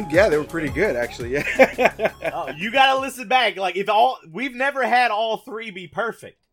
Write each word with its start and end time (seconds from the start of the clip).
think 0.00 0.12
yeah, 0.12 0.28
they 0.28 0.36
were 0.36 0.44
pretty 0.44 0.68
good 0.68 0.94
actually. 0.94 1.32
Yeah. 1.32 2.12
oh, 2.32 2.50
you 2.56 2.70
gotta 2.70 3.00
listen 3.00 3.28
back. 3.28 3.56
Like 3.56 3.76
if 3.76 3.88
all 3.88 4.18
we've 4.30 4.54
never 4.54 4.86
had 4.86 5.10
all 5.10 5.38
three 5.38 5.70
be 5.70 5.88
perfect. 5.88 6.46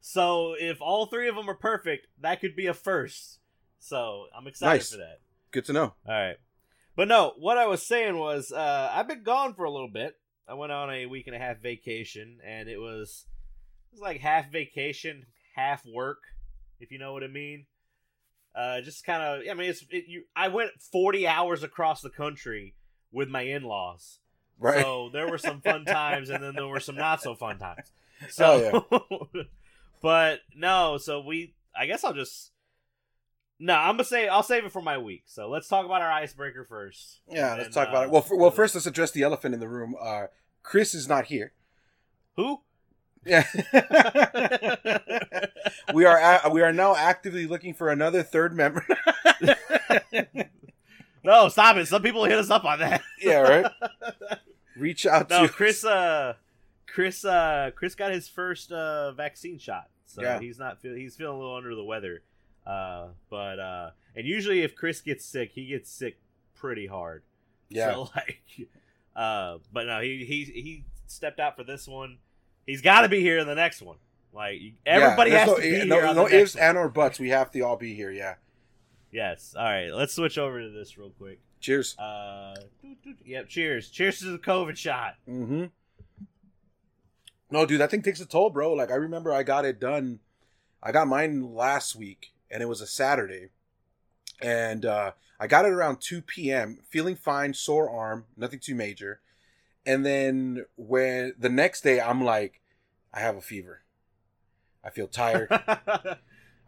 So 0.00 0.54
if 0.58 0.80
all 0.80 1.06
three 1.06 1.28
of 1.28 1.34
them 1.34 1.50
are 1.50 1.54
perfect, 1.56 2.06
that 2.20 2.40
could 2.40 2.54
be 2.54 2.66
a 2.66 2.74
first. 2.74 3.40
So 3.80 4.26
I'm 4.36 4.46
excited 4.46 4.78
Nice. 4.78 4.90
for 4.90 4.98
that. 4.98 5.18
good 5.50 5.64
to 5.64 5.72
know. 5.72 5.94
All 6.06 6.14
right. 6.14 6.36
But 6.94 7.08
no, 7.08 7.32
what 7.38 7.58
I 7.58 7.66
was 7.66 7.84
saying 7.84 8.16
was 8.16 8.52
uh, 8.52 8.90
I've 8.92 9.08
been 9.08 9.24
gone 9.24 9.54
for 9.54 9.64
a 9.64 9.70
little 9.70 9.90
bit. 9.92 10.14
I 10.48 10.54
went 10.54 10.70
on 10.70 10.88
a 10.90 11.06
week 11.06 11.26
and 11.26 11.34
a 11.34 11.40
half 11.40 11.60
vacation, 11.60 12.38
and 12.46 12.68
it 12.68 12.78
was 12.78 13.26
it 13.90 13.94
was 13.96 14.00
like 14.00 14.20
half 14.20 14.50
vacation, 14.52 15.26
half 15.56 15.82
work, 15.84 16.18
if 16.78 16.92
you 16.92 16.98
know 17.00 17.12
what 17.12 17.24
I 17.24 17.28
mean. 17.28 17.66
Uh, 18.54 18.80
just 18.80 19.04
kind 19.04 19.22
of, 19.22 19.42
I 19.50 19.54
mean, 19.54 19.68
it's 19.68 19.84
it, 19.90 20.04
you. 20.06 20.22
I 20.36 20.48
went 20.48 20.70
forty 20.92 21.26
hours 21.26 21.62
across 21.62 22.00
the 22.00 22.08
country 22.08 22.74
with 23.12 23.28
my 23.28 23.42
in 23.42 23.62
laws, 23.62 24.18
Right. 24.58 24.82
so 24.82 25.10
there 25.12 25.28
were 25.28 25.38
some 25.38 25.60
fun 25.60 25.84
times, 25.84 26.30
and 26.30 26.42
then 26.42 26.54
there 26.54 26.66
were 26.66 26.80
some 26.80 26.96
not 26.96 27.22
so 27.22 27.34
fun 27.34 27.58
times. 27.58 27.92
So, 28.30 28.86
but 30.02 30.40
no, 30.56 30.96
so 30.96 31.20
we. 31.20 31.54
I 31.78 31.84
guess 31.84 32.02
I'll 32.02 32.14
just. 32.14 32.50
No, 33.58 33.74
I'm 33.74 33.92
gonna 33.96 34.04
say 34.04 34.26
I'll 34.26 34.42
save 34.42 34.64
it 34.64 34.72
for 34.72 34.80
my 34.80 34.96
week. 34.96 35.24
So 35.26 35.50
let's 35.50 35.68
talk 35.68 35.84
about 35.84 36.00
our 36.00 36.10
icebreaker 36.10 36.64
first. 36.64 37.20
yeah, 37.28 37.52
let's 37.54 37.64
then, 37.64 37.72
talk 37.72 37.88
about 37.90 38.04
uh, 38.04 38.06
it. 38.06 38.10
Well, 38.12 38.22
f- 38.22 38.30
well, 38.32 38.50
first 38.50 38.74
let's 38.74 38.86
address 38.86 39.10
the 39.10 39.22
elephant 39.22 39.52
in 39.52 39.60
the 39.60 39.68
room. 39.68 39.94
Uh, 40.00 40.28
Chris 40.62 40.94
is 40.94 41.06
not 41.08 41.26
here. 41.26 41.52
Who? 42.36 42.60
Yeah. 43.26 43.44
we 45.92 46.04
are 46.06 46.16
a- 46.18 46.48
we 46.50 46.62
are 46.62 46.72
now 46.72 46.94
actively 46.96 47.46
looking 47.46 47.74
for 47.74 47.90
another 47.90 48.22
third 48.22 48.54
member. 48.54 48.86
No, 51.26 51.48
stop 51.48 51.76
it. 51.76 51.86
Some 51.88 52.02
people 52.02 52.24
hit 52.24 52.38
us 52.38 52.50
up 52.50 52.64
on 52.64 52.78
that. 52.78 53.02
yeah, 53.20 53.38
right. 53.40 53.72
Reach 54.76 55.04
out 55.06 55.28
No, 55.28 55.46
to 55.46 55.52
Chris. 55.52 55.84
Uh, 55.84 56.34
Chris. 56.86 57.24
Uh, 57.24 57.70
Chris 57.74 57.94
got 57.94 58.12
his 58.12 58.28
first 58.28 58.70
uh 58.72 59.12
vaccine 59.12 59.58
shot, 59.58 59.88
so 60.06 60.22
Yeah. 60.22 60.38
he's 60.38 60.58
not. 60.58 60.80
Feel, 60.80 60.94
he's 60.94 61.16
feeling 61.16 61.36
a 61.36 61.38
little 61.38 61.56
under 61.56 61.74
the 61.74 61.84
weather. 61.84 62.22
Uh, 62.66 63.08
but 63.30 63.58
uh, 63.58 63.90
and 64.14 64.26
usually 64.26 64.62
if 64.62 64.74
Chris 64.74 65.00
gets 65.00 65.24
sick, 65.24 65.52
he 65.52 65.66
gets 65.66 65.90
sick 65.90 66.18
pretty 66.54 66.86
hard. 66.86 67.22
Yeah. 67.68 67.92
So 67.92 68.00
like, 68.16 68.40
uh, 69.14 69.58
but 69.72 69.86
no, 69.86 70.00
he 70.00 70.24
he 70.24 70.44
he 70.44 70.84
stepped 71.06 71.40
out 71.40 71.56
for 71.56 71.64
this 71.64 71.86
one. 71.88 72.18
He's 72.66 72.82
got 72.82 73.02
to 73.02 73.08
be 73.08 73.20
here 73.20 73.38
in 73.38 73.46
the 73.46 73.54
next 73.54 73.82
one. 73.82 73.96
Like 74.32 74.60
everybody 74.84 75.30
yeah, 75.30 75.38
has 75.38 75.48
there's 75.56 75.60
to 75.78 75.80
be 75.82 75.88
no, 75.88 75.96
here. 75.96 76.04
no, 76.06 76.12
no 76.12 76.28
ifs 76.28 76.54
one. 76.54 76.64
and 76.64 76.78
or 76.78 76.88
buts. 76.88 77.18
We 77.18 77.30
have 77.30 77.50
to 77.52 77.60
all 77.62 77.76
be 77.76 77.94
here. 77.94 78.10
Yeah. 78.10 78.34
Yes. 79.10 79.54
All 79.56 79.64
right. 79.64 79.90
Let's 79.90 80.14
switch 80.14 80.38
over 80.38 80.60
to 80.60 80.70
this 80.70 80.98
real 80.98 81.10
quick. 81.10 81.40
Cheers. 81.60 81.98
Uh, 81.98 82.54
yep. 83.24 83.48
Cheers. 83.48 83.88
Cheers 83.90 84.18
to 84.20 84.26
the 84.26 84.38
COVID 84.38 84.76
shot. 84.76 85.14
Mm-hmm. 85.28 85.64
No, 87.50 87.64
dude, 87.64 87.80
that 87.80 87.90
thing 87.90 88.02
takes 88.02 88.20
a 88.20 88.26
toll, 88.26 88.50
bro. 88.50 88.72
Like 88.72 88.90
I 88.90 88.96
remember, 88.96 89.32
I 89.32 89.42
got 89.42 89.64
it 89.64 89.78
done. 89.78 90.20
I 90.82 90.92
got 90.92 91.08
mine 91.08 91.54
last 91.54 91.96
week, 91.96 92.32
and 92.50 92.62
it 92.62 92.66
was 92.66 92.80
a 92.80 92.86
Saturday, 92.86 93.48
and 94.40 94.84
uh, 94.84 95.12
I 95.38 95.46
got 95.46 95.64
it 95.64 95.72
around 95.72 96.00
two 96.00 96.22
p.m. 96.22 96.78
Feeling 96.88 97.16
fine, 97.16 97.54
sore 97.54 97.88
arm, 97.90 98.26
nothing 98.36 98.58
too 98.58 98.74
major. 98.74 99.20
And 99.84 100.04
then 100.04 100.66
when 100.76 101.34
the 101.38 101.48
next 101.48 101.82
day, 101.82 102.00
I'm 102.00 102.24
like, 102.24 102.60
I 103.14 103.20
have 103.20 103.36
a 103.36 103.40
fever. 103.40 103.82
I 104.82 104.90
feel 104.90 105.06
tired. 105.06 105.48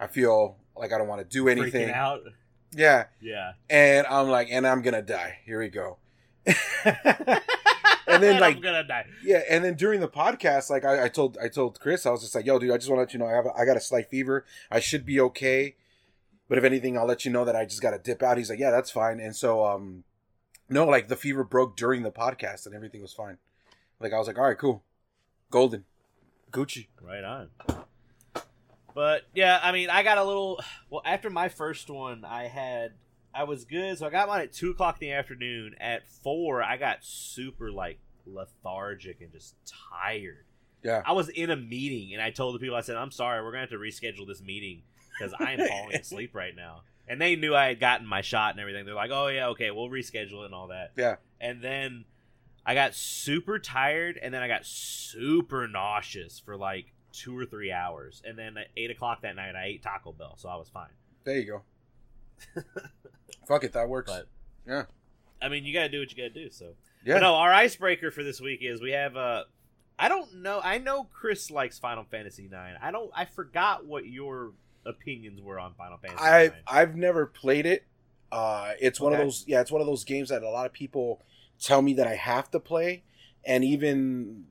I 0.01 0.07
feel 0.09 0.59
like 0.79 0.93
I 0.93 0.99
don't 0.99 1.09
want 1.09 1.21
to 1.21 1.27
do 1.27 1.49
anything. 1.49 1.89
Freaking 1.89 1.95
out. 1.95 2.21
Yeah, 2.73 3.05
Yeah. 3.21 3.53
and 3.71 4.07
I'm 4.09 4.29
like, 4.29 4.49
and 4.51 4.67
I'm 4.67 4.83
gonna 4.83 5.03
die. 5.03 5.39
Here 5.47 5.59
we 5.59 5.69
go. 5.69 5.99
And 8.11 8.23
then, 8.23 8.41
like- 8.41 8.57
I'm 8.57 8.63
gonna 8.63 8.85
die. 8.85 9.05
Yeah, 9.23 9.43
and 9.51 9.63
then 9.63 9.75
during 9.75 10.01
the 10.01 10.09
podcast, 10.09 10.71
like 10.71 10.83
I, 10.85 11.05
I 11.05 11.09
told 11.09 11.37
I 11.43 11.49
told 11.49 11.79
Chris, 11.79 12.07
I 12.07 12.11
was 12.11 12.23
just 12.23 12.35
like, 12.35 12.47
"Yo, 12.47 12.59
dude, 12.59 12.71
I 12.71 12.79
just 12.79 12.89
want 12.89 12.97
to 12.99 13.01
let 13.03 13.13
you 13.13 13.19
know 13.19 13.27
I 13.27 13.33
have 13.37 13.45
a, 13.45 13.53
I 13.55 13.67
got 13.67 13.77
a 13.77 13.81
slight 13.81 14.09
fever. 14.09 14.47
I 14.71 14.81
should 14.81 15.05
be 15.05 15.21
okay, 15.21 15.77
but 16.49 16.57
if 16.57 16.65
anything, 16.65 16.97
I'll 16.97 17.07
let 17.07 17.27
you 17.27 17.31
know 17.31 17.45
that 17.45 17.55
I 17.55 17.67
just 17.67 17.83
got 17.83 17.91
to 17.91 17.99
dip 17.99 18.23
out." 18.23 18.39
He's 18.39 18.49
like, 18.49 18.59
"Yeah, 18.59 18.71
that's 18.71 18.91
fine." 18.91 19.21
And 19.21 19.37
so, 19.37 19.63
um, 19.67 20.05
no, 20.71 20.87
like 20.87 21.09
the 21.09 21.17
fever 21.17 21.45
broke 21.45 21.77
during 21.77 22.03
the 22.03 22.11
podcast, 22.11 22.65
and 22.65 22.75
everything 22.75 23.03
was 23.03 23.13
fine. 23.13 23.37
Like 24.01 24.15
I 24.15 24.19
was 24.19 24.27
like, 24.27 24.39
"All 24.39 24.45
right, 24.45 24.59
cool, 24.59 24.83
golden, 25.51 25.85
Gucci." 26.51 26.87
Right 27.03 27.23
on. 27.25 27.51
But 28.99 29.29
yeah, 29.33 29.61
I 29.63 29.71
mean, 29.71 29.91
I 29.91 30.03
got 30.03 30.19
a 30.19 30.25
little. 30.25 30.59
Well, 30.91 31.03
after 31.05 31.31
my 31.31 31.49
first 31.51 31.89
one, 31.89 32.25
I 32.25 32.49
had 32.49 32.95
I 33.33 33.45
was 33.45 33.65
good, 33.65 33.97
so 33.99 34.07
I 34.07 34.11
got 34.11 34.27
mine 34.27 34.41
at 34.41 34.53
two 34.53 34.71
o'clock 34.71 34.97
in 35.01 35.07
the 35.07 35.13
afternoon. 35.13 35.77
At 35.79 36.09
four, 36.09 36.63
I 36.63 36.79
got 36.79 37.05
super 37.05 37.71
like 37.71 38.01
lethargic 38.27 39.21
and 39.21 39.31
just 39.31 39.55
tired. 39.93 40.47
Yeah, 40.83 41.03
I 41.07 41.13
was 41.13 41.29
in 41.29 41.51
a 41.51 41.57
meeting, 41.57 42.13
and 42.15 42.21
I 42.21 42.31
told 42.31 42.57
the 42.57 42.59
people, 42.59 42.75
I 42.75 42.81
said, 42.81 42.97
"I'm 42.97 43.13
sorry, 43.13 43.41
we're 43.45 43.53
gonna 43.53 43.61
have 43.61 43.71
to 43.71 43.77
reschedule 43.77 44.27
this 44.27 44.43
meeting 44.43 44.83
because 45.17 45.33
I 45.39 45.53
am 45.53 45.69
falling 45.69 45.95
asleep 45.95 46.35
right 46.35 46.57
now." 46.57 46.83
And 47.07 47.21
they 47.21 47.37
knew 47.37 47.55
I 47.55 47.69
had 47.69 47.79
gotten 47.79 48.07
my 48.07 48.23
shot 48.23 48.53
and 48.53 48.61
everything. 48.61 48.85
They're 48.85 48.95
like, 48.95 49.13
"Oh 49.13 49.29
yeah, 49.29 49.49
okay, 49.49 49.71
we'll 49.71 49.91
reschedule 49.91 50.43
it 50.43 50.47
and 50.47 50.55
all 50.55 50.69
that." 50.69 50.93
yeah, 50.97 51.17
and 51.41 51.63
then 51.63 52.05
I 52.67 52.75
got 52.75 52.95
super 52.95 53.61
tired, 53.61 54.19
and 54.21 54.35
then 54.35 54.43
I 54.43 54.49
got 54.49 54.67
super 54.67 55.69
nauseous 55.69 56.41
for 56.41 56.57
like 56.57 56.95
two 57.19 57.37
or 57.37 57.45
three 57.45 57.73
hours, 57.73 58.23
and 58.25 58.39
then 58.39 58.57
at 58.57 58.69
eight 58.77 58.91
o'clock 58.91 59.23
that 59.23 59.37
night 59.37 59.55
I 59.57 59.67
ate 59.67 59.83
Taco 59.83 60.13
Bell, 60.13 60.35
so 60.37 60.49
I 60.49 60.57
was 60.57 60.69
fine. 60.69 60.91
there 61.25 61.39
you 61.39 61.47
go. 61.47 62.63
Fuck 63.49 63.65
it, 63.65 63.73
that 63.73 63.89
works. 63.89 64.11
But 64.11 64.29
yeah, 64.67 64.85
I 65.43 65.49
mean, 65.49 65.65
you 65.65 65.73
gotta 65.73 65.89
do 65.89 66.01
what 66.01 66.11
you 66.11 66.17
gotta 66.17 66.31
do. 66.31 66.51
So 66.51 66.75
yeah. 67.05 67.15
But 67.15 67.21
no, 67.21 67.35
our 67.35 67.53
icebreaker 67.53 68.11
for 68.11 68.23
this 68.23 68.41
week 68.41 68.61
is 68.63 68.81
we 68.81 68.93
have 68.93 69.17
uh 69.17 69.45
I 69.99 70.09
don't 70.09 70.43
know. 70.43 70.61
I 70.63 70.79
know 70.79 71.05
Chris 71.13 71.51
likes 71.51 71.79
Final 71.79 72.05
Fantasy 72.05 72.49
Nine. 72.51 72.77
I 72.81 72.91
don't. 72.93 73.11
I 73.15 73.25
forgot 73.25 73.85
what 73.85 74.07
your 74.07 74.53
opinions 74.87 75.41
were 75.43 75.59
on 75.59 75.75
Final 75.75 75.99
Fantasy. 75.99 76.23
I've 76.23 76.53
9. 76.53 76.61
I've 76.69 76.97
never 76.97 77.27
played 77.27 77.67
it. 77.67 77.85
Uh, 78.31 78.73
it's 78.81 79.01
one 79.01 79.13
of 79.13 79.19
those 79.19 79.45
yeah, 79.47 79.61
it's 79.61 79.73
one 79.73 79.81
of 79.81 79.87
those 79.87 80.05
games 80.05 80.29
that 80.29 80.43
a 80.43 80.51
lot 80.51 80.67
of 80.67 80.73
people 80.73 81.23
tell 81.61 81.83
me 81.83 81.95
that 81.95 82.07
I 82.07 82.15
have 82.15 82.51
to 82.53 82.61
play, 82.61 83.03
and 83.45 83.65
even 83.65 84.45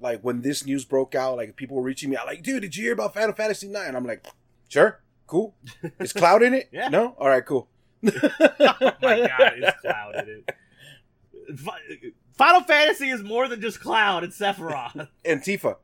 like 0.00 0.20
when 0.22 0.42
this 0.42 0.64
news 0.64 0.84
broke 0.84 1.14
out, 1.14 1.36
like 1.36 1.56
people 1.56 1.76
were 1.76 1.82
reaching 1.82 2.10
me 2.10 2.16
out 2.16 2.26
like, 2.26 2.42
"Dude, 2.42 2.62
did 2.62 2.76
you 2.76 2.84
hear 2.84 2.92
about 2.92 3.14
Final 3.14 3.34
Fantasy 3.34 3.68
9? 3.68 3.94
I'm 3.94 4.06
like, 4.06 4.26
"Sure, 4.68 5.00
cool. 5.26 5.54
Is 6.00 6.12
Cloud 6.12 6.42
in 6.42 6.54
it? 6.54 6.68
Yeah. 6.72 6.88
No, 6.88 7.14
all 7.18 7.28
right, 7.28 7.44
cool." 7.44 7.68
oh 8.04 8.10
my 9.02 9.26
god, 9.26 9.54
it's 9.56 9.80
Cloud 9.80 10.14
in 10.28 10.44
it. 10.46 12.14
Final 12.36 12.60
Fantasy 12.62 13.08
is 13.10 13.22
more 13.22 13.48
than 13.48 13.60
just 13.60 13.80
Cloud. 13.80 14.22
It's 14.24 14.38
Sephiroth. 14.38 15.08
and 15.24 15.40
Tifa. 15.42 15.76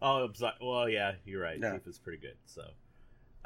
oh, 0.00 0.24
I'm 0.24 0.34
sorry. 0.34 0.54
Well, 0.60 0.88
yeah, 0.88 1.12
you're 1.24 1.42
right. 1.42 1.58
Yeah. 1.60 1.72
Tifa's 1.78 1.98
pretty 1.98 2.18
good. 2.18 2.36
So 2.46 2.62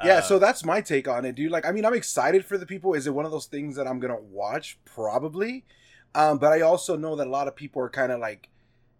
Yeah, 0.03 0.15
Uh, 0.17 0.21
so 0.21 0.37
that's 0.39 0.63
my 0.63 0.81
take 0.81 1.07
on 1.07 1.25
it, 1.25 1.35
dude. 1.35 1.51
Like, 1.51 1.65
I 1.65 1.71
mean, 1.71 1.85
I'm 1.85 1.93
excited 1.95 2.45
for 2.45 2.57
the 2.57 2.65
people. 2.67 2.93
Is 2.93 3.07
it 3.07 3.13
one 3.15 3.25
of 3.25 3.31
those 3.31 3.47
things 3.47 3.75
that 3.77 3.87
I'm 3.87 3.99
gonna 3.99 4.19
watch? 4.19 4.77
Probably, 4.85 5.65
um, 6.13 6.37
but 6.37 6.53
I 6.53 6.61
also 6.61 6.95
know 6.95 7.15
that 7.15 7.25
a 7.25 7.29
lot 7.31 7.47
of 7.47 7.55
people 7.55 7.81
are 7.81 7.89
kind 7.89 8.11
of 8.11 8.19
like 8.19 8.49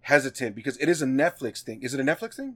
hesitant 0.07 0.55
because 0.55 0.77
it 0.77 0.87
is 0.87 1.01
a 1.01 1.05
Netflix 1.05 1.61
thing. 1.61 1.83
Is 1.83 1.93
it 1.93 1.99
a 1.99 2.03
Netflix 2.03 2.35
thing? 2.35 2.55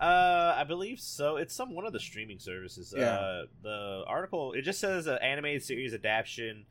Uh, 0.00 0.54
I 0.56 0.64
believe 0.64 0.98
so. 0.98 1.36
It's 1.36 1.54
some 1.54 1.74
one 1.74 1.84
of 1.84 1.92
the 1.92 2.00
streaming 2.00 2.38
services. 2.38 2.94
Yeah. 2.96 3.10
Uh, 3.10 3.42
the 3.62 4.04
article 4.06 4.52
it 4.54 4.62
just 4.62 4.80
says 4.80 5.06
an 5.06 5.18
animated 5.20 5.62
series 5.62 5.92
adaptation 5.92 6.64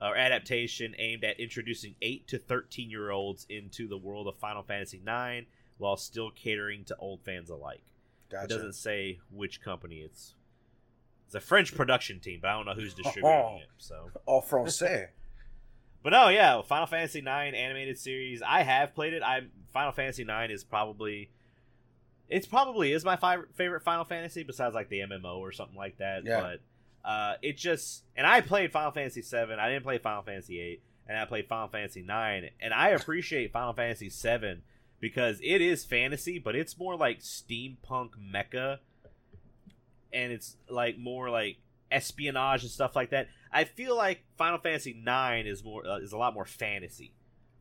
or 0.00 0.16
adaptation 0.16 0.94
aimed 0.98 1.24
at 1.24 1.40
introducing 1.40 1.96
eight 2.00 2.28
to 2.28 2.38
thirteen 2.38 2.90
year 2.90 3.10
olds 3.10 3.44
into 3.48 3.88
the 3.88 3.98
world 3.98 4.28
of 4.28 4.36
Final 4.36 4.62
Fantasy 4.62 4.98
IX 4.98 5.46
while 5.78 5.96
still 5.96 6.30
catering 6.30 6.84
to 6.84 6.96
old 6.98 7.20
fans 7.22 7.50
alike. 7.50 7.82
Gotcha. 8.30 8.44
It 8.44 8.48
doesn't 8.48 8.74
say 8.74 9.18
which 9.32 9.60
company 9.60 9.96
it's. 9.96 10.34
It's 11.26 11.34
a 11.34 11.40
French 11.40 11.74
production 11.74 12.20
team, 12.20 12.38
but 12.42 12.50
I 12.50 12.52
don't 12.52 12.66
know 12.66 12.74
who's 12.74 12.94
distributing 12.94 13.58
it. 13.62 13.68
So, 13.78 14.10
All 14.26 14.42
français. 14.42 15.08
But 16.04 16.10
no, 16.10 16.28
yeah, 16.28 16.60
Final 16.62 16.86
Fantasy 16.86 17.20
IX 17.20 17.56
animated 17.56 17.98
series. 17.98 18.42
I 18.42 18.62
have 18.62 18.94
played 18.94 19.14
it. 19.14 19.22
I 19.22 19.40
Final 19.72 19.90
Fantasy 19.90 20.22
IX 20.22 20.52
is 20.52 20.62
probably, 20.62 21.30
it's 22.28 22.46
probably 22.46 22.92
is 22.92 23.04
my 23.04 23.16
fi- 23.16 23.38
favorite 23.54 23.82
Final 23.82 24.04
Fantasy 24.04 24.42
besides 24.44 24.74
like 24.74 24.90
the 24.90 25.00
MMO 25.00 25.38
or 25.38 25.50
something 25.50 25.76
like 25.76 25.96
that. 25.98 26.24
Yeah. 26.26 26.40
But 26.42 27.08
uh, 27.08 27.34
it 27.40 27.56
just 27.56 28.04
and 28.14 28.26
I 28.26 28.42
played 28.42 28.70
Final 28.70 28.92
Fantasy 28.92 29.22
VII. 29.22 29.54
I 29.54 29.70
didn't 29.70 29.82
play 29.82 29.96
Final 29.96 30.22
Fantasy 30.22 30.58
VIII, 30.58 30.80
and 31.08 31.18
I 31.18 31.24
played 31.24 31.48
Final 31.48 31.68
Fantasy 31.68 32.00
IX, 32.00 32.52
and 32.60 32.74
I 32.74 32.90
appreciate 32.90 33.50
Final 33.52 33.72
Fantasy 33.72 34.10
VII 34.10 34.60
because 35.00 35.40
it 35.42 35.62
is 35.62 35.86
fantasy, 35.86 36.38
but 36.38 36.54
it's 36.54 36.78
more 36.78 36.96
like 36.96 37.20
steampunk 37.20 38.10
mecha, 38.18 38.78
and 40.12 40.32
it's 40.32 40.56
like 40.68 40.98
more 40.98 41.30
like 41.30 41.56
espionage 41.90 42.62
and 42.62 42.70
stuff 42.70 42.94
like 42.94 43.10
that. 43.10 43.28
I 43.54 43.64
feel 43.64 43.96
like 43.96 44.24
Final 44.36 44.58
Fantasy 44.58 45.00
Nine 45.02 45.46
is 45.46 45.62
more 45.64 45.86
uh, 45.86 45.98
is 45.98 46.12
a 46.12 46.18
lot 46.18 46.34
more 46.34 46.44
fantasy. 46.44 47.12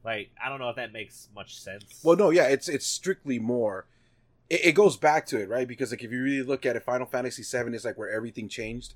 Like 0.03 0.31
I 0.43 0.49
don't 0.49 0.59
know 0.59 0.69
if 0.69 0.75
that 0.75 0.91
makes 0.91 1.29
much 1.35 1.57
sense. 1.57 2.01
Well, 2.03 2.17
no, 2.17 2.31
yeah, 2.31 2.47
it's 2.47 2.67
it's 2.67 2.85
strictly 2.85 3.39
more. 3.39 3.85
It, 4.49 4.65
it 4.65 4.71
goes 4.73 4.97
back 4.97 5.25
to 5.27 5.39
it, 5.39 5.47
right? 5.47 5.67
Because 5.67 5.91
like 5.91 6.03
if 6.03 6.11
you 6.11 6.21
really 6.21 6.43
look 6.43 6.65
at 6.65 6.75
it, 6.75 6.83
Final 6.83 7.05
Fantasy 7.05 7.43
Seven 7.43 7.73
is 7.73 7.85
like 7.85 7.97
where 7.97 8.09
everything 8.09 8.49
changed. 8.49 8.95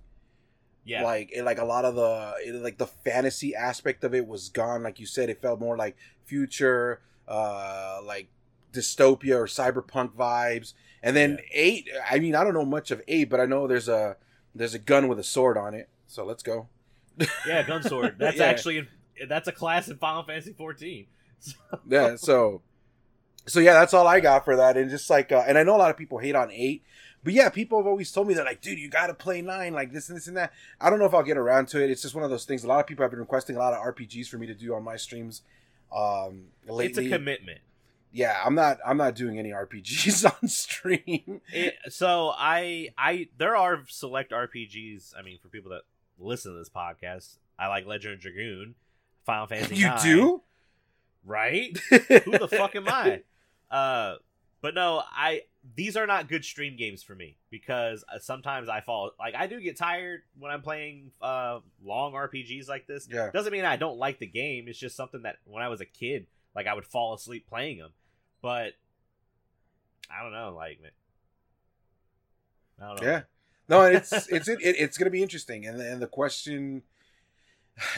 Yeah. 0.84 1.04
Like 1.04 1.32
it, 1.32 1.44
like 1.44 1.60
a 1.60 1.66
lot 1.66 1.86
of 1.86 1.96
the 1.96 2.34
it, 2.44 2.56
like 2.64 2.78
the 2.78 2.88
fantasy 2.88 3.54
aspect 3.56 4.04
of 4.04 4.16
it 4.16 4.26
was 4.28 4.50
gone. 4.50 4.84
Like 4.84 5.00
you 5.00 5.06
said, 5.06 5.30
it 5.30 5.42
felt 5.42 5.60
more 5.60 5.78
like 5.78 5.96
future, 6.26 7.02
uh, 7.28 8.00
like 8.04 8.28
dystopia 8.74 9.36
or 9.36 9.46
cyberpunk 9.46 10.14
vibes. 10.14 10.74
And 11.04 11.16
then 11.16 11.32
Yeah. 11.32 11.46
eight. 11.54 11.90
I 12.10 12.20
mean, 12.20 12.36
I 12.36 12.44
don't 12.44 12.54
know 12.54 12.66
much 12.66 12.90
of 12.90 13.02
eight, 13.08 13.30
but 13.30 13.40
I 13.40 13.46
know 13.46 13.68
there's 13.68 13.88
a 13.88 14.18
there's 14.56 14.74
a 14.74 14.80
gun 14.80 15.08
with 15.08 15.20
a 15.20 15.24
sword 15.24 15.58
on 15.58 15.74
it. 15.74 15.90
So 16.08 16.26
let's 16.26 16.42
go. 16.42 16.68
Yeah, 17.48 17.64
gun 17.64 17.84
sword. 17.84 18.16
That's 18.20 18.38
Yeah. 18.38 18.46
actually 18.46 18.78
in, 18.80 18.88
that's 19.28 19.48
a 19.48 19.52
class 19.52 19.88
in 19.88 19.98
Final 19.98 20.24
Fantasy 20.24 20.54
14. 20.54 21.08
yeah 21.88 22.16
so 22.16 22.62
so 23.46 23.60
yeah 23.60 23.74
that's 23.74 23.94
all 23.94 24.08
i 24.08 24.20
got 24.20 24.44
for 24.44 24.56
that 24.56 24.76
and 24.76 24.90
just 24.90 25.08
like 25.08 25.32
uh, 25.32 25.44
and 25.48 25.56
i 25.56 25.62
know 25.62 25.76
a 25.76 25.78
lot 25.78 25.92
of 25.92 25.96
people 25.96 26.18
hate 26.18 26.34
on 26.36 26.50
eight 26.52 26.82
but 27.24 27.32
yeah 27.32 27.48
people 27.48 27.78
have 27.78 27.86
always 27.86 28.12
told 28.12 28.28
me 28.28 28.34
they're 28.34 28.44
like 28.44 28.60
dude 28.60 28.80
you 28.80 28.90
gotta 28.90 29.14
play 29.14 29.40
nine 29.40 29.72
like 29.72 29.94
this 29.94 30.10
and 30.10 30.18
this 30.18 30.28
and 30.28 30.36
that 30.36 30.52
i 30.82 30.90
don't 30.90 30.98
know 30.98 31.06
if 31.06 31.14
i'll 31.14 31.22
get 31.22 31.38
around 31.38 31.68
to 31.68 31.82
it 31.82 31.92
it's 31.92 32.02
just 32.02 32.16
one 32.16 32.24
of 32.24 32.32
those 32.32 32.44
things 32.44 32.64
a 32.64 32.68
lot 32.68 32.80
of 32.80 32.88
people 32.88 33.04
have 33.04 33.12
been 33.12 33.20
requesting 33.20 33.56
a 33.56 33.60
lot 33.60 33.72
of 33.72 33.80
rpgs 33.96 34.28
for 34.28 34.40
me 34.40 34.48
to 34.48 34.56
do 34.56 34.74
on 34.74 34.84
my 34.84 34.96
streams 34.98 35.44
um 35.96 36.46
lately 36.68 36.86
It's 36.88 36.98
a 36.98 37.08
commitment. 37.18 37.60
yeah 38.12 38.42
i'm 38.44 38.56
not 38.56 38.80
i'm 38.86 38.98
not 38.98 39.14
doing 39.14 39.38
any 39.38 39.52
rpgs 39.52 40.26
on 40.42 40.48
stream 40.50 41.40
It, 41.54 41.76
so 41.90 42.34
I 42.36 42.90
I 42.98 43.28
there 43.38 43.56
are 43.56 43.84
select 43.88 44.32
RPGs. 44.32 45.14
I 45.18 45.22
mean, 45.22 45.38
for 45.40 45.50
people 45.50 45.70
that 45.72 45.82
listen 46.20 46.54
to 46.54 46.58
this 46.58 46.70
podcast, 46.70 47.38
I 47.58 47.68
like 47.68 47.86
Legend 47.86 48.16
of 48.16 48.20
Dragoon, 48.20 48.76
Final 49.26 49.48
Fantasy. 49.48 49.76
you 49.76 49.88
9, 49.88 50.04
do 50.04 50.42
right? 51.28 51.78
Who 51.90 52.38
the 52.38 52.48
fuck 52.48 52.76
am 52.76 52.88
I? 52.88 53.22
Uh, 53.70 54.16
but 54.62 54.74
no, 54.74 55.04
I 55.12 55.42
these 55.76 55.98
are 55.98 56.08
not 56.08 56.30
good 56.30 56.46
stream 56.46 56.78
games 56.78 57.04
for 57.04 57.14
me 57.14 57.38
because 57.52 58.04
uh, 58.12 58.20
sometimes 58.20 58.70
I 58.70 58.80
fall 58.82 59.12
like 59.20 59.36
I 59.36 59.48
do 59.48 59.60
get 59.60 59.78
tired 59.78 60.22
when 60.40 60.52
I'm 60.52 60.62
playing 60.62 61.12
uh 61.22 61.60
long 61.84 62.14
RPGs 62.14 62.68
like 62.70 62.88
this. 62.88 63.08
yeah 63.12 63.30
Doesn't 63.32 63.52
mean 63.52 63.66
I 63.66 63.76
don't 63.76 63.98
like 63.98 64.20
the 64.20 64.26
game. 64.26 64.68
It's 64.68 64.80
just 64.80 64.96
something 64.96 65.24
that 65.24 65.38
when 65.46 65.62
I 65.62 65.68
was 65.68 65.82
a 65.82 65.86
kid, 65.86 66.28
like 66.56 66.66
I 66.68 66.74
would 66.74 66.86
fall 66.86 67.14
asleep 67.14 67.48
playing 67.48 67.78
them. 67.80 67.92
But 68.42 68.74
I 70.10 70.24
don't 70.24 70.32
know, 70.32 70.54
like 70.56 70.80
I 72.82 72.88
don't 72.88 73.02
know. 73.02 73.08
Yeah. 73.08 73.22
No, 73.70 73.82
it's 73.82 74.12
it's 74.30 74.48
it, 74.48 74.60
it's 74.62 74.98
going 74.98 75.06
to 75.06 75.12
be 75.12 75.22
interesting, 75.22 75.66
and 75.66 75.80
and 75.82 76.02
the 76.02 76.08
question, 76.08 76.84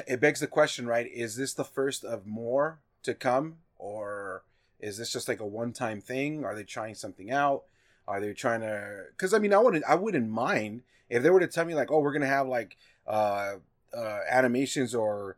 it 0.07 0.19
begs 0.19 0.39
the 0.39 0.47
question, 0.47 0.87
right? 0.87 1.07
Is 1.11 1.35
this 1.35 1.53
the 1.53 1.63
first 1.63 2.03
of 2.03 2.25
more 2.25 2.79
to 3.03 3.13
come, 3.13 3.57
or 3.77 4.43
is 4.79 4.97
this 4.97 5.11
just 5.11 5.27
like 5.27 5.39
a 5.39 5.45
one 5.45 5.71
time 5.73 6.01
thing? 6.01 6.43
Are 6.43 6.55
they 6.55 6.63
trying 6.63 6.95
something 6.95 7.31
out? 7.31 7.63
Are 8.07 8.19
they 8.19 8.33
trying 8.33 8.61
to? 8.61 9.03
Because 9.11 9.33
I 9.33 9.39
mean, 9.39 9.53
I 9.53 9.59
wouldn't 9.59 9.85
I 9.87 9.95
wouldn't 9.95 10.29
mind 10.29 10.81
if 11.09 11.21
they 11.21 11.29
were 11.29 11.39
to 11.39 11.47
tell 11.47 11.65
me 11.65 11.75
like, 11.75 11.91
oh, 11.91 11.99
we're 11.99 12.13
gonna 12.13 12.25
have 12.25 12.47
like 12.47 12.75
uh, 13.05 13.55
uh 13.93 14.19
animations 14.29 14.95
or 14.95 15.37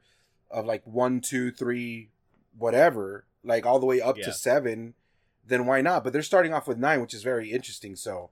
of 0.50 0.66
like 0.66 0.86
one, 0.86 1.20
two, 1.20 1.52
three, 1.52 2.10
whatever, 2.58 3.26
like 3.44 3.66
all 3.66 3.80
the 3.80 3.86
way 3.86 4.00
up 4.00 4.18
Yeah. 4.18 4.26
to 4.26 4.34
seven. 4.34 4.94
Then 5.46 5.66
why 5.66 5.82
not? 5.82 6.04
But 6.04 6.14
they're 6.14 6.22
starting 6.22 6.54
off 6.54 6.68
with 6.68 6.78
nine, 6.78 7.02
which 7.02 7.14
is 7.14 7.24
very 7.24 7.52
interesting. 7.52 7.98
So. 7.98 8.30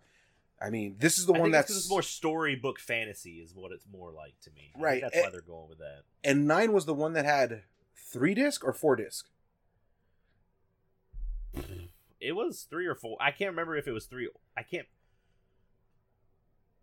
I 0.62 0.70
mean, 0.70 0.98
this 1.00 1.18
is 1.18 1.26
the 1.26 1.34
I 1.34 1.40
one 1.40 1.52
think 1.52 1.66
it's 1.66 1.90
more 1.90 2.02
storybook 2.02 2.80
fantasy 2.80 3.40
is 3.40 3.54
what 3.56 3.72
it's 3.72 3.86
more 3.92 4.12
like 4.12 4.34
to 4.42 4.52
me. 4.52 4.72
I 4.76 4.80
Right, 4.80 5.02
that's 5.02 5.16
eh, 5.16 5.22
why 5.22 5.30
they're 5.30 5.42
going 5.42 5.70
with 5.70 5.78
that. 5.80 6.02
and 6.24 6.48
nine 6.48 6.74
was 6.74 6.86
the 6.86 6.94
one 6.94 7.14
that 7.14 7.26
had 7.26 7.64
three 7.96 8.34
disc 8.34 8.64
or 8.66 8.74
four 8.74 8.96
disc. 8.96 9.28
It 12.22 12.34
was 12.34 12.68
three 12.70 12.86
or 12.86 12.96
four. 12.96 13.18
I 13.22 13.32
can't 13.32 13.52
remember 13.52 13.78
if 13.78 13.88
it 13.88 13.92
was 13.94 14.06
three. 14.06 14.30
I 14.58 14.64
can't. 14.64 14.88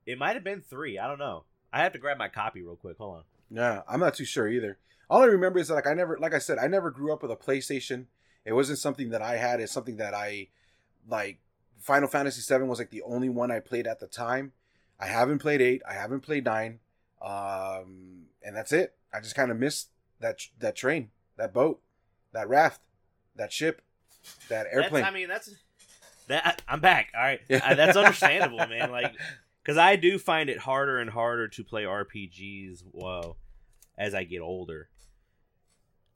It 0.07 0.19
might 0.19 0.35
have 0.35 0.45
been 0.45 0.63
three. 0.63 0.99
I 0.99 1.07
don't 1.07 1.19
know. 1.19 1.45
I 1.73 1.83
have 1.83 1.93
to 1.93 1.99
grab 1.99 2.17
my 2.17 2.29
copy 2.29 2.63
real 2.63 2.77
quick. 2.77 2.97
Hold 2.99 3.17
on. 3.17 3.23
Yeah, 3.51 3.83
I'm 3.89 4.01
not 4.01 4.15
too 4.15 4.25
sure 4.25 4.49
either. 4.49 4.79
All 5.11 5.21
I 5.23 5.27
remember 5.27 5.59
is 5.59 5.69
that 5.69 5.75
like 5.75 5.87
I 5.87 5.93
never, 5.95 6.17
like 6.19 6.33
I 6.35 6.39
said, 6.39 6.59
I 6.59 6.67
never 6.69 6.91
grew 6.91 7.13
up 7.13 7.23
with 7.23 7.31
a 7.31 7.37
PlayStation. 7.37 8.07
It 8.45 8.55
wasn't 8.55 8.79
something 8.79 9.11
that 9.11 9.23
I 9.23 9.37
had. 9.37 9.61
It's 9.61 9.73
something 9.73 9.97
that 9.99 10.15
I 10.15 10.49
like. 11.09 11.39
Final 11.87 12.09
Fantasy 12.09 12.43
VII 12.53 12.65
was 12.65 12.81
like 12.81 12.91
the 12.91 13.03
only 13.03 13.29
one 13.29 13.53
I 13.53 13.61
played 13.61 13.87
at 13.87 14.01
the 14.01 14.09
time. 14.09 14.51
I 14.99 15.07
haven't 15.07 15.39
played 15.39 15.63
eight. 15.63 15.83
I 15.89 15.93
haven't 15.93 16.21
played 16.21 16.45
nine, 16.45 16.81
um, 17.23 18.25
and 18.43 18.57
that's 18.57 18.73
it. 18.73 18.97
I 19.15 19.21
just 19.21 19.37
kind 19.37 19.53
of 19.53 19.57
missed 19.57 19.91
that 20.19 20.41
that 20.59 20.75
train, 20.75 21.11
that 21.37 21.55
boat, 21.55 21.81
that 22.33 22.49
raft, 22.49 22.81
that 23.37 23.53
ship, 23.53 23.83
that 24.49 24.67
airplane. 24.73 25.03
That's, 25.05 25.13
I 25.13 25.15
mean, 25.15 25.29
that's 25.29 25.55
that. 26.27 26.61
I'm 26.67 26.81
back. 26.81 27.13
All 27.15 27.23
right, 27.23 27.41
Yeah. 27.49 27.61
Uh, 27.65 27.75
that's 27.75 27.97
understandable, 27.97 28.59
man. 28.69 28.91
Like, 28.91 29.15
because 29.63 29.79
I 29.79 29.95
do 29.95 30.19
find 30.19 30.51
it 30.51 30.59
harder 30.59 30.99
and 30.99 31.11
harder 31.11 31.47
to 31.47 31.63
play 31.63 31.85
RPGs. 31.85 32.83
Whoa, 32.91 33.37
as 33.97 34.13
I 34.13 34.25
get 34.25 34.41
older. 34.41 34.89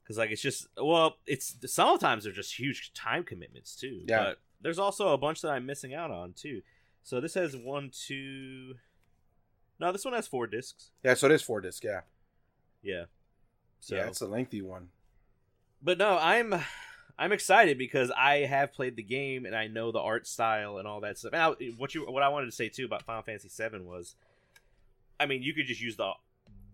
Because 0.03 0.17
like 0.17 0.31
it's 0.31 0.41
just 0.41 0.67
well, 0.75 1.15
it's 1.25 1.55
sometimes 1.67 2.25
they're 2.25 2.33
just 2.33 2.59
huge 2.59 2.91
time 2.91 3.23
commitments 3.23 3.73
too. 3.73 4.01
Yeah. 4.05 4.23
But 4.23 4.39
there's 4.61 4.79
also 4.79 5.09
a 5.09 5.17
bunch 5.17 5.41
that 5.41 5.49
I'm 5.51 5.65
missing 5.65 5.93
out 5.93 6.11
on 6.11 6.33
too. 6.33 6.61
So 7.03 7.19
this 7.19 7.33
has 7.33 7.55
one, 7.55 7.89
two. 7.91 8.75
No, 9.79 9.91
this 9.91 10.05
one 10.05 10.13
has 10.13 10.27
four 10.27 10.45
discs. 10.47 10.91
yeah, 11.03 11.15
so 11.15 11.25
it 11.27 11.31
is 11.33 11.41
four 11.41 11.59
disc. 11.61 11.83
Yeah, 11.83 12.01
Yeah. 12.83 13.05
So 13.79 13.95
yeah, 13.95 14.07
it's 14.07 14.21
a 14.21 14.27
lengthy 14.27 14.61
one. 14.61 14.89
but 15.81 15.97
no, 15.97 16.17
I'm 16.17 16.53
I'm 17.17 17.31
excited 17.31 17.77
because 17.77 18.11
I 18.15 18.39
have 18.45 18.73
played 18.73 18.95
the 18.95 19.03
game 19.03 19.45
and 19.45 19.55
I 19.55 19.67
know 19.67 19.91
the 19.91 19.99
art 19.99 20.27
style 20.27 20.77
and 20.77 20.87
all 20.87 21.01
that 21.01 21.17
stuff. 21.17 21.31
Now, 21.31 21.55
what 21.77 21.95
you 21.95 22.05
what 22.09 22.21
I 22.23 22.29
wanted 22.29 22.45
to 22.47 22.51
say 22.51 22.69
too 22.69 22.85
about 22.85 23.01
Final 23.03 23.23
Fantasy 23.23 23.49
VII 23.49 23.79
was, 23.79 24.15
I 25.19 25.25
mean, 25.25 25.41
you 25.41 25.53
could 25.53 25.65
just 25.65 25.81
use 25.81 25.95
the 25.97 26.11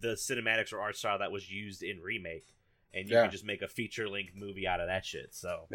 the 0.02 0.10
cinematics 0.16 0.74
or 0.74 0.80
art 0.82 0.96
style 0.98 1.20
that 1.20 1.32
was 1.32 1.50
used 1.50 1.82
in 1.84 2.02
remake, 2.02 2.54
and 2.94 3.08
you 3.10 3.16
Yeah. 3.16 3.24
could 3.24 3.32
just 3.32 3.46
make 3.46 3.62
a 3.62 3.68
feature 3.70 4.08
length 4.10 4.34
movie 4.36 4.68
out 4.68 4.80
of 4.82 4.88
that 4.88 5.06
shit. 5.06 5.34
So 5.34 5.66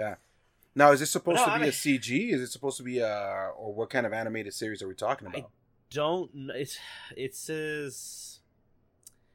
Now, 0.74 0.92
is 0.92 1.00
this 1.00 1.10
supposed 1.10 1.36
No, 1.36 1.44
to 1.44 1.50
I 1.50 1.54
be 1.58 1.60
mean- 1.62 1.68
a 1.68 1.72
CG? 1.72 2.32
Is 2.32 2.40
it 2.40 2.48
supposed 2.50 2.76
to 2.78 2.82
be 2.82 2.98
a, 2.98 3.50
or 3.56 3.74
what 3.74 3.90
kind 3.90 4.06
of 4.06 4.12
animated 4.12 4.54
series 4.54 4.82
are 4.82 4.88
we 4.88 4.94
talking 4.94 5.28
I- 5.28 5.38
about? 5.38 5.50
don't 5.90 6.32
kn- 6.32 6.50
it 6.56 6.78
it 7.18 7.34
says 7.36 8.38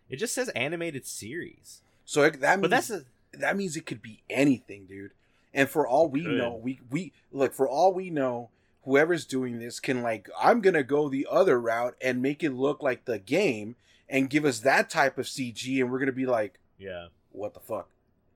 it 0.09 0.15
just 0.15 0.33
says 0.33 0.49
animated 0.49 1.05
series, 1.05 1.81
So 2.05 2.23
it, 2.23 2.39
that 2.41 2.57
means 2.59 2.61
but 2.61 2.69
that's 2.71 2.89
a, 2.89 3.03
that 3.33 3.55
means 3.55 3.77
it 3.77 3.85
could 3.85 4.01
be 4.01 4.23
anything, 4.27 4.87
dude. 4.87 5.11
And 5.53 5.69
for 5.69 5.85
all 5.87 6.07
we 6.09 6.23
Could. 6.23 6.37
know, 6.37 6.55
we 6.55 6.79
we 6.89 7.13
look 7.31 7.53
for 7.53 7.67
all 7.69 7.93
we 7.93 8.09
know, 8.09 8.49
whoever's 8.85 9.25
doing 9.25 9.59
this 9.59 9.79
can 9.79 10.01
like 10.01 10.29
I'm 10.41 10.61
gonna 10.61 10.81
go 10.81 11.09
the 11.09 11.27
other 11.29 11.61
route 11.61 11.95
and 12.01 12.23
make 12.23 12.43
it 12.43 12.53
look 12.53 12.81
like 12.81 13.05
the 13.05 13.19
game 13.19 13.75
and 14.09 14.27
give 14.29 14.43
us 14.43 14.61
that 14.61 14.89
type 14.89 15.19
of 15.19 15.27
CG, 15.27 15.79
and 15.79 15.91
we're 15.91 15.99
gonna 15.99 16.11
be 16.11 16.25
like, 16.25 16.57
yeah. 16.79 17.07
what 17.31 17.53
the 17.53 17.59
fuck? 17.59 17.87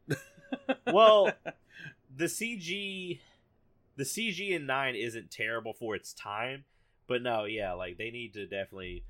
Well, 0.86 1.32
the 2.16 2.26
CG, 2.26 3.20
the 3.96 4.04
CG 4.04 4.50
in 4.50 4.66
nine 4.66 4.96
isn't 4.96 5.32
terrible 5.32 5.74
for 5.74 5.96
its 5.96 6.14
time, 6.14 6.66
but 7.08 7.22
no, 7.22 7.46
yeah, 7.46 7.74
like 7.74 7.98
they 7.98 8.12
need 8.12 8.34
to 8.34 8.46
definitely. 8.46 9.04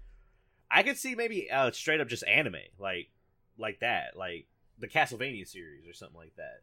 I 0.69 0.83
could 0.83 0.97
see 0.97 1.15
maybe 1.15 1.49
uh, 1.51 1.71
straight 1.71 1.99
up 2.01 2.07
just 2.07 2.23
anime, 2.27 2.55
like 2.79 3.09
like 3.57 3.79
that, 3.81 4.15
like 4.17 4.47
the 4.79 4.87
Castlevania 4.87 5.47
series 5.47 5.87
or 5.87 5.93
something 5.93 6.17
like 6.17 6.35
that. 6.37 6.61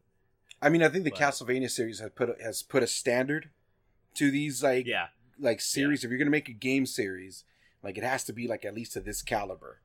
I 0.60 0.70
mean, 0.70 0.82
I 0.82 0.88
think 0.88 1.04
the 1.04 1.10
But- 1.10 1.20
Castlevania 1.20 1.70
series 1.70 2.00
has 2.00 2.10
put 2.14 2.30
a, 2.30 2.42
has 2.42 2.62
put 2.62 2.82
a 2.82 2.86
standard 2.86 3.50
to 4.14 4.30
these 4.30 4.62
like 4.62 4.86
Yeah, 4.86 5.08
like 5.38 5.60
series. 5.60 6.04
If 6.04 6.10
you're 6.10 6.18
gonna 6.18 6.30
make 6.30 6.48
a 6.48 6.52
game 6.52 6.86
series, 6.86 7.44
like 7.82 7.96
it 7.98 8.04
has 8.04 8.24
to 8.24 8.32
be 8.32 8.48
like 8.48 8.64
at 8.64 8.74
least 8.74 8.94
to 8.94 9.00
this 9.00 9.22
caliber. 9.22 9.80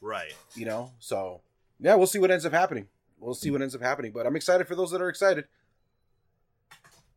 right. 0.00 0.34
you 0.54 0.64
know 0.66 0.92
so 0.98 1.40
yeah 1.80 1.94
we'll 1.94 2.06
see 2.06 2.18
what 2.18 2.30
ends 2.30 2.44
up 2.46 2.52
happening 2.52 2.86
we'll 3.18 3.34
see 3.34 3.50
what 3.50 3.60
ends 3.62 3.74
up 3.74 3.80
happening 3.82 4.12
but 4.12 4.26
i'm 4.26 4.36
excited 4.36 4.66
for 4.68 4.74
those 4.74 4.90
that 4.90 5.00
are 5.02 5.08
excited 5.08 5.44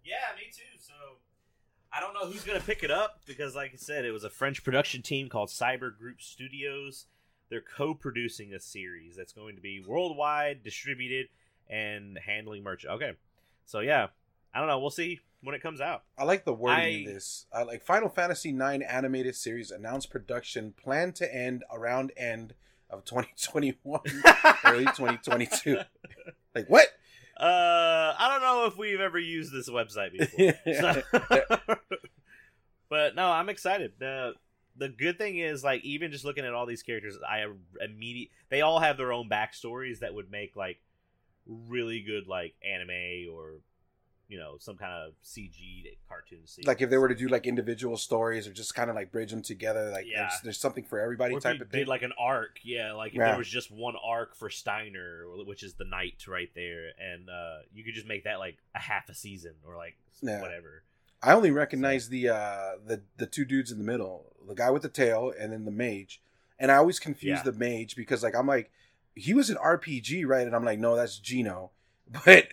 Yeah, 0.03 0.15
me 0.35 0.43
too. 0.51 0.77
So 0.79 0.93
I 1.91 1.99
don't 1.99 2.13
know 2.13 2.25
who's 2.31 2.43
gonna 2.43 2.59
pick 2.59 2.83
it 2.83 2.91
up 2.91 3.21
because, 3.25 3.55
like 3.55 3.71
I 3.73 3.77
said, 3.77 4.05
it 4.05 4.11
was 4.11 4.23
a 4.23 4.29
French 4.29 4.63
production 4.63 5.01
team 5.01 5.29
called 5.29 5.49
Cyber 5.49 5.95
Group 5.97 6.21
Studios. 6.21 7.05
They're 7.49 7.61
co-producing 7.61 8.53
a 8.53 8.59
series 8.59 9.15
that's 9.15 9.33
going 9.33 9.55
to 9.55 9.61
be 9.61 9.83
worldwide, 9.85 10.63
distributed, 10.63 11.29
and 11.67 12.19
handling 12.25 12.63
merch. 12.63 12.85
Okay, 12.85 13.13
so 13.65 13.79
yeah, 13.79 14.07
I 14.53 14.59
don't 14.59 14.67
know. 14.67 14.79
We'll 14.79 14.91
see 14.91 15.19
when 15.41 15.55
it 15.55 15.61
comes 15.63 15.79
out. 15.81 16.03
i 16.17 16.23
like 16.25 16.43
the 16.43 16.53
wording 16.53 16.83
I- 16.83 16.99
of 17.09 17.13
this 17.13 17.45
i 17.53 17.63
like 17.63 17.81
final 17.81 18.09
fantasy 18.09 18.51
9 18.51 18.81
animated 18.81 19.35
series 19.37 19.71
announced 19.71 20.09
production 20.09 20.73
planned 20.75 21.15
to 21.15 21.33
end 21.33 21.63
around 21.71 22.11
end 22.17 22.55
of 22.89 23.05
2021 23.05 24.01
early 24.65 24.83
2022 24.83 25.77
like 26.53 26.69
what 26.69 26.87
Uh, 27.39 28.13
I 28.17 28.27
don't 28.29 28.41
know 28.41 28.65
if 28.65 28.77
we've 28.77 28.99
ever 28.99 29.17
used 29.17 29.53
this 29.53 29.69
website 29.69 30.11
before. 30.17 30.53
So- 30.79 31.75
but 32.89 33.15
no, 33.15 33.27
I'm 33.31 33.49
excited. 33.49 33.93
the 33.99 34.33
The 34.77 34.89
good 34.89 35.17
thing 35.17 35.37
is, 35.37 35.63
like, 35.63 35.83
even 35.83 36.11
just 36.11 36.25
looking 36.25 36.45
at 36.45 36.53
all 36.53 36.65
these 36.65 36.83
characters, 36.83 37.17
I 37.27 37.45
immediate 37.83 38.29
they 38.49 38.61
all 38.61 38.79
have 38.79 38.97
their 38.97 39.13
own 39.13 39.29
backstories 39.29 39.99
that 39.99 40.13
would 40.13 40.31
make 40.31 40.55
like 40.55 40.79
really 41.45 42.01
good 42.01 42.27
like 42.27 42.55
anime 42.63 43.33
or 43.33 43.53
you 44.29 44.37
know 44.37 44.55
some 44.59 44.77
kind 44.77 44.93
of 44.93 45.13
CG 45.25 45.97
cartoon 46.07 46.45
scene. 46.45 46.63
Like 46.65 46.81
if 46.81 46.89
they 46.89 46.97
were 46.97 47.09
to 47.09 47.15
do 47.15 47.27
like 47.27 47.45
individual 47.47 47.97
stories 47.97 48.47
or 48.47 48.53
just 48.53 48.73
kind 48.75 48.89
of 48.89 48.95
like 48.95 49.11
bridge 49.11 49.31
them 49.31 49.41
together, 49.41 49.89
like 49.91 50.05
Yeah. 50.07 50.21
there's, 50.21 50.41
there's 50.43 50.59
something 50.59 50.83
for 50.85 50.99
everybody 51.01 51.33
or 51.35 51.39
type 51.41 51.59
of 51.59 51.69
thing. 51.69 51.79
did 51.81 51.87
like 51.87 52.03
an 52.03 52.13
arc, 52.17 52.59
yeah, 52.63 52.93
like 52.93 53.13
if 53.13 53.17
Yeah. 53.17 53.29
there 53.29 53.37
was 53.37 53.49
just 53.49 53.71
one 53.71 53.95
arc 54.01 54.35
for 54.35 54.49
Steiner, 54.49 55.23
which 55.45 55.63
is 55.63 55.73
the 55.73 55.83
knight 55.85 56.25
right 56.27 56.49
there, 56.55 56.91
and 56.99 57.29
uh, 57.29 57.57
you 57.73 57.83
could 57.83 57.95
just 57.95 58.07
make 58.07 58.23
that 58.23 58.39
like 58.39 58.57
a 58.75 58.79
half 58.79 59.09
a 59.09 59.15
season 59.15 59.55
or 59.65 59.75
like 59.75 59.97
Yeah. 60.21 60.41
whatever. 60.41 60.83
I 61.21 61.33
only 61.33 61.51
recognize 61.51 62.07
the 62.09 62.29
uh 62.29 62.71
the 62.85 63.01
the 63.17 63.25
two 63.25 63.43
dudes 63.45 63.71
in 63.71 63.77
the 63.77 63.83
middle, 63.83 64.35
the 64.47 64.55
guy 64.55 64.69
with 64.69 64.83
the 64.83 64.89
tail 64.89 65.33
and 65.37 65.51
then 65.51 65.65
the 65.65 65.71
mage. 65.71 66.21
And 66.59 66.71
I 66.71 66.75
always 66.75 66.99
confuse 66.99 67.41
the 67.41 67.51
mage 67.51 67.95
because 67.95 68.21
like 68.23 68.35
I'm 68.35 68.47
like 68.47 68.71
he 69.15 69.33
was 69.33 69.49
an 69.49 69.57
RPG, 69.57 70.25
right? 70.25 70.45
And 70.45 70.55
I'm 70.55 70.63
like, 70.63 70.79
no, 70.79 70.95
that's 70.95 71.17
Gino. 71.19 71.71
But 72.25 72.47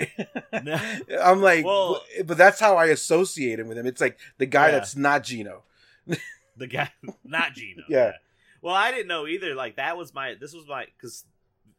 I'm 0.52 1.40
like, 1.40 1.64
Well- 1.64 2.02
but, 2.24 2.36
that's 2.36 2.60
how 2.60 2.76
I 2.76 2.86
associate 2.86 3.58
him 3.58 3.68
with 3.68 3.78
him. 3.78 3.86
It's 3.86 4.00
like 4.00 4.18
the 4.38 4.46
guy 4.46 4.66
Yeah. 4.66 4.72
that's 4.72 4.96
not 4.96 5.24
Gino. 5.24 5.62
the 6.56 6.66
guy, 6.66 6.90
not 7.24 7.54
Gino. 7.54 7.82
Yeah. 7.88 8.12
Well, 8.62 8.74
I 8.74 8.90
didn't 8.90 9.08
know 9.08 9.26
either. 9.26 9.54
Like 9.54 9.76
that 9.76 9.96
was 9.96 10.12
my. 10.14 10.34
This 10.40 10.52
was 10.52 10.66
my 10.66 10.86
because 10.96 11.24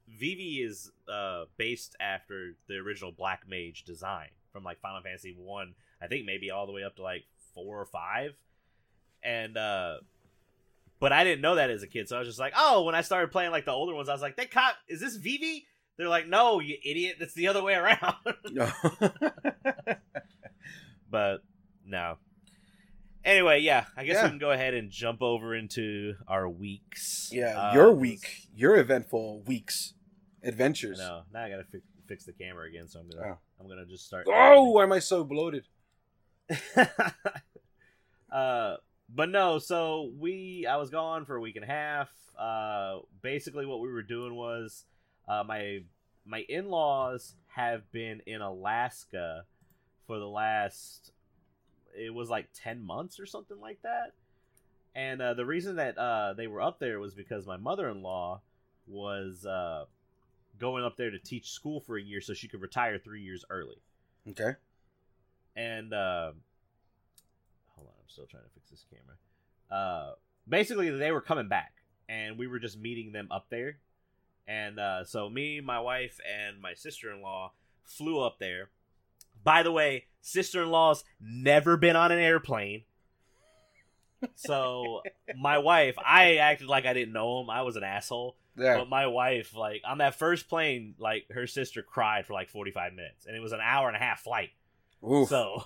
Vivi 0.07 0.62
is 0.62 0.91
uh 1.12 1.46
based 1.57 1.96
after 2.00 2.55
the 2.67 2.75
original 2.75 3.12
Black 3.12 3.41
Mage 3.48 3.84
design 3.84 4.29
from 4.53 4.63
like 4.63 4.79
Final 4.79 5.01
Fantasy 5.01 5.36
One. 5.38 5.74
I 6.01 6.07
think 6.07 6.25
maybe 6.25 6.50
all 6.51 6.65
the 6.65 6.72
way 6.72 6.84
up 6.84 6.96
to 6.98 7.03
like 7.03 7.25
four 7.53 7.79
or 7.81 7.86
five, 7.86 8.36
and 9.24 9.57
uh 9.57 9.98
but 11.00 11.12
I 11.12 11.24
didn't 11.24 11.41
know 11.41 11.55
that 11.55 11.69
as 11.69 11.84
a 11.84 11.88
kid. 11.88 12.07
So 12.10 12.15
I 12.15 12.19
was 12.19 12.27
just 12.27 12.39
like, 12.39 12.53
oh, 12.55 12.84
when 12.84 12.96
I 12.96 13.01
started 13.01 13.31
playing 13.31 13.51
like 13.51 13.65
the 13.65 13.72
older 13.72 13.93
ones, 13.93 14.10
I 14.10 14.13
was 14.13 14.22
like, 14.22 14.36
they 14.38 14.46
caught. 14.46 14.75
Is 14.88 15.00
this 15.01 15.15
Vivi? 15.15 15.65
They're 15.98 16.08
like, 16.10 16.27
no, 16.27 16.60
you 16.60 16.77
idiot. 16.86 17.18
That's 17.20 17.34
the 17.34 17.48
other 17.48 17.63
way 17.63 17.74
around. 17.74 18.16
but 21.10 21.42
no. 21.86 22.18
Anyway, 23.25 23.60
yeah, 23.60 23.86
I 23.98 24.06
guess 24.06 24.16
Yeah. 24.18 24.24
we 24.24 24.30
can 24.30 24.38
go 24.38 24.51
ahead 24.51 24.74
and 24.74 24.89
jump 24.89 25.22
over 25.22 25.54
into 25.56 26.13
our 26.27 26.48
weeks. 26.48 27.30
yeah, 27.34 27.70
Uh, 27.70 27.74
your 27.74 27.92
week, 27.92 28.48
your 28.56 28.77
eventful 28.77 29.42
weeks, 29.42 29.94
adventures. 30.44 30.98
No, 31.00 31.24
now 31.34 31.44
I 31.44 31.50
gotta 31.50 31.66
fi- 31.66 31.82
fix 32.08 32.24
the 32.25 32.32
camera 32.32 32.68
again, 32.70 32.88
so 32.88 33.00
I'm 33.00 33.10
gonna 33.10 33.34
Oh. 33.34 33.38
I'm 33.60 33.68
gonna 33.68 33.86
just 33.86 34.06
start. 34.06 34.27
Oh, 34.30 34.70
why 34.72 34.84
am 34.84 34.94
I 34.94 35.00
so 35.00 35.24
bloated? 35.25 35.66
uh, 38.32 38.75
but 39.10 39.30
no, 39.30 39.60
so 39.60 40.12
we 40.18 40.66
I 40.66 40.77
was 40.77 40.89
gone 40.89 41.25
for 41.25 41.36
a 41.36 41.42
week 41.42 41.56
and 41.56 41.66
a 41.66 41.68
half. 41.68 42.10
Uh, 42.38 43.00
basically, 43.22 43.66
what 43.66 43.80
we 43.82 43.92
were 43.92 44.04
doing 44.04 44.36
was, 44.36 44.86
uh, 45.27 45.43
my 45.46 45.79
my 46.25 46.46
in 46.50 46.69
laws 46.69 47.36
have 47.48 47.89
been 47.91 48.22
in 48.25 48.41
Alaska 48.41 49.46
for 50.05 50.19
the 50.19 50.27
last 50.27 51.12
it 51.98 52.13
was 52.13 52.29
like 52.29 52.48
10 52.53 52.84
months 52.86 53.19
or 53.19 53.25
something 53.25 53.60
like 53.60 53.81
that. 53.81 54.13
And 54.96 55.22
uh, 55.22 55.34
the 55.34 55.46
reason 55.46 55.77
that 55.77 55.98
uh, 55.98 56.34
they 56.34 56.48
were 56.48 56.62
up 56.62 56.79
there 56.79 57.00
was 57.00 57.13
because 57.13 57.46
my 57.48 57.57
mother-in-law 57.57 58.41
was 58.88 59.46
uh, 59.46 59.86
going 60.60 60.84
up 60.84 60.98
there 60.98 61.12
to 61.12 61.19
teach 61.19 61.51
school 61.51 61.79
for 61.79 61.98
a 61.98 62.01
year 62.01 62.22
so 62.22 62.34
she 62.34 62.48
could 62.48 62.62
retire 62.62 62.98
three 63.00 63.22
years 63.22 63.46
early. 63.50 63.77
Okay. 64.29 64.53
and 65.55 65.93
uh, 65.93 66.31
hold 67.75 67.88
on 67.88 67.93
i'm 68.00 68.10
still 68.10 68.25
trying 68.25 68.43
to 68.43 68.50
fix 68.53 68.69
this 68.69 68.86
camera. 68.89 69.17
Uh, 69.72 70.13
basically 70.48 70.89
they 70.89 71.12
were 71.12 71.22
coming 71.22 71.48
back 71.48 71.74
and 72.10 72.38
we 72.38 72.48
were 72.48 72.60
just 72.60 72.77
meeting 72.79 73.12
them 73.12 73.27
up 73.31 73.48
there 73.50 73.77
and 74.48 74.80
uh, 74.80 75.04
so 75.04 75.30
me 75.30 75.62
my 75.62 75.80
wife 75.80 76.20
and 76.27 76.62
my 76.62 76.74
sister-in-law 76.74 77.51
flew 77.84 78.22
up 78.22 78.39
there. 78.39 78.70
By 79.44 79.63
the 79.63 79.72
way 79.72 80.06
sister-in-law's 80.22 81.04
never 81.20 81.77
been 81.77 81.96
on 81.96 82.12
an 82.12 82.20
airplane. 82.20 82.84
So 84.36 85.01
my 85.39 85.60
wife 85.60 85.96
i 86.04 86.36
acted 86.38 86.68
like 86.68 86.86
i 86.86 86.94
didn't 86.94 87.13
know 87.13 87.42
him. 87.42 87.50
I 87.50 87.62
was 87.62 87.75
an 87.75 87.84
asshole. 87.84 88.36
Yeah. 88.58 88.80
but 88.80 88.89
my 88.89 89.06
wife 89.06 89.56
like 89.56 89.84
on 89.86 90.00
that 90.00 90.16
first 90.16 90.50
plane 90.50 90.96
like 90.98 91.27
her 91.30 91.46
sister 91.46 91.84
cried 91.84 92.25
for 92.25 92.34
like 92.34 92.50
45 92.50 92.94
minutes. 92.94 93.25
And 93.25 93.36
it 93.36 93.39
was 93.39 93.51
an 93.51 93.60
hour 93.62 93.88
and 93.88 93.96
a 93.96 94.00
half 94.00 94.22
flight. 94.22 94.50
Oof. 95.08 95.30
so, 95.30 95.63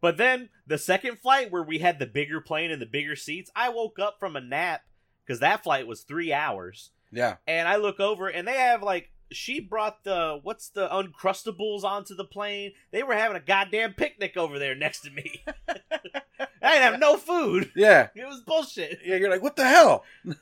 but 0.00 0.16
then 0.16 0.48
the 0.66 0.78
second 0.78 1.18
flight 1.18 1.52
where 1.52 1.62
we 1.62 1.78
had 1.78 1.98
the 1.98 2.06
bigger 2.06 2.40
plane 2.40 2.70
and 2.70 2.80
the 2.80 2.86
bigger 2.86 3.14
seats, 3.14 3.50
I 3.54 3.68
woke 3.68 3.98
up 3.98 4.18
from 4.18 4.36
a 4.36 4.40
nap 4.40 4.82
because 5.24 5.40
that 5.40 5.62
flight 5.62 5.86
was 5.86 6.00
three 6.00 6.32
hours, 6.32 6.90
yeah. 7.12 7.36
and 7.46 7.68
I 7.68 7.76
look 7.76 8.00
over 8.00 8.28
and 8.28 8.46
they 8.46 8.56
have 8.56 8.82
like 8.82 9.10
she 9.30 9.60
brought 9.60 10.04
the 10.04 10.40
what's 10.42 10.68
the 10.68 10.88
uncrustables 10.88 11.84
onto 11.84 12.14
the 12.14 12.24
plane. 12.24 12.72
They 12.90 13.02
were 13.02 13.14
having 13.14 13.36
a 13.36 13.40
goddamn 13.40 13.94
picnic 13.94 14.36
over 14.36 14.58
there 14.58 14.74
next 14.74 15.00
to 15.02 15.10
me. 15.10 15.42
I 15.68 16.74
didn't 16.74 16.92
have 16.92 17.00
no 17.00 17.16
food. 17.16 17.72
Yeah. 17.74 18.08
It 18.14 18.26
was 18.26 18.40
bullshit. 18.40 19.00
Yeah. 19.04 19.16
You're 19.16 19.30
like, 19.30 19.42
what 19.42 19.56
the 19.56 19.66
hell? 19.66 20.04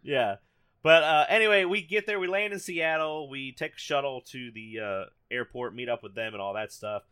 Yeah. 0.00 0.36
But 0.82 1.02
uh, 1.02 1.26
anyway, 1.28 1.64
we 1.64 1.82
get 1.82 2.06
there, 2.06 2.20
we 2.20 2.28
land 2.28 2.52
in 2.52 2.60
Seattle, 2.60 3.28
we 3.28 3.52
take 3.52 3.74
a 3.74 3.78
shuttle 3.78 4.22
to 4.28 4.50
the 4.52 4.78
uh, 4.80 5.04
airport, 5.30 5.74
meet 5.74 5.88
up 5.88 6.02
with 6.02 6.14
them, 6.14 6.32
and 6.32 6.40
all 6.40 6.54
that 6.54 6.72
stuff. 6.72 7.02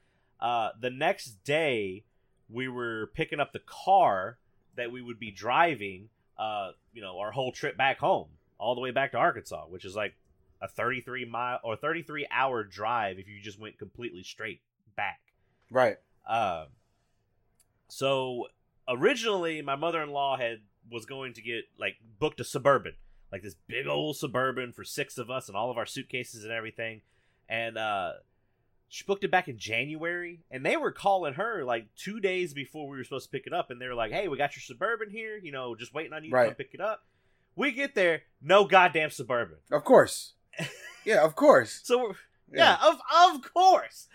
Uh, 0.40 0.70
the 0.80 0.88
next 0.88 1.44
day, 1.44 2.04
we 2.48 2.68
were 2.68 3.10
picking 3.14 3.40
up 3.40 3.52
the 3.52 3.60
car 3.66 4.38
that 4.76 4.92
we 4.92 5.02
would 5.02 5.18
be 5.18 5.30
driving, 5.30 6.08
uh, 6.38 6.70
you 6.92 7.02
know, 7.02 7.18
our 7.18 7.32
whole 7.32 7.52
trip 7.52 7.76
back 7.76 7.98
home, 7.98 8.28
all 8.58 8.74
the 8.74 8.80
way 8.80 8.90
back 8.90 9.12
to 9.12 9.18
Arkansas, 9.18 9.64
which 9.68 9.84
is 9.84 9.94
like 9.96 10.14
a 10.60 10.68
33 10.68 11.24
mile 11.26 11.58
or 11.62 11.76
33 11.76 12.26
hour 12.30 12.64
drive 12.64 13.18
if 13.18 13.28
you 13.28 13.40
just 13.40 13.58
went 13.60 13.78
completely 13.78 14.22
straight 14.22 14.60
back. 14.96 15.20
Right. 15.70 15.98
Um, 16.28 16.66
so 17.88 18.48
originally, 18.88 19.62
my 19.62 19.76
mother 19.76 20.02
in 20.02 20.10
law 20.10 20.36
had 20.36 20.60
was 20.90 21.06
going 21.06 21.34
to 21.34 21.42
get 21.42 21.64
like 21.78 21.96
booked 22.18 22.40
a 22.40 22.44
suburban, 22.44 22.94
like 23.32 23.42
this 23.42 23.54
big 23.66 23.86
old 23.86 24.16
suburban 24.16 24.72
for 24.72 24.84
six 24.84 25.18
of 25.18 25.30
us 25.30 25.48
and 25.48 25.56
all 25.56 25.70
of 25.70 25.78
our 25.78 25.86
suitcases 25.86 26.44
and 26.44 26.52
everything, 26.52 27.02
and 27.48 27.76
uh, 27.78 28.12
she 28.88 29.04
booked 29.04 29.24
it 29.24 29.30
back 29.30 29.48
in 29.48 29.58
January, 29.58 30.40
and 30.50 30.64
they 30.64 30.76
were 30.76 30.92
calling 30.92 31.34
her 31.34 31.64
like 31.64 31.86
two 31.96 32.20
days 32.20 32.54
before 32.54 32.88
we 32.88 32.96
were 32.96 33.04
supposed 33.04 33.26
to 33.26 33.30
pick 33.30 33.46
it 33.46 33.52
up, 33.52 33.70
and 33.70 33.80
they 33.80 33.86
were 33.88 33.94
like, 33.94 34.12
"Hey, 34.12 34.28
we 34.28 34.36
got 34.38 34.56
your 34.56 34.62
suburban 34.62 35.10
here, 35.10 35.36
you 35.36 35.52
know, 35.52 35.74
just 35.74 35.92
waiting 35.94 36.12
on 36.12 36.24
you 36.24 36.30
to 36.30 36.36
Right. 36.36 36.46
come 36.48 36.54
pick 36.54 36.70
it 36.72 36.80
up." 36.80 37.04
We 37.56 37.72
get 37.72 37.94
there, 37.94 38.22
no 38.42 38.64
goddamn 38.64 39.10
suburban. 39.10 39.56
Of 39.72 39.84
course. 39.84 40.34
Yeah. 41.04 41.22
Of 41.24 41.34
course. 41.34 41.82
So 41.84 41.98
we're, 41.98 42.14
yeah, 42.58 42.76
of 42.80 43.00
of 43.34 43.52
course. 43.52 44.06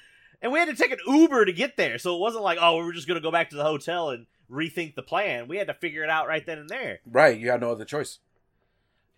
And 0.42 0.52
we 0.52 0.60
had 0.60 0.70
to 0.70 0.76
take 0.76 0.92
an 0.92 1.00
Uber 1.06 1.46
to 1.46 1.54
get 1.54 1.76
there, 1.76 1.98
so 1.98 2.16
it 2.16 2.20
wasn't 2.20 2.44
like, 2.44 2.58
oh, 2.62 2.78
we 2.78 2.84
were 2.86 2.94
just 2.94 3.08
gonna 3.08 3.20
go 3.20 3.32
back 3.32 3.50
to 3.50 3.58
the 3.58 3.64
hotel 3.64 4.10
and 4.10 4.26
rethink 4.50 4.96
the 4.96 5.02
plan. 5.02 5.48
We 5.48 5.58
had 5.58 5.68
to 5.68 5.74
figure 5.74 6.04
it 6.04 6.10
out 6.10 6.28
right 6.28 6.46
then 6.46 6.58
and 6.58 6.70
there. 6.70 7.00
Right. 7.06 7.38
You 7.38 7.52
had 7.52 7.62
no 7.62 7.72
other 7.72 7.86
choice. 7.86 8.20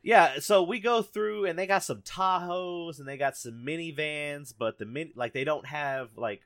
Yeah, 0.02 0.40
so 0.40 0.64
we 0.64 0.80
go 0.80 1.02
through 1.02 1.46
and 1.46 1.58
they 1.58 1.66
got 1.66 1.84
some 1.84 2.02
Tahoes 2.02 3.00
and 3.00 3.08
they 3.08 3.16
got 3.16 3.38
some 3.38 3.64
minivans, 3.66 4.54
but 4.58 4.78
the 4.78 4.86
min 4.86 5.12
like 5.16 5.32
they 5.34 5.46
don't 5.46 5.66
have 5.66 6.10
like 6.18 6.42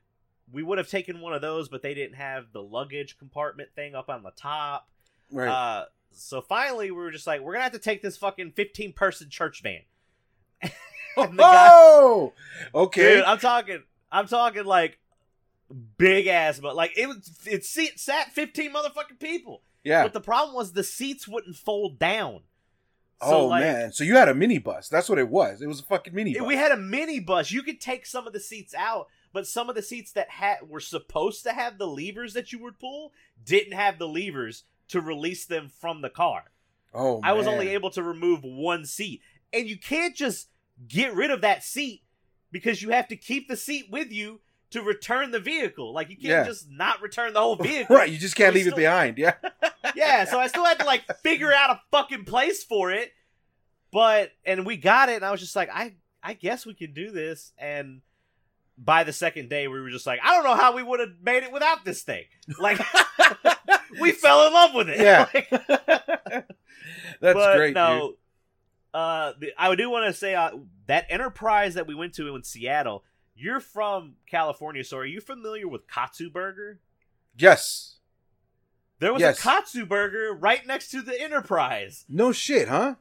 we 0.52 0.62
would 0.62 0.78
have 0.78 0.88
taken 0.88 1.20
one 1.20 1.32
of 1.32 1.40
those, 1.42 1.68
but 1.68 1.82
they 1.82 1.92
didn't 1.92 2.16
have 2.16 2.52
the 2.52 2.62
luggage 2.62 3.18
compartment 3.18 3.70
thing 3.74 3.94
up 3.94 4.08
on 4.08 4.22
the 4.22 4.30
top. 4.30 4.88
Right. 5.30 5.48
Uh, 5.48 5.84
so 6.12 6.40
finally, 6.40 6.90
we 6.90 6.96
were 6.96 7.10
just 7.10 7.26
like, 7.26 7.40
we're 7.40 7.52
gonna 7.52 7.64
have 7.64 7.72
to 7.72 7.78
take 7.78 8.02
this 8.02 8.16
fucking 8.16 8.52
fifteen 8.52 8.92
person 8.92 9.28
church 9.30 9.62
van. 9.62 9.80
the 10.62 10.70
oh, 11.16 11.26
guy- 11.26 11.68
oh. 11.70 12.32
Okay. 12.74 13.16
Dude, 13.16 13.24
I'm 13.24 13.38
talking. 13.38 13.82
I'm 14.10 14.26
talking 14.26 14.64
like 14.64 14.98
big 15.96 16.26
ass, 16.26 16.58
but 16.60 16.76
like 16.76 16.96
it 16.96 17.06
was. 17.06 17.30
It 17.46 17.64
seat, 17.64 18.00
sat 18.00 18.32
15 18.32 18.72
motherfucking 18.72 19.20
people. 19.20 19.62
yeah. 19.84 20.02
But 20.02 20.12
the 20.12 20.20
problem 20.20 20.54
was 20.54 20.72
the 20.72 20.84
seats 20.84 21.28
wouldn't 21.28 21.56
fold 21.56 21.98
down. 21.98 22.40
oh 23.20 23.46
like, 23.46 23.62
man. 23.62 23.92
So 23.92 24.04
you 24.04 24.16
had 24.16 24.28
a 24.28 24.34
mini 24.34 24.58
bus. 24.58 24.88
That's 24.88 25.08
what 25.08 25.18
it 25.18 25.28
was. 25.28 25.60
It 25.60 25.66
was 25.66 25.80
a 25.80 25.84
fucking 25.84 26.12
minibus. 26.14 26.46
We 26.46 26.56
had 26.56 26.72
a 26.72 26.76
mini 26.76 27.20
bus. 27.20 27.52
You 27.52 27.62
could 27.62 27.80
take 27.80 28.06
some 28.06 28.26
of 28.26 28.32
the 28.32 28.40
seats 28.40 28.74
out, 28.74 29.06
but 29.32 29.46
some 29.46 29.68
of 29.68 29.74
the 29.74 29.82
seats 29.82 30.12
that 30.12 30.30
had 30.30 30.68
were 30.68 30.80
supposed 30.80 31.42
to 31.44 31.52
have 31.52 31.78
the 31.78 31.86
levers 31.86 32.34
that 32.34 32.52
you 32.52 32.62
would 32.62 32.78
pull 32.78 33.12
didn't 33.44 33.74
have 33.74 33.98
the 33.98 34.08
levers 34.08 34.64
to 34.88 35.00
release 35.00 35.46
them 35.46 35.68
from 35.80 36.02
the 36.02 36.10
car. 36.10 36.44
Oh. 36.94 37.20
I 37.22 37.32
was 37.32 37.46
man. 37.46 37.54
only 37.54 37.68
able 37.70 37.90
to 37.90 38.02
remove 38.02 38.40
one 38.42 38.84
seat. 38.84 39.20
And 39.52 39.66
you 39.68 39.78
can't 39.78 40.14
just 40.16 40.48
get 40.86 41.14
rid 41.14 41.30
of 41.30 41.40
that 41.42 41.62
seat 41.64 42.02
because 42.50 42.82
you 42.82 42.90
have 42.90 43.08
to 43.08 43.16
keep 43.16 43.48
the 43.48 43.56
seat 43.56 43.86
with 43.90 44.10
you 44.10 44.40
to 44.70 44.82
return 44.82 45.30
the 45.30 45.40
vehicle. 45.40 45.92
Like 45.92 46.08
you 46.10 46.16
can't 46.16 46.26
Yeah. 46.28 46.44
just 46.44 46.70
not 46.70 47.00
return 47.02 47.32
the 47.32 47.40
whole 47.40 47.56
vehicle. 47.62 47.96
Right. 47.96 48.10
You 48.10 48.18
just 48.18 48.36
can't 48.36 48.54
We 48.54 48.60
leave 48.64 48.72
it 48.72 48.76
behind. 48.76 49.18
Yeah. 49.18 49.34
yeah, 49.94 50.24
so 50.24 50.38
I 50.38 50.46
still 50.46 50.64
had 50.64 50.78
to 50.80 50.84
like 50.84 51.04
figure 51.22 51.52
out 51.52 51.70
a 51.70 51.80
fucking 51.90 52.24
place 52.24 52.62
for 52.64 52.90
it. 52.90 53.12
But 53.90 54.32
and 54.44 54.66
we 54.66 54.76
got 54.76 55.08
it 55.08 55.16
and 55.16 55.24
I 55.24 55.30
was 55.30 55.40
just 55.40 55.56
like, 55.56 55.70
I 55.72 55.94
I 56.22 56.34
guess 56.34 56.66
we 56.66 56.74
can 56.74 56.92
do 56.92 57.10
this 57.10 57.52
and 57.58 58.02
by 58.76 59.02
the 59.04 59.12
second 59.12 59.48
day 59.48 59.66
we 59.68 59.80
were 59.80 59.90
just 59.90 60.06
like, 60.06 60.20
I 60.22 60.34
don't 60.34 60.44
know 60.44 60.54
how 60.54 60.74
we 60.74 60.82
would 60.82 61.00
have 61.00 61.14
made 61.22 61.42
it 61.42 61.52
without 61.52 61.84
this 61.84 62.02
thing. 62.02 62.24
Like 62.60 62.78
we 64.00 64.12
fell 64.12 64.46
in 64.46 64.52
love 64.52 64.74
with 64.74 64.88
it. 64.88 64.98
Yeah. 65.00 65.26
That's 67.20 67.34
but 67.34 67.56
great, 67.56 67.68
dude. 67.68 67.74
no, 67.74 68.14
uh, 68.94 69.32
the, 69.38 69.52
I 69.58 69.74
do 69.74 69.90
want 69.90 70.06
to 70.06 70.12
say 70.18 70.34
uh, 70.34 70.50
that 70.86 71.06
enterprise 71.08 71.74
that 71.74 71.86
we 71.86 71.94
went 71.94 72.14
to 72.14 72.34
in 72.34 72.42
Seattle, 72.44 73.04
You're 73.36 73.60
from 73.60 74.14
California, 74.26 74.84
so 74.84 74.96
are 74.98 75.04
you 75.06 75.20
familiar 75.20 75.68
with 75.68 75.86
Katsu 75.88 76.30
Burger? 76.30 76.80
Yes. 77.36 77.96
There 79.00 79.12
was 79.12 79.20
Yes. 79.20 79.38
a 79.38 79.42
Katsu 79.42 79.86
Burger 79.86 80.32
right 80.34 80.66
next 80.66 80.90
to 80.90 81.02
the 81.02 81.20
Enterprise. 81.20 82.04
No 82.08 82.32
shit, 82.32 82.68
huh? 82.68 82.96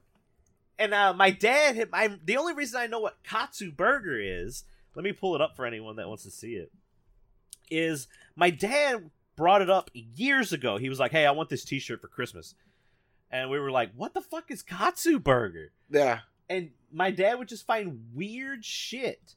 And 0.77 0.93
uh, 0.93 1.11
my 1.13 1.31
dad, 1.31 1.75
had, 1.75 1.89
I'm 1.91 2.19
the 2.23 2.37
only 2.37 2.53
reason 2.53 2.79
I 2.79 2.85
know 2.85 2.99
what 2.99 3.17
Katsu 3.23 3.71
Burger 3.71 4.19
is. 4.19 4.63
Let 4.93 5.03
me 5.03 5.11
pull 5.11 5.33
it 5.33 5.41
up 5.41 5.55
for 5.55 5.65
anyone 5.65 5.95
that 5.95 6.07
wants 6.07 6.23
to 6.23 6.29
see 6.31 6.53
it. 6.53 6.71
Is 7.71 8.07
my 8.35 8.49
dad 8.51 9.09
brought 9.37 9.61
it 9.61 9.69
up 9.69 9.89
years 9.93 10.51
ago? 10.51 10.75
He 10.75 10.89
was 10.89 10.99
like, 10.99 11.11
"Hey, 11.11 11.25
I 11.25 11.31
want 11.31 11.47
this 11.49 11.63
T-shirt 11.63 12.01
for 12.01 12.09
Christmas," 12.09 12.55
and 13.31 13.49
we 13.49 13.59
were 13.59 13.71
like, 13.71 13.91
"What 13.95 14.13
the 14.13 14.21
fuck 14.21 14.51
is 14.51 14.61
Katsu 14.61 15.19
Burger?" 15.19 15.71
Yeah. 15.89 16.19
And 16.49 16.71
my 16.91 17.11
dad 17.11 17.39
would 17.39 17.47
just 17.47 17.65
find 17.65 18.01
weird 18.13 18.65
shit, 18.65 19.35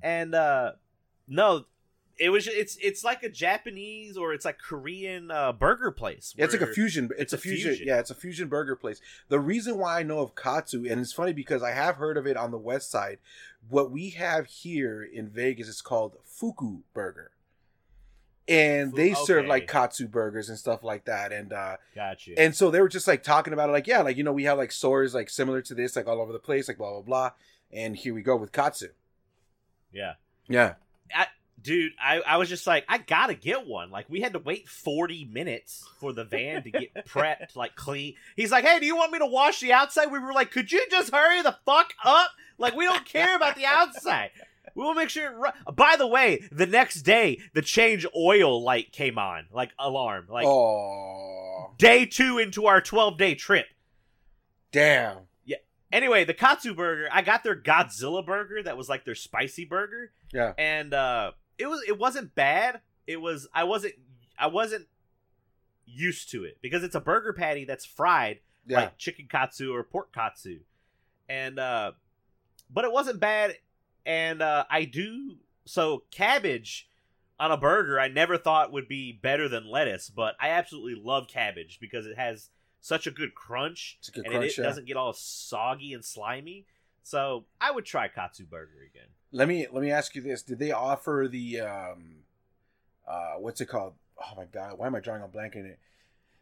and 0.00 0.34
uh 0.34 0.72
no, 1.26 1.64
it 2.18 2.30
was 2.30 2.46
it's 2.46 2.76
it's 2.80 3.04
like 3.04 3.22
a 3.22 3.28
Japanese 3.28 4.16
or 4.16 4.32
it's 4.32 4.44
like 4.44 4.58
Korean 4.58 5.30
uh, 5.30 5.52
burger 5.52 5.90
place. 5.90 6.34
Yeah, 6.36 6.44
it's 6.44 6.54
like 6.54 6.62
a 6.62 6.72
fusion. 6.72 7.08
It's, 7.12 7.20
it's 7.20 7.32
a, 7.32 7.38
fusion, 7.38 7.70
fusion. 7.70 7.88
Yeah, 7.88 7.98
it's 8.00 8.10
a 8.10 8.14
fusion 8.14 8.48
burger 8.48 8.76
place. 8.76 9.00
The 9.28 9.40
reason 9.40 9.78
why 9.78 10.00
I 10.00 10.02
know 10.02 10.18
of 10.20 10.34
Katsu, 10.34 10.84
and 10.88 11.00
it's 11.00 11.12
funny 11.12 11.32
because 11.32 11.62
I 11.62 11.70
have 11.70 11.96
heard 11.96 12.16
of 12.16 12.26
it 12.26 12.36
on 12.36 12.50
the 12.50 12.58
west 12.58 12.90
side. 12.90 13.18
What 13.68 13.90
we 13.90 14.10
have 14.10 14.46
here 14.46 15.02
in 15.02 15.28
Vegas 15.28 15.68
is 15.68 15.80
called 15.80 16.16
Fuku 16.24 16.80
Burger, 16.92 17.30
and 18.48 18.92
they 18.94 19.14
serve 19.14 19.40
okay. 19.40 19.48
like 19.48 19.66
Katsu 19.66 20.08
burgers 20.08 20.48
and 20.48 20.58
stuff 20.58 20.82
like 20.82 21.04
that. 21.04 21.32
And 21.32 21.52
uh, 21.52 21.76
Got 21.94 22.26
you. 22.26 22.34
and 22.38 22.54
so 22.54 22.70
they 22.70 22.80
were 22.80 22.88
just 22.88 23.06
like 23.06 23.22
talking 23.22 23.52
about 23.52 23.68
it, 23.68 23.72
like 23.72 23.86
yeah, 23.86 24.00
like 24.02 24.16
you 24.16 24.24
know 24.24 24.32
we 24.32 24.44
have 24.44 24.58
like 24.58 24.72
stores 24.72 25.14
like 25.14 25.30
similar 25.30 25.62
to 25.62 25.74
this, 25.74 25.96
like 25.96 26.06
all 26.06 26.20
over 26.20 26.32
the 26.32 26.38
place, 26.38 26.68
like 26.68 26.78
blah 26.78 26.92
blah 26.92 27.02
blah. 27.02 27.30
And 27.72 27.96
here 27.96 28.14
we 28.14 28.22
go 28.22 28.36
with 28.36 28.52
Katsu. 28.52 28.88
yeah. 29.92 30.14
Yeah, 30.50 30.74
dude 31.62 31.92
I, 32.00 32.20
I 32.20 32.36
was 32.36 32.48
just 32.48 32.66
like 32.66 32.84
i 32.88 32.98
gotta 32.98 33.34
get 33.34 33.66
one 33.66 33.90
like 33.90 34.06
we 34.08 34.20
had 34.20 34.32
to 34.34 34.38
wait 34.38 34.68
40 34.68 35.24
minutes 35.26 35.86
for 35.98 36.12
the 36.12 36.24
van 36.24 36.62
to 36.62 36.70
get 36.70 36.94
prepped 37.08 37.56
like 37.56 37.74
clean 37.74 38.14
he's 38.36 38.52
like 38.52 38.64
hey 38.64 38.78
do 38.78 38.86
you 38.86 38.96
want 38.96 39.12
me 39.12 39.18
to 39.18 39.26
wash 39.26 39.60
the 39.60 39.72
outside 39.72 40.12
we 40.12 40.18
were 40.18 40.32
like 40.32 40.50
could 40.50 40.70
you 40.70 40.84
just 40.90 41.12
hurry 41.12 41.42
the 41.42 41.56
fuck 41.64 41.94
up 42.04 42.30
like 42.58 42.76
we 42.76 42.84
don't 42.84 43.04
care 43.04 43.34
about 43.34 43.56
the 43.56 43.66
outside 43.66 44.30
we 44.74 44.84
will 44.84 44.94
make 44.94 45.10
sure 45.10 45.30
it 45.30 45.34
ru- 45.34 45.72
by 45.74 45.96
the 45.96 46.06
way 46.06 46.48
the 46.50 46.66
next 46.66 47.02
day 47.02 47.40
the 47.54 47.62
change 47.62 48.06
oil 48.16 48.62
light 48.62 48.92
came 48.92 49.18
on 49.18 49.46
like 49.52 49.70
alarm 49.78 50.26
like 50.28 50.46
oh 50.46 51.74
day 51.78 52.04
two 52.04 52.38
into 52.38 52.66
our 52.66 52.80
12 52.80 53.16
day 53.16 53.34
trip. 53.34 53.66
Damn. 54.70 55.18
anyway 55.90 56.24
the 56.24 56.34
katsu 56.34 56.74
burger 56.74 57.08
i 57.10 57.22
got 57.22 57.42
their 57.42 57.56
godzilla 57.56 58.24
burger 58.24 58.62
that 58.62 58.76
was 58.76 58.88
like 58.88 59.04
their 59.04 59.14
spicy 59.14 59.64
burger. 59.64 60.12
Yeah, 60.32 60.52
and 60.58 60.92
uh 60.92 61.32
it 61.56 61.66
was 61.66 61.82
it 61.86 61.98
wasn't 61.98 62.34
bad. 62.34 62.80
It 63.06 63.20
was 63.20 63.48
i 63.54 63.64
wasn't 63.64 63.94
i 64.38 64.46
wasn't 64.48 64.86
used 65.86 66.30
to 66.30 66.44
it 66.44 66.58
because 66.60 66.84
it's 66.84 66.94
a 66.94 67.00
burger 67.00 67.32
patty 67.32 67.64
that's 67.64 67.86
fried 67.86 68.40
yeah. 68.66 68.80
like 68.80 68.98
chicken 68.98 69.26
katsu 69.30 69.74
or 69.74 69.82
pork 69.82 70.12
katsu. 70.12 70.60
And 71.28 71.58
uh 71.58 71.92
but 72.70 72.84
it 72.84 72.92
wasn't 72.92 73.20
bad 73.20 73.56
and 74.08 74.42
uh 74.42 74.64
i 74.70 74.84
do 74.84 75.36
so 75.64 76.02
cabbage 76.10 76.88
on 77.38 77.52
a 77.52 77.56
burger 77.56 78.00
i 78.00 78.08
never 78.08 78.36
thought 78.36 78.72
would 78.72 78.88
be 78.88 79.12
better 79.12 79.48
than 79.48 79.70
lettuce 79.70 80.10
but 80.10 80.34
i 80.40 80.48
absolutely 80.48 81.00
love 81.00 81.28
cabbage 81.28 81.78
because 81.80 82.06
it 82.06 82.16
has 82.16 82.48
such 82.80 83.06
a 83.06 83.10
good 83.12 83.34
crunch 83.34 83.96
It's 84.00 84.08
a 84.08 84.12
good 84.12 84.24
and 84.24 84.34
crunch. 84.34 84.52
it 84.52 84.58
yeah. 84.58 84.64
doesn't 84.64 84.86
get 84.86 84.96
all 84.96 85.12
soggy 85.12 85.92
and 85.92 86.04
slimy 86.04 86.64
so 87.02 87.44
i 87.60 87.70
would 87.70 87.84
try 87.84 88.08
katsu 88.08 88.44
burger 88.46 88.82
again 88.90 89.08
Let 89.30 89.46
me 89.46 89.66
let 89.70 89.82
me 89.82 89.90
ask 89.90 90.14
you 90.14 90.22
this: 90.22 90.42
Did 90.42 90.58
they 90.58 90.72
offer 90.72 91.28
the 91.30 91.60
um, 91.60 92.24
uh, 93.06 93.34
what's 93.38 93.60
it 93.60 93.66
called? 93.66 93.92
Oh 94.18 94.34
my 94.36 94.46
god, 94.46 94.78
why 94.78 94.86
am 94.86 94.94
I 94.94 95.00
drawing 95.00 95.22
a 95.22 95.28
blank 95.28 95.54
in 95.54 95.66
it? 95.66 95.78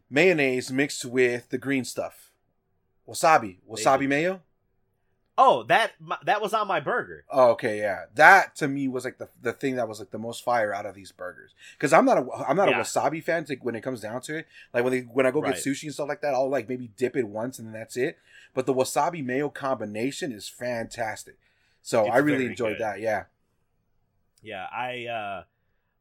Mayonnaise 0.09 0.71
mixed 0.71 1.03
with 1.03 1.49
the 1.49 1.57
green 1.57 1.83
stuff, 1.83 2.31
wasabi, 3.05 3.57
wasabi 3.69 4.07
mayo. 4.07 4.41
Oh, 5.39 5.61
that 5.63 5.91
my, 5.99 6.17
that 6.25 6.41
was 6.41 6.53
on 6.53 6.67
my 6.67 6.79
burger. 6.79 7.23
Oh, 7.29 7.51
okay, 7.51 7.77
yeah. 7.77 8.05
That 8.15 8.55
to 8.55 8.67
me 8.67 8.87
was 8.87 9.05
like 9.05 9.19
the 9.19 9.29
the 9.41 9.53
thing 9.53 9.75
that 9.75 9.87
was 9.87 9.99
like 9.99 10.09
the 10.09 10.17
most 10.17 10.43
fire 10.43 10.73
out 10.73 10.85
of 10.87 10.95
these 10.95 11.11
burgers. 11.11 11.51
Because 11.77 11.93
I'm 11.93 12.05
not 12.05 12.17
a 12.17 12.27
I'm 12.47 12.57
not 12.57 12.69
Yeah. 12.69 12.79
a 12.79 12.83
wasabi 12.83 13.23
fan. 13.23 13.45
Like 13.47 13.63
when 13.63 13.75
it 13.75 13.81
comes 13.81 14.01
down 14.01 14.21
to 14.21 14.37
it, 14.37 14.47
like 14.73 14.83
when 14.83 14.93
they 14.93 15.01
when 15.01 15.25
I 15.27 15.31
go 15.31 15.41
Right. 15.41 15.53
get 15.53 15.63
sushi 15.63 15.83
and 15.83 15.93
stuff 15.93 16.09
like 16.09 16.21
that, 16.21 16.33
I'll 16.33 16.49
like 16.49 16.67
maybe 16.67 16.89
dip 16.97 17.15
it 17.15 17.27
once 17.27 17.59
and 17.59 17.67
then 17.67 17.73
that's 17.79 17.95
it. 17.97 18.17
But 18.55 18.65
the 18.65 18.73
wasabi 18.73 19.23
mayo 19.23 19.49
combination 19.49 20.31
is 20.31 20.49
fantastic. 20.49 21.37
So 21.83 22.05
It's 22.05 22.15
I 22.15 22.17
really 22.17 22.47
enjoyed 22.47 22.77
good. 22.77 22.81
that. 22.81 22.99
Yeah. 22.99 23.25
Yeah, 24.41 24.65
I 24.71 25.05
uh 25.07 25.43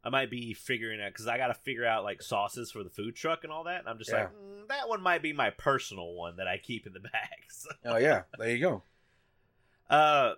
I 0.04 0.08
might 0.08 0.30
be 0.30 0.54
figuring 0.54 1.00
out 1.00 1.12
because 1.12 1.26
I 1.26 1.36
got 1.36 1.48
to 1.48 1.54
figure 1.54 1.84
out 1.84 2.04
like 2.04 2.22
sauces 2.22 2.70
for 2.70 2.84
the 2.84 2.90
food 2.90 3.16
truck 3.16 3.42
and 3.42 3.52
all 3.52 3.64
that. 3.64 3.80
And 3.80 3.88
I'm 3.88 3.98
just 3.98 4.12
like, 4.12 4.28
mm, 4.30 4.68
that 4.68 4.88
one 4.88 5.02
might 5.02 5.20
be 5.20 5.32
my 5.32 5.50
personal 5.50 6.12
one 6.14 6.36
that 6.36 6.46
I 6.46 6.58
keep 6.58 6.86
in 6.86 6.92
the 6.92 7.00
bags. 7.12 7.66
Oh 7.84 7.96
yeah. 7.96 8.22
There 8.38 8.50
you 8.50 8.60
go. 8.60 8.82
Uh, 9.90 10.32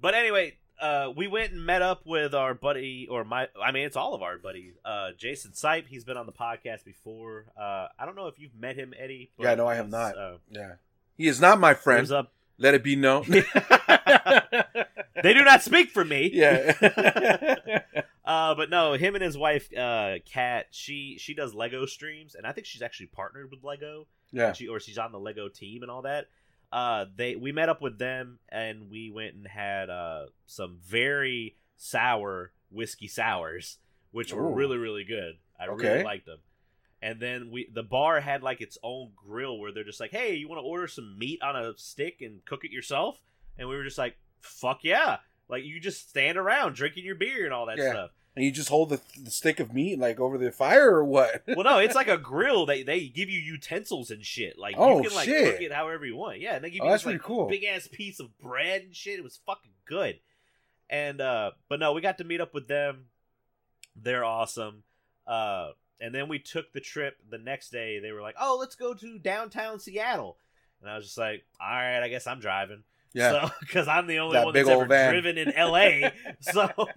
but 0.00 0.14
anyway, 0.14 0.56
uh, 0.80 1.10
we 1.16 1.26
went 1.26 1.52
and 1.52 1.64
met 1.64 1.82
up 1.82 2.02
with 2.04 2.34
our 2.34 2.54
buddy, 2.54 3.06
or 3.10 3.24
my, 3.24 3.48
I 3.62 3.72
mean, 3.72 3.84
it's 3.86 3.96
all 3.96 4.14
of 4.14 4.22
our 4.22 4.38
buddies. 4.38 4.74
Uh, 4.84 5.10
Jason 5.16 5.52
Sipe. 5.52 5.86
He's 5.86 6.04
been 6.04 6.16
on 6.16 6.26
the 6.26 6.32
podcast 6.32 6.84
before. 6.84 7.46
Uh, 7.58 7.88
I 7.98 8.04
don't 8.06 8.16
know 8.16 8.26
if 8.26 8.38
you've 8.38 8.54
met 8.54 8.76
him, 8.76 8.92
Eddie. 8.98 9.30
but 9.36 9.44
Yeah, 9.44 9.54
no, 9.54 9.66
I 9.66 9.76
have 9.76 9.88
not. 9.90 10.16
Uh, 10.18 10.36
Yeah. 10.50 10.74
He 11.16 11.28
is 11.28 11.40
not 11.40 11.60
my 11.60 11.74
friend. 11.74 12.10
up. 12.10 12.32
Let 12.58 12.74
it 12.74 12.82
be 12.84 12.96
known. 12.96 13.24
They 15.22 15.32
do 15.32 15.42
not 15.44 15.62
speak 15.62 15.90
for 15.90 16.04
me. 16.04 16.30
yeah. 16.32 16.74
Uh, 18.26 18.54
but 18.54 18.70
no, 18.70 18.94
him 18.94 19.14
and 19.14 19.22
his 19.22 19.36
wife, 19.36 19.68
uh, 19.76 20.14
Kat, 20.24 20.68
she 20.70 21.18
she 21.18 21.34
does 21.34 21.52
Lego 21.54 21.84
streams, 21.84 22.34
and 22.34 22.46
I 22.46 22.52
think 22.52 22.66
she's 22.66 22.80
actually 22.80 23.08
partnered 23.08 23.50
with 23.50 23.62
Lego. 23.62 24.06
yeah. 24.32 24.54
She 24.54 24.66
or 24.66 24.80
she's 24.80 24.96
on 24.96 25.12
the 25.12 25.20
Lego 25.20 25.48
team 25.50 25.82
and 25.82 25.90
all 25.90 26.00
that. 26.02 26.28
Uh, 26.74 27.04
they 27.14 27.36
we 27.36 27.52
met 27.52 27.68
up 27.68 27.80
with 27.80 27.98
them 28.00 28.40
and 28.48 28.90
we 28.90 29.08
went 29.08 29.34
and 29.36 29.46
had 29.46 29.88
uh 29.88 30.26
some 30.46 30.80
very 30.84 31.56
sour 31.76 32.52
whiskey 32.68 33.06
sours, 33.06 33.78
which 34.10 34.32
were 34.32 34.52
really 34.52 34.76
really 34.76 35.04
good. 35.04 35.34
I 35.58 35.68
Okay. 35.68 35.86
really 35.88 36.02
liked 36.04 36.26
them. 36.26 36.40
And 37.00 37.20
then 37.20 37.50
we 37.52 37.68
the 37.72 37.84
bar 37.84 38.18
had 38.20 38.42
like 38.42 38.60
its 38.60 38.76
own 38.82 39.12
grill 39.14 39.58
where 39.60 39.70
they're 39.70 39.84
just 39.84 40.00
like, 40.00 40.10
hey, 40.10 40.34
you 40.34 40.48
want 40.48 40.58
to 40.58 40.66
order 40.66 40.88
some 40.88 41.16
meat 41.16 41.40
on 41.42 41.54
a 41.54 41.74
stick 41.76 42.20
and 42.22 42.44
cook 42.44 42.64
it 42.64 42.72
yourself? 42.72 43.20
And 43.56 43.68
we 43.68 43.76
were 43.76 43.84
just 43.84 43.98
like, 43.98 44.16
fuck 44.40 44.80
yeah! 44.82 45.18
Like 45.48 45.62
you 45.64 45.78
just 45.78 46.08
stand 46.08 46.36
around 46.38 46.74
drinking 46.74 47.04
your 47.04 47.14
beer 47.14 47.44
and 47.44 47.54
all 47.54 47.66
that 47.66 47.78
Yeah. 47.78 47.90
stuff. 47.90 48.10
And 48.36 48.44
you 48.44 48.50
just 48.50 48.68
hold 48.68 48.88
the, 48.88 49.00
the 49.22 49.30
stick 49.30 49.60
of 49.60 49.72
meat 49.72 49.96
like 49.98 50.18
over 50.18 50.36
the 50.38 50.50
fire 50.50 50.90
or 50.92 51.04
what? 51.04 51.44
well, 51.46 51.62
no, 51.62 51.78
it's 51.78 51.94
like 51.94 52.08
a 52.08 52.18
grill. 52.32 52.66
They 52.66 52.82
they 52.82 53.06
give 53.06 53.30
you 53.30 53.38
utensils 53.38 54.10
and 54.10 54.24
shit. 54.24 54.58
Like 54.58 54.74
Oh, 54.76 55.00
you 55.02 55.08
can 55.08 55.16
like 55.16 55.24
shit. 55.26 55.52
cook 55.52 55.62
it 55.62 55.72
however 55.72 56.04
you 56.04 56.16
want. 56.16 56.40
Yeah, 56.40 56.56
and 56.56 56.64
they 56.64 56.70
give 56.70 56.80
Oh, 56.82 56.86
you 56.86 56.90
that's 56.90 57.04
this 57.04 57.12
like 57.12 57.22
cool. 57.22 57.46
big 57.48 57.62
ass 57.64 57.88
piece 57.90 58.18
of 58.18 58.36
bread 58.38 58.82
and 58.82 58.94
shit. 58.96 59.18
It 59.18 59.22
was 59.24 59.38
fucking 59.46 59.70
good. 59.86 60.18
And 60.90 61.20
uh 61.20 61.52
but 61.68 61.78
no, 61.78 61.92
we 61.92 62.00
got 62.00 62.18
to 62.18 62.24
meet 62.24 62.40
up 62.40 62.52
with 62.54 62.66
them. 62.66 63.04
They're 63.94 64.24
awesome. 64.24 64.82
Uh 65.26 65.68
and 66.00 66.12
then 66.12 66.28
we 66.28 66.40
took 66.40 66.72
the 66.72 66.80
trip 66.80 67.16
the 67.30 67.38
next 67.38 67.70
day. 67.70 68.00
They 68.00 68.10
were 68.10 68.20
like, 68.20 68.34
"Oh, 68.40 68.56
let's 68.58 68.74
go 68.74 68.94
to 68.94 69.18
downtown 69.20 69.78
Seattle." 69.78 70.36
And 70.80 70.90
I 70.90 70.96
was 70.96 71.04
just 71.06 71.16
like, 71.16 71.44
"All 71.60 71.68
right, 71.68 72.02
I 72.02 72.08
guess 72.08 72.26
I'm 72.26 72.40
driving." 72.40 72.82
Yeah. 73.14 73.30
So, 73.46 73.50
because 73.60 73.86
I'm 73.86 74.08
the 74.08 74.18
only 74.18 74.34
That 74.34 74.44
one 74.44 74.54
that's 74.54 74.68
ever 74.68 74.86
van. 74.86 75.12
driven 75.12 75.38
in 75.38 75.52
LA. 75.56 76.10
so, 76.40 76.68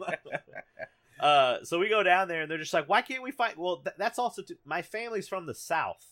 uh, 1.20 1.64
so 1.64 1.80
we 1.80 1.90
go 1.90 2.04
down 2.04 2.28
there 2.28 2.42
and 2.42 2.52
they're 2.52 2.58
just 2.58 2.74
like, 2.74 2.88
why 2.88 3.02
can't 3.02 3.24
we 3.24 3.32
find? 3.32 3.56
Well, 3.58 3.78
th- 3.78 3.96
that's 3.98 4.20
also 4.20 4.44
my 4.66 4.82
family's 4.82 5.28
from 5.28 5.46
the 5.46 5.54
South, 5.54 6.06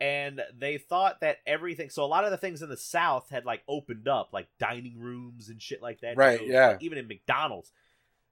and 0.00 0.40
they 0.58 0.78
thought 0.78 1.20
that 1.20 1.38
everything. 1.46 1.90
So 1.90 2.04
a 2.04 2.06
lot 2.06 2.24
of 2.24 2.30
the 2.30 2.36
things 2.36 2.62
in 2.62 2.68
the 2.68 2.76
South 2.76 3.30
had 3.30 3.44
like 3.44 3.62
opened 3.68 4.08
up, 4.08 4.30
like 4.32 4.48
dining 4.58 4.98
rooms 4.98 5.48
and 5.48 5.60
shit 5.60 5.82
like 5.82 6.00
that. 6.00 6.16
Right, 6.16 6.46
yeah. 6.46 6.68
like, 6.68 6.82
even 6.82 6.98
in 6.98 7.08
McDonald's, 7.08 7.72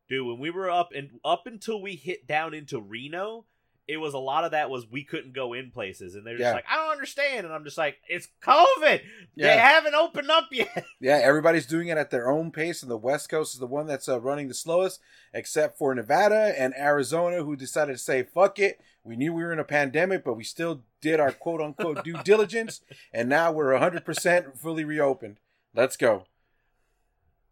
dude. 0.08 0.26
When 0.26 0.38
we 0.38 0.50
were 0.50 0.70
up 0.70 0.90
and 0.94 1.20
up 1.24 1.46
until 1.46 1.80
we 1.80 1.96
hit 1.96 2.26
down 2.26 2.54
into 2.54 2.80
Reno. 2.80 3.46
It 3.90 3.96
was 3.96 4.14
a 4.14 4.18
lot 4.18 4.44
of 4.44 4.52
that 4.52 4.70
was 4.70 4.86
we 4.88 5.02
couldn't 5.02 5.32
go 5.32 5.52
in 5.52 5.70
places, 5.72 6.14
and 6.14 6.24
they're 6.24 6.36
just 6.36 6.46
Yeah. 6.46 6.52
like, 6.54 6.64
I 6.70 6.76
don't 6.76 6.92
understand, 6.92 7.44
and 7.44 7.52
I'm 7.54 7.64
just 7.64 7.76
like, 7.76 7.96
it's 8.08 8.28
COVID. 8.42 9.02
They 9.36 9.56
haven't 9.56 9.94
opened 9.94 10.30
up 10.30 10.48
yet. 10.52 10.84
Yeah, 11.00 11.16
everybody's 11.22 11.66
doing 11.66 11.88
it 11.88 11.96
at 11.98 12.10
their 12.10 12.30
own 12.30 12.52
pace, 12.52 12.82
and 12.82 12.90
the 12.90 12.96
West 12.96 13.28
Coast 13.28 13.54
is 13.54 13.58
the 13.60 13.66
one 13.66 13.86
that's 13.86 14.08
uh, 14.08 14.20
running 14.20 14.48
the 14.48 14.54
slowest, 14.54 15.00
except 15.34 15.76
for 15.78 15.94
Nevada 15.94 16.54
and 16.56 16.74
Arizona, 16.76 17.42
who 17.42 17.56
decided 17.56 17.92
to 17.92 17.98
say, 17.98 18.22
fuck 18.22 18.58
it. 18.58 18.80
We 19.02 19.16
knew 19.16 19.32
we 19.32 19.42
were 19.42 19.52
in 19.52 19.58
a 19.58 19.64
pandemic, 19.64 20.22
but 20.24 20.34
we 20.34 20.44
still 20.44 20.82
did 21.00 21.18
our 21.18 21.32
quote 21.32 21.60
unquote 21.60 22.04
due 22.04 22.18
diligence, 22.24 22.82
and 23.12 23.28
now 23.28 23.50
we're 23.50 23.72
100% 23.72 24.56
fully 24.58 24.84
reopened. 24.84 25.38
Let's 25.74 25.96
go. 25.96 26.26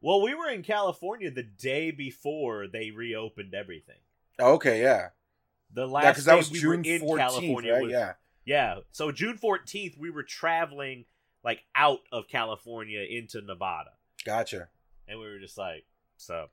Well, 0.00 0.22
we 0.22 0.34
were 0.34 0.48
in 0.48 0.62
California 0.62 1.30
the 1.30 1.42
day 1.42 1.90
before 1.90 2.66
they 2.68 2.90
reopened 2.92 3.54
everything. 3.54 3.96
Okay, 4.38 4.80
yeah. 4.82 5.08
The 5.72 5.82
Yeah, 5.86 5.92
last 5.92 6.06
because 6.06 6.24
that 6.26 6.32
day 6.32 6.38
was 6.38 6.50
we 6.50 6.58
June 6.60 6.70
were 6.82 6.90
in 6.90 7.00
14th, 7.02 7.18
California 7.18 7.72
right? 7.72 7.82
was 7.82 7.92
Yeah. 7.92 8.12
yeah. 8.44 8.76
So 8.92 9.12
June 9.12 9.36
fourteenth, 9.36 9.96
we 9.98 10.10
were 10.10 10.22
traveling 10.22 11.04
like 11.44 11.62
out 11.74 12.00
of 12.12 12.28
California 12.28 13.00
into 13.08 13.40
Nevada, 13.40 13.90
Gotcha. 14.24 14.68
and 15.06 15.18
we 15.18 15.24
were 15.26 15.38
just 15.38 15.56
like, 15.58 15.84
so. 16.16 16.46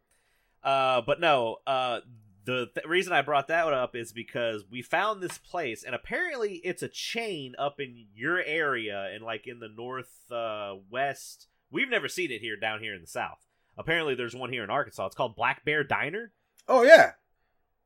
Uh, 0.63 1.01
but 1.01 1.19
no, 1.19 1.57
uh, 1.67 1.99
the 2.43 2.67
th- 2.73 2.85
reason 2.87 3.13
I 3.13 3.21
brought 3.21 3.47
that 3.49 3.65
one 3.65 3.73
up 3.73 3.95
is 3.95 4.11
because 4.11 4.63
we 4.69 4.81
found 4.81 5.21
this 5.21 5.37
place, 5.37 5.83
and 5.83 5.93
apparently 5.95 6.55
it's 6.63 6.81
a 6.83 6.87
chain 6.87 7.53
up 7.57 7.79
in 7.79 8.05
your 8.15 8.41
area 8.43 9.09
and 9.13 9.23
like 9.23 9.47
in 9.47 9.59
the 9.59 9.69
north 9.69 10.31
uh, 10.31 10.75
west. 10.89 11.47
We've 11.71 11.89
never 11.89 12.07
seen 12.07 12.31
it 12.31 12.41
here 12.41 12.55
down 12.57 12.79
here 12.81 12.93
in 12.95 13.01
the 13.01 13.07
south. 13.07 13.45
Apparently, 13.77 14.15
there's 14.15 14.35
one 14.35 14.51
here 14.51 14.63
in 14.63 14.69
Arkansas. 14.69 15.07
It's 15.07 15.15
called 15.15 15.35
Black 15.35 15.65
Bear 15.65 15.83
Diner. 15.83 16.31
Oh 16.67 16.83
yeah, 16.83 17.11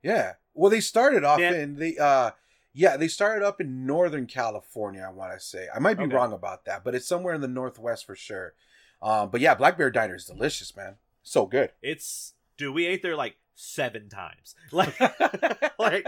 yeah. 0.03 0.33
Well, 0.59 0.69
they 0.69 0.81
started 0.81 1.23
off 1.23 1.39
Yeah. 1.39 1.53
in 1.53 1.75
the 1.77 1.97
uh, 1.99 2.31
yeah, 2.73 2.97
they 2.97 3.07
started 3.07 3.45
up 3.45 3.61
in 3.61 3.85
Northern 3.85 4.25
California. 4.27 5.01
I 5.07 5.11
want 5.11 5.31
to 5.33 5.39
say 5.39 5.67
I 5.73 5.79
might 5.79 5.97
be 5.97 6.03
Okay. 6.03 6.15
wrong 6.15 6.33
about 6.33 6.65
that, 6.65 6.83
but 6.83 6.93
it's 6.95 7.07
somewhere 7.07 7.33
in 7.33 7.41
the 7.41 7.47
Northwest 7.47 8.05
for 8.05 8.15
sure. 8.15 8.53
Um, 9.01 9.29
but 9.29 9.39
yeah, 9.41 9.55
Black 9.55 9.77
Bear 9.77 9.89
Diner 9.89 10.15
is 10.15 10.25
delicious, 10.25 10.75
man. 10.75 10.97
So 11.23 11.45
good. 11.45 11.71
It's 11.81 12.33
dude, 12.57 12.75
we 12.75 12.85
ate 12.85 13.01
there 13.01 13.15
like 13.15 13.37
seven 13.55 14.09
times, 14.09 14.55
like, 14.71 14.99
like, 15.79 16.05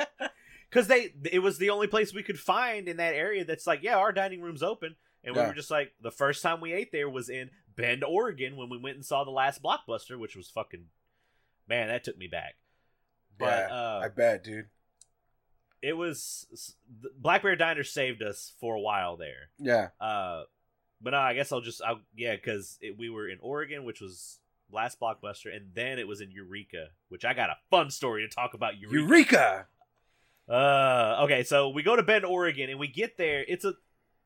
because 0.69 0.87
they 0.87 1.13
it 1.31 1.39
was 1.39 1.57
the 1.57 1.69
only 1.69 1.87
place 1.87 2.13
we 2.13 2.23
could 2.23 2.39
find 2.39 2.89
in 2.89 2.97
that 2.97 3.13
area 3.13 3.45
that's 3.45 3.65
like, 3.65 3.81
yeah, 3.83 3.95
our 3.95 4.11
dining 4.11 4.41
room's 4.41 4.63
open, 4.63 4.95
and 5.23 5.33
we 5.33 5.41
were 5.41 5.53
just 5.53 5.71
like, 5.71 5.93
the 6.01 6.11
first 6.11 6.43
time 6.43 6.59
we 6.59 6.73
ate 6.73 6.91
there 6.91 7.09
was 7.09 7.29
in 7.29 7.51
Bend, 7.77 8.03
Oregon, 8.03 8.57
when 8.57 8.69
we 8.69 8.77
went 8.77 8.97
and 8.97 9.05
saw 9.05 9.23
the 9.23 9.31
last 9.31 9.63
Blockbuster, 9.63 10.19
which 10.19 10.35
was 10.35 10.49
fucking, 10.49 10.87
man, 11.69 11.87
that 11.87 12.03
took 12.03 12.17
me 12.17 12.27
back. 12.27 12.55
But 13.41 13.67
yeah, 13.69 13.75
uh, 13.75 14.01
I 14.05 14.07
bet, 14.07 14.43
dude. 14.43 14.67
it 15.81 15.97
was 15.97 16.45
Black 17.17 17.41
Bear 17.43 17.55
Diner 17.55 17.83
saved 17.83 18.21
us 18.21 18.53
for 18.59 18.75
a 18.75 18.79
while 18.79 19.17
there. 19.17 19.49
Yeah, 19.59 19.89
Uh, 19.99 20.43
but 21.01 21.11
no, 21.11 21.17
I 21.17 21.33
guess 21.33 21.51
I'll 21.51 21.61
just, 21.61 21.81
I'll, 21.81 21.99
yeah, 22.15 22.35
because 22.35 22.77
we 22.97 23.09
were 23.09 23.27
in 23.27 23.39
Oregon, 23.41 23.83
which 23.83 23.99
was 24.01 24.39
last 24.71 24.99
blockbuster, 24.99 25.53
and 25.53 25.71
then 25.73 25.97
it 25.97 26.07
was 26.07 26.21
in 26.21 26.29
Eureka, 26.31 26.89
which 27.09 27.25
I 27.25 27.33
got 27.33 27.49
a 27.49 27.57
fun 27.71 27.89
story 27.89 28.21
to 28.27 28.33
talk 28.33 28.53
about. 28.53 28.77
Eureka. 28.79 28.95
Eureka. 28.99 29.65
Uh, 30.47 31.23
okay, 31.23 31.43
so 31.43 31.69
we 31.69 31.81
go 31.81 31.95
to 31.95 32.03
Bend, 32.03 32.25
Oregon, 32.25 32.69
and 32.69 32.79
we 32.79 32.87
get 32.87 33.17
there. 33.17 33.43
It's 33.47 33.65
a, 33.65 33.73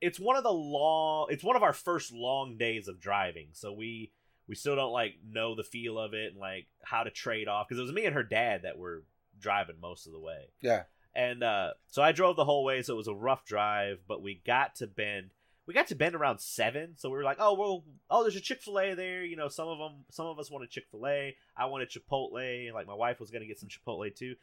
it's 0.01 0.19
one 0.19 0.35
of 0.35 0.43
the 0.43 0.51
long, 0.51 1.27
it's 1.29 1.43
one 1.43 1.55
of 1.55 1.63
our 1.63 1.73
first 1.73 2.11
long 2.11 2.57
days 2.57 2.87
of 2.87 2.99
driving. 2.99 3.47
So 3.53 3.71
we, 3.71 4.11
we 4.47 4.55
still 4.55 4.75
don't 4.75 4.91
like 4.91 5.15
know 5.27 5.55
the 5.55 5.63
feel 5.63 5.97
of 5.99 6.13
it 6.13 6.31
and 6.31 6.39
like 6.39 6.67
how 6.83 7.03
to 7.03 7.09
trade 7.11 7.47
off 7.47 7.67
because 7.67 7.79
it 7.79 7.83
was 7.83 7.91
me 7.93 8.05
and 8.05 8.15
her 8.15 8.23
dad 8.23 8.61
that 8.63 8.77
were 8.77 9.03
driving 9.39 9.75
most 9.81 10.05
of 10.07 10.13
the 10.13 10.19
way. 10.19 10.49
Yeah. 10.61 10.83
And 11.15 11.43
uh, 11.43 11.71
so 11.87 12.01
I 12.03 12.11
drove 12.11 12.35
the 12.35 12.45
whole 12.45 12.63
way, 12.65 12.81
so 12.81 12.93
it 12.93 12.97
was 12.97 13.07
a 13.07 13.13
rough 13.13 13.45
drive. 13.45 13.99
But 14.07 14.21
we 14.21 14.41
got 14.45 14.75
to 14.75 14.87
Bend. 14.87 15.29
We 15.65 15.73
got 15.73 15.87
to 15.87 15.95
Bend 15.95 16.13
around 16.13 16.39
seven, 16.41 16.93
so 16.97 17.09
we 17.09 17.15
were 17.17 17.23
like, 17.23 17.37
"Oh 17.39 17.53
well, 17.53 17.83
oh 18.09 18.21
there's 18.23 18.35
a 18.35 18.41
Chick 18.41 18.61
Fil 18.61 18.79
A 18.79 18.93
there." 18.95 19.23
You 19.23 19.37
know, 19.37 19.47
some 19.47 19.67
of 19.67 19.77
them, 19.79 20.03
some 20.11 20.25
of 20.27 20.37
us 20.39 20.51
wanted 20.51 20.69
Chick 20.69 20.85
Fil 20.91 21.07
A. 21.07 21.35
I 21.57 21.65
wanted 21.67 21.89
Chipotle. 21.89 22.73
Like 22.73 22.85
my 22.85 22.93
wife 22.93 23.19
was 23.21 23.31
gonna 23.31 23.45
get 23.45 23.59
some 23.59 23.69
Chipotle 23.69 24.13
too. 24.13 24.35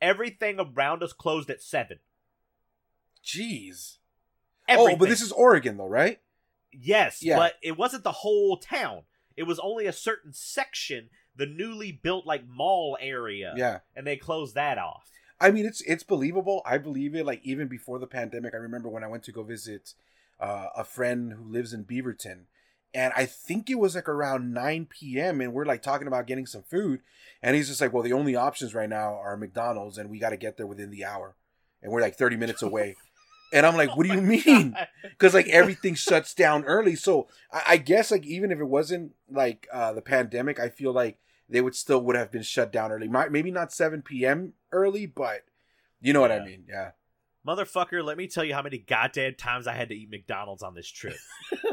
Everything 0.00 0.58
around 0.58 1.02
us 1.02 1.12
closed 1.12 1.50
at 1.50 1.62
seven. 1.62 1.98
Jeez. 3.24 3.98
Everything. 4.68 4.94
Oh, 4.94 4.98
but 4.98 5.08
this 5.08 5.20
is 5.22 5.32
Oregon 5.32 5.76
though, 5.76 5.86
right? 5.88 6.20
yes, 6.76 7.22
Yeah. 7.22 7.36
but 7.36 7.54
it 7.62 7.78
wasn't 7.78 8.02
the 8.02 8.10
whole 8.12 8.56
town. 8.56 9.02
It 9.36 9.44
was 9.44 9.58
only 9.58 9.86
a 9.86 9.92
certain 9.92 10.32
section, 10.32 11.10
the 11.36 11.46
newly 11.46 11.92
built 11.92 12.26
like 12.26 12.46
mall 12.46 12.96
area, 13.00 13.54
Yeah. 13.56 13.80
and 13.96 14.06
they 14.06 14.16
closed 14.16 14.54
that 14.54 14.78
off. 14.78 15.10
I 15.40 15.50
mean, 15.50 15.66
it's 15.66 15.80
it's 15.82 16.04
believable. 16.04 16.62
I 16.64 16.78
believe 16.78 17.14
it. 17.14 17.26
Like 17.26 17.40
even 17.44 17.66
before 17.68 17.98
the 17.98 18.06
pandemic, 18.06 18.54
I 18.54 18.58
remember 18.58 18.88
when 18.88 19.02
I 19.04 19.08
went 19.08 19.24
to 19.24 19.32
go 19.32 19.42
visit 19.42 19.94
uh, 20.40 20.68
a 20.76 20.84
friend 20.84 21.32
who 21.32 21.44
lives 21.44 21.72
in 21.72 21.84
Beaverton, 21.84 22.44
and 22.94 23.12
I 23.16 23.26
think 23.26 23.68
it 23.68 23.78
was 23.78 23.94
like 23.96 24.08
around 24.08 24.54
9 24.54 24.86
p.m. 24.88 25.40
and 25.40 25.52
we're 25.52 25.64
like 25.66 25.82
talking 25.82 26.06
about 26.06 26.26
getting 26.28 26.46
some 26.46 26.62
food, 26.62 27.00
and 27.42 27.56
he's 27.56 27.68
just 27.68 27.80
like, 27.80 27.92
"Well, 27.92 28.02
the 28.04 28.12
only 28.12 28.36
options 28.36 28.74
right 28.74 28.88
now 28.88 29.14
are 29.14 29.36
McDonald's, 29.36 29.98
and 29.98 30.08
we 30.08 30.18
got 30.20 30.30
to 30.30 30.36
get 30.36 30.56
there 30.56 30.66
within 30.68 30.90
the 30.92 31.04
hour, 31.04 31.34
and 31.82 31.90
we're 31.92 32.00
like 32.00 32.14
30 32.16 32.36
minutes 32.36 32.62
away." 32.62 32.94
And 33.52 33.64
I'm 33.64 33.76
like, 33.76 33.96
"What 33.96 34.06
do 34.06 34.12
you 34.12 34.20
mean?" 34.46 34.76
Because 35.02 35.34
like 35.34 35.48
everything 35.48 35.94
shuts 35.94 36.34
down 36.34 36.64
early. 36.64 36.96
So 36.96 37.28
I, 37.52 37.62
I 37.68 37.76
guess 37.76 38.10
like 38.10 38.26
even 38.26 38.50
if 38.50 38.58
it 38.58 38.64
wasn't 38.64 39.12
like 39.30 39.68
uh, 39.72 39.92
the 39.92 40.02
pandemic, 40.02 40.58
I 40.58 40.68
feel 40.68 40.92
like 40.92 41.18
they 41.48 41.60
would 41.60 41.74
still 41.74 42.00
would 42.02 42.16
have 42.16 42.30
been 42.30 42.42
shut 42.42 42.72
down 42.72 42.90
early. 42.90 43.08
Might 43.08 43.30
maybe 43.30 43.50
not 43.50 43.72
7 43.72 44.02
p.m. 44.02 44.54
early, 44.72 45.06
but 45.06 45.44
you 46.00 46.12
know 46.12 46.20
what 46.20 46.32
I 46.32 46.44
mean? 46.44 46.64
Yeah. 46.68 46.92
Motherfucker, 47.46 48.02
let 48.02 48.16
me 48.16 48.26
tell 48.26 48.42
you 48.42 48.54
how 48.54 48.62
many 48.62 48.78
goddamn 48.78 49.34
times 49.34 49.66
I 49.66 49.74
had 49.74 49.90
to 49.90 49.94
eat 49.94 50.10
McDonald's 50.10 50.62
on 50.62 50.74
this 50.74 50.88
trip. 50.88 51.16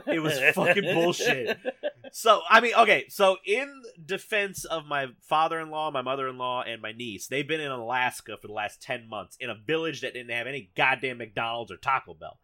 It 0.05 0.19
was 0.21 0.37
fucking 0.53 0.83
bullshit. 0.93 1.57
So, 2.21 2.41
I 2.49 2.59
mean, 2.59 2.73
okay, 2.75 3.05
so 3.07 3.37
in 3.45 3.83
defense 4.05 4.65
of 4.65 4.85
my 4.85 5.07
father 5.21 5.59
in 5.59 5.69
law, 5.69 5.91
my 5.91 6.01
mother 6.01 6.27
in 6.27 6.37
law, 6.37 6.61
and 6.61 6.81
my 6.81 6.91
niece, 6.91 7.27
they've 7.27 7.47
been 7.47 7.61
in 7.61 7.71
Alaska 7.71 8.37
for 8.41 8.47
the 8.47 8.53
last 8.53 8.81
10 8.81 9.07
months 9.07 9.37
in 9.39 9.49
a 9.49 9.55
village 9.55 10.01
that 10.01 10.13
didn't 10.13 10.31
have 10.31 10.45
any 10.45 10.69
goddamn 10.75 11.19
McDonald's 11.19 11.71
or 11.71 11.77
Taco 11.77 12.13
Bell. 12.13 12.37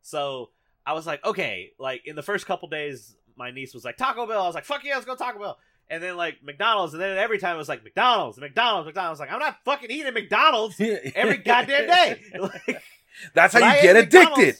So 0.00 0.50
I 0.86 0.92
was 0.92 1.06
like, 1.06 1.24
okay, 1.24 1.72
like 1.78 2.06
in 2.06 2.16
the 2.16 2.22
first 2.22 2.46
couple 2.46 2.68
days, 2.68 3.14
my 3.36 3.50
niece 3.50 3.74
was 3.74 3.84
like, 3.84 3.96
Taco 3.96 4.26
Bell. 4.26 4.42
I 4.42 4.46
was 4.46 4.54
like, 4.54 4.64
fuck 4.64 4.84
yeah, 4.84 4.94
let's 4.94 5.06
go 5.06 5.16
Taco 5.16 5.38
Bell. 5.38 5.58
And 5.88 6.02
then 6.02 6.16
like 6.16 6.42
McDonald's, 6.42 6.94
and 6.94 7.02
then 7.02 7.18
every 7.18 7.38
time 7.38 7.56
it 7.56 7.58
was 7.58 7.68
like 7.68 7.84
McDonald's, 7.84 8.38
McDonald's, 8.38 8.86
McDonald's. 8.86 9.20
Like 9.20 9.30
I'm 9.30 9.38
not 9.38 9.58
fucking 9.64 9.90
eating 9.90 10.14
McDonald's 10.14 10.80
every 11.14 11.38
goddamn 11.38 11.86
day. 11.86 12.22
Like, 12.38 12.82
That's 13.32 13.54
how 13.54 13.60
you 13.60 13.82
get 13.82 13.96
addicted. 13.96 14.56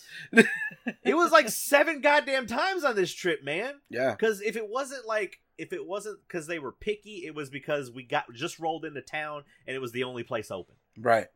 It 1.02 1.14
was 1.14 1.32
like 1.32 1.48
seven 1.48 2.00
goddamn 2.00 2.46
times 2.46 2.84
on 2.84 2.94
this 2.96 3.12
trip, 3.12 3.42
man. 3.42 3.74
Yeah. 3.88 4.10
Because 4.10 4.40
if 4.40 4.56
it 4.56 4.68
wasn't 4.68 5.06
like 5.06 5.40
if 5.56 5.72
it 5.72 5.86
wasn't 5.86 6.18
because 6.26 6.46
they 6.46 6.58
were 6.58 6.72
picky, 6.72 7.24
it 7.26 7.34
was 7.34 7.50
because 7.50 7.90
we 7.90 8.02
got 8.02 8.24
just 8.34 8.58
rolled 8.58 8.84
into 8.84 9.00
town 9.00 9.44
and 9.66 9.74
it 9.74 9.80
was 9.80 9.92
the 9.92 10.04
only 10.04 10.22
place 10.22 10.50
open. 10.50 10.74
Right. 10.98 11.28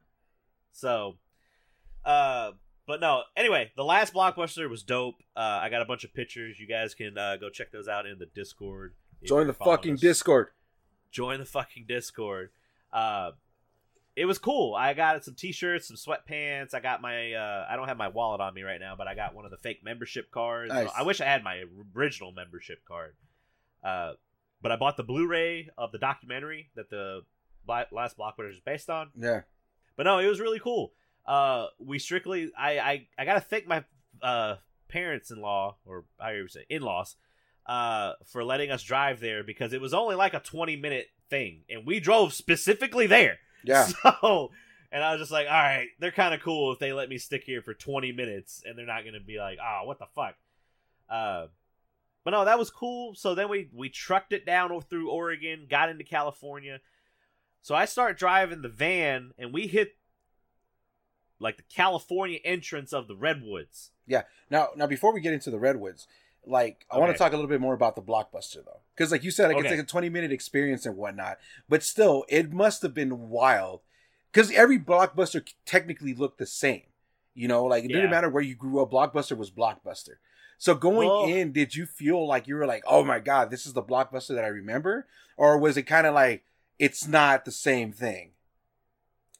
So, 0.72 1.16
uh, 2.04 2.52
but 2.86 3.00
no. 3.00 3.22
Anyway, 3.36 3.72
the 3.76 3.84
last 3.84 4.14
blockbuster 4.14 4.68
was 4.68 4.82
dope. 4.82 5.22
Uh, 5.36 5.60
I 5.62 5.68
got 5.68 5.82
a 5.82 5.84
bunch 5.84 6.04
of 6.04 6.12
pictures. 6.12 6.58
You 6.58 6.66
guys 6.66 6.94
can 6.94 7.16
uh, 7.16 7.36
go 7.36 7.50
check 7.50 7.70
those 7.70 7.88
out 7.88 8.06
in 8.06 8.18
the 8.18 8.26
Discord. 8.26 8.94
Join 9.24 9.46
the 9.46 9.54
fucking 9.54 9.94
us. 9.94 10.00
Discord. 10.00 10.48
Join 11.10 11.38
the 11.38 11.46
fucking 11.46 11.86
Discord. 11.86 12.50
Uh, 12.92 13.32
it 14.18 14.26
was 14.26 14.38
cool. 14.38 14.74
I 14.74 14.94
got 14.94 15.24
some 15.24 15.34
t-shirts, 15.34 15.88
some 15.88 15.96
sweatpants. 15.96 16.74
I 16.74 16.80
got 16.80 17.00
my. 17.00 17.32
Uh, 17.32 17.66
I 17.70 17.76
don't 17.76 17.88
have 17.88 17.96
my 17.96 18.08
wallet 18.08 18.40
on 18.40 18.52
me 18.54 18.62
right 18.62 18.80
now, 18.80 18.94
but 18.96 19.06
I 19.06 19.14
got 19.14 19.34
one 19.34 19.44
of 19.44 19.50
the 19.50 19.56
fake 19.56 19.84
membership 19.84 20.30
cards. 20.30 20.72
Nice. 20.72 20.90
I 20.96 21.02
wish 21.02 21.20
I 21.20 21.24
had 21.24 21.44
my 21.44 21.64
original 21.94 22.32
membership 22.32 22.80
card. 22.86 23.14
Uh, 23.82 24.12
but 24.60 24.72
I 24.72 24.76
bought 24.76 24.96
the 24.96 25.04
Blu-ray 25.04 25.70
of 25.78 25.92
the 25.92 25.98
documentary 25.98 26.70
that 26.74 26.90
the 26.90 27.20
last 27.66 28.18
blockbuster 28.18 28.50
is 28.50 28.60
based 28.60 28.90
on. 28.90 29.10
Yeah. 29.16 29.42
But 29.96 30.04
no, 30.04 30.18
it 30.18 30.26
was 30.26 30.40
really 30.40 30.60
cool. 30.60 30.92
Uh, 31.26 31.66
we 31.78 31.98
strictly, 31.98 32.50
I, 32.58 32.78
I, 32.78 33.06
I 33.18 33.24
gotta 33.24 33.40
thank 33.40 33.66
my 33.66 33.84
uh 34.22 34.56
parents-in-law 34.88 35.76
or 35.84 36.04
how 36.18 36.30
you 36.30 36.48
say 36.48 36.64
in-laws, 36.70 37.16
uh, 37.66 38.14
for 38.24 38.42
letting 38.42 38.70
us 38.70 38.82
drive 38.82 39.20
there 39.20 39.44
because 39.44 39.72
it 39.72 39.80
was 39.80 39.92
only 39.92 40.16
like 40.16 40.34
a 40.34 40.40
twenty-minute 40.40 41.06
thing, 41.28 41.64
and 41.68 41.86
we 41.86 42.00
drove 42.00 42.32
specifically 42.32 43.06
there. 43.06 43.38
Yeah. 43.64 43.88
So, 44.02 44.50
and 44.90 45.04
I 45.04 45.12
was 45.12 45.20
just 45.20 45.32
like, 45.32 45.46
all 45.46 45.52
right, 45.52 45.88
they're 45.98 46.10
kind 46.10 46.34
of 46.34 46.40
cool 46.40 46.72
if 46.72 46.78
they 46.78 46.92
let 46.92 47.08
me 47.08 47.18
stick 47.18 47.44
here 47.44 47.60
for 47.60 47.74
twenty 47.74 48.12
minutes, 48.12 48.62
and 48.64 48.76
they're 48.78 48.86
not 48.86 49.04
gonna 49.04 49.20
be 49.20 49.38
like, 49.38 49.58
oh, 49.62 49.82
what 49.84 49.98
the 49.98 50.06
fuck. 50.14 50.34
Uh, 51.10 51.46
but 52.24 52.30
no, 52.30 52.44
that 52.44 52.58
was 52.58 52.70
cool. 52.70 53.14
So 53.14 53.34
then 53.34 53.48
we 53.48 53.68
we 53.74 53.88
trucked 53.88 54.32
it 54.32 54.46
down 54.46 54.78
through 54.82 55.10
Oregon, 55.10 55.66
got 55.68 55.88
into 55.88 56.04
California. 56.04 56.80
So 57.62 57.74
I 57.74 57.84
start 57.84 58.18
driving 58.18 58.62
the 58.62 58.68
van, 58.68 59.32
and 59.38 59.52
we 59.52 59.66
hit 59.66 59.96
like 61.40 61.56
the 61.56 61.62
California 61.64 62.38
entrance 62.44 62.92
of 62.92 63.08
the 63.08 63.16
redwoods. 63.16 63.90
Yeah. 64.06 64.22
Now, 64.50 64.68
now 64.76 64.86
before 64.86 65.12
we 65.12 65.20
get 65.20 65.32
into 65.32 65.50
the 65.50 65.58
redwoods, 65.58 66.06
like 66.46 66.86
I 66.90 66.98
want 66.98 67.12
to 67.12 67.18
talk 67.18 67.32
a 67.32 67.36
little 67.36 67.48
bit 67.48 67.60
more 67.60 67.74
about 67.74 67.96
the 67.96 68.02
blockbuster 68.02 68.64
though, 68.64 68.80
because 68.98 69.12
like 69.12 69.22
you 69.22 69.30
said, 69.30 69.48
like 69.48 69.58
it's 69.62 69.70
like 69.70 69.78
a 69.78 69.84
twenty 69.84 70.08
minute 70.08 70.32
experience 70.32 70.84
and 70.84 70.96
whatnot. 70.96 71.38
But 71.68 71.84
still, 71.84 72.24
it 72.28 72.52
must 72.52 72.82
have 72.82 72.94
been 72.94 73.28
wild, 73.28 73.80
because 74.32 74.50
every 74.50 74.78
blockbuster 74.78 75.46
technically 75.64 76.14
looked 76.14 76.38
the 76.38 76.46
same. 76.46 76.82
You 77.34 77.46
know, 77.46 77.64
like 77.64 77.84
it 77.84 77.90
Yeah. 77.90 77.98
didn't 77.98 78.10
matter 78.10 78.28
where 78.28 78.42
you 78.42 78.56
grew 78.56 78.82
up. 78.82 78.90
Blockbuster 78.90 79.36
was 79.36 79.52
blockbuster. 79.52 80.16
So 80.58 80.74
going 80.74 81.30
in, 81.30 81.52
did 81.52 81.76
you 81.76 81.86
feel 81.86 82.26
like 82.26 82.48
you 82.48 82.56
were 82.56 82.66
like, 82.66 82.82
oh 82.84 83.04
my 83.04 83.20
god, 83.20 83.50
this 83.50 83.64
is 83.64 83.74
the 83.74 83.82
blockbuster 83.82 84.34
that 84.34 84.44
I 84.44 84.48
remember, 84.48 85.06
or 85.36 85.56
was 85.56 85.76
it 85.76 85.84
kind 85.84 86.04
of 86.06 86.14
like 86.14 86.44
it's 86.80 87.06
not 87.06 87.44
the 87.44 87.52
same 87.52 87.92
thing? 87.92 88.32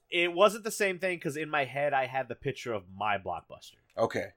It 0.09 0.33
wasn't 0.33 0.63
the 0.63 0.71
same 0.71 1.01
thing 1.01 1.17
because 1.17 1.37
in 1.37 1.51
my 1.51 1.65
head 1.65 1.93
I 1.93 2.07
had 2.07 2.29
the 2.29 2.37
picture 2.37 2.73
of 2.73 2.85
my 2.97 3.19
blockbuster. 3.19 3.75
Okay. 3.99 4.29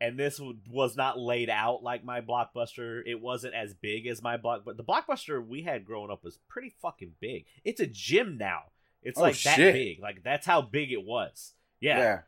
And 0.00 0.18
this 0.18 0.40
was 0.70 0.96
not 0.96 1.18
laid 1.18 1.50
out 1.50 1.82
like 1.82 2.04
my 2.04 2.20
blockbuster. 2.20 3.02
It 3.06 3.20
wasn't 3.20 3.54
as 3.54 3.74
big 3.74 4.06
as 4.06 4.22
my 4.22 4.36
block, 4.36 4.62
but 4.64 4.76
the 4.76 4.84
blockbuster 4.84 5.44
we 5.44 5.62
had 5.62 5.84
growing 5.84 6.10
up 6.10 6.22
was 6.24 6.38
pretty 6.48 6.74
fucking 6.80 7.14
big. 7.20 7.46
It's 7.64 7.80
a 7.80 7.86
gym 7.86 8.38
now. 8.38 8.64
It's 9.02 9.18
Oh, 9.18 9.22
like 9.22 9.40
that 9.42 9.56
big. 9.56 10.00
Like 10.00 10.22
that's 10.22 10.46
how 10.46 10.60
big 10.62 10.92
it 10.92 11.04
was. 11.04 11.54
Yeah. 11.80 11.98
yeah. 11.98 12.18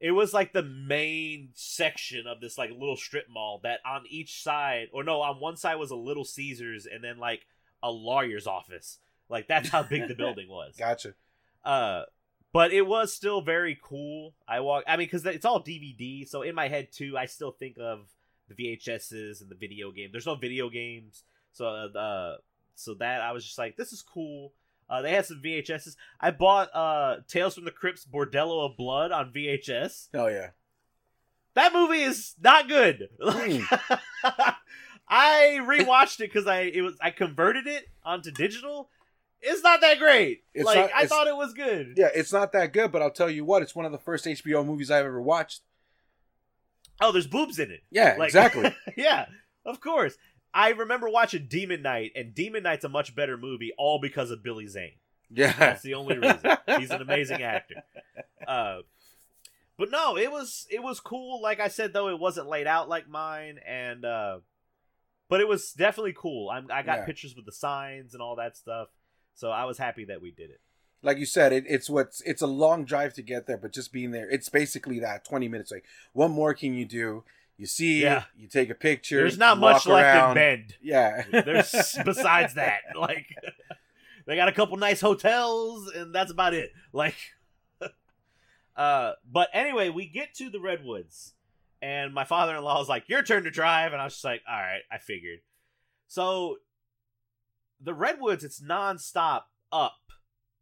It 0.00 0.12
was 0.12 0.32
like 0.32 0.54
the 0.54 0.62
main 0.62 1.50
section 1.54 2.26
of 2.26 2.40
this 2.40 2.56
like 2.56 2.70
little 2.70 2.96
strip 2.96 3.26
mall 3.28 3.60
that 3.64 3.80
on 3.84 4.04
each 4.08 4.42
side, 4.42 4.88
or 4.92 5.04
no, 5.04 5.20
on 5.20 5.40
one 5.40 5.56
side 5.58 5.74
was 5.76 5.90
a 5.90 5.96
Little 5.96 6.24
Caesars, 6.24 6.86
and 6.86 7.04
then 7.04 7.18
like 7.18 7.46
a 7.82 7.90
lawyer's 7.90 8.46
office. 8.46 8.98
Like 9.28 9.46
that's 9.46 9.68
how 9.68 9.82
big 9.82 10.08
the 10.08 10.14
building 10.16 10.48
was. 10.48 10.74
Gotcha. 10.78 11.12
Uh, 11.62 12.04
but 12.52 12.72
it 12.72 12.82
was 12.82 13.12
still 13.12 13.40
very 13.40 13.78
cool. 13.82 14.34
I 14.48 14.60
walk. 14.60 14.84
I 14.86 14.96
mean, 14.96 15.06
because 15.06 15.24
it's 15.26 15.44
all 15.44 15.62
DVD, 15.62 16.28
so 16.28 16.42
in 16.42 16.54
my 16.54 16.68
head 16.68 16.88
too, 16.92 17.16
I 17.16 17.26
still 17.26 17.52
think 17.52 17.76
of 17.78 18.08
the 18.48 18.54
VHSs 18.54 19.40
and 19.40 19.50
the 19.50 19.54
video 19.54 19.90
game. 19.92 20.10
There's 20.12 20.26
no 20.26 20.34
video 20.34 20.68
games, 20.68 21.24
so 21.52 21.66
uh, 21.66 22.36
so 22.74 22.94
that 22.94 23.20
I 23.20 23.32
was 23.32 23.44
just 23.44 23.58
like, 23.58 23.76
this 23.76 23.92
is 23.92 24.02
cool. 24.02 24.52
Uh, 24.88 25.02
they 25.02 25.12
had 25.12 25.24
some 25.24 25.40
VHSs. 25.42 25.96
I 26.20 26.32
bought 26.32 26.74
uh 26.74 27.18
Tales 27.28 27.54
from 27.54 27.64
the 27.64 27.70
Crypt's 27.70 28.04
Bordello 28.04 28.68
of 28.68 28.76
Blood 28.76 29.12
on 29.12 29.32
VHS. 29.32 30.08
Oh 30.14 30.26
yeah. 30.26 30.50
That 31.54 31.72
movie 31.72 32.02
is 32.02 32.34
not 32.40 32.68
good. 32.68 33.08
Like, 33.20 33.62
I 35.12 35.58
rewatched 35.62 36.20
it 36.20 36.32
because 36.32 36.46
I 36.46 36.60
it 36.60 36.82
was 36.82 36.94
I 37.00 37.10
converted 37.10 37.66
it 37.66 37.88
onto 38.04 38.30
digital. 38.30 38.88
It's 39.42 39.62
not 39.62 39.80
that 39.80 39.98
great. 39.98 40.44
It's 40.54 40.64
like 40.66 40.76
not- 40.78 40.90
I 40.94 41.06
thought 41.06 41.26
it 41.26 41.36
was 41.36 41.54
good. 41.54 41.94
Yeah, 41.96 42.10
it's 42.14 42.32
not 42.32 42.52
that 42.52 42.72
good, 42.72 42.92
but 42.92 43.00
I'll 43.02 43.10
tell 43.10 43.30
you 43.30 43.44
what, 43.44 43.62
it's 43.62 43.74
one 43.74 43.86
of 43.86 43.92
the 43.92 43.98
first 43.98 44.26
HBO 44.26 44.64
movies 44.64 44.90
I've 44.90 45.06
ever 45.06 45.20
watched. 45.22 45.62
Oh, 47.00 47.12
there's 47.12 47.26
boobs 47.26 47.58
in 47.58 47.70
it. 47.70 47.82
Yeah, 47.90 48.16
Like- 48.18 48.28
exactly. 48.28 48.74
yeah, 48.96 49.26
of 49.64 49.80
course. 49.80 50.16
I 50.52 50.70
remember 50.70 51.08
watching 51.08 51.46
Demon 51.48 51.80
Knight, 51.82 52.12
and 52.16 52.34
Demon 52.34 52.64
Knight's 52.64 52.84
a 52.84 52.88
much 52.88 53.14
better 53.14 53.36
movie, 53.38 53.72
all 53.78 54.00
because 54.00 54.30
of 54.30 54.42
Billy 54.42 54.66
Zane. 54.66 54.94
Yeah. 55.32 55.52
That's 55.56 55.82
the 55.82 55.94
only 55.94 56.18
reason. 56.18 56.40
He's 56.78 56.90
an 56.90 57.00
amazing 57.00 57.40
actor. 57.42 57.76
Uh, 58.46 58.78
but 59.78 59.90
no, 59.92 60.16
it 60.18 60.30
was 60.32 60.66
it 60.70 60.82
was 60.82 60.98
cool. 60.98 61.40
Like 61.40 61.60
I 61.60 61.68
said, 61.68 61.92
though, 61.92 62.08
it 62.08 62.18
wasn't 62.18 62.48
laid 62.48 62.66
out 62.66 62.88
like 62.88 63.08
mine, 63.08 63.60
and 63.64 64.04
uh, 64.04 64.38
but 65.28 65.40
it 65.40 65.46
was 65.46 65.72
definitely 65.72 66.14
cool. 66.16 66.50
I'm, 66.50 66.66
I 66.70 66.82
got 66.82 66.98
Yeah. 66.98 67.04
pictures 67.06 67.36
with 67.36 67.46
the 67.46 67.52
signs 67.52 68.12
and 68.12 68.20
all 68.20 68.34
that 68.36 68.56
stuff, 68.56 68.88
so 69.34 69.50
I 69.50 69.64
was 69.64 69.78
happy 69.78 70.04
that 70.06 70.20
we 70.22 70.30
did 70.30 70.50
it. 70.50 70.60
like 71.02 71.18
you 71.18 71.26
said, 71.26 71.52
it, 71.52 71.64
it's 71.66 71.88
what's 71.88 72.20
it's 72.22 72.42
a 72.42 72.46
long 72.46 72.84
drive 72.84 73.14
to 73.14 73.22
get 73.22 73.46
there, 73.46 73.56
but 73.58 73.72
just 73.72 73.92
being 73.92 74.10
there, 74.10 74.28
it's 74.30 74.48
basically 74.48 74.98
that 75.00 75.24
twenty 75.24 75.48
minutes. 75.48 75.70
Like, 75.70 75.84
what 76.12 76.28
more 76.28 76.52
can 76.54 76.74
you 76.74 76.84
do? 76.84 77.24
You 77.56 77.66
see, 77.66 78.02
Yeah. 78.02 78.24
you 78.36 78.48
take 78.48 78.70
a 78.70 78.74
picture. 78.74 79.16
There's 79.18 79.36
not 79.38 79.58
much 79.58 79.86
left 79.86 80.16
around. 80.16 80.30
in 80.30 80.34
Bend. 80.34 80.74
Yeah, 80.82 81.24
There's 81.30 81.72
besides 82.04 82.54
that, 82.54 82.80
like 82.98 83.26
they 84.26 84.36
got 84.36 84.48
a 84.48 84.52
couple 84.52 84.76
nice 84.78 85.00
hotels, 85.00 85.90
and 85.94 86.14
that's 86.14 86.30
about 86.32 86.54
it. 86.54 86.70
Like, 86.92 87.16
uh, 88.76 89.12
but 89.30 89.48
anyway, 89.52 89.88
we 89.90 90.06
get 90.06 90.34
to 90.34 90.48
the 90.50 90.60
redwoods, 90.60 91.34
and 91.82 92.14
my 92.14 92.24
father-in-law 92.24 92.78
was 92.78 92.88
like, 92.88 93.08
"Your 93.08 93.22
turn 93.22 93.44
to 93.44 93.50
drive," 93.50 93.92
and 93.92 94.00
I 94.00 94.04
was 94.04 94.14
just 94.14 94.24
like, 94.24 94.42
"All 94.48 94.56
right, 94.60 94.82
I 94.90 94.98
figured." 94.98 95.40
So, 96.08 96.56
the 97.80 97.94
redwoods, 97.94 98.44
it's 98.44 98.60
nonstop 98.60 99.42
up, 99.72 100.00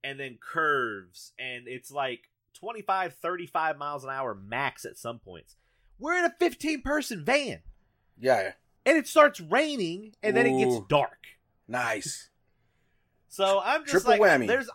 and 0.05 0.21
then 0.21 0.39
curves, 0.41 1.33
and 1.39 1.67
it's 1.67 1.91
like 1.91 2.31
25, 2.55 3.15
35 3.15 3.79
miles 3.79 4.05
an 4.05 4.11
hour 4.11 4.35
max 4.35 4.85
at 4.85 4.99
some 4.99 5.19
points. 5.19 5.57
We're 5.99 6.19
in 6.19 6.25
a 6.25 6.35
15-person 6.41 7.25
van 7.25 7.61
yeah, 8.21 8.53
and 8.85 8.97
it 8.99 9.07
starts 9.07 9.41
raining 9.41 10.15
and 10.23 10.37
then 10.37 10.47
it 10.47 10.59
gets 10.59 10.81
dark. 10.89 11.27
nice. 11.67 12.31
So 13.29 13.61
I'm 13.63 13.83
just 13.83 14.07
Triple 14.07 14.11
like, 14.11 14.21
whammy. 14.21 14.47
there's, 14.47 14.71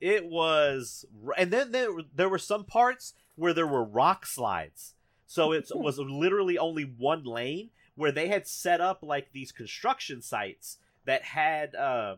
it 0.00 0.26
was, 0.26 1.04
and 1.36 1.50
then 1.50 1.72
there 1.72 1.88
there 2.14 2.28
were 2.28 2.38
some 2.38 2.64
parts 2.64 3.14
where 3.34 3.52
there 3.52 3.66
were 3.66 3.84
rock 3.84 4.24
slides. 4.24 4.94
So 5.26 5.52
it 5.52 5.68
was 5.74 5.98
literally 5.98 6.56
only 6.56 6.84
one 6.84 7.24
lane 7.24 7.70
where 7.94 8.12
they 8.12 8.28
had 8.28 8.46
set 8.46 8.80
up 8.80 9.00
like 9.02 9.32
these 9.32 9.52
construction 9.52 10.22
sites 10.22 10.78
that 11.04 11.22
had 11.22 11.74
uh, 11.74 12.16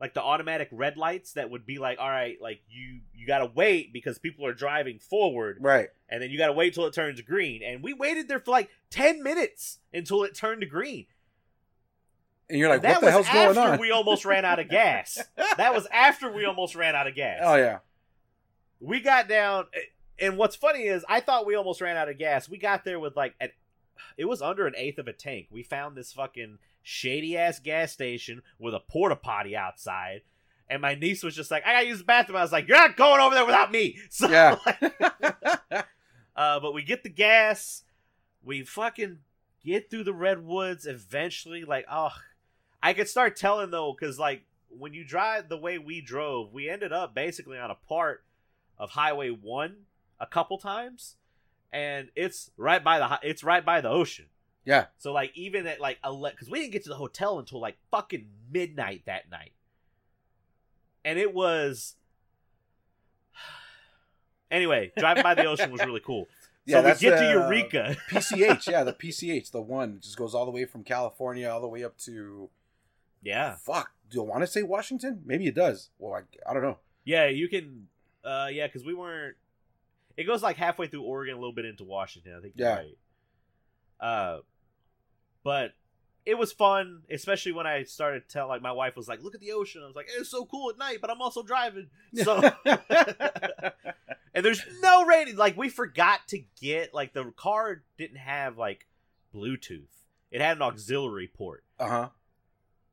like 0.00 0.14
the 0.14 0.22
automatic 0.22 0.68
red 0.72 0.96
lights 0.96 1.32
that 1.34 1.50
would 1.50 1.66
be 1.66 1.78
like, 1.78 1.98
all 1.98 2.08
right, 2.08 2.36
like 2.40 2.60
you 2.68 3.00
you 3.14 3.26
gotta 3.26 3.50
wait 3.54 3.92
because 3.92 4.18
people 4.18 4.46
are 4.46 4.54
driving 4.54 4.98
forward, 4.98 5.58
Right. 5.60 5.88
and 6.08 6.22
then 6.22 6.30
you 6.30 6.38
gotta 6.38 6.52
wait 6.52 6.74
till 6.74 6.86
it 6.86 6.94
turns 6.94 7.20
green. 7.20 7.62
And 7.62 7.82
we 7.82 7.92
waited 7.92 8.28
there 8.28 8.40
for 8.40 8.50
like 8.50 8.70
ten 8.90 9.22
minutes 9.22 9.78
until 9.92 10.24
it 10.24 10.34
turned 10.34 10.60
to 10.62 10.66
green. 10.66 11.06
And 12.48 12.58
you're 12.58 12.68
like, 12.68 12.82
what 12.82 13.00
the 13.00 13.10
hell's 13.10 13.28
going 13.28 13.48
after 13.56 13.60
on? 13.74 13.78
we 13.78 13.90
almost 13.92 14.24
ran 14.24 14.44
out 14.44 14.58
of 14.58 14.68
gas. 14.68 15.18
that 15.56 15.72
was 15.72 15.86
after 15.92 16.32
we 16.32 16.44
almost 16.44 16.74
ran 16.74 16.96
out 16.96 17.06
of 17.06 17.14
gas. 17.14 17.40
oh 17.44 17.54
yeah. 17.56 17.78
We 18.80 19.00
got 19.00 19.28
down, 19.28 19.66
and 20.18 20.38
what's 20.38 20.56
funny 20.56 20.84
is 20.84 21.04
I 21.08 21.20
thought 21.20 21.44
we 21.46 21.54
almost 21.54 21.80
ran 21.82 21.96
out 21.98 22.08
of 22.08 22.16
gas. 22.18 22.48
We 22.48 22.56
got 22.58 22.82
there 22.84 22.98
with 22.98 23.14
like 23.14 23.34
an, 23.38 23.50
it 24.16 24.24
was 24.24 24.40
under 24.40 24.66
an 24.66 24.72
eighth 24.76 24.98
of 24.98 25.06
a 25.06 25.12
tank. 25.12 25.48
We 25.50 25.62
found 25.62 25.96
this 25.96 26.12
fucking 26.14 26.58
shady 26.90 27.38
ass 27.38 27.60
gas 27.60 27.92
station 27.92 28.42
with 28.58 28.74
a 28.74 28.80
porta 28.80 29.14
potty 29.14 29.56
outside. 29.56 30.22
And 30.68 30.82
my 30.82 30.96
niece 30.96 31.22
was 31.22 31.36
just 31.36 31.50
like, 31.50 31.64
I 31.64 31.72
gotta 31.72 31.86
use 31.86 31.98
the 31.98 32.04
bathroom. 32.04 32.36
I 32.36 32.42
was 32.42 32.50
like, 32.50 32.66
You're 32.66 32.76
not 32.76 32.96
going 32.96 33.20
over 33.20 33.34
there 33.34 33.46
without 33.46 33.70
me. 33.70 33.98
So, 34.10 34.28
Yeah. 34.28 34.56
uh, 36.36 36.60
but 36.60 36.74
we 36.74 36.82
get 36.82 37.04
the 37.04 37.08
gas. 37.08 37.84
We 38.42 38.64
fucking 38.64 39.18
get 39.64 39.88
through 39.88 40.04
the 40.04 40.12
redwoods 40.12 40.84
eventually. 40.86 41.64
Like, 41.64 41.86
oh, 41.90 42.10
I 42.82 42.92
could 42.92 43.08
start 43.08 43.36
telling 43.36 43.70
though, 43.70 43.94
because 43.98 44.18
like 44.18 44.42
when 44.68 44.92
you 44.92 45.04
drive 45.04 45.48
the 45.48 45.58
way 45.58 45.78
we 45.78 46.00
drove, 46.00 46.52
we 46.52 46.68
ended 46.68 46.92
up 46.92 47.14
basically 47.14 47.58
on 47.58 47.70
a 47.70 47.76
part 47.88 48.24
of 48.78 48.90
Highway 48.90 49.30
One 49.30 49.84
a 50.18 50.26
couple 50.26 50.58
times, 50.58 51.16
and 51.72 52.08
it's 52.16 52.50
right 52.56 52.82
by 52.82 52.98
the 52.98 53.20
it's 53.22 53.44
right 53.44 53.64
by 53.64 53.80
the 53.80 53.90
ocean. 53.90 54.26
Yeah. 54.70 54.86
So 54.98 55.12
like 55.12 55.32
even 55.36 55.66
at 55.66 55.80
like 55.80 55.98
eleven, 56.04 56.34
because 56.36 56.48
we 56.50 56.60
didn't 56.60 56.72
get 56.72 56.84
to 56.84 56.88
the 56.90 56.94
hotel 56.96 57.38
until 57.38 57.60
like 57.60 57.76
fucking 57.90 58.26
midnight 58.52 59.02
that 59.06 59.30
night, 59.30 59.52
and 61.04 61.18
it 61.18 61.34
was. 61.34 61.96
Anyway, 64.50 64.90
driving 64.98 65.22
by 65.22 65.34
the 65.34 65.44
ocean 65.44 65.70
was 65.70 65.80
really 65.84 66.00
cool. 66.00 66.26
Yeah, 66.66 66.76
so 66.76 66.82
we 66.82 66.88
that's 66.88 67.00
get 67.00 67.18
to 67.18 67.24
the- 67.24 67.30
Eureka. 67.30 67.96
PCH, 68.10 68.68
yeah, 68.70 68.84
the 68.84 68.92
PCH, 68.92 69.50
the 69.50 69.62
one 69.62 69.98
just 70.00 70.16
goes 70.16 70.34
all 70.34 70.44
the 70.44 70.50
way 70.50 70.66
from 70.66 70.84
California 70.84 71.48
all 71.48 71.60
the 71.60 71.66
way 71.66 71.82
up 71.82 71.96
to 72.00 72.50
yeah, 73.22 73.56
fuck. 73.56 73.90
Do 74.10 74.20
I 74.22 74.26
want 74.26 74.42
to 74.42 74.46
say 74.46 74.62
Washington? 74.62 75.22
Maybe 75.24 75.46
it 75.46 75.54
does. 75.54 75.88
Well, 75.98 76.12
I, 76.14 76.20
I 76.48 76.52
don't 76.52 76.62
know. 76.62 76.76
yeah, 77.04 77.28
you 77.28 77.48
can. 77.48 77.88
Uh, 78.22 78.48
yeah, 78.52 78.66
because 78.66 78.84
we 78.84 78.92
weren't. 78.92 79.36
It 80.18 80.24
goes 80.24 80.42
like 80.42 80.56
halfway 80.58 80.86
through 80.86 81.02
Oregon, 81.02 81.34
a 81.34 81.38
little 81.38 81.54
bit 81.54 81.64
into 81.64 81.84
Washington. 81.84 82.34
I 82.36 82.40
think 82.40 82.52
you're 82.56 82.68
Yeah. 82.68 82.76
right. 82.76 82.98
Uh, 83.98 84.38
but 85.42 85.72
it 86.26 86.38
was 86.38 86.52
fun, 86.52 87.02
especially 87.10 87.52
when 87.52 87.66
I 87.66 87.84
started 87.84 88.28
to 88.28 88.32
tell. 88.32 88.48
Like 88.48 88.62
my 88.62 88.72
wife 88.72 88.96
was 88.96 89.08
like, 89.08 89.22
"Look 89.22 89.34
at 89.34 89.40
the 89.40 89.52
ocean." 89.52 89.82
I 89.82 89.86
was 89.86 89.96
like, 89.96 90.08
"It's 90.16 90.28
so 90.28 90.44
cool 90.44 90.70
at 90.70 90.78
night," 90.78 90.98
but 91.00 91.10
I'm 91.10 91.20
also 91.22 91.42
driving. 91.42 91.88
So 92.14 92.42
and 94.34 94.44
there's 94.44 94.62
no 94.82 95.04
rating. 95.06 95.36
Like 95.36 95.56
we 95.56 95.68
forgot 95.68 96.20
to 96.28 96.42
get 96.60 96.92
like 96.92 97.12
the 97.12 97.32
car 97.36 97.82
didn't 97.96 98.18
have 98.18 98.58
like 98.58 98.86
Bluetooth. 99.34 99.88
It 100.30 100.40
had 100.40 100.56
an 100.56 100.62
auxiliary 100.62 101.28
port, 101.28 101.64
uh 101.78 101.88
huh. 101.88 102.08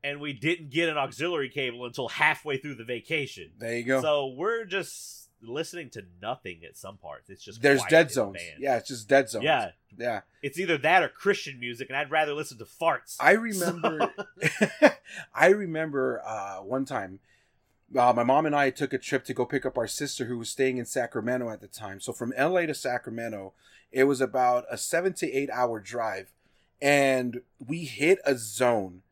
and 0.04 0.20
we 0.20 0.34
didn't 0.34 0.70
get 0.72 0.90
an 0.90 0.98
auxiliary 0.98 1.50
cable 1.50 1.86
until 1.86 2.08
halfway 2.08 2.58
through 2.58 2.76
the 2.76 2.84
vacation. 2.84 3.52
There 3.60 3.76
you 3.76 3.84
go. 3.84 4.02
So 4.02 4.28
we're 4.28 4.66
just 4.66 5.27
listening 5.42 5.90
to 5.92 6.04
nothing 6.22 6.62
at 6.66 6.78
some 6.78 6.98
parts. 6.98 7.30
It's 7.30 7.44
just 7.44 7.62
There's 7.62 7.84
dead 7.90 8.12
zones. 8.12 8.38
Yeah, 8.60 8.78
it's 8.78 8.88
just 8.88 9.08
dead 9.08 9.30
zones. 9.30 9.46
yeah. 9.46 9.72
yeah. 9.98 10.22
It's 10.42 10.60
either 10.60 10.78
that 10.80 11.04
or 11.04 11.10
Christian 11.10 11.60
music, 11.60 11.90
and 11.90 11.98
I'd 11.98 12.12
rather 12.12 12.34
listen 12.34 12.58
to 12.60 12.66
farts. 12.66 13.18
I 13.20 13.32
remember. 13.32 14.14
I 15.34 15.48
remember 15.48 16.22
uh, 16.26 16.58
one 16.58 16.86
time. 16.86 17.20
Uh, 17.98 18.12
my 18.14 18.24
mom 18.24 18.46
and 18.46 18.56
I 18.56 18.70
took 18.70 18.92
a 18.92 18.98
trip 18.98 19.24
to 19.26 19.34
go 19.34 19.46
pick 19.46 19.66
up 19.66 19.78
our 19.78 19.88
sister 19.88 20.26
who 20.26 20.38
was 20.38 20.50
staying 20.50 20.78
in 20.78 20.86
Sacramento 20.86 21.50
at 21.50 21.62
the 21.62 21.68
time. 21.68 22.02
So 22.02 22.12
from 22.12 22.34
LA 22.38 22.66
to 22.66 22.74
Sacramento, 22.74 23.54
it 23.94 24.04
was 24.04 24.20
about 24.20 24.66
a 24.70 24.78
seven 24.78 25.14
to 25.14 25.32
eight 25.32 25.50
hour 25.52 25.80
drive. 25.80 26.34
And 26.82 27.42
we 27.66 27.86
hit 27.86 28.20
a 28.26 28.36
zone 28.36 29.04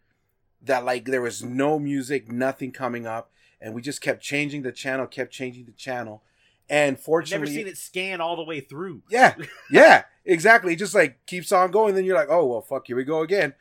that, 0.62 0.86
like, 0.86 1.06
there 1.06 1.22
was 1.22 1.44
no 1.44 1.80
music, 1.80 2.32
nothing 2.32 2.72
coming 2.72 3.08
up. 3.08 3.32
And 3.62 3.74
we 3.74 3.82
just 3.82 4.02
kept 4.02 4.22
changing 4.22 4.62
the 4.64 4.72
channel, 4.72 5.08
kept 5.08 5.32
changing 5.32 5.66
the 5.66 5.72
channel. 5.72 6.22
And 6.70 7.00
fortunately, 7.00 7.48
never 7.48 7.60
seen 7.60 7.68
it 7.68 7.78
scan 7.78 8.22
all 8.22 8.36
the 8.36 8.44
way 8.44 8.60
through. 8.60 9.04
yeah, 9.10 9.36
yeah, 9.72 10.04
exactly. 10.26 10.74
It 10.74 10.78
just 10.78 10.96
like 10.96 11.26
keeps 11.28 11.52
on 11.52 11.72
going. 11.72 11.94
Then 11.96 12.06
you're 12.06 12.16
like, 12.18 12.30
oh 12.30 12.46
well, 12.46 12.62
fuck, 12.62 12.88
here 12.88 12.96
we 12.96 13.04
go 13.04 13.22
again. 13.22 13.54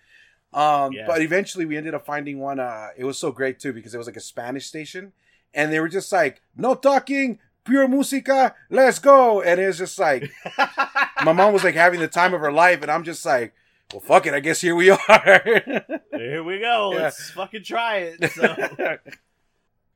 Um, 0.53 0.93
Yeah. 0.93 1.07
but 1.07 1.21
eventually 1.21 1.65
we 1.67 1.77
ended 1.77 1.95
up 1.95 2.07
finding 2.07 2.39
one. 2.39 2.61
Uh, 2.61 2.89
it 2.97 3.05
was 3.05 3.19
so 3.19 3.31
great 3.33 3.59
too 3.61 3.73
because 3.73 3.95
it 3.95 3.99
was 3.99 4.07
like 4.07 4.17
a 4.17 4.21
Spanish 4.21 4.67
station, 4.67 5.13
and 5.53 5.73
they 5.73 5.81
were 5.81 5.89
just 5.89 6.11
like, 6.13 6.41
no 6.57 6.75
talking, 6.75 7.41
pure 7.65 7.87
música, 7.89 8.55
let's 8.71 8.99
go. 9.01 9.43
And 9.43 9.61
it 9.61 9.67
was 9.67 9.79
just 9.79 9.99
like 9.99 10.31
my 11.25 11.33
mom 11.33 11.53
was 11.53 11.65
like 11.65 11.75
having 11.75 12.01
the 12.01 12.09
time 12.09 12.33
of 12.35 12.41
her 12.41 12.53
life, 12.53 12.81
and 12.83 12.91
I'm 12.91 13.05
just 13.05 13.27
like, 13.27 13.53
well, 13.93 14.01
fuck 14.01 14.27
it, 14.27 14.33
I 14.33 14.41
guess 14.41 14.61
here 14.63 14.75
we 14.75 14.89
are. 14.91 14.99
Here 16.13 16.43
we 16.43 16.59
go. 16.59 16.93
Yeah. 16.95 17.03
Let's 17.03 17.31
fucking 17.33 17.65
try 17.65 17.97
it. 18.19 18.31
So. 18.33 18.97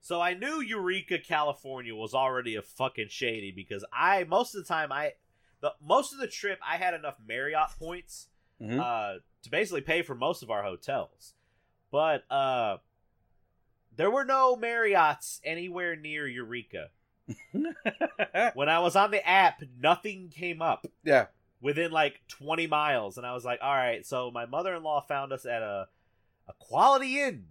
So 0.09 0.23
I 0.23 0.33
knew 0.33 0.63
Eureka, 0.63 1.19
California 1.19 1.95
was 1.95 2.15
already 2.15 2.57
a 2.57 2.63
fucking 2.63 3.09
shady 3.11 3.53
because 3.55 3.85
I 3.93 4.25
most 4.25 4.55
of 4.55 4.63
the 4.63 4.67
time 4.67 4.91
I 4.91 5.13
the 5.61 5.75
most 5.87 6.15
of 6.15 6.19
the 6.19 6.27
trip 6.27 6.59
I 6.67 6.79
had 6.79 6.95
enough 6.95 7.17
Marriott 7.27 7.69
points 7.79 8.29
Mhm. 8.59 8.81
uh 8.81 9.19
to 9.43 9.51
basically 9.51 9.83
pay 9.83 10.01
for 10.01 10.15
most 10.15 10.43
of 10.43 10.51
our 10.51 10.63
hotels. 10.63 11.35
But 11.91 12.25
uh 12.33 12.79
there 13.97 14.11
were 14.11 14.25
no 14.25 14.57
Marriotts 14.57 15.41
anywhere 15.45 15.95
near 15.95 16.27
Eureka. 16.27 16.89
when 18.55 18.71
I 18.71 18.79
was 18.79 18.97
on 18.97 19.11
the 19.11 19.29
app, 19.29 19.63
nothing 19.79 20.31
came 20.31 20.63
up 20.63 20.87
yeah. 21.05 21.27
within 21.61 21.91
like 21.91 22.23
20 22.29 22.67
miles, 22.67 23.19
and 23.19 23.27
I 23.27 23.35
was 23.35 23.45
like, 23.45 23.59
all 23.61 23.75
right. 23.77 24.07
So 24.07 24.31
my 24.31 24.47
mother-in-law 24.47 25.03
found 25.03 25.35
us 25.35 25.45
at 25.45 25.61
a 25.61 25.89
a 26.49 26.55
Quality 26.55 27.21
Inn. 27.21 27.49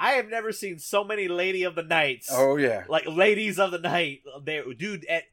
I 0.00 0.12
have 0.12 0.28
never 0.28 0.52
seen 0.52 0.78
so 0.78 1.02
many 1.04 1.26
Lady 1.28 1.64
of 1.64 1.74
the 1.74 1.82
Nights 1.82 2.28
Oh 2.32 2.56
yeah. 2.56 2.84
like 2.88 3.06
ladies 3.06 3.58
of 3.58 3.70
the 3.72 3.78
night. 3.78 4.20
There 4.44 4.64
dude 4.74 5.04
at 5.06 5.24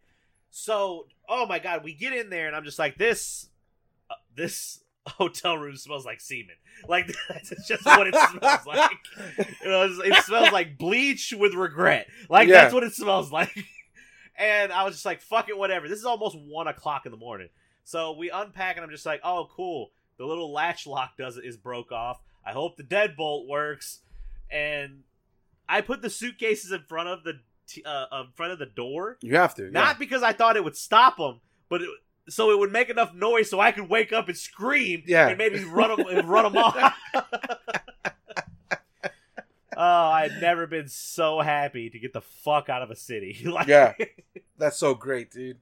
so 0.50 1.08
oh 1.28 1.46
my 1.46 1.60
god 1.60 1.84
we 1.84 1.94
get 1.94 2.14
in 2.14 2.30
there 2.30 2.48
and 2.48 2.56
i'm 2.56 2.64
just 2.64 2.80
like 2.80 2.98
this 2.98 3.50
uh, 4.10 4.14
this 4.36 4.80
hotel 5.08 5.58
room 5.58 5.76
smells 5.76 6.06
like 6.06 6.20
semen. 6.22 6.56
Like 6.88 7.08
that's 7.30 7.68
just 7.68 7.86
what 7.86 8.08
it 8.08 8.16
smells 8.16 8.66
like. 8.66 8.92
You 9.64 9.70
know, 9.70 9.84
it 10.04 10.24
smells 10.24 10.52
like 10.52 10.78
bleach 10.78 11.34
with 11.38 11.54
regret. 11.54 12.08
Like 12.30 12.48
Yeah. 12.48 12.62
that's 12.62 12.74
what 12.74 12.84
it 12.84 12.94
smells 12.94 13.32
like. 13.32 13.54
And 14.38 14.74
i 14.74 14.84
was 14.84 14.96
just 14.96 15.06
like 15.06 15.22
fuck 15.22 15.48
it 15.50 15.58
whatever. 15.58 15.88
This 15.88 16.00
is 16.00 16.06
almost 16.06 16.38
one 16.38 16.68
o'clock 16.68 17.06
in 17.06 17.12
the 17.12 17.18
morning. 17.18 17.50
So 17.84 18.14
we 18.18 18.30
unpack 18.32 18.78
and 18.78 18.84
i'm 18.84 18.90
just 18.92 19.06
like 19.06 19.22
oh 19.24 19.48
cool. 19.56 19.92
The 20.18 20.26
little 20.26 20.52
latch 20.54 20.88
lock 20.88 21.18
does 21.18 21.38
is 21.38 21.56
broke 21.58 21.92
off. 21.92 22.22
I 22.46 22.52
hope 22.54 22.78
the 22.78 22.84
deadbolt 22.84 23.48
works 23.48 24.00
and 24.52 25.04
I 25.68 25.82
put 25.82 26.02
the 26.02 26.10
suitcases 26.10 26.72
in 26.72 26.82
front 26.84 27.10
of 27.10 27.24
the 27.24 27.40
t- 27.68 27.84
uh, 27.86 28.06
in 28.22 28.28
front 28.36 28.52
of 28.54 28.60
the 28.60 28.66
door, 28.66 29.18
You 29.22 29.36
have 29.38 29.56
to. 29.56 29.64
Yeah. 29.64 29.70
not 29.72 30.00
because 30.00 30.24
I 30.24 30.34
thought 30.34 30.56
it 30.58 30.64
would 30.64 30.76
stop 30.78 31.18
them, 31.18 31.42
but 31.70 31.82
it, 31.82 31.90
so 32.30 32.52
it 32.52 32.60
would 32.60 32.72
make 32.72 32.90
enough 32.90 33.14
noise 33.14 33.50
so 33.50 33.60
I 33.60 33.72
could 33.72 33.90
wake 33.90 34.12
up 34.14 34.28
and 34.28 34.38
scream, 34.38 35.04
Yeah. 35.06 35.28
and 35.30 35.38
maybe 35.38 35.64
run 35.64 35.96
them 35.96 36.08
and 36.08 36.28
run 36.30 36.44
them 36.52 36.58
off. 36.58 36.94
oh, 39.78 39.82
I'd 40.10 40.40
never 40.42 40.68
been 40.68 40.88
so 40.88 41.42
happy 41.42 41.90
to 41.90 42.00
get 42.00 42.14
the 42.14 42.22
fuck 42.22 42.70
out 42.70 42.82
of 42.82 42.92
a 42.92 42.96
city. 42.96 43.42
like, 43.46 43.68
Yeah. 43.68 43.94
That's 44.58 44.78
so 44.78 44.94
great, 44.94 45.32
dude. 45.32 45.58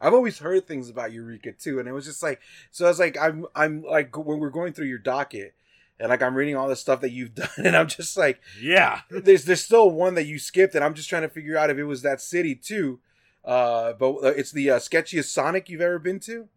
I've 0.00 0.14
always 0.14 0.38
heard 0.38 0.66
things 0.66 0.88
about 0.88 1.12
Eureka 1.12 1.52
too, 1.52 1.80
and 1.80 1.88
it 1.88 1.92
was 1.92 2.04
just 2.06 2.22
like 2.22 2.40
so. 2.70 2.84
I 2.84 2.88
was 2.88 3.00
like, 3.00 3.18
I'm, 3.20 3.46
I'm 3.56 3.82
like 3.82 4.16
when 4.16 4.38
we're 4.38 4.48
going 4.50 4.72
through 4.72 4.86
your 4.86 4.98
docket, 4.98 5.54
and 6.00 6.08
like 6.10 6.22
I'm 6.22 6.34
reading 6.34 6.56
all 6.56 6.68
the 6.68 6.76
stuff 6.76 7.00
that 7.00 7.10
you've 7.10 7.34
done, 7.34 7.48
and 7.58 7.76
I'm 7.76 7.88
just 7.88 8.16
like, 8.16 8.40
yeah. 8.60 9.00
there's 9.10 9.44
there's 9.44 9.64
still 9.64 9.90
one 9.90 10.14
that 10.14 10.26
you 10.26 10.38
skipped, 10.38 10.74
and 10.74 10.84
I'm 10.84 10.94
just 10.94 11.08
trying 11.08 11.22
to 11.22 11.28
figure 11.28 11.56
out 11.56 11.70
if 11.70 11.78
it 11.78 11.84
was 11.84 12.02
that 12.02 12.20
city 12.20 12.54
too. 12.54 13.00
Uh, 13.44 13.92
but 13.94 14.12
uh, 14.16 14.26
it's 14.36 14.52
the 14.52 14.70
uh, 14.70 14.78
sketchiest 14.78 15.26
Sonic 15.26 15.68
you've 15.68 15.80
ever 15.80 15.98
been 15.98 16.20
to. 16.20 16.48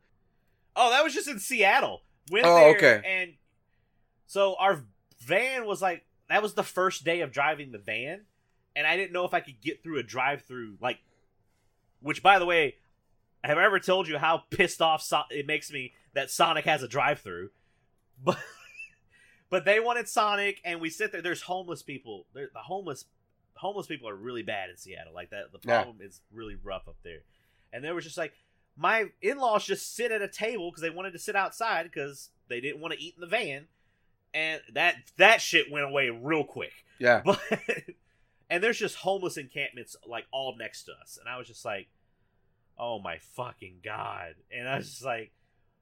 Oh, 0.75 0.89
that 0.89 1.03
was 1.03 1.13
just 1.13 1.27
in 1.27 1.39
Seattle. 1.39 2.01
Went 2.31 2.45
Oh, 2.45 2.55
there 2.55 2.75
okay. 2.75 3.01
and 3.05 3.33
so 4.27 4.55
our 4.59 4.83
van 5.19 5.65
was 5.65 5.81
like 5.81 6.05
that 6.29 6.41
was 6.41 6.53
the 6.53 6.63
first 6.63 7.03
day 7.03 7.21
of 7.21 7.31
driving 7.31 7.71
the 7.71 7.77
van, 7.77 8.21
and 8.75 8.85
I 8.87 8.95
didn't 8.97 9.11
know 9.13 9.25
if 9.25 9.33
I 9.33 9.39
could 9.41 9.59
get 9.61 9.83
through 9.83 9.99
a 9.99 10.03
drive-through 10.03 10.77
like. 10.81 10.99
Which, 12.01 12.23
by 12.23 12.39
the 12.39 12.45
way, 12.47 12.75
have 13.43 13.57
I 13.59 13.63
ever 13.65 13.79
told 13.79 14.07
you 14.07 14.17
how 14.17 14.43
pissed 14.49 14.81
off 14.81 15.03
so- 15.03 15.21
it 15.29 15.45
makes 15.45 15.71
me 15.71 15.93
that 16.13 16.31
Sonic 16.31 16.65
has 16.65 16.81
a 16.83 16.87
drive-through? 16.87 17.49
But 18.23 18.37
but 19.51 19.65
they 19.65 19.79
wanted 19.79 20.09
Sonic, 20.09 20.59
and 20.65 20.81
we 20.81 20.89
sit 20.89 21.11
there. 21.11 21.21
There's 21.21 21.43
homeless 21.43 21.83
people. 21.83 22.25
There, 22.33 22.49
the 22.51 22.59
homeless 22.61 23.05
homeless 23.55 23.85
people 23.85 24.09
are 24.09 24.15
really 24.15 24.41
bad 24.41 24.71
in 24.71 24.77
Seattle. 24.77 25.13
Like 25.13 25.29
that, 25.29 25.51
the 25.51 25.59
Yeah. 25.67 25.83
problem 25.83 25.97
is 26.01 26.21
really 26.33 26.55
rough 26.55 26.87
up 26.87 26.95
there. 27.03 27.19
And 27.71 27.83
there 27.83 27.93
was 27.93 28.03
just 28.05 28.17
like, 28.17 28.33
my 28.75 29.05
in-laws 29.21 29.65
just 29.65 29.95
sit 29.95 30.11
at 30.11 30.21
a 30.23 30.27
table 30.27 30.71
because 30.71 30.81
they 30.81 30.89
wanted 30.89 31.11
to 31.11 31.19
sit 31.19 31.35
outside 31.35 31.83
because 31.83 32.31
they 32.47 32.59
didn't 32.59 32.81
want 32.81 32.93
to 32.95 32.99
eat 32.99 33.13
in 33.15 33.21
the 33.21 33.27
van, 33.27 33.67
and 34.33 34.61
that 34.73 34.95
that 35.17 35.41
shit 35.41 35.69
went 35.71 35.85
away 35.85 36.09
real 36.09 36.43
quick. 36.43 36.73
Yeah, 36.97 37.21
But 37.25 37.39
and 38.49 38.63
there's 38.63 38.79
just 38.79 38.95
homeless 38.97 39.37
encampments 39.37 39.95
like 40.07 40.25
all 40.31 40.55
next 40.57 40.83
to 40.85 40.93
us, 40.93 41.17
and 41.19 41.29
I 41.29 41.37
was 41.37 41.47
just 41.47 41.63
like, 41.65 41.87
oh 42.79 42.99
my 42.99 43.17
fucking 43.35 43.79
god! 43.83 44.35
And 44.51 44.67
I 44.67 44.77
was 44.77 44.89
just 44.89 45.05
like, 45.05 45.31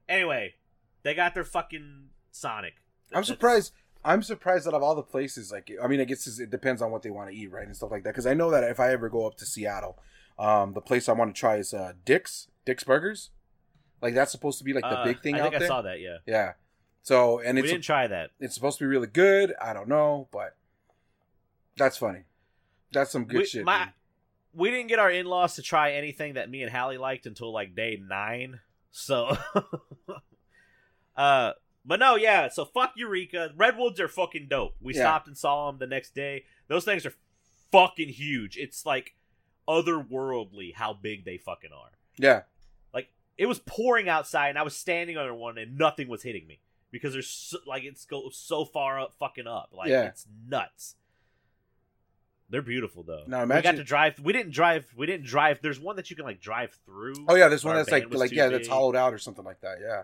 anyway, 0.10 0.56
they 1.04 1.14
got 1.14 1.34
their 1.34 1.44
fucking 1.46 2.10
Sonic. 2.32 2.74
I'm 3.14 3.24
surprised. 3.24 3.74
I'm 4.04 4.24
surprised 4.24 4.66
that 4.66 4.74
of 4.74 4.82
all 4.82 4.96
the 4.96 5.04
places, 5.04 5.52
like 5.52 5.70
I 5.84 5.88
mean, 5.88 6.00
I 6.00 6.06
guess 6.06 6.40
it 6.40 6.50
depends 6.50 6.82
on 6.82 6.90
what 6.92 7.02
they 7.04 7.10
want 7.10 7.30
to 7.30 7.36
eat, 7.36 7.52
right, 7.52 7.66
and 7.68 7.76
stuff 7.76 7.92
like 7.92 8.04
that. 8.04 8.12
Because 8.12 8.26
I 8.28 8.34
know 8.34 8.50
that 8.52 8.64
if 8.64 8.80
I 8.80 8.92
ever 8.92 9.10
go 9.10 9.28
up 9.28 9.36
to 9.38 9.46
Seattle, 9.46 9.98
um, 10.38 10.74
the 10.74 10.82
place 10.82 11.10
I 11.10 11.14
want 11.14 11.34
to 11.36 11.40
try 11.40 11.58
is 11.58 11.74
uh, 11.74 11.94
Dick's 12.06 12.48
Dick's 12.66 12.84
Burgers. 12.84 13.32
Like 14.02 14.14
that's 14.14 14.32
supposed 14.32 14.58
to 14.60 14.64
be 14.64 14.72
like 14.74 14.84
the 14.84 15.00
Uh, 15.00 15.04
big 15.04 15.22
thing 15.22 15.36
I 15.36 15.40
out 15.42 15.52
think 15.52 15.64
I 15.64 15.68
saw 15.68 15.82
that. 15.82 16.00
Yeah, 16.00 16.18
Yeah. 16.26 16.54
So 17.02 17.40
and 17.40 17.56
we 17.56 17.64
it's 17.64 17.72
didn't 17.72 17.84
try 17.84 18.08
that. 18.08 18.32
it's 18.40 18.54
supposed 18.56 18.78
to 18.80 18.84
be 18.86 18.88
really 18.88 19.08
good. 19.08 19.54
I 19.62 19.74
don't 19.74 19.90
know, 19.90 20.28
but 20.32 20.56
that's 21.76 21.98
funny. 21.98 22.24
That's 22.94 23.12
some 23.12 23.26
good 23.26 23.40
We- 23.40 23.46
shit. 23.46 23.66
my- 23.66 23.90
we 24.54 24.72
didn't 24.72 24.88
get 24.88 25.00
our 25.00 25.12
in-laws 25.12 25.56
to 25.56 25.62
try 25.62 25.92
anything 25.92 26.34
that 26.34 26.50
me 26.50 26.64
and 26.64 26.72
Hallie 26.72 26.98
liked 26.98 27.26
until 27.26 27.52
like 27.54 27.76
day 27.76 28.02
nine. 28.02 28.62
So, 28.92 29.38
uh, 31.18 31.54
but 31.90 32.00
no, 32.00 32.16
yeah. 32.16 32.48
So 32.50 32.64
fuck 32.64 32.94
Eureka. 32.96 33.50
Redwoods 33.58 34.00
are 34.00 34.08
fucking 34.08 34.46
dope. 34.48 34.76
We 34.80 34.94
Yeah. 34.94 35.02
stopped 35.02 35.28
and 35.28 35.36
saw 35.38 35.70
them 35.72 35.80
the 35.80 35.88
next 35.88 36.14
day. 36.16 36.46
Those 36.68 36.86
things 36.86 37.04
are 37.06 37.14
fucking 37.72 38.10
huge. 38.10 38.56
It's 38.58 38.86
like 38.86 39.16
otherworldly 39.68 40.76
how 40.76 40.94
big 40.94 41.26
they 41.26 41.38
fucking 41.38 41.72
are. 41.74 41.92
Yeah. 42.18 42.44
Like 42.94 43.10
it 43.38 43.48
was 43.48 43.60
pouring 43.60 44.08
outside, 44.08 44.50
and 44.50 44.58
I 44.60 44.64
was 44.64 44.76
standing 44.76 45.18
under 45.18 45.34
one, 45.34 45.58
and 45.58 45.78
nothing 45.78 46.08
was 46.08 46.24
hitting 46.24 46.46
me 46.48 46.60
because 46.92 47.14
there's 47.14 47.28
so, 47.28 47.58
like 47.66 47.84
it's 47.84 48.06
go 48.06 48.30
so 48.32 48.66
far 48.66 49.00
up, 49.00 49.16
fucking 49.20 49.48
up. 49.48 49.70
Like 49.74 49.90
Yeah. 49.90 50.04
it's 50.04 50.26
nuts. 50.48 50.96
They're 52.52 52.62
beautiful 52.64 53.04
though. 53.04 53.24
Now 53.28 53.46
we 53.46 53.62
got 53.62 53.76
to 53.76 53.84
drive. 53.84 54.20
We 54.20 54.34
didn't 54.34 54.54
drive. 54.54 54.92
We 54.96 55.06
didn't 55.06 55.26
drive. 55.26 55.60
There's 55.62 55.80
one 55.80 55.96
that 55.98 56.10
you 56.10 56.16
can 56.16 56.26
like 56.26 56.40
drive 56.42 56.78
through. 56.86 57.14
Oh 57.28 57.36
yeah, 57.36 57.48
there's 57.48 57.64
one 57.66 57.76
that's 57.76 57.92
like 57.92 58.12
like 58.14 58.32
yeah, 58.32 58.48
that's 58.48 58.68
hollowed 58.68 58.96
out 58.96 59.14
or 59.14 59.20
something 59.20 59.46
like 59.46 59.62
that. 59.62 59.78
Yeah. 59.82 60.04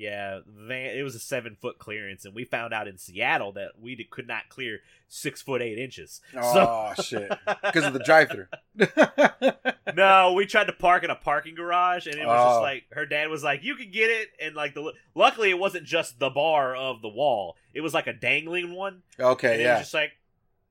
Yeah, 0.00 0.40
van. 0.46 0.96
It 0.96 1.02
was 1.02 1.14
a 1.14 1.18
seven 1.18 1.56
foot 1.60 1.78
clearance, 1.78 2.24
and 2.24 2.34
we 2.34 2.44
found 2.46 2.72
out 2.72 2.88
in 2.88 2.96
Seattle 2.96 3.52
that 3.52 3.72
we 3.78 3.94
did, 3.94 4.08
could 4.08 4.26
not 4.26 4.48
clear 4.48 4.78
six 5.08 5.42
foot 5.42 5.60
eight 5.60 5.76
inches. 5.78 6.22
Oh 6.34 6.94
shit. 7.02 7.30
Because 7.62 7.84
of 7.84 7.92
the 7.92 7.98
drive-through. 7.98 8.46
no, 9.94 10.32
we 10.32 10.46
tried 10.46 10.68
to 10.68 10.72
park 10.72 11.04
in 11.04 11.10
a 11.10 11.14
parking 11.14 11.54
garage, 11.54 12.06
and 12.06 12.14
it 12.16 12.24
was 12.26 12.34
Oh. 12.40 12.48
just 12.52 12.62
like 12.62 12.84
her 12.92 13.04
dad 13.04 13.28
was 13.28 13.44
like, 13.44 13.62
"You 13.62 13.76
can 13.76 13.90
get 13.90 14.08
it," 14.10 14.28
and 14.40 14.54
like 14.56 14.72
the 14.74 14.92
luckily 15.14 15.50
it 15.50 15.58
wasn't 15.58 15.84
just 15.84 16.18
the 16.18 16.30
bar 16.30 16.74
of 16.74 17.02
the 17.02 17.08
wall; 17.10 17.56
it 17.74 17.82
was 17.82 17.92
like 17.92 18.06
a 18.06 18.14
dangling 18.14 18.72
one, 18.74 19.02
okay. 19.20 19.52
and 19.52 19.60
it 19.60 19.64
Yeah. 19.64 19.72
was 19.74 19.80
just 19.82 19.94
like, 19.94 20.12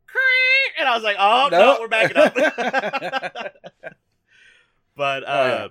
"Creak," 0.08 0.74
and 0.80 0.88
I 0.89 0.96
was 0.96 1.04
like, 1.04 1.18
"Oh 1.20 1.50
no, 1.52 1.60
No. 1.60 1.78
we're 1.82 1.88
backing 1.88 2.18
up." 2.18 2.34
but 4.96 5.24
uh, 5.24 5.28
Oh, 5.28 5.46
yeah. 5.48 5.68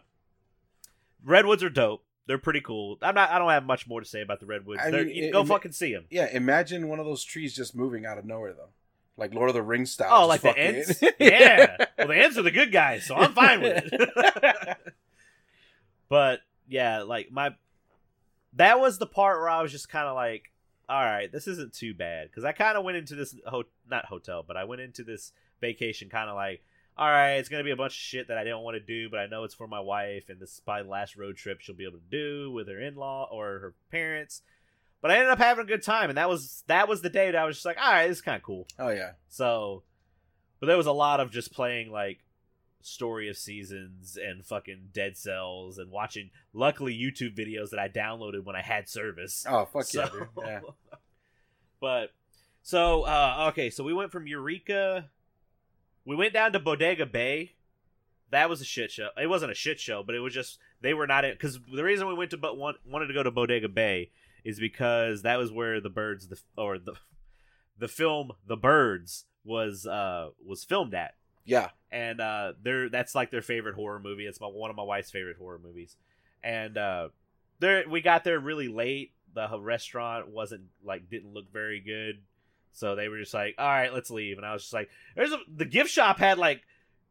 redwoods 1.25 1.63
are 1.65 1.71
dope. 1.71 2.05
They're 2.29 2.39
pretty 2.39 2.61
cool. 2.61 2.97
I'm 3.03 3.15
not. 3.17 3.31
I 3.31 3.39
don't 3.41 3.51
have 3.51 3.65
much 3.65 3.89
more 3.89 4.01
to 4.01 4.07
say 4.07 4.21
about 4.21 4.39
the 4.39 4.47
redwoods. 4.47 4.83
I 4.85 4.91
mean, 4.93 5.09
it- 5.09 5.33
go 5.33 5.41
it- 5.41 5.47
fucking 5.49 5.73
see 5.73 5.93
them. 5.93 6.05
yeah. 6.11 6.29
Imagine 6.31 6.87
one 6.89 7.01
of 7.01 7.07
those 7.07 7.25
trees 7.25 7.57
just 7.57 7.75
moving 7.75 8.07
out 8.07 8.19
of 8.19 8.25
nowhere 8.27 8.53
though, 8.53 8.69
like 9.17 9.35
Lord 9.35 9.49
of 9.49 9.55
the 9.55 9.63
Rings 9.63 9.91
style. 9.91 10.11
Oh, 10.13 10.27
like 10.29 10.43
the 10.43 10.57
Ents? 10.57 11.03
yeah. 11.19 11.77
Well, 11.99 12.09
the 12.09 12.17
Ents 12.17 12.39
are 12.39 12.43
the 12.43 12.51
good 12.53 12.71
guys, 12.71 13.07
so 13.07 13.17
I'm 13.17 13.33
fine 13.33 13.63
with 13.63 13.83
it. 13.93 14.77
but 16.09 16.41
yeah, 16.69 17.03
like 17.03 17.31
my 17.31 17.55
that 18.55 18.81
was 18.81 18.99
the 18.99 19.07
part 19.07 19.39
where 19.41 19.49
I 19.49 19.63
was 19.63 19.73
just 19.73 19.89
kind 19.89 20.07
of 20.07 20.15
like, 20.15 20.53
all 20.89 21.03
right, 21.03 21.31
this 21.31 21.47
isn't 21.47 21.73
too 21.75 21.95
bad 21.95 22.29
because 22.29 22.45
I 22.45 22.53
kind 22.53 22.77
of 22.79 22.85
went 22.85 22.97
into 22.97 23.15
this 23.15 23.35
ho- 23.47 23.65
not 23.91 24.07
hotel, 24.07 24.45
but 24.47 24.57
I 24.57 24.65
went 24.65 24.81
into 24.81 25.05
this 25.05 25.33
vacation 25.61 26.09
kind 26.09 26.29
of 26.31 26.37
like, 26.37 26.63
all 26.99 27.09
right, 27.09 27.35
it's 27.35 27.49
gonna 27.49 27.65
be 27.65 27.71
a 27.71 27.77
bunch 27.77 27.93
of 27.93 27.99
shit 27.99 28.29
that 28.29 28.39
I 28.39 28.45
don't 28.45 28.65
want 28.65 28.75
to 28.75 28.81
do, 28.81 29.09
but 29.09 29.21
I 29.21 29.27
know 29.27 29.45
it's 29.45 29.55
for 29.55 29.69
my 29.69 29.81
wife, 29.81 30.29
and 30.29 30.41
this 30.41 30.55
is 30.55 30.61
probably 30.61 30.83
the 30.85 30.89
last 30.91 31.17
road 31.17 31.37
trip 31.37 31.61
she'll 31.61 31.75
be 31.77 31.85
able 31.85 31.99
to 31.99 32.05
do 32.11 32.51
with 32.51 32.69
her 32.69 32.81
in 32.81 32.97
law 32.97 33.29
or 33.31 33.59
her 33.61 33.75
parents. 33.91 34.43
But 35.01 35.13
I 35.13 35.15
ended 35.15 35.31
up 35.31 35.39
having 35.39 35.65
a 35.65 35.69
good 35.69 35.85
time, 35.85 36.09
and 36.11 36.19
that 36.19 36.29
was 36.29 36.65
that 36.67 36.89
was 36.89 37.01
the 37.03 37.09
day 37.11 37.31
that 37.31 37.37
I 37.41 37.45
was 37.45 37.57
just 37.57 37.65
like, 37.67 37.79
all 37.81 37.93
right, 37.93 38.09
this 38.09 38.17
is 38.19 38.23
kind 38.23 38.37
of 38.37 38.43
cool. 38.43 38.67
Oh 38.81 38.89
yeah. 38.89 39.13
So, 39.29 39.85
but 40.59 40.67
there 40.67 40.77
was 40.77 40.87
a 40.87 40.93
lot 40.93 41.21
of 41.21 41.31
just 41.31 41.53
playing 41.53 41.93
like 41.93 42.19
Story 42.83 43.29
of 43.29 43.37
Seasons 43.37 44.19
and 44.21 44.45
fucking 44.45 44.89
Dead 44.93 45.17
Cells 45.17 45.79
and 45.79 45.93
watching, 45.93 46.31
luckily, 46.53 46.99
YouTube 46.99 47.37
videos 47.39 47.71
that 47.71 47.79
I 47.79 47.89
downloaded 47.89 48.45
when 48.45 48.57
I 48.57 48.63
had 48.63 48.89
service. 48.89 49.47
Oh 49.49 49.67
fuck 49.67 49.85
So- 49.85 50.01
yeah, 50.03 50.09
dude. 50.11 50.29
Yeah. 50.45 50.61
but 51.81 52.11
so 52.63 53.03
uh 53.03 53.47
okay, 53.53 53.71
so 53.71 53.85
we 53.85 53.95
went 53.95 54.11
from 54.11 54.27
Eureka, 54.27 55.11
we 56.09 56.17
went 56.17 56.33
down 56.33 56.53
to 56.55 56.59
Bodega 56.59 57.05
Bay. 57.05 57.53
That 58.31 58.49
was 58.49 58.63
a 58.63 58.65
shit 58.65 58.91
show. 58.91 59.09
It 59.21 59.27
wasn't 59.27 59.53
a 59.53 59.55
shit 59.55 59.79
show, 59.79 60.03
but 60.03 60.15
it 60.15 60.21
was 60.21 60.33
just 60.33 60.59
they 60.81 60.95
were 60.95 61.07
not 61.07 61.25
in 61.27 61.33
because 61.33 61.61
the 61.73 61.85
reason 61.85 62.09
we 62.09 62.15
went 62.15 62.31
to 62.31 62.39
but 62.39 62.57
wanted 62.57 63.07
to 63.09 63.15
go 63.15 63.23
to 63.23 63.31
Bodega 63.31 63.69
Bay 63.69 64.11
is 64.43 64.59
because 64.59 65.21
that 65.23 65.39
was 65.39 65.53
where 65.53 65.81
the 65.83 65.91
birds 65.91 66.29
the 66.29 66.41
or 66.57 66.79
the 66.79 66.95
the 67.79 67.89
film 67.89 68.33
The 68.47 68.57
Birds 68.57 69.27
was 69.45 69.87
uh 69.87 70.31
was 70.45 70.65
filmed 70.65 70.95
at 70.95 71.15
Yeah. 71.45 71.71
and 71.93 72.21
uh 72.21 72.53
they're 72.63 72.89
that's 72.89 73.15
like 73.15 73.31
their 73.31 73.43
favorite 73.43 73.75
horror 73.75 74.01
movie 74.01 74.27
it's 74.27 74.41
my, 74.41 74.47
one 74.47 74.71
of 74.71 74.77
my 74.77 74.83
wife's 74.83 75.11
favorite 75.11 75.37
horror 75.39 75.61
movies 75.63 75.97
and 76.43 76.77
uh 76.77 77.09
there 77.61 77.85
we 77.89 78.01
got 78.01 78.25
there 78.25 78.39
really 78.41 78.69
late 78.69 79.13
the 79.35 79.59
restaurant 79.61 80.29
wasn't 80.29 80.65
like 80.85 81.09
didn't 81.09 81.33
look 81.35 81.51
very 81.53 81.81
good 81.81 82.19
So 82.73 82.95
they 82.95 83.09
were 83.09 83.19
just 83.19 83.35
like, 83.35 83.55
"All 83.59 83.67
right, 83.67 83.93
let's 83.93 84.11
leave." 84.11 84.37
And 84.37 84.47
I 84.47 84.53
was 84.53 84.63
just 84.63 84.75
like, 84.75 84.89
"There's 85.17 85.33
a 85.33 85.39
the 85.53 85.65
gift 85.65 85.91
shop 85.91 86.19
had 86.19 86.39
like 86.39 86.63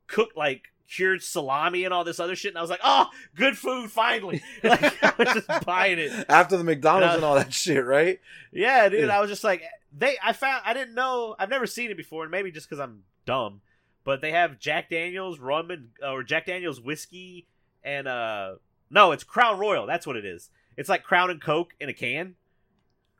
cooked 0.08 0.38
like 0.38 0.72
cured 0.90 1.22
salami 1.22 1.84
and 1.84 1.94
all 1.94 2.04
this 2.04 2.20
other 2.20 2.36
shit." 2.36 2.52
And 2.52 2.58
I 2.58 2.62
was 2.62 2.70
like, 2.70 2.82
"Oh, 2.84 3.08
good 3.36 3.58
food 3.58 3.92
finally!" 3.92 4.42
like 4.64 5.04
I 5.04 5.14
was 5.18 5.44
just 5.46 5.66
buying 5.66 6.00
it. 6.00 6.26
After 6.30 6.58
the 6.58 6.64
McDonald's 6.64 7.16
And 7.16 7.24
and 7.24 7.26
all 7.26 7.36
that 7.36 7.54
shit, 7.54 7.86
right? 7.86 8.20
Yeah, 8.52 8.90
dude. 8.90 9.08
Yeah. 9.08 9.18
I 9.18 9.20
was 9.20 9.30
just 9.30 9.44
like, 9.44 9.64
they. 9.98 10.18
I 10.24 10.34
found 10.34 10.62
I 10.66 10.74
didn't 10.74 10.96
know. 10.96 11.36
I've 11.38 11.50
never 11.50 11.68
seen 11.68 11.92
it 11.92 11.98
before, 11.98 12.24
and 12.24 12.32
maybe 12.32 12.52
just 12.52 12.70
because 12.70 12.80
I'm 12.80 13.04
dumb. 13.26 13.62
But 14.04 14.22
they 14.22 14.32
have 14.32 14.58
Jack 14.58 14.90
Daniel's 14.90 15.38
rum 15.40 15.70
and 15.70 15.90
or 16.02 16.24
Jack 16.24 16.46
Daniel's 16.46 16.80
whiskey 16.80 17.46
and 17.84 18.08
uh 18.08 18.56
no, 18.90 19.12
it's 19.12 19.24
Crown 19.24 19.60
Royal. 19.60 19.86
That's 19.86 20.08
what 20.08 20.16
it 20.16 20.26
is. 20.26 20.50
It's 20.78 20.90
like 20.90 21.04
Crown 21.04 21.30
and 21.30 21.42
Coke 21.42 21.74
in 21.80 21.90
a 21.90 21.94
can. 21.94 22.36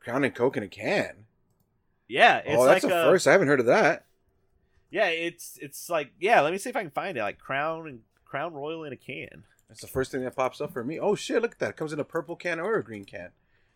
Crown 0.00 0.24
and 0.24 0.34
Coke 0.34 0.56
in 0.56 0.62
a 0.62 0.68
can. 0.68 1.24
Yeah, 2.08 2.38
it's 2.38 2.56
oh, 2.56 2.64
that's 2.64 2.84
like 2.84 2.92
a 2.92 3.02
a, 3.02 3.04
first. 3.04 3.26
I 3.26 3.32
haven't 3.32 3.48
heard 3.48 3.60
of 3.60 3.66
that. 3.66 4.06
Yeah, 4.90 5.08
it's 5.08 5.58
it's 5.60 5.90
like 5.90 6.12
yeah. 6.18 6.40
Let 6.40 6.52
me 6.52 6.58
see 6.58 6.70
if 6.70 6.76
I 6.76 6.82
can 6.82 6.90
find 6.90 7.16
it. 7.16 7.22
Like 7.22 7.38
Crown 7.38 7.86
and 7.86 8.00
Crown 8.24 8.54
Royal 8.54 8.84
in 8.84 8.92
a 8.92 8.96
can. 8.96 9.44
That's 9.68 9.82
the 9.82 9.86
first 9.86 10.10
thing 10.10 10.22
that 10.24 10.34
pops 10.34 10.60
up 10.60 10.72
for 10.72 10.82
me. 10.82 10.98
Oh 10.98 11.14
shit! 11.14 11.42
Look 11.42 11.52
at 11.52 11.58
that. 11.58 11.70
It 11.70 11.76
comes 11.76 11.92
in 11.92 12.00
a 12.00 12.04
purple 12.04 12.36
can 12.36 12.58
or 12.58 12.76
a 12.76 12.84
green 12.84 13.04
can. 13.04 13.30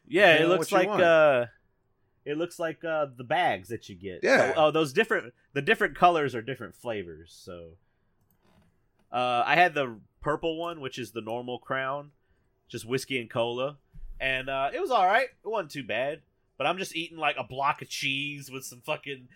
Yeah, 0.09 0.35
it 0.37 0.49
looks 0.49 0.72
like 0.72 0.89
uh 0.89 1.47
it 2.24 2.39
looks 2.39 2.59
like 2.59 2.85
uh 2.85 3.07
the 3.14 3.24
bags 3.24 3.68
that 3.68 3.89
you 3.89 3.95
get. 3.95 4.20
Yeah. 4.22 4.55
So, 4.55 4.55
oh, 4.57 4.70
those 4.70 4.93
different 4.93 5.35
the 5.53 5.62
different 5.62 5.97
colors 5.97 6.35
are 6.35 6.43
different 6.43 6.74
flavors. 6.74 7.39
So 7.45 7.72
uh 9.12 9.43
I 9.45 9.55
had 9.57 9.74
the 9.74 9.99
purple 10.22 10.59
one, 10.59 10.80
which 10.80 10.99
is 10.99 11.12
the 11.12 11.20
normal 11.20 11.59
crown, 11.59 12.12
just 12.68 12.87
whiskey 12.87 13.20
and 13.20 13.28
cola. 13.28 13.76
And 14.18 14.49
uh 14.49 14.70
it 14.72 14.80
was 14.80 14.91
all 14.91 15.07
right. 15.07 15.28
It 15.45 15.49
wasn't 15.49 15.72
too 15.72 15.85
bad. 15.85 16.22
But 16.63 16.69
I'm 16.69 16.79
just 16.79 16.95
eating 16.95 17.19
like 17.19 17.35
a 17.37 17.43
block 17.43 17.83
of 17.83 17.89
cheese 17.89 18.49
with 18.49 18.65
some 18.65 18.83
fucking 18.83 19.27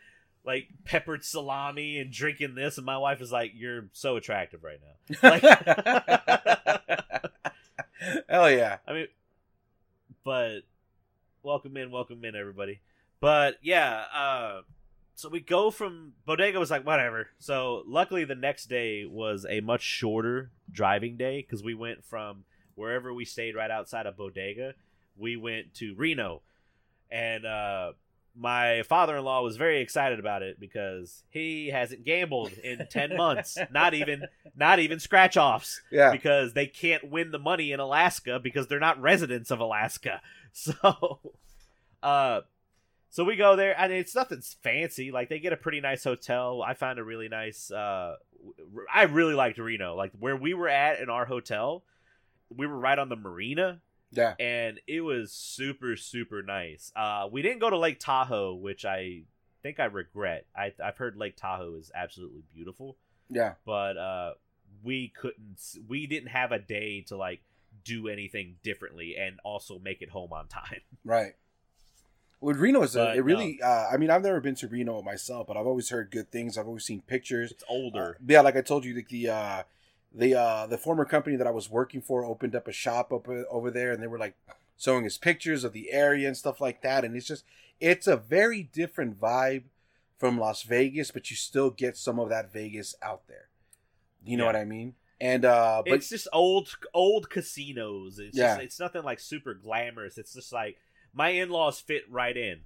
like 0.44 0.68
peppered 0.84 1.24
salami 1.24 1.98
and 1.98 2.12
drinking 2.12 2.54
this 2.54 2.76
and 2.76 2.86
my 2.86 2.98
wife 2.98 3.20
is 3.20 3.32
like 3.32 3.50
you're 3.52 3.88
so 3.90 4.14
attractive 4.14 4.62
right 4.62 4.78
now. 4.80 4.92
Like 5.28 5.42
Hell 8.28 8.48
yeah! 8.48 8.76
I 8.86 8.92
mean, 8.92 9.08
but 10.22 10.60
welcome 11.42 11.76
in, 11.76 11.90
welcome 11.90 12.24
in, 12.24 12.36
everybody. 12.36 12.78
But 13.18 13.56
yeah, 13.60 14.04
uh, 14.14 14.60
so 15.16 15.28
we 15.28 15.40
go 15.40 15.72
from 15.72 16.12
Bodega 16.26 16.60
was 16.60 16.70
like 16.70 16.86
whatever. 16.86 17.30
So 17.40 17.82
luckily, 17.88 18.24
the 18.24 18.36
next 18.36 18.66
day 18.66 19.04
was 19.04 19.44
a 19.50 19.62
much 19.62 19.82
shorter 19.82 20.52
driving 20.70 21.16
day 21.16 21.42
because 21.42 21.64
we 21.64 21.74
went 21.74 22.04
from 22.04 22.44
wherever 22.76 23.12
we 23.12 23.24
stayed 23.24 23.56
right 23.56 23.72
outside 23.72 24.06
of 24.06 24.16
Bodega, 24.16 24.74
we 25.16 25.36
went 25.36 25.74
to 25.74 25.92
Reno, 25.96 26.42
and 27.10 27.46
uh, 27.46 27.92
my 28.34 28.82
father-in-law 28.82 29.42
was 29.42 29.56
very 29.56 29.80
excited 29.80 30.18
about 30.18 30.42
it 30.42 30.60
because 30.60 31.22
he 31.30 31.68
hasn't 31.68 32.04
gambled 32.04 32.52
in 32.52 32.86
ten 32.90 33.16
months, 33.16 33.58
not 33.70 33.94
even 33.94 34.24
not 34.56 34.78
even 34.78 35.00
scratch 35.00 35.36
offs 35.36 35.80
Yeah, 35.90 36.10
because 36.12 36.52
they 36.52 36.66
can't 36.66 37.10
win 37.10 37.30
the 37.30 37.38
money 37.38 37.72
in 37.72 37.80
Alaska 37.80 38.38
because 38.38 38.66
they're 38.66 38.80
not 38.80 39.00
residents 39.00 39.50
of 39.50 39.60
Alaska. 39.60 40.20
So, 40.58 41.20
uh, 42.02 42.40
so 43.10 43.24
we 43.24 43.36
go 43.36 43.56
there, 43.56 43.78
and 43.78 43.92
it's 43.92 44.14
nothing 44.14 44.40
fancy. 44.62 45.10
Like 45.12 45.28
they 45.28 45.38
get 45.38 45.52
a 45.52 45.56
pretty 45.56 45.82
nice 45.82 46.02
hotel. 46.02 46.62
I 46.62 46.72
found 46.72 46.98
a 46.98 47.04
really 47.04 47.28
nice. 47.28 47.70
Uh, 47.70 48.14
I 48.90 49.02
really 49.02 49.34
liked 49.34 49.58
Reno. 49.58 49.94
Like 49.94 50.12
where 50.18 50.34
we 50.34 50.54
were 50.54 50.70
at 50.70 51.00
in 51.00 51.10
our 51.10 51.26
hotel, 51.26 51.82
we 52.48 52.66
were 52.66 52.78
right 52.78 52.98
on 52.98 53.10
the 53.10 53.16
marina, 53.16 53.80
yeah. 54.16 54.34
and 54.38 54.80
it 54.86 55.00
was 55.02 55.32
super 55.32 55.96
super 55.96 56.42
nice. 56.42 56.92
Uh, 56.96 57.28
we 57.30 57.42
didn't 57.42 57.58
go 57.58 57.70
to 57.70 57.78
Lake 57.78 58.00
Tahoe, 58.00 58.54
which 58.54 58.84
I 58.84 59.22
think 59.62 59.80
I 59.80 59.86
regret. 59.86 60.46
I, 60.56 60.72
I've 60.82 60.96
heard 60.96 61.16
Lake 61.16 61.36
Tahoe 61.36 61.74
is 61.76 61.90
absolutely 61.94 62.42
beautiful 62.54 62.96
Yeah, 63.28 63.54
but 63.64 63.96
uh 63.96 64.34
we 64.82 65.08
couldn't 65.08 65.60
we 65.88 66.06
didn't 66.06 66.28
have 66.28 66.52
a 66.52 66.58
day 66.58 67.02
to 67.02 67.16
like 67.16 67.40
do 67.84 68.08
anything 68.08 68.56
differently 68.62 69.16
and 69.16 69.38
also 69.44 69.78
make 69.78 70.02
it 70.02 70.10
home 70.10 70.32
on 70.32 70.48
time 70.48 70.80
right. 71.04 71.34
With 72.40 72.58
Reno 72.58 72.82
is 72.82 72.94
a, 72.96 73.14
it 73.14 73.24
really. 73.24 73.60
Uh, 73.62 73.88
I 73.90 73.96
mean, 73.96 74.10
I've 74.10 74.22
never 74.22 74.40
been 74.40 74.54
to 74.56 74.68
Reno 74.68 75.00
myself, 75.00 75.46
but 75.46 75.56
I've 75.56 75.66
always 75.66 75.88
heard 75.88 76.10
good 76.10 76.30
things. 76.30 76.58
I've 76.58 76.66
always 76.66 76.84
seen 76.84 77.00
pictures. 77.00 77.50
it's 77.50 77.64
older 77.66 78.18
Uh, 78.20 78.24
yeah, 78.28 78.42
like 78.42 78.56
I 78.56 78.60
told 78.60 78.84
you, 78.84 78.92
the 78.92 79.06
the 79.08 79.30
uh, 79.30 79.62
the 80.16 80.34
uh, 80.34 80.66
the 80.66 80.78
former 80.78 81.04
company 81.04 81.36
that 81.36 81.46
I 81.46 81.50
was 81.50 81.70
working 81.70 82.00
for 82.00 82.24
opened 82.24 82.56
up 82.56 82.66
a 82.66 82.72
shop 82.72 83.12
up 83.12 83.28
uh, 83.28 83.42
over 83.50 83.70
there, 83.70 83.92
and 83.92 84.02
they 84.02 84.06
were 84.06 84.18
like 84.18 84.34
showing 84.78 85.04
us 85.06 85.18
pictures 85.18 85.62
of 85.62 85.72
the 85.72 85.92
area 85.92 86.26
and 86.26 86.36
stuff 86.36 86.60
like 86.60 86.82
that. 86.82 87.04
And 87.04 87.14
it's 87.14 87.26
just 87.26 87.44
it's 87.80 88.06
a 88.06 88.16
very 88.16 88.62
different 88.62 89.20
vibe 89.20 89.64
from 90.18 90.38
Las 90.38 90.62
Vegas, 90.62 91.10
but 91.10 91.30
you 91.30 91.36
still 91.36 91.70
get 91.70 91.96
some 91.96 92.18
of 92.18 92.30
that 92.30 92.50
Vegas 92.52 92.94
out 93.02 93.28
there. 93.28 93.48
You 94.24 94.38
know 94.38 94.44
Yeah. 94.44 94.48
what 94.48 94.56
I 94.56 94.64
mean? 94.64 94.94
And 95.20 95.44
uh, 95.44 95.82
but 95.84 95.94
it's 95.94 96.08
just 96.08 96.28
old 96.32 96.74
old 96.92 97.30
casinos 97.30 98.18
it's 98.18 98.36
Yeah. 98.36 98.48
just 98.54 98.60
it's 98.60 98.80
nothing 98.80 99.02
like 99.02 99.18
super 99.18 99.54
glamorous 99.54 100.18
it's 100.18 100.34
just 100.34 100.52
like 100.52 100.76
my 101.14 101.30
in-laws 101.30 101.80
fit 101.80 102.02
right 102.10 102.36
in 102.36 102.60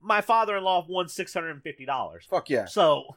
my 0.00 0.20
father-in-law 0.20 0.86
won 0.88 1.06
$650 1.06 2.28
fuck 2.30 2.48
yeah, 2.50 2.66
so 2.66 3.16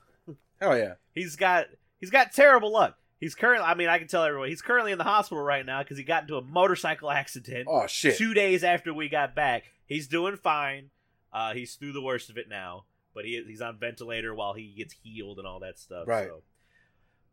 hell 0.60 0.76
yeah, 0.76 0.94
he's 1.14 1.36
got 1.36 1.68
he's 2.00 2.10
got 2.10 2.32
terrible 2.34 2.72
luck 2.72 2.98
he's 3.22 3.36
currently 3.36 3.66
i 3.66 3.74
mean 3.74 3.88
i 3.88 3.98
can 3.98 4.08
tell 4.08 4.26
everyone 4.26 4.50
he's 4.50 4.62
currently 4.62 4.92
in 4.92 4.98
the 4.98 5.06
hospital 5.06 5.42
right 5.42 5.66
now 5.66 5.82
because 5.82 5.98
he 5.98 6.04
got 6.04 6.24
into 6.24 6.36
a 6.36 6.42
motorcycle 6.42 7.10
accident 7.10 7.68
oh 7.70 7.88
shit, 7.88 8.18
two 8.18 8.34
days 8.34 8.66
after 8.66 8.94
we 8.94 9.08
got 9.08 9.34
back. 9.34 9.72
He's 9.86 10.08
doing 10.08 10.36
fine. 10.38 10.90
Uh, 11.34 11.54
he's 11.54 11.76
through 11.76 11.94
the 11.94 12.02
worst 12.02 12.30
of 12.30 12.38
it 12.38 12.50
now, 12.50 12.86
but 13.14 13.24
he 13.26 13.42
he's 13.48 13.62
on 13.62 13.78
ventilator 13.78 14.34
while 14.34 14.54
he 14.54 14.74
gets 14.78 14.96
healed 15.04 15.38
and 15.38 15.48
all 15.48 15.60
that 15.60 15.80
stuff. 15.80 16.08
Right. 16.08 16.28
So. 16.28 16.42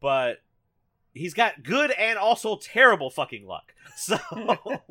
But 0.00 0.38
he's 1.14 1.34
got 1.34 1.62
good 1.62 1.90
and 1.90 2.18
also 2.18 2.56
terrible 2.56 3.10
fucking 3.10 3.46
luck. 3.46 3.74
So. 3.96 4.18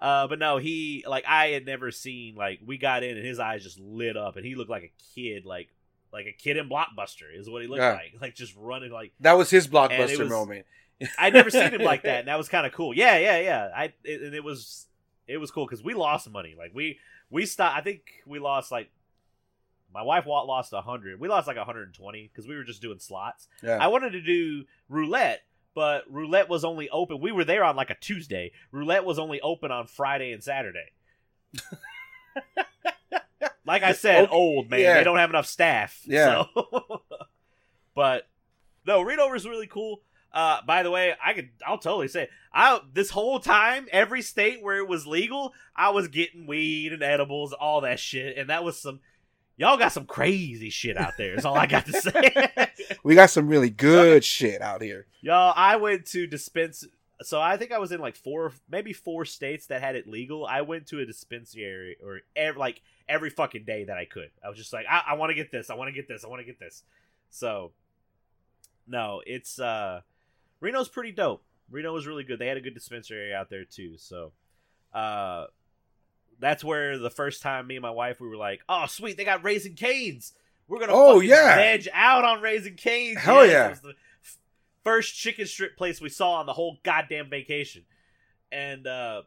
Uh, 0.00 0.26
but 0.26 0.38
no, 0.38 0.58
he 0.58 1.02
like 1.08 1.24
I 1.26 1.46
had 1.46 1.64
never 1.64 1.90
seen 1.90 2.34
like 2.34 2.60
we 2.66 2.76
got 2.76 3.02
in 3.02 3.16
and 3.16 3.24
his 3.24 3.38
eyes 3.38 3.62
just 3.62 3.80
lit 3.80 4.18
up 4.18 4.36
and 4.36 4.44
he 4.44 4.54
looked 4.54 4.68
like 4.68 4.82
a 4.82 5.14
kid, 5.14 5.46
like 5.46 5.70
like 6.14 6.24
a 6.26 6.32
kid 6.32 6.56
in 6.56 6.68
Blockbuster 6.70 7.24
is 7.36 7.50
what 7.50 7.60
he 7.60 7.68
looked 7.68 7.80
Yeah. 7.82 7.92
like, 7.92 8.14
like 8.20 8.34
just 8.34 8.54
running 8.56 8.90
like 8.90 9.12
that 9.20 9.34
was 9.36 9.50
his 9.50 9.68
blockbuster 9.68 10.20
was- 10.20 10.30
moment. 10.30 10.64
I'd 11.18 11.34
never 11.34 11.50
seen 11.50 11.72
him 11.72 11.82
like 11.82 12.02
that, 12.04 12.20
and 12.20 12.28
that 12.28 12.38
was 12.38 12.48
kind 12.48 12.64
of 12.66 12.72
cool. 12.72 12.94
Yeah, 12.96 13.18
yeah, 13.18 13.38
yeah. 13.40 13.68
I 13.76 13.92
it, 14.04 14.22
and 14.22 14.34
it 14.34 14.42
was 14.44 14.86
it 15.26 15.36
was 15.38 15.50
cool 15.50 15.66
because 15.66 15.82
we 15.84 15.92
lost 15.92 16.30
money. 16.30 16.54
Like 16.56 16.70
we 16.72 16.98
we 17.30 17.44
stopped. 17.46 17.76
I 17.76 17.80
think 17.82 18.02
we 18.26 18.38
lost 18.38 18.70
like 18.70 18.90
my 19.92 20.02
wife 20.02 20.24
lost 20.26 20.72
a 20.72 20.80
hundred. 20.80 21.18
We 21.20 21.28
lost 21.28 21.46
like 21.48 21.56
hundred 21.58 21.82
and 21.88 21.94
twenty 21.94 22.30
because 22.32 22.46
we 22.48 22.54
were 22.56 22.64
just 22.64 22.80
doing 22.80 23.00
slots. 23.00 23.48
Yeah, 23.62 23.78
I 23.80 23.88
wanted 23.88 24.10
to 24.12 24.20
do 24.22 24.64
roulette, 24.88 25.42
but 25.74 26.04
roulette 26.08 26.48
was 26.48 26.64
only 26.64 26.88
open. 26.90 27.20
We 27.20 27.32
were 27.32 27.44
there 27.44 27.64
on 27.64 27.74
like 27.74 27.90
a 27.90 27.96
Tuesday. 27.96 28.52
Roulette 28.70 29.04
was 29.04 29.18
only 29.18 29.40
open 29.40 29.72
on 29.72 29.88
Friday 29.88 30.30
and 30.32 30.42
Saturday. 30.44 30.92
Like 33.66 33.82
I 33.82 33.92
said, 33.92 34.28
old 34.30 34.70
man. 34.70 34.80
yeah. 34.80 34.94
They 34.94 35.04
don't 35.04 35.18
have 35.18 35.30
enough 35.30 35.46
staff. 35.46 36.00
Yeah. 36.04 36.44
So. 36.54 37.02
but 37.94 38.28
no, 38.86 39.02
Reno 39.02 39.28
was 39.28 39.46
really 39.46 39.66
cool. 39.66 40.02
Uh, 40.32 40.60
by 40.66 40.82
the 40.82 40.90
way, 40.90 41.14
I 41.24 41.32
could 41.32 41.50
I'll 41.64 41.78
totally 41.78 42.08
say 42.08 42.28
I 42.52 42.80
this 42.92 43.10
whole 43.10 43.38
time, 43.38 43.86
every 43.92 44.20
state 44.20 44.62
where 44.62 44.78
it 44.78 44.88
was 44.88 45.06
legal, 45.06 45.54
I 45.76 45.90
was 45.90 46.08
getting 46.08 46.46
weed 46.46 46.92
and 46.92 47.02
edibles, 47.02 47.52
all 47.52 47.82
that 47.82 48.00
shit, 48.00 48.36
and 48.36 48.50
that 48.50 48.64
was 48.64 48.78
some 48.80 49.00
y'all 49.56 49.76
got 49.76 49.92
some 49.92 50.06
crazy 50.06 50.70
shit 50.70 50.96
out 50.96 51.12
there. 51.16 51.34
Is 51.34 51.44
all 51.44 51.56
I 51.56 51.66
got 51.66 51.86
to 51.86 51.92
say. 52.00 52.70
we 53.04 53.14
got 53.14 53.30
some 53.30 53.48
really 53.48 53.70
good 53.70 54.24
shit 54.24 54.60
out 54.60 54.82
here. 54.82 55.06
Y'all, 55.20 55.52
I 55.56 55.76
went 55.76 56.06
to 56.06 56.26
dispense. 56.26 56.84
So 57.24 57.40
I 57.40 57.56
think 57.56 57.72
I 57.72 57.78
was 57.78 57.92
in 57.92 58.00
like 58.00 58.16
four, 58.16 58.52
maybe 58.70 58.92
four 58.92 59.24
states 59.24 59.66
that 59.66 59.80
had 59.82 59.96
it 59.96 60.06
legal. 60.06 60.46
I 60.46 60.62
went 60.62 60.86
to 60.88 61.00
a 61.00 61.06
dispensary 61.06 61.96
or 62.04 62.20
every, 62.36 62.58
like 62.58 62.82
every 63.08 63.30
fucking 63.30 63.64
day 63.64 63.84
that 63.84 63.96
I 63.96 64.04
could. 64.04 64.30
I 64.44 64.48
was 64.48 64.58
just 64.58 64.72
like, 64.72 64.86
I, 64.90 65.02
I 65.08 65.14
want 65.14 65.30
to 65.30 65.34
get 65.34 65.50
this. 65.50 65.70
I 65.70 65.74
want 65.74 65.88
to 65.88 65.92
get 65.94 66.08
this. 66.08 66.24
I 66.24 66.28
want 66.28 66.40
to 66.40 66.44
get 66.46 66.58
this. 66.58 66.82
So, 67.30 67.72
no, 68.86 69.22
it's 69.26 69.58
uh, 69.58 70.00
Reno's 70.60 70.88
pretty 70.88 71.12
dope. 71.12 71.42
Reno 71.70 71.92
was 71.92 72.06
really 72.06 72.24
good. 72.24 72.38
They 72.38 72.46
had 72.46 72.56
a 72.56 72.60
good 72.60 72.74
dispensary 72.74 73.32
out 73.34 73.48
there 73.50 73.64
too. 73.64 73.94
So, 73.96 74.32
uh, 74.92 75.46
that's 76.40 76.62
where 76.64 76.98
the 76.98 77.10
first 77.10 77.42
time 77.42 77.66
me 77.66 77.76
and 77.76 77.82
my 77.82 77.90
wife 77.90 78.20
we 78.20 78.28
were 78.28 78.36
like, 78.36 78.60
oh 78.68 78.86
sweet, 78.86 79.16
they 79.16 79.24
got 79.24 79.44
Raising 79.44 79.74
Cane's. 79.74 80.32
We're 80.68 80.78
gonna 80.80 80.92
Oh, 80.94 81.20
yeah. 81.20 81.54
veg 81.56 81.88
out 81.92 82.24
on 82.24 82.40
Raising 82.42 82.74
Cane's. 82.76 83.18
Hell 83.20 83.46
yeah. 83.46 83.66
it 83.66 83.70
was 83.70 83.80
the 83.80 83.94
f- 84.22 84.38
first 84.84 85.14
chicken 85.14 85.46
strip 85.46 85.76
place 85.76 86.00
we 86.00 86.08
saw 86.08 86.34
on 86.34 86.46
the 86.46 86.52
whole 86.52 86.78
goddamn 86.84 87.30
vacation, 87.30 87.82
and 88.52 88.86
uh, 88.86 89.22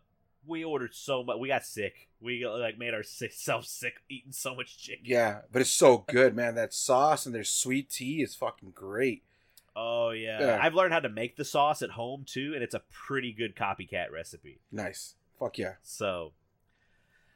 we 0.45 0.64
ordered 0.64 0.93
so 0.93 1.24
much. 1.24 1.38
We 1.39 1.49
got 1.49 1.66
sick. 1.66 2.10
We 2.22 2.45
like 2.47 2.78
made 2.78 2.93
ourselves 2.93 3.70
sick 3.70 3.95
eating 4.10 4.32
so 4.32 4.55
much 4.55 4.78
chicken. 4.78 5.03
Yeah, 5.05 5.41
but 5.51 5.62
it's 5.62 5.70
so 5.72 6.05
good, 6.08 6.36
man. 6.36 6.55
That 6.55 6.74
sauce 6.74 7.26
and 7.26 7.36
their 7.36 7.43
sweet 7.43 7.89
tea 7.89 8.22
is 8.22 8.36
fucking 8.36 8.72
great. 8.72 9.24
Oh 9.76 10.10
yeah. 10.10 10.39
Yeah. 10.39 10.60
I've 10.62 10.74
learned 10.74 10.93
how 10.93 11.01
to 11.01 11.10
make 11.10 11.36
the 11.36 11.45
sauce 11.45 11.82
at 11.84 11.91
home 11.91 12.24
too, 12.26 12.53
and 12.55 12.64
it's 12.64 12.74
a 12.74 12.82
pretty 12.91 13.32
good 13.32 13.55
copycat 13.55 14.12
recipe. 14.12 14.60
Nice. 14.72 15.14
Fuck 15.39 15.60
yeah. 15.60 15.74
So, 15.84 16.34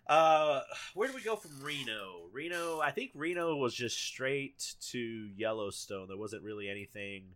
Uh, 0.08 0.62
where 0.96 1.08
do 1.08 1.14
we 1.14 1.22
go 1.22 1.36
from 1.36 1.62
Reno? 1.62 2.24
Reno, 2.34 2.80
I 2.82 2.90
think 2.90 3.12
Reno 3.14 3.56
was 3.56 3.76
just 3.76 3.96
straight 3.96 4.74
to 4.90 5.00
Yellowstone. 5.36 6.08
There 6.08 6.18
wasn't 6.18 6.42
really 6.44 6.68
anything 6.68 7.36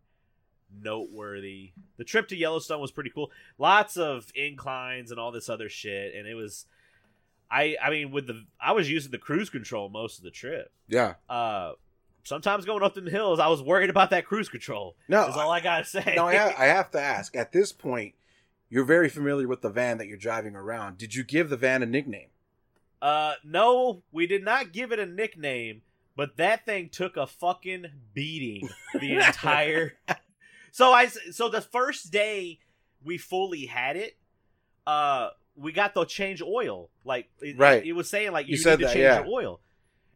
noteworthy. 0.82 1.72
The 1.98 2.04
trip 2.04 2.28
to 2.30 2.36
Yellowstone 2.36 2.82
was 2.82 2.92
pretty 2.92 3.10
cool. 3.10 3.32
Lots 3.58 3.98
of 3.98 4.32
inclines 4.36 5.12
and 5.12 5.20
all 5.20 5.32
this 5.32 5.50
other 5.50 5.70
shit, 5.70 6.16
and 6.16 6.28
it 6.28 6.36
was. 6.36 6.66
I 7.50 7.78
I 7.82 7.90
mean, 7.92 8.12
with 8.12 8.28
the 8.28 8.46
I 8.60 8.72
was 8.72 8.90
using 8.90 9.12
the 9.12 9.18
cruise 9.18 9.50
control 9.50 9.90
most 9.90 10.18
of 10.18 10.24
the 10.24 10.32
trip. 10.32 10.72
Yeah. 10.88 11.16
Uh, 11.30 11.74
sometimes 12.24 12.66
going 12.66 12.84
up 12.84 12.96
the 12.96 13.02
hills, 13.10 13.40
I 13.40 13.48
was 13.48 13.62
worried 13.62 13.90
about 13.90 14.10
that 14.10 14.26
cruise 14.26 14.50
control. 14.50 14.96
No, 15.08 15.28
Is 15.28 15.36
all 15.36 15.52
I 15.52 15.62
gotta 15.62 15.86
say. 15.86 16.14
Now 16.16 16.28
I 16.28 16.34
have, 16.36 16.56
I 16.60 16.66
have 16.66 16.92
to 16.92 17.00
ask. 17.00 17.36
At 17.36 17.52
this 17.52 17.72
point, 17.72 18.16
you're 18.70 18.84
very 18.84 19.10
familiar 19.10 19.48
with 19.48 19.62
the 19.62 19.70
van 19.70 20.00
that 20.00 20.08
you're 20.08 20.18
driving 20.18 20.56
around. 20.56 20.98
Did 20.98 21.16
you 21.16 21.24
give 21.24 21.50
the 21.50 21.58
van 21.58 21.84
a 21.84 21.86
nickname? 21.86 22.30
Uh, 23.02 23.34
no, 23.44 24.02
we 24.12 24.26
did 24.26 24.44
not 24.44 24.72
give 24.72 24.92
it 24.92 24.98
a 25.00 25.06
nickname, 25.06 25.84
but 26.16 26.38
that 26.38 26.66
thing 26.66 26.90
took 26.90 27.16
a 27.16 27.28
fucking 27.28 27.86
beating 28.14 28.68
the 29.00 29.16
entire. 29.28 29.94
So 30.76 30.92
I 30.92 31.08
so 31.08 31.48
the 31.48 31.62
first 31.62 32.12
day 32.12 32.60
we 33.02 33.18
fully 33.18 33.66
had 33.66 33.96
it, 33.96 34.18
uh, 34.86 35.30
we 35.56 35.72
got 35.72 35.94
to 35.96 36.06
change 36.06 36.42
oil. 36.42 36.90
Like 37.06 37.30
it, 37.40 37.58
Right. 37.58 37.86
it, 37.86 37.94
was 37.94 38.10
saying 38.10 38.34
like 38.34 38.48
You 38.48 38.52
you, 38.52 38.58
said 38.58 38.80
need 38.80 38.84
to 38.84 38.88
that, 38.88 38.94
change 38.94 39.04
yeah. 39.04 39.20
your 39.24 39.28
oil. 39.34 39.62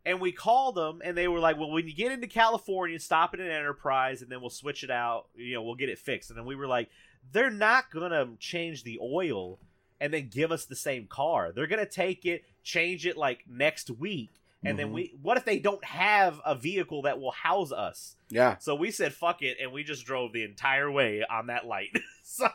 And 0.05 0.19
we 0.19 0.33
called 0.33 0.75
them, 0.75 1.01
and 1.01 1.15
they 1.15 1.29
were 1.29 1.39
like, 1.39 1.57
"Well, 1.57 1.71
when 1.71 1.87
you 1.87 1.93
get 1.93 2.11
into 2.11 2.27
California, 2.27 2.99
stop 2.99 3.33
at 3.33 3.39
an 3.39 3.47
Enterprise, 3.47 4.21
and 4.21 4.29
then 4.29 4.41
we'll 4.41 4.49
switch 4.49 4.83
it 4.83 4.91
out. 4.91 5.29
You 5.33 5.53
know, 5.53 5.63
we'll 5.63 5.75
get 5.75 5.87
it 5.87 5.97
fixed." 5.97 6.29
And 6.29 6.37
then 6.37 6.45
we 6.45 6.55
were 6.55 6.67
like, 6.67 6.89
"They're 7.31 7.49
not 7.49 7.89
gonna 7.89 8.35
change 8.37 8.83
the 8.83 8.99
oil 9.01 9.59
and 10.01 10.13
then 10.13 10.27
give 10.27 10.51
us 10.51 10.65
the 10.65 10.75
same 10.75 11.07
car. 11.07 11.53
They're 11.53 11.67
gonna 11.67 11.85
take 11.85 12.25
it, 12.25 12.43
change 12.63 13.05
it 13.05 13.15
like 13.15 13.45
next 13.47 13.89
week, 13.91 14.41
and 14.63 14.77
then 14.77 14.89
Mhm. 14.89 14.93
we. 14.93 15.13
What 15.21 15.37
if 15.37 15.45
they 15.45 15.59
don't 15.59 15.83
have 15.85 16.39
a 16.45 16.55
vehicle 16.55 17.03
that 17.03 17.19
will 17.19 17.31
house 17.31 17.71
us? 17.71 18.15
Yeah. 18.29 18.57
So 18.59 18.75
we 18.75 18.91
said 18.91 19.13
fuck 19.13 19.41
it, 19.41 19.57
and 19.61 19.71
we 19.71 19.83
just 19.83 20.05
drove 20.05 20.33
the 20.33 20.43
entire 20.43 20.91
way 20.91 21.23
on 21.29 21.47
that 21.47 21.65
light. 21.65 21.89
so, 22.23 22.47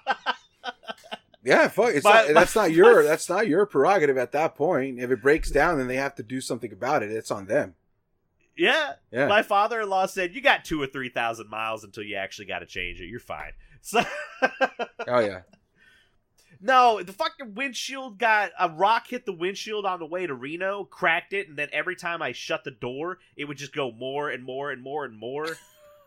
Yeah, 1.42 1.68
fuck. 1.68 1.94
It's 1.94 2.04
My- 2.04 2.24
not, 2.26 2.34
that's 2.34 2.54
not 2.56 2.72
your 2.72 3.02
that's 3.02 3.28
not 3.28 3.46
your 3.46 3.66
prerogative 3.66 4.16
at 4.16 4.32
that 4.32 4.54
point. 4.54 4.98
If 5.00 5.10
it 5.10 5.20
breaks 5.22 5.50
down, 5.50 5.78
then 5.78 5.88
they 5.88 5.96
have 5.96 6.14
to 6.16 6.22
do 6.22 6.40
something 6.40 6.72
about 6.72 7.02
it. 7.02 7.10
It's 7.10 7.30
on 7.30 7.46
them. 7.46 7.74
yeah, 8.56 8.94
Yeah. 9.10 9.26
my 9.26 9.42
father-in-law 9.42 10.06
said 10.06 10.34
you 10.34 10.40
got 10.40 10.64
two 10.64 10.80
or 10.80 10.86
three 10.86 11.08
thousand 11.10 11.50
miles 11.50 11.84
until 11.84 12.02
you 12.04 12.16
actually 12.16 12.46
got 12.46 12.60
to 12.60 12.66
change 12.66 13.00
it. 13.00 13.06
You're 13.06 13.20
fine. 13.20 13.52
So. 13.86 14.02
oh 15.08 15.18
yeah. 15.18 15.40
No, 16.66 17.02
the 17.02 17.12
fucking 17.12 17.54
windshield 17.54 18.18
got 18.18 18.50
a 18.58 18.70
rock 18.70 19.06
hit 19.08 19.26
the 19.26 19.32
windshield 19.32 19.84
on 19.84 19.98
the 20.00 20.06
way 20.06 20.26
to 20.26 20.32
Reno, 20.32 20.84
cracked 20.84 21.34
it, 21.34 21.46
and 21.46 21.58
then 21.58 21.68
every 21.72 21.94
time 21.94 22.22
I 22.22 22.32
shut 22.32 22.64
the 22.64 22.70
door, 22.70 23.18
it 23.36 23.44
would 23.44 23.58
just 23.58 23.74
go 23.74 23.92
more 23.92 24.30
and 24.30 24.42
more 24.42 24.70
and 24.70 24.82
more 24.82 25.04
and 25.04 25.16
more. 25.18 25.46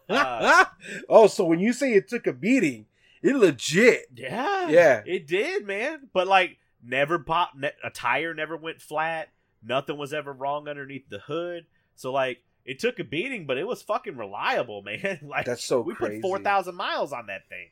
Uh, 0.09 0.63
oh, 1.09 1.27
so 1.27 1.43
when 1.43 1.59
you 1.59 1.73
say 1.73 1.91
it 1.91 2.07
took 2.07 2.27
a 2.27 2.31
beating, 2.31 2.85
it 3.21 3.35
legit. 3.35 4.05
yeah, 4.15 4.69
Yeah. 4.69 5.01
it 5.05 5.27
did, 5.27 5.65
man. 5.67 6.07
But 6.13 6.27
like, 6.27 6.59
never 6.81 7.19
popped. 7.19 7.57
Ne- 7.57 7.73
a 7.83 7.89
tire 7.89 8.33
never 8.33 8.55
went 8.55 8.81
flat. 8.81 9.27
Nothing 9.61 9.97
was 9.97 10.13
ever 10.13 10.31
wrong 10.31 10.69
underneath 10.69 11.09
the 11.09 11.19
hood. 11.19 11.65
So 11.97 12.13
like, 12.13 12.37
it 12.63 12.79
took 12.79 12.99
a 12.99 13.03
beating, 13.03 13.45
but 13.47 13.57
it 13.57 13.67
was 13.67 13.81
fucking 13.81 14.15
reliable, 14.15 14.81
man. 14.85 15.19
like 15.23 15.45
That's 15.45 15.65
so 15.65 15.81
we 15.81 15.93
crazy. 15.93 16.15
put 16.15 16.21
four 16.21 16.39
thousand 16.39 16.75
miles 16.75 17.11
on 17.11 17.27
that 17.27 17.49
thing. 17.49 17.67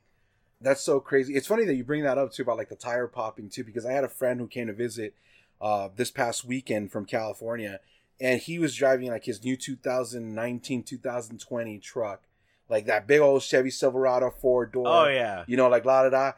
That's 0.61 0.81
so 0.81 0.99
crazy. 0.99 1.35
It's 1.35 1.47
funny 1.47 1.65
that 1.65 1.75
you 1.75 1.83
bring 1.83 2.03
that 2.03 2.17
up 2.17 2.31
too 2.31 2.41
about 2.43 2.57
like 2.57 2.69
the 2.69 2.75
tire 2.75 3.07
popping 3.07 3.49
too, 3.49 3.63
because 3.63 3.85
I 3.85 3.91
had 3.91 4.03
a 4.03 4.09
friend 4.09 4.39
who 4.39 4.47
came 4.47 4.67
to 4.67 4.73
visit 4.73 5.13
uh, 5.61 5.89
this 5.95 6.11
past 6.11 6.45
weekend 6.45 6.91
from 6.91 7.05
California, 7.05 7.79
and 8.19 8.39
he 8.41 8.57
was 8.59 8.75
driving 8.75 9.09
like 9.09 9.25
his 9.25 9.43
new 9.43 9.55
2019 9.57 10.83
2020 10.83 11.79
truck, 11.79 12.21
like 12.69 12.85
that 12.85 13.05
big 13.07 13.19
old 13.19 13.41
Chevy 13.43 13.69
Silverado 13.69 14.29
four 14.31 14.65
door. 14.65 14.87
Oh 14.87 15.07
yeah, 15.07 15.43
you 15.47 15.57
know, 15.57 15.67
like 15.67 15.85
la 15.85 16.03
da 16.03 16.09
da. 16.09 16.31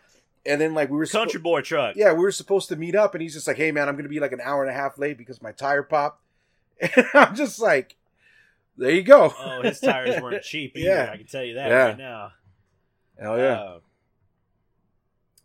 And 0.45 0.59
then 0.61 0.73
like 0.73 0.89
we 0.89 0.97
were 0.97 1.05
suppo- 1.05 1.19
country 1.23 1.39
boy 1.41 1.61
truck. 1.61 1.95
yeah, 1.95 2.13
we 2.13 2.19
were 2.19 2.31
supposed 2.31 2.69
to 2.69 2.75
meet 2.75 2.95
up, 2.95 3.13
and 3.15 3.21
he's 3.21 3.33
just 3.33 3.47
like, 3.47 3.57
"Hey 3.57 3.71
man, 3.71 3.87
I'm 3.89 3.95
gonna 3.97 4.07
be 4.09 4.19
like 4.19 4.31
an 4.31 4.41
hour 4.41 4.63
and 4.63 4.71
a 4.71 4.73
half 4.73 4.97
late 4.97 5.17
because 5.17 5.41
my 5.41 5.51
tire 5.51 5.83
popped." 5.83 6.21
And 6.81 7.05
I'm 7.13 7.35
just 7.35 7.59
like, 7.59 7.95
"There 8.77 8.91
you 8.91 9.03
go." 9.03 9.33
Oh, 9.37 9.61
his 9.61 9.79
tires 9.79 10.19
weren't 10.21 10.43
cheap 10.43 10.75
either. 10.77 10.87
Yeah. 10.89 11.09
I 11.13 11.17
can 11.17 11.25
tell 11.27 11.43
you 11.43 11.55
that 11.55 11.69
Yeah. 11.69 11.85
right 11.87 11.97
now. 11.97 12.31
Hell 13.19 13.37
yeah. 13.37 13.59
Uh, 13.59 13.79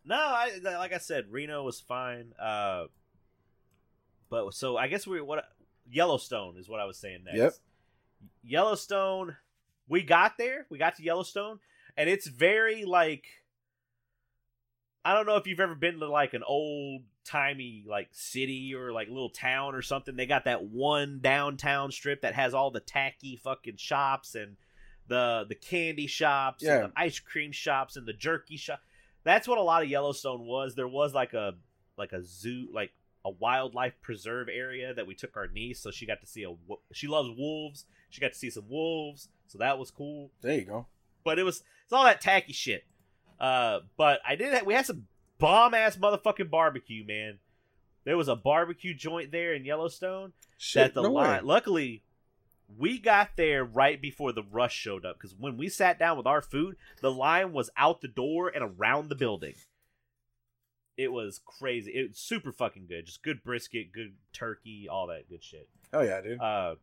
no, 0.04 0.16
I 0.16 0.58
like 0.62 0.92
I 0.92 0.98
said, 0.98 1.26
Reno 1.30 1.62
was 1.62 1.80
fine. 1.80 2.32
Uh, 2.40 2.84
but 4.30 4.52
so 4.54 4.76
I 4.76 4.88
guess 4.88 5.06
we 5.06 5.20
what 5.20 5.44
Yellowstone 5.90 6.56
is 6.58 6.68
what 6.68 6.80
I 6.80 6.84
was 6.84 6.98
saying 6.98 7.24
next. 7.24 7.38
Yep. 7.38 7.52
Yellowstone, 8.44 9.36
we 9.88 10.02
got 10.02 10.38
there. 10.38 10.66
We 10.70 10.78
got 10.78 10.96
to 10.96 11.02
Yellowstone, 11.02 11.58
and 11.96 12.08
it's 12.08 12.26
very 12.26 12.84
like 12.84 13.24
I 15.04 15.14
don't 15.14 15.26
know 15.26 15.36
if 15.36 15.46
you've 15.46 15.60
ever 15.60 15.74
been 15.74 15.98
to 16.00 16.08
like 16.08 16.34
an 16.34 16.42
old 16.46 17.02
timey 17.24 17.84
like 17.88 18.08
city 18.12 18.74
or 18.74 18.92
like 18.92 19.08
little 19.08 19.30
town 19.30 19.74
or 19.74 19.82
something. 19.82 20.16
They 20.16 20.26
got 20.26 20.44
that 20.44 20.64
one 20.64 21.20
downtown 21.20 21.90
strip 21.92 22.22
that 22.22 22.34
has 22.34 22.54
all 22.54 22.70
the 22.70 22.80
tacky 22.80 23.36
fucking 23.36 23.76
shops 23.76 24.34
and 24.34 24.56
the 25.08 25.44
the 25.48 25.54
candy 25.56 26.06
shops 26.06 26.62
Yeah. 26.62 26.84
and 26.84 26.92
the 26.92 27.00
ice 27.00 27.18
cream 27.18 27.52
shops 27.52 27.96
and 27.96 28.06
the 28.06 28.12
jerky 28.12 28.56
shop. 28.56 28.80
That's 29.24 29.46
what 29.48 29.58
a 29.58 29.62
lot 29.62 29.82
of 29.82 29.88
Yellowstone 29.88 30.44
was. 30.46 30.74
There 30.74 30.88
was 30.88 31.14
like 31.14 31.32
a 31.34 31.54
like 31.96 32.12
a 32.12 32.22
zoo 32.24 32.68
like 32.72 32.90
a 33.24 33.30
wildlife 33.30 33.94
preserve 34.02 34.48
area 34.48 34.92
that 34.94 35.06
we 35.06 35.14
took 35.14 35.36
our 35.36 35.46
niece 35.46 35.78
so 35.80 35.92
she 35.92 36.06
got 36.06 36.20
to 36.20 36.26
see 36.26 36.42
a 36.44 36.52
she 36.92 37.06
loves 37.06 37.28
wolves. 37.36 37.84
She 38.10 38.20
got 38.20 38.32
to 38.32 38.38
see 38.38 38.50
some 38.50 38.68
wolves, 38.68 39.28
so 39.46 39.58
that 39.58 39.78
was 39.78 39.90
cool 39.90 40.30
There 40.42 40.54
you 40.58 40.64
go. 40.64 40.86
but 41.24 41.38
it 41.38 41.44
was 41.44 41.62
it's 41.84 41.92
all 41.92 42.04
that 42.04 42.20
tacky 42.20 42.52
shit. 42.52 42.84
Uh, 43.40 43.80
but 43.96 44.20
I 44.26 44.36
did 44.36 44.52
have, 44.54 44.66
we 44.66 44.74
had 44.74 44.86
some 44.86 45.06
bomb 45.38 45.74
ass 45.74 45.96
motherfucking 45.96 46.50
barbecue, 46.50 47.04
man. 47.06 47.38
There 48.04 48.16
was 48.16 48.28
a 48.28 48.36
barbecue 48.36 48.94
joint 48.94 49.30
there 49.32 49.52
in 49.54 49.64
Yellowstone 49.64 50.32
Shit, 50.58 50.82
that 50.82 50.94
the 50.94 51.02
no 51.02 51.10
way. 51.12 51.24
line. 51.24 51.44
Luckily, 51.46 52.02
we 52.78 52.98
got 52.98 53.30
there 53.36 53.64
right 53.64 54.00
before 54.00 54.32
the 54.32 54.42
rush 54.42 54.74
showed 54.74 55.04
up 55.04 55.16
because 55.18 55.34
when 55.34 55.56
we 55.56 55.68
sat 55.68 55.98
down 55.98 56.16
with 56.16 56.26
our 56.26 56.42
food, 56.42 56.76
the 57.00 57.10
line 57.10 57.52
was 57.52 57.70
out 57.76 58.00
the 58.00 58.08
door 58.08 58.48
and 58.48 58.62
around 58.62 59.08
the 59.08 59.14
building. 59.14 59.54
It 60.96 61.12
was 61.12 61.40
crazy. 61.44 61.92
It 61.92 62.08
was 62.10 62.18
super 62.18 62.52
fucking 62.52 62.86
good. 62.86 63.06
Just 63.06 63.22
good 63.22 63.42
brisket, 63.42 63.92
good 63.92 64.14
turkey, 64.32 64.88
all 64.90 65.06
that 65.08 65.28
good 65.28 65.42
shit. 65.42 65.68
Oh 65.92 66.02
yeah, 66.02 66.20
dude. 66.20 66.40
Uh, 66.40 66.76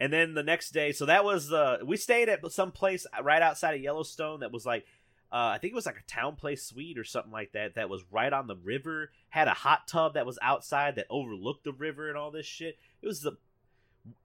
and 0.00 0.12
then 0.12 0.34
the 0.34 0.42
next 0.42 0.70
day, 0.70 0.92
so 0.92 1.06
that 1.06 1.24
was 1.24 1.52
uh, 1.52 1.78
we 1.84 1.96
stayed 1.96 2.28
at 2.28 2.40
some 2.52 2.70
place 2.70 3.06
right 3.22 3.42
outside 3.42 3.74
of 3.74 3.80
Yellowstone 3.80 4.40
that 4.40 4.52
was 4.52 4.64
like, 4.64 4.84
uh, 5.32 5.52
I 5.54 5.58
think 5.58 5.72
it 5.72 5.76
was 5.76 5.86
like 5.86 5.98
a 5.98 6.10
town 6.10 6.36
place 6.36 6.64
suite 6.64 6.98
or 6.98 7.04
something 7.04 7.32
like 7.32 7.52
that. 7.52 7.74
That 7.74 7.90
was 7.90 8.04
right 8.10 8.32
on 8.32 8.46
the 8.46 8.56
river. 8.56 9.10
Had 9.30 9.48
a 9.48 9.54
hot 9.54 9.88
tub 9.88 10.14
that 10.14 10.24
was 10.24 10.38
outside 10.40 10.96
that 10.96 11.06
overlooked 11.10 11.64
the 11.64 11.72
river 11.72 12.08
and 12.08 12.16
all 12.16 12.30
this 12.30 12.46
shit. 12.46 12.78
It 13.02 13.06
was 13.06 13.22
the. 13.22 13.32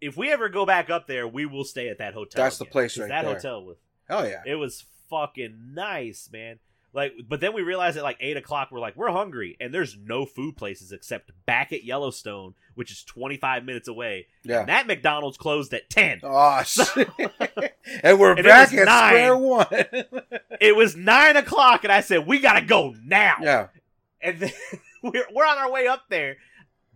If 0.01 0.17
we 0.17 0.31
ever 0.31 0.49
go 0.49 0.65
back 0.65 0.89
up 0.89 1.07
there, 1.07 1.27
we 1.27 1.45
will 1.45 1.63
stay 1.65 1.89
at 1.89 1.97
that 1.99 2.13
hotel. 2.13 2.43
That's 2.43 2.57
the 2.57 2.65
place 2.65 2.97
right 2.97 3.09
That 3.09 3.23
there. 3.25 3.33
hotel 3.35 3.63
was 3.63 3.77
Hell 4.07 4.27
yeah. 4.27 4.41
it 4.45 4.55
was 4.55 4.85
fucking 5.09 5.71
nice, 5.73 6.29
man. 6.31 6.59
Like, 6.95 7.13
but 7.27 7.39
then 7.41 7.53
we 7.53 7.63
realized 7.63 7.97
at 7.97 8.03
like 8.03 8.17
eight 8.19 8.37
o'clock, 8.37 8.69
we're 8.71 8.79
like, 8.79 8.95
we're 8.95 9.09
hungry, 9.09 9.57
and 9.59 9.73
there's 9.73 9.97
no 9.97 10.27
food 10.27 10.55
places 10.55 10.91
except 10.91 11.31
back 11.47 11.73
at 11.73 11.83
Yellowstone, 11.83 12.53
which 12.75 12.91
is 12.91 13.03
25 13.03 13.65
minutes 13.65 13.87
away. 13.87 14.27
Yeah. 14.43 14.59
And 14.59 14.69
that 14.69 14.85
McDonald's 14.85 15.37
closed 15.37 15.73
at 15.73 15.89
10. 15.89 16.19
Oh 16.21 16.61
shit. 16.65 17.09
and 18.03 18.19
we're 18.19 18.33
And 18.35 18.43
back 18.43 18.71
at 18.73 18.85
nine. 18.85 19.09
square 19.09 19.37
one. 19.37 19.65
It 20.61 20.75
was 20.75 20.95
nine 20.95 21.35
o'clock, 21.35 21.83
and 21.83 21.91
I 21.91 22.01
said, 22.01 22.27
we 22.27 22.39
gotta 22.39 22.61
go 22.65 22.93
now. 23.03 23.35
yeah. 23.41 23.67
And 24.21 24.39
then 24.39 24.51
we're, 25.01 25.25
we're 25.33 25.45
on 25.47 25.57
our 25.57 25.71
way 25.71 25.87
up 25.87 26.03
there, 26.09 26.37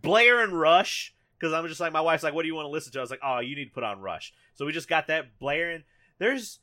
Blair 0.00 0.42
and 0.42 0.52
Rush, 0.58 1.12
because 1.38 1.52
I'm 1.52 1.66
just 1.68 1.80
like, 1.80 1.92
my 1.92 2.00
wife's 2.00 2.22
like, 2.22 2.34
what 2.34 2.42
do 2.42 2.48
you 2.48 2.54
want 2.54 2.66
to 2.66 2.70
listen 2.70 2.92
to? 2.92 2.98
I 2.98 3.02
was 3.02 3.10
like, 3.10 3.20
oh, 3.22 3.40
you 3.40 3.54
need 3.54 3.66
to 3.66 3.74
put 3.74 3.84
on 3.84 4.00
Rush. 4.00 4.32
So 4.54 4.66
we 4.66 4.72
just 4.72 4.88
got 4.88 5.06
that 5.06 5.38
blaring. 5.38 5.84
There's, 6.18 6.58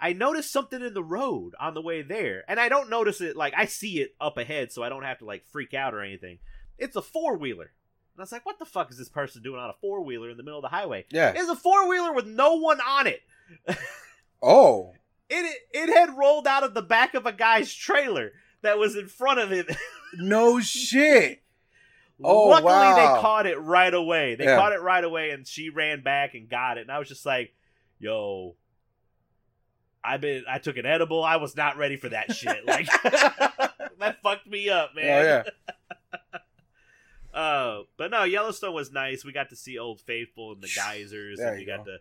I 0.00 0.12
noticed 0.12 0.52
something 0.52 0.80
in 0.80 0.94
the 0.94 1.04
road 1.04 1.54
on 1.60 1.74
the 1.74 1.82
way 1.82 2.02
there, 2.02 2.44
and 2.48 2.58
I 2.58 2.68
don't 2.68 2.90
notice 2.90 3.20
it 3.20 3.36
like 3.36 3.52
I 3.56 3.66
see 3.66 4.00
it 4.00 4.14
up 4.20 4.38
ahead, 4.38 4.72
so 4.72 4.82
I 4.82 4.88
don't 4.88 5.02
have 5.04 5.18
to 5.18 5.24
like 5.24 5.44
freak 5.46 5.74
out 5.74 5.94
or 5.94 6.00
anything. 6.00 6.38
It's 6.78 6.96
a 6.96 7.02
four 7.02 7.36
wheeler. 7.36 7.72
And 8.14 8.20
I 8.20 8.22
was 8.22 8.32
like, 8.32 8.46
what 8.46 8.58
the 8.58 8.64
fuck 8.64 8.90
is 8.90 8.98
this 8.98 9.08
person 9.08 9.42
doing 9.42 9.60
on 9.60 9.70
a 9.70 9.74
four 9.80 10.02
wheeler 10.02 10.30
in 10.30 10.36
the 10.36 10.42
middle 10.42 10.58
of 10.58 10.62
the 10.62 10.68
highway? 10.68 11.04
Yeah. 11.10 11.32
It's 11.36 11.48
a 11.48 11.56
four 11.56 11.88
wheeler 11.88 12.12
with 12.12 12.26
no 12.26 12.54
one 12.56 12.80
on 12.80 13.06
it. 13.06 13.20
Oh. 14.42 14.94
It 15.28 15.58
it 15.72 15.92
had 15.92 16.16
rolled 16.16 16.46
out 16.46 16.64
of 16.64 16.74
the 16.74 16.82
back 16.82 17.14
of 17.14 17.26
a 17.26 17.32
guy's 17.32 17.74
trailer 17.74 18.32
that 18.62 18.78
was 18.78 18.96
in 18.96 19.06
front 19.06 19.38
of 19.40 19.52
it. 19.52 19.70
No 20.16 20.58
shit. 20.58 21.40
Oh, 22.22 22.48
Luckily, 22.48 22.72
wow. 22.72 22.94
they 22.96 23.20
caught 23.20 23.46
it 23.46 23.58
right 23.58 23.92
away. 23.94 24.34
They 24.34 24.44
Yeah. 24.44 24.56
caught 24.56 24.72
it 24.72 24.80
right 24.82 25.02
away, 25.04 25.30
and 25.30 25.46
she 25.46 25.70
ran 25.70 26.02
back 26.02 26.34
and 26.34 26.48
got 26.48 26.78
it. 26.78 26.82
And 26.82 26.90
I 26.90 26.98
was 26.98 27.08
just 27.08 27.24
like, 27.24 27.54
"Yo, 27.98 28.56
I've 30.04 30.20
been. 30.20 30.44
I 30.48 30.58
took 30.58 30.76
an 30.76 30.86
edible. 30.86 31.22
I 31.24 31.36
was 31.36 31.56
not 31.56 31.76
ready 31.76 31.96
for 31.96 32.08
that 32.10 32.32
shit. 32.34 32.66
Like 32.66 32.86
that 33.02 34.16
fucked 34.22 34.46
me 34.46 34.68
up, 34.70 34.94
man. 34.94 35.04
Oh 35.06 35.22
yeah. 35.22 36.38
Uh, 37.32 37.82
but 37.96 38.10
no, 38.10 38.24
Yellowstone 38.24 38.74
was 38.74 38.90
nice. 38.90 39.24
We 39.24 39.32
got 39.32 39.50
to 39.50 39.56
see 39.56 39.78
Old 39.78 40.00
Faithful 40.00 40.50
and 40.52 40.60
the 40.60 40.68
geysers, 40.74 41.38
There 41.38 41.48
and 41.50 41.56
we 41.58 41.60
you 41.62 41.66
got 41.66 41.84
to 41.84 41.98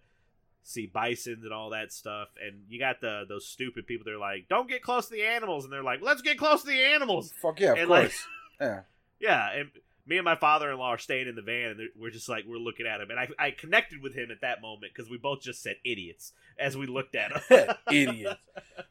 see 0.63 0.87
bisons 0.87 1.43
and 1.43 1.53
all 1.53 1.69
that 1.69 1.93
stuff. 1.93 2.29
And 2.43 2.63
you 2.67 2.79
got 2.79 2.99
the 2.99 3.25
those 3.29 3.45
stupid 3.47 3.85
people. 3.85 4.05
They're 4.05 4.17
like, 4.17 4.47
"Don't 4.49 4.67
get 4.67 4.81
close 4.81 5.05
to 5.07 5.13
the 5.13 5.21
animals," 5.23 5.65
and 5.65 5.71
they're 5.71 5.83
like, 5.83 6.01
"Let's 6.01 6.23
get 6.23 6.39
close 6.39 6.61
to 6.61 6.67
the 6.67 6.83
animals." 6.83 7.31
Fuck 7.43 7.59
yeah, 7.59 7.73
of 7.73 7.77
And, 7.77 7.89
like- 7.89 8.01
course. 8.05 8.27
yeah. 8.61 8.79
Yeah, 9.19 9.51
and 9.51 9.69
me 10.09 10.17
and 10.17 10.25
my 10.25 10.35
father-in-law 10.35 10.87
are 10.89 10.97
staying 10.97 11.27
in 11.27 11.35
the 11.35 11.41
van, 11.43 11.71
and 11.71 11.79
we're 11.99 12.09
just 12.09 12.27
like 12.27 12.43
we're 12.47 12.57
looking 12.57 12.87
at 12.87 12.99
him, 12.99 13.11
and 13.11 13.19
I 13.19 13.27
I 13.37 13.51
connected 13.51 14.01
with 14.01 14.15
him 14.15 14.31
at 14.31 14.41
that 14.41 14.59
moment 14.61 14.91
because 14.93 15.09
we 15.09 15.17
both 15.17 15.41
just 15.41 15.61
said 15.61 15.75
idiots 15.85 16.33
as 16.57 16.75
we 16.75 16.87
looked 16.87 17.15
at 17.15 17.31
him. 17.43 17.75
Idiot. 17.91 18.37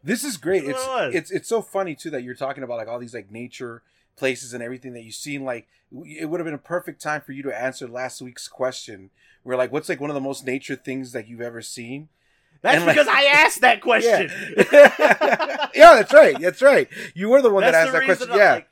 This 0.03 0.23
is 0.23 0.37
great. 0.37 0.63
It's 0.65 0.81
it 0.87 1.15
it's 1.15 1.31
it's 1.33 1.49
so 1.49 1.61
funny 1.61 1.95
too 1.97 2.11
that 2.11 2.23
you're 2.23 2.37
talking 2.37 2.63
about 2.63 2.79
like 2.79 2.89
all 2.89 3.01
these 3.01 3.15
like 3.15 3.31
nature 3.33 3.83
places 4.17 4.55
and 4.55 4.63
everything 4.63 4.93
that 4.95 5.03
you've 5.03 5.15
seen. 5.17 5.45
Like 5.45 5.67
it 6.07 6.31
would 6.31 6.39
have 6.39 6.45
been 6.47 6.55
a 6.55 6.59
perfect 6.59 7.03
time 7.03 7.21
for 7.21 7.33
you 7.33 7.43
to 7.43 7.61
answer 7.61 7.89
last 7.89 8.23
week's 8.23 8.47
question. 8.47 9.11
Where 9.43 9.57
like, 9.57 9.73
what's 9.73 9.89
like 9.89 10.01
one 10.01 10.11
of 10.11 10.15
the 10.15 10.21
most 10.21 10.47
nature 10.47 10.77
things 10.77 11.13
that 11.13 11.27
you've 11.27 11.41
ever 11.41 11.63
seen? 11.63 12.09
That's 12.63 12.77
And, 12.77 12.87
like- 12.87 12.95
because 12.97 13.09
I 13.09 13.25
asked 13.25 13.61
that 13.63 13.81
question. 13.89 14.31
Yeah. 14.73 15.69
yeah, 15.75 15.95
that's 15.97 16.13
right. 16.13 16.39
That's 16.41 16.63
right. 16.63 16.89
You 17.15 17.29
were 17.31 17.41
the 17.43 17.51
one 17.51 17.63
that 17.63 17.75
asked 17.75 17.93
that 17.93 18.05
question. 18.05 18.31
I'm 18.33 18.39
Yeah. 18.39 18.53
like- 18.55 18.69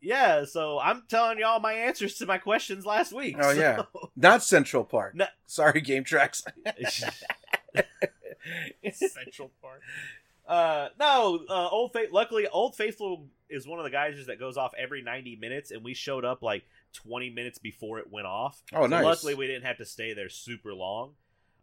yeah, 0.00 0.44
so 0.44 0.78
I'm 0.78 1.02
telling 1.08 1.38
y'all 1.38 1.60
my 1.60 1.72
answers 1.72 2.14
to 2.18 2.26
my 2.26 2.38
questions 2.38 2.86
last 2.86 3.12
week. 3.12 3.36
Oh, 3.38 3.54
so- 3.54 3.60
yeah. 3.60 3.82
Not 4.16 4.42
Central 4.42 4.84
Park. 4.84 5.14
No. 5.14 5.26
Sorry, 5.46 5.80
Game 5.80 6.04
Tracks. 6.04 6.42
Central 8.92 9.50
Park. 9.62 9.82
Uh, 10.48 10.88
no, 10.98 11.40
uh, 11.50 11.68
Old 11.68 11.92
Faith. 11.92 12.08
Luckily, 12.10 12.48
Old 12.48 12.74
Faithful 12.74 13.26
is 13.50 13.68
one 13.68 13.78
of 13.78 13.84
the 13.84 13.90
guys 13.90 14.14
that 14.28 14.40
goes 14.40 14.56
off 14.56 14.72
every 14.78 15.02
90 15.02 15.36
minutes, 15.36 15.70
and 15.70 15.84
we 15.84 15.92
showed 15.92 16.24
up 16.24 16.42
like 16.42 16.64
20 16.94 17.28
minutes 17.28 17.58
before 17.58 17.98
it 17.98 18.10
went 18.10 18.26
off. 18.26 18.62
Oh, 18.72 18.84
So 18.84 18.86
nice. 18.86 19.04
Luckily, 19.04 19.34
we 19.34 19.46
didn't 19.46 19.66
have 19.66 19.76
to 19.76 19.84
stay 19.84 20.14
there 20.14 20.30
super 20.30 20.72
long. 20.72 21.10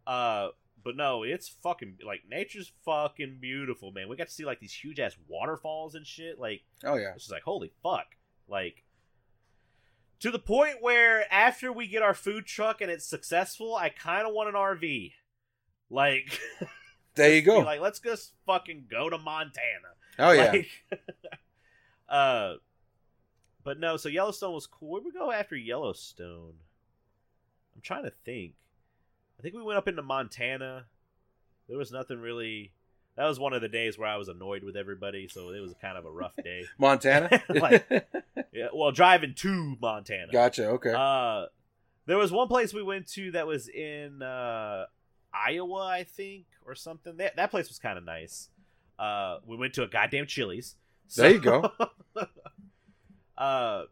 Uh, 0.06 0.50
but 0.84 0.96
no, 0.96 1.24
it's 1.24 1.48
fucking 1.48 1.96
like 2.06 2.22
nature's 2.30 2.70
fucking 2.84 3.38
beautiful, 3.40 3.90
man. 3.90 4.08
We 4.08 4.14
got 4.14 4.28
to 4.28 4.32
see 4.32 4.44
like 4.44 4.60
these 4.60 4.72
huge 4.72 5.00
ass 5.00 5.16
waterfalls 5.26 5.96
and 5.96 6.06
shit. 6.06 6.38
Like, 6.38 6.62
Oh 6.84 6.94
yeah. 6.94 7.08
it's 7.14 7.24
just 7.24 7.32
like 7.32 7.42
holy 7.42 7.72
fuck, 7.82 8.06
like. 8.48 8.82
To 10.20 10.30
the 10.30 10.38
point 10.38 10.76
where 10.80 11.30
after 11.32 11.70
we 11.70 11.86
get 11.86 12.02
our 12.02 12.14
food 12.14 12.46
truck 12.46 12.80
and 12.80 12.90
it's 12.90 13.04
successful, 13.06 13.76
I 13.76 13.90
kind 13.90 14.26
of 14.26 14.32
want 14.32 14.48
an 14.48 14.54
RV. 14.54 15.12
Like, 15.90 16.40
There 17.16 17.34
you 17.34 17.42
go. 17.42 17.58
like, 17.60 17.80
let's 17.80 17.98
just 18.00 18.32
fucking 18.46 18.86
go 18.90 19.08
to 19.10 19.18
Montana. 19.18 19.94
oh 20.18 20.32
yeah. 20.32 20.52
Like, 20.52 20.68
uh, 22.08 22.54
but 23.62 23.78
no. 23.78 23.96
So 23.96 24.08
Yellowstone 24.08 24.54
was 24.54 24.66
cool. 24.66 24.88
Where 24.90 25.02
we 25.02 25.12
go 25.12 25.30
after 25.32 25.56
Yellowstone? 25.56 26.54
I'm 27.74 27.82
trying 27.82 28.04
to 28.04 28.12
think. 28.24 28.54
I 29.38 29.42
think 29.42 29.54
we 29.54 29.62
went 29.62 29.78
up 29.78 29.88
into 29.88 30.02
Montana. 30.02 30.86
There 31.68 31.78
was 31.78 31.92
nothing 31.92 32.20
really. 32.20 32.72
That 33.16 33.24
was 33.24 33.38
one 33.40 33.54
of 33.54 33.62
the 33.62 33.68
days 33.68 33.98
where 33.98 34.08
I 34.08 34.16
was 34.16 34.28
annoyed 34.28 34.62
with 34.62 34.76
everybody, 34.76 35.26
so 35.28 35.50
it 35.50 35.60
was 35.60 35.74
kind 35.80 35.96
of 35.96 36.04
a 36.04 36.10
rough 36.10 36.36
day. 36.42 36.64
Montana. 36.78 37.42
Like- 37.48 37.88
yeah, 38.52 38.68
well, 38.74 38.92
driving 38.92 39.34
to 39.36 39.76
Montana. 39.80 40.32
gotcha. 40.32 40.68
Okay. 40.68 40.92
Uh, 40.94 41.46
there 42.06 42.18
was 42.18 42.30
one 42.30 42.48
place 42.48 42.72
we 42.74 42.82
went 42.82 43.06
to 43.08 43.32
that 43.32 43.46
was 43.46 43.68
in 43.68 44.22
uh, 44.22 44.84
Iowa, 45.32 45.86
I 45.86 46.04
think, 46.04 46.46
or 46.64 46.74
something. 46.74 47.16
That 47.16 47.36
that 47.36 47.50
place 47.50 47.68
was 47.68 47.78
kind 47.78 47.98
of 47.98 48.04
nice. 48.04 48.48
Uh, 48.98 49.38
we 49.46 49.56
went 49.56 49.74
to 49.74 49.82
a 49.82 49.88
goddamn 49.88 50.26
Chili's. 50.26 50.76
There 51.16 51.30
you 51.30 51.40
go. 51.40 51.70
uh, 53.38 53.82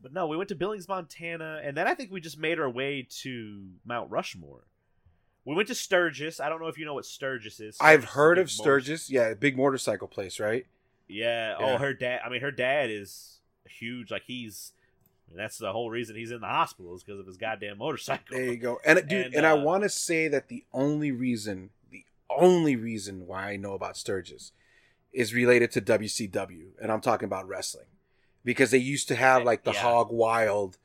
but 0.00 0.12
no, 0.12 0.26
we 0.26 0.36
went 0.36 0.48
to 0.48 0.54
Billings, 0.54 0.88
Montana, 0.88 1.60
and 1.62 1.76
then 1.76 1.86
I 1.86 1.94
think 1.94 2.10
we 2.10 2.20
just 2.20 2.38
made 2.38 2.58
our 2.58 2.68
way 2.68 3.06
to 3.22 3.68
Mount 3.84 4.10
Rushmore. 4.10 4.64
We 5.44 5.54
went 5.54 5.68
to 5.68 5.74
Sturgis. 5.74 6.40
I 6.40 6.48
don't 6.48 6.60
know 6.60 6.68
if 6.68 6.78
you 6.78 6.84
know 6.84 6.94
what 6.94 7.06
Sturgis 7.06 7.58
is. 7.60 7.76
I've 7.80 8.04
heard 8.04 8.38
of 8.38 8.46
big 8.46 8.58
motor- 8.58 8.80
Sturgis. 8.80 9.10
Yeah, 9.10 9.34
big 9.34 9.56
motorcycle 9.56 10.08
place, 10.08 10.38
right? 10.38 10.66
Yeah. 11.08 11.56
Yeah. 11.58 11.74
Oh, 11.74 11.78
her 11.78 11.92
dad. 11.94 12.20
I 12.24 12.28
mean, 12.28 12.40
her 12.40 12.52
dad 12.52 12.90
is 12.90 13.40
huge. 13.66 14.10
Like 14.10 14.22
he's. 14.26 14.72
I 15.30 15.36
that's 15.36 15.56
the 15.58 15.72
whole 15.72 15.90
reason 15.90 16.14
he's 16.14 16.30
in 16.30 16.40
the 16.40 16.46
hospital 16.46 16.94
is 16.94 17.02
because 17.02 17.18
of 17.18 17.26
his 17.26 17.38
goddamn 17.38 17.78
motorcycle. 17.78 18.36
There 18.36 18.44
you 18.44 18.56
go. 18.56 18.78
And 18.84 18.98
dude, 19.08 19.26
And, 19.26 19.34
and, 19.36 19.46
I 19.46 19.52
uh, 19.52 19.62
want 19.62 19.82
to 19.82 19.88
say 19.88 20.28
that 20.28 20.48
the 20.48 20.64
only 20.74 21.10
reason, 21.10 21.70
the 21.90 22.04
only 22.28 22.76
reason 22.76 23.26
why 23.26 23.50
I 23.52 23.56
know 23.56 23.72
about 23.72 23.96
Sturgis 23.96 24.52
is 25.12 25.32
related 25.32 25.70
to 25.72 25.80
WCW, 25.80 26.66
and 26.80 26.92
I'm 26.92 27.00
talking 27.00 27.26
about 27.26 27.48
wrestling, 27.48 27.86
because 28.44 28.70
they 28.72 28.78
used 28.78 29.08
to 29.08 29.14
have 29.14 29.44
like 29.44 29.64
the 29.64 29.72
Yeah. 29.72 29.80
Hog 29.80 30.08
Wild, 30.10 30.76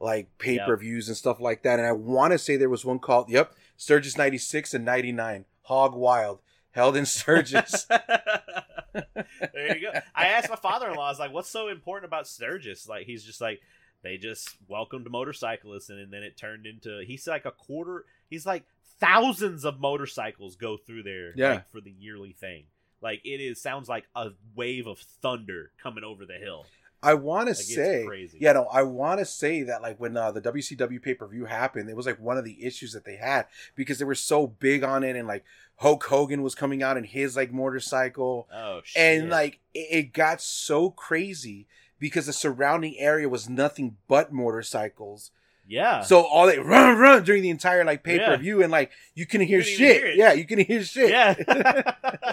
like 0.00 0.38
pay 0.38 0.58
per 0.58 0.76
views 0.76 1.08
and 1.08 1.16
stuff 1.16 1.38
like 1.40 1.62
that. 1.62 1.78
And 1.78 1.86
I 1.86 1.92
want 1.92 2.32
to 2.32 2.38
say 2.38 2.56
there 2.56 2.70
was 2.70 2.84
one 2.84 2.98
called, 2.98 3.28
yep, 3.28 3.54
Sturgis 3.82 4.16
'96 4.16 4.74
and 4.74 4.84
'99, 4.84 5.44
Hog 5.62 5.96
Wild, 5.96 6.38
held 6.70 6.96
in 6.96 7.04
Sturgis. 7.04 7.84
there 7.88 9.76
you 9.76 9.80
go. 9.80 9.98
I 10.14 10.28
asked 10.28 10.48
my 10.48 10.54
father-in-law. 10.54 11.04
I 11.04 11.10
was 11.10 11.18
like, 11.18 11.32
"What's 11.32 11.50
so 11.50 11.66
important 11.66 12.08
about 12.08 12.28
Sturgis?" 12.28 12.88
Like, 12.88 13.06
he's 13.06 13.24
just 13.24 13.40
like, 13.40 13.60
they 14.04 14.18
just 14.18 14.56
welcomed 14.68 15.10
motorcyclists, 15.10 15.90
and, 15.90 15.98
and 15.98 16.12
then 16.12 16.22
it 16.22 16.36
turned 16.36 16.64
into. 16.64 17.02
He's 17.04 17.26
like 17.26 17.44
a 17.44 17.50
quarter. 17.50 18.04
He's 18.30 18.46
like 18.46 18.62
thousands 19.00 19.64
of 19.64 19.80
motorcycles 19.80 20.54
go 20.54 20.76
through 20.76 21.02
there. 21.02 21.32
Yeah. 21.34 21.54
like, 21.54 21.72
for 21.72 21.80
the 21.80 21.90
yearly 21.90 22.34
thing. 22.34 22.66
Like 23.00 23.20
it 23.24 23.40
is 23.40 23.60
sounds 23.60 23.88
like 23.88 24.04
a 24.14 24.28
wave 24.54 24.86
of 24.86 25.00
thunder 25.00 25.72
coming 25.82 26.04
over 26.04 26.24
the 26.24 26.34
hill. 26.34 26.66
I 27.02 27.14
want 27.14 27.46
to 27.48 27.50
Like, 27.54 27.56
say, 27.56 28.04
crazy. 28.06 28.38
yeah, 28.40 28.52
no, 28.52 28.66
I 28.72 28.82
want 28.82 29.18
to 29.20 29.24
say 29.24 29.62
that 29.64 29.82
like 29.82 29.98
when 29.98 30.16
uh, 30.16 30.30
the 30.30 30.40
WCW 30.40 31.02
pay 31.02 31.14
per 31.14 31.26
view 31.26 31.46
happened, 31.46 31.90
it 31.90 31.96
was 31.96 32.06
like 32.06 32.20
one 32.20 32.38
of 32.38 32.44
the 32.44 32.64
issues 32.64 32.92
that 32.92 33.04
they 33.04 33.16
had 33.16 33.46
because 33.74 33.98
they 33.98 34.04
were 34.04 34.14
so 34.14 34.46
big 34.46 34.84
on 34.84 35.02
it, 35.02 35.16
and 35.16 35.26
like 35.26 35.44
Hulk 35.76 36.04
Hogan 36.04 36.42
was 36.42 36.54
coming 36.54 36.82
out 36.82 36.96
in 36.96 37.04
his 37.04 37.36
like 37.36 37.52
motorcycle, 37.52 38.48
Oh 38.52 38.80
shit! 38.84 39.00
and 39.02 39.30
like 39.30 39.58
it, 39.74 39.88
it 39.90 40.12
got 40.12 40.40
so 40.40 40.90
crazy 40.90 41.66
because 41.98 42.26
the 42.26 42.32
surrounding 42.32 42.96
area 42.98 43.28
was 43.28 43.48
nothing 43.48 43.96
but 44.08 44.32
motorcycles. 44.32 45.30
yeah, 45.68 46.02
So 46.02 46.20
all 46.22 46.46
they 46.46 46.58
run 46.58 46.98
run 46.98 47.24
during 47.24 47.42
the 47.42 47.50
entire 47.50 47.84
like 47.84 48.02
pay 48.04 48.18
per 48.18 48.36
view, 48.36 48.62
and 48.62 48.70
like 48.70 48.92
you 49.14 49.26
couldn't 49.26 49.46
hear 49.48 49.60
couldn't 49.60 49.76
shit. 49.76 49.96
hear 50.02 50.12
yeah, 50.12 50.32
you 50.34 50.44
couldn't 50.46 50.66
hear 50.66 50.82
shit. 50.84 51.10
Yeah. 51.10 51.34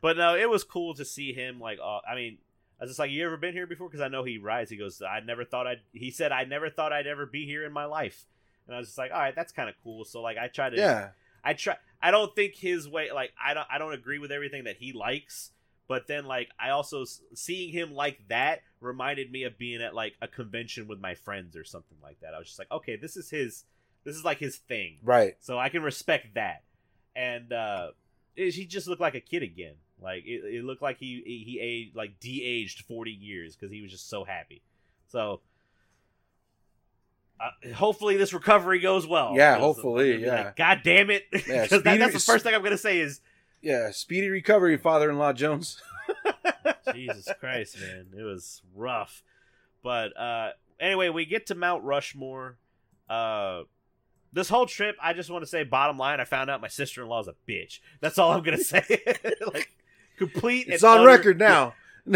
but 0.00 0.16
no, 0.16 0.34
it 0.36 0.48
was 0.48 0.64
cool 0.64 0.94
to 0.94 1.04
see 1.04 1.32
him. 1.32 1.60
Like, 1.60 1.78
uh, 1.82 1.98
I 2.08 2.14
mean, 2.14 2.38
I 2.80 2.84
was 2.84 2.90
just 2.90 2.98
like, 2.98 3.10
"You 3.10 3.26
ever 3.26 3.36
been 3.36 3.52
here 3.52 3.66
before?" 3.66 3.88
Because 3.88 4.00
I 4.00 4.08
know 4.08 4.24
he 4.24 4.38
rides. 4.38 4.70
He 4.70 4.76
goes, 4.78 5.02
"I 5.02 5.20
never 5.20 5.44
thought 5.44 5.66
I'd." 5.66 5.80
He 5.92 6.10
said, 6.10 6.32
"I 6.32 6.44
never 6.44 6.70
thought 6.70 6.92
I'd 6.92 7.06
ever 7.06 7.26
be 7.26 7.44
here 7.44 7.64
in 7.64 7.72
my 7.72 7.84
life." 7.84 8.26
And 8.66 8.74
I 8.74 8.78
was 8.78 8.88
just 8.88 8.98
like, 8.98 9.10
"All 9.12 9.18
right, 9.18 9.34
that's 9.34 9.52
kind 9.52 9.68
of 9.68 9.74
cool." 9.84 10.04
So 10.04 10.22
like, 10.22 10.38
I 10.38 10.48
try 10.48 10.70
to. 10.70 10.76
yeah. 10.76 11.08
I 11.44 11.54
try. 11.54 11.76
I 12.02 12.10
don't 12.10 12.34
think 12.34 12.54
his 12.54 12.88
way. 12.88 13.12
Like, 13.12 13.32
I 13.42 13.54
don't. 13.54 13.66
I 13.70 13.78
don't 13.78 13.92
agree 13.92 14.18
with 14.18 14.32
everything 14.32 14.64
that 14.64 14.76
he 14.78 14.92
likes. 14.92 15.50
But 15.88 16.06
then, 16.06 16.24
like, 16.24 16.50
I 16.58 16.70
also 16.70 17.04
seeing 17.34 17.72
him 17.72 17.92
like 17.92 18.28
that 18.28 18.60
reminded 18.80 19.32
me 19.32 19.42
of 19.42 19.58
being 19.58 19.82
at 19.82 19.94
like 19.94 20.14
a 20.22 20.28
convention 20.28 20.86
with 20.86 21.00
my 21.00 21.14
friends 21.14 21.56
or 21.56 21.64
something 21.64 21.98
like 22.02 22.20
that. 22.20 22.32
I 22.32 22.38
was 22.38 22.46
just 22.46 22.58
like, 22.58 22.70
okay, 22.70 22.96
this 22.96 23.16
is 23.16 23.28
his. 23.28 23.64
This 24.04 24.16
is 24.16 24.24
like 24.24 24.38
his 24.38 24.56
thing. 24.56 24.98
right. 25.02 25.34
So 25.40 25.58
I 25.58 25.68
can 25.68 25.82
respect 25.82 26.34
that. 26.34 26.62
And 27.14 27.52
uh 27.52 27.90
he 28.34 28.64
just 28.64 28.86
looked 28.86 29.00
like 29.00 29.14
a 29.14 29.20
kid 29.20 29.42
again. 29.42 29.74
Like 30.02 30.24
it, 30.26 30.42
it 30.44 30.64
looked 30.64 30.82
like 30.82 30.98
he 30.98 31.22
he, 31.24 31.44
he 31.52 31.60
aged 31.60 31.94
like 31.96 32.18
de-aged 32.20 32.84
40 32.86 33.10
years 33.10 33.54
because 33.56 33.70
he 33.72 33.82
was 33.82 33.90
just 33.90 34.08
so 34.08 34.24
happy. 34.24 34.62
So 35.08 35.40
uh, 37.40 37.74
hopefully 37.74 38.16
this 38.16 38.32
recovery 38.32 38.80
goes 38.80 39.06
well. 39.06 39.34
Yeah, 39.36 39.58
hopefully, 39.58 40.14
I'm 40.14 40.20
gonna 40.20 40.30
be 40.32 40.36
yeah. 40.36 40.44
like, 40.46 40.56
God 40.56 40.80
damn 40.84 41.10
it! 41.10 41.24
Yeah, 41.46 41.66
'Cause 41.68 41.82
that- 41.82 41.98
that's 41.98 42.12
the 42.12 42.20
first 42.20 42.44
thing 42.44 42.54
I'm 42.54 42.62
gonna 42.62 42.76
say 42.78 42.98
is 43.00 43.20
Yeah, 43.62 43.90
speedy 43.92 44.28
recovery, 44.28 44.76
father-in-law 44.76 45.32
Jones. 45.34 45.80
Jesus 46.94 47.30
Christ, 47.38 47.80
man, 47.80 48.08
it 48.18 48.22
was 48.22 48.62
rough. 48.74 49.22
But 49.82 50.16
uh 50.18 50.50
anyway, 50.78 51.08
we 51.08 51.24
get 51.24 51.46
to 51.46 51.54
Mount 51.54 51.84
Rushmore. 51.84 52.58
Uh 53.08 53.62
this 54.32 54.48
whole 54.48 54.66
trip, 54.66 54.96
I 55.02 55.12
just 55.12 55.28
want 55.30 55.42
to 55.42 55.46
say, 55.48 55.64
bottom 55.64 55.98
line, 55.98 56.20
I 56.20 56.24
found 56.24 56.50
out 56.50 56.60
my 56.60 56.68
sister 56.68 57.02
in 57.02 57.08
law 57.08 57.20
is 57.20 57.26
a 57.28 57.34
bitch. 57.48 57.80
That's 58.00 58.18
all 58.18 58.32
I'm 58.32 58.42
gonna 58.42 58.58
say. 58.58 58.84
like 59.52 59.70
complete. 60.26 60.68
It's 60.68 60.84
on 60.84 60.98
utter- 60.98 61.06
record 61.06 61.38
now. 61.38 61.74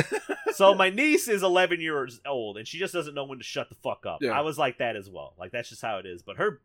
So 0.55 0.73
my 0.73 0.89
niece 0.89 1.27
is 1.27 1.43
11 1.43 1.81
years 1.81 2.21
old, 2.25 2.59
and 2.59 2.67
she 2.67 2.79
just 2.79 2.95
doesn't 2.95 3.13
know 3.15 3.25
when 3.25 3.39
to 3.39 3.45
shut 3.45 3.69
the 3.69 3.75
fuck 3.75 4.07
up. 4.07 4.19
Yeah. 4.23 4.31
I 4.31 4.43
was 4.43 4.57
like 4.57 4.79
that 4.79 4.95
as 4.95 5.11
well. 5.11 5.35
Like 5.37 5.51
that's 5.51 5.69
just 5.69 5.83
how 5.83 5.99
it 5.99 6.07
is. 6.07 6.23
But 6.23 6.37
her, 6.37 6.61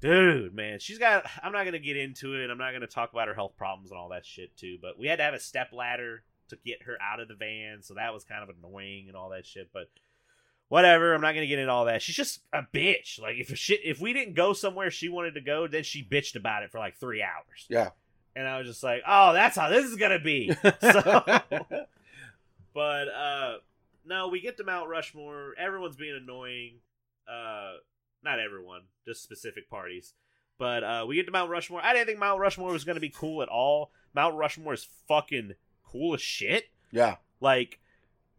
dude, 0.00 0.52
man, 0.54 0.80
she's 0.80 0.98
got. 0.98 1.26
I'm 1.42 1.52
not 1.52 1.64
gonna 1.64 1.78
get 1.78 1.96
into 1.96 2.34
it. 2.34 2.50
I'm 2.50 2.58
not 2.58 2.72
gonna 2.72 2.88
talk 2.88 3.12
about 3.12 3.28
her 3.28 3.34
health 3.34 3.56
problems 3.56 3.90
and 3.92 3.98
all 3.98 4.08
that 4.08 4.26
shit 4.26 4.56
too. 4.56 4.78
But 4.82 4.98
we 4.98 5.06
had 5.06 5.16
to 5.16 5.22
have 5.22 5.34
a 5.34 5.40
step 5.40 5.72
ladder 5.72 6.24
to 6.48 6.56
get 6.64 6.82
her 6.82 6.98
out 7.00 7.20
of 7.20 7.28
the 7.28 7.34
van, 7.36 7.82
so 7.82 7.94
that 7.94 8.12
was 8.12 8.24
kind 8.24 8.42
of 8.42 8.54
annoying 8.56 9.06
and 9.06 9.16
all 9.16 9.30
that 9.30 9.46
shit. 9.46 9.70
But 9.72 9.88
whatever, 10.68 11.14
I'm 11.14 11.20
not 11.20 11.34
gonna 11.34 11.46
get 11.46 11.60
into 11.60 11.72
all 11.72 11.84
that. 11.84 12.02
She's 12.02 12.16
just 12.16 12.40
a 12.52 12.62
bitch. 12.74 13.20
Like 13.20 13.36
if 13.36 13.56
shit, 13.56 13.80
if 13.84 14.00
we 14.00 14.12
didn't 14.12 14.34
go 14.34 14.52
somewhere 14.54 14.90
she 14.90 15.08
wanted 15.08 15.34
to 15.34 15.40
go, 15.40 15.68
then 15.68 15.84
she 15.84 16.02
bitched 16.04 16.34
about 16.34 16.64
it 16.64 16.72
for 16.72 16.78
like 16.78 16.96
three 16.96 17.22
hours. 17.22 17.66
Yeah. 17.68 17.90
And 18.36 18.46
I 18.46 18.58
was 18.58 18.66
just 18.66 18.82
like, 18.82 19.02
oh, 19.06 19.32
that's 19.32 19.56
how 19.56 19.68
this 19.68 19.84
is 19.84 19.96
gonna 19.96 20.20
be. 20.20 20.54
So, 20.80 21.40
but 22.72 23.08
uh, 23.08 23.54
no, 24.04 24.28
we 24.28 24.40
get 24.40 24.56
to 24.58 24.64
Mount 24.64 24.88
Rushmore. 24.88 25.54
Everyone's 25.58 25.96
being 25.96 26.16
annoying. 26.16 26.74
Uh, 27.28 27.74
not 28.22 28.38
everyone, 28.38 28.82
just 29.04 29.22
specific 29.22 29.68
parties. 29.68 30.14
But 30.58 30.84
uh, 30.84 31.04
we 31.08 31.16
get 31.16 31.26
to 31.26 31.32
Mount 31.32 31.50
Rushmore. 31.50 31.80
I 31.82 31.94
didn't 31.94 32.06
think 32.06 32.18
Mount 32.18 32.38
Rushmore 32.38 32.72
was 32.72 32.84
going 32.84 32.96
to 32.96 33.00
be 33.00 33.08
cool 33.08 33.42
at 33.42 33.48
all. 33.48 33.90
Mount 34.14 34.36
Rushmore 34.36 34.74
is 34.74 34.86
fucking 35.08 35.54
cool 35.84 36.14
as 36.14 36.20
shit. 36.20 36.64
Yeah. 36.92 37.16
Like, 37.40 37.79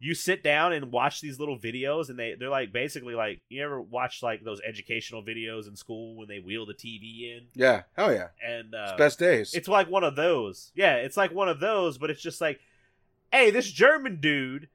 you 0.04 0.16
sit 0.16 0.44
down 0.44 0.74
and 0.74 0.92
watch 0.92 1.22
these 1.22 1.40
little 1.40 1.58
videos, 1.60 2.10
and 2.10 2.18
they 2.18 2.36
they're 2.38 2.50
like 2.50 2.74
basically 2.74 3.14
like 3.16 3.40
you 3.50 3.64
ever 3.64 3.80
watch 3.80 4.24
like 4.24 4.44
those 4.44 4.60
educational 4.68 5.24
videos 5.24 5.68
in 5.68 5.76
school 5.76 6.16
when 6.18 6.28
they 6.28 6.40
wheel 6.40 6.66
the 6.66 6.74
TV 6.74 7.38
in, 7.38 7.42
Yeah. 7.54 7.84
Hell 7.96 8.12
yeah. 8.12 8.30
and 8.46 8.74
uh, 8.74 8.88
It's 8.90 8.98
best 8.98 9.20
days. 9.20 9.54
it's 9.54 9.68
like 9.68 9.90
one 9.90 10.04
of 10.04 10.16
those. 10.16 10.72
Yeah, 10.76 10.96
it's 10.96 11.16
like 11.18 11.32
one 11.32 11.50
of 11.50 11.60
those, 11.60 11.98
but 11.98 12.10
it's 12.10 12.22
just 12.22 12.42
like, 12.42 12.60
hey, 13.32 13.52
this 13.52 13.72
German 13.72 14.20
dude 14.20 14.68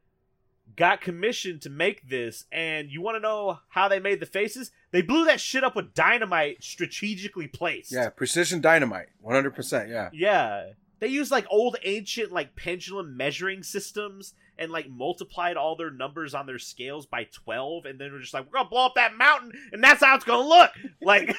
got 0.76 1.00
commissioned 1.00 1.62
to 1.62 1.70
make 1.70 2.08
this, 2.08 2.44
and 2.52 2.90
you 2.90 3.00
want 3.00 3.16
to 3.16 3.20
know 3.20 3.58
how 3.70 3.88
they 3.88 3.98
made 4.00 4.20
the 4.20 4.26
faces? 4.26 4.70
They 4.90 5.00
blew 5.02 5.24
that 5.24 5.40
shit 5.40 5.64
up 5.64 5.74
with 5.76 5.94
dynamite 5.94 6.62
strategically 6.62 7.46
placed. 7.48 7.92
yeah. 7.92 8.10
Precision 8.10 8.60
dynamite. 8.60 9.08
100%. 9.24 9.88
Yeah. 9.88 10.10
Yeah. 10.12 10.70
They 10.98 11.08
used 11.08 11.30
like 11.30 11.46
old 11.50 11.76
ancient 11.84 12.32
like 12.32 12.56
pendulum 12.56 13.16
measuring 13.16 13.62
systems 13.62 14.34
and 14.58 14.70
like 14.70 14.88
multiplied 14.88 15.56
all 15.56 15.76
their 15.76 15.90
numbers 15.90 16.34
on 16.34 16.46
their 16.46 16.58
scales 16.58 17.06
by 17.06 17.24
12 17.24 17.84
and 17.86 17.98
then 18.00 18.12
we're 18.12 18.20
just 18.20 18.34
like 18.34 18.46
we're 18.52 18.62
to 18.62 18.68
blow 18.68 18.86
up 18.86 18.94
that 18.94 19.16
mountain 19.16 19.52
and 19.72 19.82
that's 19.82 20.02
how 20.02 20.16
it's 20.16 20.24
to 20.42 20.48
look. 20.48 20.70
Like 21.02 21.36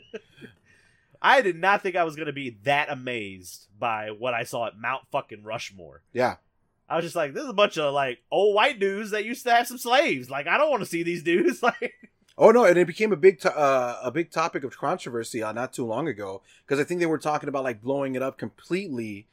I 1.22 1.40
did 1.42 1.56
not 1.56 1.82
think 1.82 1.96
I 1.96 2.04
was 2.04 2.16
to 2.26 2.32
be 2.32 2.58
that 2.64 2.90
amazed 2.90 3.68
by 3.78 4.10
what 4.10 4.34
I 4.34 4.44
saw 4.44 4.66
at 4.66 4.78
Mount 4.78 5.02
fucking 5.10 5.42
Rushmore. 5.44 6.02
Yeah. 6.12 6.36
I 6.88 6.96
was 6.96 7.04
just 7.04 7.16
like 7.16 7.34
this 7.34 7.42
is 7.42 7.50
a 7.50 7.54
bunch 7.54 7.78
of 7.78 7.92
like 7.92 8.18
old 8.30 8.54
white 8.54 8.78
dudes 8.78 9.10
that 9.10 9.24
used 9.24 9.44
to 9.44 9.52
have 9.52 9.66
some 9.66 9.78
slaves. 9.78 10.30
Like 10.30 10.46
I 10.46 10.58
don't 10.58 10.70
want 10.70 10.82
to 10.82 10.88
see 10.88 11.02
these 11.02 11.22
dudes 11.22 11.62
like 11.62 11.94
Oh 12.38 12.50
no, 12.50 12.64
and 12.66 12.76
it 12.76 12.86
became 12.86 13.12
a 13.12 13.16
big 13.16 13.40
to- 13.40 13.56
uh, 13.56 13.98
a 14.02 14.10
big 14.10 14.30
topic 14.30 14.62
of 14.62 14.76
controversy 14.76 15.42
uh, 15.42 15.52
not 15.52 15.72
too 15.72 15.86
long 15.86 16.06
ago 16.06 16.42
because 16.66 16.78
I 16.78 16.84
think 16.84 17.00
they 17.00 17.06
were 17.06 17.18
talking 17.18 17.48
about 17.48 17.64
like 17.64 17.80
blowing 17.80 18.14
it 18.14 18.22
up 18.22 18.36
completely 18.36 19.26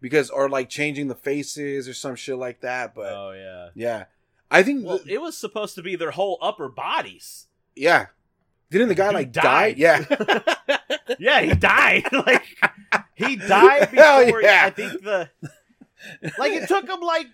because 0.00 0.30
or 0.30 0.48
like 0.48 0.68
changing 0.68 1.08
the 1.08 1.14
faces 1.14 1.88
or 1.88 1.94
some 1.94 2.14
shit 2.16 2.36
like 2.36 2.60
that. 2.60 2.94
But 2.94 3.12
Oh 3.12 3.32
yeah. 3.32 3.68
yeah, 3.74 4.04
I 4.50 4.62
think 4.62 4.86
Well, 4.86 4.98
the- 4.98 5.12
it 5.14 5.20
was 5.20 5.36
supposed 5.36 5.74
to 5.76 5.82
be 5.82 5.96
their 5.96 6.10
whole 6.12 6.38
upper 6.40 6.68
bodies. 6.68 7.46
yeah. 7.76 8.06
Didn't 8.70 8.86
the 8.86 8.94
guy 8.94 9.10
like 9.10 9.32
died. 9.32 9.76
die? 9.78 10.04
Yeah, 10.68 10.84
Yeah, 11.18 11.40
he 11.40 11.54
died. 11.56 12.04
like 12.12 12.44
he 13.16 13.34
died 13.34 13.90
before 13.90 14.42
yeah. 14.42 14.62
I 14.66 14.70
think 14.70 15.02
the 15.02 15.28
like 16.38 16.52
it 16.52 16.68
took 16.68 16.88
him 16.88 17.00
like 17.00 17.26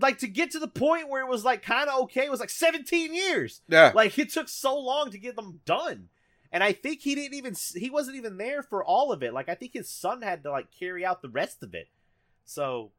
like 0.00 0.18
to 0.18 0.26
get 0.26 0.50
to 0.50 0.58
the 0.58 0.66
point 0.66 1.08
where 1.08 1.22
it 1.24 1.28
was 1.28 1.44
like 1.44 1.62
kind 1.62 1.88
of 1.88 2.00
okay. 2.02 2.24
It 2.24 2.30
was 2.30 2.40
like 2.40 2.50
17 2.50 3.14
years. 3.14 3.62
yeah. 3.68 3.92
Like 3.94 4.18
it 4.18 4.30
took 4.30 4.48
so 4.48 4.76
long 4.76 5.12
to 5.12 5.18
get 5.18 5.36
them 5.36 5.60
done. 5.64 6.08
And 6.50 6.62
I 6.64 6.72
think 6.72 7.00
he 7.02 7.14
didn't 7.14 7.34
even 7.34 7.54
he 7.76 7.88
wasn't 7.90 8.16
even 8.16 8.36
there 8.36 8.62
for 8.64 8.84
all 8.84 9.12
of 9.12 9.22
it. 9.22 9.32
Like 9.32 9.48
I 9.48 9.54
think 9.54 9.74
his 9.74 9.88
son 9.88 10.22
had 10.22 10.42
to 10.42 10.50
like 10.50 10.66
carry 10.76 11.04
out 11.06 11.22
the 11.22 11.28
rest 11.28 11.62
of 11.62 11.72
it. 11.74 11.86
So 12.44 12.92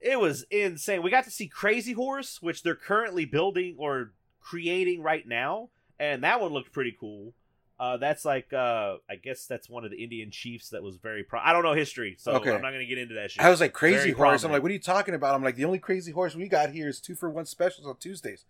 it 0.00 0.18
was 0.20 0.44
insane. 0.50 1.02
We 1.02 1.10
got 1.10 1.24
to 1.24 1.30
see 1.30 1.48
Crazy 1.48 1.92
Horse, 1.92 2.40
which 2.40 2.62
they're 2.62 2.74
currently 2.76 3.24
building 3.24 3.74
or 3.78 4.12
creating 4.40 5.02
right 5.02 5.26
now, 5.26 5.70
and 5.98 6.22
that 6.24 6.40
one 6.40 6.52
looked 6.52 6.72
pretty 6.72 6.96
cool. 6.98 7.32
Uh, 7.80 7.96
that's 7.96 8.24
like 8.24 8.52
uh, 8.52 8.96
I 9.08 9.14
guess 9.22 9.46
that's 9.46 9.68
one 9.70 9.84
of 9.84 9.90
the 9.92 10.02
Indian 10.02 10.30
chiefs 10.32 10.70
that 10.70 10.82
was 10.82 10.96
very 10.96 11.22
pro. 11.22 11.38
I 11.40 11.52
don't 11.52 11.62
know 11.62 11.74
history, 11.74 12.16
so 12.18 12.32
Okay. 12.32 12.50
I'm 12.52 12.60
not 12.62 12.72
gonna 12.72 12.86
get 12.86 12.98
into 12.98 13.14
that 13.14 13.30
shit. 13.30 13.44
I 13.44 13.50
was 13.50 13.60
like 13.60 13.72
crazy 13.72 13.98
Very 13.98 14.10
horse. 14.12 14.42
I'm 14.42 14.50
like, 14.50 14.62
what 14.62 14.70
are 14.70 14.74
you 14.74 14.80
talking 14.80 15.14
about? 15.14 15.34
I'm 15.36 15.44
like, 15.44 15.54
the 15.56 15.64
only 15.64 15.78
crazy 15.78 16.10
horse 16.10 16.34
we 16.34 16.48
got 16.48 16.70
here 16.70 16.88
is 16.88 17.00
two 17.00 17.14
for 17.14 17.30
one 17.30 17.46
specials 17.46 17.86
on 17.86 17.96
Tuesdays. 17.96 18.44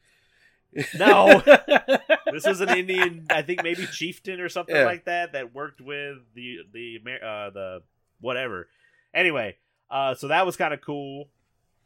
No. 0.98 1.42
this 2.32 2.46
is 2.46 2.60
an 2.62 2.70
Indian, 2.70 3.26
I 3.30 3.42
think 3.42 3.62
maybe 3.62 3.86
chieftain 3.86 4.40
or 4.40 4.48
something 4.48 4.74
Yeah. 4.76 4.84
like 4.84 5.04
that 5.06 5.32
that 5.32 5.54
worked 5.54 5.80
with 5.82 6.18
the 6.34 6.58
the 6.72 6.98
uh, 7.22 7.50
the 7.50 7.82
whatever. 8.20 8.68
Anyway, 9.12 9.56
uh, 9.90 10.14
so 10.14 10.28
that 10.28 10.46
was 10.46 10.56
kind 10.56 10.74
of 10.74 10.80
cool. 10.80 11.28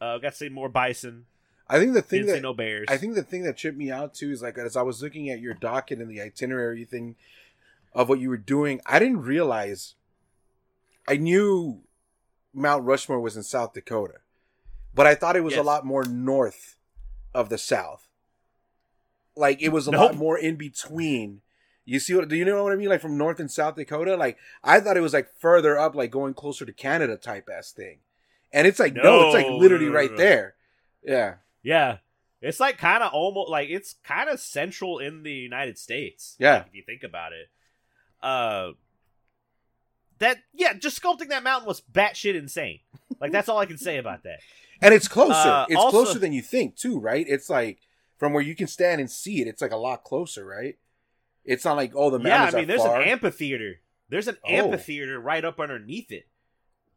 Uh, 0.00 0.18
got 0.18 0.30
to 0.30 0.36
see 0.36 0.48
more 0.48 0.68
bison. 0.68 1.26
I 1.68 1.78
think 1.78 1.94
the 1.94 2.02
thing 2.02 2.26
that 2.26 2.42
no 2.42 2.52
bears. 2.52 2.86
I 2.88 2.96
think 2.96 3.14
the 3.14 3.22
thing 3.22 3.44
that 3.44 3.56
tripped 3.56 3.78
me 3.78 3.90
out 3.90 4.14
too 4.14 4.30
is 4.30 4.42
like 4.42 4.58
as 4.58 4.76
I 4.76 4.82
was 4.82 5.02
looking 5.02 5.30
at 5.30 5.40
your 5.40 5.54
docket 5.54 6.00
and 6.00 6.10
the 6.10 6.20
itinerary 6.20 6.84
thing 6.84 7.16
of 7.92 8.08
what 8.08 8.20
you 8.20 8.28
were 8.28 8.36
doing, 8.36 8.80
I 8.84 8.98
didn't 8.98 9.22
realize 9.22 9.94
I 11.08 11.16
knew 11.16 11.82
Mount 12.52 12.84
Rushmore 12.84 13.20
was 13.20 13.36
in 13.36 13.42
South 13.42 13.72
Dakota, 13.72 14.18
but 14.94 15.06
I 15.06 15.14
thought 15.14 15.36
it 15.36 15.44
was 15.44 15.56
a 15.56 15.62
lot 15.62 15.86
more 15.86 16.04
north 16.04 16.76
of 17.34 17.48
the 17.48 17.58
South. 17.58 18.08
Like 19.34 19.62
it 19.62 19.70
was 19.70 19.86
a 19.86 19.92
lot 19.92 20.16
more 20.16 20.36
in 20.38 20.56
between. 20.56 21.40
You 21.84 21.98
see 21.98 22.14
what 22.14 22.28
do 22.28 22.36
you 22.36 22.44
know 22.44 22.62
what 22.62 22.72
I 22.72 22.76
mean? 22.76 22.88
Like 22.88 23.00
from 23.00 23.18
North 23.18 23.40
and 23.40 23.50
South 23.50 23.76
Dakota? 23.76 24.16
Like 24.16 24.38
I 24.62 24.80
thought 24.80 24.96
it 24.96 25.00
was 25.00 25.12
like 25.12 25.28
further 25.38 25.78
up, 25.78 25.94
like 25.94 26.10
going 26.10 26.34
closer 26.34 26.64
to 26.64 26.72
Canada 26.72 27.16
type 27.16 27.48
ass 27.52 27.72
thing. 27.72 27.98
And 28.52 28.66
it's 28.66 28.78
like 28.78 28.94
no, 28.94 29.26
it's 29.26 29.34
like 29.34 29.46
literally 29.48 29.86
no, 29.86 29.92
no, 29.92 29.96
right 29.98 30.16
there. 30.16 30.54
Yeah. 31.02 31.34
yeah, 31.62 31.96
it's 32.40 32.60
like 32.60 32.78
kind 32.78 33.02
of 33.02 33.12
almost 33.12 33.50
like 33.50 33.68
it's 33.68 33.96
kind 34.04 34.28
of 34.28 34.38
central 34.38 34.98
in 34.98 35.24
the 35.24 35.32
United 35.32 35.78
States. 35.78 36.36
Yeah. 36.38 36.58
like, 36.58 36.66
if 36.68 36.74
you 36.74 36.82
think 36.84 37.02
about 37.02 37.32
it. 37.32 37.48
Uh, 38.22 38.72
that 40.18 40.38
yeah, 40.54 40.74
just 40.74 41.02
sculpting 41.02 41.28
that 41.30 41.42
mountain 41.42 41.66
was 41.66 41.82
batshit 41.92 42.36
insane. 42.36 42.80
Like 43.20 43.32
that's 43.32 43.48
all 43.48 43.58
I 43.58 43.66
can 43.66 43.78
say 43.78 43.98
about 43.98 44.22
that. 44.24 44.40
And 44.84 44.92
it's 44.92 45.06
closer. 45.06 45.32
Uh, 45.32 45.66
it's 45.68 45.76
also- 45.76 46.02
closer 46.02 46.18
than 46.18 46.32
you 46.32 46.42
think, 46.42 46.74
too, 46.74 46.98
right? 46.98 47.24
It's 47.28 47.48
like 47.48 47.78
from 48.18 48.32
where 48.32 48.42
you 48.42 48.56
can 48.56 48.66
stand 48.66 49.00
and 49.00 49.08
see 49.08 49.40
it. 49.40 49.46
It's 49.46 49.62
like 49.62 49.70
a 49.70 49.76
lot 49.76 50.02
closer, 50.02 50.44
right? 50.44 50.76
It's 51.44 51.64
not 51.64 51.76
like 51.76 51.92
oh 51.94 52.10
the 52.10 52.20
yeah, 52.20 52.44
I 52.44 52.50
mean, 52.56 52.68
there's 52.68 52.82
far. 52.82 53.00
an 53.00 53.08
amphitheater. 53.08 53.80
There's 54.08 54.28
an 54.28 54.36
Oh. 54.44 54.48
amphitheater 54.48 55.18
right 55.18 55.44
up 55.44 55.58
underneath 55.58 56.12
it, 56.12 56.28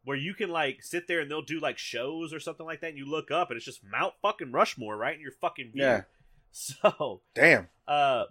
where 0.04 0.18
you 0.18 0.34
can 0.34 0.50
like 0.50 0.84
sit 0.84 1.08
there 1.08 1.20
and 1.22 1.30
they'll 1.32 1.42
do 1.42 1.60
like 1.60 1.78
shows 1.78 2.34
or 2.34 2.40
something 2.40 2.66
like 2.66 2.82
that. 2.82 2.90
And 2.90 2.98
you 2.98 3.06
look 3.06 3.32
up 3.32 3.50
and 3.50 3.58
it's 3.58 3.66
just 3.66 3.84
Mount 3.84 4.14
fucking 4.22 4.52
Rushmore 4.52 4.96
right 4.98 5.16
in 5.16 5.22
your 5.22 5.32
fucking 5.32 5.72
view. 5.74 5.84
Yeah. 5.84 6.02
So, 6.58 7.20
Damn. 7.34 7.68
uh, 7.86 8.24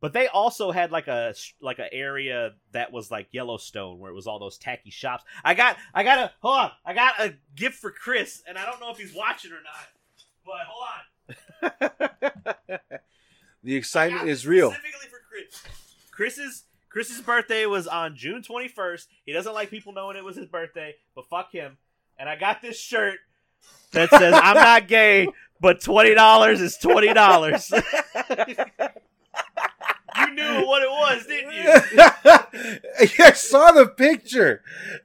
but 0.00 0.12
they 0.12 0.28
also 0.28 0.70
had 0.70 0.92
like 0.92 1.08
a 1.08 1.34
like 1.60 1.80
an 1.80 1.88
area 1.90 2.52
that 2.70 2.92
was 2.92 3.10
like 3.10 3.26
Yellowstone, 3.32 3.98
where 3.98 4.08
it 4.08 4.14
was 4.14 4.28
all 4.28 4.38
those 4.38 4.56
tacky 4.56 4.90
shops. 4.90 5.24
I 5.44 5.54
got 5.54 5.76
I 5.92 6.04
got 6.04 6.18
a 6.18 6.30
hold 6.40 6.58
on. 6.60 6.70
I 6.86 6.94
got 6.94 7.20
a 7.20 7.34
gift 7.56 7.76
for 7.80 7.90
Chris, 7.90 8.40
and 8.46 8.56
I 8.56 8.66
don't 8.66 8.78
know 8.80 8.90
if 8.92 8.98
he's 8.98 9.12
watching 9.12 9.50
or 9.50 9.62
not. 9.64 9.88
But 10.46 10.60
hold 10.68 11.98
on. 12.70 12.78
the 13.64 13.74
excitement 13.76 14.28
is 14.28 14.46
real. 14.46 14.70
Specifically. 14.70 15.08
Chris's 16.22 16.62
Chris's 16.88 17.20
birthday 17.20 17.66
was 17.66 17.88
on 17.88 18.14
June 18.14 18.42
21st. 18.48 19.06
He 19.26 19.32
doesn't 19.32 19.54
like 19.54 19.70
people 19.70 19.92
knowing 19.92 20.16
it 20.16 20.22
was 20.24 20.36
his 20.36 20.46
birthday, 20.46 20.94
but 21.16 21.26
fuck 21.28 21.50
him. 21.50 21.78
And 22.16 22.28
I 22.28 22.36
got 22.36 22.62
this 22.62 22.78
shirt 22.78 23.18
that 23.90 24.08
says 24.10 24.32
I'm 24.32 24.54
not 24.54 24.86
gay, 24.86 25.26
but 25.60 25.80
twenty 25.80 26.14
dollars 26.14 26.60
is 26.60 26.76
twenty 26.76 27.12
dollars. 27.12 27.72
you 27.72 27.80
knew 30.34 30.64
what 30.64 30.82
it 30.82 30.90
was, 30.90 31.26
didn't 31.26 31.54
you? 31.54 31.72
I 33.24 33.32
saw 33.32 33.72
the 33.72 33.88
picture. 33.88 34.62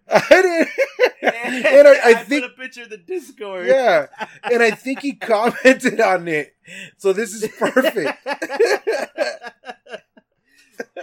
I 0.07 0.21
didn't. 0.29 0.69
And 1.19 1.87
I- 1.87 2.11
I 2.11 2.13
think- 2.13 2.43
put 2.43 2.51
a 2.51 2.55
picture 2.55 2.83
of 2.83 2.89
the 2.91 2.97
Discord. 2.97 3.65
Yeah, 3.67 4.05
and 4.43 4.61
I 4.61 4.69
think 4.71 4.99
he 4.99 5.13
commented 5.13 5.99
on 5.99 6.27
it. 6.27 6.53
So 6.97 7.11
this 7.11 7.33
is 7.33 7.47
perfect. 7.57 8.11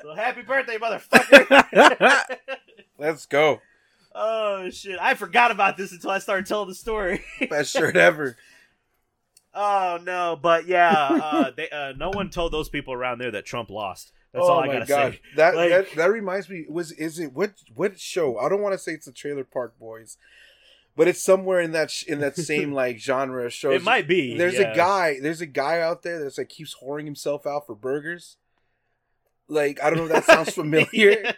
So 0.02 0.14
happy 0.14 0.42
birthday, 0.42 0.76
motherfucker! 0.78 2.24
Let's 2.98 3.26
go. 3.26 3.60
oh 4.14 4.70
shit! 4.70 4.98
I 5.00 5.14
forgot 5.14 5.50
about 5.50 5.76
this 5.76 5.92
until 5.92 6.10
I 6.10 6.18
started 6.18 6.46
telling 6.46 6.68
the 6.68 6.74
story. 6.74 7.22
Best 7.50 7.72
shirt 7.72 7.96
ever. 7.96 8.36
Oh 9.54 10.00
no, 10.02 10.38
but 10.40 10.66
yeah, 10.66 10.92
uh, 10.92 11.50
they, 11.56 11.70
uh, 11.70 11.92
no 11.96 12.10
one 12.10 12.30
told 12.30 12.52
those 12.52 12.68
people 12.68 12.92
around 12.92 13.18
there 13.20 13.30
that 13.30 13.44
Trump 13.44 13.70
lost. 13.70 14.12
That's 14.32 14.46
all 14.46 14.58
I 14.58 14.66
gotta 14.66 14.86
say. 14.86 14.94
Oh 14.94 15.36
That, 15.36 15.54
Like- 15.54 15.70
that 15.70 15.92
that 15.94 16.10
reminds 16.10 16.50
me. 16.50 16.66
Was 16.68 16.90
is 16.90 17.20
it 17.20 17.32
what 17.32 17.52
what 17.74 18.00
show? 18.00 18.36
I 18.38 18.48
don't 18.48 18.60
want 18.62 18.72
to 18.72 18.78
say 18.78 18.92
it's 18.92 19.06
the 19.06 19.12
Trailer 19.12 19.44
Park 19.44 19.78
Boys, 19.78 20.16
but 20.96 21.06
it's 21.06 21.22
somewhere 21.22 21.60
in 21.60 21.70
that 21.70 21.92
sh- 21.92 22.02
in 22.04 22.18
that 22.18 22.36
same 22.50 22.72
like 22.72 22.98
genre 22.98 23.44
of 23.46 23.52
shows. 23.52 23.80
It 23.80 23.84
might 23.84 24.08
be. 24.08 24.36
There's 24.36 24.54
yeah. 24.54 24.72
a 24.72 24.76
guy. 24.76 25.20
There's 25.20 25.40
a 25.40 25.46
guy 25.46 25.80
out 25.80 26.02
there 26.02 26.20
that's 26.20 26.36
like 26.36 26.48
keeps 26.48 26.74
whoring 26.82 27.04
himself 27.04 27.46
out 27.46 27.66
for 27.66 27.76
burgers. 27.76 28.36
Like 29.46 29.82
I 29.82 29.90
don't 29.90 29.98
know 29.98 30.04
if 30.06 30.10
that 30.12 30.24
sounds 30.24 30.54
familiar. 30.54 31.34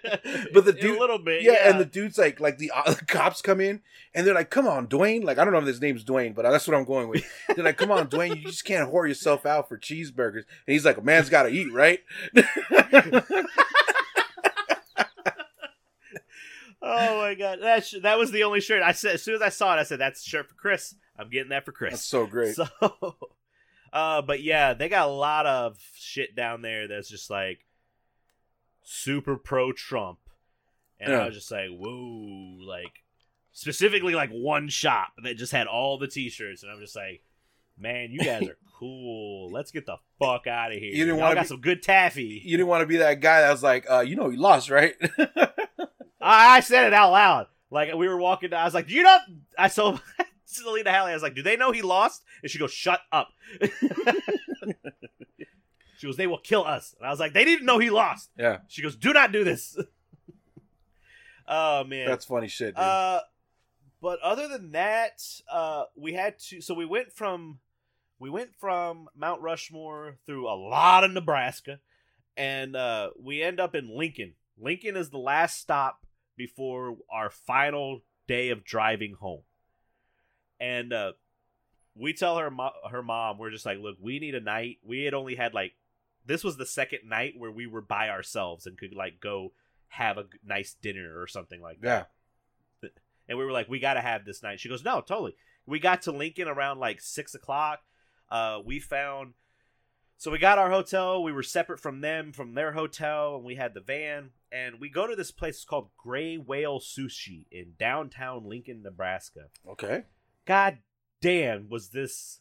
But 0.55 0.65
the 0.65 0.71
A 0.77 0.81
dude- 0.81 0.99
little 0.99 1.19
bit, 1.19 1.43
Yeah, 1.43 1.53
yeah. 1.53 1.71
and 1.71 1.81
the 1.81 1.85
dude's 1.85 2.17
like, 2.19 2.39
like 2.39 2.57
the, 2.59 2.71
uh, 2.75 2.93
the 2.95 3.05
cops 3.07 3.43
come 3.43 3.61
in 3.61 3.81
and 4.15 4.25
they're 4.27 4.35
like, 4.35 4.49
"Come 4.51 4.67
on, 4.69 4.87
Dwayne!" 4.87 5.25
Like 5.25 5.39
I 5.39 5.45
don't 5.45 5.53
know 5.53 5.59
if 5.59 5.67
his 5.67 5.81
name's 5.81 6.05
Dwayne, 6.05 6.35
but 6.35 6.43
that's 6.43 6.69
what 6.69 6.77
I'm 6.77 6.85
going 6.85 7.09
with. 7.09 7.25
They're 7.55 7.65
like, 7.65 7.77
"Come 7.79 7.91
on, 7.91 8.07
Dwayne, 8.09 8.37
you 8.37 8.45
just 8.45 8.65
can't 8.65 8.93
whore 8.93 9.09
yourself 9.09 9.45
out 9.45 9.69
for 9.69 9.77
cheeseburgers." 9.77 10.45
And 10.67 10.73
he's 10.73 10.85
like, 10.85 10.99
"A 10.99 11.03
man's 11.03 11.29
got 11.31 11.45
to 11.45 11.49
eat, 11.49 11.73
right?" 11.73 12.01
oh 16.83 17.19
my 17.21 17.35
god, 17.35 17.59
that 17.63 17.85
sh- 17.87 17.95
that 18.03 18.19
was 18.19 18.31
the 18.31 18.45
only 18.45 18.61
shirt 18.61 18.83
I 18.83 18.93
said. 18.93 19.15
As 19.15 19.23
soon 19.23 19.35
as 19.35 19.43
I 19.43 19.49
saw 19.49 19.75
it, 19.77 19.81
I 19.81 19.83
said, 19.83 19.99
"That's 20.01 20.25
a 20.25 20.29
shirt 20.29 20.49
for 20.49 20.55
Chris. 20.55 20.95
I'm 21.19 21.29
getting 21.31 21.51
that 21.51 21.65
for 21.65 21.73
Chris." 21.73 21.93
That's 21.93 22.05
so 22.05 22.27
great. 22.27 22.55
So, 22.55 22.67
Uh, 23.93 24.21
but 24.21 24.43
yeah, 24.43 24.75
they 24.75 24.89
got 24.89 25.09
a 25.09 25.11
lot 25.11 25.47
of 25.47 25.79
shit 25.95 26.35
down 26.37 26.61
there 26.61 26.87
that's 26.89 27.09
just 27.09 27.31
like 27.31 27.61
super 28.89 29.37
pro 29.37 29.73
Trump, 29.73 30.21
and 31.01 31.11
Yeah. 31.13 31.19
I 31.23 31.27
was 31.27 31.35
just 31.35 31.51
like, 31.51 31.69
whoa, 31.71 32.59
like 32.65 33.03
specifically 33.53 34.15
like 34.15 34.31
one 34.31 34.69
shop 34.69 35.09
that 35.25 35.37
just 35.37 35.51
had 35.53 35.67
all 35.67 35.99
the 35.99 36.07
T-shirts, 36.07 36.63
and 36.63 36.71
I'm 36.71 36.81
just 36.81 36.95
like, 36.95 37.23
man, 37.77 38.11
you 38.13 38.21
guys 38.21 38.45
are 38.49 38.57
cool. 38.79 39.51
Let's 39.51 39.73
get 39.73 39.87
the 39.87 39.97
fuck 40.21 40.47
out 40.47 40.71
of 40.73 40.79
here. 40.79 40.93
You 40.95 41.05
didn't 41.05 41.19
wanna 41.19 41.35
got 41.35 41.43
be- 41.43 41.49
some 41.49 41.61
good 41.61 41.83
taffy. 41.83 42.41
You 42.45 42.57
didn't 42.57 42.69
want 42.69 42.83
to 42.83 42.87
be 42.87 42.99
that 42.99 43.21
guy 43.21 43.41
that 43.43 43.51
was 43.51 43.63
like, 43.63 43.91
uh, 43.91 44.01
you 44.01 44.15
know, 44.15 44.31
he 44.31 44.37
lost, 44.37 44.71
right? 44.71 44.95
I, 46.21 46.57
I 46.57 46.61
said 46.61 46.87
it 46.87 46.95
out 46.95 47.11
loud. 47.13 47.47
Like 47.71 47.93
we 47.95 48.07
were 48.09 48.17
walking 48.19 48.51
down, 48.51 48.61
I 48.61 48.65
was 48.65 48.75
like, 48.75 48.89
you 48.89 49.03
know?" 49.03 49.19
I 49.59 49.69
told 49.69 50.01
Selena 50.45 50.93
Hallie, 50.93 51.11
I 51.11 51.15
was 51.15 51.23
like, 51.23 51.35
"Do 51.35 51.43
they 51.43 51.57
know 51.57 51.73
he 51.73 51.83
lost?" 51.83 52.23
And 52.43 52.51
she 52.51 52.59
goes, 52.61 52.73
"Shut 52.73 53.01
up." 53.11 53.31
She 55.99 56.07
goes, 56.07 56.17
"They 56.17 56.27
will 56.27 56.39
kill 56.39 56.65
us." 56.65 56.95
And 56.99 57.07
I 57.07 57.11
was 57.11 57.21
like, 57.21 57.33
"They 57.33 57.45
didn't 57.45 57.67
know 57.67 57.79
he 57.79 57.91
lost." 57.91 58.31
yeah, 58.39 58.59
She 58.69 58.83
goes, 58.83 58.97
"Do 58.97 59.13
not 59.13 59.33
do 59.33 59.45
this." 59.45 59.77
oh 61.49 61.85
man, 61.85 62.09
that's 62.09 62.25
funny 62.25 62.49
shit. 62.49 62.75
Dude. 62.75 62.83
uh, 62.83 63.21
but 64.01 64.21
other 64.21 64.49
than 64.49 64.73
that, 64.73 65.23
uh, 65.51 65.85
we 65.97 66.13
had 66.13 66.39
to. 66.51 66.61
So 66.61 66.75
we 66.75 66.85
went 66.85 67.13
from 67.13 67.59
we 68.19 68.31
went 68.31 68.55
from 68.59 69.09
Mount 69.17 69.43
Rushmore 69.43 70.17
through 70.27 70.49
a 70.49 70.55
lot 70.55 71.05
of 71.05 71.11
Nebraska, 71.11 71.81
and 72.37 72.77
uh, 72.77 73.11
we 73.21 73.43
end 73.43 73.61
up 73.61 73.75
in 73.75 73.97
Lincoln. 73.97 74.35
Lincoln 74.59 74.97
is 74.97 75.11
the 75.11 75.19
last 75.19 75.59
stop 75.61 76.07
before 76.37 76.97
our 77.11 77.31
final 77.31 78.03
day 78.27 78.51
of 78.51 78.65
driving 78.65 79.15
home, 79.15 79.43
and 80.61 80.93
uh, 80.93 81.13
we 81.95 82.13
tell 82.13 82.39
her 82.39 82.51
mo- 82.51 82.73
her 82.91 83.03
mom, 83.03 83.39
we're 83.39 83.51
just 83.51 83.67
like, 83.67 83.79
look, 83.79 83.97
we 84.01 84.19
need 84.19 84.35
a 84.35 84.41
night. 84.41 84.79
We 84.85 85.05
had 85.05 85.15
only 85.15 85.35
had 85.35 85.55
like 85.55 85.73
this 86.27 86.45
was 86.45 86.57
the 86.57 86.67
second 86.67 87.01
night 87.09 87.35
where 87.37 87.51
we 87.51 87.67
were 87.67 87.81
by 87.81 88.09
ourselves 88.09 88.67
and 88.67 88.79
could 88.79 88.95
like 88.95 89.21
go 89.21 89.53
have 89.89 90.19
a 90.19 90.27
nice 90.45 90.75
dinner 90.81 91.21
or 91.21 91.27
something 91.27 91.61
like 91.61 91.81
that 91.81 91.87
yeah, 91.87 92.05
and 93.29 93.39
we 93.39 93.45
were 93.45 93.53
like, 93.53 93.69
we 93.69 93.81
got 93.81 93.95
to 93.95 94.01
have 94.01 94.25
this 94.25 94.43
night. 94.43 94.61
She 94.61 94.69
goes, 94.69 94.85
no, 94.85 95.01
totally. 95.01 95.35
We 95.67 95.79
got 95.79 96.03
to 96.03 96.13
Lincoln 96.13 96.49
around 96.49 96.79
like 96.79 97.01
six 97.01 97.35
o'clock. 97.35 97.81
Uh, 98.31 98.61
we 98.65 98.79
found, 98.79 99.35
so 100.17 100.31
we 100.31 100.39
got 100.39 100.59
our 100.59 100.71
hotel. 100.71 101.23
We 101.23 101.33
were 101.33 101.43
separate 101.43 101.81
from 101.81 102.01
them, 102.01 102.33
from 102.33 102.55
their 102.55 102.73
hotel, 102.73 103.37
and 103.37 103.45
we 103.45 103.57
had 103.57 103.75
the 103.75 103.81
van. 103.81 104.31
And 104.53 104.81
we 104.81 104.89
go 104.89 105.07
to 105.07 105.17
this 105.17 105.33
place 105.33 105.65
called 105.65 105.91
Gray 105.97 106.37
Whale 106.37 106.79
Sushi 106.79 107.47
in 107.51 107.73
downtown 107.79 108.49
Lincoln, 108.49 108.83
Nebraska. 108.83 109.47
okay. 109.69 110.05
God 110.45 110.79
damn, 111.21 111.69
was 111.69 111.89
this 111.89 112.39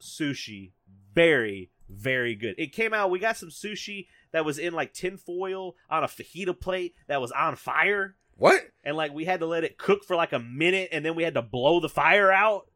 sushi 0.00 0.70
very, 1.12 1.71
very 1.88 2.34
good. 2.34 2.54
It 2.58 2.72
came 2.72 2.92
out, 2.94 3.10
we 3.10 3.18
got 3.18 3.36
some 3.36 3.50
sushi 3.50 4.06
that 4.32 4.44
was 4.44 4.58
in 4.58 4.72
like 4.72 4.92
tinfoil 4.92 5.76
on 5.90 6.04
a 6.04 6.08
fajita 6.08 6.58
plate 6.58 6.94
that 7.06 7.20
was 7.20 7.32
on 7.32 7.56
fire 7.56 8.16
What? 8.36 8.62
and 8.84 8.96
like 8.96 9.12
we 9.12 9.24
had 9.24 9.40
to 9.40 9.46
let 9.46 9.62
it 9.64 9.76
cook 9.78 10.04
for 10.04 10.16
like 10.16 10.32
a 10.32 10.38
minute 10.38 10.88
and 10.92 11.04
then 11.04 11.14
we 11.14 11.22
had 11.22 11.34
to 11.34 11.42
blow 11.42 11.80
the 11.80 11.88
fire 11.88 12.32
out 12.32 12.70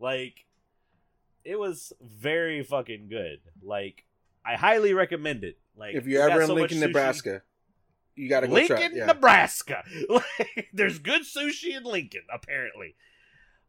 like 0.00 0.44
it 1.44 1.58
was 1.58 1.92
very 2.00 2.62
fucking 2.64 3.08
good 3.08 3.38
like 3.62 4.04
i 4.44 4.54
highly 4.56 4.92
recommend 4.92 5.44
it 5.44 5.56
like 5.76 5.94
if 5.94 6.06
you're 6.06 6.28
ever 6.28 6.40
in 6.42 6.46
so 6.48 6.54
Lincoln, 6.54 6.80
Nebraska, 6.80 7.42
you 8.16 8.28
gotta 8.28 8.48
go 8.48 8.54
lincoln. 8.54 8.92
Yeah. 8.96 9.06
nebraska 9.06 9.84
Like, 10.08 10.68
there's 10.72 10.98
good 10.98 11.22
sushi 11.22 11.76
in 11.76 11.84
lincoln 11.84 12.22
apparently 12.32 12.96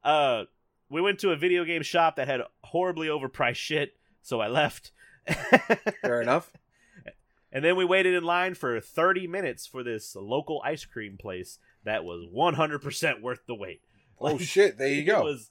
uh 0.04 0.46
we 0.90 1.00
went 1.02 1.20
to 1.20 1.30
a 1.32 1.36
video 1.36 1.64
game 1.64 1.84
shop 1.84 2.16
that 2.16 2.28
had 2.28 2.42
horribly 2.64 3.08
overpriced 3.08 3.56
shit 3.58 3.96
so 4.30 4.40
i 4.40 4.48
left 4.48 4.92
Fair 6.02 6.22
enough. 6.22 6.52
And 7.52 7.66
then 7.66 7.76
we 7.76 7.84
waited 7.84 8.14
in 8.14 8.24
line 8.24 8.54
for 8.54 8.80
30 8.80 9.26
minutes 9.26 9.66
for 9.66 9.82
this 9.82 10.16
local 10.16 10.62
ice 10.64 10.86
cream 10.86 11.18
place 11.18 11.58
that 11.84 12.04
was 12.04 12.24
100% 12.32 13.22
worth 13.22 13.40
the 13.48 13.56
wait. 13.56 13.82
Oh 14.22 14.26
Like, 14.34 14.42
shit! 14.42 14.78
There 14.78 14.88
you 14.88 15.02
It 15.02 15.06
go. 15.06 15.24
was 15.24 15.50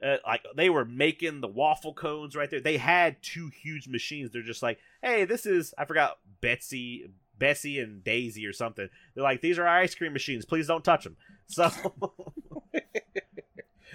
uh, 0.00 0.18
like 0.24 0.42
they 0.56 0.70
were 0.70 0.84
making 0.84 1.40
the 1.40 1.48
waffle 1.48 1.94
cones 1.94 2.36
right 2.36 2.48
there. 2.48 2.60
They 2.60 2.76
had 2.76 3.20
two 3.22 3.48
huge 3.48 3.88
machines. 3.88 4.30
They're 4.30 4.42
just 4.42 4.62
like, 4.62 4.78
"Hey, 5.02 5.24
this 5.24 5.46
is 5.46 5.74
I 5.76 5.84
forgot 5.84 6.18
Betsy, 6.40 7.10
Bessie 7.38 7.80
and 7.80 8.04
Daisy 8.04 8.46
or 8.46 8.52
something." 8.52 8.88
They're 9.14 9.24
like, 9.24 9.40
"These 9.40 9.58
are 9.58 9.66
our 9.66 9.78
ice 9.80 9.96
cream 9.96 10.12
machines. 10.12 10.44
Please 10.44 10.68
don't 10.68 10.84
touch 10.84 11.02
them." 11.04 11.16
So 11.48 11.68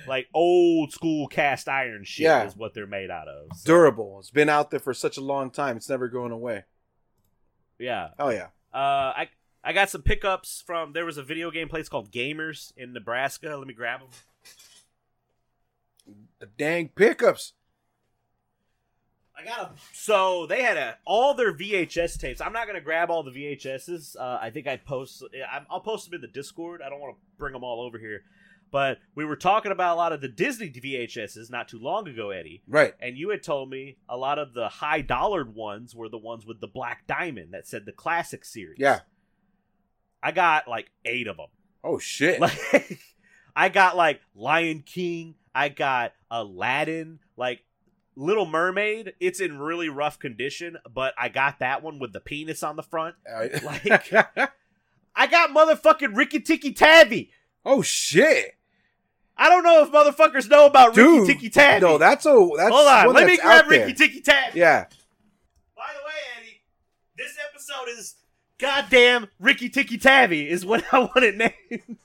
like 0.07 0.27
old 0.33 0.91
school 0.91 1.27
cast 1.27 1.67
iron 1.67 2.03
shit 2.03 2.25
Yeah. 2.25 2.45
is 2.45 2.55
what 2.55 2.73
they're 2.73 2.87
made 2.87 3.09
out 3.11 3.27
of. 3.27 3.47
So, 3.57 3.65
Durable. 3.73 4.19
It's 4.19 4.31
been 4.31 4.49
out 4.49 4.71
there 4.71 4.79
for 4.79 4.93
such 4.93 5.17
a 5.17 5.21
long 5.21 5.49
time. 5.51 5.77
It's 5.77 5.89
never 5.89 6.07
going 6.07 6.31
away. 6.31 6.63
yeah. 7.79 8.09
Oh 8.19 8.29
yeah. 8.29 8.47
Uh, 8.73 9.13
I 9.15 9.29
I 9.63 9.73
got 9.73 9.89
some 9.89 10.01
pickups 10.03 10.63
from. 10.65 10.93
There 10.93 11.05
was 11.05 11.17
a 11.17 11.23
video 11.23 11.49
game 11.51 11.69
place 11.69 11.89
called 11.89 12.11
Gamers 12.11 12.71
in 12.77 12.93
Nebraska. 12.93 13.55
Let 13.55 13.67
me 13.67 13.73
grab 13.73 14.01
them. 14.01 14.09
The 16.39 16.45
dang 16.45 16.89
pickups. 16.89 17.53
I 19.37 19.43
got 19.43 19.69
them. 19.69 19.75
So 19.91 20.45
they 20.47 20.61
had 20.61 20.77
a, 20.77 20.97
all 21.05 21.33
their 21.33 21.53
VHS 21.53 22.17
tapes. 22.19 22.39
I'm 22.41 22.53
not 22.53 22.67
gonna 22.67 22.79
grab 22.81 23.09
all 23.09 23.23
the 23.23 23.31
VHSs. 23.31 24.15
Uh, 24.17 24.37
I 24.41 24.49
think 24.49 24.67
I 24.67 24.77
post. 24.77 25.23
I- 25.51 25.65
I'll 25.69 25.81
post 25.81 26.05
them 26.05 26.15
in 26.15 26.21
the 26.21 26.27
Discord. 26.27 26.81
I 26.81 26.89
don't 26.89 26.99
want 27.01 27.15
to 27.15 27.21
bring 27.37 27.51
them 27.53 27.63
all 27.63 27.81
over 27.81 27.97
here. 27.97 28.21
But 28.71 28.97
we 29.15 29.23
were 29.23 29.35
talking 29.37 29.71
about 29.71 29.95
a 29.95 29.97
lot 29.97 30.11
of 30.11 30.21
the 30.21 30.27
Disney 30.27 30.69
VHSs 30.69 31.49
not 31.49 31.67
too 31.69 31.79
long 31.79 32.07
ago, 32.07 32.31
Eddie. 32.31 32.61
Right. 32.67 32.93
And 32.99 33.17
you 33.17 33.29
had 33.29 33.41
told 33.43 33.69
me 33.69 33.97
a 34.09 34.17
lot 34.17 34.37
of 34.39 34.53
the 34.53 34.67
high 34.67 35.01
dollared 35.01 35.55
ones 35.55 35.95
were 35.95 36.09
the 36.09 36.17
ones 36.17 36.45
with 36.45 36.59
the 36.59 36.67
black 36.67 37.07
diamond 37.07 37.53
that 37.53 37.67
said 37.67 37.85
the 37.85 37.91
classic 37.93 38.43
series. 38.43 38.77
Yeah. 38.79 39.01
I 40.21 40.31
got 40.31 40.67
like 40.67 40.91
eight 41.05 41.27
of 41.27 41.37
them. 41.37 41.47
Oh 41.83 41.99
shit. 41.99 42.41
Like 42.41 42.99
I 43.55 43.69
got 43.69 43.95
like 43.95 44.19
Lion 44.35 44.83
King, 44.85 45.35
I 45.53 45.69
got 45.69 46.13
Aladdin, 46.29 47.19
like 47.37 47.63
Little 48.17 48.45
Mermaid. 48.45 49.13
It's 49.19 49.39
in 49.39 49.59
really 49.59 49.87
rough 49.87 50.19
condition, 50.19 50.77
but 50.93 51.13
I 51.17 51.29
got 51.29 51.59
that 51.59 51.81
one 51.83 51.99
with 51.99 52.11
the 52.11 52.19
penis 52.19 52.63
on 52.63 52.75
the 52.75 52.83
front. 52.83 53.15
Like- 53.63 54.11
I 55.15 55.27
got 55.27 55.51
motherfucking 55.51 56.15
Rikki 56.17 56.41
Tikki 56.41 56.73
Tavi. 56.73 57.31
Oh 57.65 57.81
shit. 57.81 58.55
I 59.37 59.49
don't 59.49 59.63
know 59.63 59.83
if 59.83 59.91
motherfuckers 59.91 60.49
know 60.49 60.65
about 60.65 60.93
Dude, 60.93 61.27
Rikki 61.27 61.33
Tikki 61.33 61.49
Tavi. 61.49 61.81
No, 61.81 61.97
that's 61.97 62.25
a 62.25 62.49
that's 62.55 62.73
Hold 62.73 62.87
on, 62.87 63.13
let 63.13 63.27
me 63.27 63.37
grab. 63.37 63.67
Rikki 63.67 63.93
Tikki 63.93 64.21
Tavi. 64.21 64.59
Yeah. 64.59 64.85
By 65.75 65.87
the 65.93 66.05
way, 66.05 66.13
Eddie, 66.39 66.61
this 67.17 67.35
episode 67.49 67.89
is 67.97 68.15
goddamn 68.57 69.27
Rikki 69.39 69.69
Tikki 69.69 69.97
Tavi 69.97 70.49
is 70.49 70.65
what 70.65 70.83
I 70.93 70.99
want 70.99 71.23
it 71.23 71.35
named. 71.35 71.97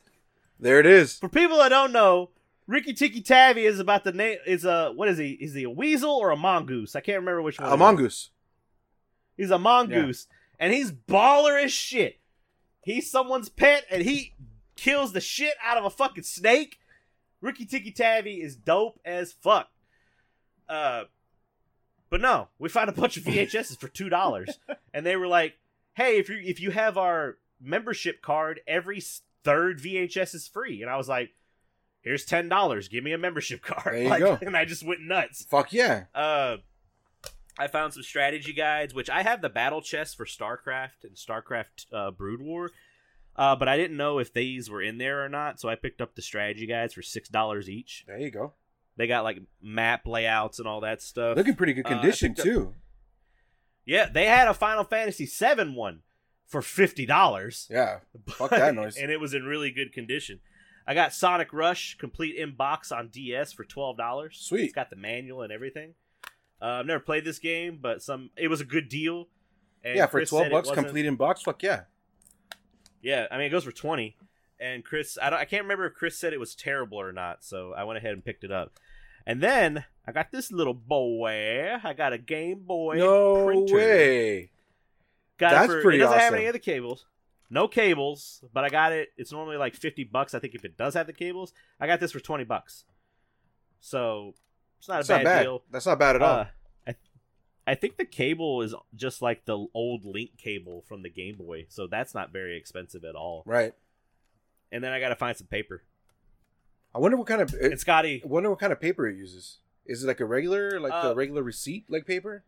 There 0.58 0.80
it 0.80 0.86
is. 0.86 1.18
For 1.18 1.28
people 1.28 1.58
that 1.58 1.68
don't 1.68 1.92
know, 1.92 2.30
Rikki 2.66 2.92
Tikki 2.92 3.20
Tavi 3.20 3.64
is 3.64 3.78
about 3.78 4.04
the 4.04 4.12
name 4.12 4.38
is 4.46 4.64
a 4.64 4.92
what 4.94 5.08
is 5.08 5.18
he? 5.18 5.30
Is 5.30 5.54
he 5.54 5.64
a 5.64 5.70
weasel 5.70 6.10
or 6.10 6.30
a 6.30 6.36
mongoose? 6.36 6.96
I 6.96 7.00
can't 7.00 7.20
remember 7.20 7.42
which 7.42 7.60
one. 7.60 7.72
A 7.72 7.76
mongoose. 7.76 8.30
He's 9.36 9.50
a 9.50 9.58
mongoose, 9.58 10.26
and 10.58 10.72
he's 10.72 10.92
baller 10.92 11.62
as 11.62 11.72
shit. 11.72 12.18
He's 12.82 13.10
someone's 13.10 13.48
pet, 13.48 13.84
and 13.90 14.02
he 14.02 14.34
kills 14.80 15.12
the 15.12 15.20
shit 15.20 15.54
out 15.62 15.76
of 15.76 15.84
a 15.84 15.90
fucking 15.90 16.24
snake. 16.24 16.78
Rikki 17.40 17.66
Tikki 17.66 17.90
Tavi 17.92 18.40
is 18.40 18.56
dope 18.56 18.98
as 19.04 19.32
fuck. 19.32 19.68
Uh, 20.68 21.04
but 22.08 22.20
no, 22.20 22.48
we 22.58 22.68
found 22.68 22.88
a 22.88 22.92
bunch 22.92 23.16
of 23.16 23.24
VHSs 23.24 23.78
for 23.78 23.88
two 23.88 24.08
dollars, 24.08 24.58
and 24.94 25.04
they 25.06 25.16
were 25.16 25.26
like, 25.26 25.54
"Hey, 25.94 26.18
if 26.18 26.28
you 26.28 26.38
if 26.42 26.60
you 26.60 26.70
have 26.70 26.96
our 26.98 27.36
membership 27.60 28.22
card, 28.22 28.60
every 28.66 29.02
third 29.44 29.80
VHS 29.80 30.34
is 30.34 30.48
free." 30.48 30.82
And 30.82 30.90
I 30.90 30.96
was 30.96 31.08
like, 31.08 31.30
"Here's 32.02 32.24
ten 32.24 32.48
dollars. 32.48 32.88
Give 32.88 33.04
me 33.04 33.12
a 33.12 33.18
membership 33.18 33.62
card." 33.62 33.94
There 33.94 34.02
you 34.02 34.08
Like, 34.08 34.20
go. 34.20 34.38
And 34.42 34.56
I 34.56 34.64
just 34.64 34.84
went 34.84 35.00
nuts. 35.02 35.44
Fuck 35.44 35.72
yeah. 35.72 36.04
Uh, 36.14 36.58
I 37.58 37.66
found 37.68 37.92
some 37.94 38.02
strategy 38.02 38.52
guides, 38.52 38.94
which 38.94 39.10
I 39.10 39.22
have 39.22 39.42
the 39.42 39.48
battle 39.50 39.82
chest 39.82 40.16
for 40.16 40.24
StarCraft 40.24 41.04
and 41.04 41.14
StarCraft 41.14 41.86
uh, 41.92 42.10
Brood 42.10 42.40
War, 42.40 42.70
uh, 43.40 43.56
but 43.56 43.66
I 43.68 43.76
didn't 43.76 43.96
know 43.96 44.18
if 44.18 44.32
these 44.32 44.68
were 44.68 44.82
in 44.82 44.98
there 44.98 45.24
or 45.24 45.28
not, 45.28 45.58
so 45.58 45.68
I 45.68 45.74
picked 45.74 46.00
up 46.00 46.14
the 46.14 46.22
strategy 46.22 46.66
guides 46.66 46.94
for 46.94 47.02
six 47.02 47.28
dollars 47.28 47.68
each. 47.68 48.04
There 48.06 48.18
you 48.18 48.30
go. 48.30 48.52
They 48.96 49.06
got 49.06 49.24
like 49.24 49.38
map 49.62 50.06
layouts 50.06 50.58
and 50.58 50.68
all 50.68 50.80
that 50.82 51.00
stuff. 51.00 51.36
Looking 51.36 51.54
pretty 51.56 51.72
good 51.72 51.86
Uh, 51.86 51.90
condition 51.90 52.32
up- 52.32 52.44
too. 52.44 52.74
yeah, 53.86 54.08
they 54.12 54.26
had 54.26 54.46
a 54.48 54.54
Final 54.54 54.84
Fantasy 54.84 55.26
VII 55.26 55.70
one 55.74 56.02
for 56.46 56.60
fifty 56.62 57.06
dollars. 57.06 57.66
Yeah. 57.70 58.00
Fuck 58.28 58.50
that 58.50 58.74
noise. 58.74 58.96
and 58.96 59.10
it 59.10 59.18
was 59.20 59.34
in 59.34 59.44
really 59.44 59.70
good 59.70 59.92
condition. 59.92 60.40
I 60.86 60.94
got 60.94 61.14
Sonic 61.14 61.52
Rush 61.52 61.96
complete 61.98 62.36
in 62.36 62.54
box 62.56 62.90
on 62.92 63.08
DS 63.08 63.52
for 63.52 63.64
twelve 63.64 63.96
dollars. 63.96 64.38
Sweet. 64.40 64.64
It's 64.64 64.72
got 64.74 64.90
the 64.90 64.96
manual 64.96 65.42
and 65.42 65.52
everything. 65.52 65.94
Uh, 66.60 66.66
I've 66.80 66.86
never 66.86 67.00
played 67.00 67.24
this 67.24 67.38
game, 67.38 67.78
but 67.80 68.02
some 68.02 68.30
it 68.36 68.48
was 68.48 68.60
a 68.60 68.64
good 68.64 68.88
deal. 68.88 69.28
And 69.82 69.96
yeah, 69.96 70.06
for 70.06 70.18
Chris 70.18 70.28
twelve 70.30 70.50
bucks 70.50 70.70
complete 70.70 71.06
in 71.06 71.16
box. 71.16 71.42
Fuck 71.42 71.62
yeah. 71.62 71.82
Yeah, 73.02 73.26
I 73.30 73.36
mean 73.36 73.46
it 73.46 73.50
goes 73.50 73.64
for 73.64 73.72
twenty. 73.72 74.16
And 74.58 74.84
Chris, 74.84 75.16
I 75.20 75.30
don't, 75.30 75.38
I 75.38 75.46
can't 75.46 75.62
remember 75.62 75.86
if 75.86 75.94
Chris 75.94 76.18
said 76.18 76.34
it 76.34 76.40
was 76.40 76.54
terrible 76.54 77.00
or 77.00 77.12
not, 77.12 77.42
so 77.42 77.72
I 77.74 77.84
went 77.84 77.96
ahead 77.96 78.12
and 78.12 78.22
picked 78.22 78.44
it 78.44 78.52
up. 78.52 78.72
And 79.26 79.42
then 79.42 79.84
I 80.06 80.12
got 80.12 80.32
this 80.32 80.52
little 80.52 80.74
boy. 80.74 81.76
I 81.82 81.92
got 81.94 82.12
a 82.12 82.18
Game 82.18 82.60
Boy 82.66 82.96
no 82.96 83.46
printer. 83.46 83.74
way. 83.74 84.50
Got 85.38 85.52
That's 85.52 85.64
it 85.64 85.76
for, 85.76 85.82
pretty 85.82 85.98
It 85.98 86.02
doesn't 86.02 86.18
have 86.18 86.34
any 86.34 86.46
of 86.46 86.52
the 86.52 86.58
cables. 86.58 87.06
No 87.48 87.68
cables, 87.68 88.44
but 88.52 88.64
I 88.64 88.68
got 88.68 88.92
it. 88.92 89.08
It's 89.16 89.32
normally 89.32 89.56
like 89.56 89.74
fifty 89.74 90.04
bucks. 90.04 90.34
I 90.34 90.38
think 90.38 90.54
if 90.54 90.64
it 90.64 90.76
does 90.76 90.94
have 90.94 91.06
the 91.06 91.12
cables, 91.12 91.52
I 91.80 91.86
got 91.86 91.98
this 92.00 92.12
for 92.12 92.20
twenty 92.20 92.44
bucks. 92.44 92.84
So 93.80 94.34
it's 94.78 94.88
not 94.88 94.96
That's 94.96 95.08
a 95.08 95.12
not 95.14 95.24
bad, 95.24 95.24
bad. 95.24 95.42
deal. 95.44 95.62
That's 95.70 95.86
not 95.86 95.98
bad 95.98 96.16
at 96.16 96.22
all. 96.22 96.38
Uh, 96.40 96.44
I, 96.44 96.48
I 97.70 97.74
think 97.76 97.96
the 97.98 98.04
cable 98.04 98.62
is 98.62 98.74
just 98.96 99.22
like 99.22 99.44
the 99.44 99.66
old 99.74 100.04
link 100.04 100.36
cable 100.36 100.82
from 100.88 101.02
the 101.02 101.08
Game 101.08 101.36
Boy, 101.36 101.66
so 101.68 101.86
that's 101.86 102.14
not 102.14 102.32
very 102.32 102.56
expensive 102.56 103.04
at 103.04 103.14
all. 103.14 103.44
right. 103.46 103.72
And 104.72 104.82
then 104.82 104.92
I 104.92 104.98
got 105.00 105.08
to 105.10 105.16
find 105.16 105.36
some 105.36 105.46
paper. 105.46 105.82
I 106.94 106.98
wonder 106.98 107.16
what 107.16 107.26
kind 107.26 107.40
of. 107.42 107.54
it, 107.54 107.70
And 107.72 107.80
Scotty, 107.80 108.22
I 108.24 108.26
wonder 108.26 108.50
what 108.50 108.58
kind 108.58 108.72
of 108.72 108.80
paper 108.80 109.06
it 109.08 109.16
uses. 109.16 109.58
Is 109.86 110.02
it 110.02 110.06
like 110.08 110.18
a 110.20 110.24
regular, 110.24 110.80
like 110.80 110.92
Uh, 110.92 111.10
the 111.10 111.14
regular 111.14 111.42
receipt, 111.42 111.84
like 111.88 112.06
paper? 112.06 112.44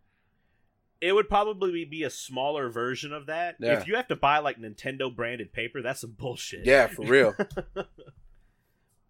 it 1.01 1.13
would 1.13 1.29
probably 1.29 1.85
be 1.85 2.05
a 2.05 2.11
smaller 2.11 2.69
version 2.69 3.13
of 3.13 3.27
that. 3.27 3.57
Yeah. 3.59 3.79
If 3.79 3.89
you 3.89 3.97
have 3.97 4.07
to 4.09 4.17
buy 4.17 4.39
like 4.39 4.59
Nintendo 4.59 5.15
branded 5.15 5.53
paper, 5.53 5.83
that's 5.83 6.01
some 6.01 6.13
bullshit. 6.13 6.65
Yeah, 6.65 6.87
for 6.89 7.05
real. 7.07 7.35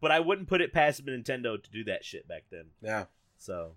But 0.01 0.11
I 0.11 0.19
wouldn't 0.21 0.49
put 0.49 0.61
it 0.61 0.73
past 0.73 1.07
Nintendo 1.07 1.63
to 1.63 1.71
do 1.71 1.85
that 1.85 2.05
shit 2.05 2.27
back 2.27 2.45
then. 2.51 2.67
yeah. 2.83 3.05
So, 3.39 3.77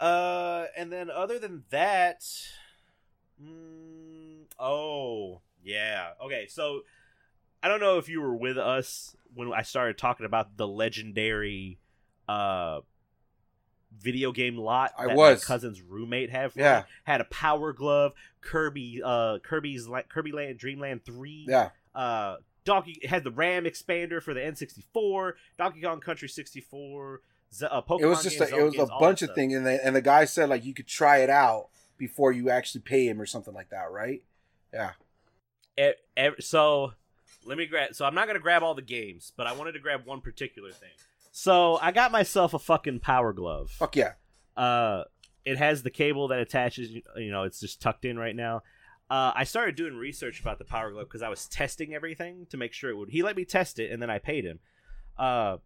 uh, 0.00 0.64
and 0.76 0.92
then 0.92 1.10
other 1.10 1.38
than 1.38 1.64
that, 1.70 2.22
mm, 3.42 4.44
oh 4.58 5.40
yeah, 5.62 6.10
okay. 6.24 6.46
So 6.48 6.80
I 7.62 7.68
don't 7.68 7.80
know 7.80 7.98
if 7.98 8.08
you 8.08 8.20
were 8.20 8.34
with 8.36 8.58
us 8.58 9.16
when 9.34 9.52
I 9.52 9.62
started 9.62 9.98
talking 9.98 10.26
about 10.26 10.56
the 10.56 10.66
legendary, 10.68 11.78
uh, 12.28 12.80
video 13.96 14.32
game 14.32 14.56
lot. 14.56 14.92
I 14.98 15.14
was. 15.14 15.42
my 15.42 15.46
cousin's 15.46 15.80
roommate 15.80 16.30
had. 16.30 16.52
For 16.52 16.58
Yeah. 16.60 16.80
me. 16.80 16.84
had 17.04 17.20
a 17.20 17.24
Power 17.24 17.72
Glove, 17.72 18.12
Kirby, 18.40 19.00
uh, 19.04 19.38
Kirby's 19.38 19.86
like 19.86 20.08
Kirby 20.08 20.32
Land, 20.32 20.58
Dreamland 20.58 21.04
Three 21.04 21.46
Yeah. 21.48 21.70
uh 21.94 22.36
Donkey 22.64 22.98
had 23.06 23.24
the 23.24 23.30
RAM 23.30 23.64
expander 23.64 24.22
for 24.22 24.32
the 24.32 24.40
N64, 24.40 25.34
Donkey 25.58 25.82
Kong 25.82 26.00
Country 26.00 26.28
64, 26.28 27.20
Z- 27.52 27.66
uh, 27.70 27.82
Pokemon 27.82 28.00
It 28.00 28.06
was 28.06 28.22
just 28.22 28.38
games, 28.38 28.52
a, 28.52 28.56
it 28.58 28.62
was 28.62 28.74
Zelda 28.74 28.94
a 28.94 28.98
bunch 28.98 29.22
of 29.22 29.34
things, 29.34 29.54
and 29.54 29.66
the, 29.66 29.84
and 29.84 29.94
the 29.94 30.02
guy 30.02 30.24
said 30.24 30.48
like 30.48 30.64
you 30.64 30.74
could 30.74 30.86
try 30.86 31.18
it 31.18 31.30
out 31.30 31.68
before 31.96 32.32
you 32.32 32.50
actually 32.50 32.80
pay 32.82 33.06
him 33.06 33.20
or 33.20 33.26
something 33.26 33.54
like 33.54 33.70
that, 33.70 33.90
right? 33.90 34.22
Yeah. 34.72 34.92
E- 35.78 35.92
ev- 36.16 36.36
so 36.40 36.92
let 37.44 37.58
me 37.58 37.66
grab. 37.66 37.94
So 37.94 38.04
I'm 38.04 38.14
not 38.14 38.26
gonna 38.26 38.38
grab 38.38 38.62
all 38.62 38.74
the 38.74 38.82
games, 38.82 39.32
but 39.36 39.46
I 39.46 39.52
wanted 39.52 39.72
to 39.72 39.78
grab 39.78 40.04
one 40.04 40.20
particular 40.20 40.70
thing. 40.70 40.90
So 41.32 41.78
I 41.82 41.92
got 41.92 42.12
myself 42.12 42.54
a 42.54 42.58
fucking 42.58 43.00
Power 43.00 43.32
Glove. 43.32 43.70
Fuck 43.70 43.96
yeah. 43.96 44.12
Uh, 44.56 45.04
it 45.44 45.58
has 45.58 45.82
the 45.82 45.90
cable 45.90 46.28
that 46.28 46.38
attaches. 46.38 46.90
You 47.16 47.30
know, 47.30 47.42
it's 47.42 47.60
just 47.60 47.80
tucked 47.80 48.04
in 48.04 48.18
right 48.18 48.36
now. 48.36 48.62
Uh, 49.10 49.32
I 49.34 49.44
started 49.44 49.74
doing 49.74 49.94
research 49.94 50.40
about 50.40 50.58
the 50.58 50.64
Power 50.64 50.90
Glove 50.92 51.08
because 51.08 51.22
I 51.22 51.28
was 51.28 51.46
testing 51.46 51.94
everything 51.94 52.46
to 52.50 52.56
make 52.56 52.72
sure 52.72 52.90
it 52.90 52.96
would. 52.96 53.10
He 53.10 53.22
let 53.22 53.36
me 53.36 53.44
test 53.44 53.78
it, 53.78 53.90
and 53.90 54.00
then 54.00 54.10
I 54.10 54.18
paid 54.18 54.44
him. 54.44 54.60
Uh, 55.18 55.58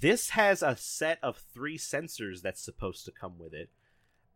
this 0.00 0.30
has 0.30 0.62
a 0.62 0.76
set 0.76 1.18
of 1.22 1.40
three 1.54 1.78
sensors 1.78 2.42
that's 2.42 2.60
supposed 2.60 3.04
to 3.04 3.12
come 3.12 3.38
with 3.38 3.54
it, 3.54 3.70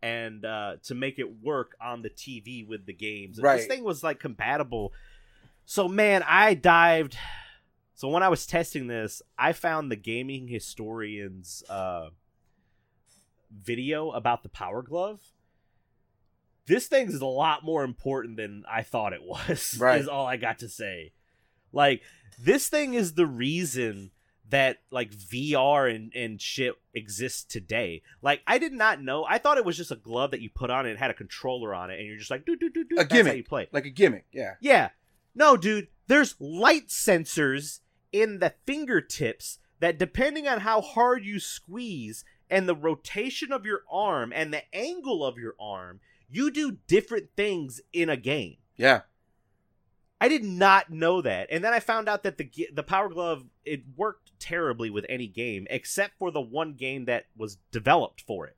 and 0.03 0.44
uh, 0.44 0.76
to 0.84 0.94
make 0.94 1.18
it 1.18 1.42
work 1.42 1.76
on 1.80 2.03
the 2.03 2.11
TV 2.11 2.66
with 2.66 2.86
the 2.86 2.92
games. 2.92 3.38
And 3.38 3.44
This 3.59 3.66
thing 3.66 3.84
was 3.84 4.03
like 4.03 4.20
compatible. 4.20 4.92
So 5.64 5.88
man, 5.88 6.22
I 6.26 6.55
dived. 6.55 7.16
So 7.94 8.09
when 8.09 8.22
I 8.22 8.28
was 8.28 8.46
testing 8.46 8.86
this, 8.86 9.20
I 9.38 9.53
found 9.53 9.90
the 9.90 9.96
gaming 9.96 10.48
historians 10.48 11.62
uh, 11.68 12.09
video 13.51 14.11
about 14.11 14.42
the 14.42 14.48
Power 14.48 14.82
Glove. 14.82 15.20
This 16.66 16.86
thing 16.86 17.09
is 17.09 17.20
a 17.20 17.26
lot 17.26 17.64
more 17.64 17.82
important 17.84 18.36
than 18.36 18.64
I 18.70 18.82
thought 18.82 19.12
it 19.12 19.22
was. 19.24 19.76
Right. 19.78 20.01
Is 20.01 20.09
all 20.09 20.26
I 20.26 20.36
got 20.36 20.61
to 20.61 20.68
say. 20.68 21.12
Like 21.72 22.03
this 22.38 22.68
thing 22.68 22.94
is 22.94 23.14
the 23.14 23.26
reason 23.26 24.12
that 24.51 24.78
like 24.90 25.11
VR 25.12 25.94
and, 25.94 26.12
and 26.14 26.40
shit 26.40 26.74
exists 26.94 27.44
today. 27.44 28.03
Like 28.22 28.42
I 28.46 28.59
did 28.59 28.72
not 28.72 29.03
know. 29.03 29.24
I 29.28 29.38
thought 29.38 29.59
it 29.59 29.64
was 29.64 29.76
just 29.76 29.90
a 29.90 29.96
glove 29.96 30.32
that 30.32 30.40
you 30.40 30.51
put 30.51 30.70
on 30.70 30.86
and 30.86 30.94
it 30.94 30.98
had 30.98 31.11
a 31.11 31.14
controller 31.14 31.74
on 31.74 31.90
it, 31.90 31.98
and 31.98 32.07
you're 32.07 32.18
just 32.18 32.30
like 32.30 32.44
do 32.44 32.57
do 32.57 32.70
do 32.70 32.84
do. 32.84 32.96
A 32.98 33.05
gimmick. 33.05 33.36
you 33.36 33.44
play. 33.44 33.68
Like 33.72 33.86
a 33.86 33.90
gimmick. 33.90 34.26
Yeah. 34.32 34.55
Yeah. 34.61 34.90
No, 35.34 35.57
dude, 35.57 35.88
there's 36.07 36.34
light 36.40 36.88
sensors 36.88 37.80
in 38.12 38.40
the 38.40 38.55
fingertips 38.66 39.59
that, 39.78 39.98
depending 39.98 40.48
on 40.48 40.61
how 40.61 40.80
hard 40.80 41.24
you 41.24 41.38
squeeze 41.38 42.24
and 42.48 42.68
the 42.68 42.74
rotation 42.74 43.53
of 43.53 43.64
your 43.64 43.82
arm 43.90 44.32
and 44.34 44.53
the 44.53 44.62
angle 44.74 45.24
of 45.24 45.38
your 45.38 45.55
arm, 45.61 46.01
you 46.28 46.51
do 46.51 46.78
different 46.86 47.28
things 47.36 47.80
in 47.92 48.09
a 48.09 48.16
game. 48.16 48.57
Yeah. 48.76 49.03
I 50.20 50.28
did 50.28 50.44
not 50.44 50.90
know 50.90 51.22
that, 51.22 51.48
and 51.51 51.64
then 51.64 51.72
I 51.72 51.80
found 51.80 52.09
out 52.09 52.24
that 52.24 52.36
the 52.36 52.51
the 52.74 52.82
Power 52.82 53.09
Glove 53.09 53.44
it 53.64 53.82
worked 53.96 54.30
terribly 54.41 54.91
with 54.91 55.07
any 55.09 55.26
game 55.28 55.66
except 55.70 56.18
for 56.18 56.30
the 56.30 56.41
one 56.41 56.72
game 56.74 57.05
that 57.05 57.26
was 57.36 57.59
developed 57.70 58.20
for 58.20 58.47
it. 58.47 58.57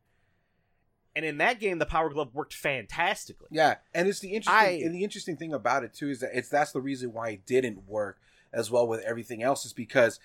And 1.14 1.26
in 1.26 1.37
that 1.39 1.61
game, 1.61 1.78
the 1.78 1.85
Power 1.87 2.09
Glove 2.09 2.35
worked 2.35 2.55
fantastically. 2.55 3.49
Yeah, 3.51 3.76
and 3.95 4.09
it's 4.09 4.20
the 4.20 4.30
interesting 4.33 4.66
I- 4.66 4.80
and 4.85 4.95
the 4.95 5.05
interesting 5.05 5.37
thing 5.37 5.53
about 5.53 5.85
it 5.85 5.93
too 5.93 6.09
is 6.09 6.20
that 6.20 6.30
it's 6.33 6.49
that's 6.49 6.72
the 6.72 6.80
reason 6.80 7.12
why 7.12 7.30
it 7.30 7.45
didn't 7.47 7.87
work 7.87 8.18
as 8.53 8.70
well 8.70 8.87
with 8.87 9.01
everything 9.03 9.43
else 9.43 9.64
is 9.66 9.72
because 9.74 10.18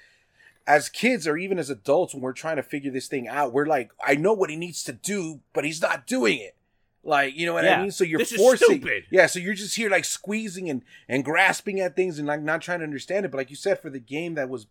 as 0.65 0.89
kids 0.89 1.27
or 1.27 1.37
even 1.37 1.59
as 1.59 1.69
adults 1.69 2.13
when 2.13 2.21
we're 2.21 2.33
trying 2.33 2.57
to 2.57 2.63
figure 2.63 2.91
this 2.91 3.07
thing 3.07 3.27
out, 3.27 3.53
we're 3.53 3.65
like, 3.65 3.91
I 4.05 4.15
know 4.15 4.33
what 4.33 4.49
he 4.49 4.55
needs 4.57 4.83
to 4.83 4.93
do, 4.93 5.39
but 5.53 5.63
he's 5.65 5.81
not 5.81 6.05
doing 6.07 6.39
it. 6.39 6.55
Like, 7.03 7.35
you 7.37 7.45
know 7.45 7.53
what 7.53 7.63
Yeah, 7.63 7.79
I 7.79 7.81
mean? 7.83 7.91
So 7.91 8.03
you're 8.03 8.19
this 8.19 8.33
is 8.33 8.37
forcing. 8.37 8.85
Yeah, 9.09 9.27
so 9.27 9.39
you're 9.39 9.53
just 9.53 9.77
here 9.77 9.89
like 9.89 10.03
squeezing 10.03 10.69
and 10.69 10.83
and 11.07 11.23
grasping 11.23 11.79
at 11.79 11.95
things 11.95 12.17
and 12.19 12.27
like 12.27 12.41
not 12.41 12.61
trying 12.61 12.79
to 12.79 12.85
understand 12.85 13.25
it, 13.25 13.31
but 13.31 13.37
like 13.37 13.49
you 13.49 13.55
said 13.55 13.79
for 13.81 13.89
the 13.89 13.99
game 13.99 14.35
that 14.35 14.49
was 14.49 14.67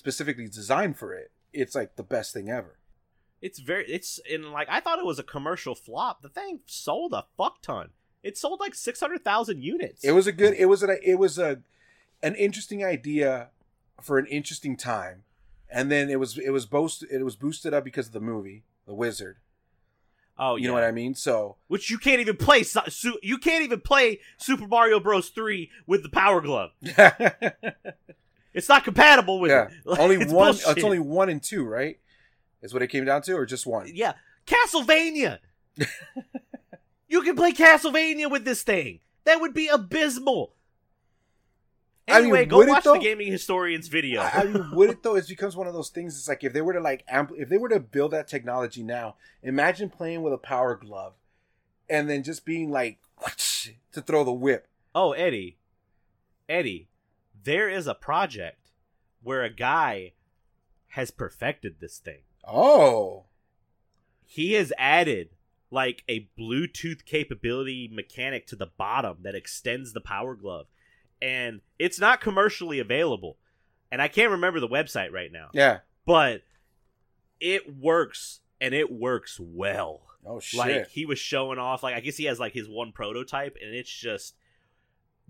specifically 0.00 0.46
designed 0.48 0.96
for 0.96 1.12
it, 1.12 1.30
it's 1.52 1.74
like 1.74 1.96
the 1.96 2.02
best 2.02 2.32
thing 2.32 2.48
ever. 2.48 2.78
It's 3.42 3.58
very 3.58 3.84
it's 3.86 4.18
in 4.28 4.50
like 4.50 4.66
I 4.70 4.80
thought 4.80 4.98
it 4.98 5.04
was 5.04 5.18
a 5.18 5.22
commercial 5.22 5.74
flop. 5.74 6.22
The 6.22 6.30
thing 6.30 6.60
sold 6.64 7.12
a 7.12 7.26
fuck 7.36 7.60
ton. 7.60 7.90
It 8.22 8.38
sold 8.38 8.60
like 8.60 8.74
six 8.74 8.98
hundred 8.98 9.22
thousand 9.24 9.62
units. 9.62 10.02
It 10.02 10.12
was 10.12 10.26
a 10.26 10.32
good. 10.32 10.54
It 10.54 10.66
was 10.66 10.82
a. 10.82 10.96
It 11.06 11.18
was 11.18 11.38
a, 11.38 11.60
an 12.22 12.34
interesting 12.34 12.82
idea 12.82 13.50
for 14.00 14.16
an 14.18 14.24
interesting 14.26 14.74
time, 14.76 15.24
and 15.70 15.90
then 15.90 16.08
it 16.08 16.18
was 16.18 16.38
it 16.38 16.50
was 16.50 16.64
boosted. 16.64 17.10
It 17.10 17.22
was 17.22 17.36
boosted 17.36 17.74
up 17.74 17.84
because 17.84 18.06
of 18.06 18.12
the 18.14 18.20
movie, 18.20 18.64
The 18.86 18.94
Wizard. 18.94 19.36
oh, 20.38 20.56
You 20.56 20.62
yeah. 20.62 20.68
know 20.68 20.74
what 20.74 20.84
I 20.84 20.92
mean? 20.92 21.14
So 21.14 21.56
Which 21.68 21.90
you 21.90 21.98
can't 21.98 22.20
even 22.20 22.36
play. 22.36 22.64
You 23.22 23.36
can't 23.38 23.64
even 23.64 23.80
play 23.80 24.20
Super 24.38 24.66
Mario 24.66 24.98
Bros. 25.00 25.28
Three 25.30 25.70
with 25.86 26.02
the 26.02 26.10
Power 26.10 26.40
Glove. 26.40 26.70
yeah, 28.52 28.58
It's 28.58 28.68
not 28.68 28.84
compatible 28.84 29.40
with. 29.40 29.50
it. 29.50 29.68
Like, 29.84 29.98
only 30.00 30.16
it's 30.16 30.32
one. 30.32 30.52
bullshit. 30.52 30.76
It's 30.76 30.84
only 30.84 30.98
one 30.98 31.28
and 31.28 31.42
two, 31.42 31.64
right? 31.64 31.98
Is 32.62 32.72
what 32.74 32.82
it 32.82 32.88
came 32.88 33.04
down 33.04 33.22
to, 33.22 33.32
or 33.34 33.46
just 33.46 33.66
one? 33.66 33.90
yeah. 33.94 34.14
Castlevania. 34.46 35.38
you 37.08 37.22
can 37.22 37.36
play 37.36 37.52
Castlevania 37.52 38.30
with 38.30 38.44
this 38.44 38.62
thing. 38.62 39.00
That 39.24 39.40
would 39.40 39.54
be 39.54 39.68
abysmal. 39.68 40.54
I 42.08 42.14
mean, 42.14 42.22
Anyway, 42.24 42.44
go 42.46 42.66
watch 42.66 42.82
the 42.84 42.98
gaming 42.98 43.30
historian's 43.30 43.86
video. 43.86 44.20
I 44.22 44.44
mean, 44.44 44.70
would 44.72 44.90
it 44.90 45.02
though? 45.02 45.14
It 45.14 45.28
becomes 45.28 45.54
one 45.54 45.68
of 45.68 45.74
those 45.74 45.90
things. 45.90 46.16
It's 46.18 46.26
like 46.28 46.42
if 46.42 46.52
they 46.52 46.60
were 46.62 46.72
to 46.72 46.80
like 46.80 47.06
ampl- 47.06 47.38
if 47.38 47.48
they 47.48 47.56
were 47.58 47.68
to 47.68 47.78
build 47.78 48.10
that 48.10 48.26
technology 48.26 48.82
now, 48.82 49.14
imagine 49.42 49.90
playing 49.90 50.22
with 50.22 50.32
a 50.32 50.38
power 50.38 50.74
glove, 50.74 51.12
and 51.88 52.10
then 52.10 52.24
just 52.24 52.44
being 52.44 52.70
like 52.70 52.98
to 53.92 54.00
throw 54.00 54.24
the 54.24 54.32
whip. 54.32 54.66
Oh, 54.92 55.12
Eddie. 55.12 55.56
Eddie, 56.48 56.88
there 57.42 57.68
is 57.68 57.86
a 57.86 57.94
project 57.94 58.70
where 59.22 59.42
a 59.42 59.50
guy 59.50 60.12
has 60.88 61.10
perfected 61.10 61.76
this 61.80 61.98
thing. 61.98 62.20
Oh, 62.46 63.26
He 64.24 64.54
has 64.54 64.72
added 64.78 65.30
like 65.70 66.02
a 66.08 66.28
Bluetooth 66.38 67.04
capability 67.04 67.88
mechanic 67.92 68.46
to 68.48 68.56
the 68.56 68.66
bottom 68.78 69.18
that 69.22 69.34
extends 69.34 69.92
the 69.92 70.00
power 70.00 70.34
glove. 70.34 70.66
And 71.22 71.60
it's 71.78 72.00
not 72.00 72.20
commercially 72.20 72.78
available. 72.80 73.36
And 73.92 74.00
I 74.00 74.08
can't 74.08 74.30
remember 74.32 74.58
the 74.60 74.68
website 74.68 75.12
right 75.12 75.30
now. 75.30 75.48
yeah. 75.52 75.78
But 76.06 76.42
it 77.40 77.76
works 77.78 78.40
and 78.60 78.74
it 78.74 78.90
works 78.90 79.38
well. 79.40 80.02
Oh 80.26 80.40
shit. 80.40 80.58
Like 80.58 80.88
he 80.88 81.06
was 81.06 81.18
showing 81.18 81.58
off, 81.58 81.82
like 81.82 81.94
I 81.94 82.00
guess 82.00 82.16
he 82.16 82.24
has 82.24 82.40
like 82.40 82.52
his 82.52 82.68
one 82.68 82.92
prototype, 82.92 83.56
and 83.62 83.74
it's 83.74 83.92
just 83.92 84.34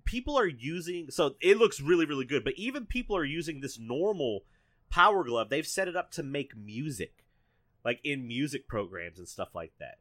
people 0.04 0.38
are 0.38 0.46
using. 0.46 1.10
So 1.10 1.36
it 1.40 1.56
looks 1.58 1.80
really, 1.80 2.06
really 2.06 2.24
good. 2.24 2.44
But 2.44 2.54
even 2.56 2.86
people 2.86 3.16
are 3.16 3.24
using 3.24 3.60
this 3.60 3.78
normal 3.78 4.44
Power 4.90 5.24
Glove. 5.24 5.48
They've 5.50 5.66
set 5.66 5.88
it 5.88 5.96
up 5.96 6.10
to 6.12 6.22
make 6.22 6.56
music, 6.56 7.24
like 7.84 8.00
in 8.04 8.26
music 8.26 8.66
programs 8.68 9.18
and 9.18 9.28
stuff 9.28 9.54
like 9.54 9.72
that. 9.78 9.98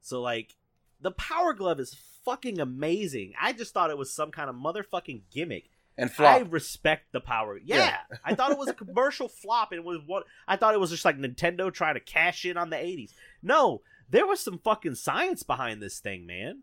So 0.00 0.20
like 0.20 0.56
the 1.00 1.10
Power 1.12 1.52
Glove 1.52 1.80
is 1.80 1.96
fucking 2.24 2.60
amazing. 2.60 3.32
I 3.40 3.52
just 3.52 3.72
thought 3.74 3.90
it 3.90 3.98
was 3.98 4.12
some 4.12 4.30
kind 4.30 4.48
of 4.48 4.56
motherfucking 4.56 5.22
gimmick. 5.32 5.70
and 5.98 6.10
flop. 6.10 6.34
I 6.34 6.38
respect 6.40 7.12
the 7.12 7.20
power. 7.20 7.58
Yeah, 7.62 7.76
Yeah. 8.10 8.16
I 8.24 8.34
thought 8.34 8.52
it 8.52 8.58
was 8.58 8.68
a 8.68 8.74
commercial 8.74 9.28
flop, 9.28 9.72
and 9.72 9.78
it 9.80 9.84
was 9.84 10.00
what 10.06 10.24
I 10.46 10.56
thought 10.56 10.74
it 10.74 10.80
was 10.80 10.90
just 10.90 11.04
like 11.04 11.18
Nintendo 11.18 11.72
trying 11.72 11.94
to 11.94 12.00
cash 12.00 12.44
in 12.44 12.56
on 12.56 12.70
the 12.70 12.76
'80s. 12.76 13.12
No, 13.42 13.82
there 14.08 14.26
was 14.26 14.40
some 14.40 14.58
fucking 14.58 14.94
science 14.94 15.42
behind 15.42 15.82
this 15.82 15.98
thing, 15.98 16.26
man. 16.26 16.62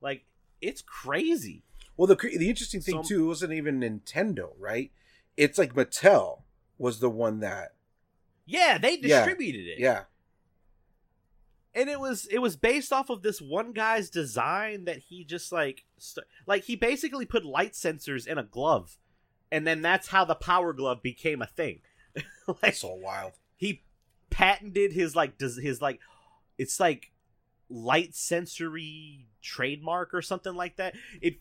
Like 0.00 0.24
it's 0.60 0.82
crazy. 0.82 1.62
Well, 1.98 2.06
the 2.06 2.14
the 2.16 2.48
interesting 2.48 2.80
thing 2.80 2.94
Some- 2.96 3.04
too 3.04 3.24
it 3.24 3.26
wasn't 3.26 3.52
even 3.52 3.80
Nintendo, 3.80 4.52
right? 4.58 4.90
It's 5.36 5.58
like 5.58 5.74
Mattel 5.74 6.42
was 6.78 7.00
the 7.00 7.10
one 7.10 7.40
that 7.40 7.74
Yeah, 8.46 8.78
they 8.78 8.92
Yeah. 8.98 9.18
distributed 9.24 9.66
it. 9.66 9.78
yeah 9.78 10.04
and 11.74 11.88
it 11.88 12.00
was 12.00 12.26
it 12.30 12.38
was 12.38 12.56
based 12.56 12.92
off 12.92 13.10
of 13.10 13.22
this 13.22 13.40
one 13.40 13.72
guy's 13.72 14.10
design 14.10 14.84
that 14.86 14.98
he 14.98 15.24
just 15.24 15.52
like 15.52 15.84
st- 15.98 16.26
like 16.46 16.64
he 16.64 16.74
basically 16.76 17.26
put 17.26 17.44
light 17.44 17.72
sensors 17.72 18.26
in 18.26 18.38
a 18.38 18.42
glove, 18.42 18.96
and 19.52 19.66
then 19.66 19.82
that's 19.82 20.08
how 20.08 20.24
the 20.24 20.34
power 20.34 20.72
glove 20.72 21.02
became 21.02 21.42
a 21.42 21.46
thing. 21.46 21.80
like 22.46 22.60
that's 22.62 22.80
so 22.80 22.94
wild. 22.94 23.32
he 23.56 23.82
patented 24.30 24.92
his 24.92 25.14
like 25.14 25.38
does 25.38 25.56
his 25.58 25.80
like 25.80 26.00
it's 26.56 26.80
like 26.80 27.12
light 27.68 28.14
sensory 28.14 29.26
trademark 29.42 30.12
or 30.14 30.22
something 30.22 30.54
like 30.54 30.76
that 30.76 30.94
it 31.20 31.36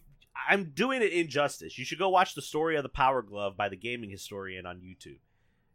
i'm 0.49 0.71
doing 0.73 1.01
it 1.01 1.11
injustice. 1.13 1.77
You 1.77 1.85
should 1.85 1.99
go 1.99 2.09
watch 2.09 2.35
the 2.35 2.41
story 2.41 2.75
of 2.75 2.83
the 2.83 2.89
power 2.89 3.21
glove 3.21 3.55
by 3.57 3.69
the 3.69 3.75
gaming 3.75 4.09
historian 4.09 4.65
on 4.65 4.77
youtube. 4.79 5.19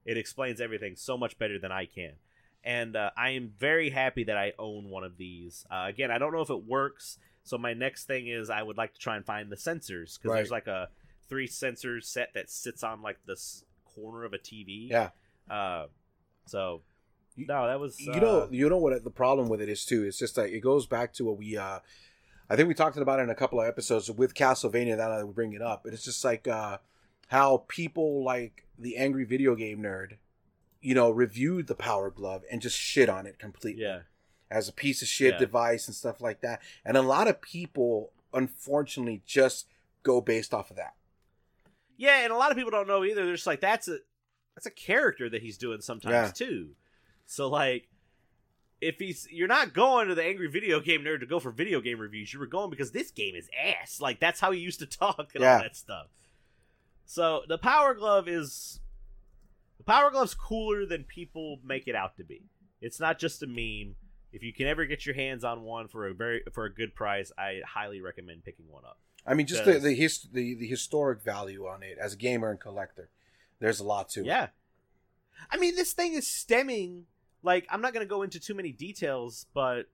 It 0.05 0.17
explains 0.19 0.61
everything 0.61 0.97
so 0.97 1.17
much 1.17 1.39
better 1.39 1.59
than 1.59 1.73
i 1.73 1.87
can. 1.87 2.13
And 2.65 2.97
uh, 2.97 3.11
i 3.17 3.31
am 3.31 3.53
very 3.59 3.91
happy 3.91 4.25
that 4.25 4.37
i 4.37 4.53
own 4.59 4.89
one 4.89 5.05
of 5.05 5.17
these. 5.17 5.65
Uh, 5.71 5.85
again 5.89 6.11
i 6.11 6.19
don't 6.19 6.33
know 6.33 6.41
if 6.43 6.51
it 6.51 6.65
works. 6.65 7.19
So 7.45 7.59
my 7.59 7.75
next 7.75 8.05
thing 8.07 8.29
is 8.29 8.51
i 8.51 8.63
would 8.63 8.77
like 8.77 8.95
to 8.95 9.01
try 9.01 9.17
and 9.17 9.25
find 9.27 9.51
the 9.51 9.57
sensors 9.57 10.17
because 10.19 10.31
Right. 10.31 10.37
there's 10.37 10.51
like 10.51 10.67
a 10.69 10.89
three 11.29 11.49
sensors 11.49 12.05
set 12.05 12.35
that 12.35 12.51
sits 12.51 12.83
on 12.83 13.03
like 13.03 13.19
this 13.27 13.65
corner 13.95 14.25
of 14.25 14.33
a 14.33 14.39
tv 14.39 14.91
Yeah. 14.91 15.11
uh, 15.51 15.87
so 16.47 16.83
no, 17.37 17.67
that 17.67 17.81
was 17.81 17.99
you 17.99 18.21
know 18.21 18.43
uh, 18.43 18.49
you 18.51 18.69
know 18.69 18.77
what 18.77 19.03
the 19.03 19.11
problem 19.11 19.49
with 19.49 19.61
it 19.63 19.69
is 19.71 19.87
too. 19.87 20.05
It's 20.05 20.19
just 20.19 20.37
like 20.37 20.53
it 20.53 20.61
goes 20.61 20.87
back 20.87 21.15
to 21.15 21.25
what 21.25 21.39
we 21.39 21.57
uh 21.57 21.79
i 22.53 22.57
think 22.57 22.69
we 22.69 22.75
talked 22.75 22.97
about 22.97 23.19
it 23.19 23.23
in 23.23 23.31
a 23.31 23.35
couple 23.35 23.61
of 23.61 23.67
episodes 23.67 24.11
with 24.11 24.35
castlevania 24.35 24.97
now 24.97 25.09
that 25.09 25.27
we 25.27 25.33
bring 25.33 25.53
it 25.55 25.63
up 25.63 25.83
but 25.83 25.93
it's 25.93 26.05
just 26.05 26.25
like 26.25 26.47
uh 26.47 26.79
how 27.29 27.65
people 27.69 28.23
like 28.23 28.67
the 28.79 28.97
angry 28.97 29.25
video 29.25 29.55
game 29.55 29.81
nerd 29.81 30.17
you 30.81 30.95
know 30.95 31.11
reviewed 31.11 31.67
the 31.67 31.75
power 31.75 32.11
glove 32.11 32.43
and 32.51 32.61
just 32.61 32.77
shit 32.79 33.09
on 33.09 33.27
it 33.27 33.39
completely 33.39 33.83
yeah, 33.83 34.01
as 34.51 34.69
a 34.69 34.73
piece 34.73 35.01
of 35.03 35.09
shit 35.09 35.33
Yeah. 35.35 35.39
device 35.39 35.87
and 35.89 35.95
stuff 35.97 36.21
like 36.21 36.41
that 36.43 36.61
and 36.85 36.97
a 36.97 37.03
lot 37.03 37.27
of 37.29 37.41
people 37.41 38.13
unfortunately 38.35 39.23
just 39.25 39.67
go 40.03 40.21
based 40.21 40.53
off 40.53 40.71
of 40.71 40.77
that 40.77 40.95
yeah, 41.99 42.25
and 42.25 42.33
a 42.33 42.37
lot 42.37 42.51
of 42.51 42.57
people 42.57 42.73
don't 42.73 42.89
know 42.89 43.05
either. 43.05 43.25
They're 43.25 43.35
just 43.35 43.47
like 43.47 43.61
that's 43.61 43.87
a 43.87 43.99
that's 44.57 44.67
a 44.67 44.71
character 44.73 45.29
that 45.31 45.41
he's 45.43 45.57
doing 45.57 45.81
sometimes 45.81 46.13
Yeah. 46.13 46.31
too. 46.47 46.71
So 47.27 47.49
like, 47.49 47.89
if 48.83 48.99
he's 48.99 49.27
you're 49.31 49.49
not 49.49 49.73
going 49.73 50.09
to 50.09 50.15
the 50.15 50.23
angry 50.25 50.49
video 50.49 50.81
game 50.81 51.03
nerd 51.03 51.21
to 51.21 51.27
go 51.27 51.39
for 51.41 51.51
video 51.51 51.81
game 51.81 51.99
reviews, 52.01 52.33
you 52.35 52.41
were 52.41 52.47
going 52.47 52.69
because 52.69 52.91
this 52.93 53.11
game 53.11 53.35
is 53.35 53.49
ass. 53.65 54.01
Like 54.01 54.21
that's 54.21 54.41
how 54.41 54.51
he 54.51 54.61
used 54.61 54.81
to 54.81 54.87
talk 55.01 55.31
and 55.35 55.43
Yeah. 55.43 55.55
all 55.57 55.63
that 55.63 55.77
stuff. 55.77 56.09
So 57.07 57.43
the 57.49 57.59
power 57.59 57.95
glove 57.95 58.29
is 58.29 58.81
the 59.79 59.85
power 59.85 60.11
glove's 60.11 60.35
cooler 60.35 60.85
than 60.87 61.05
people 61.05 61.59
make 61.65 61.87
it 61.89 61.95
out 61.95 62.17
to 62.17 62.25
be. 62.25 62.43
It's 62.81 62.99
not 63.01 63.19
just 63.19 63.43
a 63.43 63.47
meme. 63.47 63.97
If 64.33 64.43
you 64.43 64.53
can 64.53 64.67
ever 64.67 64.87
get 64.87 65.05
your 65.07 65.15
hands 65.15 65.45
on 65.45 65.63
one 65.63 65.89
for 65.89 66.07
a 66.09 66.15
very 66.15 66.43
for 66.53 66.65
a 66.65 66.73
good 66.73 66.95
price, 66.95 67.31
I 67.39 67.61
highly 67.67 68.01
recommend 68.01 68.45
picking 68.45 68.67
one 68.71 68.85
up. 68.85 68.99
i 69.27 69.35
mean 69.35 69.47
just 69.47 69.65
the 69.65 69.79
the, 69.79 69.93
his, 69.95 70.27
the 70.33 70.55
the 70.55 70.67
historic 70.67 71.23
value 71.23 71.67
on 71.67 71.83
it 71.83 71.97
as 72.01 72.15
a 72.15 72.17
gamer 72.17 72.51
and 72.51 72.59
collector 72.59 73.09
there's 73.61 73.79
a 73.79 73.85
lot 73.85 74.09
to 74.09 74.21
it 74.21 74.27
Yeah. 74.27 74.49
I 75.51 75.57
mean, 75.57 75.75
this 75.77 75.93
thing 75.93 76.13
is 76.15 76.27
stemming. 76.27 77.07
Like, 77.43 77.67
I'm 77.71 77.81
not 77.81 77.93
going 77.93 78.05
to 78.07 78.11
go 78.11 78.23
into 78.23 78.39
too 78.39 78.55
many 78.55 78.73
details, 78.73 79.47
but 79.55 79.87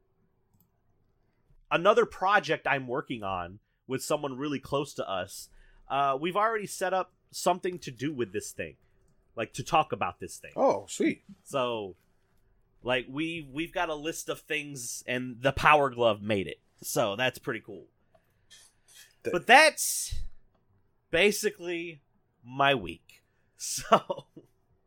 another 1.71 2.05
project 2.07 2.67
I'm 2.67 2.87
working 2.87 3.23
on 3.23 3.59
with 3.87 4.03
someone 4.03 4.37
really 4.37 4.59
close 4.59 4.93
to 4.95 5.09
us, 5.09 5.49
uh, 5.91 6.17
we've 6.21 6.37
already 6.37 6.67
set 6.67 6.93
up 6.93 7.13
something 7.31 7.79
to 7.81 7.91
do 7.91 8.13
with 8.13 8.33
this 8.33 8.53
thing, 8.53 8.75
like 9.37 9.53
to 9.55 9.63
talk 9.63 9.93
about 9.93 10.21
this 10.21 10.37
thing. 10.37 10.53
oh 10.57 10.85
sweet 10.89 11.23
So, 11.45 11.95
like 12.83 13.07
we 13.09 13.49
we've 13.51 13.73
got 13.73 13.89
a 13.89 13.95
list 13.95 14.29
of 14.29 14.41
things, 14.41 15.03
and 15.07 15.37
the 15.41 15.53
Power 15.53 15.91
Glove 15.91 16.23
made 16.23 16.47
it. 16.47 16.61
So 16.83 17.17
that's 17.17 17.39
pretty 17.39 17.61
cool. 17.61 17.87
The- 19.23 19.31
But 19.31 19.47
that's 19.47 20.15
basically 21.11 22.01
my 22.45 22.75
week. 22.75 23.03
So 23.61 24.27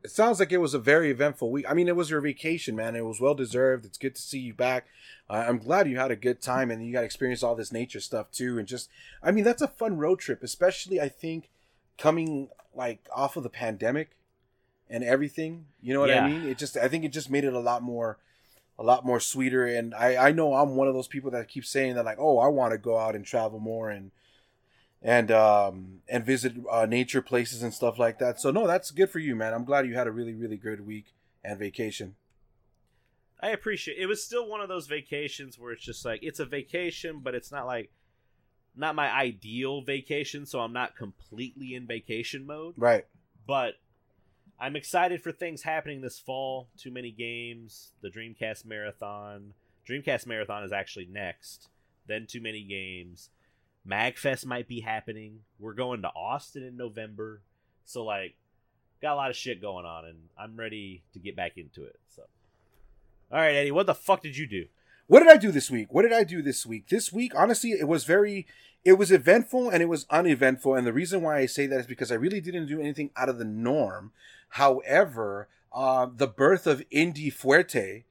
it 0.03 0.11
sounds 0.11 0.39
like 0.39 0.51
it 0.51 0.57
was 0.57 0.73
a 0.73 0.79
very 0.79 1.11
eventful 1.11 1.51
week. 1.51 1.65
I 1.69 1.73
mean, 1.73 1.87
it 1.87 1.95
was 1.95 2.09
your 2.09 2.21
vacation, 2.21 2.75
man. 2.75 2.95
It 2.95 3.05
was 3.05 3.21
well 3.21 3.35
deserved. 3.35 3.85
It's 3.85 3.97
good 3.97 4.15
to 4.15 4.21
see 4.21 4.39
you 4.39 4.53
back. 4.53 4.87
Uh, 5.29 5.45
I'm 5.47 5.59
glad 5.59 5.87
you 5.87 5.97
had 5.97 6.11
a 6.11 6.15
good 6.15 6.41
time 6.41 6.71
and 6.71 6.85
you 6.85 6.91
got 6.93 7.01
to 7.01 7.05
experience 7.05 7.43
all 7.43 7.55
this 7.55 7.71
nature 7.71 7.99
stuff 7.99 8.31
too. 8.31 8.57
And 8.57 8.67
just, 8.67 8.89
I 9.21 9.31
mean, 9.31 9.43
that's 9.43 9.61
a 9.61 9.67
fun 9.67 9.97
road 9.97 10.19
trip, 10.19 10.43
especially 10.43 10.99
I 10.99 11.09
think 11.09 11.49
coming 11.97 12.49
like 12.73 13.07
off 13.15 13.37
of 13.37 13.43
the 13.43 13.49
pandemic 13.49 14.11
and 14.89 15.03
everything. 15.03 15.65
You 15.81 15.93
know 15.93 15.99
what 15.99 16.09
Yeah. 16.09 16.25
I 16.25 16.29
mean? 16.29 16.47
It 16.47 16.57
just, 16.57 16.75
I 16.77 16.87
think 16.87 17.05
it 17.05 17.09
just 17.13 17.29
made 17.29 17.43
it 17.43 17.53
a 17.53 17.59
lot 17.59 17.81
more, 17.83 18.17
a 18.79 18.83
lot 18.83 19.05
more 19.05 19.19
sweeter. 19.19 19.65
And 19.65 19.93
I, 19.93 20.29
I 20.29 20.31
know 20.31 20.53
I'm 20.55 20.75
one 20.75 20.87
of 20.87 20.93
those 20.93 21.07
people 21.07 21.31
that 21.31 21.47
keep 21.47 21.65
saying 21.65 21.95
that 21.95 22.05
like, 22.05 22.17
oh, 22.19 22.39
I 22.39 22.47
want 22.47 22.71
to 22.71 22.77
go 22.77 22.97
out 22.97 23.15
and 23.15 23.25
travel 23.25 23.59
more 23.59 23.89
and 23.89 24.11
and 25.01 25.31
um 25.31 26.01
and 26.07 26.25
visit 26.25 26.53
uh, 26.69 26.85
nature 26.85 27.21
places 27.21 27.63
and 27.63 27.73
stuff 27.73 27.97
like 27.97 28.19
that. 28.19 28.39
So 28.39 28.51
no, 28.51 28.67
that's 28.67 28.91
good 28.91 29.09
for 29.09 29.19
you, 29.19 29.35
man. 29.35 29.53
I'm 29.53 29.65
glad 29.65 29.87
you 29.87 29.95
had 29.95 30.07
a 30.07 30.11
really 30.11 30.33
really 30.33 30.57
good 30.57 30.85
week 30.85 31.13
and 31.43 31.57
vacation. 31.57 32.15
I 33.41 33.49
appreciate 33.49 33.97
it. 33.97 34.05
Was 34.05 34.23
still 34.23 34.47
one 34.47 34.61
of 34.61 34.69
those 34.69 34.87
vacations 34.87 35.57
where 35.57 35.71
it's 35.71 35.83
just 35.83 36.05
like 36.05 36.19
it's 36.21 36.39
a 36.39 36.45
vacation, 36.45 37.21
but 37.23 37.33
it's 37.33 37.51
not 37.51 37.65
like 37.65 37.91
not 38.75 38.95
my 38.95 39.11
ideal 39.11 39.81
vacation, 39.81 40.45
so 40.45 40.59
I'm 40.59 40.73
not 40.73 40.95
completely 40.95 41.73
in 41.73 41.87
vacation 41.87 42.45
mode. 42.45 42.75
Right. 42.77 43.05
But 43.47 43.73
I'm 44.59 44.75
excited 44.75 45.23
for 45.23 45.31
things 45.31 45.63
happening 45.63 46.01
this 46.01 46.19
fall. 46.19 46.69
Too 46.77 46.91
many 46.91 47.11
games, 47.11 47.93
the 48.01 48.09
Dreamcast 48.09 48.65
Marathon. 48.65 49.53
Dreamcast 49.89 50.27
Marathon 50.27 50.63
is 50.63 50.71
actually 50.71 51.07
next. 51.07 51.69
Then 52.07 52.27
too 52.27 52.41
many 52.41 52.63
games. 52.63 53.31
Magfest 53.87 54.45
might 54.45 54.67
be 54.67 54.81
happening. 54.81 55.39
We're 55.59 55.73
going 55.73 56.01
to 56.03 56.09
Austin 56.09 56.63
in 56.63 56.77
November. 56.77 57.41
So 57.85 58.03
like 58.03 58.35
got 59.01 59.13
a 59.13 59.15
lot 59.15 59.29
of 59.29 59.35
shit 59.35 59.61
going 59.61 59.85
on 59.85 60.05
and 60.05 60.17
I'm 60.37 60.55
ready 60.55 61.03
to 61.13 61.19
get 61.19 61.35
back 61.35 61.57
into 61.57 61.83
it. 61.83 61.99
So 62.15 62.23
All 63.31 63.39
right, 63.39 63.55
Eddie, 63.55 63.71
what 63.71 63.87
the 63.87 63.95
fuck 63.95 64.21
did 64.21 64.37
you 64.37 64.47
do? 64.47 64.65
What 65.07 65.19
did 65.19 65.29
I 65.29 65.37
do 65.37 65.51
this 65.51 65.69
week? 65.69 65.87
What 65.91 66.03
did 66.03 66.13
I 66.13 66.23
do 66.23 66.41
this 66.41 66.65
week? 66.65 66.87
This 66.87 67.11
week, 67.11 67.33
honestly, 67.35 67.71
it 67.71 67.87
was 67.87 68.03
very 68.03 68.45
it 68.83 68.93
was 68.93 69.11
eventful 69.11 69.69
and 69.69 69.81
it 69.81 69.89
was 69.89 70.05
uneventful 70.09 70.75
and 70.75 70.85
the 70.85 70.93
reason 70.93 71.21
why 71.21 71.37
I 71.37 71.45
say 71.45 71.67
that 71.67 71.79
is 71.79 71.87
because 71.87 72.11
I 72.11 72.15
really 72.15 72.41
didn't 72.41 72.67
do 72.67 72.79
anything 72.79 73.11
out 73.15 73.29
of 73.29 73.37
the 73.37 73.45
norm. 73.45 74.11
However, 74.49 75.47
uh, 75.73 76.07
the 76.13 76.27
birth 76.27 76.67
of 76.67 76.83
Indie 76.89 77.33
Fuerte 77.33 78.03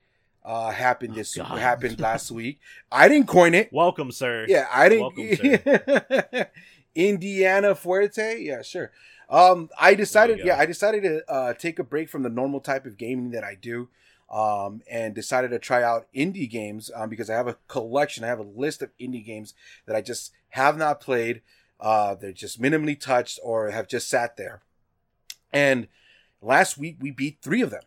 uh, 0.44 0.70
happened 0.70 1.12
Oh, 1.12 1.16
this 1.16 1.34
God. 1.34 1.58
happened 1.58 2.00
last 2.00 2.30
week. 2.30 2.60
I 2.90 3.08
didn't 3.08 3.28
coin 3.28 3.54
it. 3.54 3.72
Welcome, 3.72 4.10
sir. 4.12 4.46
Yeah, 4.48 4.66
I 4.72 4.88
didn't. 4.88 6.48
Indiana 6.94 7.74
Fuerte. 7.74 8.42
Yeah, 8.42 8.62
sure. 8.62 8.90
Um, 9.28 9.68
I 9.78 9.94
decided. 9.94 10.40
Yeah, 10.44 10.58
I 10.58 10.66
decided 10.66 11.02
to 11.04 11.30
uh, 11.30 11.52
take 11.54 11.78
a 11.78 11.84
break 11.84 12.08
from 12.08 12.22
the 12.22 12.28
normal 12.30 12.60
type 12.60 12.84
of 12.84 12.96
gaming 12.96 13.30
that 13.30 13.44
I 13.44 13.54
do, 13.54 13.88
um, 14.30 14.82
and 14.90 15.14
decided 15.14 15.50
to 15.52 15.58
try 15.60 15.82
out 15.84 16.06
indie 16.14 16.50
games 16.50 16.90
um, 16.94 17.08
because 17.08 17.30
I 17.30 17.34
have 17.34 17.46
a 17.46 17.56
collection. 17.68 18.24
I 18.24 18.28
have 18.28 18.40
a 18.40 18.42
list 18.42 18.82
of 18.82 18.90
indie 19.00 19.24
games 19.24 19.54
that 19.86 19.94
I 19.94 20.00
just 20.00 20.32
have 20.50 20.76
not 20.76 21.00
played. 21.00 21.42
Uh, 21.78 22.14
they're 22.16 22.32
just 22.32 22.60
minimally 22.60 22.98
touched 22.98 23.38
or 23.42 23.70
have 23.70 23.86
just 23.88 24.08
sat 24.08 24.36
there. 24.36 24.62
And 25.52 25.86
last 26.42 26.76
week 26.76 26.96
we 27.00 27.10
beat 27.10 27.38
three 27.40 27.62
of 27.62 27.70
them, 27.70 27.82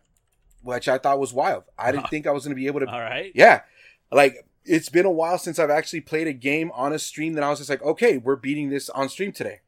which 0.64 0.88
I 0.88 0.98
thought 0.98 1.20
was 1.20 1.32
wild. 1.32 1.64
I 1.78 1.92
didn't 1.92 2.08
think 2.10 2.26
I 2.26 2.32
was 2.32 2.44
going 2.44 2.56
to 2.56 2.60
be 2.60 2.66
able 2.66 2.80
to 2.80 2.90
All 2.90 3.00
right. 3.00 3.30
yeah. 3.34 3.60
Like 4.10 4.46
it's 4.64 4.88
been 4.88 5.06
a 5.06 5.10
while 5.10 5.38
since 5.38 5.58
I've 5.58 5.70
actually 5.70 6.00
played 6.00 6.26
a 6.26 6.32
game 6.32 6.72
on 6.74 6.92
a 6.92 6.98
stream 6.98 7.34
that 7.34 7.44
I 7.44 7.50
was 7.50 7.58
just 7.58 7.70
like, 7.70 7.82
okay, 7.82 8.16
we're 8.16 8.36
beating 8.36 8.70
this 8.70 8.88
on 8.90 9.08
stream 9.08 9.32
today. 9.32 9.60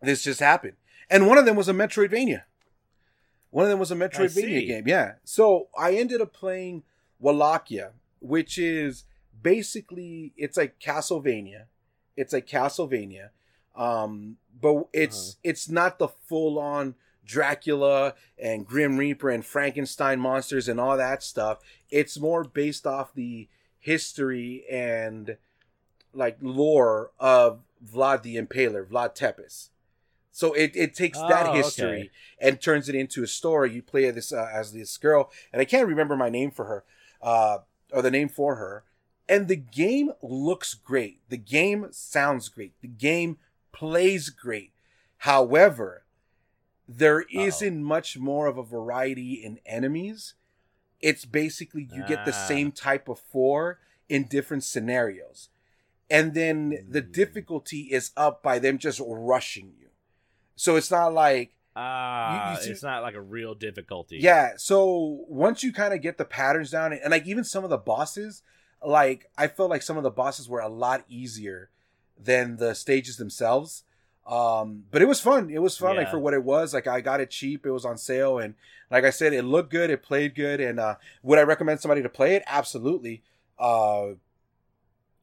This 0.00 0.22
just 0.22 0.40
happened. 0.40 0.74
And 1.10 1.26
one 1.26 1.38
of 1.38 1.44
them 1.44 1.56
was 1.56 1.68
a 1.68 1.72
Metroidvania. 1.72 2.42
One 3.50 3.64
of 3.64 3.70
them 3.70 3.78
was 3.78 3.90
a. 3.90 3.96
Metroidvania 3.96 4.66
game. 4.66 4.84
Yeah. 4.86 5.12
So 5.24 5.68
I 5.78 5.94
ended 5.94 6.20
up 6.20 6.32
playing 6.32 6.82
Wallachia, 7.20 7.92
which 8.20 8.58
is 8.58 9.04
basically 9.42 10.32
it's 10.36 10.56
like 10.56 10.78
Castlevania. 10.80 11.64
It's 12.16 12.32
like 12.32 12.46
Castlevania. 12.46 13.30
Um, 13.74 14.36
but 14.60 14.88
it's 14.92 15.36
it's 15.42 15.68
not 15.68 15.98
the 15.98 16.08
full 16.08 16.58
on 16.58 16.94
Dracula 17.24 18.14
and 18.38 18.66
Grim 18.66 18.96
Reaper 18.96 19.30
and 19.30 19.44
Frankenstein 19.44 20.20
monsters 20.20 20.68
and 20.68 20.78
all 20.80 20.96
that 20.96 21.22
stuff. 21.22 21.58
It's 21.90 22.18
more 22.18 22.44
based 22.44 22.86
off 22.86 23.14
the 23.14 23.48
history 23.78 24.64
and 24.70 25.36
like 26.12 26.38
lore 26.40 27.10
of 27.18 27.60
Vlad 27.84 28.22
the 28.22 28.36
Impaler, 28.36 28.86
Vlad 28.86 29.14
Tepes. 29.14 29.70
So 30.30 30.52
it, 30.52 30.72
it 30.74 30.94
takes 30.94 31.18
that 31.18 31.46
Oh, 31.46 31.52
history 31.52 32.00
okay. 32.00 32.10
and 32.40 32.60
turns 32.60 32.88
it 32.88 32.94
into 32.96 33.22
a 33.22 33.26
story. 33.26 33.72
You 33.72 33.82
play 33.82 34.10
this 34.10 34.32
uh, 34.32 34.48
as 34.52 34.72
this 34.72 34.96
girl, 34.96 35.30
and 35.52 35.60
I 35.62 35.64
can't 35.64 35.86
remember 35.86 36.16
my 36.16 36.28
name 36.28 36.50
for 36.50 36.64
her, 36.64 36.84
uh, 37.22 37.58
or 37.92 38.02
the 38.02 38.10
name 38.10 38.28
for 38.28 38.56
her. 38.56 38.82
And 39.28 39.46
the 39.48 39.56
game 39.56 40.10
looks 40.22 40.74
great. 40.74 41.20
The 41.28 41.36
game 41.36 41.86
sounds 41.92 42.48
great. 42.48 42.72
The 42.82 42.88
game 42.88 43.38
plays 43.72 44.28
great. 44.28 44.72
However, 45.18 46.03
there 46.88 47.24
not 47.30 47.82
much 47.82 48.18
more 48.18 48.46
of 48.46 48.58
a 48.58 48.62
variety 48.62 49.34
in 49.34 49.58
enemies. 49.66 50.34
It's 51.00 51.24
basically 51.24 51.88
you 51.92 52.04
get 52.06 52.24
the 52.24 52.32
Ah. 52.34 52.46
same 52.48 52.72
type 52.72 53.08
of 53.08 53.18
four 53.20 53.78
in 54.08 54.24
different 54.24 54.64
scenarios. 54.64 55.48
And 56.10 56.34
then 56.34 56.86
the 56.88 57.02
Mm. 57.02 57.12
difficulty 57.12 57.80
is 57.90 58.10
up 58.16 58.42
by 58.42 58.58
them 58.58 58.78
just 58.78 59.00
rushing 59.04 59.74
you. 59.78 59.88
So 60.56 60.76
it's 60.76 60.90
not 60.90 61.12
like 61.14 61.52
Ah, 61.76 62.52
You- 62.52 62.56
you 62.58 62.62
see- 62.66 62.70
it's 62.70 62.84
not 62.84 63.02
like 63.02 63.16
a 63.16 63.20
real 63.20 63.52
difficulty. 63.56 64.18
yeah. 64.18 64.52
So 64.56 65.24
once 65.28 65.64
you 65.64 65.72
kind 65.72 65.92
of 65.92 66.00
get 66.00 66.18
the 66.18 66.24
patterns 66.24 66.70
down, 66.70 66.92
and, 66.92 67.02
and 67.02 67.10
like 67.10 67.26
even 67.26 67.42
some 67.42 67.64
of 67.64 67.70
the 67.70 67.76
bosses, 67.78 68.42
like 68.80 69.28
I 69.36 69.48
felt 69.48 69.70
like 69.70 69.82
some 69.82 69.96
of 69.96 70.04
the 70.04 70.10
bosses 70.12 70.48
were 70.48 70.60
a 70.60 70.68
lot 70.68 71.04
easier 71.08 71.70
than 72.16 72.58
the 72.58 72.74
stages 72.76 73.16
themselves. 73.16 73.82
Um, 74.26 74.84
but 74.90 75.02
it 75.02 75.06
was 75.08 75.20
fun. 75.20 75.50
It 75.50 75.60
was 75.60 75.76
fun, 75.76 75.96
like 75.96 76.10
for 76.10 76.18
what 76.18 76.32
it 76.34 76.42
was. 76.44 76.72
Like 76.72 76.86
I 76.86 77.00
got 77.00 77.20
it 77.20 77.30
cheap. 77.30 77.66
It 77.66 77.70
was 77.70 77.84
on 77.84 77.98
sale, 77.98 78.38
and 78.38 78.54
like 78.90 79.04
I 79.04 79.10
said, 79.10 79.32
it 79.32 79.42
looked 79.42 79.70
good. 79.70 79.90
It 79.90 80.02
played 80.02 80.34
good. 80.34 80.60
And 80.60 80.80
uh, 80.80 80.94
would 81.22 81.38
I 81.38 81.42
recommend 81.42 81.80
somebody 81.80 82.02
to 82.02 82.08
play 82.08 82.34
it? 82.36 82.42
Absolutely. 82.46 83.22
Uh, 83.58 84.14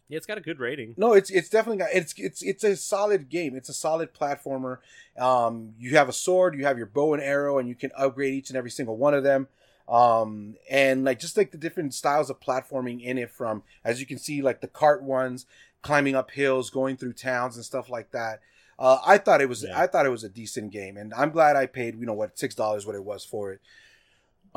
Yeah, 0.08 0.18
it's 0.18 0.26
got 0.28 0.38
a 0.38 0.42
good 0.42 0.60
rating. 0.60 0.94
no, 0.98 1.14
it's 1.14 1.30
it's 1.32 1.50
definitely 1.50 1.78
got 1.78 1.90
it's 1.94 2.14
it's 2.18 2.42
it's 2.44 2.64
a 2.64 2.76
solid 2.76 3.30
game. 3.30 3.56
It's 3.56 3.70
a 3.70 3.74
solid 3.74 4.14
platformer. 4.14 4.78
Um, 5.18 5.74
you 5.80 5.96
have 5.98 6.08
a 6.10 6.14
sword, 6.14 6.56
you 6.56 6.66
have 6.66 6.78
your 6.78 6.86
bow 6.88 7.14
and 7.14 7.24
arrow, 7.24 7.58
and 7.58 7.68
you 7.68 7.76
can 7.76 7.92
upgrade 7.98 8.34
each 8.34 8.50
and 8.50 8.58
every 8.58 8.72
single 8.72 8.98
one 8.98 9.14
of 9.14 9.24
them. 9.24 9.48
Um, 9.90 10.56
and 10.70 11.04
like 11.04 11.20
just 11.20 11.36
like 11.36 11.52
the 11.52 11.58
different 11.58 11.94
styles 11.94 12.30
of 12.30 12.40
platforming 12.40 13.02
in 13.04 13.18
it, 13.18 13.32
from 13.32 13.64
as 13.84 14.00
you 14.00 14.06
can 14.06 14.18
see, 14.20 14.42
like 14.42 14.62
the 14.62 14.68
cart 14.68 15.02
ones, 15.02 15.46
climbing 15.82 16.16
up 16.16 16.32
hills, 16.32 16.70
going 16.70 16.98
through 16.98 17.14
towns 17.14 17.56
and 17.56 17.66
stuff 17.66 17.90
like 17.90 18.12
that. 18.12 18.40
Uh, 18.82 19.00
I 19.06 19.20
thought 19.20 19.42
it 19.42 19.48
was 19.48 19.64
Yeah. 19.64 19.80
I 19.80 19.86
thought 19.86 20.08
it 20.08 20.10
was 20.10 20.24
a 20.24 20.30
decent 20.30 20.72
game, 20.72 20.98
and 20.98 21.14
I'm 21.14 21.30
glad 21.30 21.56
I 21.56 21.68
paid 21.68 22.00
you 22.00 22.06
know 22.08 22.14
what 22.14 22.40
six 22.40 22.56
dollars 22.56 22.86
what 22.86 22.96
it 22.96 23.06
was 23.06 23.24
for 23.24 23.54
it. 23.54 23.62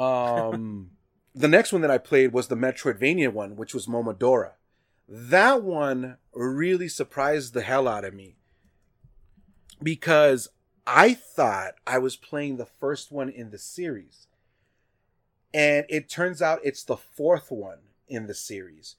Um, 0.02 0.92
the 1.34 1.46
next 1.46 1.72
one 1.72 1.82
that 1.82 1.90
I 1.90 1.98
played 1.98 2.32
was 2.32 2.48
the 2.48 2.56
Metroidvania 2.56 3.30
one, 3.30 3.54
which 3.54 3.74
was 3.74 3.86
Momodora. 3.86 4.52
That 5.06 5.62
one 5.62 6.16
really 6.32 6.88
surprised 6.88 7.52
the 7.52 7.60
hell 7.60 7.86
out 7.86 8.06
of 8.06 8.14
me 8.14 8.36
because 9.82 10.48
I 10.86 11.12
thought 11.12 11.74
I 11.86 11.98
was 11.98 12.16
playing 12.16 12.56
the 12.56 12.64
first 12.64 13.12
one 13.12 13.28
in 13.28 13.50
the 13.50 13.58
series. 13.58 14.26
And 15.52 15.84
it 15.88 16.08
turns 16.08 16.40
out 16.40 16.60
it's 16.64 16.82
the 16.82 16.96
fourth 16.96 17.50
one 17.50 17.78
in 18.08 18.26
the 18.26 18.34
series. 18.34 18.96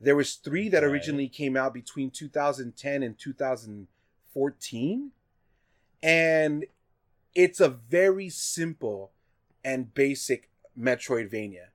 There 0.00 0.16
was 0.16 0.34
3 0.36 0.68
that 0.70 0.84
originally 0.84 1.28
came 1.28 1.56
out 1.56 1.74
between 1.74 2.10
2010 2.10 3.02
and 3.02 3.18
2014. 4.34 5.10
And 6.02 6.66
it's 7.34 7.60
a 7.60 7.68
very 7.68 8.28
simple 8.28 9.12
and 9.64 9.92
basic 9.94 10.50
Metroidvania. 10.78 11.68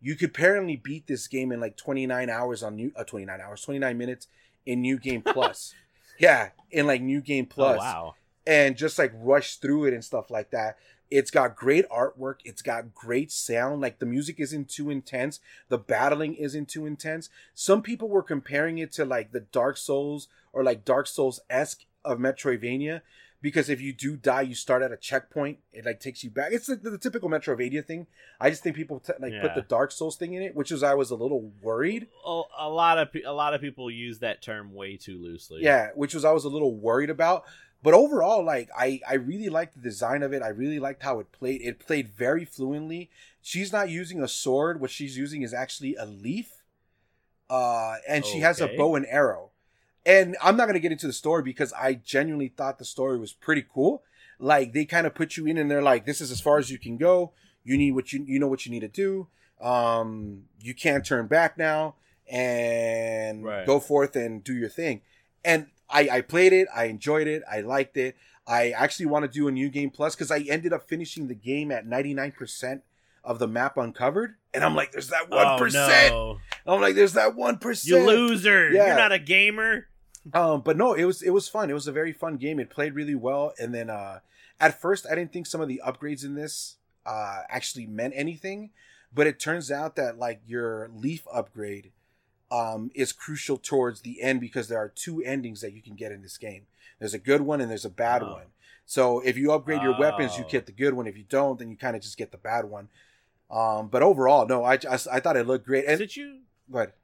You 0.00 0.16
could 0.16 0.30
apparently 0.30 0.76
beat 0.76 1.06
this 1.06 1.28
game 1.28 1.52
in 1.52 1.60
like 1.60 1.76
29 1.76 2.28
hours 2.30 2.62
on 2.62 2.76
new 2.76 2.92
uh, 2.96 3.04
29 3.04 3.40
hours, 3.40 3.62
29 3.62 3.96
minutes 3.98 4.26
in 4.66 4.80
New 4.80 4.98
Game 4.98 5.22
Plus. 5.26 5.74
yeah, 6.18 6.50
in 6.70 6.86
like 6.86 7.00
New 7.02 7.20
Game 7.20 7.46
Plus 7.46 7.76
Oh, 7.76 7.82
wow. 7.82 8.14
and 8.46 8.76
just 8.76 8.98
like 8.98 9.12
rush 9.16 9.56
through 9.56 9.86
it 9.86 9.94
and 9.94 10.04
stuff 10.04 10.30
like 10.30 10.50
that. 10.50 10.76
It's 11.10 11.30
got 11.30 11.54
great 11.54 11.88
artwork. 11.90 12.36
It's 12.44 12.62
got 12.62 12.94
great 12.94 13.30
sound. 13.30 13.80
Like 13.80 13.98
the 13.98 14.06
music 14.06 14.40
isn't 14.40 14.68
too 14.68 14.90
intense. 14.90 15.38
The 15.68 15.78
battling 15.78 16.34
isn't 16.34 16.68
too 16.68 16.86
intense. 16.86 17.28
Some 17.54 17.82
people 17.82 18.08
were 18.08 18.22
comparing 18.22 18.78
it 18.78 18.90
to 18.92 19.04
like 19.04 19.30
the 19.32 19.40
Dark 19.40 19.76
Souls 19.76 20.28
or 20.52 20.64
like 20.64 20.84
Dark 20.84 21.06
Souls 21.06 21.40
esque 21.48 21.84
of 22.04 22.18
Metroidvania 22.18 23.02
because 23.44 23.68
if 23.68 23.78
you 23.78 23.92
do 23.92 24.16
die, 24.16 24.40
you 24.40 24.54
start 24.54 24.80
at 24.80 24.90
a 24.90 24.96
checkpoint. 24.96 25.58
It 25.70 25.84
like 25.84 26.00
takes 26.00 26.24
you 26.24 26.30
back. 26.30 26.50
It's 26.50 26.66
the, 26.66 26.76
the 26.76 26.96
typical 26.96 27.28
Metroidvania 27.28 27.84
thing. 27.84 28.06
I 28.40 28.48
just 28.48 28.62
think 28.62 28.74
people 28.74 29.00
t- 29.00 29.12
like 29.20 29.38
put 29.42 29.54
the 29.54 29.60
Dark 29.60 29.92
Souls 29.92 30.16
thing 30.16 30.32
in 30.32 30.42
it, 30.42 30.56
which 30.56 30.72
is 30.72 30.82
I 30.82 30.94
was 30.94 31.10
a 31.10 31.14
little 31.14 31.52
worried. 31.60 32.08
A, 32.26 32.42
a 32.58 32.68
lot 32.70 32.96
of 32.96 33.08
a 33.26 33.34
lot 33.34 33.52
of 33.52 33.60
people 33.60 33.90
use 33.90 34.20
that 34.20 34.40
term 34.40 34.72
way 34.72 34.96
too 34.96 35.18
loosely. 35.18 35.60
Yeah, 35.62 35.90
which 35.94 36.14
was 36.14 36.24
I 36.24 36.32
was 36.32 36.44
a 36.44 36.48
little 36.48 36.74
worried 36.74 37.10
about. 37.10 37.44
But 37.82 37.92
overall, 37.92 38.42
like 38.42 38.70
I, 38.74 39.02
I 39.06 39.16
really 39.16 39.50
liked 39.50 39.74
the 39.74 39.82
design 39.82 40.22
of 40.22 40.32
it. 40.32 40.40
I 40.40 40.48
really 40.48 40.78
liked 40.78 41.02
how 41.02 41.20
it 41.20 41.30
played. 41.30 41.60
It 41.60 41.78
played 41.78 42.08
very 42.08 42.46
fluently. 42.46 43.10
She's 43.42 43.74
not 43.74 43.90
using 43.90 44.22
a 44.22 44.28
sword. 44.28 44.80
What 44.80 44.90
she's 44.90 45.18
using 45.18 45.42
is 45.42 45.52
actually 45.52 45.96
a 45.96 46.06
leaf. 46.06 46.62
Uh, 47.50 47.96
and 48.08 48.24
she 48.24 48.40
has 48.40 48.62
a 48.62 48.68
bow 48.68 48.94
and 48.94 49.04
arrow. 49.04 49.50
And 50.06 50.36
I'm 50.42 50.56
not 50.56 50.66
gonna 50.66 50.78
get 50.80 50.92
into 50.92 51.06
the 51.06 51.12
story 51.12 51.42
because 51.42 51.72
I 51.72 51.94
genuinely 51.94 52.48
thought 52.48 52.78
the 52.78 52.84
story 52.84 53.18
was 53.18 53.32
pretty 53.32 53.64
cool. 53.72 54.02
Like 54.38 54.72
they 54.72 54.84
kind 54.84 55.06
of 55.06 55.14
put 55.14 55.36
you 55.36 55.46
in 55.46 55.56
and 55.58 55.70
they're 55.70 55.82
like, 55.82 56.04
this 56.06 56.20
is 56.20 56.30
as 56.30 56.40
far 56.40 56.58
as 56.58 56.70
you 56.70 56.78
can 56.78 56.96
go. 56.96 57.32
You 57.62 57.78
need 57.78 57.92
what 57.92 58.12
you 58.12 58.22
you 58.26 58.38
know 58.38 58.48
what 58.48 58.66
you 58.66 58.72
need 58.72 58.80
to 58.80 58.88
do. 58.88 59.28
Um, 59.60 60.42
you 60.60 60.74
can't 60.74 61.04
turn 61.06 61.26
back 61.26 61.56
now 61.56 61.94
and 62.30 63.44
Right. 63.44 63.66
go 63.66 63.80
forth 63.80 64.16
and 64.16 64.42
do 64.44 64.54
your 64.54 64.68
thing. 64.68 65.00
And 65.44 65.68
I, 65.88 66.08
I 66.10 66.20
played 66.22 66.52
it, 66.52 66.68
I 66.74 66.84
enjoyed 66.86 67.26
it, 67.26 67.42
I 67.50 67.60
liked 67.60 67.96
it. 67.96 68.16
I 68.46 68.70
actually 68.72 69.06
want 69.06 69.24
to 69.24 69.30
do 69.30 69.48
a 69.48 69.52
new 69.52 69.70
game 69.70 69.90
plus 69.90 70.14
because 70.14 70.30
I 70.30 70.40
ended 70.40 70.72
up 70.74 70.86
finishing 70.88 71.28
the 71.28 71.34
game 71.34 71.70
at 71.70 71.86
99% 71.86 72.82
of 73.22 73.38
the 73.38 73.46
map 73.48 73.78
uncovered. 73.78 74.34
And 74.52 74.62
I'm 74.62 74.74
like, 74.74 74.92
there's 74.92 75.08
that 75.08 75.28
Oh, 75.30 75.36
1%. 75.58 75.72
no. 75.72 76.38
I'm 76.66 76.80
like, 76.82 76.94
there's 76.94 77.14
that 77.14 77.36
1%. 77.36 77.86
You 77.86 78.04
loser. 78.04 78.70
Yeah. 78.70 78.88
You're 78.88 78.96
not 78.96 79.12
a 79.12 79.18
gamer. 79.18 79.86
Um, 80.32 80.62
but 80.62 80.76
no, 80.76 80.94
it 80.94 81.04
was 81.04 81.22
it 81.22 81.30
was 81.30 81.48
fun. 81.48 81.70
It 81.70 81.74
was 81.74 81.86
a 81.86 81.92
very 81.92 82.12
fun 82.12 82.36
game. 82.36 82.58
It 82.58 82.70
played 82.70 82.94
really 82.94 83.14
well. 83.14 83.52
And 83.58 83.74
then 83.74 83.90
uh, 83.90 84.20
at 84.60 84.80
first, 84.80 85.06
I 85.10 85.14
didn't 85.14 85.32
think 85.32 85.46
some 85.46 85.60
of 85.60 85.68
the 85.68 85.82
upgrades 85.86 86.24
in 86.24 86.34
this 86.34 86.76
uh, 87.04 87.42
actually 87.48 87.86
meant 87.86 88.14
anything, 88.16 88.70
but 89.14 89.26
it 89.26 89.38
turns 89.38 89.70
out 89.70 89.96
that 89.96 90.18
like 90.18 90.40
your 90.46 90.88
leaf 90.94 91.26
upgrade 91.32 91.92
um, 92.50 92.90
is 92.94 93.12
crucial 93.12 93.58
towards 93.58 94.00
the 94.00 94.22
end 94.22 94.40
because 94.40 94.68
there 94.68 94.78
are 94.78 94.88
two 94.88 95.22
endings 95.22 95.60
that 95.60 95.72
you 95.72 95.82
can 95.82 95.94
get 95.94 96.12
in 96.12 96.22
this 96.22 96.38
game. 96.38 96.66
There's 96.98 97.14
a 97.14 97.18
good 97.18 97.42
one 97.42 97.60
and 97.60 97.70
there's 97.70 97.84
a 97.84 97.90
bad 97.90 98.22
Oh. 98.22 98.32
one. 98.32 98.46
So 98.86 99.20
if 99.20 99.36
you 99.36 99.50
upgrade 99.52 99.82
your 99.82 99.98
weapons, 99.98 100.36
you 100.38 100.44
Oh. 100.44 100.50
get 100.50 100.66
the 100.66 100.72
good 100.72 100.94
one. 100.94 101.06
If 101.06 101.16
you 101.16 101.24
don't, 101.28 101.58
then 101.58 101.70
you 101.70 101.76
kind 101.76 101.96
of 101.96 102.02
just 102.02 102.16
get 102.16 102.30
the 102.32 102.38
bad 102.38 102.66
one. 102.66 102.88
Um, 103.50 103.88
but 103.88 104.02
overall, 104.02 104.46
no, 104.46 104.64
I, 104.64 104.76
just, 104.76 105.08
I 105.10 105.20
thought 105.20 105.36
it 105.36 105.46
looked 105.46 105.66
great. 105.66 105.84
And 105.86 105.98
Since 105.98 106.16
you, 106.16 106.40
but 106.68 106.94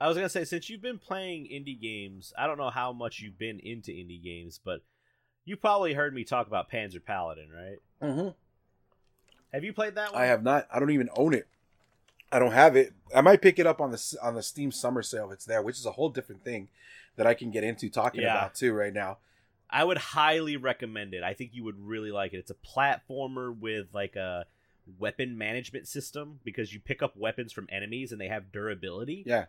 I 0.00 0.06
was 0.08 0.16
gonna 0.16 0.28
say, 0.28 0.44
since 0.44 0.68
you've 0.70 0.82
been 0.82 0.98
playing 0.98 1.44
indie 1.46 1.80
games, 1.80 2.32
I 2.38 2.46
don't 2.46 2.58
know 2.58 2.70
how 2.70 2.92
much 2.92 3.20
you've 3.20 3.38
been 3.38 3.58
into 3.60 3.90
indie 3.90 4.22
games, 4.22 4.60
but 4.64 4.82
you 5.44 5.56
probably 5.56 5.94
heard 5.94 6.14
me 6.14 6.24
talk 6.24 6.46
about 6.46 6.70
Panzer 6.70 7.04
Paladin, 7.04 7.48
right? 7.50 7.78
mhm. 8.02 8.34
Have 9.52 9.64
you 9.64 9.72
played 9.72 9.94
that 9.94 10.12
one? 10.12 10.22
I 10.22 10.26
have 10.26 10.42
not. 10.42 10.68
I 10.72 10.78
don't 10.78 10.90
even 10.90 11.08
own 11.16 11.32
it. 11.34 11.48
I 12.30 12.38
don't 12.38 12.52
have 12.52 12.76
it. 12.76 12.92
I 13.14 13.22
might 13.22 13.40
pick 13.40 13.58
it 13.58 13.66
up 13.66 13.80
on 13.80 13.90
the 13.90 14.16
on 14.22 14.34
the 14.34 14.42
Steam 14.42 14.70
Summer 14.70 15.02
Sale 15.02 15.28
if 15.28 15.32
it's 15.32 15.44
there, 15.46 15.62
which 15.62 15.78
is 15.78 15.86
a 15.86 15.92
whole 15.92 16.10
different 16.10 16.44
thing 16.44 16.68
that 17.16 17.26
I 17.26 17.34
can 17.34 17.50
get 17.50 17.64
into 17.64 17.88
talking 17.88 18.20
Yeah. 18.20 18.36
about 18.36 18.54
too 18.54 18.72
right 18.74 18.92
now. 18.92 19.18
I 19.70 19.84
would 19.84 19.98
highly 19.98 20.56
recommend 20.56 21.14
it. 21.14 21.22
I 21.22 21.34
think 21.34 21.50
you 21.54 21.64
would 21.64 21.78
really 21.78 22.10
like 22.12 22.32
it. 22.34 22.38
It's 22.38 22.50
a 22.50 22.54
platformer 22.54 23.58
with 23.58 23.88
like 23.92 24.16
a 24.16 24.46
weapon 24.98 25.36
management 25.36 25.88
system 25.88 26.40
because 26.44 26.72
you 26.72 26.80
pick 26.80 27.02
up 27.02 27.16
weapons 27.16 27.52
from 27.52 27.66
enemies 27.70 28.12
and 28.12 28.20
they 28.20 28.28
have 28.28 28.52
durability. 28.52 29.24
Yeah. 29.26 29.46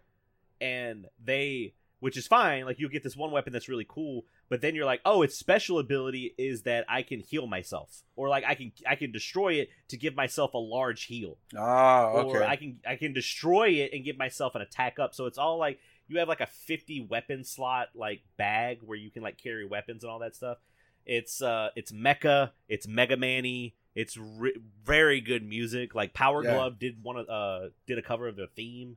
And 0.62 1.06
they 1.24 1.74
which 2.00 2.16
is 2.16 2.28
fine, 2.28 2.64
like 2.66 2.80
you'll 2.80 2.90
get 2.90 3.04
this 3.04 3.18
one 3.18 3.32
weapon 3.32 3.52
that's 3.52 3.68
really 3.68 3.86
cool, 3.88 4.26
but 4.48 4.62
then 4.62 4.74
you're 4.74 4.86
like, 4.86 5.02
"Oh, 5.06 5.22
its 5.22 5.38
special 5.38 5.80
ability 5.80 6.34
is 6.38 6.62
that 6.62 6.86
I 6.88 7.04
can 7.04 7.20
heal 7.20 7.46
myself 7.46 8.04
or 8.16 8.30
like 8.30 8.46
I 8.46 8.56
can 8.56 8.72
I 8.88 8.96
can 8.96 9.12
destroy 9.12 9.56
it 9.56 9.70
to 9.90 9.98
give 9.98 10.16
myself 10.16 10.54
a 10.54 10.58
large 10.58 11.04
heal." 11.04 11.38
Ah, 11.58 12.08
okay. 12.08 12.30
or 12.30 12.44
I 12.44 12.56
can 12.56 12.80
I 12.88 12.96
can 12.96 13.14
destroy 13.14 13.70
it 13.70 13.92
and 13.94 14.06
give 14.06 14.18
myself 14.18 14.56
an 14.56 14.62
attack 14.62 14.98
up. 14.98 15.14
So 15.14 15.26
it's 15.26 15.38
all 15.38 15.58
like 15.58 15.80
you 16.08 16.20
have 16.20 16.28
like 16.28 16.42
a 16.42 16.48
50 16.48 17.02
weapon 17.10 17.44
slot 17.44 17.90
like 17.94 18.22
bag 18.38 18.80
where 18.82 18.98
you 18.98 19.12
can 19.12 19.22
like 19.22 19.38
carry 19.38 19.66
weapons 19.66 20.04
and 20.04 20.12
all 20.12 20.20
that 20.20 20.36
stuff. 20.36 20.58
It's 21.06 21.42
uh 21.42 21.70
it's 21.76 21.92
mecha, 21.92 22.52
it's 22.70 22.88
Mega 22.88 23.18
Man-y, 23.18 23.74
it's 23.94 24.16
re- 24.18 24.58
very 24.86 25.20
good 25.20 25.48
music. 25.48 25.94
Like 25.96 26.14
Power 26.14 26.44
Yeah. 26.44 26.54
Glove 26.54 26.80
did 26.80 27.04
one 27.04 27.18
of 27.18 27.30
uh 27.30 27.70
did 27.88 27.98
a 27.98 28.02
cover 28.02 28.28
of 28.28 28.38
the 28.38 28.48
theme. 28.56 28.96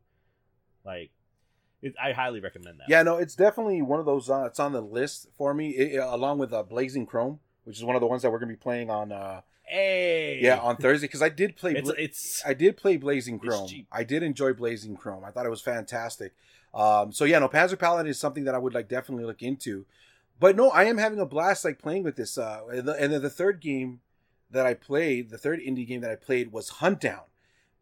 Like 0.84 1.10
it, 1.82 1.94
I 2.02 2.12
highly 2.12 2.40
recommend 2.40 2.78
that. 2.80 2.88
yeah, 2.88 3.02
no, 3.02 3.18
it's 3.18 3.34
definitely 3.34 3.82
one 3.82 4.00
of 4.00 4.06
those. 4.06 4.30
Uh, 4.30 4.44
it's 4.44 4.60
on 4.60 4.72
the 4.72 4.80
list 4.80 5.28
for 5.36 5.52
me, 5.52 5.70
it, 5.70 5.98
along 5.98 6.38
with 6.38 6.52
uh, 6.52 6.62
Blazing 6.62 7.04
Chrome, 7.06 7.40
which 7.64 7.76
is 7.76 7.84
one 7.84 7.96
of 7.96 8.00
the 8.00 8.06
ones 8.06 8.22
that 8.22 8.30
we're 8.30 8.38
gonna 8.38 8.52
be 8.52 8.56
playing 8.56 8.90
on. 8.90 9.12
Uh, 9.12 9.40
Hey. 9.64 10.40
yeah, 10.42 10.58
on 10.58 10.76
Thursday 10.76 11.06
because 11.06 11.22
I 11.22 11.30
did 11.30 11.56
play. 11.56 11.72
it's 11.72 11.88
Bla- 11.88 11.94
it's 11.98 12.42
I 12.44 12.52
did 12.52 12.76
play 12.76 12.96
Blazing 12.98 13.38
Chrome. 13.38 13.70
I 13.90 14.04
did 14.04 14.22
enjoy 14.22 14.52
Blazing 14.52 14.96
Chrome. 14.96 15.24
I 15.24 15.30
thought 15.30 15.46
it 15.46 15.50
was 15.50 15.62
fantastic. 15.62 16.32
Um, 16.74 17.10
so 17.12 17.24
yeah, 17.24 17.38
no, 17.38 17.48
Panzer 17.48 17.78
Paladin 17.78 18.10
is 18.10 18.18
something 18.18 18.44
that 18.44 18.54
I 18.54 18.58
would 18.58 18.74
like 18.74 18.88
definitely 18.88 19.24
look 19.24 19.40
into. 19.42 19.86
but 20.38 20.56
no, 20.56 20.68
I 20.70 20.84
am 20.84 20.98
having 20.98 21.20
a 21.20 21.24
blast 21.26 21.64
like 21.64 21.78
playing 21.78 22.02
with 22.02 22.16
this. 22.16 22.36
Uh, 22.36 22.60
and, 22.70 22.86
the, 22.88 22.92
and 22.94 23.12
then 23.12 23.22
the 23.22 23.30
third 23.30 23.60
game 23.60 24.00
that 24.50 24.66
I 24.66 24.74
played, 24.74 25.30
the 25.30 25.38
third 25.38 25.60
indie 25.60 25.86
game 25.86 26.00
that 26.02 26.10
I 26.10 26.16
played 26.16 26.52
was 26.52 26.68
Hunt 26.68 27.00
Down, 27.00 27.22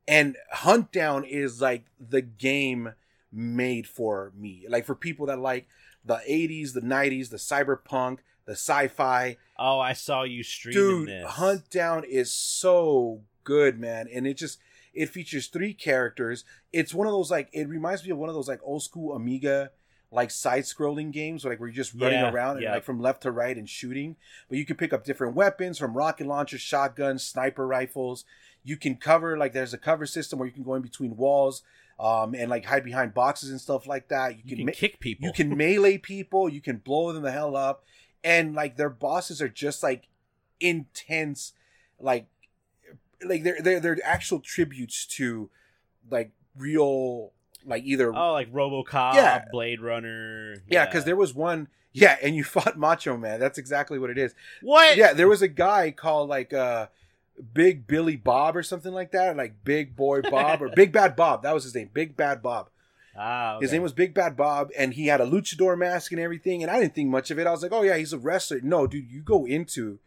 and 0.06 0.36
Hunt 0.52 0.93
Down 0.93 1.24
is 1.24 1.60
like 1.60 1.86
the 1.98 2.22
game 2.22 2.93
made 3.32 3.86
for 3.86 4.32
me, 4.36 4.65
like 4.69 4.85
for 4.85 4.94
people 4.94 5.27
that 5.27 5.39
like 5.39 5.66
the 6.05 6.20
80s, 6.28 6.73
the 6.73 6.81
90s, 6.81 7.31
the 7.31 7.36
cyberpunk, 7.36 8.19
the 8.47 8.52
sci-fi. 8.52 9.36
Oh, 9.59 9.78
I 9.78 9.93
saw 9.93 10.23
you 10.23 10.43
streaming 10.43 10.81
Dude, 10.81 11.09
this. 11.09 11.31
Hunt 11.32 11.70
Down 11.70 12.05
is 12.05 12.32
so 12.32 13.23
good, 13.44 13.78
man, 13.78 14.09
and 14.12 14.27
it 14.27 14.35
just 14.35 14.59
it 14.93 15.09
features 15.11 15.47
three 15.47 15.73
characters. 15.74 16.44
It's 16.73 16.93
one 16.94 17.07
of 17.07 17.12
those 17.12 17.31
like 17.31 17.48
it 17.52 17.69
reminds 17.69 18.05
me 18.05 18.11
of 18.11 18.19
one 18.19 18.28
of 18.28 18.35
those 18.35 18.48
like 18.48 18.61
old 18.62 18.82
school 18.82 19.15
Amiga 19.15 19.70
like 20.12 20.31
side 20.32 20.65
scrolling 20.65 21.12
games 21.12 21.44
like 21.44 21.61
where 21.61 21.69
you're 21.69 21.74
just 21.77 21.94
running 21.94 22.19
Yeah, 22.19 22.32
around 22.32 22.57
and 22.57 22.65
yeah. 22.65 22.74
like 22.74 22.82
from 22.85 23.01
left 23.01 23.23
to 23.23 23.31
right 23.31 23.57
and 23.57 23.69
shooting. 23.69 24.16
But 24.48 24.59
you 24.59 24.66
can 24.66 24.77
pick 24.77 24.93
up 24.93 25.05
different 25.05 25.36
weapons 25.36 25.78
from 25.78 25.97
rocket 25.97 26.27
launchers, 26.27 26.61
shotguns, 26.61 27.23
sniper 27.23 27.66
rifles. 27.66 28.24
You 28.65 28.77
can 28.77 28.97
cover 28.97 29.39
like 29.39 29.52
there's 29.52 29.73
a 29.73 29.78
cover 29.78 30.07
system 30.07 30.39
where 30.39 30.48
you 30.48 30.55
can 30.55 30.65
go 30.65 30.74
in 30.74 30.82
between 30.82 31.16
walls 31.16 31.62
um 32.01 32.35
and 32.35 32.48
like 32.48 32.64
hide 32.64 32.82
behind 32.85 33.12
boxes 33.12 33.51
and 33.51 33.60
stuff 33.60 33.86
like 33.86 34.09
that. 34.09 34.31
You 34.36 34.43
You 34.44 34.48
can, 34.48 34.56
can 34.59 34.66
ma- 34.66 34.72
kick 34.74 34.98
people. 35.01 35.27
you 35.27 35.32
can 35.35 35.56
melee 35.56 35.98
people, 35.98 36.48
you 36.48 36.60
can 36.62 36.78
blow 36.78 37.12
them 37.12 37.22
the 37.22 37.31
hell 37.31 37.55
up, 37.56 37.85
and 38.24 38.55
like 38.55 38.77
their 38.77 38.89
bosses 38.90 39.43
are 39.43 39.48
just 39.48 39.82
like 39.82 40.09
intense, 40.60 41.52
like 41.98 42.27
like 43.24 43.43
they're 43.43 43.60
they're 43.60 43.81
they're 43.81 43.98
actual 44.05 44.40
tributes 44.40 45.05
to 45.06 45.51
like 46.10 46.32
real 46.56 47.32
like 47.66 47.85
either 47.85 48.14
Oh, 48.14 48.32
like 48.32 48.51
RoboCop, 48.52 49.14
Yeah. 49.14 49.44
Blade 49.52 49.81
Runner. 49.81 50.56
yeah 50.68 50.86
because 50.86 51.05
there 51.05 51.16
was 51.16 51.35
one 51.35 51.68
yeah 51.93 52.16
and 52.22 52.35
you 52.35 52.44
fought 52.55 52.78
Macho 52.78 53.16
Man 53.18 53.39
that's 53.39 53.59
exactly 53.59 53.98
what 53.98 54.09
it 54.10 54.16
is 54.16 54.35
what? 54.62 54.97
yeah 54.97 55.12
there 55.12 55.28
was 55.28 55.43
a 55.43 55.48
guy 55.48 55.90
called 55.90 56.28
like 56.31 56.52
uh 56.55 56.86
Big 57.54 57.86
Billy 57.86 58.16
Bob 58.16 58.56
or 58.56 58.62
something 58.62 58.92
like 58.92 59.12
that 59.12 59.36
like 59.36 59.64
Big 59.64 59.96
Boy 59.96 60.22
Bob 60.22 60.62
or 60.62 60.68
Big 60.68 60.92
Bad 60.92 61.16
Bob 61.16 61.42
that 61.42 61.54
was 61.54 61.64
his 61.64 61.74
name 61.74 61.90
Big 61.92 62.16
Bad 62.16 62.42
Bob 62.42 62.68
Ah, 63.16 63.58
His 63.60 63.72
name 63.72 63.82
was 63.82 63.92
Big 63.92 64.14
Bad 64.14 64.36
Bob, 64.36 64.70
and 64.78 64.94
he 64.94 65.08
had 65.08 65.20
a 65.20 65.26
luchador 65.26 65.76
mask 65.76 66.12
and 66.12 66.20
everything. 66.20 66.62
And 66.62 66.70
I 66.70 66.78
didn't 66.78 66.94
think 66.94 67.10
much 67.10 67.32
of 67.32 67.40
it. 67.40 67.46
I 67.46 67.50
was 67.50 67.60
like, 67.60 67.72
"Oh 67.72 67.82
yeah, 67.82 67.96
he's 67.96 68.12
a 68.12 68.18
wrestler." 68.18 68.60
No, 68.62 68.86
dude, 68.86 69.10
you 69.10 69.20
go 69.20 69.44
into, 69.46 69.98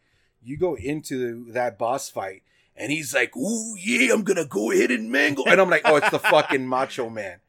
you 0.42 0.58
go 0.58 0.76
into 0.76 1.52
that 1.52 1.78
boss 1.78 2.10
fight, 2.10 2.44
and 2.78 2.94
he's 2.94 3.14
like, 3.14 3.36
"Ooh 3.36 3.76
yeah, 3.78 4.14
I'm 4.14 4.24
gonna 4.24 4.46
go 4.46 4.72
ahead 4.72 4.90
and 4.90 5.12
mangle," 5.12 5.48
and 5.48 5.60
I'm 5.60 5.70
like, 5.70 5.82
"Oh, 5.84 5.98
it's 5.98 6.10
the 6.12 6.18
fucking 6.34 6.66
Macho 6.66 7.10
Man," 7.10 7.40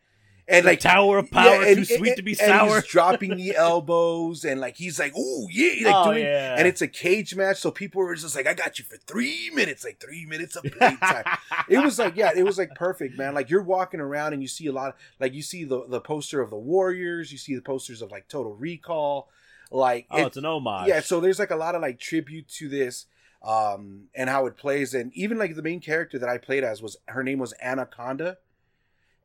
and 0.47 0.65
The 0.65 0.71
like 0.73 0.81
Tower 0.81 1.19
of 1.19 1.31
Power, 1.31 1.62
yeah, 1.62 1.69
and- 1.69 1.77
too 1.79 1.85
sweet 1.97 2.09
and- 2.09 2.16
to 2.19 2.23
be 2.23 2.33
and 2.33 2.39
sour. 2.39 2.81
he's 2.81 2.87
dropping 2.91 3.37
the 3.37 3.57
elbows, 3.57 4.45
and 4.45 4.61
like 4.61 4.77
he's 4.77 4.99
like, 4.99 5.16
"Ooh 5.16 5.49
yeah," 5.51 5.87
like 5.87 5.95
oh 5.97 6.12
doing, 6.12 6.25
yeah, 6.25 6.57
and 6.59 6.69
it's 6.69 6.83
a 6.83 6.89
cage 6.89 7.35
match, 7.35 7.59
so 7.59 7.71
people 7.71 8.03
were 8.03 8.15
just 8.15 8.37
like, 8.37 8.47
"I 8.47 8.53
got 8.55 8.79
you 8.79 8.85
for 8.85 8.97
three 9.07 9.51
minutes, 9.55 9.85
like 9.85 9.99
three 10.01 10.27
minutes 10.27 10.55
of 10.57 10.65
playtime." 10.65 11.25
it 11.71 11.79
was 11.79 11.99
like 11.99 12.15
yeah 12.16 12.31
it 12.37 12.43
was 12.43 12.59
like 12.59 12.75
perfect 12.75 13.16
man 13.16 13.33
like 13.33 13.49
you're 13.49 13.62
walking 13.62 14.01
around 14.01 14.33
and 14.35 14.43
you 14.43 14.49
see 14.49 14.66
a 14.66 14.73
lot 14.73 14.89
of, 14.91 14.95
like 15.19 15.33
you 15.33 15.41
see 15.43 15.65
the 15.65 15.87
the 15.89 16.01
poster 16.01 16.41
of 16.43 16.51
the 16.51 16.57
warriors 16.57 17.33
you 17.33 17.39
see 17.39 17.55
the 17.55 17.62
posters 17.62 18.03
of 18.03 18.11
like 18.11 18.29
total 18.29 18.55
recall 18.55 19.29
like 19.71 20.07
oh, 20.11 20.19
it- 20.19 20.27
it's 20.27 20.37
an 20.37 20.45
homage. 20.45 20.89
yeah 20.89 21.01
so 21.01 21.21
there's 21.21 21.39
like 21.39 21.51
a 21.51 21.57
lot 21.57 21.75
of 21.75 21.81
like 21.81 21.99
tribute 21.99 22.47
to 22.49 22.69
this 22.69 23.07
um 23.43 24.05
and 24.15 24.29
how 24.29 24.45
it 24.47 24.57
plays 24.59 24.93
and 24.93 25.11
even 25.15 25.39
like 25.39 25.55
the 25.57 25.62
main 25.62 25.81
character 25.81 26.19
that 26.19 26.29
i 26.29 26.37
played 26.37 26.65
as 26.65 26.83
was 26.83 26.97
her 27.07 27.23
name 27.23 27.39
was 27.39 27.55
anaconda 27.62 28.37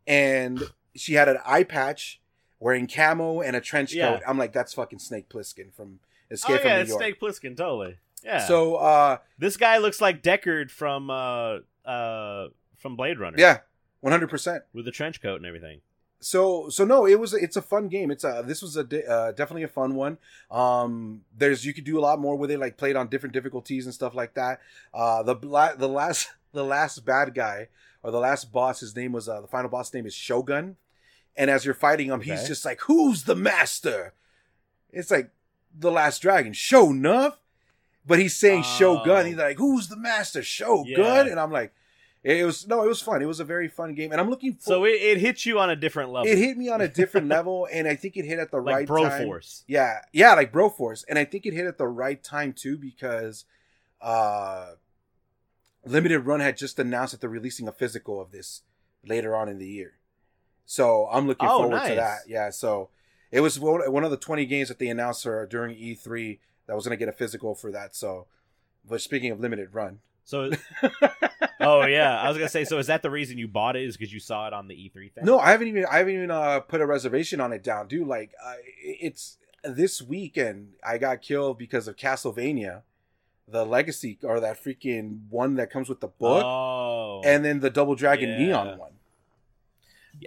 and 0.08 0.62
she 0.96 1.14
had 1.14 1.28
an 1.30 1.38
eye 1.46 1.64
patch 1.64 2.20
wearing 2.60 2.88
camo 2.88 3.42
and 3.42 3.56
a 3.56 3.62
trench 3.62 3.94
Yeah. 3.94 4.12
coat 4.14 4.22
i'm 4.28 4.38
like 4.38 4.52
that's 4.54 4.74
fucking 4.74 5.00
snake 5.00 5.30
plissken 5.30 5.74
from 5.74 6.00
oh 6.02 6.34
escape 6.34 6.58
yeah, 6.58 6.62
from 6.62 6.72
it's 6.82 6.90
new 6.90 6.94
york 6.94 7.02
Snake 7.04 7.20
Plissken, 7.22 7.58
totally. 7.58 7.98
Yeah. 8.24 8.40
so 8.46 8.76
uh 8.76 9.18
this 9.38 9.56
guy 9.58 9.78
looks 9.78 10.02
like 10.02 10.22
Deckard 10.22 10.70
from 10.72 11.10
uh 11.10 11.60
uh 11.86 12.48
from 12.78 12.96
Blade 12.96 13.18
Runner. 13.20 13.38
yeah 13.40 13.60
100% 14.04 14.62
with 14.74 14.86
the 14.86 14.92
trench 14.92 15.22
coat 15.22 15.36
and 15.38 15.46
everything. 15.46 15.82
so 16.22 16.70
so 16.70 16.84
no 16.86 17.06
it 17.06 17.20
was 17.20 17.34
it's 17.34 17.56
a 17.56 17.62
fun 17.62 17.88
game 17.88 18.12
it's 18.12 18.24
a 18.24 18.44
this 18.46 18.62
was 18.62 18.76
a 18.78 18.82
uh, 19.10 19.32
definitely 19.32 19.64
a 19.64 19.68
fun 19.70 19.96
one 19.96 20.18
um 20.52 21.22
there's 21.38 21.66
you 21.66 21.74
could 21.74 21.84
do 21.86 21.98
a 21.98 22.02
lot 22.02 22.20
more 22.20 22.36
with 22.36 22.52
it 22.52 22.60
like 22.60 22.78
played 22.78 22.96
on 22.96 23.08
different 23.08 23.34
difficulties 23.34 23.86
and 23.86 23.94
stuff 23.94 24.14
like 24.16 24.34
that 24.34 24.60
uh 24.94 25.24
the 25.24 25.36
bla- 25.36 25.76
the 25.78 25.88
last 25.88 26.30
the 26.54 26.64
last 26.64 27.06
bad 27.06 27.34
guy 27.34 27.68
or 28.04 28.12
the 28.12 28.20
last 28.20 28.52
boss 28.52 28.80
his 28.80 28.96
name 28.96 29.12
was 29.12 29.28
uh 29.30 29.42
the 29.42 29.48
final 29.48 29.70
boss 29.70 29.94
name 29.94 30.06
is 30.06 30.14
shogun 30.14 30.76
and 31.36 31.50
as 31.50 31.66
you're 31.66 31.74
fighting 31.74 32.08
him 32.10 32.22
he's 32.22 32.48
just 32.48 32.66
like 32.66 32.82
who's 32.82 33.24
the 33.24 33.36
master 33.36 34.14
it's 34.92 35.12
like 35.12 35.32
the 35.78 35.92
last 35.92 36.22
dragon 36.22 36.54
Sho'nuff 36.54 37.34
but 38.06 38.20
he's 38.20 38.36
saying 38.36 38.64
shogun 38.64 39.10
Oh. 39.18 39.24
he's 39.24 39.36
like 39.38 39.58
who's 39.58 39.88
the 39.88 39.98
master 39.98 40.42
shogun 40.44 40.86
Yeah. 40.98 41.22
and 41.28 41.40
i'm 41.40 41.52
like 41.52 41.74
it 42.24 42.44
was 42.46 42.68
no 42.68 42.84
it 42.84 42.88
was 42.88 43.02
fun 43.02 43.22
it 43.22 43.28
was 43.28 43.40
a 43.40 43.46
very 43.46 43.68
fun 43.70 43.94
game 43.94 44.12
and 44.12 44.20
i'm 44.20 44.30
looking 44.30 44.54
for 44.56 44.62
So 44.62 44.84
it, 44.86 44.90
it 45.02 45.18
hits 45.20 45.46
you 45.46 45.58
on 45.60 45.70
a 45.70 45.76
different 45.76 46.12
level. 46.12 46.30
it 46.30 46.38
hit 46.38 46.58
me 46.58 46.68
on 46.70 46.82
a 46.82 46.88
different 46.88 47.28
level, 47.38 47.68
and 47.72 47.88
I 47.88 47.96
think 47.96 48.18
it 48.18 48.26
hit 48.26 48.40
at 48.40 48.52
the 48.52 48.58
like 48.60 48.76
right 48.76 48.88
Bro 48.88 49.04
time. 49.08 49.24
Force. 49.26 49.64
Yeah, 49.68 50.00
yeah, 50.12 50.34
like 50.34 50.52
Broforce, 50.52 51.06
and 51.08 51.18
I 51.18 51.24
think 51.24 51.46
it 51.46 51.54
hit 51.54 51.66
at 51.66 51.78
the 51.78 51.88
right 51.88 52.22
time 52.22 52.52
too 52.52 52.78
because 52.78 53.46
uh 54.02 54.72
Limited 55.90 56.20
Run 56.22 56.40
had 56.40 56.58
just 56.58 56.80
announced 56.80 57.12
that 57.12 57.22
they're 57.22 57.30
releasing 57.30 57.68
a 57.68 57.72
physical 57.72 58.22
of 58.22 58.32
this 58.32 58.62
later 59.06 59.36
on 59.36 59.50
in 59.50 59.58
the 59.58 59.68
year. 59.68 59.94
So 60.66 61.08
I'm 61.12 61.28
looking 61.28 61.48
Oh, 61.50 61.60
forward 61.64 61.84
to 61.88 61.96
that. 61.96 62.20
Yeah, 62.28 62.50
so 62.52 62.90
it 63.32 63.42
was 63.42 63.60
one 63.60 64.04
of 64.04 64.12
the 64.12 64.18
20 64.18 64.46
games 64.46 64.68
that 64.70 64.80
they 64.80 64.88
announced 64.90 65.26
uh, 65.26 65.46
during 65.46 65.76
E3 65.76 66.40
that 66.68 66.76
was 66.76 66.86
going 66.86 66.98
to 66.98 67.04
get 67.04 67.10
a 67.10 67.18
physical 67.18 67.56
for 67.56 67.72
that. 67.72 67.96
So, 67.96 68.28
but 68.88 69.02
speaking 69.02 69.32
of 69.32 69.40
Limited 69.40 69.74
Run, 69.74 70.00
So 70.26 70.52
Oh 71.60 71.86
yeah, 71.86 72.22
I 72.22 72.30
was 72.30 72.38
gonna 72.38 72.50
say. 72.50 72.64
So 72.64 72.78
is 72.78 72.88
that 72.88 73.02
the 73.02 73.10
reason 73.10 73.38
you 73.38 73.48
bought 73.48 73.76
it? 73.76 73.84
Is 73.84 73.98
because 73.98 74.14
you 74.14 74.20
saw 74.22 74.48
it 74.48 74.54
on 74.54 74.68
the 74.68 74.76
E3 74.76 75.12
thing? 75.12 75.26
No, 75.26 75.40
I 75.40 75.52
haven't 75.52 75.68
even 75.68 75.86
I 75.92 75.98
haven't 75.98 76.14
even 76.14 76.32
uh, 76.32 76.62
put 76.62 76.80
a 76.82 76.86
reservation 76.86 77.42
on 77.42 77.52
it 77.52 77.64
down, 77.64 77.88
dude. 77.88 78.08
Like 78.08 78.32
I, 78.44 78.58
it's 78.82 79.38
this 79.64 80.02
weekend 80.02 80.74
I 80.84 80.98
got 80.98 81.22
killed 81.22 81.58
because 81.58 81.88
of 81.90 81.98
Castlevania, 81.98 82.84
the 83.52 83.66
Legacy 83.66 84.18
or 84.24 84.40
that 84.40 84.64
freaking 84.64 85.22
one 85.30 85.56
that 85.56 85.70
comes 85.72 85.90
with 85.90 86.00
the 86.00 86.08
book, 86.08 86.44
Oh, 86.46 87.22
and 87.26 87.44
then 87.44 87.60
the 87.60 87.70
Double 87.70 87.96
Dragon 87.96 88.30
Yeah. 88.30 88.38
Neon 88.38 88.78
one. 88.78 88.92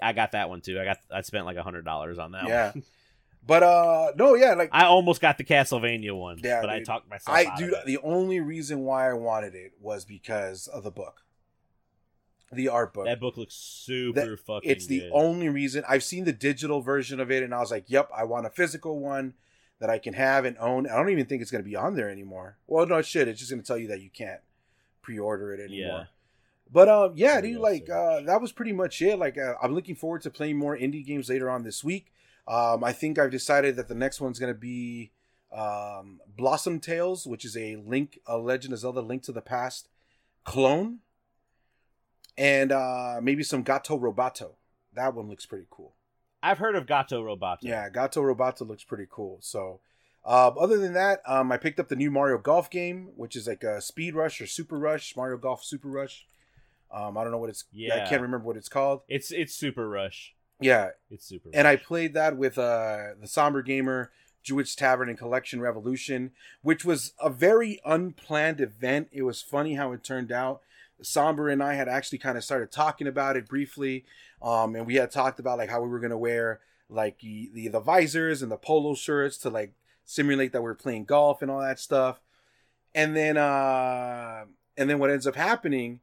I 0.00 0.12
got 0.12 0.32
that 0.32 0.48
one 0.48 0.60
too. 0.60 0.80
I 0.80 0.84
got. 0.84 0.98
I 1.10 1.20
spent 1.22 1.44
like 1.44 1.56
a 1.56 1.62
hundred 1.62 1.84
dollars 1.84 2.18
on 2.18 2.32
that. 2.32 2.46
Yeah, 2.46 2.72
one. 2.72 2.82
but 3.46 3.62
uh, 3.62 4.12
no, 4.16 4.34
yeah, 4.34 4.54
like 4.54 4.70
I 4.72 4.84
almost 4.86 5.20
got 5.20 5.36
the 5.38 5.44
Castlevania 5.44 6.16
one, 6.16 6.38
Yeah, 6.42 6.60
but 6.60 6.70
I 6.70 6.82
talked 6.82 7.10
myself 7.10 7.36
I 7.36 7.44
out 7.46 7.58
dude, 7.58 7.72
of 7.74 7.80
it. 7.80 7.86
the 7.86 7.98
only 7.98 8.40
reason 8.40 8.80
why 8.80 9.10
I 9.10 9.14
wanted 9.14 9.54
it 9.54 9.72
was 9.80 10.04
because 10.04 10.66
of 10.68 10.82
the 10.84 10.90
book, 10.90 11.22
the 12.52 12.68
art 12.68 12.94
book. 12.94 13.04
That 13.06 13.20
book 13.20 13.36
looks 13.36 13.54
super 13.54 14.20
That- 14.30 14.40
fucking. 14.40 14.70
it's 14.70 14.86
the 14.86 15.00
good. 15.00 15.10
only 15.12 15.48
reason 15.48 15.84
I've 15.88 16.04
seen 16.04 16.24
the 16.24 16.32
digital 16.32 16.80
version 16.80 17.20
of 17.20 17.30
it, 17.30 17.42
and 17.42 17.54
I 17.54 17.60
was 17.60 17.70
like, 17.70 17.84
"Yep, 17.88 18.10
I 18.16 18.24
want 18.24 18.46
a 18.46 18.50
physical 18.50 18.98
one 19.00 19.34
that 19.82 19.90
I 19.90 19.98
can 19.98 20.14
have 20.14 20.46
and 20.46 20.56
own." 20.58 20.88
I 20.88 20.96
don't 20.96 21.10
even 21.10 21.26
think 21.26 21.42
it's 21.42 21.50
going 21.50 21.62
to 21.62 21.68
be 21.68 21.76
on 21.76 21.94
there 21.94 22.08
anymore. 22.08 22.56
Well, 22.66 22.86
no 22.86 23.02
shit, 23.02 23.28
it's 23.28 23.38
just 23.38 23.50
going 23.50 23.60
to 23.60 23.66
tell 23.66 23.76
you 23.76 23.88
that 23.88 24.00
you 24.00 24.08
can't 24.08 24.40
pre-order 25.02 25.52
it 25.52 25.60
anymore. 25.60 25.98
Yeah. 25.98 26.04
But 26.72 26.88
um, 26.88 27.12
yeah, 27.16 27.38
dude, 27.42 27.58
like 27.58 27.90
uh, 27.90 28.22
that 28.22 28.40
was 28.40 28.50
pretty 28.50 28.72
much 28.72 29.02
it. 29.02 29.18
Like, 29.18 29.36
uh, 29.36 29.54
I'm 29.62 29.74
looking 29.74 29.94
forward 29.94 30.22
to 30.22 30.30
playing 30.30 30.56
more 30.56 30.76
indie 30.76 31.04
games 31.04 31.28
later 31.28 31.50
on 31.50 31.64
this 31.64 31.84
week. 31.84 32.12
Um, 32.48 32.82
I 32.82 32.92
think 32.92 33.18
I've 33.18 33.30
decided 33.30 33.76
that 33.76 33.88
the 33.88 33.94
next 33.94 34.20
one's 34.20 34.38
going 34.38 34.54
to 34.54 34.58
be 34.58 35.12
um, 35.52 36.20
Blossom 36.34 36.80
Tales, 36.80 37.26
which 37.26 37.44
is 37.44 37.56
a 37.56 37.76
Link, 37.76 38.18
a 38.26 38.38
Legend 38.38 38.72
of 38.72 38.78
Zelda: 38.78 39.02
Link 39.02 39.22
to 39.24 39.32
the 39.32 39.42
Past 39.42 39.88
clone, 40.44 41.00
and 42.38 42.72
uh, 42.72 43.20
maybe 43.22 43.42
some 43.42 43.62
Gato 43.62 43.98
Roboto. 43.98 44.52
That 44.94 45.14
one 45.14 45.28
looks 45.28 45.44
pretty 45.44 45.66
cool. 45.70 45.94
I've 46.42 46.58
heard 46.58 46.76
of 46.76 46.86
Gato 46.86 47.22
Roboto. 47.22 47.58
Yeah, 47.62 47.88
Gato 47.88 48.20
Roboto 48.22 48.66
looks 48.66 48.84
pretty 48.84 49.06
cool. 49.10 49.38
So, 49.40 49.80
uh, 50.24 50.48
other 50.48 50.78
than 50.78 50.92
that, 50.94 51.20
um, 51.26 51.52
I 51.52 51.56
picked 51.56 51.78
up 51.80 51.88
the 51.88 51.96
new 51.96 52.10
Mario 52.10 52.38
Golf 52.38 52.70
game, 52.70 53.10
which 53.16 53.36
is 53.36 53.46
like 53.46 53.62
a 53.62 53.80
Speed 53.80 54.14
Rush 54.14 54.40
or 54.40 54.46
Super 54.46 54.78
Rush, 54.78 55.16
Mario 55.16 55.36
Golf 55.36 55.62
Super 55.64 55.88
Rush. 55.88 56.26
Um, 56.90 57.16
I 57.16 57.22
don't 57.22 57.32
know 57.32 57.38
what 57.38 57.50
it's. 57.50 57.64
Yeah. 57.72 58.04
I 58.04 58.08
can't 58.08 58.20
remember 58.22 58.46
what 58.46 58.56
it's 58.56 58.68
called. 58.68 59.00
It's 59.08 59.30
it's 59.30 59.54
Super 59.54 59.88
Rush. 59.88 60.34
Yeah, 60.60 60.90
It's 61.10 61.26
Super. 61.26 61.50
and 61.52 61.66
I 61.66 61.74
played 61.74 62.14
that 62.14 62.36
with 62.36 62.56
uh, 62.56 63.14
the 63.20 63.26
Somber 63.26 63.62
Gamer, 63.62 64.12
Druid's 64.44 64.76
Tavern, 64.76 65.08
and 65.08 65.18
Collection 65.18 65.60
Revolution, 65.60 66.30
which 66.62 66.84
was 66.84 67.14
a 67.20 67.30
very 67.30 67.80
unplanned 67.84 68.60
event. 68.60 69.08
It 69.10 69.22
was 69.22 69.42
funny 69.42 69.74
how 69.74 69.90
it 69.92 70.04
turned 70.04 70.30
out. 70.30 70.60
Somber 71.02 71.48
and 71.48 71.62
I 71.62 71.74
had 71.74 71.88
actually 71.88 72.18
kind 72.18 72.36
of 72.36 72.44
started 72.44 72.70
talking 72.70 73.06
about 73.06 73.36
it 73.36 73.48
briefly, 73.48 74.04
um, 74.40 74.74
and 74.74 74.86
we 74.86 74.96
had 74.96 75.10
talked 75.10 75.38
about 75.38 75.58
like 75.58 75.70
how 75.70 75.80
we 75.80 75.88
were 75.88 76.00
gonna 76.00 76.18
wear 76.18 76.60
like 76.88 77.20
the, 77.20 77.50
the 77.54 77.68
the 77.68 77.80
visors 77.80 78.42
and 78.42 78.50
the 78.50 78.56
polo 78.56 78.94
shirts 78.94 79.36
to 79.38 79.50
like 79.50 79.72
simulate 80.04 80.52
that 80.52 80.62
we 80.62 80.70
are 80.70 80.74
playing 80.74 81.04
golf 81.04 81.42
and 81.42 81.50
all 81.50 81.60
that 81.60 81.80
stuff. 81.80 82.20
And 82.94 83.16
then 83.16 83.36
uh, 83.36 84.44
and 84.76 84.90
then 84.90 84.98
what 84.98 85.10
ends 85.10 85.26
up 85.26 85.36
happening 85.36 86.00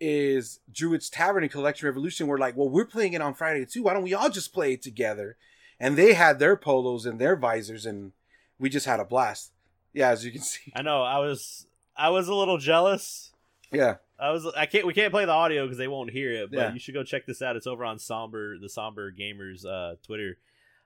is 0.00 0.60
Druid's 0.70 1.08
Tavern 1.08 1.44
and 1.44 1.52
Collection 1.52 1.86
Revolution 1.86 2.26
were 2.26 2.38
like, 2.38 2.56
well, 2.56 2.68
we're 2.68 2.84
playing 2.84 3.12
it 3.12 3.22
on 3.22 3.34
Friday 3.34 3.64
too. 3.64 3.84
Why 3.84 3.94
don't 3.94 4.02
we 4.02 4.14
all 4.14 4.30
just 4.30 4.52
play 4.52 4.72
it 4.72 4.82
together? 4.82 5.36
And 5.78 5.96
they 5.96 6.14
had 6.14 6.38
their 6.38 6.56
polos 6.56 7.06
and 7.06 7.20
their 7.20 7.36
visors, 7.36 7.86
and 7.86 8.12
we 8.58 8.68
just 8.68 8.86
had 8.86 9.00
a 9.00 9.04
blast. 9.04 9.52
Yeah, 9.92 10.10
as 10.10 10.24
you 10.24 10.32
can 10.32 10.40
see. 10.42 10.72
I 10.74 10.82
know. 10.82 11.02
I 11.02 11.18
was 11.18 11.66
I 11.96 12.10
was 12.10 12.28
a 12.28 12.34
little 12.34 12.58
jealous. 12.58 13.32
Yeah. 13.74 13.96
I 14.18 14.30
was 14.30 14.46
I 14.56 14.66
can't 14.66 14.86
we 14.86 14.94
can't 14.94 15.12
play 15.12 15.24
the 15.24 15.32
audio 15.32 15.64
because 15.64 15.76
they 15.78 15.88
won't 15.88 16.10
hear 16.10 16.30
it, 16.32 16.50
but 16.50 16.56
Yeah. 16.58 16.72
you 16.72 16.78
should 16.78 16.94
go 16.94 17.02
check 17.02 17.26
this 17.26 17.42
out. 17.42 17.56
It's 17.56 17.66
over 17.66 17.84
on 17.84 17.98
Somber 17.98 18.58
the 18.58 18.68
Somber 18.68 19.10
Gamers 19.12 19.66
uh 19.66 19.96
Twitter. 20.06 20.38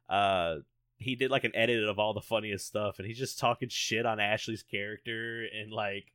Uh 0.09 0.57
he 0.97 1.15
did 1.15 1.31
like 1.31 1.45
an 1.45 1.55
edit 1.55 1.85
of 1.89 1.99
all 1.99 2.15
the 2.15 2.21
funniest 2.21 2.67
stuff 2.67 2.99
and 2.99 3.07
he's 3.07 3.19
just 3.19 3.39
talking 3.39 3.69
shit 3.69 4.05
on 4.07 4.19
Ashley's 4.19 4.63
character 4.65 5.45
and 5.45 5.73
like 5.73 6.13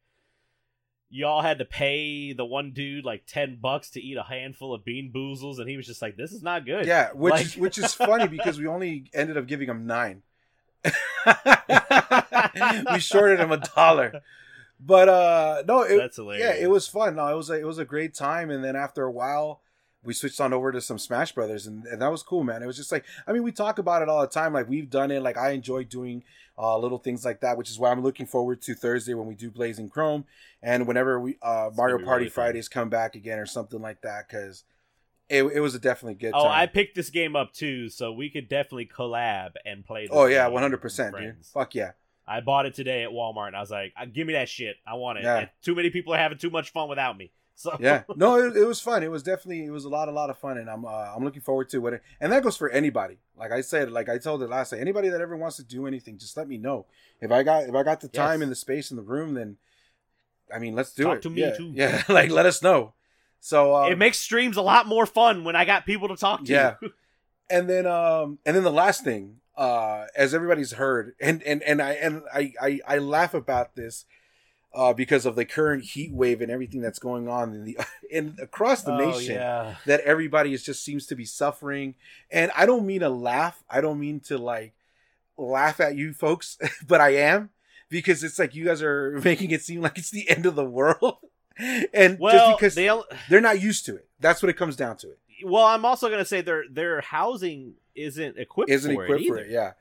y'all 1.09 1.43
had 1.43 1.59
to 1.59 1.65
pay 1.65 2.33
the 2.33 2.43
one 2.43 2.71
dude 2.73 3.05
like 3.05 3.23
10 3.27 3.59
bucks 3.61 3.91
to 3.91 4.01
eat 4.01 4.17
a 4.17 4.23
handful 4.23 4.73
of 4.73 4.83
bean 4.83 5.11
boozles 5.15 5.59
and 5.59 5.69
he 5.69 5.77
was 5.77 5.85
just 5.85 6.01
like 6.01 6.17
this 6.17 6.31
is 6.31 6.41
not 6.41 6.65
good. 6.65 6.87
Yeah, 6.87 7.11
which 7.13 7.31
Like- 7.31 7.47
which 7.61 7.77
is 7.77 7.93
funny 7.93 8.27
because 8.37 8.57
we 8.59 8.65
only 8.67 9.05
ended 9.13 9.37
up 9.37 9.45
giving 9.47 9.69
him 9.69 9.85
nine. 9.85 10.23
we 12.91 12.99
shorted 12.99 13.39
him 13.39 13.51
a 13.51 13.57
dollar. 13.57 14.21
But 14.85 15.07
uh 15.09 15.63
no, 15.67 15.81
it, 15.83 15.97
That's 15.97 16.17
hilarious. 16.17 16.43
yeah, 16.43 16.63
it 16.63 16.69
was 16.69 16.87
fun. 16.87 17.15
No, 17.15 17.27
it 17.27 17.35
was 17.35 17.49
a, 17.49 17.53
it 17.53 17.65
was 17.65 17.77
a 17.77 17.85
great 17.85 18.13
time. 18.13 18.49
And 18.49 18.63
then 18.63 18.75
after 18.75 19.03
a 19.03 19.11
while, 19.11 19.61
we 20.03 20.13
switched 20.13 20.41
on 20.41 20.51
over 20.51 20.71
to 20.71 20.81
some 20.81 20.99
Smash 20.99 21.31
Brothers, 21.31 21.65
and, 21.65 21.85
and 21.85 22.01
that 22.01 22.11
was 22.11 22.23
cool, 22.23 22.43
man. 22.43 22.61
It 22.61 22.65
was 22.65 22.75
just 22.75 22.91
like 22.91 23.05
I 23.25 23.31
mean, 23.31 23.43
we 23.43 23.51
talk 23.51 23.79
about 23.79 24.01
it 24.01 24.09
all 24.09 24.21
the 24.21 24.27
time. 24.27 24.53
Like 24.53 24.67
we've 24.67 24.89
done 24.89 25.11
it. 25.11 25.21
Like 25.21 25.37
I 25.37 25.51
enjoy 25.51 25.85
doing 25.85 26.23
uh, 26.57 26.77
little 26.77 26.97
things 26.97 27.23
like 27.23 27.39
that, 27.41 27.57
which 27.57 27.69
is 27.69 27.79
why 27.79 27.91
I'm 27.91 28.03
looking 28.03 28.25
forward 28.25 28.61
to 28.63 28.75
Thursday 28.75 29.13
when 29.13 29.27
we 29.27 29.35
do 29.35 29.49
Blazing 29.49 29.89
Chrome, 29.89 30.25
and 30.61 30.85
whenever 30.85 31.19
we 31.19 31.37
uh, 31.41 31.69
Mario 31.75 31.99
Party 31.99 32.25
really. 32.25 32.29
Fridays 32.29 32.67
come 32.67 32.89
back 32.89 33.15
again 33.15 33.39
or 33.39 33.45
something 33.45 33.81
like 33.81 34.01
that, 34.01 34.27
because 34.27 34.65
it, 35.29 35.43
it 35.43 35.61
was 35.61 35.73
a 35.73 35.79
definitely 35.79 36.15
good. 36.15 36.33
Oh, 36.35 36.43
time. 36.43 36.51
I 36.51 36.65
picked 36.67 36.95
this 36.95 37.09
game 37.09 37.35
up 37.35 37.53
too, 37.53 37.89
so 37.89 38.11
we 38.11 38.29
could 38.29 38.49
definitely 38.49 38.89
collab 38.93 39.51
and 39.65 39.85
play. 39.85 40.03
This 40.07 40.11
Oh 40.11 40.25
yeah, 40.25 40.47
one 40.47 40.61
hundred 40.61 40.81
percent, 40.81 41.15
dude. 41.17 41.45
Fuck 41.45 41.75
yeah. 41.75 41.91
I 42.27 42.39
bought 42.41 42.65
it 42.65 42.73
today 42.73 43.03
at 43.03 43.09
Walmart, 43.09 43.47
and 43.47 43.55
I 43.55 43.59
was 43.59 43.71
like, 43.71 43.93
"Uh, 43.99 44.05
"Give 44.05 44.25
me 44.27 44.33
that 44.33 44.47
shit! 44.49 44.77
I 44.87 44.93
want 44.95 45.19
it." 45.19 45.23
Yeah. 45.25 45.47
Too 45.61 45.75
many 45.75 45.89
people 45.89 46.13
are 46.13 46.17
having 46.17 46.37
too 46.37 46.49
much 46.49 46.71
fun 46.71 46.89
without 46.89 47.17
me. 47.17 47.31
So 47.55 47.77
Yeah, 47.79 48.01
no, 48.15 48.39
it, 48.39 48.57
it 48.57 48.65
was 48.65 48.81
fun. 48.81 49.03
It 49.03 49.11
was 49.11 49.21
definitely 49.21 49.65
it 49.65 49.69
was 49.69 49.85
a 49.85 49.89
lot, 49.89 50.09
a 50.09 50.11
lot 50.11 50.31
of 50.31 50.39
fun, 50.39 50.57
and 50.57 50.67
I'm 50.67 50.85
uh, 50.85 50.89
I'm 50.89 51.23
looking 51.23 51.43
forward 51.43 51.69
to 51.69 51.85
it. 51.87 52.01
And 52.19 52.31
that 52.31 52.41
goes 52.41 52.57
for 52.57 52.67
anybody. 52.71 53.19
Like 53.37 53.51
I 53.51 53.61
said, 53.61 53.91
like 53.91 54.09
I 54.09 54.17
told 54.17 54.41
it 54.41 54.49
last 54.49 54.71
night, 54.71 54.81
anybody 54.81 55.09
that 55.09 55.21
ever 55.21 55.37
wants 55.37 55.57
to 55.57 55.63
do 55.63 55.85
anything, 55.85 56.17
just 56.17 56.35
let 56.35 56.47
me 56.47 56.57
know. 56.57 56.87
If 57.21 57.31
I 57.31 57.43
got 57.43 57.65
if 57.65 57.75
I 57.75 57.83
got 57.83 58.01
the 58.01 58.07
time 58.07 58.39
Yes. 58.39 58.43
and 58.43 58.51
the 58.51 58.55
space 58.55 58.89
in 58.89 58.97
the 58.97 59.03
room, 59.03 59.35
then 59.35 59.57
I 60.53 60.57
mean, 60.57 60.73
let's 60.75 60.93
do 60.93 61.03
it. 61.03 61.05
Talk 61.05 61.15
it. 61.17 61.21
to 61.21 61.29
me, 61.29 61.41
yeah, 61.41 61.51
too. 61.55 61.71
Yeah, 61.75 62.03
like 62.09 62.31
let 62.31 62.47
us 62.47 62.63
know. 62.63 62.93
So 63.39 63.75
um, 63.75 63.91
it 63.91 63.99
makes 63.99 64.19
streams 64.19 64.57
a 64.57 64.61
lot 64.63 64.87
more 64.87 65.05
fun 65.05 65.43
when 65.43 65.55
I 65.55 65.63
got 65.63 65.85
people 65.85 66.07
to 66.07 66.15
talk 66.17 66.43
to. 66.45 66.51
Yeah. 66.51 66.75
and 67.51 67.69
then 67.69 67.85
um 67.85 68.39
and 68.47 68.55
then 68.55 68.63
the 68.63 68.71
last 68.71 69.03
thing 69.03 69.37
uh 69.55 70.05
as 70.15 70.33
everybody's 70.33 70.73
heard 70.73 71.13
and 71.21 71.43
and 71.43 71.61
and 71.63 71.81
i 71.81 71.91
and 71.91 72.23
i 72.33 72.53
i, 72.61 72.79
I 72.87 72.97
laugh 72.97 73.33
about 73.33 73.75
this 73.75 74.05
uh 74.73 74.93
because 74.93 75.25
of 75.25 75.35
the 75.35 75.45
current 75.45 75.83
heat 75.83 76.11
wave 76.11 76.41
and 76.41 76.51
everything 76.51 76.81
that's 76.81 76.99
going 76.99 77.27
on 77.27 77.53
in 77.53 77.63
the 77.63 77.77
in 78.09 78.35
across 78.41 78.81
the 78.83 78.93
oh, 78.93 78.97
nation 78.97 79.35
yeah. 79.35 79.75
that 79.85 80.01
everybody 80.01 80.53
is 80.53 80.63
just 80.63 80.83
seems 80.83 81.05
to 81.07 81.15
be 81.15 81.25
suffering. 81.25 81.95
And 82.31 82.51
i 82.55 82.65
don't 82.65 82.85
mean 82.85 83.01
to 83.01 83.09
laugh 83.09 83.63
i 83.69 83.79
don't 83.81 83.99
mean 83.99 84.19
to 84.21 84.37
like 84.37 84.73
laugh 85.37 85.79
at 85.79 85.95
you 85.95 86.13
folks 86.13 86.57
but 86.87 87.01
i 87.01 87.09
am 87.09 87.49
because 87.93 88.23
it's 88.23 88.39
like 88.39 88.55
you 88.55 88.65
guys 88.65 88.81
are 88.81 89.19
making 89.23 89.51
it 89.51 89.61
seem 89.61 89.81
like 89.81 89.97
it's 89.97 90.09
the 90.09 90.27
end 90.29 90.45
of 90.45 90.55
the 90.55 90.65
world. 90.65 91.17
And 91.93 92.17
Well, 92.19 92.33
just 92.33 92.57
because 92.57 92.75
they, 92.75 92.89
they're 93.29 93.39
not 93.39 93.61
used 93.61 93.85
to 93.85 93.95
it. 93.95 94.07
That's 94.19 94.41
what 94.41 94.49
it 94.49 94.57
comes 94.57 94.75
down 94.75 94.97
to 94.97 95.11
it 95.11 95.19
well, 95.43 95.65
I'm 95.65 95.85
also 95.85 96.09
gonna 96.09 96.25
say 96.25 96.41
their 96.41 96.63
their 96.69 97.01
housing 97.01 97.75
isn't 97.95 98.37
equipped 98.37 98.69
isn't 98.71 98.93
for 98.93 99.03
equipped 99.05 99.21
it 99.23 99.27
for 99.27 99.37
it 99.37 99.49
yeah 99.51 99.73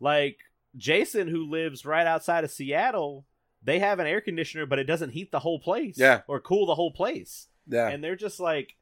Like 0.00 0.38
Jason, 0.76 1.28
who 1.28 1.50
lives 1.50 1.84
right 1.84 2.06
outside 2.06 2.44
of 2.44 2.50
Seattle, 2.50 3.26
they 3.62 3.78
have 3.80 3.98
an 3.98 4.06
air 4.06 4.20
conditioner, 4.20 4.66
but 4.66 4.78
it 4.78 4.84
doesn't 4.84 5.10
heat 5.10 5.30
the 5.32 5.40
whole 5.40 5.58
place. 5.58 5.96
Yeah. 5.98 6.22
or 6.28 6.40
cool 6.40 6.66
the 6.66 6.74
whole 6.74 6.92
place, 6.92 7.48
yeah 7.66 7.88
and 7.88 8.02
they're 8.02 8.16
just 8.16 8.40
like 8.40 8.76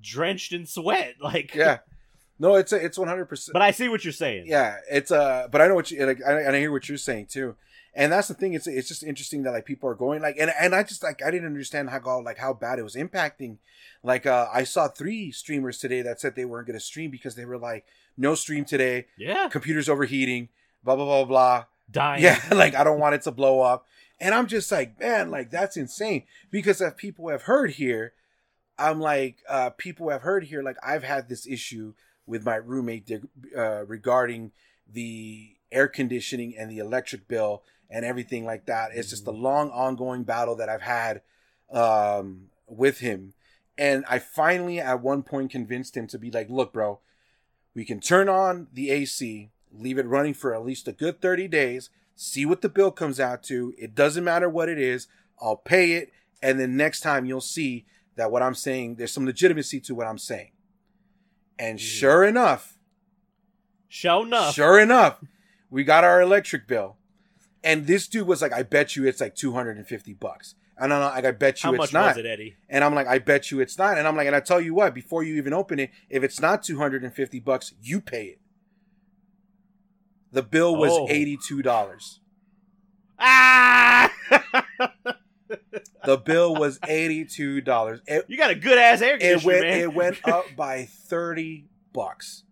drenched 0.00 0.52
in 0.52 0.66
sweat. 0.66 1.14
Like, 1.20 1.54
yeah 1.54 1.78
no 2.38 2.56
it's 2.56 2.72
a, 2.72 2.84
it's 2.84 2.98
100% 2.98 3.50
But 3.52 3.62
I 3.62 3.70
see 3.70 3.88
what 3.88 4.04
you're 4.04 4.12
saying. 4.12 4.44
yeah 4.46 4.78
it's 4.90 5.12
uh 5.12 5.46
but 5.52 5.60
i 5.60 5.68
know 5.68 5.76
what 5.76 5.90
you 5.92 6.04
like 6.04 6.20
I, 6.26 6.40
and 6.40 6.56
i 6.56 6.58
hear 6.58 6.72
what 6.72 6.88
you're 6.88 6.98
saying 6.98 7.26
too 7.26 7.54
and 7.94 8.12
that's 8.12 8.28
the 8.28 8.34
thing 8.34 8.54
it's 8.54 8.66
it's 8.66 8.88
just 8.88 9.02
interesting 9.02 9.42
that 9.42 9.52
like 9.52 9.64
people 9.64 9.88
are 9.88 9.94
going 9.94 10.20
like 10.20 10.36
and 10.38 10.52
and 10.60 10.74
i 10.74 10.82
just 10.82 11.02
like 11.02 11.22
i 11.22 11.30
didn't 11.30 11.46
understand 11.46 11.90
how 11.90 12.20
like 12.20 12.38
how 12.38 12.52
bad 12.52 12.78
it 12.78 12.82
was 12.82 12.94
impacting. 12.96 13.58
Like 14.02 14.26
uh 14.26 14.48
i 14.52 14.64
saw 14.64 14.88
three 14.88 15.30
streamers 15.30 15.78
today 15.78 16.02
that 16.02 16.20
said 16.20 16.34
they 16.34 16.44
weren't 16.44 16.66
going 16.66 16.78
to 16.78 16.84
stream 16.84 17.10
because 17.10 17.34
they 17.34 17.44
were 17.44 17.58
like 17.58 17.86
no 18.16 18.34
stream 18.34 18.64
today. 18.64 19.06
Yeah, 19.16 19.48
computers 19.48 19.88
overheating 19.88 20.48
blah 20.82 20.96
blah 20.96 21.04
blah 21.04 21.24
blah. 21.24 21.64
Dying. 21.90 22.22
yeah 22.22 22.40
like 22.52 22.74
i 22.74 22.84
don't 22.84 23.00
want 23.00 23.14
it 23.14 23.22
to 23.22 23.30
blow 23.30 23.60
up. 23.60 23.86
And 24.20 24.34
i'm 24.34 24.46
just 24.46 24.70
like 24.70 24.98
man 24.98 25.30
like 25.30 25.50
that's 25.50 25.76
insane. 25.76 26.24
Because 26.50 26.80
if 26.80 26.96
people 26.96 27.28
have 27.28 27.42
heard 27.42 27.72
here 27.72 28.12
i'm 28.76 29.00
like 29.00 29.36
uh 29.48 29.70
people 29.70 30.10
have 30.10 30.22
heard 30.22 30.44
here 30.44 30.62
like 30.62 30.76
i've 30.82 31.04
had 31.04 31.28
this 31.28 31.46
issue 31.46 31.94
with 32.26 32.44
my 32.44 32.56
roommate 32.56 33.08
uh, 33.56 33.84
regarding 33.86 34.50
the 34.90 35.50
air 35.70 35.88
conditioning 35.88 36.54
and 36.58 36.70
the 36.70 36.78
electric 36.78 37.28
bill 37.28 37.62
and 37.94 38.04
everything 38.04 38.44
like 38.44 38.66
that. 38.66 38.90
It's 38.92 39.08
just 39.10 39.26
a 39.28 39.30
long 39.30 39.70
ongoing 39.70 40.24
battle 40.24 40.56
that 40.56 40.68
i've 40.68 40.82
had 40.82 41.22
um 41.70 42.48
with 42.66 42.98
him. 42.98 43.34
And 43.78 44.04
i 44.08 44.18
finally 44.18 44.80
at 44.80 45.00
one 45.00 45.22
point 45.22 45.50
convinced 45.50 45.96
him 45.96 46.06
to 46.08 46.18
be 46.18 46.30
like 46.30 46.50
look 46.50 46.72
bro 46.72 46.98
we 47.74 47.84
can 47.84 48.00
turn 48.00 48.28
on 48.28 48.66
the 48.72 48.90
ac 48.90 49.50
leave 49.72 49.98
it 49.98 50.06
running 50.06 50.34
for 50.34 50.54
at 50.54 50.64
least 50.64 50.88
a 50.88 50.92
good 50.92 51.20
30 51.20 51.48
days 51.48 51.90
see 52.16 52.44
what 52.46 52.62
the 52.62 52.68
bill 52.68 52.92
comes 52.92 53.18
out 53.18 53.42
to. 53.44 53.74
It 53.76 53.94
doesn't 53.94 54.22
matter 54.22 54.48
what 54.48 54.68
it 54.68 54.78
is. 54.78 55.08
I'll 55.42 55.56
pay 55.56 55.92
it. 55.94 56.12
And 56.40 56.60
then 56.60 56.76
next 56.76 57.00
time 57.00 57.26
you'll 57.26 57.40
see 57.40 57.86
that 58.16 58.30
what 58.30 58.42
i'm 58.42 58.54
saying 58.54 58.94
there's 58.96 59.12
some 59.12 59.26
legitimacy 59.26 59.80
to 59.80 59.94
what 59.94 60.06
i'm 60.06 60.18
saying. 60.18 60.52
And 61.58 61.78
Mhm. 61.78 61.82
sure 61.82 62.24
enough 62.24 62.78
Show 63.88 64.24
enough. 64.24 64.54
Sure 64.54 64.80
enough, 64.80 65.20
we 65.70 65.84
got 65.84 66.02
our 66.02 66.20
electric 66.20 66.66
bill, 66.66 66.96
and 67.64 67.86
this 67.86 68.06
dude 68.06 68.26
was 68.28 68.40
like, 68.42 68.52
"I 68.52 68.62
bet 68.62 68.94
you 68.96 69.06
it's 69.06 69.20
like 69.20 69.34
two 69.34 69.52
hundred 69.52 69.76
and 69.78 69.86
fifty 69.86 70.12
bucks." 70.14 70.54
And 70.76 70.92
I'm 70.92 71.00
like, 71.00 71.24
"I 71.24 71.30
bet 71.30 71.62
you 71.62 71.68
How 71.68 71.74
it's 71.74 71.78
much 71.78 71.92
not." 71.92 72.08
was 72.16 72.16
it, 72.18 72.26
Eddie? 72.26 72.56
And 72.68 72.84
I'm 72.84 72.94
like, 72.94 73.06
"I 73.06 73.18
bet 73.18 73.50
you 73.50 73.60
it's 73.60 73.78
not." 73.78 73.96
And 73.98 74.06
I'm 74.06 74.16
like, 74.16 74.26
"And 74.26 74.36
I 74.36 74.40
tell 74.40 74.60
you 74.60 74.74
what, 74.74 74.94
before 74.94 75.22
you 75.22 75.34
even 75.36 75.52
open 75.52 75.78
it, 75.78 75.90
if 76.10 76.22
it's 76.22 76.40
not 76.40 76.62
two 76.62 76.78
hundred 76.78 77.02
and 77.04 77.12
fifty 77.14 77.40
bucks, 77.40 77.74
you 77.80 78.00
pay 78.00 78.24
it." 78.26 78.40
The 80.32 80.42
bill 80.42 80.74
was 80.76 80.90
Oh. 80.92 81.06
eighty 81.10 81.36
two 81.36 81.62
dollars. 81.62 82.20
Ah! 83.18 84.12
The 86.04 86.18
bill 86.18 86.54
was 86.54 86.78
eighty 86.86 87.24
two 87.24 87.60
dollars. 87.62 88.00
It, 88.06 88.26
you 88.28 88.36
got 88.36 88.50
a 88.50 88.54
good 88.54 88.76
ass 88.76 89.00
air 89.00 89.14
it 89.14 89.20
conditioner, 89.20 89.46
went 89.54 89.66
man. 89.66 89.80
it 89.80 89.94
went 89.94 90.28
up 90.28 90.44
by 90.56 90.84
thirty 90.84 91.66
bucks. 91.94 92.43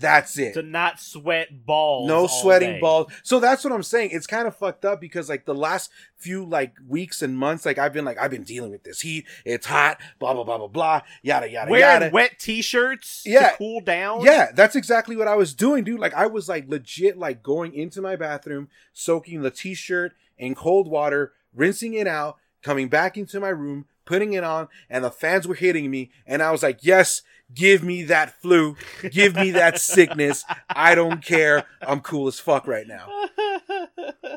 That's 0.00 0.38
it. 0.38 0.54
to 0.54 0.62
not 0.62 0.98
sweat 0.98 1.64
balls. 1.66 2.08
no 2.08 2.26
sweating 2.26 2.72
day. 2.74 2.80
balls 2.80 3.12
so 3.22 3.38
that's 3.38 3.62
what 3.62 3.72
i'm 3.72 3.82
saying 3.82 4.10
it's 4.12 4.26
kind 4.26 4.48
of 4.48 4.56
fucked 4.56 4.84
up 4.84 5.00
because 5.00 5.28
like 5.28 5.44
the 5.44 5.54
last 5.54 5.90
few 6.16 6.44
like 6.44 6.74
weeks 6.88 7.22
and 7.22 7.36
months 7.38 7.64
like 7.66 7.78
i've 7.78 7.92
been 7.92 8.04
like 8.04 8.18
i've 8.18 8.30
been 8.30 8.42
dealing 8.42 8.70
with 8.70 8.82
this 8.82 9.00
heat 9.02 9.24
it's 9.44 9.66
hot 9.66 9.98
blah 10.18 10.34
blah 10.34 10.44
blah 10.44 10.58
blah 10.58 10.66
blah 10.68 11.00
yada 11.22 11.48
yada 11.50 11.70
Wearing 11.70 12.02
yada 12.02 12.10
wet 12.12 12.38
t-shirts 12.38 13.22
Yeah. 13.26 13.50
to 13.50 13.56
cool 13.56 13.80
down. 13.80 14.22
yeah 14.22 14.50
that's 14.54 14.74
exactly 14.76 15.16
what 15.16 15.28
i 15.28 15.34
was 15.34 15.54
doing 15.54 15.84
dude 15.84 16.00
like 16.00 16.14
i 16.14 16.26
was 16.26 16.48
like 16.48 16.68
legit 16.68 17.16
like 17.18 17.42
going 17.42 17.72
into 17.74 18.00
my 18.02 18.16
bathroom 18.16 18.68
soaking 18.92 19.42
the 19.42 19.50
t-shirt 19.50 20.12
in 20.38 20.54
cold 20.54 20.88
water 20.88 21.32
rinsing 21.54 21.94
it 21.94 22.06
out 22.06 22.36
coming 22.62 22.88
back 22.88 23.16
into 23.16 23.38
my 23.40 23.48
room 23.48 23.86
putting 24.04 24.32
it 24.32 24.42
on 24.44 24.68
and 24.88 25.04
the 25.04 25.10
fans 25.10 25.46
were 25.46 25.54
hitting 25.54 25.90
me 25.90 26.10
and 26.26 26.42
i 26.42 26.50
was 26.50 26.62
like 26.62 26.78
yes 26.82 27.22
give 27.54 27.82
me 27.82 28.04
that 28.04 28.40
flu. 28.40 28.76
Give 29.10 29.34
me 29.34 29.50
that 29.52 29.78
sickness. 29.80 30.44
I 30.68 30.94
don't 30.94 31.24
care. 31.24 31.64
I'm 31.82 32.00
cool 32.00 32.28
as 32.28 32.38
fuck 32.40 32.66
right 32.66 32.86
now. 32.86 33.08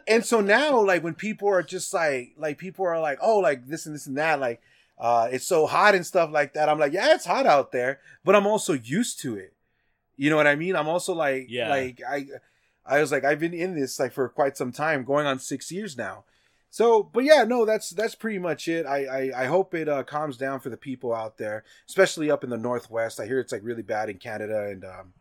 And 0.08 0.26
so 0.26 0.42
now 0.42 0.82
like 0.82 1.04
when 1.04 1.14
people 1.14 1.48
are 1.50 1.64
just 1.64 1.94
like 1.94 2.34
like 2.38 2.58
people 2.58 2.86
are 2.86 3.00
like 3.00 3.20
oh 3.22 3.40
like 3.40 3.68
this 3.68 3.86
and 3.86 3.96
this 3.96 4.08
and 4.08 4.18
that 4.18 4.40
like 4.40 4.62
uh 4.98 5.28
it's 5.32 5.46
so 5.46 5.66
hot 5.66 5.96
and 5.96 6.06
stuff 6.06 6.30
like 6.32 6.54
that 6.54 6.70
i'm 6.70 6.78
like 6.78 6.94
yeah 6.94 7.16
it's 7.16 7.26
hot 7.26 7.48
out 7.48 7.72
there 7.72 8.00
but 8.24 8.36
i'm 8.36 8.46
also 8.46 8.74
used 8.74 9.20
to 9.22 9.36
it. 9.36 9.54
You 10.18 10.30
know 10.30 10.36
what 10.36 10.46
i 10.48 10.56
mean? 10.56 10.76
I'm 10.76 10.88
also 10.88 11.14
like 11.14 11.48
Yeah. 11.50 11.70
like 11.70 12.02
i 12.08 12.28
i 12.86 13.00
was 13.00 13.12
like 13.12 13.24
i've 13.24 13.40
been 13.40 13.54
in 13.54 13.76
this 13.80 14.00
like 14.00 14.12
for 14.14 14.28
quite 14.30 14.58
some 14.58 14.72
time 14.72 15.04
going 15.04 15.26
on 15.26 15.40
six 15.40 15.72
years 15.72 15.98
now 15.98 16.26
so 16.76 17.04
but 17.04 17.24
yeah 17.24 17.44
no 17.44 17.66
that's 17.66 17.92
that's 17.92 18.16
pretty 18.16 18.40
much 18.40 18.68
it 18.68 18.84
i 18.88 19.06
i, 19.06 19.44
I 19.44 19.46
hope 19.46 19.76
it 19.76 19.88
uh, 19.88 20.02
calms 20.04 20.38
down 20.38 20.60
for 20.60 20.70
the 20.72 20.78
people 20.78 21.14
out 21.14 21.38
there 21.38 21.64
especially 21.88 22.32
up 22.32 22.44
in 22.44 22.50
the 22.50 22.58
northwest 22.58 23.20
i 23.20 23.28
hear 23.28 23.40
it's 23.40 23.52
like 23.52 23.62
really 23.64 23.84
bad 23.84 24.10
in 24.10 24.18
canada 24.18 24.64
and 24.70 24.84
um 24.84 25.14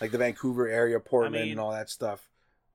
like 0.00 0.12
the 0.12 0.18
vancouver 0.18 0.68
area 0.68 1.00
portland 1.00 1.34
mean, 1.34 1.50
and 1.52 1.60
all 1.60 1.72
that 1.72 1.90
stuff 1.90 2.28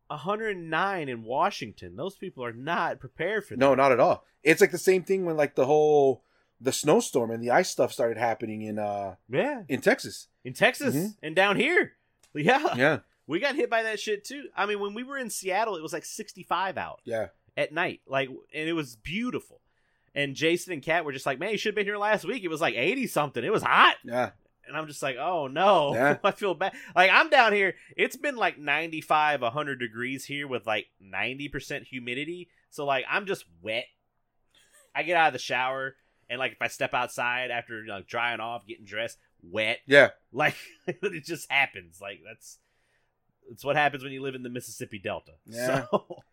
109 0.07 1.10
in 1.10 1.24
Washington. 1.24 1.95
Those 1.95 2.16
people 2.16 2.44
are 2.45 2.53
not 2.53 2.99
prepared 2.99 3.44
for 3.45 3.56
that. 3.56 3.60
No, 3.60 3.74
not 3.74 3.91
at 3.91 3.99
all. 3.99 4.24
It's 4.44 4.62
like 4.62 4.70
the 4.72 4.78
same 4.78 5.02
thing 5.03 5.26
when 5.26 5.36
like 5.36 5.56
the 5.56 5.66
whole 5.66 6.22
the 6.62 6.72
snowstorm 6.72 7.32
and 7.32 7.41
the 7.44 7.49
ice 7.52 7.70
stuff 7.72 7.91
started 7.91 8.18
happening 8.18 8.62
in 8.62 8.78
uh 8.78 9.16
Yeah, 9.30 9.64
in 9.68 9.82
Texas. 9.82 10.28
in 10.44 10.53
Texas 10.53 10.95
Mhm. 10.95 11.16
and 11.24 11.36
down 11.36 11.56
here. 11.57 11.94
Yeah. 12.36 12.76
Yeah. 12.76 12.99
We 13.28 13.40
got 13.40 13.56
hit 13.56 13.70
by 13.70 13.84
that 13.84 13.99
shit 13.99 14.26
too. 14.26 14.49
I 14.57 14.66
mean, 14.66 14.80
when 14.82 14.94
we 14.94 15.03
were 15.03 15.18
in 15.18 15.30
Seattle, 15.30 15.78
it 15.78 15.82
was 15.82 15.94
like 15.94 16.03
65 16.06 16.78
out 16.78 16.99
Yeah. 17.06 17.28
At 17.57 17.73
night, 17.73 18.02
like, 18.07 18.30
and 18.30 18.69
it 18.69 18.73
was 18.73 18.95
beautiful. 18.95 19.61
And 20.14 20.36
Jason 20.36 20.72
and 20.72 20.82
Kat 20.82 21.03
were 21.03 21.11
just 21.11 21.26
like, 21.26 21.40
"Man, 21.40 21.52
you 21.52 21.57
should 21.57 21.69
have 21.69 21.76
been 21.76 21.86
here 21.86 21.98
last 21.98 22.26
week. 22.26 22.44
It 22.44 22.48
was 22.48 22.61
like 22.61 22.76
80 22.76 23.07
something. 23.07 23.44
It 23.44 23.52
was 23.52 23.64
hot." 23.64 23.95
Yeah. 24.03 24.32
And 24.68 24.76
I'm 24.76 24.88
just 24.88 25.03
like, 25.03 25.18
"Oh 25.18 25.48
no, 25.48 25.94
Yeah. 25.94 26.18
I 26.23 26.32
feel 26.32 26.53
bad." 26.53 26.73
Like 26.95 27.11
I'm 27.11 27.30
down 27.30 27.52
here. 27.53 27.76
It's 27.98 28.15
been 28.15 28.38
like 28.38 28.57
95, 28.57 29.41
100 29.41 29.80
degrees 29.80 30.26
here 30.26 30.48
with 30.48 30.65
like 30.65 30.88
90% 31.03 31.84
humidity. 31.84 32.49
So 32.69 32.86
like 32.86 33.06
I'm 33.10 33.26
just 33.26 33.45
wet. 33.61 33.86
I 34.95 35.03
get 35.03 35.18
out 35.18 35.27
of 35.27 35.34
the 35.34 35.40
shower 35.40 35.95
and 36.30 36.40
like 36.40 36.53
if 36.53 36.61
I 36.61 36.68
step 36.68 36.94
outside 36.94 37.52
after 37.52 37.84
know, 37.84 38.02
drying 38.07 38.40
off, 38.40 38.65
getting 38.65 38.86
dressed, 38.86 39.18
wet. 39.44 39.80
Yeah. 39.86 40.10
Like 40.32 40.56
it 40.88 41.23
just 41.23 41.49
happens. 41.49 41.99
Like 42.02 42.19
that's 42.26 42.57
it's 43.49 43.64
what 43.64 43.77
happens 43.77 44.03
when 44.03 44.11
you 44.11 44.22
live 44.22 44.36
in 44.36 44.44
the 44.44 44.49
Mississippi 44.49 44.99
Delta. 44.99 45.32
Yeah. 45.45 45.86
So 45.91 46.23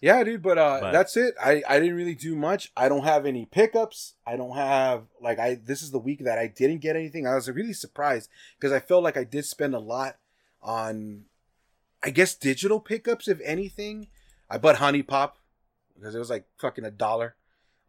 Yeah, 0.00 0.22
dude, 0.22 0.42
but 0.42 0.58
uh 0.58 0.78
But- 0.80 0.92
that's 0.92 1.16
it. 1.16 1.34
I 1.40 1.62
I 1.68 1.80
didn't 1.80 1.96
really 1.96 2.14
do 2.14 2.36
much. 2.36 2.72
I 2.76 2.88
don't 2.88 3.04
have 3.04 3.26
any 3.26 3.46
pickups. 3.46 4.14
I 4.26 4.36
don't 4.36 4.54
have 4.56 5.04
like 5.20 5.38
I 5.38 5.56
this 5.56 5.82
is 5.82 5.90
the 5.90 5.98
week 5.98 6.24
that 6.24 6.38
I 6.38 6.46
didn't 6.46 6.78
get 6.78 6.96
anything. 6.96 7.26
I 7.26 7.34
was 7.34 7.48
really 7.50 7.72
surprised 7.72 8.30
because 8.58 8.72
I 8.72 8.80
felt 8.80 9.02
like 9.02 9.16
I 9.16 9.24
did 9.24 9.44
spend 9.44 9.74
a 9.74 9.80
lot 9.80 10.16
on 10.62 11.24
I 12.02 12.10
guess 12.10 12.34
digital 12.34 12.80
pickups 12.80 13.26
if 13.28 13.40
anything. 13.42 14.08
I 14.48 14.58
bought 14.58 14.76
Honey 14.76 15.02
Pop 15.02 15.38
because 15.96 16.14
it 16.14 16.18
was 16.18 16.30
like 16.30 16.46
fucking 16.58 16.84
a 16.84 16.90
dollar 16.92 17.34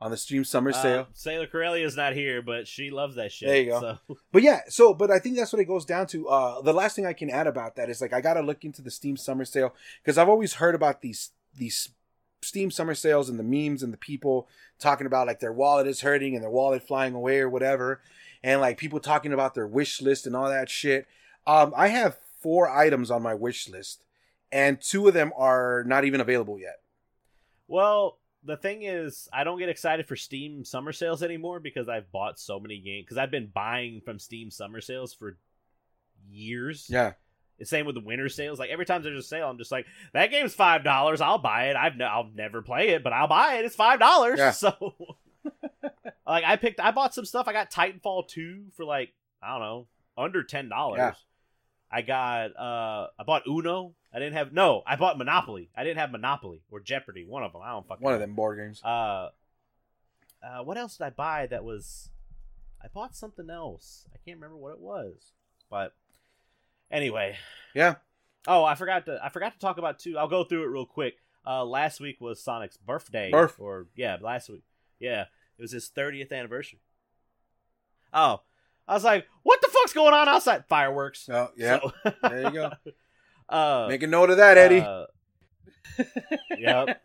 on 0.02 0.12
the 0.12 0.18
Steam 0.18 0.44
Summer 0.44 0.72
uh, 0.72 0.82
sale. 0.82 1.08
Sailor 1.14 1.46
Corellia 1.46 1.86
is 1.86 1.96
not 1.96 2.14
here, 2.14 2.42
but 2.42 2.68
she 2.68 2.90
loves 2.90 3.16
that 3.18 3.32
shit. 3.32 3.50
There 3.50 3.62
you 3.62 3.70
go. 3.70 3.80
So 4.08 4.16
But 4.32 4.42
yeah, 4.42 4.62
so 4.68 4.94
but 4.96 5.12
I 5.12 5.20
think 5.20 5.38
that's 5.38 5.54
what 5.54 5.62
it 5.62 5.66
goes 5.66 5.86
down 5.86 6.08
to. 6.08 6.28
Uh 6.28 6.62
the 6.62 6.74
last 6.74 6.96
thing 6.96 7.06
I 7.06 7.14
can 7.14 7.30
add 7.30 7.46
about 7.46 7.76
that 7.76 7.88
is 7.88 8.02
like 8.02 8.14
I 8.14 8.22
gotta 8.22 8.42
look 8.42 8.66
into 8.66 8.82
the 8.82 8.90
Steam 8.90 9.16
Summer 9.16 9.46
Sale 9.46 9.76
because 10.02 10.18
I've 10.18 10.30
always 10.30 10.56
heard 10.56 10.74
about 10.74 11.02
these 11.02 11.32
these 11.56 11.90
Steam 12.50 12.70
Summer 12.72 12.96
Sales 12.96 13.30
and 13.30 13.40
the 13.40 13.44
memes 13.44 13.82
and 13.84 13.94
the 13.94 13.98
people 13.98 14.48
talking 14.80 15.08
about 15.08 15.28
like 15.28 15.40
their 15.40 15.54
wallet 15.54 15.88
is 15.88 16.02
hurting 16.02 16.34
and 16.34 16.44
their 16.44 16.50
wallet 16.50 16.84
flying 16.84 17.14
away 17.14 17.40
or 17.40 17.50
whatever, 17.50 18.02
and 18.44 18.60
like 18.60 18.78
people 18.78 19.00
talking 19.00 19.32
about 19.32 19.56
their 19.56 19.68
wish 19.68 20.02
list 20.02 20.28
and 20.28 20.36
all 20.36 20.50
that 20.50 20.70
shit. 20.70 21.08
Um, 21.48 21.74
I 21.78 21.88
have 21.88 22.18
four 22.42 22.70
items 22.70 23.12
on 23.12 23.22
my 23.22 23.34
wish 23.34 23.70
list, 23.70 24.04
and 24.52 24.82
two 24.82 25.08
of 25.08 25.14
them 25.14 25.32
are 25.38 25.84
not 25.86 26.04
even 26.04 26.20
available 26.20 26.60
yet. 26.60 26.82
Well, 27.68 28.18
the 28.44 28.58
thing 28.58 28.84
is, 28.84 29.28
I 29.32 29.44
don't 29.44 29.60
get 29.60 29.70
excited 29.70 30.08
for 30.08 30.16
Steam 30.16 30.66
summer 30.66 30.92
sales 30.92 31.22
anymore 31.22 31.60
because 31.60 31.88
I've 31.88 32.12
bought 32.12 32.40
so 32.40 32.60
many 32.60 32.80
games. 32.80 33.06
Because 33.06 33.18
I've 33.18 33.32
been 33.32 33.52
buying 33.54 34.02
from 34.02 34.18
Steam 34.18 34.50
summer 34.50 34.82
sales 34.82 35.14
for 35.14 35.38
years. 36.30 36.88
Yeah, 36.90 37.14
Same 37.64 37.86
with 37.86 37.96
the 37.96 38.02
winter 38.02 38.30
sales. 38.30 38.60
Like 38.60 38.70
every 38.70 38.86
time 38.86 39.04
there's 39.04 39.20
a 39.20 39.28
sale, 39.28 39.50
I'm 39.50 39.58
just 39.58 39.72
like, 39.72 39.86
that 40.14 40.32
game's 40.32 40.54
five 40.54 40.84
dollars. 40.84 41.22
I'll 41.22 41.38
buy 41.38 41.66
it. 41.70 41.76
I've 41.76 41.96
no, 41.98 42.06
I'll 42.06 42.30
never 42.36 42.62
play 42.62 42.90
it, 42.90 43.04
but 43.04 43.14
I'll 43.14 43.28
buy 43.28 43.56
it. 43.56 43.66
It's 43.66 43.76
five 43.76 44.00
dollars. 44.00 44.40
Yeah. 44.40 44.52
So, 44.60 44.94
like, 46.28 46.44
I 46.44 46.56
picked. 46.58 46.80
I 46.80 46.92
bought 46.92 47.14
some 47.14 47.26
stuff. 47.26 47.48
I 47.48 47.54
got 47.54 47.72
Titanfall 47.72 48.28
two 48.28 48.66
for 48.76 48.86
like 48.86 49.14
I 49.42 49.52
don't 49.52 49.62
know 49.62 49.88
under 50.18 50.44
ten 50.44 50.70
dollars. 50.70 50.98
Yeah. 51.00 51.14
I 51.92 52.02
got. 52.02 52.56
uh 52.58 53.08
I 53.18 53.24
bought 53.26 53.44
Uno. 53.48 53.94
I 54.14 54.20
didn't 54.20 54.34
have 54.34 54.54
no. 54.54 54.84
I 54.86 54.96
bought 54.96 55.18
Monopoly. 55.18 55.70
I 55.76 55.84
didn't 55.84 55.98
have 56.00 56.12
Monopoly 56.12 56.62
or 56.72 56.80
Jeopardy. 56.80 57.26
One 57.26 57.44
of 57.44 57.54
them. 57.54 57.62
I 57.64 57.72
don't 57.72 57.88
fucking. 57.88 58.04
one 58.04 58.14
of 58.14 58.20
them 58.20 58.36
board 58.36 58.58
games. 58.58 58.82
Uh, 58.84 59.30
uh, 60.44 60.64
what 60.64 60.78
else 60.78 60.98
did 60.98 61.04
I 61.06 61.10
buy 61.12 61.48
that 61.48 61.64
was? 61.64 62.10
I 62.84 62.88
bought 62.88 63.16
something 63.16 63.50
else. 63.50 64.06
I 64.14 64.18
can't 64.26 64.38
remember 64.38 64.58
what 64.58 64.74
it 64.74 64.80
was, 64.80 65.34
but 65.70 65.94
anyway. 66.92 67.38
Yeah, 67.76 67.96
Oh, 68.48 68.64
I 68.64 68.76
forgot 68.76 69.06
to. 69.06 69.20
I 69.24 69.30
forgot 69.30 69.54
to 69.54 69.60
talk 69.60 69.78
about 69.78 70.00
two. 70.00 70.18
I'll 70.18 70.28
go 70.28 70.44
through 70.44 70.64
it 70.64 70.68
real 70.68 70.86
quick. 70.86 71.16
Uh, 71.46 71.64
last 71.66 72.00
week 72.00 72.20
was 72.22 72.42
Sonic's 72.44 72.78
birthday. 72.78 73.32
Birth. 73.32 73.56
or 73.60 73.88
yeah, 73.96 74.18
last 74.22 74.50
week. 74.50 74.64
Yeah, 75.00 75.22
it 75.58 75.62
was 75.62 75.72
his 75.72 75.88
thirtieth 75.88 76.32
anniversary. 76.32 76.80
Oh, 78.14 78.42
I 78.88 78.94
was 78.94 79.04
like, 79.04 79.28
what 79.44 79.62
the 79.62 79.70
fuck's 79.72 79.94
going 79.94 80.14
on 80.14 80.28
outside? 80.28 80.66
Fireworks. 80.68 81.30
oh 81.32 81.50
yeah. 81.56 81.80
So- 81.80 82.12
there 82.30 82.42
you 82.44 82.52
go. 82.52 82.72
uh, 83.50 83.86
Make 83.90 84.04
a 84.04 84.08
note 84.08 84.30
of 84.32 84.38
that, 84.38 84.58
Eddie. 84.58 84.80
uh, 84.82 85.06
yep. 86.58 87.02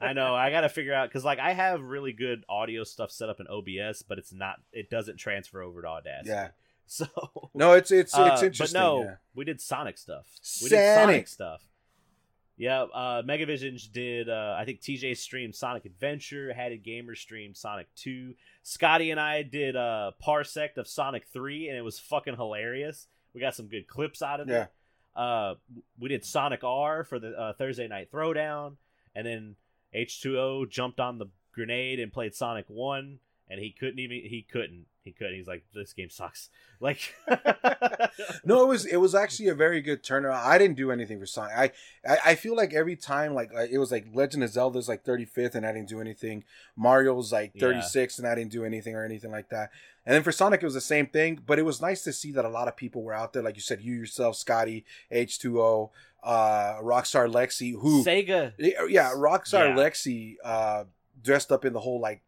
I 0.00 0.12
know. 0.12 0.34
I 0.34 0.50
got 0.50 0.60
to 0.62 0.68
figure 0.68 0.94
out 0.94 1.08
because 1.08 1.24
like 1.24 1.38
I 1.38 1.52
have 1.52 1.80
really 1.82 2.12
good 2.12 2.44
audio 2.48 2.84
stuff 2.84 3.10
set 3.10 3.28
up 3.28 3.40
in 3.40 3.46
OBS, 3.48 4.02
but 4.02 4.18
it's 4.18 4.32
not. 4.32 4.56
It 4.72 4.90
doesn't 4.90 5.16
transfer 5.16 5.62
over 5.62 5.82
to 5.82 5.88
Audacity. 5.88 6.30
yeah. 6.30 6.48
So 6.88 7.06
No, 7.54 7.72
it's 7.72 7.90
it's 7.90 8.14
uh, 8.16 8.30
it's 8.32 8.42
interesting. 8.42 8.78
But 8.80 8.84
no, 8.86 9.02
yeah. 9.02 9.14
we 9.34 9.44
did 9.44 9.60
Sonic 9.60 9.98
stuff. 9.98 10.26
We 10.62 10.68
did 10.68 10.76
Sonic. 10.94 11.04
Sonic 11.14 11.28
stuff. 11.28 11.62
Yeah, 12.58 12.82
uh, 12.84 13.22
Megavisions 13.22 13.90
did. 13.92 14.28
Uh, 14.30 14.56
I 14.58 14.64
think 14.64 14.80
TJ 14.80 15.16
streamed 15.18 15.54
Sonic 15.54 15.84
Adventure. 15.84 16.48
Had 16.48 16.56
Hatted 16.56 16.84
Gamer 16.84 17.14
streamed 17.14 17.56
Sonic 17.56 17.86
Two. 17.96 18.34
Scotty 18.62 19.10
and 19.10 19.20
I 19.20 19.42
did 19.42 19.76
a 19.76 20.14
parsec 20.24 20.76
of 20.78 20.88
Sonic 20.88 21.26
Three, 21.32 21.68
and 21.68 21.76
it 21.76 21.82
was 21.82 21.98
fucking 21.98 22.36
hilarious. 22.36 23.08
We 23.34 23.40
got 23.42 23.54
some 23.54 23.66
good 23.66 23.86
clips 23.86 24.22
out 24.22 24.40
of 24.40 24.48
Yeah. 24.48 24.62
it. 24.62 24.68
Uh, 25.14 25.54
we 25.98 26.08
did 26.08 26.24
Sonic 26.24 26.62
R 26.64 27.04
for 27.04 27.18
the 27.18 27.28
uh, 27.38 27.52
Thursday 27.54 27.88
night 27.88 28.10
throwdown, 28.12 28.76
and 29.14 29.26
then 29.26 29.56
H2O 29.94 30.68
jumped 30.70 31.00
on 31.00 31.18
the 31.18 31.26
grenade 31.52 32.00
and 32.00 32.12
played 32.12 32.34
Sonic 32.34 32.66
One, 32.68 33.18
and 33.48 33.60
he 33.60 33.70
couldn't 33.70 33.98
even. 33.98 34.16
He 34.18 34.46
couldn't. 34.50 34.86
He 35.02 35.12
couldn't. 35.12 35.34
He's 35.36 35.46
like, 35.46 35.64
this 35.74 35.92
game 35.92 36.10
sucks. 36.10 36.48
Like, 36.80 37.14
No, 38.44 38.62
it 38.62 38.68
was 38.68 38.84
it 38.86 38.96
was 38.96 39.14
actually 39.14 39.48
a 39.48 39.54
very 39.54 39.80
good 39.80 40.02
turnaround. 40.02 40.44
I 40.44 40.58
didn't 40.58 40.76
do 40.76 40.90
anything 40.90 41.18
for 41.18 41.26
Sonic. 41.26 41.52
I 41.56 41.70
I, 42.06 42.18
I 42.26 42.34
feel 42.34 42.54
like 42.56 42.74
every 42.74 42.96
time 42.96 43.34
like 43.34 43.50
uh, 43.56 43.66
it 43.70 43.78
was 43.78 43.90
like 43.90 44.06
Legend 44.12 44.44
of 44.44 44.50
Zelda's 44.50 44.88
like 44.88 45.04
35th 45.04 45.54
and 45.54 45.66
I 45.66 45.72
didn't 45.72 45.88
do 45.88 46.00
anything. 46.00 46.44
Mario's 46.76 47.32
like 47.32 47.52
Yeah. 47.54 47.80
and 48.18 48.26
I 48.26 48.34
didn't 48.34 48.52
do 48.52 48.64
anything 48.64 48.94
or 48.94 49.04
anything 49.04 49.30
like 49.30 49.48
that. 49.50 49.70
And 50.04 50.14
then 50.14 50.22
for 50.22 50.32
Sonic 50.32 50.62
it 50.62 50.66
was 50.66 50.74
the 50.74 50.80
same 50.80 51.06
thing, 51.06 51.40
but 51.46 51.58
it 51.58 51.62
was 51.64 51.80
nice 51.80 52.02
to 52.04 52.12
see 52.12 52.32
that 52.32 52.44
a 52.44 52.48
lot 52.50 52.68
of 52.68 52.76
people 52.76 53.02
were 53.02 53.14
out 53.14 53.32
there 53.32 53.42
like 53.42 53.56
you 53.56 53.62
said 53.62 53.80
you 53.80 53.94
yourself, 53.94 54.36
Scotty, 54.36 54.84
H2O, 55.12 55.90
uh 56.22 56.74
Rockstar 56.82 57.30
Lexi 57.32 57.72
who 57.80 58.04
Sega. 58.04 58.52
yeah, 58.58 58.84
yeah, 58.88 59.10
Rockstar 59.14 59.68
Yeah. 59.68 59.76
Lexi 59.76 60.34
uh 60.44 60.84
dressed 61.22 61.50
up 61.52 61.64
in 61.64 61.72
the 61.72 61.80
whole 61.80 62.00
like 62.00 62.22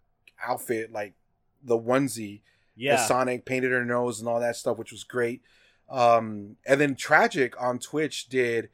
outfit 0.47 0.93
like 0.93 1.15
the 1.62 1.78
onesie 1.78 2.40
Yeah. 2.77 3.05
Sonic 3.06 3.44
painted 3.44 3.73
her 3.73 3.85
nose 3.85 4.20
and 4.20 4.28
all 4.28 4.40
that 4.40 4.56
stuff, 4.56 4.78
which 4.78 4.93
was 4.93 5.05
great. 5.05 5.43
Um, 5.89 6.56
and 6.66 6.81
then 6.81 6.94
Tragic 6.94 7.60
on 7.60 7.78
Twitch 7.78 8.28
did 8.28 8.69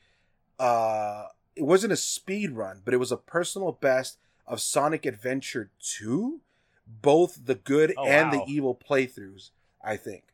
uh 0.59 1.27
it 1.57 1.63
wasn't 1.63 1.93
a 1.93 1.97
speed 1.97 2.51
run, 2.53 2.83
but 2.85 2.93
it 2.95 2.99
was 2.99 3.13
a 3.13 3.17
personal 3.17 3.73
best 3.73 4.19
of 4.47 4.61
Sonic 4.61 5.07
Adventure 5.07 5.71
2, 5.81 6.41
both 6.87 7.47
the 7.47 7.55
good 7.55 7.95
Oh, 7.97 8.05
and 8.05 8.33
wow. 8.33 8.45
the 8.45 8.53
evil 8.53 8.75
playthroughs, 8.89 9.51
I 9.83 9.97
think. 9.97 10.25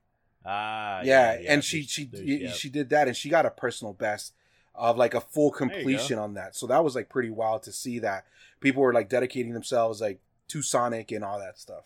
Ah, 0.44 1.02
yeah, 1.04 1.36
and 1.46 1.62
she 1.62 1.82
she 1.82 2.08
yeah. 2.12 2.52
she 2.52 2.70
did 2.70 2.88
that 2.90 3.06
and 3.06 3.16
she 3.16 3.28
got 3.28 3.44
a 3.44 3.50
personal 3.50 3.92
best 3.92 4.32
of 4.74 4.96
like 4.96 5.12
a 5.12 5.20
full 5.20 5.50
completion 5.50 6.18
on 6.18 6.32
that. 6.34 6.56
So 6.56 6.66
that 6.68 6.82
was 6.82 6.94
like 6.94 7.10
pretty 7.10 7.28
wild 7.30 7.62
to 7.64 7.72
see 7.72 7.98
that 7.98 8.24
people 8.60 8.82
were 8.82 8.94
like 8.94 9.10
dedicating 9.10 9.52
themselves 9.52 10.00
like 10.00 10.18
to 10.50 10.62
Sonic 10.62 11.10
and 11.12 11.24
all 11.24 11.38
that 11.38 11.58
stuff. 11.58 11.84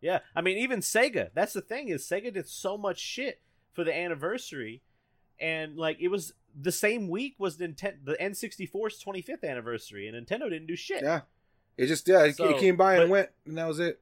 Yeah, 0.00 0.20
I 0.34 0.40
mean, 0.40 0.58
even 0.58 0.80
Sega. 0.80 1.30
That's 1.34 1.52
the 1.52 1.60
thing 1.60 1.88
is 1.88 2.04
Sega 2.06 2.32
did 2.32 2.48
so 2.48 2.78
much 2.78 2.98
shit 2.98 3.40
for 3.72 3.84
the 3.84 3.94
anniversary, 3.96 4.82
and 5.38 5.76
like 5.76 5.98
it 6.00 6.08
was 6.08 6.32
the 6.58 6.72
same 6.72 7.08
week 7.08 7.34
was 7.38 7.58
Nintendo 7.58 7.96
the 8.04 8.16
N64's 8.20 9.02
25th 9.02 9.44
anniversary, 9.44 10.08
and 10.08 10.16
Nintendo 10.26 10.44
didn't 10.50 10.66
do 10.66 10.76
shit. 10.76 11.02
Yeah. 11.02 11.22
It 11.76 11.86
just 11.86 12.06
yeah, 12.08 12.24
it, 12.24 12.36
So, 12.36 12.48
it 12.48 12.58
came 12.58 12.76
by 12.76 12.96
and 12.96 13.10
went, 13.10 13.30
and 13.46 13.56
that 13.56 13.66
was 13.68 13.78
it. 13.78 14.00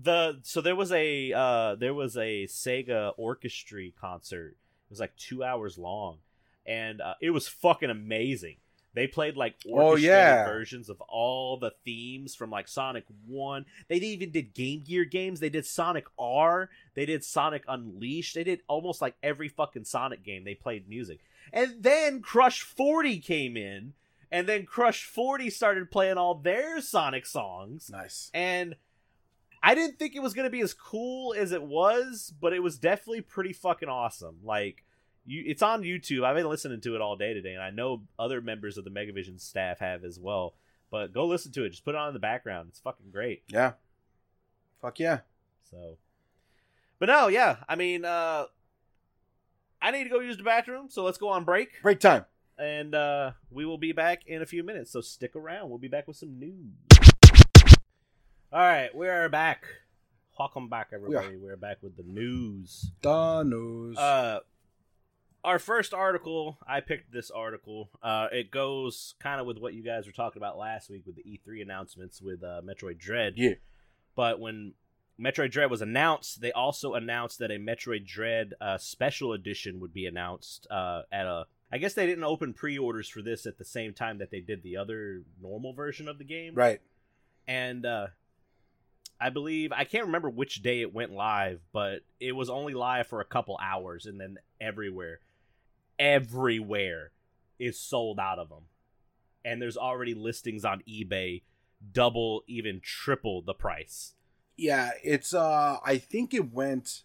the 0.00 0.38
so 0.42 0.60
there 0.60 0.76
was 0.76 0.92
a 0.92 1.32
uh 1.32 1.74
there 1.76 1.94
was 1.94 2.16
a 2.16 2.44
Sega 2.46 3.12
orchestra 3.16 3.90
concert. 4.00 4.56
It 4.86 4.90
was 4.90 5.00
like 5.00 5.16
two 5.16 5.42
hours 5.44 5.76
long, 5.78 6.18
and 6.66 7.00
uh, 7.00 7.14
it 7.20 7.30
was 7.30 7.48
fucking 7.48 7.90
amazing. 7.90 8.56
They 8.94 9.06
played 9.08 9.36
like 9.36 9.56
Oh, 9.66 9.70
orchestrated 9.72 10.08
yeah. 10.10 10.44
versions 10.46 10.88
of 10.88 11.00
all 11.02 11.56
the 11.56 11.72
themes 11.84 12.34
from 12.34 12.50
like 12.50 12.68
Sonic 12.68 13.04
One. 13.26 13.66
They 13.88 13.96
even 13.96 14.30
did 14.30 14.54
Game 14.54 14.82
Gear 14.86 15.04
games. 15.04 15.40
They 15.40 15.48
did 15.48 15.66
Sonic 15.66 16.06
R. 16.18 16.70
They 16.94 17.04
did 17.04 17.24
Sonic 17.24 17.64
Unleashed. 17.66 18.34
They 18.36 18.44
did 18.44 18.60
almost 18.68 19.02
like 19.02 19.16
every 19.22 19.48
fucking 19.48 19.84
Sonic 19.84 20.22
game. 20.22 20.44
They 20.44 20.54
played 20.54 20.88
music, 20.88 21.18
and 21.52 21.82
then 21.82 22.20
Crush 22.22 22.62
Forty 22.62 23.18
came 23.18 23.56
in, 23.56 23.94
and 24.30 24.46
then 24.48 24.64
Crush 24.64 25.04
Forty 25.04 25.50
started 25.50 25.90
playing 25.90 26.16
all 26.16 26.36
their 26.36 26.80
Sonic 26.80 27.26
songs 27.26 27.90
Nice. 27.90 28.30
and 28.32 28.76
I 29.66 29.74
didn't 29.74 29.98
think 29.98 30.14
it 30.14 30.20
was 30.22 30.34
going 30.34 30.44
to 30.46 30.50
be 30.50 30.60
as 30.60 30.74
cool 30.74 31.34
as 31.34 31.50
it 31.50 31.62
was, 31.62 32.32
but 32.38 32.52
it 32.52 32.62
was 32.62 32.78
definitely 32.78 33.22
pretty 33.22 33.54
fucking 33.54 33.88
awesome. 33.88 34.36
Like 34.44 34.83
you 35.26 35.42
it's 35.46 35.62
on 35.62 35.82
YouTube. 35.82 36.24
I've 36.24 36.36
been 36.36 36.48
listening 36.48 36.80
to 36.82 36.94
it 36.94 37.00
all 37.00 37.16
day 37.16 37.34
today 37.34 37.54
and 37.54 37.62
I 37.62 37.70
know 37.70 38.02
other 38.18 38.40
members 38.40 38.78
of 38.78 38.84
the 38.84 38.90
Megavision 38.90 39.40
staff 39.40 39.78
have 39.80 40.04
as 40.04 40.18
well. 40.18 40.54
But 40.90 41.12
go 41.12 41.26
listen 41.26 41.50
to 41.52 41.64
it. 41.64 41.70
Just 41.70 41.84
put 41.84 41.94
it 41.94 41.98
on 41.98 42.08
in 42.08 42.14
the 42.14 42.20
background. 42.20 42.68
It's 42.70 42.80
fucking 42.80 43.10
great. 43.10 43.42
Yeah. 43.48 43.72
Fuck 44.80 45.00
yeah. 45.00 45.20
So 45.70 45.96
But 46.98 47.06
no, 47.06 47.28
yeah. 47.28 47.56
I 47.68 47.74
mean, 47.76 48.04
uh 48.04 48.46
I 49.82 49.90
need 49.90 50.04
to 50.04 50.10
go 50.10 50.20
use 50.20 50.38
the 50.38 50.42
bathroom, 50.42 50.88
so 50.88 51.04
let's 51.04 51.18
go 51.18 51.28
on 51.28 51.44
break. 51.44 51.82
Break 51.82 52.00
time. 52.00 52.24
And 52.56 52.94
uh, 52.94 53.32
we 53.50 53.66
will 53.66 53.76
be 53.76 53.92
back 53.92 54.26
in 54.26 54.40
a 54.40 54.46
few 54.46 54.62
minutes, 54.62 54.90
so 54.90 55.02
stick 55.02 55.36
around. 55.36 55.68
We'll 55.68 55.76
be 55.78 55.88
back 55.88 56.08
with 56.08 56.16
some 56.16 56.38
news. 56.38 56.72
All 58.50 58.60
right, 58.60 58.94
we 58.94 59.08
are 59.08 59.28
back. 59.28 59.66
Welcome 60.38 60.70
back, 60.70 60.88
everybody. 60.94 61.36
We're 61.36 61.56
back 61.56 61.82
with 61.82 61.98
the 61.98 62.02
news. 62.02 62.92
The 63.02 63.42
news. 63.42 63.98
Uh, 63.98 64.40
our 65.44 65.58
first 65.58 65.92
article, 65.94 66.58
I 66.66 66.80
picked 66.80 67.12
this 67.12 67.30
article. 67.30 67.90
Uh, 68.02 68.28
it 68.32 68.50
goes 68.50 69.14
kind 69.20 69.40
of 69.40 69.46
with 69.46 69.58
what 69.58 69.74
you 69.74 69.82
guys 69.84 70.06
were 70.06 70.12
talking 70.12 70.40
about 70.40 70.56
last 70.58 70.88
week 70.90 71.02
with 71.06 71.16
the 71.16 71.22
E3 71.22 71.62
announcements 71.62 72.20
with 72.22 72.42
uh, 72.42 72.60
Metroid 72.64 72.98
Dread. 72.98 73.34
yeah. 73.36 73.54
But 74.16 74.38
when 74.40 74.74
Metroid 75.20 75.50
Dread 75.50 75.70
was 75.70 75.82
announced, 75.82 76.40
they 76.40 76.52
also 76.52 76.94
announced 76.94 77.38
that 77.40 77.50
a 77.50 77.58
Metroid 77.58 78.06
Dread 78.06 78.54
uh, 78.60 78.78
special 78.78 79.32
edition 79.32 79.80
would 79.80 79.92
be 79.92 80.06
announced 80.06 80.66
uh, 80.70 81.02
at 81.12 81.26
a. 81.26 81.44
I 81.72 81.78
guess 81.78 81.94
they 81.94 82.06
didn't 82.06 82.22
open 82.24 82.52
pre-orders 82.54 83.08
for 83.08 83.20
this 83.22 83.46
at 83.46 83.58
the 83.58 83.64
same 83.64 83.92
time 83.94 84.18
that 84.18 84.30
they 84.30 84.38
did 84.40 84.62
the 84.62 84.76
other 84.76 85.22
normal 85.42 85.72
version 85.72 86.06
of 86.08 86.18
the 86.18 86.24
game, 86.24 86.54
Right. 86.54 86.80
and 87.48 87.84
uh, 87.84 88.06
I 89.20 89.30
believe 89.30 89.72
I 89.72 89.84
can't 89.84 90.06
remember 90.06 90.30
which 90.30 90.62
day 90.62 90.80
it 90.82 90.94
went 90.94 91.12
live, 91.12 91.60
but 91.72 92.00
it 92.20 92.32
was 92.32 92.48
only 92.50 92.74
live 92.74 93.06
for 93.08 93.20
a 93.20 93.24
couple 93.24 93.58
hours, 93.60 94.06
and 94.06 94.20
then 94.20 94.36
everywhere, 94.60 95.18
everywhere, 95.98 97.12
is 97.58 97.78
sold 97.78 98.18
out 98.18 98.38
of 98.38 98.48
them, 98.48 98.64
and 99.44 99.60
there's 99.60 99.76
already 99.76 100.14
listings 100.14 100.64
on 100.64 100.82
eBay, 100.88 101.42
double, 101.92 102.42
even 102.46 102.80
triple 102.82 103.42
the 103.42 103.54
price. 103.54 104.14
Yeah, 104.56 104.92
it's 105.02 105.34
uh 105.34 105.78
I 105.84 105.98
think 105.98 106.32
it 106.32 106.52
went 106.52 107.02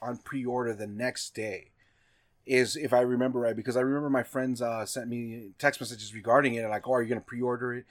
on 0.00 0.18
pre-order 0.18 0.74
the 0.74 0.86
next 0.86 1.34
day. 1.34 1.72
Is 2.46 2.76
if 2.76 2.92
I 2.92 3.00
remember 3.00 3.40
right 3.40 3.56
because 3.56 3.76
I 3.76 3.80
remember 3.80 4.08
my 4.08 4.22
friends 4.22 4.62
uh 4.62 4.86
sent 4.86 5.08
me 5.08 5.50
text 5.58 5.80
messages 5.80 6.14
regarding 6.14 6.54
it 6.54 6.60
and 6.60 6.70
like, 6.70 6.86
"Oh, 6.86 6.92
are 6.92 7.02
you 7.02 7.08
going 7.08 7.20
to 7.20 7.26
pre-order 7.26 7.74
it?" 7.74 7.86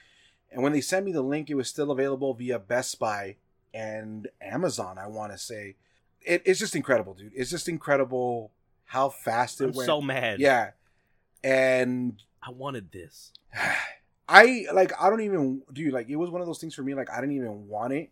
And 0.51 0.63
when 0.63 0.71
they 0.71 0.81
sent 0.81 1.05
me 1.05 1.11
the 1.11 1.21
link, 1.21 1.49
it 1.49 1.55
was 1.55 1.67
still 1.67 1.91
available 1.91 2.33
via 2.33 2.57
Best 2.59 2.97
Buy 2.97 3.35
and 3.73 4.29
Amazon, 4.41 4.97
I 4.97 5.07
want 5.07 5.33
to 5.33 5.37
say. 5.37 5.75
It, 6.21 6.41
it's 6.45 6.59
just 6.59 6.75
incredible, 6.75 7.13
dude. 7.13 7.33
It's 7.35 7.51
just 7.51 7.67
incredible 7.67 8.51
how 8.85 9.09
fast 9.09 9.61
it 9.61 9.65
I'm 9.65 9.71
went. 9.73 9.85
so 9.87 10.01
mad. 10.01 10.39
yeah. 10.39 10.71
And 11.43 12.21
I 12.41 12.51
wanted 12.51 12.91
this. 12.91 13.33
I 14.27 14.65
like 14.73 14.91
I 14.99 15.09
don't 15.11 15.21
even 15.21 15.61
dude 15.71 15.93
like 15.93 16.09
it 16.09 16.15
was 16.15 16.31
one 16.31 16.41
of 16.41 16.47
those 16.47 16.57
things 16.57 16.73
for 16.73 16.81
me 16.81 16.95
like 16.95 17.11
I 17.11 17.21
didn't 17.21 17.35
even 17.35 17.67
want 17.67 17.93
it, 17.93 18.09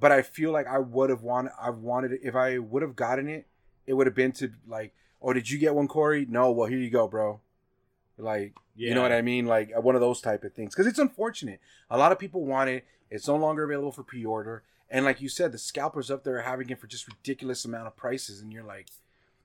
but 0.00 0.10
I 0.10 0.22
feel 0.22 0.50
like 0.50 0.66
I 0.66 0.78
would 0.78 1.08
have 1.10 1.22
wanted 1.22 1.52
I 1.60 1.70
wanted 1.70 2.12
it 2.12 2.20
if 2.24 2.34
I 2.34 2.58
would 2.58 2.82
have 2.82 2.96
gotten 2.96 3.28
it, 3.28 3.46
it 3.86 3.94
would 3.94 4.08
have 4.08 4.16
been 4.16 4.32
to 4.32 4.50
like 4.66 4.92
oh 5.20 5.32
did 5.32 5.48
you 5.48 5.58
get 5.58 5.74
one 5.76 5.86
Corey? 5.86 6.26
No, 6.28 6.50
well 6.50 6.68
here 6.68 6.78
you 6.78 6.90
go, 6.90 7.06
bro. 7.06 7.40
Like 8.18 8.54
you 8.74 8.94
know 8.94 9.02
what 9.02 9.12
I 9.12 9.22
mean? 9.22 9.46
Like 9.46 9.70
uh, 9.76 9.80
one 9.80 9.94
of 9.94 10.00
those 10.00 10.20
type 10.20 10.42
of 10.44 10.52
things 10.52 10.74
because 10.74 10.86
it's 10.88 10.98
unfortunate. 10.98 11.60
A 11.90 11.98
lot 11.98 12.10
of 12.10 12.18
people 12.18 12.44
want 12.44 12.70
it. 12.70 12.84
It's 13.10 13.28
no 13.28 13.36
longer 13.36 13.62
available 13.64 13.92
for 13.92 14.02
pre-order, 14.02 14.62
and 14.90 15.04
like 15.04 15.20
you 15.20 15.28
said, 15.28 15.52
the 15.52 15.58
scalpers 15.58 16.10
up 16.10 16.24
there 16.24 16.38
are 16.38 16.42
having 16.42 16.70
it 16.70 16.80
for 16.80 16.86
just 16.86 17.06
ridiculous 17.06 17.64
amount 17.64 17.86
of 17.86 17.96
prices, 17.96 18.40
and 18.40 18.52
you're 18.52 18.64
like, 18.64 18.88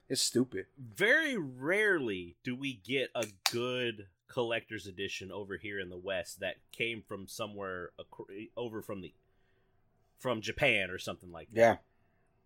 it's 0.10 0.22
stupid. 0.22 0.66
Very 0.78 1.38
rarely 1.38 2.36
do 2.44 2.56
we 2.56 2.74
get 2.74 3.10
a 3.16 3.26
good 3.52 4.08
collector's 4.28 4.88
edition 4.88 5.32
over 5.32 5.58
here 5.58 5.80
in 5.80 5.90
the 5.90 5.98
West 5.98 6.40
that 6.42 6.56
came 6.72 7.02
from 7.02 7.28
somewhere 7.28 7.92
over 8.56 8.82
from 8.82 9.02
the 9.02 9.14
from 10.20 10.42
Japan 10.42 10.90
or 10.90 10.98
something 10.98 11.32
like 11.32 11.48
that. 11.54 11.60
Yeah, 11.60 11.76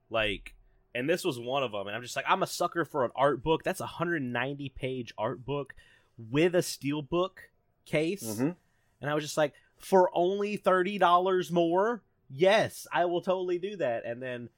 Like, 0.10 0.56
and 0.94 1.10
this 1.10 1.24
was 1.24 1.40
one 1.40 1.64
of 1.64 1.72
them. 1.72 1.88
And 1.88 1.96
I'm 1.96 2.02
just 2.02 2.16
like, 2.18 2.26
I'm 2.28 2.44
a 2.44 2.48
sucker 2.48 2.84
for 2.84 3.06
an 3.06 3.12
art 3.16 3.42
book. 3.42 3.64
That's 3.64 3.80
a 3.80 3.84
190 3.84 4.70
page 4.70 5.14
art 5.18 5.46
book 5.46 5.74
with 6.18 6.54
a 6.54 6.62
steel 6.62 7.02
book 7.02 7.50
case. 7.86 8.24
Mhm. 8.24 8.56
And 9.00 9.10
I 9.10 9.14
was 9.16 9.24
just 9.24 9.38
like, 9.38 9.54
for 9.78 10.12
only 10.14 10.58
thirty 10.58 10.98
dollars 11.00 11.52
more, 11.52 12.04
yes, 12.30 12.86
I 12.94 13.06
will 13.06 13.22
totally 13.22 13.58
do 13.58 13.78
that. 13.78 14.06
And 14.06 14.22
then, 14.22 14.50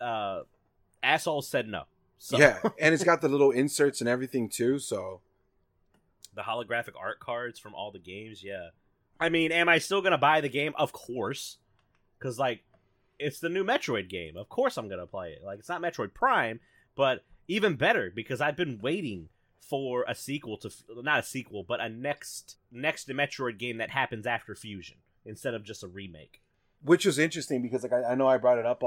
uh, 0.00 0.42
asshole 1.02 1.40
said 1.42 1.66
no. 1.68 1.84
So 2.24 2.38
yeah, 2.38 2.58
and 2.80 2.94
it's 2.94 3.04
got 3.04 3.20
the 3.20 3.28
little 3.28 3.50
inserts 3.50 4.00
and 4.00 4.08
everything 4.08 4.48
too. 4.48 4.78
So 4.78 5.20
the 6.34 6.40
holographic 6.40 6.94
art 6.98 7.20
cards 7.20 7.58
from 7.58 7.74
all 7.74 7.90
the 7.90 7.98
games, 7.98 8.42
yeah. 8.42 8.68
I 9.20 9.28
mean, 9.28 9.52
am 9.52 9.68
I 9.68 9.76
still 9.76 10.00
gonna 10.00 10.16
buy 10.16 10.40
the 10.40 10.48
game? 10.48 10.72
Of 10.76 10.90
course, 10.90 11.58
because 12.18 12.38
like 12.38 12.64
it's 13.18 13.40
the 13.40 13.50
new 13.50 13.62
Metroid 13.62 14.08
game. 14.08 14.38
Of 14.38 14.48
course, 14.48 14.78
I'm 14.78 14.88
gonna 14.88 15.06
play 15.06 15.32
it. 15.32 15.44
Like 15.44 15.58
it's 15.58 15.68
not 15.68 15.82
Metroid 15.82 16.14
Prime, 16.14 16.60
but 16.96 17.24
even 17.46 17.74
better 17.76 18.10
because 18.12 18.40
I've 18.40 18.56
been 18.56 18.78
waiting 18.80 19.28
for 19.60 20.06
a 20.08 20.14
sequel 20.14 20.56
to 20.58 20.70
not 20.88 21.20
a 21.20 21.24
sequel, 21.24 21.62
but 21.62 21.82
a 21.82 21.90
next 21.90 22.56
next 22.72 23.06
Metroid 23.08 23.58
game 23.58 23.76
that 23.76 23.90
happens 23.90 24.26
after 24.26 24.54
Fusion 24.54 24.96
instead 25.26 25.52
of 25.52 25.62
just 25.62 25.84
a 25.84 25.88
remake. 25.88 26.40
Which 26.84 27.06
was 27.06 27.18
interesting 27.18 27.62
because 27.62 27.82
like 27.82 27.92
I, 27.92 28.12
I 28.12 28.14
know 28.14 28.28
I 28.28 28.36
brought 28.36 28.58
it 28.58 28.66
up 28.66 28.84
uh 28.84 28.86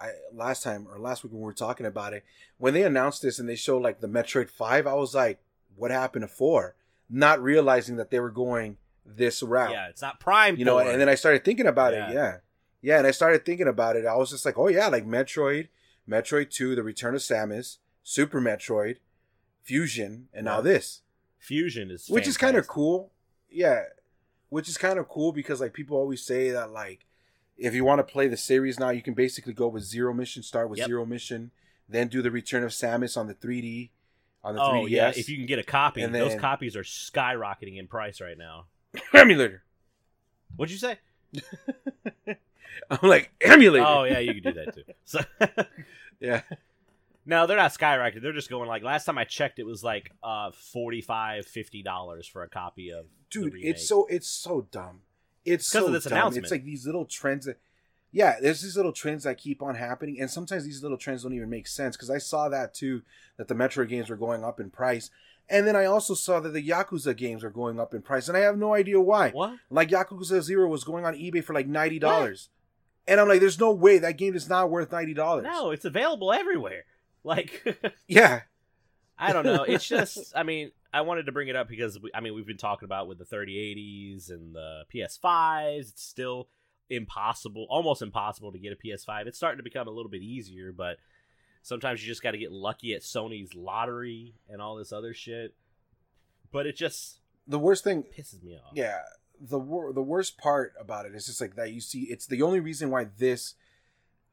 I, 0.00 0.10
last 0.32 0.62
time 0.62 0.86
or 0.90 0.98
last 0.98 1.22
week 1.22 1.32
when 1.32 1.40
we 1.42 1.46
were 1.46 1.52
talking 1.52 1.86
about 1.86 2.12
it 2.14 2.24
when 2.58 2.72
they 2.74 2.82
announced 2.82 3.20
this 3.22 3.38
and 3.38 3.48
they 3.48 3.56
showed 3.56 3.82
like 3.82 4.00
the 4.00 4.08
Metroid 4.08 4.50
Five 4.50 4.86
I 4.86 4.94
was 4.94 5.14
like 5.14 5.38
what 5.76 5.90
happened 5.90 6.22
to 6.22 6.28
four? 6.28 6.74
Not 7.10 7.42
realizing 7.42 7.96
that 7.96 8.10
they 8.10 8.18
were 8.18 8.30
going 8.30 8.78
this 9.04 9.42
route. 9.42 9.70
Yeah, 9.72 9.88
it's 9.88 10.00
not 10.02 10.18
Prime. 10.18 10.56
you 10.56 10.64
know 10.64 10.78
and 10.78 11.00
then 11.00 11.08
I 11.08 11.14
started 11.14 11.44
thinking 11.44 11.66
about 11.66 11.92
Yeah. 11.92 12.10
it 12.10 12.14
yeah. 12.14 12.36
yeah. 12.82 12.98
And 12.98 13.06
I 13.06 13.10
started 13.10 13.44
thinking 13.44 13.68
about 13.68 13.96
it. 13.96 14.06
I 14.06 14.16
was 14.16 14.30
just 14.30 14.44
like 14.46 14.58
oh 14.58 14.68
yeah 14.68 14.88
like 14.88 15.06
Metroid 15.06 15.68
Metroid 16.08 16.50
Two 16.50 16.74
The 16.74 16.82
Return 16.82 17.14
of 17.14 17.20
Samus 17.20 17.76
Super 18.02 18.40
Metroid 18.40 18.96
Fusion 19.62 20.28
and 20.32 20.44
now 20.46 20.60
this. 20.60 21.02
Fusion 21.38 21.90
is 21.90 22.08
which 22.08 22.26
is 22.26 22.36
kind 22.36 22.56
of 22.56 22.66
cool. 22.66 23.12
Yeah 23.50 23.82
which 24.48 24.68
is 24.68 24.78
kind 24.78 24.98
of 24.98 25.08
cool 25.08 25.32
because 25.32 25.60
like 25.60 25.72
people 25.72 25.96
always 25.96 26.22
say 26.22 26.50
that 26.50 26.70
like 26.70 27.04
if 27.58 27.74
you 27.74 27.84
want 27.84 27.98
to 27.98 28.04
play 28.04 28.28
the 28.28 28.36
series 28.36 28.78
now 28.78 28.90
you 28.90 29.02
can 29.02 29.14
basically 29.14 29.52
go 29.52 29.66
with 29.68 29.82
zero 29.82 30.12
mission 30.12 30.42
start 30.42 30.68
with 30.68 30.78
Yep. 30.78 30.86
zero 30.88 31.06
mission 31.06 31.50
then 31.88 32.08
do 32.08 32.20
the 32.22 32.30
return 32.30 32.62
of 32.64 32.70
samus 32.70 33.16
on 33.16 33.26
the 33.28 33.34
3d 33.34 33.90
on 34.44 34.54
the 34.54 34.60
Oh 34.62 34.72
3ds 34.84 34.90
yeah, 34.90 35.08
if 35.16 35.28
you 35.28 35.36
can 35.36 35.46
get 35.46 35.58
a 35.58 35.62
copy, 35.64 36.02
And 36.02 36.14
those 36.14 36.30
then- 36.32 36.40
copies 36.40 36.76
are 36.76 36.82
skyrocketing 36.84 37.78
in 37.78 37.86
price 37.88 38.20
right 38.20 38.38
now. 38.38 38.66
emulator 39.14 39.62
What'd 40.56 40.72
you 40.72 40.78
say? 40.78 40.98
i'm 42.90 42.98
like 43.08 43.30
emulator 43.40 43.84
Oh 43.86 44.04
yeah, 44.04 44.18
you 44.20 44.40
can 44.40 44.52
do 44.52 44.52
that 44.64 44.74
too. 44.74 44.82
So 45.04 45.20
yeah 46.20 46.42
no, 47.28 47.48
they're 47.48 47.56
not 47.56 47.72
skyrocketing. 47.72 48.22
They're 48.22 48.32
just 48.32 48.48
going 48.48 48.68
like 48.68 48.84
last 48.84 49.04
time 49.04 49.18
I 49.18 49.24
checked, 49.24 49.58
it 49.58 49.66
was 49.66 49.82
like 49.82 50.12
uh 50.22 50.52
45 50.52 51.44
dollars 51.84 52.26
for 52.26 52.42
a 52.44 52.48
copy 52.48 52.90
of. 52.92 53.06
dude 53.30 53.54
it's 53.56 53.86
so 53.88 54.06
it's 54.06 54.28
so 54.28 54.68
dumb 54.70 55.00
it's 55.46 55.66
so 55.66 55.86
of 55.86 55.92
this 55.92 56.04
dumb 56.04 56.12
announcement. 56.12 56.44
it's 56.44 56.50
like 56.50 56.64
these 56.64 56.84
little 56.86 57.04
trends 57.04 57.46
that 57.46 57.58
yeah 58.12 58.36
there's 58.40 58.62
these 58.62 58.76
little 58.76 58.92
trends 58.92 59.24
that 59.24 59.38
keep 59.38 59.62
on 59.62 59.74
happening 59.74 60.20
and 60.20 60.30
sometimes 60.30 60.64
these 60.64 60.82
little 60.82 60.98
trends 60.98 61.22
don't 61.22 61.32
even 61.34 61.50
make 61.50 61.66
sense 61.66 61.96
because 61.96 62.10
i 62.10 62.18
saw 62.18 62.48
that 62.48 62.72
too 62.74 63.02
that 63.36 63.48
the 63.48 63.54
metroid 63.54 63.88
games 63.88 64.08
were 64.10 64.16
going 64.16 64.44
up 64.44 64.60
in 64.60 64.70
price 64.70 65.10
and 65.48 65.66
then 65.66 65.74
i 65.76 65.84
also 65.84 66.14
saw 66.14 66.40
that 66.40 66.50
the 66.50 66.68
yakuza 66.68 67.16
games 67.16 67.42
are 67.44 67.50
going 67.50 67.78
up 67.80 67.94
in 67.94 68.02
price 68.02 68.28
and 68.28 68.36
i 68.36 68.40
have 68.40 68.56
no 68.58 68.74
idea 68.74 69.00
why 69.00 69.30
what? 69.30 69.54
like 69.70 69.90
yakuza 69.90 70.40
zero 70.40 70.68
was 70.68 70.84
going 70.84 71.04
on 71.04 71.14
ebay 71.14 71.42
for 71.42 71.52
like 71.54 71.68
$90 71.68 72.48
and 73.08 73.20
i'm 73.20 73.28
like 73.28 73.40
there's 73.40 73.60
no 73.60 73.72
way 73.72 73.98
that 73.98 74.16
game 74.18 74.34
is 74.34 74.48
not 74.48 74.70
worth 74.70 74.90
$90 74.90 75.42
No, 75.42 75.70
it's 75.70 75.84
available 75.84 76.32
everywhere. 76.32 76.84
Like 77.24 77.64
yeah 78.08 78.42
I 79.18 79.32
don't 79.32 79.46
know. 79.46 79.62
It's 79.62 79.86
just 79.96 80.32
I 80.36 80.42
mean 80.42 80.70
I 80.92 81.00
wanted 81.02 81.26
to 81.26 81.32
bring 81.32 81.48
it 81.48 81.56
up 81.56 81.68
because 81.68 82.00
we, 82.00 82.10
I 82.14 82.20
mean 82.20 82.34
we've 82.34 82.46
been 82.46 82.56
talking 82.56 82.86
about 82.86 83.08
with 83.08 83.18
the 83.18 83.24
3080s 83.24 84.30
and 84.30 84.54
the 84.54 84.84
PS5s. 84.94 85.90
It's 85.90 86.02
still 86.02 86.48
impossible, 86.88 87.66
almost 87.68 88.02
impossible 88.02 88.52
to 88.52 88.58
get 88.58 88.72
a 88.72 88.76
PS5. 88.76 89.26
It's 89.26 89.36
starting 89.36 89.58
to 89.58 89.64
become 89.64 89.88
a 89.88 89.90
little 89.90 90.10
bit 90.10 90.22
easier, 90.22 90.72
but 90.72 90.98
sometimes 91.62 92.00
you 92.02 92.06
just 92.08 92.22
got 92.22 92.30
to 92.32 92.38
get 92.38 92.52
lucky 92.52 92.94
at 92.94 93.02
Sony's 93.02 93.54
lottery 93.54 94.34
and 94.48 94.62
all 94.62 94.76
this 94.76 94.92
other 94.92 95.12
shit. 95.12 95.54
But 96.52 96.66
it 96.66 96.76
just 96.76 97.18
the 97.46 97.58
worst 97.58 97.84
thing 97.84 98.02
pisses 98.02 98.42
me 98.42 98.56
off. 98.56 98.72
yeah 98.74 98.98
the 99.40 99.58
wor- 99.58 99.92
the 99.92 100.02
worst 100.02 100.38
part 100.38 100.72
about 100.80 101.04
it 101.06 101.14
is 101.14 101.26
just 101.26 101.40
like 101.42 101.56
that 101.56 101.70
you 101.70 101.80
see 101.80 102.02
it's 102.04 102.26
the 102.26 102.40
only 102.40 102.58
reason 102.58 102.88
why 102.90 103.06
this 103.18 103.54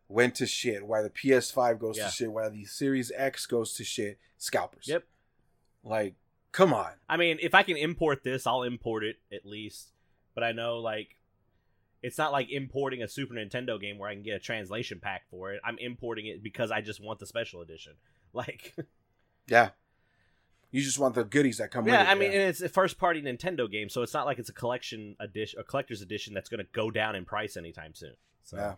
went 0.08 0.34
to 0.36 0.46
shit 0.46 0.86
why 0.88 1.02
the 1.02 1.10
ps5 1.10 1.78
goes 1.78 1.98
Yeah. 1.98 2.06
to 2.06 2.12
shit 2.12 2.32
why 2.32 2.48
the 2.50 2.64
series 2.66 3.12
x 3.16 3.46
goes 3.46 3.74
to 3.74 3.84
shit 3.84 4.18
scalpers 4.38 4.88
Yep. 4.88 5.04
like 5.84 6.16
come 6.54 6.74
on 6.74 6.92
I 7.10 7.18
mean, 7.18 7.38
if 7.42 7.54
I 7.54 7.64
can 7.64 7.76
import 7.76 8.24
this, 8.24 8.48
I'll 8.48 8.64
import 8.64 9.04
it 9.04 9.18
at 9.32 9.46
least. 9.46 9.92
But 10.34 10.44
I 10.44 10.54
know 10.54 10.78
like 10.78 11.18
it's 12.02 12.18
not 12.18 12.32
like 12.32 12.50
importing 12.50 13.04
a 13.04 13.08
Super 13.08 13.34
Nintendo 13.36 13.80
game 13.80 13.98
where 13.98 14.10
I 14.10 14.14
can 14.14 14.24
get 14.24 14.36
a 14.36 14.40
translation 14.40 15.00
pack 15.02 15.24
for 15.30 15.52
it. 15.52 15.62
I'm 15.64 15.78
importing 15.78 16.28
it 16.28 16.42
because 16.42 16.72
I 16.72 16.82
just 16.82 17.04
want 17.04 17.20
the 17.20 17.28
special 17.28 17.62
edition. 17.62 17.94
Like 18.36 18.74
yeah 19.48 19.70
you 20.72 20.82
just 20.82 20.98
want 20.98 21.14
the 21.14 21.24
goodies 21.24 21.60
that 21.60 21.70
come 21.70 21.86
with 21.86 21.94
Yeah, 21.94 22.02
it 22.02 22.08
I 22.08 22.16
mean, 22.16 22.32
and 22.32 22.42
it's 22.42 22.62
a 22.62 22.68
first 22.68 22.98
party 22.98 23.22
Nintendo 23.22 23.70
game, 23.70 23.90
so 23.90 24.02
it's 24.02 24.16
not 24.16 24.26
like 24.26 24.40
it's 24.40 24.50
a 24.50 24.54
collection 24.54 25.16
edition, 25.20 25.60
a 25.60 25.64
collector's 25.64 26.02
edition 26.02 26.34
that's 26.34 26.50
going 26.50 26.62
to 26.66 26.68
go 26.74 26.90
down 26.90 27.16
in 27.16 27.26
price 27.26 27.56
anytime 27.58 27.94
soon. 27.94 28.16
So, 28.42 28.58
yeah 28.58 28.74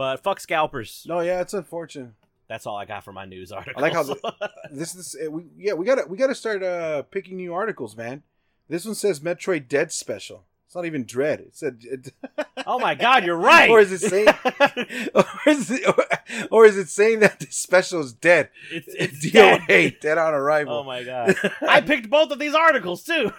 but 0.00 0.22
fuck 0.22 0.40
scalpers. 0.40 1.04
no 1.06 1.20
yeah 1.20 1.42
it's 1.42 1.52
unfortunate 1.52 2.12
That's 2.50 2.66
all 2.66 2.76
I 2.76 2.84
got 2.84 3.04
for 3.04 3.12
my 3.12 3.26
news 3.26 3.52
article. 3.52 3.78
I 3.78 3.80
like 3.80 3.92
how 3.92 4.02
the- 4.02 4.50
this 4.72 4.96
is 4.96 5.14
uh, 5.24 5.30
we 5.30 5.44
yeah 5.56 5.74
we 5.74 5.86
gotta 5.86 6.02
we 6.08 6.18
gotta 6.18 6.34
start 6.34 6.64
uh 6.64 7.02
picking 7.04 7.36
new 7.36 7.54
articles, 7.54 7.96
man. 7.96 8.24
This 8.68 8.84
one 8.84 8.96
says 8.96 9.20
Metroid 9.20 9.68
Dead 9.68 9.92
Special. 9.92 10.44
It's 10.66 10.74
not 10.74 10.84
even 10.84 11.04
Dread. 11.04 11.38
It 11.40 11.56
said, 11.56 11.78
it, 11.84 12.12
oh 12.66 12.80
my 12.80 12.96
god, 12.96 13.24
you're 13.24 13.36
right. 13.36 13.70
or 13.70 13.78
is 13.78 13.92
it 13.92 14.00
saying, 14.00 14.26
or 15.14 15.24
is 15.46 15.70
it, 15.70 15.86
or, 15.86 16.04
or 16.50 16.66
is 16.66 16.76
it 16.76 16.88
saying 16.88 17.20
that 17.20 17.38
the 17.38 17.46
special 17.50 18.00
is 18.00 18.12
dead? 18.12 18.50
it's 18.72 18.92
it's 18.98 19.30
dead. 19.30 19.60
DOA, 19.68 20.00
dead 20.00 20.18
on 20.18 20.34
arrival. 20.34 20.74
Oh 20.78 20.82
my 20.82 21.04
god. 21.04 21.36
I 21.62 21.80
picked 21.82 22.10
both 22.10 22.32
of 22.32 22.40
these 22.40 22.54
articles 22.56 23.04
too. 23.04 23.30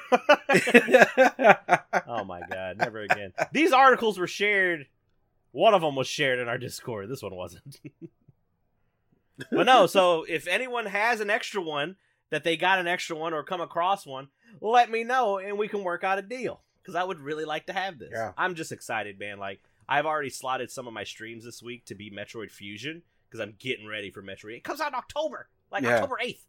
oh 2.07 2.23
my 2.23 2.41
god, 2.49 2.77
never 2.77 3.01
again. 3.01 3.33
These 3.51 3.73
articles 3.73 4.17
were 4.17 4.27
shared. 4.27 4.87
One 5.51 5.73
of 5.73 5.81
them 5.81 5.95
was 5.97 6.07
shared 6.07 6.39
in 6.39 6.47
our 6.47 6.57
Discord. 6.57 7.09
This 7.09 7.21
one 7.21 7.35
wasn't. 7.35 7.77
But 9.51 9.65
no, 9.65 9.87
so 9.87 10.23
if 10.27 10.47
anyone 10.47 10.85
has 10.85 11.19
an 11.19 11.29
extra 11.29 11.61
one 11.61 11.95
that 12.29 12.43
they 12.43 12.57
got 12.57 12.79
an 12.79 12.87
extra 12.87 13.15
one 13.15 13.33
or 13.33 13.43
come 13.43 13.61
across 13.61 14.05
one, 14.05 14.29
let 14.61 14.89
me 14.89 15.03
know 15.03 15.37
and 15.39 15.57
we 15.57 15.67
can 15.67 15.83
work 15.83 16.03
out 16.03 16.19
a 16.19 16.21
deal 16.21 16.61
because 16.81 16.95
I 16.95 17.03
would 17.03 17.19
really 17.19 17.45
like 17.45 17.65
to 17.67 17.73
have 17.73 17.99
this. 17.99 18.09
Yeah. 18.13 18.31
I'm 18.37 18.55
just 18.55 18.71
excited, 18.71 19.19
man. 19.19 19.39
Like 19.39 19.61
I've 19.89 20.05
already 20.05 20.29
slotted 20.29 20.71
some 20.71 20.87
of 20.87 20.93
my 20.93 21.03
streams 21.03 21.43
this 21.45 21.61
week 21.63 21.85
to 21.85 21.95
be 21.95 22.09
Metroid 22.11 22.51
Fusion 22.51 23.01
because 23.29 23.39
I'm 23.41 23.55
getting 23.59 23.87
ready 23.87 24.11
for 24.11 24.21
Metroid. 24.21 24.55
It 24.57 24.63
comes 24.63 24.81
out 24.81 24.89
in 24.89 24.95
October, 24.95 25.47
like 25.71 25.83
Yeah. 25.83 25.95
October 25.95 26.17
eighth. 26.21 26.45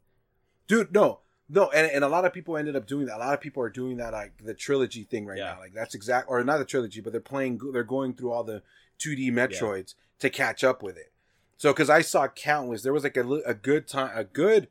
dude 0.68 0.92
no 0.92 1.20
no 1.48 1.68
and, 1.70 1.90
and 1.90 2.04
a 2.04 2.08
lot 2.08 2.24
of 2.24 2.32
people 2.32 2.56
ended 2.56 2.76
up 2.76 2.86
doing 2.86 3.06
that 3.06 3.16
a 3.16 3.18
lot 3.18 3.34
of 3.34 3.40
people 3.40 3.62
are 3.62 3.68
doing 3.70 3.96
that 3.98 4.12
like 4.12 4.32
the 4.42 4.54
trilogy 4.54 5.02
thing 5.04 5.26
right 5.26 5.38
Yeah. 5.38 5.54
now 5.54 5.58
like 5.60 5.72
that's 5.74 5.94
exact 5.94 6.26
or 6.28 6.42
not 6.44 6.58
the 6.58 6.64
trilogy 6.64 7.00
but 7.00 7.12
they're 7.12 7.20
playing 7.20 7.60
they're 7.72 7.82
going 7.84 8.14
through 8.14 8.32
all 8.32 8.44
the 8.44 8.62
2d 9.00 9.30
metroids 9.32 9.94
to 10.20 10.30
catch 10.30 10.62
up 10.64 10.82
with 10.82 10.96
it 10.96 11.11
so 11.62 11.72
because 11.72 11.88
i 11.88 12.00
saw 12.00 12.26
countless 12.26 12.82
there 12.82 12.92
was 12.92 13.04
like 13.04 13.16
a, 13.16 13.28
a 13.46 13.54
good 13.54 13.86
time 13.86 14.10
a 14.14 14.24
good 14.24 14.66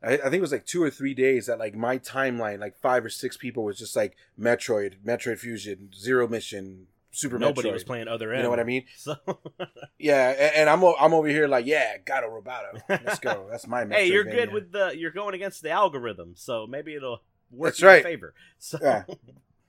I, 0.00 0.12
I 0.12 0.16
think 0.16 0.34
it 0.34 0.40
was 0.40 0.52
like 0.52 0.64
two 0.64 0.80
or 0.80 0.90
three 0.90 1.12
days 1.12 1.46
that 1.46 1.58
like 1.58 1.74
my 1.74 1.98
timeline 1.98 2.60
like 2.60 2.78
five 2.78 3.04
or 3.04 3.08
six 3.08 3.36
people 3.36 3.64
was 3.64 3.78
just 3.78 3.96
like 3.96 4.16
metroid 4.38 4.94
metroid 5.04 5.40
fusion 5.40 5.90
zero 5.92 6.28
mission 6.28 6.86
super 7.10 7.36
Metroid. 7.36 7.40
Nobody 7.40 7.68
metroid. 7.68 7.72
was 7.72 7.84
playing 7.84 8.06
other 8.06 8.30
end. 8.30 8.38
you 8.38 8.42
know 8.44 8.50
what 8.50 8.60
i 8.60 8.64
mean 8.64 8.84
So 8.96 9.16
yeah 9.98 10.30
and, 10.30 10.54
and 10.54 10.70
i'm 10.70 10.84
i'm 11.00 11.12
over 11.12 11.26
here 11.26 11.48
like 11.48 11.66
yeah 11.66 11.96
Gato 11.98 12.28
Roboto 12.28 12.80
let's 12.88 13.18
go 13.18 13.48
that's 13.50 13.66
my 13.66 13.84
hey, 13.90 14.06
you're 14.06 14.22
good 14.22 14.52
with 14.52 14.70
the 14.70 14.96
you're 14.96 15.10
going 15.10 15.34
against 15.34 15.62
the 15.62 15.70
algorithm, 15.70 16.34
so 16.36 16.68
maybe 16.68 16.94
it'll 16.94 17.22
work 17.50 17.72
That's 17.72 17.82
in 17.82 17.88
your 17.88 18.02
favor. 18.02 18.34
So 18.58 18.78
Yeah. 18.80 19.04
uh, 19.08 19.14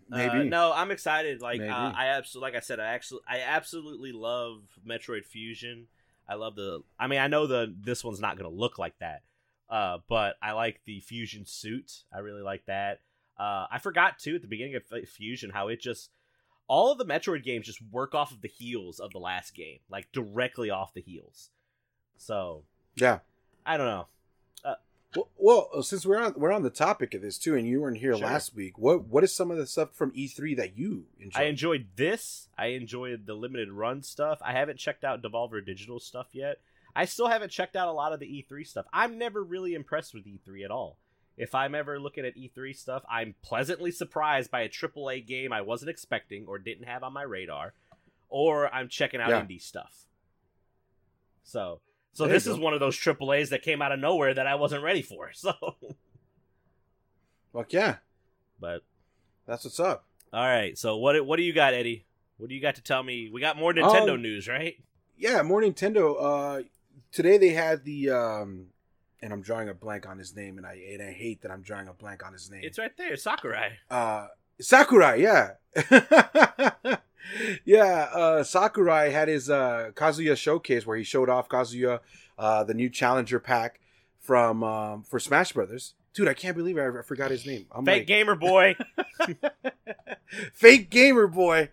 maybe 0.10 0.50
no, 0.50 0.74
I'm 0.74 0.92
excited. 0.92 1.42
Like 1.42 1.62
uh, 1.62 1.94
I 1.96 2.08
absolutely, 2.08 2.52
like 2.52 2.58
I 2.58 2.60
said, 2.62 2.80
I 2.80 2.88
actually, 2.88 3.22
I 3.28 3.40
absolutely 3.42 4.12
love 4.12 4.64
Metroid 4.88 5.26
Fusion. 5.26 5.88
I 6.30 6.36
love 6.36 6.56
the. 6.56 6.82
I 7.00 7.08
mean, 7.08 7.20
I 7.20 7.28
know 7.28 7.48
the 7.48 7.74
this 7.82 8.04
one's 8.04 8.20
not 8.20 8.38
going 8.38 8.50
to 8.50 8.56
look 8.56 8.78
like 8.78 8.98
that, 9.00 9.24
uh, 9.70 9.98
but 10.08 10.36
I 10.42 10.52
like 10.52 10.82
the 10.86 11.00
Fusion 11.00 11.46
suit. 11.46 12.04
I 12.14 12.20
really 12.20 12.44
like 12.44 12.66
that. 12.68 13.02
Uh, 13.38 13.66
I 13.72 13.80
forgot 13.80 14.20
too 14.20 14.36
at 14.36 14.42
the 14.42 14.48
beginning 14.48 14.76
of 14.76 14.84
Fusion 15.08 15.50
how 15.50 15.70
it 15.70 15.82
just 15.82 16.12
all 16.68 16.92
of 16.92 16.98
the 16.98 17.06
Metroid 17.06 17.44
games 17.44 17.66
just 17.66 17.82
work 17.92 18.14
off 18.14 18.32
of 18.32 18.42
the 18.42 18.48
heels 18.48 19.00
of 19.00 19.12
the 19.12 19.18
last 19.18 19.56
game, 19.56 19.80
like 19.90 20.12
directly 20.12 20.70
off 20.70 20.94
the 20.94 21.02
heels. 21.02 21.50
So 22.18 22.64
yeah 22.96 23.20
I 23.66 23.78
don't 23.78 23.88
know. 23.88 24.08
Well, 25.16 25.30
well, 25.38 25.70
uh, 25.74 25.82
since 25.82 26.06
we're 26.06 26.20
on 26.22 26.34
we're 26.38 26.52
on 26.52 26.62
the 26.64 26.70
topic 26.70 27.14
of 27.16 27.22
this 27.22 27.38
too, 27.40 27.56
and 27.56 27.68
you 27.68 27.82
weren't 27.82 27.98
here 27.98 28.16
Sure. 28.16 28.26
last 28.28 28.54
week, 28.56 28.78
what 28.78 29.06
what 29.06 29.24
is 29.24 29.34
some 29.34 29.50
of 29.50 29.58
the 29.58 29.66
stuff 29.66 29.94
from 29.96 30.12
E3 30.12 30.56
that 30.58 30.78
you 30.78 31.08
enjoyed? 31.20 31.42
I 31.42 31.46
enjoyed 31.46 31.88
this. 31.96 32.48
I 32.58 32.68
enjoyed 32.68 33.26
the 33.26 33.34
limited 33.34 33.72
run 33.72 34.04
stuff. 34.04 34.40
I 34.44 34.54
haven't 34.54 34.78
checked 34.78 35.04
out 35.04 35.22
Devolver 35.24 35.66
Digital 35.66 36.00
stuff 36.00 36.28
yet. 36.34 36.60
I 36.96 37.06
still 37.06 37.28
haven't 37.28 37.50
checked 37.52 37.76
out 37.76 37.88
a 37.88 37.92
lot 37.92 38.14
of 38.14 38.20
the 38.20 38.28
E3 38.28 38.64
stuff. 38.66 38.86
I'm 38.94 39.18
never 39.18 39.44
really 39.44 39.74
impressed 39.74 40.14
with 40.14 40.26
E3 40.26 40.64
at 40.66 40.72
all. 40.72 40.98
If 41.38 41.56
I'm 41.56 41.74
ever 41.74 42.00
looking 42.00 42.26
at 42.26 42.36
E3 42.36 42.76
stuff, 42.76 43.04
I'm 43.10 43.34
pleasantly 43.42 43.92
surprised 43.92 44.52
by 44.52 44.62
a 44.62 44.70
AAA 44.70 45.26
game 45.26 45.54
I 45.54 45.62
wasn't 45.62 45.90
expecting 45.90 46.46
or 46.48 46.60
didn't 46.60 46.84
have 46.86 47.02
on 47.02 47.14
my 47.14 47.22
radar, 47.24 47.74
or 48.28 48.72
I'm 48.74 48.90
checking 48.90 49.22
out 49.22 49.30
Yeah. 49.30 49.42
indie 49.46 49.62
stuff. 49.62 50.06
So, 51.44 51.80
so 52.20 52.26
There 52.26 52.34
this 52.34 52.48
is 52.48 52.58
one 52.58 52.74
of 52.74 52.82
those 52.82 52.98
AAAs 52.98 53.50
that 53.50 53.62
came 53.62 53.82
out 53.82 53.94
of 53.94 54.00
nowhere 54.00 54.34
that 54.34 54.46
I 54.46 54.56
wasn't 54.56 54.84
ready 54.84 55.02
for. 55.02 55.32
So, 55.36 55.54
Fuck 57.54 57.72
yeah, 57.74 57.96
but 58.60 58.84
that's 59.48 59.64
what's 59.64 59.80
up. 59.80 60.04
all 60.34 60.46
right. 60.46 60.78
So 60.78 60.98
what 60.98 61.26
what 61.26 61.38
do 61.38 61.44
you 61.44 61.54
got, 61.54 61.74
Eddie? 61.74 62.06
What 62.38 62.50
do 62.50 62.56
you 62.56 62.62
got 62.62 62.76
to 62.76 62.82
tell 62.84 63.02
me? 63.04 63.30
We 63.32 63.40
got 63.42 63.58
more 63.58 63.74
Nintendo 63.74 64.16
Um, 64.16 64.22
news, 64.22 64.48
right? 64.48 64.76
Yeah, 65.18 65.42
more 65.44 65.62
Nintendo. 65.62 66.16
Uh, 66.20 66.64
today 67.12 67.38
they 67.38 67.50
had 67.50 67.84
the 67.86 68.10
um, 68.12 68.68
and 69.22 69.32
I'm 69.34 69.42
drawing 69.42 69.70
a 69.70 69.74
blank 69.74 70.08
on 70.08 70.18
his 70.18 70.36
name, 70.36 70.58
and 70.58 70.66
I 70.68 70.74
and 70.94 71.02
I 71.02 71.12
hate 71.12 71.42
that 71.44 71.52
I'm 71.52 71.62
drawing 71.62 71.88
a 71.88 71.94
blank 71.94 72.26
on 72.26 72.34
his 72.34 72.52
name. 72.52 72.62
It's 72.64 72.78
right 72.78 72.96
there, 72.98 73.16
Sakurai. 73.16 73.78
uh 73.90 74.28
Sakurai, 74.62 75.22
yeah. 75.24 75.52
yeah, 77.66 78.10
uh 78.14 78.44
Sakurai 78.44 79.10
had 79.10 79.28
his 79.28 79.50
uh 79.50 79.92
Kazuya 79.96 80.36
showcase 80.38 80.86
where 80.86 80.98
he 80.98 81.04
showed 81.04 81.30
off 81.30 81.48
Kazuya 81.50 82.00
uh 82.38 82.64
the 82.64 82.74
new 82.74 82.90
challenger 82.90 83.40
pack 83.40 83.80
from 84.20 84.64
um 84.64 85.04
for 85.04 85.20
Smash 85.20 85.52
Brothers. 85.54 85.94
Dude, 86.14 86.28
I 86.28 86.34
can't 86.34 86.58
believe 86.58 86.78
I, 86.78 86.88
I 86.88 87.02
forgot 87.04 87.32
his 87.32 87.46
name. 87.46 87.68
I'm 87.72 87.86
Fake 87.86 88.00
like, 88.02 88.08
gamer 88.08 88.36
boy. 88.36 88.76
fake 90.54 90.90
gamer 90.90 91.28
boy. 91.28 91.70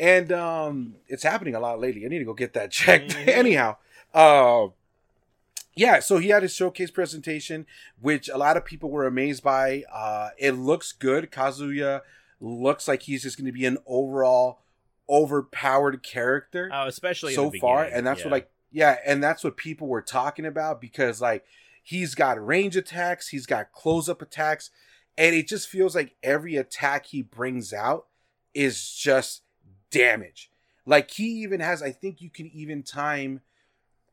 And 0.00 0.30
um 0.32 0.94
it's 1.08 1.22
happening 1.22 1.54
a 1.54 1.60
lot 1.60 1.80
lately. 1.80 2.04
I 2.04 2.08
need 2.08 2.20
to 2.20 2.24
go 2.24 2.34
get 2.34 2.54
that 2.54 2.70
checked. 2.70 3.16
Mhm. 3.16 3.28
Anyhow, 3.28 3.76
uh 4.14 4.68
yeah, 5.74 6.00
so 6.00 6.18
he 6.18 6.30
had 6.30 6.42
his 6.42 6.52
showcase 6.54 6.90
presentation, 6.90 7.64
which 8.00 8.28
a 8.28 8.36
lot 8.36 8.56
of 8.56 8.64
people 8.64 8.90
were 8.90 9.06
amazed 9.06 9.42
by. 9.42 9.84
Uh 9.92 10.30
it 10.38 10.52
looks 10.52 10.92
good. 10.92 11.30
Kazuya 11.30 12.02
looks 12.40 12.86
like 12.88 13.02
he's 13.02 13.22
just 13.22 13.38
gonna 13.38 13.52
be 13.52 13.66
an 13.66 13.78
overall 13.86 14.60
overpowered 15.08 16.02
character 16.02 16.70
Oh, 16.72 16.86
especially 16.86 17.32
in 17.32 17.36
so 17.36 17.50
far. 17.60 17.84
And 17.84 18.06
that's 18.06 18.20
yeah. 18.20 18.26
what 18.26 18.32
like 18.32 18.50
yeah, 18.70 18.98
and 19.06 19.22
that's 19.22 19.42
what 19.42 19.56
people 19.56 19.88
were 19.88 20.02
talking 20.02 20.44
about 20.44 20.80
because 20.80 21.20
like 21.20 21.44
he's 21.82 22.14
got 22.14 22.44
range 22.44 22.76
attacks, 22.76 23.28
he's 23.28 23.46
got 23.46 23.72
close 23.72 24.08
up 24.08 24.20
attacks, 24.20 24.70
and 25.16 25.34
it 25.34 25.48
just 25.48 25.68
feels 25.68 25.94
like 25.94 26.16
every 26.22 26.56
attack 26.56 27.06
he 27.06 27.22
brings 27.22 27.72
out 27.72 28.06
is 28.54 28.92
just 28.92 29.42
damage. 29.90 30.50
Like 30.84 31.10
he 31.10 31.24
even 31.42 31.60
has, 31.60 31.82
I 31.82 31.92
think 31.92 32.20
you 32.20 32.30
can 32.30 32.46
even 32.48 32.82
time 32.82 33.40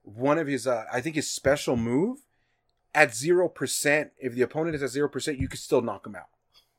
one 0.04 0.38
of 0.38 0.48
his, 0.48 0.68
uh, 0.68 0.86
I 0.92 1.02
think 1.02 1.16
his 1.16 1.30
special 1.30 1.76
move 1.76 2.20
at 2.94 3.16
zero 3.16 3.50
percent. 3.50 4.12
If 4.20 4.36
the 4.36 4.42
opponent 4.42 4.76
is 4.76 4.84
at 4.84 4.90
zero 4.90 5.10
percent, 5.10 5.40
you 5.40 5.48
could 5.48 5.60
still 5.60 5.82
knock 5.82 6.06
him 6.06 6.16
out. 6.16 6.30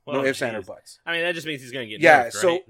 Well, 0.06 0.22
no 0.22 0.24
ifs, 0.24 0.40
ands, 0.42 0.68
or 0.68 0.74
buts. 0.74 1.00
I 1.04 1.12
mean, 1.12 1.22
that 1.22 1.34
just 1.34 1.46
means 1.46 1.60
he's 1.62 1.72
gonna 1.72 1.86
get 1.86 2.00
Yeah, 2.00 2.26
nerfed, 2.26 2.32
so 2.32 2.48
right? 2.48 2.64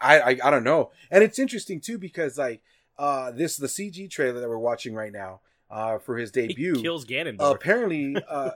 I, 0.00 0.20
I 0.20 0.38
I 0.44 0.50
don't 0.50 0.64
know, 0.64 0.90
and 1.10 1.22
it's 1.24 1.38
interesting 1.38 1.80
too 1.80 1.98
because 1.98 2.38
like 2.38 2.62
uh 2.98 3.30
this 3.32 3.56
the 3.56 3.66
CG 3.66 4.08
trailer 4.10 4.40
that 4.40 4.48
we're 4.48 4.58
watching 4.58 4.94
right 4.94 5.12
now 5.12 5.40
uh 5.70 5.98
for 5.98 6.16
his 6.16 6.30
he 6.34 6.46
debut. 6.48 6.80
kills 6.80 7.04
Ganondorf. 7.04 7.54
apparently, 7.54 8.16
uh 8.28 8.52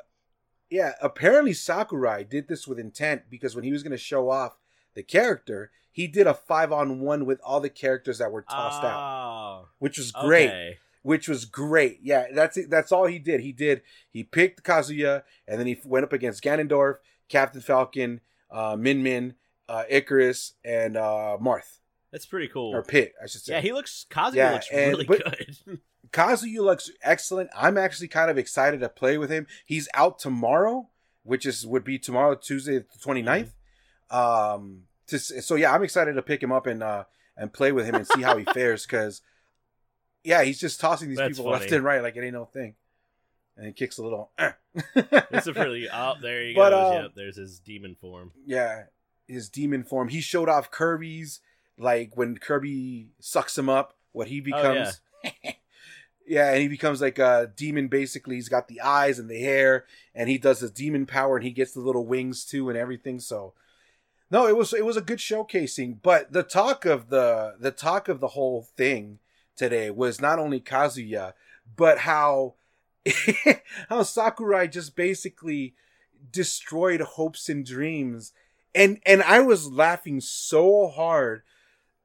yeah, 0.71 0.93
apparently 1.03 1.53
Sakurai 1.53 2.25
did 2.25 2.49
this 2.49 2.67
with 2.67 2.79
intent 2.79 3.23
because 3.31 3.55
when 3.55 3.65
he 3.65 3.73
was 3.73 3.83
going 3.83 3.93
to 3.93 3.97
show 3.99 4.29
off 4.31 4.57
the 4.95 5.03
character, 5.03 5.71
he 5.93 6.07
did 6.09 6.27
a 6.27 6.35
five 6.35 6.73
on 6.73 7.01
one 7.01 7.27
with 7.27 7.41
all 7.45 7.61
the 7.61 7.69
characters 7.71 8.19
that 8.19 8.33
were 8.33 8.43
tossed 8.43 8.83
out, 8.83 8.99
oh, 8.99 9.69
which 9.79 9.99
was 9.99 10.11
great. 10.11 10.49
okay. 10.49 10.79
Which 11.03 11.29
was 11.29 11.45
great. 11.45 12.01
Yeah, 12.03 12.29
that's 12.33 12.57
it. 12.57 12.71
That's 12.71 12.91
all 12.91 13.05
he 13.07 13.19
did. 13.19 13.41
He 13.41 13.53
did. 13.53 13.83
He 14.11 14.25
picked 14.25 14.65
Kazuya, 14.65 15.23
and 15.47 15.61
then 15.61 15.67
he 15.67 15.79
went 15.85 16.03
up 16.05 16.15
against 16.15 16.43
Ganondorf, 16.43 16.95
Captain 17.35 17.61
Falcon, 17.61 18.21
uh, 18.51 18.77
Min 18.79 19.03
Min, 19.03 19.35
uh, 19.69 19.83
Icarus, 19.89 20.55
and 20.65 20.97
uh, 20.97 21.37
Marth 21.41 21.81
That's 22.13 22.27
pretty 22.27 22.47
cool. 22.49 22.73
or 22.75 22.83
Pit, 22.85 23.13
I 23.21 23.27
should 23.27 23.41
say. 23.43 23.55
yeah, 23.55 23.61
he 23.61 23.73
looks. 23.73 24.07
Kazuya 24.09 24.35
Yeah, 24.35 24.53
looks 24.53 24.69
and- 24.73 24.91
really 24.93 25.05
good. 25.05 25.81
Kazuya 26.13 26.61
looks 26.61 26.91
excellent. 27.03 27.51
I'm 27.57 27.77
actually 27.77 28.07
kind 28.07 28.31
of 28.31 28.39
excited 28.39 28.79
to 28.81 28.89
play 28.89 29.19
with 29.19 29.31
him. 29.31 29.49
He's 29.67 29.89
out 29.95 30.21
tomorrow, 30.21 30.91
which 31.25 31.45
is 31.45 31.67
would 31.67 31.83
be 31.83 31.99
tomorrow, 31.99 32.37
Tuesday 32.37 32.79
the 32.79 32.85
29th. 33.05 33.51
Um, 34.11 34.83
to, 35.09 35.19
so 35.19 35.57
yeah, 35.57 35.73
I'm 35.73 35.83
excited 35.83 36.13
to 36.15 36.23
pick 36.23 36.41
him 36.41 36.53
up 36.53 36.67
and 36.69 36.83
uh 36.85 37.05
and 37.37 37.53
play 37.53 37.73
with 37.73 37.85
him 37.87 37.97
and 37.97 38.07
see 38.07 38.23
how 38.23 38.37
he 38.37 38.45
fares 38.55 38.87
because 38.87 39.23
yeah, 40.23 40.45
he's 40.45 40.61
just 40.61 40.79
tossing 40.79 41.09
these 41.09 41.19
That's 41.19 41.37
people 41.37 41.51
left 41.51 41.73
and 41.73 41.83
right 41.83 42.01
like 42.01 42.15
it 42.17 42.23
ain't 42.23 42.35
no 42.35 42.45
thing, 42.45 42.77
and 43.57 43.67
he 43.67 43.73
kicks 43.73 43.99
a 43.99 44.03
little. 44.03 44.31
eh. 44.39 44.53
it's 44.95 45.47
a 45.47 45.53
pretty. 45.53 45.89
Oh, 45.93 46.15
there 46.21 46.43
he 46.45 46.55
But, 46.55 46.71
goes. 46.71 46.93
uh, 46.97 47.03
yep, 47.03 47.11
there's 47.15 47.37
his 47.37 47.59
demon 47.61 47.97
form. 48.01 48.33
yeah, 48.47 48.85
his 49.29 49.49
demon 49.49 49.85
form. 49.85 50.09
He 50.09 50.21
showed 50.21 50.49
off 50.49 50.71
Kirby's 50.71 51.41
like 51.79 52.17
when 52.17 52.37
Kirby 52.39 53.09
sucks 53.21 53.57
him 53.59 53.69
up, 53.69 53.97
what 54.13 54.29
he 54.29 54.41
becomes. 54.41 55.01
yeah. 56.27 56.51
and 56.53 56.61
he 56.63 56.69
becomes 56.69 57.01
like 57.01 57.19
a 57.19 57.51
demon. 57.57 57.89
Basically, 57.89 58.37
he's 58.37 58.49
got 58.49 58.69
the 58.69 58.81
eyes 58.81 59.19
and 59.19 59.29
the 59.31 59.41
hair, 59.41 59.85
and 60.15 60.29
he 60.29 60.39
does 60.39 60.61
his 60.61 60.71
demon 60.71 61.07
power, 61.07 61.37
and 61.37 61.45
he 61.45 61.51
gets 61.53 61.73
the 61.73 61.81
little 61.81 62.07
wings 62.07 62.45
too, 62.45 62.69
and 62.69 62.79
everything. 62.79 63.21
So, 63.21 63.55
no, 64.31 64.47
it 64.47 64.57
was 64.57 64.73
it 64.73 64.85
was 64.85 64.97
a 64.97 65.01
good 65.03 65.19
showcasing. 65.19 65.99
But 66.03 66.33
the 66.33 66.43
talk 66.43 66.85
of 66.85 67.09
the 67.09 67.55
the 67.59 67.71
talk 67.71 68.09
of 68.09 68.21
the 68.21 68.29
whole 68.29 68.67
thing 68.77 69.19
today 69.57 69.91
was 69.91 70.21
not 70.21 70.39
only 70.39 70.61
Kazuya, 70.61 71.33
but 71.77 71.99
how 71.99 72.55
how 73.89 74.03
Sakurai 74.03 74.69
just 74.69 74.97
basically 74.97 75.75
destroyed 76.31 77.01
hopes 77.01 77.49
and 77.49 77.65
dreams. 77.65 78.33
And 78.75 79.01
and 79.07 79.23
I 79.23 79.41
was 79.41 79.71
laughing 79.71 80.21
so 80.21 80.89
hard 80.89 81.43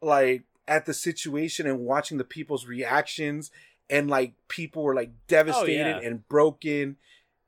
like 0.02 0.44
at 0.68 0.86
the 0.86 0.94
situation 0.94 1.66
and 1.66 1.80
watching 1.80 2.18
the 2.18 2.24
people's 2.24 2.66
reactions. 2.66 3.52
And 3.90 4.08
like 4.10 4.34
people 4.48 4.84
were 4.84 4.94
like 4.96 5.12
devastated 5.28 5.96
Oh, 5.96 6.00
yeah. 6.02 6.08
and 6.08 6.28
broken. 6.30 6.98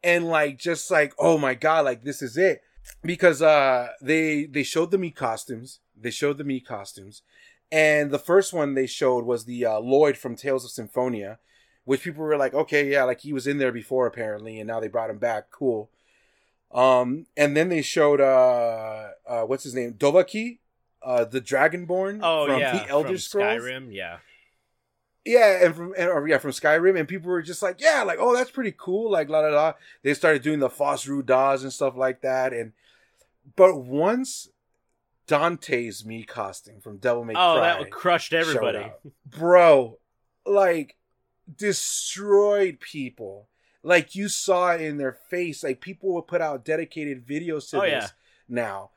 And 0.03 0.27
like 0.27 0.57
just 0.57 0.89
like 0.89 1.13
oh 1.19 1.37
my 1.37 1.53
god 1.53 1.85
like 1.85 2.03
this 2.03 2.21
is 2.21 2.37
it. 2.37 2.61
Because 3.03 3.41
uh 3.41 3.89
they 4.01 4.45
they 4.45 4.63
showed 4.63 4.91
the 4.91 4.97
Mii 4.97 5.15
costumes. 5.15 5.79
They 5.95 6.11
showed 6.11 6.37
the 6.37 6.43
Mii 6.43 6.65
costumes. 6.65 7.21
And 7.71 8.11
the 8.11 8.19
first 8.19 8.53
one 8.53 8.73
they 8.73 8.87
showed 8.87 9.23
was 9.23 9.45
the 9.45 9.65
uh, 9.65 9.79
Lloyd 9.79 10.17
from 10.17 10.35
Tales 10.35 10.65
of 10.65 10.71
Symphonia 10.71 11.39
which 11.85 12.03
people 12.03 12.23
were 12.23 12.37
like 12.37 12.53
okay 12.53 12.89
yeah 12.89 13.03
like 13.03 13.21
he 13.21 13.33
was 13.33 13.47
in 13.47 13.57
there 13.57 13.71
before 13.71 14.07
apparently 14.07 14.59
and 14.59 14.67
now 14.67 14.79
they 14.79 14.87
brought 14.87 15.09
him 15.09 15.17
back 15.17 15.49
cool 15.51 15.89
um 16.73 17.25
and 17.35 17.55
then 17.55 17.69
they 17.69 17.81
showed 17.81 18.21
uh 18.21 19.09
uh 19.27 19.41
what's 19.43 19.63
his 19.63 19.75
name 19.75 19.93
Dovaki 19.93 20.59
uh 21.01 21.25
the 21.25 21.41
Dragonborn 21.41 22.19
Oh 22.23 22.47
from 22.47 22.59
yeah, 22.59 22.73
the 22.73 22.87
Elder 22.87 23.09
from 23.09 23.17
Scrolls 23.17 23.63
Skyrim. 23.63 23.87
Yeah, 23.91 24.17
yeah, 25.25 25.65
and 25.65 25.75
from 25.75 25.93
and, 25.97 26.09
or, 26.09 26.27
yeah 26.27 26.37
from 26.39 26.51
Skyrim, 26.51 26.97
and 26.97 27.07
people 27.07 27.29
were 27.29 27.41
just 27.41 27.61
like, 27.61 27.79
yeah, 27.79 28.03
like 28.03 28.17
oh, 28.19 28.35
that's 28.35 28.51
pretty 28.51 28.73
cool, 28.77 29.11
like 29.11 29.29
la 29.29 29.39
la 29.39 29.49
la. 29.49 29.73
They 30.03 30.13
started 30.13 30.41
doing 30.41 30.59
the 30.59 30.69
Fus 30.69 31.07
Ro 31.07 31.21
Dahs 31.21 31.63
and 31.63 31.71
stuff 31.71 31.95
like 31.95 32.21
that, 32.21 32.53
and 32.53 32.73
but 33.55 33.77
once 33.77 34.49
Dante's 35.27 36.03
Mii 36.03 36.27
costume 36.27 36.81
from 36.81 36.97
Devil 36.97 37.25
May 37.25 37.33
Cry, 37.33 37.43
oh, 37.43 37.61
that 37.61 37.91
crushed 37.91 38.33
everybody. 38.33 38.91
bro, 39.25 39.99
like 40.45 40.95
destroyed 41.57 42.79
people. 42.79 43.47
Like 43.83 44.15
you 44.15 44.29
saw 44.29 44.71
it 44.73 44.81
in 44.81 44.97
their 44.97 45.13
face. 45.29 45.63
Like 45.63 45.81
people 45.81 46.13
will 46.13 46.21
put 46.21 46.41
out 46.41 46.63
dedicated 46.65 47.25
videos 47.25 47.69
to 47.71 47.77
Oh, 47.79 47.81
this 47.81 47.91
yeah. 47.91 48.07
now, 48.47 48.91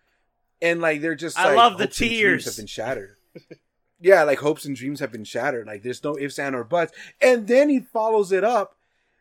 and 0.61 0.81
like 0.81 1.01
they're 1.01 1.15
just. 1.15 1.39
I 1.39 1.49
like, 1.49 1.57
love 1.57 1.79
the 1.79 1.85
hopes 1.85 2.01
and 2.01 2.11
dreams 2.11 2.21
tears. 2.21 2.45
have 2.45 2.57
been 2.57 2.67
shattered. 2.67 3.17
yeah, 4.01 4.23
like 4.25 4.41
hopes 4.41 4.65
and 4.67 4.77
dreams 4.77 5.01
have 5.01 5.11
been 5.11 5.25
shattered. 5.25 5.67
Like 5.67 5.83
there's 5.83 6.05
no 6.05 6.19
ifs 6.19 6.39
and 6.39 6.55
or 6.55 6.65
buts. 6.65 6.93
And 7.21 7.47
then 7.47 7.71
he 7.71 7.81
follows 7.81 8.31
it 8.31 8.45
up 8.45 8.77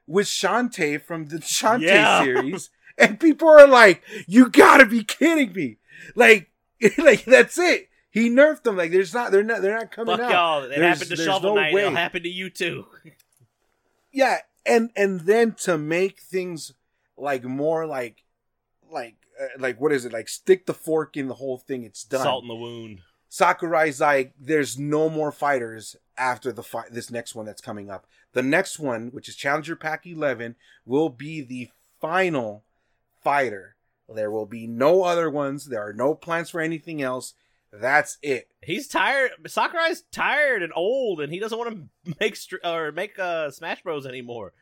with 0.05 0.27
Shantae 0.27 1.01
from 1.01 1.27
the 1.27 1.37
Shantae 1.37 1.83
Yeah. 1.83 2.23
series, 2.23 2.69
and 2.97 3.17
people 3.19 3.47
are 3.47 3.67
like, 3.67 4.01
"You 4.27 4.49
gotta 4.49 4.85
be 4.85 5.05
kidding 5.05 5.53
me!" 5.53 5.77
Like, 6.13 6.51
like 6.97 7.23
that's 7.23 7.57
it. 7.57 7.87
He 8.13 8.29
nerfed 8.29 8.61
them. 8.61 8.77
Like 8.77 8.91
there's 8.91 9.11
not. 9.13 9.31
They're 9.31 9.43
not. 9.43 9.63
They're 9.63 9.73
not 9.77 9.89
coming 9.91 10.15
Fuck 10.17 10.25
out. 10.25 10.31
y'all. 10.31 10.63
It 10.65 10.69
There's- 10.69 10.99
happened 10.99 11.17
to 11.17 11.23
Shovel 11.23 11.55
no 11.55 11.61
Knight. 11.61 11.73
way. 11.73 11.81
It'll 11.81 11.95
happen 11.95 12.21
to 12.21 12.29
you 12.29 12.49
too. 12.51 12.85
yeah 14.11 14.37
and 14.65 14.91
and 14.95 15.21
then 15.21 15.53
to 15.53 15.77
make 15.77 16.19
things 16.19 16.73
like 17.17 17.43
more 17.43 17.85
like 17.87 18.23
like 18.91 19.15
uh, 19.41 19.45
like 19.57 19.81
what 19.81 19.91
is 19.91 20.05
it 20.05 20.13
like 20.13 20.29
stick 20.29 20.65
the 20.67 20.73
fork 20.73 21.17
in 21.17 21.27
the 21.27 21.33
whole 21.33 21.57
thing 21.57 21.83
it's 21.83 22.03
done 22.03 22.21
Salt 22.23 22.43
in 22.43 22.47
the 22.47 22.55
wound. 22.55 23.01
sakurai's 23.29 23.99
like 23.99 24.33
there's 24.39 24.77
no 24.77 25.09
more 25.09 25.31
fighters 25.31 25.95
after 26.17 26.51
the 26.51 26.61
fight 26.63 26.91
this 26.91 27.09
next 27.09 27.33
one 27.33 27.45
that's 27.47 27.61
coming 27.61 27.89
up 27.89 28.05
the 28.33 28.43
next 28.43 28.77
one 28.79 29.07
which 29.07 29.27
is 29.27 29.35
challenger 29.35 29.75
pack 29.75 30.05
11 30.05 30.55
will 30.85 31.09
be 31.09 31.41
the 31.41 31.69
final 31.99 32.63
fighter 33.23 33.75
there 34.13 34.29
will 34.29 34.45
be 34.45 34.67
no 34.67 35.01
other 35.03 35.29
ones 35.29 35.65
there 35.65 35.81
are 35.85 35.93
no 35.93 36.13
plans 36.13 36.51
for 36.51 36.61
anything 36.61 37.01
else 37.01 37.33
that's 37.81 38.17
it 38.21 38.49
He's 38.63 38.87
tired. 38.87 39.31
Sakurai's 39.47 40.03
tired 40.11 40.63
and 40.63 40.71
old, 40.75 41.19
and 41.19 41.33
he 41.33 41.39
doesn't 41.39 41.57
want 41.57 41.89
to 42.05 42.15
make 42.21 42.35
str- 42.37 42.55
or 42.63 42.91
make 42.93 43.19
uh, 43.19 43.51
Smash 43.51 43.81
Bros 43.83 44.05
anymore. 44.05 44.53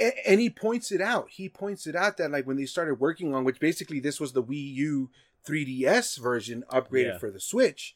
A- 0.00 0.26
and 0.28 0.40
he 0.40 0.48
points 0.48 0.90
it 0.90 1.00
out. 1.02 1.28
He 1.30 1.48
points 1.50 1.86
it 1.86 1.94
out 1.94 2.16
that 2.16 2.30
like 2.30 2.46
when 2.46 2.56
they 2.56 2.64
started 2.66 2.94
working 3.00 3.34
on, 3.34 3.44
which 3.44 3.60
basically 3.60 4.00
this 4.00 4.18
was 4.20 4.32
the 4.32 4.42
Wii 4.42 4.74
U 4.76 5.10
3DS 5.46 6.18
version 6.18 6.64
upgraded 6.70 7.04
Yeah. 7.12 7.18
for 7.18 7.30
the 7.30 7.40
Switch. 7.40 7.94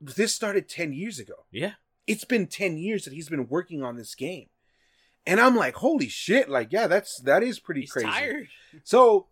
This 0.00 0.34
started 0.34 0.68
ten 0.68 0.92
years 0.92 1.18
ago. 1.20 1.46
Yeah, 1.52 1.74
It's 2.08 2.24
been 2.24 2.46
ten 2.48 2.76
years 2.76 3.04
that 3.04 3.12
he's 3.14 3.28
been 3.28 3.46
working 3.48 3.82
on 3.84 3.96
this 3.96 4.14
game, 4.16 4.48
and 5.24 5.40
I'm 5.40 5.54
like, 5.54 5.76
holy 5.76 6.08
shit! 6.08 6.48
Like, 6.50 6.72
yeah, 6.72 6.88
that's 6.88 7.20
that 7.20 7.42
is 7.44 7.60
pretty 7.60 7.82
he's 7.82 7.92
crazy. 7.92 8.08
tired. 8.08 8.48
So, 8.82 9.28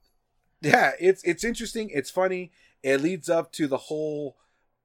yeah, 0.61 0.93
it's 1.01 1.25
it's 1.25 1.43
interesting. 1.43 1.91
It's 1.93 2.11
funny. 2.11 2.53
It 2.83 3.01
leads 3.01 3.29
up 3.29 3.53
to 3.53 3.67
the 3.67 3.77
whole, 3.77 4.37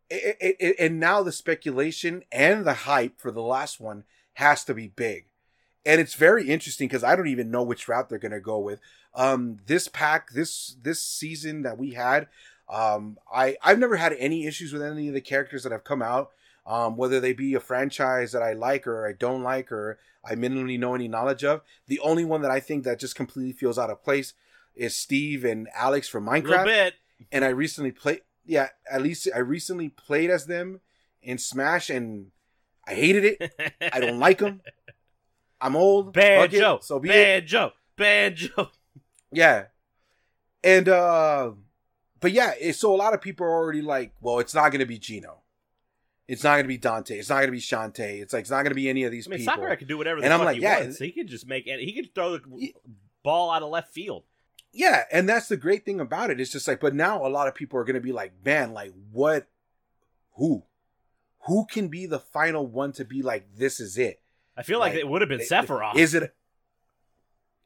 it, 0.09 0.37
it, 0.39 0.55
it- 0.59 0.75
and 0.79 0.99
now 0.99 1.23
the 1.23 1.31
speculation 1.31 2.23
and 2.31 2.65
the 2.65 2.73
hype 2.73 3.19
for 3.19 3.31
the 3.31 3.41
last 3.41 3.79
one 3.79 4.03
has 4.33 4.63
to 4.65 4.73
be 4.73 4.87
big, 4.87 5.25
and 5.85 5.99
it's 5.99 6.13
very 6.15 6.47
interesting 6.49 6.87
because 6.87 7.03
I 7.03 7.15
don't 7.15 7.27
even 7.27 7.49
know 7.51 7.63
which 7.63 7.87
route 7.87 8.09
they're 8.09 8.19
gonna 8.19 8.39
go 8.39 8.59
with. 8.59 8.79
Um, 9.15 9.57
this 9.65 9.87
pack, 9.87 10.31
this 10.31 10.75
this 10.81 11.01
season 11.01 11.63
that 11.63 11.77
we 11.77 11.91
had, 11.91 12.27
um, 12.69 13.17
I 13.33 13.57
I've 13.63 13.79
never 13.79 13.95
had 13.95 14.13
any 14.13 14.45
issues 14.45 14.71
with 14.71 14.83
any 14.83 15.07
of 15.07 15.13
the 15.15 15.21
characters 15.21 15.63
that 15.63 15.71
have 15.71 15.83
come 15.83 16.01
out. 16.01 16.31
Um, 16.67 16.97
whether 16.97 17.21
they 17.21 17.31
be 17.31 17.53
a 17.53 17.61
franchise 17.61 18.33
that 18.33 18.43
I 18.43 18.51
like 18.51 18.85
or 18.87 19.07
I 19.07 19.13
don't 19.13 19.41
like 19.41 19.71
or 19.71 19.99
I 20.25 20.35
minimally 20.35 20.77
know 20.77 20.93
any 20.93 21.07
knowledge 21.07 21.45
of. 21.45 21.61
The 21.87 22.01
only 22.01 22.25
one 22.25 22.41
that 22.41 22.51
I 22.51 22.59
think 22.59 22.83
that 22.83 22.99
just 22.99 23.15
completely 23.15 23.53
feels 23.53 23.79
out 23.79 23.89
of 23.89 24.03
place 24.03 24.33
is 24.75 24.93
Steve 24.93 25.45
and 25.45 25.69
Alex 25.73 26.09
from 26.09 26.27
A 26.27 26.31
little 26.31 26.51
Minecraft. 26.51 26.65
And 27.31 27.43
I 27.43 27.49
recently 27.49 27.91
played, 27.91 28.21
yeah, 28.45 28.69
at 28.89 29.01
least 29.01 29.27
I 29.33 29.39
recently 29.39 29.89
played 29.89 30.29
as 30.29 30.45
them 30.45 30.81
in 31.21 31.37
Smash, 31.37 31.89
and 31.89 32.27
I 32.87 32.93
hated 32.93 33.25
it. 33.25 33.53
I 33.93 33.99
don't 33.99 34.19
like 34.19 34.39
them. 34.39 34.61
I'm 35.61 35.75
old. 35.75 36.13
Bad 36.13 36.53
it, 36.53 36.59
joke. 36.59 36.83
So 36.83 36.99
be 36.99 37.09
it. 37.09 37.13
Bad 37.13 37.47
joke. 37.47 37.73
Bad 37.97 38.35
joke. 38.35 38.71
Yeah. 39.31 39.65
And 40.63 40.87
uh 40.87 41.51
but 42.19 42.31
yeah, 42.31 42.53
it, 42.59 42.73
so 42.73 42.93
a 42.93 42.97
lot 42.97 43.13
of 43.13 43.21
people 43.21 43.45
are 43.45 43.53
already 43.53 43.81
like, 43.81 44.13
well, 44.21 44.39
it's 44.39 44.53
not 44.55 44.71
gonna 44.71 44.85
be 44.85 44.97
Geno. 44.99 45.41
It's 46.27 46.43
not 46.43 46.55
gonna 46.57 46.67
be 46.67 46.77
Dante. 46.77 47.17
It's 47.17 47.29
not 47.29 47.39
gonna 47.39 47.51
be 47.51 47.59
Shantae. 47.59 48.21
It's 48.21 48.33
like 48.33 48.41
it's 48.41 48.49
not 48.51 48.63
gonna 48.63 48.75
be 48.75 48.87
any 48.89 49.03
of 49.03 49.11
these 49.11 49.27
I 49.27 49.31
mean, 49.31 49.39
people. 49.39 49.53
Sakurai 49.55 49.75
could 49.77 49.87
do 49.87 49.97
whatever 49.97 50.19
the 50.19 50.25
And 50.25 50.33
I'm 50.33 50.43
like, 50.43 50.57
he 50.57 50.61
yeah, 50.61 50.81
wants. 50.81 50.99
He 50.99 51.11
could 51.11 51.27
just 51.27 51.47
make. 51.47 51.67
any- 51.67 51.85
He 51.85 51.93
could 51.93 52.13
throw 52.13 52.37
the 52.37 52.41
Ye- 52.55 52.75
ball 53.23 53.49
out 53.51 53.63
of 53.63 53.69
left 53.69 53.93
field. 53.93 54.23
Yeah, 54.73 55.03
and 55.11 55.27
that's 55.27 55.47
the 55.47 55.57
great 55.57 55.85
thing 55.85 55.99
about 55.99 56.29
it. 56.29 56.39
It's 56.39 56.51
just 56.51 56.67
like, 56.67 56.79
but 56.79 56.93
now 56.93 57.25
a 57.25 57.29
lot 57.29 57.47
of 57.47 57.55
people 57.55 57.79
are 57.79 57.83
gonna 57.83 57.99
be 57.99 58.11
like, 58.11 58.33
man, 58.45 58.73
like 58.73 58.93
what 59.11 59.47
who? 60.35 60.63
Who 61.47 61.65
can 61.65 61.87
be 61.87 62.05
the 62.05 62.19
final 62.19 62.67
one 62.67 62.91
to 62.93 63.05
be 63.05 63.21
like, 63.21 63.47
this 63.55 63.79
is 63.79 63.97
it? 63.97 64.21
I 64.55 64.63
feel 64.63 64.79
like, 64.79 64.93
Like, 64.93 65.01
it 65.01 65.07
would 65.07 65.21
have 65.21 65.29
been 65.29 65.39
Sephiroth. 65.39 65.95
Is 65.95 66.13
it 66.13 66.33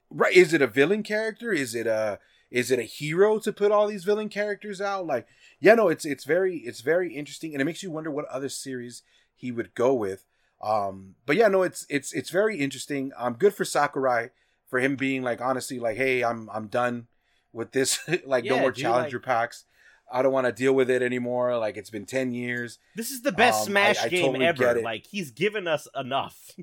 right? 0.10 0.34
Is 0.34 0.54
it 0.54 0.62
a 0.62 0.68
villain 0.68 1.04
character? 1.04 1.52
Is 1.52 1.74
it 1.76 1.88
a 1.88 2.20
is 2.50 2.70
it 2.70 2.80
a 2.80 2.84
hero 2.84 3.40
to 3.40 3.54
put 3.54 3.72
all 3.72 3.88
these 3.88 4.04
villain 4.04 4.30
characters 4.30 4.82
out? 4.82 5.06
Like, 5.08 5.26
yeah, 5.60 5.74
no, 5.74 5.88
it's 5.88 6.06
it's 6.06 6.26
very 6.26 6.58
it's 6.58 6.82
very 6.82 7.16
interesting, 7.16 7.54
and 7.54 7.62
it 7.62 7.66
makes 7.66 7.82
you 7.82 7.92
wonder 7.92 8.12
what 8.12 8.26
other 8.26 8.50
series 8.50 9.04
he 9.36 9.52
would 9.52 9.74
go 9.74 9.94
with. 9.94 10.26
Um, 10.62 11.16
but 11.26 11.38
yeah, 11.38 11.48
no, 11.48 11.64
it's 11.64 11.86
it's 11.90 12.14
it's 12.14 12.30
very 12.30 12.58
interesting. 12.58 13.12
Um, 13.18 13.34
good 13.34 13.54
for 13.54 13.66
Sakurai 13.66 14.30
for 14.72 14.80
him 14.80 14.96
being 14.96 15.22
like 15.22 15.40
honestly 15.40 15.78
like, 15.78 15.98
hey, 15.98 16.24
I'm 16.24 16.50
I'm 16.52 16.66
done 16.66 17.06
with 17.54 17.74
this. 17.74 18.00
like, 18.26 18.46
no 18.46 18.58
more 18.58 18.72
dude, 18.72 18.82
challenger 18.82 19.18
like- 19.18 19.26
packs. 19.26 19.66
I 20.14 20.22
don't 20.22 20.34
want 20.34 20.46
to 20.46 20.52
deal 20.52 20.74
with 20.74 20.90
it 20.90 21.02
anymore. 21.02 21.58
Like, 21.58 21.78
it's 21.78 21.90
been 21.90 22.06
ten 22.06 22.34
years. 22.34 22.80
this 22.98 23.12
is 23.12 23.22
the 23.22 23.32
best 23.32 23.62
Um, 23.62 23.68
Smash 23.68 24.02
I- 24.02 24.06
I 24.06 24.10
game 24.10 24.26
totally 24.26 24.46
ever. 24.46 24.82
Like 24.82 25.06
he's 25.06 25.30
given 25.32 25.68
us 25.68 25.88
enough. 25.96 26.50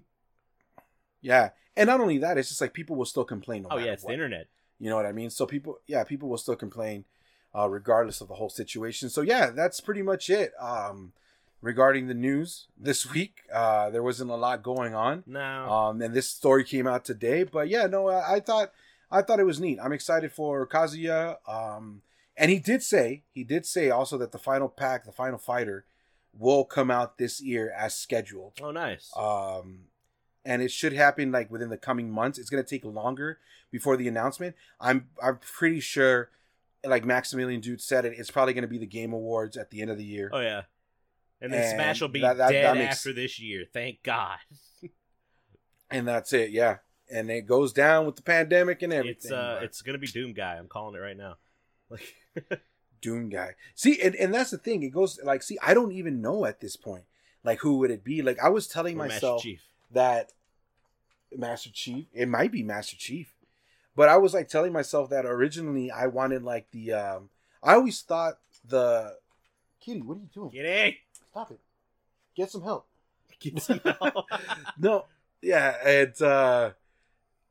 Yeah, 1.21 1.51
and 1.77 1.89
not 1.89 2.01
only 2.01 2.19
that, 2.19 2.39
it's 2.39 2.49
just 2.49 2.61
like 2.61 2.73
people 2.73 2.95
will 2.97 3.05
still 3.05 3.25
complain. 3.25 3.63
No 3.63 3.71
oh 3.73 3.79
yeah, 3.79 3.93
it's 3.93 4.05
what. 4.05 4.11
the 4.11 4.15
internet. 4.15 4.47
You 4.79 4.89
know 4.89 4.95
what 4.97 5.05
I 5.07 5.11
mean? 5.13 5.31
So 5.31 5.47
people, 5.47 5.79
yeah, 5.89 6.05
people 6.05 6.29
will 6.29 6.39
still 6.39 6.55
complain, 6.55 7.05
uh, 7.53 7.69
regardless 7.69 8.21
of 8.21 8.29
the 8.29 8.35
whole 8.35 8.49
situation. 8.51 9.11
So 9.11 9.23
yeah, 9.23 9.51
that's 9.51 9.81
pretty 9.81 10.03
much 10.03 10.31
it. 10.31 10.53
Um, 10.61 11.13
regarding 11.61 12.07
the 12.07 12.15
news 12.15 12.69
this 12.77 13.11
week, 13.13 13.41
uh, 13.53 13.91
there 13.91 14.03
wasn't 14.03 14.31
a 14.31 14.37
lot 14.37 14.63
going 14.63 14.95
on. 14.95 15.25
No. 15.27 15.41
Um, 15.41 16.03
and 16.03 16.15
this 16.15 16.29
story 16.29 16.65
came 16.65 16.87
out 16.87 17.05
today, 17.05 17.43
but 17.45 17.69
yeah, 17.69 17.87
no, 17.87 18.09
I, 18.09 18.37
I 18.37 18.41
thought, 18.41 18.73
I 19.11 19.23
thought 19.23 19.41
it 19.41 19.45
was 19.45 19.61
neat. 19.61 19.79
I'm 19.83 19.93
excited 19.93 20.33
for 20.33 20.67
Kazuya. 20.67 21.37
Um, 21.49 22.03
and 22.37 22.51
he 22.51 22.59
did 22.59 22.83
say, 22.83 23.25
he 23.33 23.43
did 23.45 23.67
say 23.67 23.91
also 23.91 24.17
that 24.19 24.33
the 24.33 24.39
final 24.39 24.69
pack, 24.69 25.05
the 25.05 25.13
final 25.13 25.39
fighter, 25.39 25.85
will 26.39 26.65
come 26.65 26.91
out 26.91 27.19
this 27.19 27.41
year 27.41 27.73
as 27.77 27.95
scheduled. 27.95 28.53
oh 28.63 28.71
nice. 28.71 29.11
Um, 29.17 29.87
and 30.45 30.63
it 30.63 30.71
should 30.71 30.93
happen 30.93 31.33
like 31.33 31.51
within 31.51 31.69
the 31.69 31.77
coming 31.77 32.11
months. 32.11 32.39
It's 32.39 32.49
gonna 32.51 32.63
take 32.63 32.85
longer 32.85 33.39
before 33.73 33.97
the 33.97 34.07
announcement. 34.07 34.55
I'm 34.81 35.09
I'm 35.23 35.39
pretty 35.39 35.81
sure, 35.81 36.31
like 36.85 37.05
Maximilian 37.05 37.61
Dood 37.61 37.81
said 37.81 38.05
it, 38.05 38.15
it's 38.17 38.31
probably 38.31 38.55
gonna 38.55 38.69
be 38.69 38.79
the 38.79 38.87
Game 38.87 39.13
Awards 39.13 39.57
at 39.57 39.71
the 39.71 39.83
end 39.83 39.91
of 39.91 39.99
the 39.99 40.05
year. 40.05 40.31
oh 40.33 40.41
yeah. 40.41 40.63
And 41.41 41.53
then 41.53 41.63
and 41.63 41.75
Smash 41.75 42.01
will 42.01 42.09
be 42.09 42.21
that- 42.21 42.37
that- 42.39 42.51
dead 42.51 42.65
that 42.65 42.77
makes- 42.77 42.97
after 42.97 43.13
this 43.13 43.39
year. 43.39 43.65
Thank 43.73 44.03
God. 44.03 44.39
And 45.91 46.07
that's 46.07 46.35
it, 46.35 46.51
yeah. 46.51 46.79
And 47.11 47.31
it 47.31 47.47
goes 47.47 47.73
down 47.73 48.05
with 48.05 48.17
the 48.17 48.23
pandemic 48.23 48.83
and 48.83 48.93
everything. 48.93 49.17
It's 49.17 49.33
uh, 49.33 49.61
it's 49.63 49.81
gonna 49.81 49.97
be 49.97 50.07
Doom 50.07 50.35
Guy. 50.35 50.57
I'm 50.57 50.69
calling 50.69 50.95
it 50.95 50.99
right 50.99 51.17
now. 51.17 51.37
Like, 51.91 52.15
Doom 53.01 53.31
guy. 53.31 53.55
See, 53.75 53.99
and, 54.03 54.15
and 54.17 54.35
that's 54.35 54.51
the 54.51 54.59
thing. 54.59 54.83
It 54.83 54.91
goes 54.91 55.19
like, 55.25 55.43
see, 55.43 55.57
I 55.63 55.73
don't 55.73 55.93
even 55.93 56.21
know 56.21 56.45
at 56.45 56.61
this 56.61 56.77
point, 56.77 57.05
like 57.45 57.61
who 57.61 57.79
would 57.79 57.91
it 57.91 58.05
be? 58.05 58.21
Like 58.21 58.39
I 58.43 58.51
was 58.51 58.67
telling 58.67 58.97
or 58.97 59.07
myself 59.07 59.43
that 59.93 60.33
Master 61.35 61.71
Chief. 61.73 62.05
It 62.13 62.29
might 62.29 62.53
be 62.53 62.63
Master 62.63 62.97
Chief. 62.97 63.33
But 63.97 64.11
I 64.11 64.19
was 64.19 64.35
like 64.35 64.49
telling 64.49 64.73
myself 64.75 65.09
that 65.09 65.25
originally 65.25 65.91
I 65.91 66.09
wanted 66.09 66.43
like 66.43 66.71
the 66.73 66.93
um 66.93 67.31
I 67.63 67.73
always 67.75 68.03
thought 68.03 68.35
the 68.67 69.17
Kitty, 69.81 70.03
what 70.03 70.19
are 70.19 70.21
you 70.21 70.29
doing? 70.35 70.51
In. 70.53 70.65
Stop 71.39 71.53
it. 71.53 71.61
Get 72.35 72.51
some 72.51 72.63
help. 72.63 72.89
Get 73.41 73.63
some 73.63 73.79
help. 73.79 74.27
No. 74.77 75.05
Yeah, 75.41 75.77
it's 75.85 76.21
uh 76.21 76.73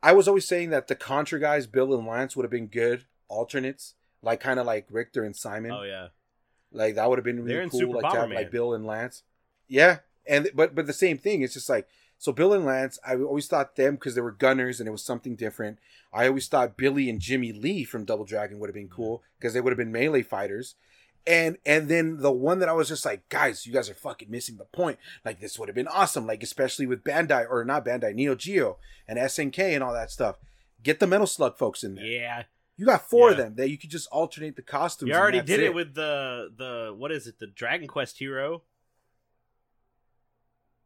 I 0.04 0.12
was 0.12 0.28
always 0.28 0.46
saying 0.46 0.72
that 0.72 0.90
the 0.90 0.96
Contra 0.96 1.40
guys, 1.40 1.68
Bill 1.68 1.98
and 1.98 2.06
Lance, 2.06 2.36
would 2.36 2.44
have 2.44 2.52
been 2.52 2.68
good 2.68 3.06
alternates. 3.30 3.94
Like 4.22 4.42
kind 4.42 4.60
of 4.60 4.66
like 4.66 4.88
Richter 4.92 5.24
and 5.24 5.34
Simon. 5.34 5.72
oh 5.72 5.84
yeah. 5.84 6.08
Like 6.74 6.96
that 6.96 7.10
would 7.10 7.18
have 7.18 7.24
been 7.24 7.46
really 7.46 7.70
cool. 7.70 7.80
Super 7.80 8.02
like 8.02 8.12
to 8.12 8.20
have 8.20 8.30
like 8.30 8.52
Bill 8.52 8.74
and 8.74 8.86
Lance. 8.86 9.24
Yeah, 9.70 10.00
and 10.26 10.50
but 10.54 10.76
but 10.76 10.86
the 10.86 10.92
same 10.92 11.18
thing. 11.18 11.42
It's 11.42 11.54
just 11.54 11.70
like 11.70 11.88
so 12.18 12.34
Bill 12.34 12.52
and 12.52 12.66
Lance. 12.66 13.00
I 13.08 13.16
always 13.16 13.48
thought 13.48 13.78
them 13.78 13.96
because 13.96 14.16
they 14.16 14.22
were 14.22 14.34
gunners 14.34 14.82
and 14.82 14.90
it 14.90 14.92
was 14.92 15.06
something 15.06 15.38
different. 15.38 15.80
I 16.12 16.28
always 16.28 16.50
thought 16.50 16.76
Billy 16.76 17.10
and 17.10 17.22
Jimmy 17.22 17.54
Lee 17.54 17.86
from 17.86 18.04
Double 18.04 18.26
Dragon 18.26 18.60
would 18.60 18.68
have 18.68 18.76
been 18.76 18.90
cool 18.90 19.24
because 19.40 19.54
they 19.54 19.62
would 19.62 19.72
have 19.72 19.78
been 19.78 19.94
melee 19.94 20.24
fighters. 20.24 20.76
And 21.28 21.58
and 21.66 21.90
then 21.90 22.18
the 22.22 22.32
one 22.32 22.60
that 22.60 22.70
I 22.70 22.74
was 22.74 22.88
just 22.88 23.06
like, 23.06 23.28
guys, 23.30 23.66
you 23.66 23.74
guys 23.74 23.90
are 23.90 23.94
fucking 23.96 24.32
missing 24.32 24.56
the 24.58 24.64
point. 24.66 24.98
Like 25.26 25.42
this 25.42 25.60
would 25.60 25.68
have 25.68 25.76
been 25.76 25.88
awesome. 25.88 26.26
Like 26.26 26.42
especially 26.42 26.86
with 26.88 27.04
Bandai 27.04 27.46
or 27.50 27.66
not 27.66 27.86
Bandai, 27.86 28.14
Neo 28.16 28.34
Geo 28.34 28.78
and 29.08 29.20
SNK 29.20 29.60
and 29.60 29.84
all 29.84 29.94
that 29.94 30.10
stuff. 30.12 30.38
Get 30.82 31.00
the 31.00 31.08
Metal 31.08 31.28
Slug 31.28 31.58
folks 31.58 31.84
in 31.84 31.96
there. 31.96 32.06
Yeah. 32.06 32.44
You 32.78 32.86
got 32.86 33.10
four 33.10 33.32
of 33.32 33.38
them 33.38 33.56
that 33.56 33.70
you 33.70 33.78
could 33.78 33.90
just 33.90 34.08
alternate 34.10 34.56
the 34.56 34.62
costumes. 34.62 35.10
You 35.10 35.16
already 35.16 35.42
did 35.42 35.60
it. 35.60 35.74
with 35.74 35.96
the 35.96 36.50
the 36.56 36.94
what 36.96 37.12
is 37.12 37.28
it? 37.28 37.40
The 37.40 37.48
Dragon 37.48 37.88
Quest 37.88 38.20
hero. 38.20 38.62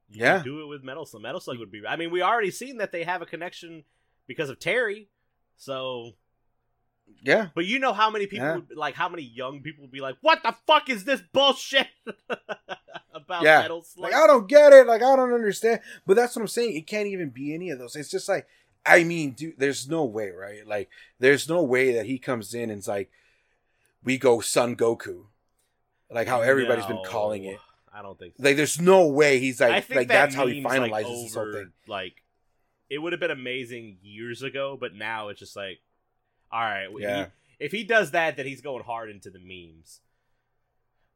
You 0.09 0.22
Yeah. 0.23 0.41
do 0.43 0.61
it 0.61 0.65
with 0.65 0.84
Metal 0.84 1.05
Slug. 1.05 1.22
Metal 1.23 1.39
Slug 1.39 1.59
would 1.59 1.72
be. 1.72 1.85
I 1.88 1.95
mean, 1.95 2.11
we 2.11 2.22
already 2.22 2.51
seen 2.51 2.77
that 2.77 2.91
they 2.91 3.03
have 3.03 3.22
a 3.22 3.26
connection 3.26 3.84
because 4.27 4.49
of 4.49 4.59
Terry. 4.59 5.09
So, 5.57 6.13
yeah. 7.21 7.47
but 7.53 7.65
you 7.65 7.79
know 7.79 7.93
how 7.93 8.09
many 8.09 8.27
people, 8.27 8.45
Yeah. 8.45 8.55
would, 8.55 8.75
like 8.75 8.95
how 8.95 9.09
many 9.09 9.23
young 9.23 9.61
people 9.61 9.83
would 9.83 9.91
be 9.91 10.01
like, 10.01 10.17
"What 10.21 10.43
the 10.43 10.55
fuck 10.67 10.89
is 10.89 11.03
this 11.03 11.21
bullshit 11.33 11.88
about 13.13 13.43
Yeah. 13.43 13.61
Metal 13.61 13.81
Slug?" 13.81 14.11
Like 14.11 14.21
I 14.21 14.27
don't 14.27 14.47
get 14.47 14.73
it. 14.73 14.88
Like 14.88 15.01
I 15.01 15.15
don't 15.15 15.33
understand. 15.33 15.81
But 16.05 16.15
that's 16.15 16.35
what 16.35 16.41
I'm 16.41 16.47
saying. 16.47 16.75
It 16.75 16.88
can't 16.88 17.07
even 17.07 17.29
be 17.29 17.53
any 17.53 17.69
of 17.69 17.79
those. 17.79 17.95
It's 17.95 18.09
just 18.09 18.29
like 18.29 18.47
I 18.85 19.03
mean, 19.03 19.31
dude, 19.31 19.55
there's 19.57 19.88
no 19.88 20.05
way, 20.05 20.31
right? 20.31 20.65
Like 20.65 20.89
there's 21.19 21.47
no 21.47 21.61
way 21.61 21.93
that 21.93 22.05
he 22.05 22.17
comes 22.17 22.53
in 22.53 22.69
and 22.69 22.79
it's 22.79 22.88
like 22.88 23.11
we 24.03 24.17
go 24.17 24.41
Son 24.41 24.75
Goku. 24.75 25.25
Like 26.09 26.27
how 26.27 26.41
everybody's 26.41 26.85
been 26.85 27.03
calling 27.05 27.45
it. 27.45 27.57
I 27.93 28.01
don't 28.01 28.17
think 28.17 28.35
so. 28.38 28.43
Like 28.43 28.55
there's 28.57 28.79
no 28.79 29.07
way 29.07 29.39
he's 29.39 29.59
like 29.59 29.89
like 29.89 30.07
that 30.07 30.07
that's 30.07 30.35
how 30.35 30.47
he 30.47 30.61
like, 30.61 30.73
finalizes 30.73 31.23
this 31.23 31.33
whole 31.35 31.43
over, 31.43 31.53
thing. 31.53 31.71
Like, 31.88 32.15
it 32.89 32.97
would 32.97 33.13
have 33.13 33.19
been 33.19 33.31
amazing 33.31 33.97
years 34.01 34.43
ago, 34.43 34.77
but 34.79 34.93
now 34.93 35.29
it's 35.29 35.39
just 35.39 35.55
like, 35.55 35.79
all 36.51 36.61
right, 36.61 36.87
he- 36.89 37.01
Yeah. 37.01 37.27
if 37.59 37.71
he 37.71 37.83
does 37.83 38.11
that, 38.11 38.37
then 38.37 38.45
he's 38.45 38.61
going 38.61 38.83
hard 38.83 39.09
into 39.09 39.29
the 39.29 39.39
memes. 39.39 40.01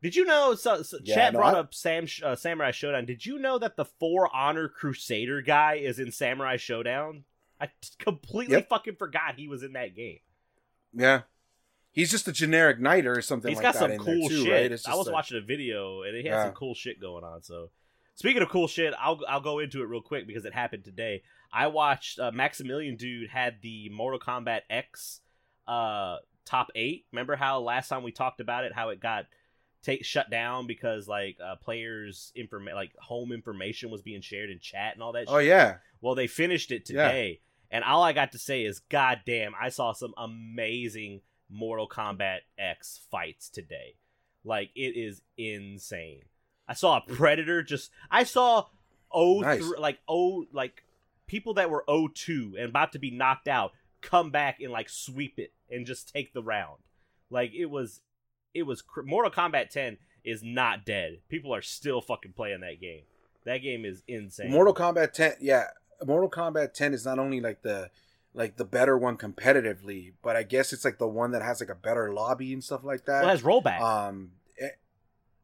Did 0.01 0.15
you 0.15 0.25
know? 0.25 0.53
So, 0.55 0.83
so 0.83 0.99
Yeah, 1.03 1.15
Chat 1.15 1.33
no, 1.33 1.39
brought 1.39 1.55
I- 1.55 1.59
up 1.59 1.73
Sam 1.73 2.05
uh, 2.23 2.35
Samurai 2.35 2.71
Shodown. 2.71 3.05
Did 3.07 3.25
you 3.25 3.39
know 3.39 3.57
that 3.57 3.75
the 3.75 3.85
For 3.85 4.33
Honor 4.35 4.67
Crusader 4.67 5.41
guy 5.41 5.75
is 5.75 5.97
in 5.99 6.11
Samurai 6.11 6.57
Shodown? 6.57 7.23
I 7.59 7.69
completely 7.97 8.57
Yep. 8.57 8.69
fucking 8.69 8.95
forgot 8.97 9.35
he 9.37 9.47
was 9.47 9.63
in 9.63 9.73
that 9.73 9.95
game. 9.95 10.19
Yeah. 10.93 11.21
He's 11.91 12.11
just 12.11 12.27
a 12.27 12.33
generic 12.33 12.79
knight 12.79 13.05
or 13.07 13.21
something 13.21 13.47
He's 13.49 13.57
like 13.57 13.63
got 13.63 13.75
some 13.75 13.91
in 13.91 13.99
cool 13.99 14.27
too, 14.27 14.43
shit. 14.43 14.71
right? 14.71 14.81
I 14.93 14.95
was 14.95 15.09
watching 15.09 15.37
a 15.37 15.41
video 15.41 16.03
and 16.03 16.15
it 16.15 16.25
had 16.25 16.31
Yeah. 16.31 16.43
some 16.45 16.53
cool 16.53 16.75
shit 16.75 16.99
going 16.99 17.23
on. 17.23 17.41
So, 17.41 17.71
speaking 18.15 18.41
of 18.41 18.49
cool 18.49 18.67
shit, 18.67 18.93
I'll 18.99 19.21
I'll 19.29 19.39
go 19.41 19.59
into 19.59 19.81
it 19.81 19.85
real 19.85 20.01
quick 20.01 20.27
because 20.27 20.43
it 20.43 20.53
happened 20.53 20.83
today. 20.83 21.23
I 21.53 21.67
watched 21.67 22.19
uh, 22.19 22.31
Maximilian 22.33 22.97
Dood 22.97 23.29
had 23.29 23.61
the 23.61 23.87
Mortal 23.89 24.19
Kombat 24.19 24.61
X 24.69 25.21
uh 25.67 26.17
top 26.45 26.67
eight. 26.75 27.05
Remember 27.11 27.35
how 27.35 27.59
last 27.59 27.89
time 27.89 28.03
we 28.03 28.11
talked 28.11 28.39
about 28.39 28.63
it, 28.65 28.73
how 28.73 28.89
it 28.89 28.99
got 28.99 29.25
take 29.83 30.03
shut 30.03 30.29
down 30.31 30.65
because 30.67 31.07
like 31.07 31.37
uh, 31.43 31.55
players 31.57 32.31
inform 32.35 32.65
like 32.73 32.95
home 32.97 33.31
information 33.31 33.89
was 33.91 34.01
being 34.01 34.21
shared 34.21 34.49
in 34.49 34.59
chat 34.59 34.93
and 34.93 35.03
all 35.03 35.11
that. 35.13 35.25
Oh 35.27 35.39
shit. 35.39 35.47
yeah. 35.47 35.75
Well, 36.01 36.15
they 36.15 36.27
finished 36.27 36.71
it 36.71 36.89
Yeah. 36.89 37.03
today, 37.07 37.39
and 37.71 37.83
all 37.83 38.03
I 38.03 38.13
got 38.13 38.31
to 38.33 38.39
say 38.39 38.63
is, 38.63 38.79
God 38.79 39.21
damn, 39.25 39.53
I 39.59 39.69
saw 39.69 39.93
some 39.93 40.13
amazing 40.17 41.21
Mortal 41.49 41.87
Kombat 41.87 42.39
X 42.57 42.99
fights 43.11 43.49
today. 43.49 43.95
Like 44.43 44.71
it 44.75 44.95
is 44.97 45.21
insane. 45.37 46.23
I 46.67 46.73
saw 46.73 46.97
a 46.97 47.01
Predator 47.01 47.61
just. 47.63 47.91
I 48.09 48.23
saw 48.23 48.65
oh 49.11 49.41
Nice. 49.41 49.63
like 49.77 49.99
oh 50.07 50.45
like 50.51 50.83
people 51.27 51.53
that 51.55 51.69
were 51.69 51.83
2 51.87 52.55
and 52.59 52.69
about 52.69 52.91
to 52.93 52.99
be 52.99 53.09
knocked 53.11 53.47
out 53.47 53.71
come 54.05 54.29
back 54.31 54.59
and 54.61 54.71
like 54.71 54.89
sweep 54.89 55.39
it 55.39 55.51
and 55.69 55.85
just 55.85 56.11
take 56.13 56.33
the 56.33 56.43
round. 56.43 56.79
Like 57.29 57.53
it 57.53 57.65
was, 57.65 58.01
it 58.53 58.63
was 58.63 58.81
cr- 58.81 59.01
Mortal 59.01 59.31
Kombat 59.31 59.69
10 59.69 59.97
is 60.23 60.41
not 60.43 60.85
dead. 60.85 61.19
People 61.29 61.53
are 61.53 61.61
still 61.61 62.01
fucking 62.01 62.33
playing 62.33 62.61
that 62.61 62.79
game. 62.79 63.03
That 63.45 63.57
game 63.59 63.85
is 63.85 64.03
insane. 64.07 64.51
Mortal 64.51 64.73
Kombat 64.73 65.13
10, 65.13 65.33
yeah, 65.41 65.65
Mortal 66.05 66.29
Kombat 66.29 66.73
10 66.73 66.93
is 66.93 67.05
not 67.05 67.19
only 67.19 67.41
like 67.41 67.61
the 67.61 67.89
like 68.33 68.57
the 68.57 68.65
better 68.65 68.97
one 68.97 69.17
competitively, 69.17 70.11
but 70.21 70.35
I 70.35 70.43
guess 70.43 70.73
it's 70.73 70.83
like 70.83 70.97
the 70.97 71.07
one 71.07 71.31
that 71.31 71.41
has 71.41 71.61
like 71.61 71.69
a 71.69 71.75
better 71.75 72.13
lobby 72.13 72.51
and 72.51 72.63
stuff 72.63 72.83
like 72.83 73.05
that. 73.05 73.21
Well, 73.21 73.29
it 73.29 73.31
has 73.31 73.43
rollback. 73.43 73.79
um, 73.79 74.31
eh, 74.59 74.69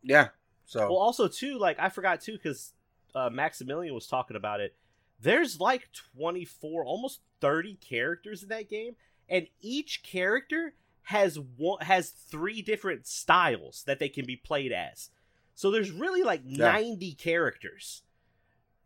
yeah. 0.04 0.30
So 0.66 0.82
Well, 0.82 0.98
also 0.98 1.28
too, 1.28 1.58
like 1.58 1.80
I 1.80 1.90
forgot 1.90 2.22
too, 2.22 2.34
because 2.34 2.74
uh, 3.16 3.30
Maximilian 3.30 3.94
was 3.94 4.08
talking 4.08 4.36
about 4.36 4.60
it. 4.60 4.76
There's 5.22 5.60
like 5.60 5.89
24, 6.18 6.84
almost 6.85 7.22
30 7.41 7.76
characters 7.76 8.43
in 8.43 8.49
that 8.49 8.69
game, 8.69 8.95
and 9.30 9.48
each 9.61 10.03
character 10.03 10.73
has 11.03 11.38
one 11.39 11.81
has 11.81 12.10
three 12.10 12.61
different 12.61 13.07
styles 13.07 13.84
that 13.85 13.99
they 13.99 14.10
can 14.10 14.26
be 14.26 14.35
played 14.35 14.72
as. 14.72 15.10
So 15.56 15.69
there's 15.72 15.91
really 15.91 16.23
like 16.23 16.41
Yeah. 16.45 16.72
90 16.72 17.14
characters. 17.14 18.03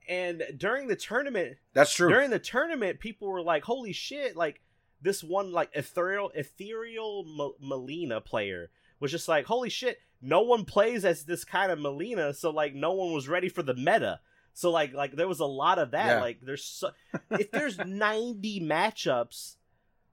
And 0.08 0.44
during 0.58 0.88
the 0.88 0.96
tournament, 0.96 1.58
that's 1.74 1.94
true. 1.94 2.10
during 2.10 2.30
the 2.30 2.40
tournament, 2.40 3.00
people 3.00 3.28
were 3.28 3.42
like, 3.42 3.64
"Holy 3.64 3.92
shit!" 3.92 4.36
Like 4.36 4.62
this 5.02 5.24
one, 5.24 5.52
like 5.52 5.70
ethereal, 5.74 6.32
ethereal 6.36 7.26
M- 7.28 7.68
Melina 7.70 8.22
player 8.22 8.70
was 9.00 9.12
just 9.12 9.28
like, 9.28 9.46
"Holy 9.46 9.70
shit!" 9.70 10.00
No 10.22 10.42
one 10.42 10.64
plays 10.66 11.06
as 11.06 11.26
this 11.26 11.44
kind 11.44 11.72
of 11.72 11.80
Melina, 11.80 12.34
so 12.34 12.50
like 12.52 12.74
no 12.76 12.94
one 12.94 13.14
was 13.14 13.28
ready 13.28 13.50
for 13.50 13.64
the 13.64 13.74
meta. 13.74 14.20
So 14.58 14.72
like 14.72 14.94
like 14.94 15.12
there 15.16 15.28
was 15.28 15.42
a 15.42 15.46
lot 15.46 15.78
of 15.80 15.92
that. 15.92 16.08
Yeah. 16.08 16.22
Like 16.22 16.40
there's 16.42 16.64
so, 16.64 16.90
if 17.32 17.52
there's 17.52 17.78
90 17.86 18.62
matchups, 18.62 19.58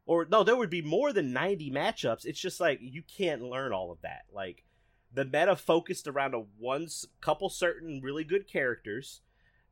or 0.05 0.27
no, 0.29 0.43
there 0.43 0.57
would 0.57 0.69
be 0.69 0.83
more 0.83 1.13
than 1.13 1.33
90 1.33 1.71
matchups. 1.71 2.27
It's 2.27 2.41
just 2.41 2.61
like 2.61 2.81
you 2.83 3.03
can't 3.03 3.43
learn 3.43 3.73
all 3.73 3.93
of 3.93 4.03
that. 4.03 4.25
Like 4.35 4.65
the 5.15 5.25
meta 5.25 5.55
focused 5.55 6.09
around 6.09 6.35
a 6.35 6.43
one 6.59 6.89
couple 7.21 7.49
certain 7.51 8.01
really 8.03 8.25
good 8.25 8.49
characters 8.49 9.21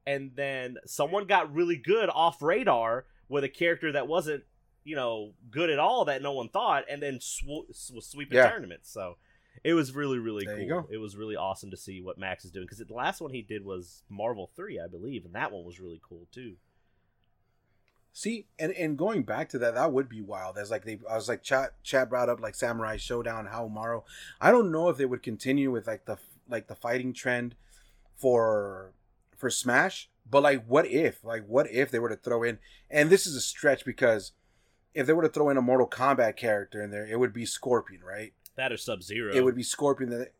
and 0.07 0.31
then 0.37 0.77
someone 0.87 1.27
got 1.27 1.53
really 1.53 1.77
good 1.77 2.09
off 2.09 2.41
radar 2.41 3.07
with 3.29 3.43
a 3.45 3.49
character 3.49 3.91
that 3.93 4.07
wasn't 4.09 4.45
you 4.85 4.95
know 4.97 5.33
good 5.51 5.69
at 5.71 5.79
all 5.79 6.05
that 6.07 6.23
no 6.23 6.33
one 6.33 6.49
thought 6.49 6.85
and 6.91 7.03
then 7.03 7.19
sw- 7.21 7.67
was 7.93 8.07
sweeping 8.07 8.37
Yeah. 8.37 8.51
tournaments 8.51 8.91
so 8.91 9.17
it 9.65 9.75
was 9.75 9.95
really 9.95 10.19
really 10.19 10.45
There 10.45 10.57
cool 10.57 10.67
it 10.91 10.99
was 10.99 11.17
really 11.17 11.37
awesome 11.37 11.71
to 11.71 11.77
see 11.77 12.01
what 12.01 12.19
max 12.19 12.45
is 12.45 12.51
doing 12.51 12.67
because 12.67 12.79
the 12.79 12.95
last 12.95 13.21
one 13.21 13.33
he 13.33 13.43
did 13.43 13.65
was 13.65 14.03
marvel 14.09 14.51
3 14.57 14.81
i 14.81 14.87
believe 14.87 15.25
and 15.25 15.35
that 15.35 15.53
one 15.53 15.65
was 15.65 15.81
really 15.81 16.01
cool 16.03 16.27
too 16.33 16.57
See, 18.13 18.49
and 18.59 18.73
and 18.73 18.99
going 18.99 19.23
back 19.23 19.49
to 19.51 19.59
that, 19.59 19.75
that 19.75 19.93
would 19.93 20.09
be 20.09 20.21
wild. 20.21 20.59
As 20.59 20.69
like 20.69 20.85
they, 20.85 20.99
I 21.09 21.15
was 21.15 21.29
like, 21.29 21.45
chat 21.45 21.75
chat 21.85 22.11
brought 22.11 22.29
up 22.29 22.41
like 22.41 22.57
Samurai 22.57 22.97
Shodown, 22.97 23.53
Haomaru. 23.53 24.03
I 24.41 24.51
don't 24.51 24.73
know 24.73 24.89
if 24.89 24.97
they 24.97 25.05
would 25.05 25.23
continue 25.23 25.71
with 25.71 25.87
like 25.87 26.07
the 26.07 26.19
like 26.49 26.67
the 26.67 26.75
fighting 26.75 27.13
trend 27.13 27.55
for 28.17 28.93
for 29.37 29.49
Smash, 29.49 30.11
but 30.29 30.43
like, 30.43 30.65
what 30.67 30.87
if, 30.87 31.25
like, 31.25 31.47
what 31.47 31.71
if 31.71 31.91
they 31.91 31.99
were 31.99 32.09
to 32.09 32.17
throw 32.17 32.43
in? 32.43 32.59
And 32.91 33.11
this 33.11 33.27
is 33.27 33.35
a 33.35 33.41
stretch 33.41 33.85
because 33.85 34.33
if 34.93 35.07
they 35.07 35.13
were 35.13 35.23
to 35.23 35.29
throw 35.29 35.49
in 35.49 35.57
a 35.57 35.63
Mortal 35.63 35.89
Kombat 35.89 36.37
character 36.37 36.83
in 36.83 36.91
there, 36.91 37.07
it 37.07 37.19
would 37.19 37.33
be 37.33 37.47
Scorpion, 37.47 38.03
right? 38.05 38.33
That 38.57 38.73
or 38.73 38.77
sub 38.77 39.03
zero 39.03 39.35
It 39.35 39.45
would 39.45 39.57
be 39.57 39.63
Scorpion. 39.63 40.11
That 40.11 40.33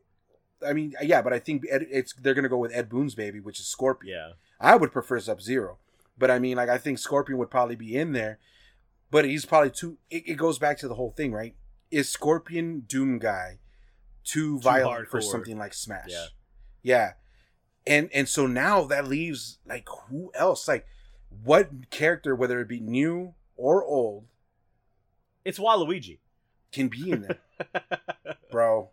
I 0.67 0.73
mean, 0.73 0.95
yeah, 1.03 1.23
but 1.23 1.33
I 1.33 1.39
think 1.39 1.65
Ed, 1.71 1.87
it's 1.91 2.13
they're 2.15 2.35
gonna 2.35 2.49
go 2.49 2.59
with 2.59 2.73
Ed 2.75 2.89
Boon's 2.89 3.15
baby, 3.15 3.41
which 3.41 3.61
is 3.61 3.67
Scorpion. 3.67 4.15
yeah 4.15 4.33
I 4.61 4.77
would 4.77 4.93
prefer 4.93 5.19
Sub 5.21 5.41
Zero, 5.41 5.79
but 6.19 6.31
I 6.31 6.39
mean, 6.39 6.57
like 6.57 6.69
I 6.69 6.79
think 6.79 6.99
Scorpion 6.99 7.39
would 7.39 7.51
probably 7.51 7.77
be 7.77 7.97
in 7.97 8.13
there, 8.13 8.39
but 9.11 9.25
he's 9.25 9.47
probably 9.47 9.71
too. 9.71 9.99
It, 10.11 10.29
it 10.29 10.35
goes 10.35 10.59
back 10.59 10.79
to 10.79 10.89
the 10.89 10.95
whole 10.95 11.11
thing, 11.11 11.33
right? 11.33 11.55
Is 11.91 12.09
Scorpion 12.09 12.81
Doom 12.81 13.19
guy 13.19 13.59
too, 14.23 14.59
violent 14.61 15.09
for 15.09 15.21
something 15.23 15.59
like 15.59 15.73
Smash? 15.75 16.11
Yeah. 16.11 16.27
yeah, 16.83 17.13
and 17.87 18.11
and 18.13 18.29
so 18.29 18.47
now 18.47 18.85
that 18.85 19.09
leaves 19.09 19.59
like 19.67 19.89
who 20.09 20.31
else? 20.35 20.69
Like 20.69 20.87
what 21.43 21.91
character, 21.91 22.35
whether 22.35 22.61
it 22.61 22.69
be 22.69 22.81
new 22.81 23.35
or 23.57 23.85
old, 23.85 24.27
it's 25.45 25.59
waluigi 25.59 26.19
can 26.73 26.89
be 26.89 27.11
in 27.11 27.23
there, 27.23 27.39
bro? 28.51 28.91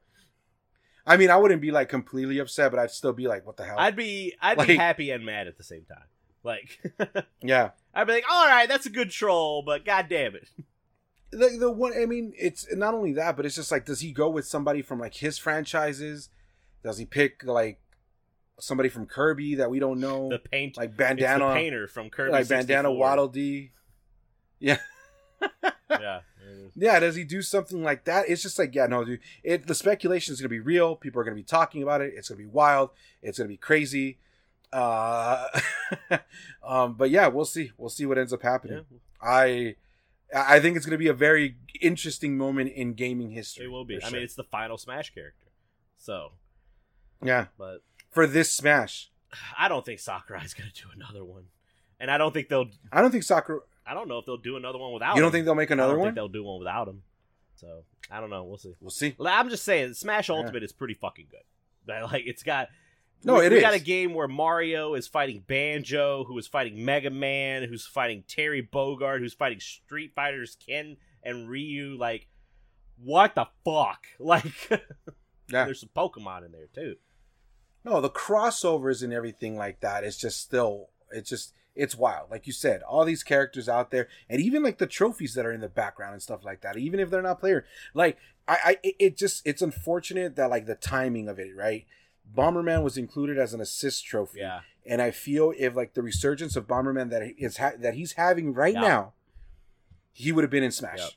I 1.06 1.16
mean, 1.18 1.30
I 1.30 1.38
wouldn't 1.38 1.62
be 1.62 1.72
like 1.72 1.90
completely 1.90 2.40
upset, 2.40 2.72
but 2.72 2.80
I'd 2.80 2.92
still 2.92 3.14
be 3.14 3.28
like, 3.28 3.46
"What 3.46 3.56
the 3.58 3.64
hell?" 3.64 3.76
i'd 3.80 3.96
be 3.96 4.36
i'd 4.42 4.58
Like- 4.58 4.68
be 4.68 4.76
happy 4.76 5.10
and 5.12 5.26
mad 5.26 5.48
at 5.48 5.58
the 5.58 5.64
same 5.64 5.86
time 5.86 6.04
Like, 6.44 6.82
Yeah. 7.42 7.72
I'd 7.94 8.08
be 8.08 8.14
like, 8.14 8.26
all 8.30 8.46
right, 8.48 8.68
that's 8.70 8.86
a 8.86 8.90
good 8.92 9.10
troll, 9.12 9.64
but 9.64 9.84
god 9.86 10.08
damn 10.10 10.36
it. 10.36 10.50
The 11.32 11.58
the 11.60 11.72
one 11.72 11.94
I 12.00 12.06
mean, 12.06 12.34
it's 12.38 12.68
not 12.76 12.94
only 12.94 13.14
that, 13.14 13.36
but 13.36 13.46
it's 13.46 13.56
just 13.56 13.72
like, 13.72 13.86
does 13.86 14.00
he 14.02 14.12
go 14.12 14.30
with 14.30 14.46
somebody 14.46 14.82
from 14.82 15.00
like 15.00 15.16
his 15.16 15.38
franchises? 15.38 16.30
Does 16.84 16.98
he 16.98 17.06
pick 17.06 17.44
like 17.44 17.80
somebody 18.60 18.88
from 18.90 19.06
Kirby 19.08 19.56
that 19.56 19.70
we 19.70 19.80
don't 19.80 20.00
know? 20.00 20.30
The 20.30 20.40
paint, 20.40 20.78
like 20.78 20.96
bandana, 20.96 21.50
the 21.50 21.54
painter 21.56 21.88
from 21.88 22.10
Kirby. 22.10 22.32
like 22.32 22.48
bandana 22.48 22.88
64. 22.90 22.98
Waddle 22.98 23.28
Dee. 23.30 23.72
Yeah. 24.60 24.78
Yeah, 25.90 26.20
does 27.00 27.16
he 27.16 27.24
do 27.24 27.42
something 27.42 27.84
like 27.84 28.06
that? 28.06 28.30
It's 28.30 28.42
just 28.42 28.60
like, 28.60 28.74
yeah, 28.76 28.88
no, 28.88 29.04
dude. 29.04 29.20
It 29.44 29.68
the 29.68 29.76
speculation 29.76 30.34
is 30.34 30.42
gonna 30.42 30.50
be 30.50 30.60
real. 30.60 30.96
People 30.96 31.22
are 31.22 31.24
gonna 31.24 31.36
be 31.36 31.44
talking 31.44 31.84
about 31.84 32.02
it. 32.02 32.14
It's 32.16 32.30
gonna 32.30 32.40
be 32.40 32.46
wild. 32.46 32.92
It's 33.22 33.38
gonna 33.38 33.48
be 33.48 33.58
crazy. 33.58 34.20
Uh, 34.72 35.48
um, 36.64 36.96
but 36.96 37.10
yeah, 37.10 37.28
we'll 37.28 37.46
see. 37.46 37.72
We'll 37.78 37.90
see 37.90 38.06
what 38.06 38.18
ends 38.18 38.34
up 38.34 38.42
happening. 38.42 38.86
Yeah, 38.90 38.98
I, 39.22 39.76
I 40.36 40.60
think 40.60 40.76
it's 40.76 40.86
gonna 40.86 40.98
be 40.98 41.08
a 41.08 41.14
very 41.14 41.58
interesting 41.82 42.38
moment 42.38 42.74
in 42.74 42.94
gaming 42.94 43.32
history. 43.32 43.66
it 43.66 43.70
will 43.70 43.86
be. 43.86 44.00
for 44.00 44.08
I 44.08 44.10
mean, 44.10 44.24
it's 44.24 44.36
the 44.36 44.44
final 44.44 44.78
Smash 44.78 45.14
character. 45.14 45.48
So, 45.98 46.34
yeah, 47.24 47.48
but 47.58 47.82
for 48.10 48.28
this 48.28 48.52
Smash, 48.52 49.10
I 49.58 49.68
don't 49.68 49.86
think 49.86 50.00
Sakurai's 50.00 50.54
going 50.54 50.70
to 50.72 50.82
do 50.82 50.88
another 50.96 51.24
one. 51.24 51.46
And 52.00 52.12
I 52.12 52.18
don't 52.18 52.34
think 52.34 52.50
they'll. 52.50 52.70
I 52.92 53.02
don't 53.02 53.12
think 53.12 53.24
Sakura. 53.24 53.62
I 53.88 53.94
don't 53.94 54.08
know 54.08 54.18
if 54.20 54.26
they'll 54.26 54.38
do 54.38 54.58
another 54.58 54.78
one 54.78 54.94
without. 54.94 55.12
Him. 55.12 55.18
You 55.18 55.22
don't 55.22 55.28
him. 55.30 55.32
think 55.34 55.46
they'll 55.46 55.56
make 55.56 55.72
another 55.72 55.94
one? 55.94 55.94
I 55.94 55.96
don't 55.96 56.00
one? 56.00 56.08
Think 56.10 56.16
they'll 56.16 56.42
do 56.42 56.44
one 56.44 56.60
without 56.60 56.88
him. 56.88 57.04
So 57.56 57.84
I 58.12 58.20
don't 58.20 58.30
know. 58.30 58.44
We'll 58.44 58.58
see. 58.58 58.76
We'll 58.82 58.92
see. 58.92 59.16
I'm 59.26 59.50
just 59.50 59.64
saying, 59.64 59.94
Smash 59.94 60.30
Yeah. 60.30 60.36
Ultimate 60.36 60.64
is 60.64 60.72
pretty 60.72 60.94
fucking 60.94 61.28
good. 61.32 61.42
Like 62.12 62.24
it's 62.26 62.44
got. 62.44 62.68
No, 63.24 63.36
we, 63.36 63.46
it 63.46 63.52
we 63.52 63.62
got 63.62 63.74
a 63.74 63.80
game 63.80 64.14
where 64.14 64.28
Mario 64.28 64.94
is 64.94 65.08
fighting 65.08 65.42
Banjo, 65.48 66.26
who 66.26 66.38
is 66.38 66.48
fighting 66.48 66.84
Mega 66.84 67.10
Man, 67.10 67.64
who's 67.64 67.88
fighting 67.88 68.24
Terry 68.28 68.62
Bogard, 68.62 69.20
who's 69.20 69.34
fighting 69.34 69.60
Street 69.62 70.12
Fighters 70.14 70.58
Ken 70.68 70.98
and 71.24 71.50
Ryu. 71.50 71.98
Like, 71.98 72.28
what 73.04 73.36
the 73.36 73.48
fuck? 73.66 74.06
Like, 74.20 74.54
Yeah. 74.70 75.64
there's 75.64 75.80
some 75.80 75.90
Pokemon 75.96 76.46
in 76.46 76.52
there 76.52 76.68
too. 76.76 76.98
No, 77.86 78.02
the 78.02 78.10
crossovers 78.10 79.02
and 79.02 79.14
everything 79.14 79.56
like 79.56 79.80
that 79.80 80.04
is 80.04 80.18
just 80.18 80.42
still 80.42 80.90
it's 81.10 81.30
just 81.30 81.54
it's 81.78 81.96
wild. 81.96 82.30
Like 82.32 82.48
you 82.48 82.54
said, 82.54 82.82
all 82.84 83.06
these 83.06 83.24
characters 83.24 83.70
out 83.70 83.92
there, 83.92 84.08
and 84.30 84.42
even 84.42 84.64
like 84.64 84.78
the 84.80 84.88
trophies 84.88 85.34
that 85.36 85.46
are 85.46 85.52
in 85.54 85.62
the 85.62 85.70
background 85.70 86.14
and 86.14 86.22
stuff 86.22 86.44
like 86.44 86.62
that. 86.62 86.78
Even 86.78 87.00
if 87.00 87.10
they're 87.10 87.22
not 87.22 87.40
player, 87.40 87.66
like 87.94 88.18
I, 88.48 88.78
I 88.84 88.94
it- 89.00 89.18
just 89.18 89.46
it's 89.46 89.62
unfortunate 89.62 90.36
that 90.36 90.50
like 90.50 90.66
the 90.66 90.76
timing 90.76 91.28
of 91.30 91.40
it, 91.40 91.56
right? 91.56 91.86
Bomberman 92.36 92.84
was 92.84 92.98
included 92.98 93.38
as 93.38 93.54
an 93.54 93.62
assist 93.62 94.06
trophy, 94.06 94.40
Yeah, 94.40 94.60
and 94.86 95.02
I 95.02 95.12
feel 95.12 95.54
if 95.58 95.76
like 95.76 95.94
the 95.94 96.02
resurgence 96.02 96.56
of 96.58 96.68
Bomberman 96.68 97.10
that 97.12 97.24
is 97.38 97.58
ha- 97.58 97.74
that 97.80 97.94
he's 97.94 98.14
having 98.14 98.54
right 98.54 98.74
Yeah. 98.74 98.82
now, 98.82 99.14
he 100.12 100.32
would 100.32 100.44
have 100.44 100.52
been 100.52 100.64
in 100.64 100.72
Smash. 100.72 101.00
Yep. 101.00 101.10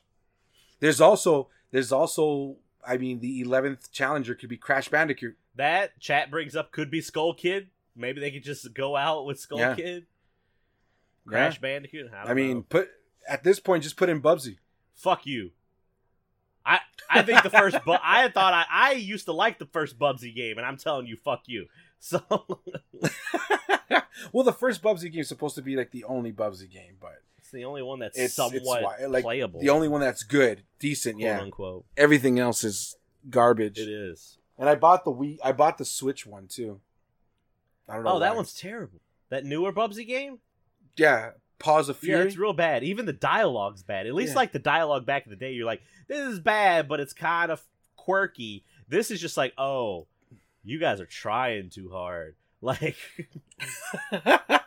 There's 0.79 1.01
also 1.01 1.49
there's 1.71 1.91
also 1.91 2.57
I 2.87 2.97
mean 2.97 3.19
the 3.19 3.41
eleventh 3.41 3.91
challenger 3.91 4.35
could 4.35 4.49
be 4.49 4.57
Crash 4.57 4.87
Bandicoot. 4.89 5.35
that 5.55 5.99
chat 5.99 6.31
brings 6.31 6.55
up 6.55 6.71
could 6.71 6.89
be 6.89 7.01
Skull 7.01 7.33
Kid. 7.33 7.67
Maybe 7.95 8.21
they 8.21 8.31
could 8.31 8.43
just 8.43 8.73
go 8.73 8.95
out 8.95 9.25
with 9.25 9.37
Skull 9.39 9.59
Yeah. 9.59 9.75
Kid, 9.75 10.05
Yeah. 11.25 11.31
Crash 11.31 11.59
Bandicoot. 11.61 12.11
I, 12.13 12.31
I 12.31 12.33
mean, 12.33 12.57
know. 12.57 12.65
put 12.69 12.89
at 13.27 13.43
this 13.43 13.59
point, 13.59 13.83
just 13.83 13.97
put 13.97 14.09
in 14.09 14.21
Bubsy. 14.21 14.57
fuck 14.93 15.25
you. 15.25 15.51
I 16.65 16.79
I 17.09 17.23
think 17.23 17.43
the 17.43 17.49
first 17.49 17.83
bu- 17.85 17.95
I 18.03 18.29
thought 18.29 18.53
I 18.53 18.65
I 18.69 18.91
used 18.93 19.25
to 19.25 19.33
like 19.33 19.57
the 19.59 19.65
first 19.65 19.97
Bubsy 19.97 20.33
game, 20.35 20.57
and 20.57 20.65
I'm 20.65 20.77
telling 20.77 21.07
you, 21.07 21.17
fuck 21.17 21.43
you. 21.47 21.67
So 22.03 22.19
well, 24.31 24.43
the 24.43 24.51
first 24.53 24.81
Bubsy 24.81 25.11
game 25.11 25.21
is 25.21 25.27
supposed 25.27 25.53
to 25.53 25.61
be 25.61 25.75
like 25.75 25.91
the 25.91 26.03
only 26.05 26.31
Bubsy 26.31 26.67
game, 26.67 26.95
but 26.99 27.21
it's 27.37 27.51
the 27.51 27.65
only 27.65 27.83
one 27.83 27.99
that's 27.99 28.17
it's 28.17 28.33
somewhat 28.33 28.95
it's 28.99 29.07
like 29.07 29.23
playable. 29.23 29.59
the 29.59 29.69
only 29.69 29.87
one 29.87 30.01
that's 30.01 30.23
good, 30.23 30.63
decent. 30.79 31.17
quote 31.17 31.23
Yeah, 31.23 31.41
unquote. 31.41 31.85
everything 31.95 32.39
else 32.39 32.63
is 32.63 32.95
garbage. 33.29 33.77
It 33.77 33.87
is. 33.87 34.39
And 34.57 34.67
I 34.67 34.73
bought 34.73 35.05
the 35.05 35.11
Wii. 35.11 35.37
I 35.43 35.51
bought 35.51 35.77
the 35.77 35.85
Switch 35.85 36.25
one 36.25 36.47
too. 36.47 36.81
I 37.87 37.95
don't 37.95 38.03
know. 38.03 38.13
Oh, 38.13 38.19
that 38.19 38.35
one's 38.35 38.53
terrible. 38.53 38.99
That 39.29 39.45
newer 39.45 39.71
Bubsy 39.71 40.07
game? 40.07 40.39
Yeah. 40.97 41.31
Paws 41.59 41.89
of 41.89 41.97
Yeah, 42.01 42.15
Fury. 42.15 42.27
it's 42.27 42.37
real 42.37 42.53
bad. 42.53 42.83
Even 42.83 43.05
the 43.05 43.13
dialogue's 43.13 43.83
bad. 43.83 44.07
At 44.07 44.13
least 44.15 44.31
Yeah. 44.31 44.37
like 44.37 44.51
the 44.51 44.59
dialogue 44.59 45.05
back 45.05 45.25
in 45.25 45.29
the 45.29 45.35
day, 45.35 45.51
you're 45.53 45.65
like, 45.65 45.81
this 46.07 46.19
is 46.27 46.39
bad, 46.39 46.87
but 46.87 46.99
it's 46.99 47.13
kind 47.13 47.51
of 47.51 47.61
quirky. 47.95 48.63
This 48.87 49.11
is 49.11 49.21
just 49.21 49.37
like, 49.37 49.53
oh, 49.57 50.07
you 50.63 50.79
guys 50.79 50.99
are 50.99 51.05
trying 51.05 51.69
too 51.69 51.89
hard. 51.91 52.35
Like, 52.63 52.95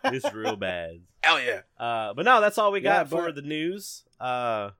it's 0.04 0.32
real 0.34 0.56
bad. 0.56 1.00
Hell 1.22 1.40
yeah. 1.40 1.60
Uh, 1.78 2.12
but 2.14 2.24
no, 2.24 2.40
that's 2.40 2.58
all 2.58 2.72
we 2.72 2.80
Yeah, 2.80 3.04
got 3.04 3.10
for 3.10 3.30
the 3.32 3.40
news. 3.42 4.02
Uh, 4.18 4.70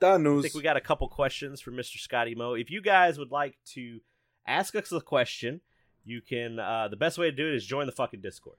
the 0.00 0.18
news. 0.18 0.40
I 0.40 0.42
think 0.42 0.54
we 0.54 0.62
got 0.62 0.76
a 0.76 0.80
couple 0.82 1.08
questions 1.08 1.60
for 1.62 1.70
Mr. 1.72 1.98
Scotty 1.98 2.34
Mo. 2.34 2.52
If 2.54 2.70
you 2.70 2.80
guys 2.82 3.18
would 3.18 3.30
like 3.30 3.56
to 3.72 4.00
ask 4.46 4.74
us 4.76 4.92
a 4.92 5.00
question, 5.00 5.60
you 6.04 6.20
can. 6.20 6.58
Uh, 6.58 6.88
the 6.88 6.96
best 6.96 7.16
way 7.18 7.30
to 7.30 7.36
do 7.36 7.48
it 7.48 7.54
is 7.54 7.64
join 7.66 7.86
the 7.86 7.92
fucking 7.92 8.20
Discord. 8.20 8.56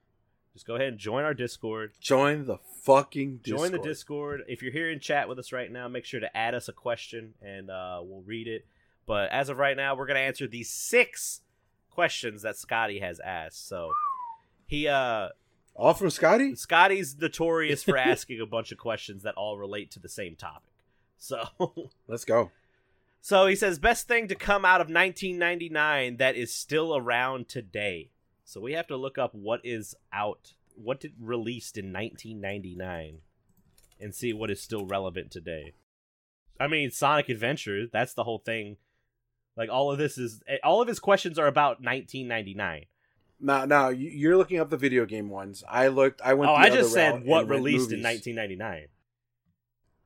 Just 0.53 0.65
go 0.65 0.75
ahead 0.75 0.87
and 0.87 0.97
join 0.97 1.23
our 1.23 1.33
Discord. 1.33 1.91
Join 1.99 2.45
the 2.45 2.57
fucking 2.83 3.37
Discord. 3.43 3.59
Join 3.59 3.71
the 3.71 3.87
Discord. 3.87 4.43
If 4.47 4.61
you're 4.61 4.71
here 4.71 4.89
in 4.89 4.99
chat 4.99 5.29
with 5.29 5.39
us 5.39 5.51
right 5.51 5.71
now, 5.71 5.87
make 5.87 6.05
sure 6.05 6.19
to 6.19 6.37
add 6.37 6.55
us 6.55 6.67
a 6.67 6.73
question 6.73 7.33
and 7.41 7.69
uh, 7.69 8.01
we'll 8.03 8.23
read 8.23 8.47
it. 8.47 8.65
But 9.05 9.31
as 9.31 9.49
of 9.49 9.57
right 9.57 9.75
now, 9.77 9.95
we're 9.95 10.05
gonna 10.05 10.19
answer 10.19 10.47
these 10.47 10.69
six 10.69 11.41
questions 11.89 12.43
that 12.43 12.57
Scotty 12.57 12.99
has 12.99 13.19
asked. 13.19 13.67
So 13.67 13.91
he 14.67 14.87
uh 14.87 15.29
All 15.75 15.93
from 15.93 16.09
Scotty. 16.09 16.55
Scotty's 16.55 17.17
notorious 17.19 17.83
for 17.83 17.97
asking 18.13 18.39
a 18.41 18.45
bunch 18.45 18.71
of 18.71 18.77
questions 18.77 19.23
that 19.23 19.35
all 19.35 19.57
relate 19.57 19.91
to 19.91 19.99
the 19.99 20.09
same 20.09 20.35
topic. 20.35 20.71
So 21.17 21.43
Let's 22.07 22.25
go. 22.25 22.51
So 23.21 23.47
he 23.47 23.55
says 23.55 23.79
best 23.79 24.07
thing 24.07 24.27
to 24.29 24.35
come 24.35 24.63
out 24.63 24.81
of 24.81 24.87
1999 24.87 26.17
that 26.17 26.35
is 26.35 26.53
still 26.53 26.95
around 26.95 27.49
today. 27.49 28.09
So 28.49 28.59
we 28.59 28.73
have 28.73 28.87
to 28.87 28.97
look 28.97 29.19
up 29.19 29.35
what 29.35 29.61
is 29.63 29.93
out, 30.11 30.53
what 30.73 30.99
did 30.99 31.13
released 31.19 31.77
in 31.77 31.93
1999 31.93 33.19
and 33.99 34.15
see 34.15 34.33
what 34.33 34.49
is 34.49 34.59
still 34.59 34.87
relevant 34.87 35.29
today. 35.29 35.73
I 36.59 36.65
mean 36.67 36.89
Sonic 36.89 37.29
Adventure, 37.29 37.85
that's 37.85 38.15
the 38.15 38.23
whole 38.23 38.39
thing. 38.39 38.77
Like 39.55 39.69
all 39.69 39.91
of 39.91 39.99
this 39.99 40.17
is 40.17 40.41
eh, 40.47 40.57
all 40.63 40.81
of 40.81 40.87
his 40.87 40.99
questions 40.99 41.37
are 41.37 41.45
about 41.45 41.83
1999. 41.83 42.85
Now, 43.39 43.65
now 43.65 43.89
you- 43.89 44.09
you're 44.09 44.35
looking 44.37 44.59
up 44.59 44.71
the 44.71 44.77
video 44.77 45.05
game 45.05 45.29
ones. 45.29 45.63
I 45.69 45.89
looked. 45.89 46.19
I 46.23 46.33
went. 46.33 46.49
Oh, 46.49 46.55
I 46.55 46.71
just 46.71 46.91
said 46.91 47.23
what 47.25 47.47
released 47.47 47.91
in 47.91 48.01
1999. 48.01 48.87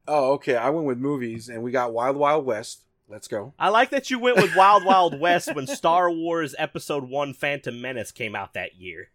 Oh, 0.05 0.33
okay. 0.33 0.57
I 0.57 0.69
went 0.69 0.85
with 0.85 0.97
movies, 0.97 1.47
and 1.47 1.63
we 1.63 1.71
got 1.71 1.93
Wild 1.93 2.17
Wild 2.17 2.45
West. 2.45 2.82
Let's 3.09 3.27
go. 3.27 3.53
I 3.59 3.69
like 3.69 3.89
that 3.91 4.09
you 4.09 4.17
went 4.17 4.37
with 4.37 4.55
Wild 4.55 4.85
Wild 4.85 5.19
West 5.19 5.53
when 5.53 5.67
Star 5.67 6.09
Wars 6.09 6.55
Episode 6.57 7.09
1 7.09 7.33
Phantom 7.33 7.79
Menace 7.79 8.11
came 8.11 8.35
out 8.35 8.53
that 8.53 8.75
year. 8.75 9.09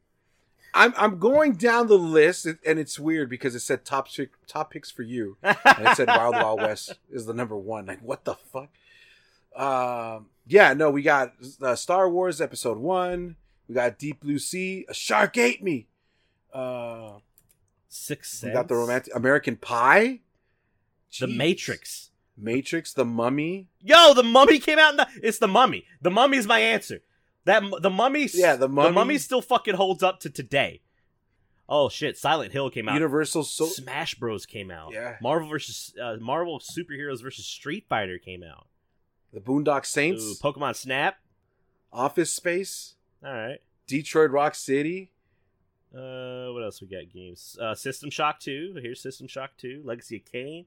I'm 0.74 0.92
I'm 0.96 1.18
going 1.18 1.54
down 1.54 1.86
the 1.88 1.98
list, 1.98 2.46
and 2.46 2.78
it's 2.78 2.98
weird 2.98 3.30
because 3.30 3.54
it 3.54 3.60
said 3.60 3.84
top 3.84 4.12
pick, 4.12 4.30
top 4.46 4.70
picks 4.72 4.90
for 4.90 5.02
you, 5.02 5.38
and 5.42 5.56
it 5.64 5.96
said 5.96 6.08
Wild 6.08 6.34
Wild 6.34 6.60
West 6.60 6.92
is 7.10 7.24
the 7.26 7.32
number 7.32 7.56
one. 7.56 7.86
Like 7.86 8.00
what 8.02 8.24
the 8.24 8.34
fuck? 8.34 8.68
Um, 9.56 10.26
yeah, 10.46 10.74
no, 10.74 10.90
we 10.90 11.02
got 11.02 11.32
uh, 11.62 11.74
Star 11.74 12.08
Wars 12.08 12.40
Episode 12.40 12.78
One. 12.78 13.36
We 13.66 13.74
got 13.74 13.98
Deep 13.98 14.20
Blue 14.20 14.38
Sea. 14.38 14.86
A 14.88 14.94
shark 14.94 15.36
ate 15.36 15.62
me. 15.62 15.88
Uh, 16.52 17.18
Six 17.88 18.42
we 18.44 18.52
got 18.52 18.68
the 18.68 18.76
romantic 18.76 19.14
American 19.16 19.56
Pie. 19.56 20.20
The 21.18 21.26
Matrix. 21.26 22.07
Matrix, 22.38 22.92
The 22.92 23.04
Mummy. 23.04 23.66
Yo, 23.80 24.14
the 24.14 24.22
Mummy 24.22 24.58
came 24.58 24.78
out. 24.78 24.90
In 24.92 24.96
the, 24.98 25.08
it's 25.22 25.38
the 25.38 25.48
Mummy. 25.48 25.84
The 26.00 26.10
Mummy's 26.10 26.46
my 26.46 26.60
answer. 26.60 27.00
That 27.44 27.62
the 27.82 27.90
Mummy. 27.90 28.28
Yeah, 28.32 28.52
The 28.54 28.66
The 28.66 28.68
Mummy. 28.68 28.94
Mummy 28.94 29.18
still 29.18 29.42
fucking 29.42 29.74
holds 29.74 30.02
up 30.02 30.20
to 30.20 30.30
today. 30.30 30.80
Oh 31.70 31.88
shit! 31.90 32.16
Silent 32.16 32.52
Hill 32.52 32.70
came 32.70 32.88
out. 32.88 32.94
Universal 32.94 33.44
so 33.44 33.66
Smash 33.66 34.14
Bros 34.14 34.46
came 34.46 34.70
out. 34.70 34.92
Yeah. 34.94 35.16
Marvel 35.20 35.48
versus 35.48 35.94
uh, 36.02 36.16
Marvel 36.18 36.60
superheroes 36.60 37.22
versus 37.22 37.44
Street 37.46 37.84
Fighter 37.88 38.16
came 38.18 38.42
out. 38.42 38.66
The 39.34 39.40
Boondock 39.40 39.84
Saints, 39.84 40.22
Ooh, 40.22 40.34
Pokemon 40.42 40.76
Snap. 40.76 41.16
Office 41.92 42.32
Space, 42.32 42.94
All 43.24 43.32
right. 43.32 43.58
Detroit 43.86 44.30
Rock 44.30 44.54
City. 44.54 45.10
Uh, 45.94 46.48
what 46.52 46.62
else 46.62 46.80
we 46.82 46.86
got? 46.86 47.10
Games. 47.12 47.56
Uh, 47.60 47.74
System 47.74 48.10
Shock 48.10 48.40
Two. 48.40 48.76
Here's 48.82 49.00
System 49.02 49.26
Shock 49.26 49.50
Two. 49.58 49.82
Legacy 49.84 50.16
of 50.16 50.24
Kain. 50.30 50.66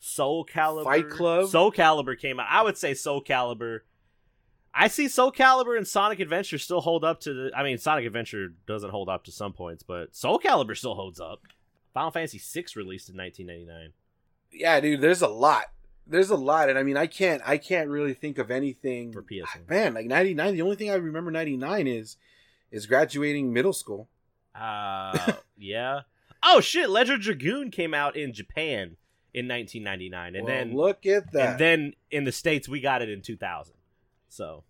Soul 0.00 0.46
Calibur. 0.46 0.84
Fight 0.84 1.10
Club. 1.10 1.48
Soul 1.48 1.70
Calibur 1.70 2.18
came 2.18 2.40
out. 2.40 2.46
I 2.50 2.62
would 2.62 2.76
say 2.76 2.94
Soul 2.94 3.22
Calibur. 3.22 3.80
I 4.72 4.88
see 4.88 5.08
Soul 5.08 5.30
Calibur 5.30 5.76
and 5.76 5.86
Sonic 5.86 6.20
Adventure 6.20 6.58
still 6.58 6.80
hold 6.80 7.04
up 7.04 7.20
to 7.20 7.34
the. 7.34 7.50
I 7.54 7.62
mean, 7.62 7.78
Sonic 7.78 8.06
Adventure 8.06 8.48
doesn't 8.66 8.90
hold 8.90 9.08
up 9.08 9.24
to 9.24 9.32
some 9.32 9.52
points, 9.52 9.82
but 9.82 10.16
Soul 10.16 10.40
Calibur 10.40 10.76
still 10.76 10.94
holds 10.94 11.20
up. 11.20 11.42
Final 11.92 12.10
Fantasy 12.10 12.38
VI 12.38 12.66
released 12.76 13.10
in 13.10 13.16
1999. 13.16 13.92
Yeah, 14.52 14.80
dude, 14.80 15.00
there's 15.00 15.22
a 15.22 15.28
lot. 15.28 15.66
There's 16.06 16.30
a 16.30 16.36
lot, 16.36 16.68
and 16.70 16.78
I 16.78 16.82
mean, 16.82 16.96
I 16.96 17.06
can't, 17.06 17.42
I 17.44 17.56
can't 17.56 17.88
really 17.88 18.14
think 18.14 18.38
of 18.38 18.50
anything 18.50 19.12
For 19.12 19.22
PS1. 19.22 19.68
Man, 19.68 19.94
like 19.94 20.06
'99, 20.06 20.54
the 20.54 20.62
only 20.62 20.76
thing 20.76 20.90
I 20.90 20.94
remember 20.94 21.30
'99 21.30 21.86
is, 21.86 22.16
is 22.72 22.86
graduating 22.86 23.52
middle 23.52 23.72
school. 23.72 24.08
Uh, 24.54 25.34
yeah. 25.56 26.00
Oh 26.42 26.60
shit! 26.60 26.88
Legend 26.88 27.22
Dragoon 27.22 27.70
came 27.70 27.92
out 27.92 28.16
in 28.16 28.32
Japan 28.32 28.96
in 29.32 29.46
1999, 29.48 30.34
and 30.36 30.44
Well, 30.44 30.54
then 30.54 30.76
look 30.76 31.06
at 31.06 31.30
that. 31.32 31.50
and 31.50 31.58
then 31.60 31.92
in 32.10 32.24
the 32.24 32.32
states 32.32 32.68
we 32.68 32.80
got 32.80 33.02
it 33.02 33.08
in 33.08 33.22
2000. 33.22 33.74
So, 34.28 34.64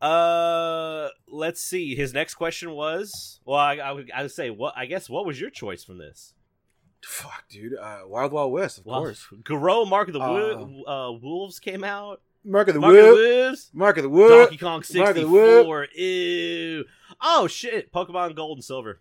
uh, 0.00 1.08
let's 1.28 1.60
see. 1.60 1.94
His 1.94 2.12
next 2.12 2.34
question 2.34 2.70
was, 2.72 3.40
well, 3.44 3.58
I, 3.58 3.76
I 3.76 3.92
would 3.92 4.10
I 4.14 4.22
would 4.22 4.30
say, 4.32 4.50
what? 4.50 4.74
I 4.76 4.86
guess 4.86 5.08
what 5.08 5.24
was 5.26 5.40
your 5.40 5.50
choice 5.50 5.82
from 5.84 5.98
this? 5.98 6.34
Fuck, 7.04 7.44
dude. 7.48 7.74
Uh, 7.76 8.00
Wild 8.06 8.32
Wild 8.32 8.52
West, 8.52 8.78
of 8.78 8.86
Well, 8.86 9.00
course. 9.00 9.26
Garou, 9.44 9.86
Mark 9.86 10.08
of 10.08 10.14
the 10.14 10.20
Uh, 10.20 10.28
Wo- 10.66 10.82
uh, 10.86 11.12
Wolves 11.12 11.58
came 11.60 11.84
out. 11.84 12.20
Mark 12.44 12.68
of 12.68 12.74
the 12.74 12.80
Mark 12.80 12.94
of 12.96 13.04
the 13.04 13.12
Wolves. 13.12 13.70
Mark 13.72 13.96
of 13.96 14.02
the 14.04 14.08
Wolves. 14.08 14.34
Donkey 14.34 14.56
Kong 14.58 14.82
Mark 14.94 15.16
of 15.16 15.16
the. 15.16 15.20
64. 15.22 15.86
Ew. 15.96 16.84
Oh 17.20 17.46
shit! 17.48 17.92
Pokemon 17.92 18.34
Gold 18.36 18.58
and 18.58 18.64
Silver. 18.64 19.00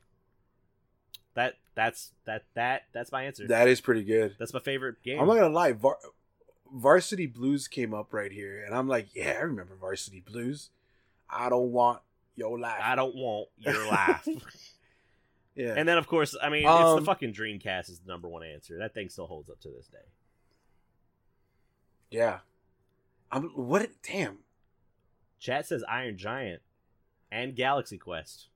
That 1.76 1.84
that's 1.84 2.12
that 2.26 2.44
that 2.56 2.84
that's 2.94 3.12
my 3.12 3.24
answer. 3.24 3.48
That 3.48 3.68
is 3.68 3.82
pretty 3.82 4.04
good. 4.04 4.36
that's 4.40 4.54
my 4.54 4.60
favorite 4.60 5.04
game. 5.04 5.20
I'm 5.20 5.28
not 5.28 5.36
gonna 5.36 5.50
lie. 5.54 5.74
Var- 5.74 6.00
Varsity 6.74 7.28
Blues 7.28 7.68
came 7.68 7.94
up 7.94 8.14
right 8.14 8.32
here, 8.32 8.64
and 8.66 8.74
I'm 8.76 8.88
like, 8.88 9.08
yeah, 9.16 9.36
I 9.38 9.42
remember 9.44 9.76
Varsity 9.76 10.22
Blues. 10.26 10.70
I 11.30 11.50
don't 11.50 11.72
want 11.72 12.02
your 12.36 12.58
life. 12.60 12.80
I 12.82 12.96
don't 12.96 13.16
want 13.16 13.50
your 13.58 13.88
life. 13.88 14.28
yeah. 15.56 15.74
and 15.78 15.88
then 15.88 15.98
of 15.98 16.08
course, 16.08 16.36
I 16.42 16.50
mean, 16.50 16.64
it's 16.64 16.70
Um, 16.70 17.00
the 17.00 17.06
fucking 17.06 17.34
Dreamcast 17.34 17.90
is 17.90 18.00
the 18.00 18.12
number 18.12 18.28
one 18.28 18.44
answer. 18.44 18.78
That 18.78 18.94
thing 18.94 19.10
still 19.10 19.28
holds 19.28 19.50
up 19.50 19.60
to 19.62 19.70
this 19.70 19.88
day. 19.88 19.98
yeah. 22.12 22.40
I'm 23.32 23.50
what? 23.56 23.90
Damn. 24.08 24.38
Chat 25.40 25.68
says 25.68 25.84
Iron 25.90 26.18
Giant 26.18 26.62
and 27.32 27.56
Galaxy 27.56 27.98
Quest. 27.98 28.48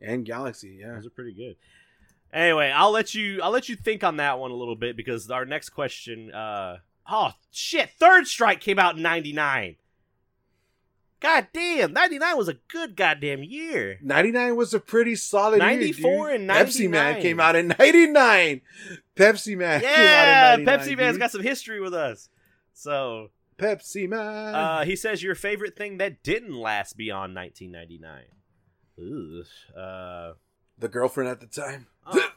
And 0.00 0.24
Galaxy, 0.24 0.78
yeah. 0.80 0.94
Those 0.94 1.06
are 1.06 1.10
pretty 1.10 1.32
good. 1.32 1.56
Anyway, 2.32 2.70
I'll 2.74 2.90
let 2.90 3.14
you 3.14 3.40
I'll 3.42 3.50
let 3.50 3.68
you 3.68 3.76
think 3.76 4.04
on 4.04 4.16
that 4.18 4.38
one 4.38 4.50
a 4.50 4.54
little 4.54 4.76
bit 4.76 4.96
because 4.96 5.30
our 5.30 5.44
next 5.44 5.70
question 5.70 6.32
uh 6.32 6.78
oh 7.10 7.30
shit, 7.50 7.90
Third 7.98 8.26
Strike 8.26 8.60
came 8.60 8.78
out 8.78 8.96
in 8.96 9.02
99. 9.02 9.76
God 11.18 11.48
damn, 11.54 11.94
99 11.94 12.36
was 12.36 12.48
a 12.48 12.54
good 12.68 12.94
goddamn 12.94 13.42
year. 13.42 13.98
99 14.02 14.54
was 14.54 14.74
a 14.74 14.80
pretty 14.80 15.14
solid 15.16 15.58
94 15.60 16.10
year, 16.28 16.34
and 16.36 16.46
'99. 16.46 16.66
Pepsi 16.66 16.90
Man 16.90 17.22
came 17.22 17.40
out 17.40 17.56
in 17.56 17.68
99. 17.78 18.60
Pepsi 19.16 19.56
Man 19.56 19.80
Yeah, 19.80 19.94
came 19.94 20.44
out 20.44 20.58
in 20.60 20.66
Pepsi 20.66 20.96
Man's 20.96 21.14
dude. 21.14 21.20
got 21.20 21.30
some 21.30 21.42
history 21.42 21.80
with 21.80 21.94
us. 21.94 22.28
So, 22.74 23.30
Pepsi 23.56 24.06
Man. 24.06 24.54
uh 24.54 24.84
he 24.84 24.94
says 24.94 25.22
your 25.22 25.34
favorite 25.34 25.74
thing 25.74 25.96
that 25.98 26.22
didn't 26.22 26.54
last 26.54 26.98
beyond 26.98 27.34
1999. 27.34 28.24
Ooh. 28.98 29.44
Uh 29.76 30.32
the 30.78 30.88
girlfriend 30.88 31.30
at 31.30 31.40
the 31.40 31.46
time. 31.46 31.86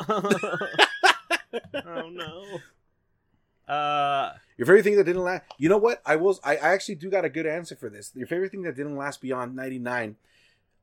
oh 0.07 2.10
no. 2.11 2.60
Uh 3.68 4.34
Your 4.57 4.65
favorite 4.65 4.84
thing 4.84 4.95
that 4.95 5.03
didn't 5.03 5.23
last. 5.23 5.44
You 5.60 5.69
know 5.69 5.77
what? 5.77 6.02
I 6.03 6.15
will. 6.15 6.40
I, 6.44 6.57
I 6.57 6.69
actually 6.69 6.95
do 6.95 7.11
got 7.11 7.23
a 7.23 7.30
good 7.30 7.45
answer 7.45 7.76
for 7.76 7.88
this. 7.88 8.11
Your 8.15 8.26
favorite 8.26 8.49
thing 8.49 8.64
that 8.64 8.76
didn't 8.76 8.98
last 8.98 9.22
beyond 9.22 9.56
ninety 9.56 9.77
nine, 9.77 10.15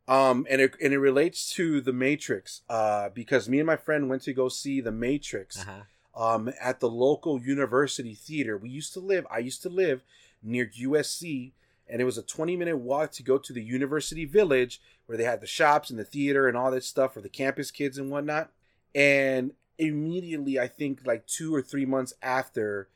um, 0.07 0.47
and 0.49 0.61
it 0.61 0.77
and 0.81 0.93
it 0.93 0.99
relates 0.99 1.53
to 1.55 1.81
the 1.81 1.93
Matrix. 1.93 2.61
Uh, 2.69 3.09
because 3.09 3.49
me 3.49 3.59
and 3.59 3.67
my 3.67 3.77
friend 3.77 4.09
went 4.09 4.23
to 4.23 4.33
go 4.33 4.49
see 4.49 4.81
the 4.81 4.93
Matrix, 4.93 5.67
uh-huh. 5.67 6.25
um, 6.25 6.53
at 6.61 6.79
the 6.79 6.89
local 6.89 7.41
university 7.41 8.15
theater. 8.15 8.57
We 8.57 8.69
used 8.69 8.93
to 8.93 9.01
live. 9.01 9.27
I 9.33 9.39
used 9.39 9.63
to 9.63 9.69
live 9.69 10.05
near 10.41 10.71
USC, 10.81 11.51
and 11.89 12.01
it 12.01 12.05
was 12.05 12.19
a 12.19 12.23
twenty 12.23 12.57
minute 12.57 12.79
walk 12.79 13.13
to 13.13 13.23
go 13.23 13.39
to 13.39 13.53
the 13.53 13.63
University 13.63 14.25
Village 14.25 14.81
where 15.07 15.17
they 15.17 15.25
had 15.25 15.41
the 15.41 15.47
shops 15.47 15.91
and 15.91 15.99
the 15.99 16.05
theater 16.05 16.49
and 16.49 16.57
all 16.57 16.71
that 16.71 16.85
stuff 16.85 17.15
for 17.15 17.21
the 17.21 17.29
campus 17.29 17.71
kids 17.71 17.99
and 17.99 18.11
whatnot. 18.11 18.51
And 18.95 19.53
immediately, 19.79 20.59
I 20.59 20.69
think 20.69 21.01
like 21.05 21.27
two 21.27 21.55
or 21.55 21.63
three 21.63 21.87
months 21.87 22.15
after 22.23 22.89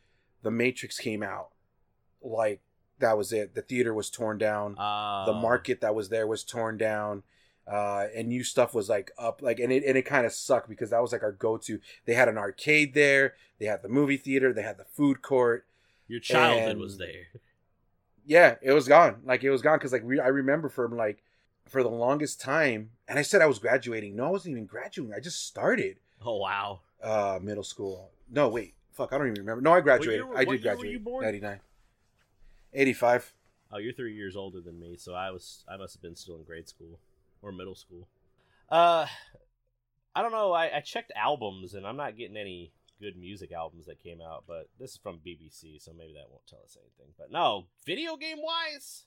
the 0.42 0.50
Matrix 0.50 0.98
came 0.98 1.22
out, 1.22 1.50
like 2.22 2.60
that 2.98 3.16
was 3.16 3.32
it. 3.32 3.54
The 3.54 3.62
theater 3.62 3.94
was 3.94 4.10
torn 4.10 4.38
down. 4.38 4.76
Uh, 4.78 5.26
the 5.26 5.32
market 5.34 5.80
that 5.80 5.94
was 5.94 6.08
there 6.08 6.26
was 6.26 6.44
torn 6.44 6.78
down. 6.78 7.22
Uh, 7.70 8.08
and 8.16 8.28
new 8.28 8.42
stuff 8.42 8.74
was 8.74 8.88
like 8.88 9.12
up, 9.16 9.42
like, 9.42 9.60
and 9.60 9.70
it 9.72 9.84
and 9.84 9.96
it 9.96 10.02
kind 10.02 10.26
of 10.26 10.32
sucked 10.32 10.68
because 10.68 10.90
that 10.90 11.00
was 11.00 11.12
like 11.12 11.22
our 11.22 11.30
go-to. 11.30 11.78
They 12.04 12.14
had 12.14 12.28
an 12.28 12.36
arcade 12.36 12.94
there, 12.94 13.34
they 13.60 13.66
had 13.66 13.82
the 13.82 13.88
movie 13.88 14.16
theater, 14.16 14.52
they 14.52 14.62
had 14.62 14.76
the 14.76 14.86
food 14.86 15.22
court. 15.22 15.66
Your 16.08 16.18
childhood 16.18 16.70
and- 16.70 16.80
was 16.80 16.98
there. 16.98 17.28
Yeah, 18.30 18.54
it 18.62 18.72
was 18.72 18.86
gone. 18.86 19.22
Like 19.24 19.42
it 19.42 19.50
was 19.50 19.60
gone 19.60 19.78
because 19.78 19.90
like 19.90 20.04
we, 20.04 20.20
I 20.20 20.28
remember 20.28 20.68
from 20.68 20.96
like 20.96 21.24
for 21.66 21.82
the 21.82 21.88
longest 21.88 22.40
time, 22.40 22.90
and 23.08 23.18
I 23.18 23.22
said 23.22 23.42
I 23.42 23.46
was 23.46 23.58
graduating. 23.58 24.14
No, 24.14 24.24
I 24.24 24.30
wasn't 24.30 24.52
even 24.52 24.66
graduating. 24.66 25.12
I 25.12 25.18
just 25.18 25.48
started 25.48 25.96
Oh 26.24 26.36
wow. 26.36 26.78
uh 27.02 27.40
middle 27.42 27.64
school. 27.64 28.12
No, 28.30 28.48
wait, 28.48 28.74
fuck, 28.92 29.12
I 29.12 29.18
don't 29.18 29.26
even 29.26 29.40
remember. 29.40 29.62
No, 29.62 29.72
I 29.72 29.80
graduated. 29.80 30.24
I 30.36 30.44
did 30.44 30.62
graduate. 30.62 30.92
you 30.92 31.00
born? 31.00 31.24
Ninety 31.24 31.40
nine. 31.40 31.58
Eighty 32.72 32.92
five. 32.92 33.32
Oh, 33.72 33.78
you're 33.78 33.92
three 33.92 34.14
years 34.14 34.36
older 34.36 34.60
than 34.60 34.78
me, 34.78 34.94
so 34.96 35.12
I 35.12 35.32
was 35.32 35.64
I 35.68 35.76
must 35.76 35.94
have 35.94 36.02
been 36.02 36.14
still 36.14 36.36
in 36.36 36.44
grade 36.44 36.68
school 36.68 37.00
or 37.42 37.50
middle 37.50 37.74
school. 37.74 38.06
Uh, 38.68 39.06
I 40.14 40.22
don't 40.22 40.30
know. 40.30 40.52
I, 40.52 40.76
I 40.76 40.80
checked 40.82 41.10
albums, 41.16 41.74
and 41.74 41.84
I'm 41.84 41.96
not 41.96 42.16
getting 42.16 42.36
any 42.36 42.70
good 43.00 43.16
music 43.16 43.52
albums 43.52 43.86
that 43.86 44.02
came 44.02 44.20
out. 44.20 44.44
But 44.46 44.68
this 44.78 44.92
is 44.92 44.96
from 44.96 45.18
BBC, 45.26 45.82
so 45.82 45.92
maybe 45.96 46.12
that 46.14 46.30
won't 46.30 46.46
tell 46.46 46.60
us 46.64 46.76
anything. 46.80 47.14
But 47.18 47.30
no, 47.32 47.66
video 47.86 48.16
game 48.16 48.38
wise, 48.40 49.04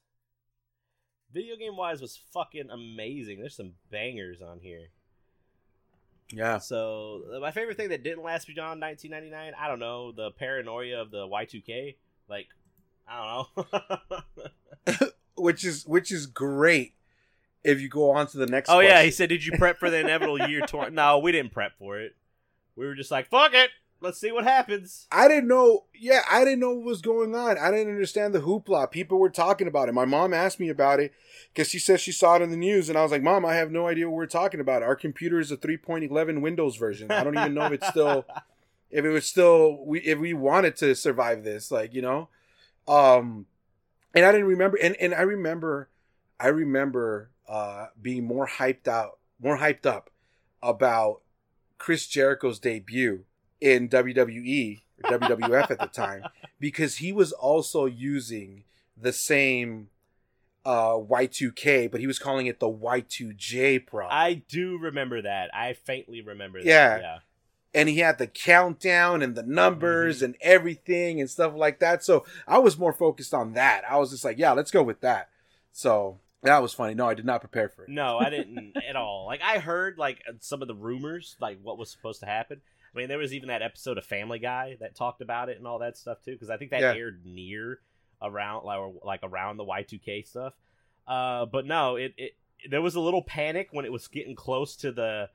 video 1.31 1.55
game 1.55 1.77
wise 1.77 2.01
was 2.01 2.19
fucking 2.33 2.69
amazing. 2.69 3.39
There's 3.39 3.55
some 3.55 3.73
bangers 3.91 4.41
on 4.41 4.59
here. 4.59 4.89
Yeah. 6.31 6.57
So 6.57 7.21
my 7.39 7.51
favorite 7.51 7.77
thing 7.77 7.89
that 7.89 8.03
didn't 8.03 8.23
last 8.23 8.47
beyond 8.47 8.81
1999, 8.81 9.53
I 9.59 9.67
don't 9.67 9.79
know, 9.79 10.11
the 10.11 10.31
paranoia 10.31 11.01
of 11.01 11.11
the 11.11 11.27
Y2K. 11.27 11.95
Like, 12.27 12.47
I 13.07 13.45
don't 13.55 13.67
know. 13.67 15.07
Which 15.35 15.65
is 15.65 15.85
which 15.85 16.11
is 16.11 16.27
great. 16.27 16.93
If 17.63 17.81
you 17.81 17.89
go 17.89 18.11
on 18.11 18.27
to 18.27 18.37
the 18.37 18.45
next. 18.45 18.69
oh 18.69 18.81
yeah, 18.81 19.01
he 19.01 19.09
said, 19.09 19.29
"Did 19.29 19.43
you 19.43 19.53
prep 19.57 19.77
for 19.77 19.89
the 19.89 19.99
inevitable 19.99 20.47
year 20.47 20.61
tour?" 20.67 20.89
No, 20.91 21.17
we 21.19 21.31
didn't 21.31 21.51
prep 21.51 21.77
for 21.79 21.99
it. 21.99 22.15
We 22.75 22.85
were 22.85 22.93
just 22.93 23.09
like, 23.09 23.29
"Fuck 23.29 23.53
it, 23.53 23.71
let's 24.03 24.19
see 24.19 24.31
what 24.31 24.43
happens." 24.43 25.07
I 25.11 25.27
didn't 25.27 25.47
know. 25.47 25.85
Yeah, 25.95 26.21
I 26.29 26.43
didn't 26.43 26.59
know 26.59 26.71
what 26.71 26.85
was 26.85 27.01
going 27.01 27.33
on. 27.33 27.57
I 27.57 27.71
didn't 27.71 27.93
understand 27.93 28.35
the 28.35 28.41
hoopla. 28.41 28.91
People 28.91 29.17
were 29.17 29.29
talking 29.29 29.67
about 29.67 29.89
it. 29.89 29.93
My 29.93 30.05
mom 30.05 30.33
asked 30.33 30.59
me 30.59 30.69
about 30.69 30.99
it 30.99 31.13
because 31.53 31.69
she 31.69 31.79
said 31.79 31.99
she 31.99 32.11
saw 32.11 32.35
it 32.35 32.41
in 32.41 32.51
the 32.51 32.57
news, 32.57 32.89
and 32.89 32.97
I 32.97 33.01
was 33.01 33.11
like, 33.11 33.23
"Mom, 33.23 33.45
I 33.45 33.55
have 33.55 33.71
no 33.71 33.87
idea 33.87 34.09
what 34.09 34.17
we're 34.17 34.25
talking 34.27 34.59
about. 34.59 34.83
Our 34.83 34.95
computer 34.95 35.39
is 35.39 35.51
a 35.51 35.57
3.11 35.57 36.41
Windows 36.41 36.75
version. 36.75 37.09
I 37.09 37.23
don't 37.23 37.37
even 37.37 37.53
know 37.53 37.65
if 37.65 37.73
it's 37.73 37.87
still, 37.87 38.25
if 38.91 39.05
it 39.05 39.09
was 39.09 39.25
still, 39.25 39.83
we 39.85 40.01
if 40.01 40.19
we 40.19 40.33
wanted 40.33 40.75
to 40.77 40.93
survive 40.95 41.43
this, 41.43 41.71
like 41.71 41.93
you 41.93 42.01
know, 42.01 42.29
um, 42.87 43.47
and 44.13 44.25
I 44.25 44.31
didn't 44.31 44.47
remember, 44.47 44.77
and 44.77 44.95
and 44.97 45.13
I 45.15 45.21
remember, 45.21 45.89
I 46.39 46.47
remember 46.47 47.31
uh 47.47 47.87
being 48.01 48.25
more 48.25 48.47
hyped 48.47 48.87
out, 48.87 49.19
more 49.41 49.57
hyped 49.57 49.85
up 49.85 50.09
about 50.61 51.21
Chris 51.77 52.07
Jericho's 52.07 52.59
debut 52.59 53.25
in 53.63 53.87
WWE 53.89 54.81
or 55.03 55.09
WWF 55.17 55.71
at 55.71 55.79
the 55.79 55.87
time 55.87 56.23
because 56.59 56.97
he 56.97 57.11
was 57.13 57.31
also 57.31 57.85
using 57.85 58.63
the 58.99 59.13
same 59.13 59.89
uh 60.65 60.93
Y2K, 60.95 61.89
but 61.91 61.99
he 61.99 62.07
was 62.07 62.19
calling 62.19 62.47
it 62.47 62.59
the 62.59 62.69
Y2J 62.69 63.85
Pro. 63.85 64.07
I 64.07 64.33
do 64.47 64.77
remember 64.77 65.21
that. 65.21 65.49
I 65.53 65.73
faintly 65.73 66.21
remember 66.21 66.59
that. 66.59 66.65
Yeah. 66.67 66.99
Yeah. 66.99 67.17
and 67.73 67.89
he 67.89 67.97
had 67.99 68.17
the 68.17 68.27
countdown 68.27 69.21
and 69.21 69.35
the 69.35 69.43
numbers 69.43 70.17
Mm-hmm. 70.17 70.25
and 70.25 70.35
everything 70.41 71.19
and 71.19 71.29
stuff 71.29 71.53
like 71.55 71.79
that. 71.79 72.03
So 72.03 72.25
I 72.47 72.59
was 72.59 72.77
more 72.77 72.93
focused 72.93 73.33
on 73.33 73.53
that. 73.53 73.83
I 73.89 73.97
was 73.97 74.11
just 74.11 74.23
like, 74.25 74.37
yeah, 74.37 74.51
let's 74.51 74.71
go 74.71 74.83
with 74.83 75.01
that. 75.01 75.29
So 75.71 76.19
that 76.43 76.61
was 76.61 76.73
funny. 76.73 76.93
No, 76.93 77.07
I 77.09 77.13
did 77.13 77.25
not 77.25 77.39
prepare 77.41 77.67
for 77.69 77.83
it. 77.83 77.89
No, 77.89 78.17
I 78.19 78.29
didn't 78.29 78.75
at 78.87 78.95
all. 78.95 79.25
Like 79.25 79.41
I 79.41 79.59
heard 79.59 79.97
like 79.97 80.21
some 80.39 80.61
of 80.61 80.67
the 80.67 80.75
rumors, 80.75 81.35
like 81.41 81.57
what 81.63 81.77
was 81.77 81.89
supposed 81.89 82.19
to 82.21 82.25
happen. 82.25 82.61
I 82.93 82.97
mean, 82.99 83.07
there 83.09 83.17
was 83.17 83.33
even 83.33 83.49
that 83.49 83.61
episode 83.61 83.97
of 83.97 84.05
Family 84.05 84.39
Guy 84.39 84.77
that 84.79 84.95
talked 84.95 85.21
about 85.21 85.49
it 85.49 85.57
and 85.57 85.65
all 85.65 85.79
that 85.79 85.97
stuff 85.97 86.21
too, 86.23 86.33
because 86.33 86.49
I 86.49 86.57
think 86.57 86.71
that 86.71 86.81
Yeah. 86.81 86.93
aired 86.93 87.25
near 87.25 87.79
around 88.21 88.65
like, 88.65 88.79
like 89.03 89.19
around 89.23 89.57
the 89.57 89.63
Y 89.63 89.83
two 89.83 89.99
K 89.99 90.21
stuff. 90.21 90.53
Uh, 91.07 91.45
but 91.45 91.65
no, 91.65 91.95
it, 91.95 92.13
it 92.17 92.35
there 92.69 92.81
was 92.81 92.95
a 92.95 92.99
little 92.99 93.21
panic 93.23 93.69
when 93.71 93.83
it 93.85 93.91
was 93.91 94.07
getting 94.07 94.35
close 94.35 94.75
to 94.77 94.91
the 94.91 95.29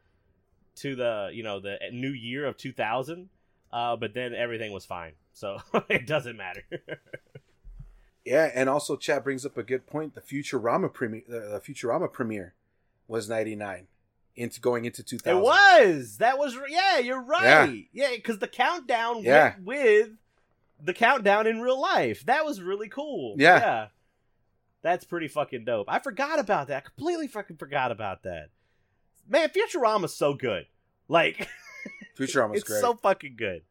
to 0.76 0.94
the 0.94 1.30
you 1.32 1.42
know 1.42 1.58
the 1.60 1.76
new 1.92 2.10
year 2.10 2.46
of 2.46 2.56
two 2.56 2.72
thousand. 2.72 3.28
Uh, 3.70 3.96
but 3.96 4.14
then 4.14 4.34
everything 4.34 4.72
was 4.72 4.86
fine, 4.86 5.12
so 5.32 5.58
it 5.90 6.06
doesn't 6.06 6.36
matter. 6.38 6.62
Yeah, 8.24 8.50
and 8.54 8.68
also 8.68 8.96
chat 8.96 9.24
brings 9.24 9.44
up 9.46 9.56
a 9.56 9.62
good 9.62 9.86
point. 9.86 10.14
The 10.14 10.20
Futurama 10.20 10.92
premiere, 10.92 11.22
the, 11.28 11.40
the 11.40 11.60
Futurama 11.60 12.10
premiere, 12.12 12.54
was 13.06 13.28
ninety 13.28 13.54
nine, 13.56 13.88
into 14.38 14.60
going 14.60 14.84
into 14.84 15.02
two 15.02 15.18
It 15.24 15.34
was. 15.34 16.18
That 16.18 16.38
was. 16.38 16.56
Yeah, 16.68 16.98
you're 16.98 17.22
right. 17.22 17.86
Yeah, 17.92 18.10
because 18.14 18.38
the 18.38 18.48
countdown 18.48 19.22
Yeah. 19.22 19.54
went 19.62 19.64
with 19.64 20.10
the 20.82 20.94
countdown 20.94 21.46
in 21.46 21.60
real 21.60 21.80
life. 21.80 22.24
That 22.26 22.44
was 22.44 22.60
really 22.62 22.88
cool. 22.88 23.34
Yeah. 23.38 23.88
That's 24.82 25.04
pretty 25.04 25.28
fucking 25.28 25.64
dope. 25.64 25.86
I 25.90 25.98
forgot 25.98 26.38
about 26.38 26.68
that. 26.68 26.76
I 26.76 26.80
completely 26.80 27.26
fucking 27.26 27.56
forgot 27.56 27.90
about 27.90 28.22
that. 28.22 28.50
Man, 29.28 29.48
Futurama's 29.50 30.14
so 30.14 30.34
good. 30.34 30.66
Like 31.08 31.48
Futurama's 32.18 32.58
it's 32.60 32.68
great. 32.68 32.80
so 32.80 32.94
fucking 32.94 33.34
good. 33.36 33.62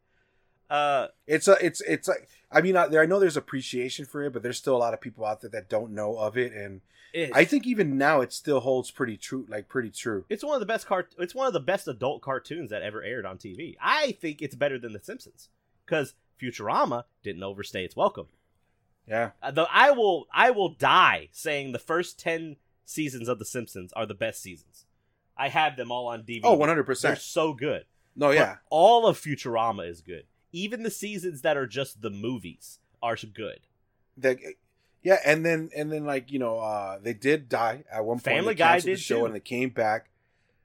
Uh, 0.68 1.08
It's 1.26 1.48
a, 1.48 1.56
it's, 1.64 1.80
it's 1.80 2.06
like, 2.08 2.28
I 2.50 2.60
mean, 2.62 2.76
I, 2.76 2.86
there, 2.88 3.02
I 3.02 3.06
know 3.06 3.18
there's 3.20 3.36
appreciation 3.36 4.04
for 4.06 4.22
it, 4.22 4.32
but 4.32 4.42
there's 4.42 4.56
still 4.56 4.76
a 4.76 4.78
lot 4.78 4.94
of 4.94 5.00
people 5.00 5.24
out 5.26 5.40
there 5.42 5.50
that 5.50 5.68
don't 5.68 5.92
know 5.92 6.16
of 6.16 6.36
it, 6.38 6.52
and 6.52 6.80
it, 7.12 7.30
I 7.34 7.44
think 7.44 7.66
even 7.66 7.98
now 7.98 8.20
it 8.20 8.32
still 8.32 8.60
holds 8.60 8.90
pretty 8.90 9.16
true, 9.16 9.46
like 9.48 9.68
pretty 9.68 9.90
true. 9.90 10.24
it's 10.28 10.44
one 10.44 10.54
of 10.54 10.60
the 10.60 10.66
best 10.66 10.86
cart. 10.86 11.14
It's 11.18 11.34
one 11.34 11.46
of 11.46 11.52
the 11.52 11.60
best 11.60 11.88
adult 11.88 12.22
cartoons 12.22 12.70
that 12.70 12.82
ever 12.82 13.02
aired 13.02 13.26
on 13.26 13.38
TV. 13.38 13.76
I 13.80 14.12
think 14.12 14.40
it's 14.42 14.54
better 14.54 14.78
than 14.78 14.92
The 14.92 15.00
Simpsons 15.00 15.48
because 15.84 16.14
Futurama 16.40 17.04
didn't 17.22 17.42
overstay 17.42 17.84
its 17.84 17.96
welcome. 17.96 18.26
Yeah, 19.06 19.30
Uh, 19.42 19.50
though 19.50 19.66
I 19.72 19.90
will, 19.90 20.26
I 20.32 20.50
will 20.50 20.68
die 20.68 21.28
saying 21.32 21.72
the 21.72 21.78
first 21.78 22.18
ten 22.18 22.56
seasons 22.84 23.28
of 23.28 23.38
The 23.38 23.44
Simpsons 23.46 23.92
are 23.94 24.04
the 24.06 24.14
best 24.14 24.42
seasons. 24.42 24.84
I 25.36 25.48
have 25.48 25.76
them 25.76 25.90
all 25.90 26.08
on 26.08 26.24
DVD. 26.24 26.40
Oh, 26.44 26.50
oh, 26.50 26.54
one 26.54 26.68
hundred 26.68 26.82
They're 26.82 26.94
percent. 26.94 27.18
so 27.20 27.52
good. 27.52 27.84
No, 28.16 28.28
But 28.28 28.36
yeah, 28.36 28.56
all 28.70 29.06
of 29.06 29.18
Futurama 29.18 29.88
is 29.88 30.00
good. 30.00 30.24
Even 30.52 30.82
the 30.82 30.90
seasons 30.90 31.42
that 31.42 31.56
are 31.56 31.66
just 31.66 32.00
the 32.02 32.10
movies 32.10 32.78
are 33.02 33.16
good. 33.16 33.60
that, 34.16 34.38
yeah, 35.02 35.18
and 35.24 35.44
then 35.44 35.70
and 35.76 35.92
then 35.92 36.04
like 36.04 36.30
you 36.32 36.38
know, 36.38 36.58
uh 36.58 36.98
they 37.00 37.12
did 37.14 37.48
die 37.48 37.84
at 37.92 38.04
one 38.04 38.16
point. 38.16 38.24
Family 38.24 38.54
Guy 38.54 38.72
canceled 38.72 38.86
the 38.86 38.94
did 38.96 39.00
show 39.00 39.18
too. 39.20 39.24
and 39.26 39.34
they 39.34 39.40
came 39.40 39.70
back. 39.70 40.10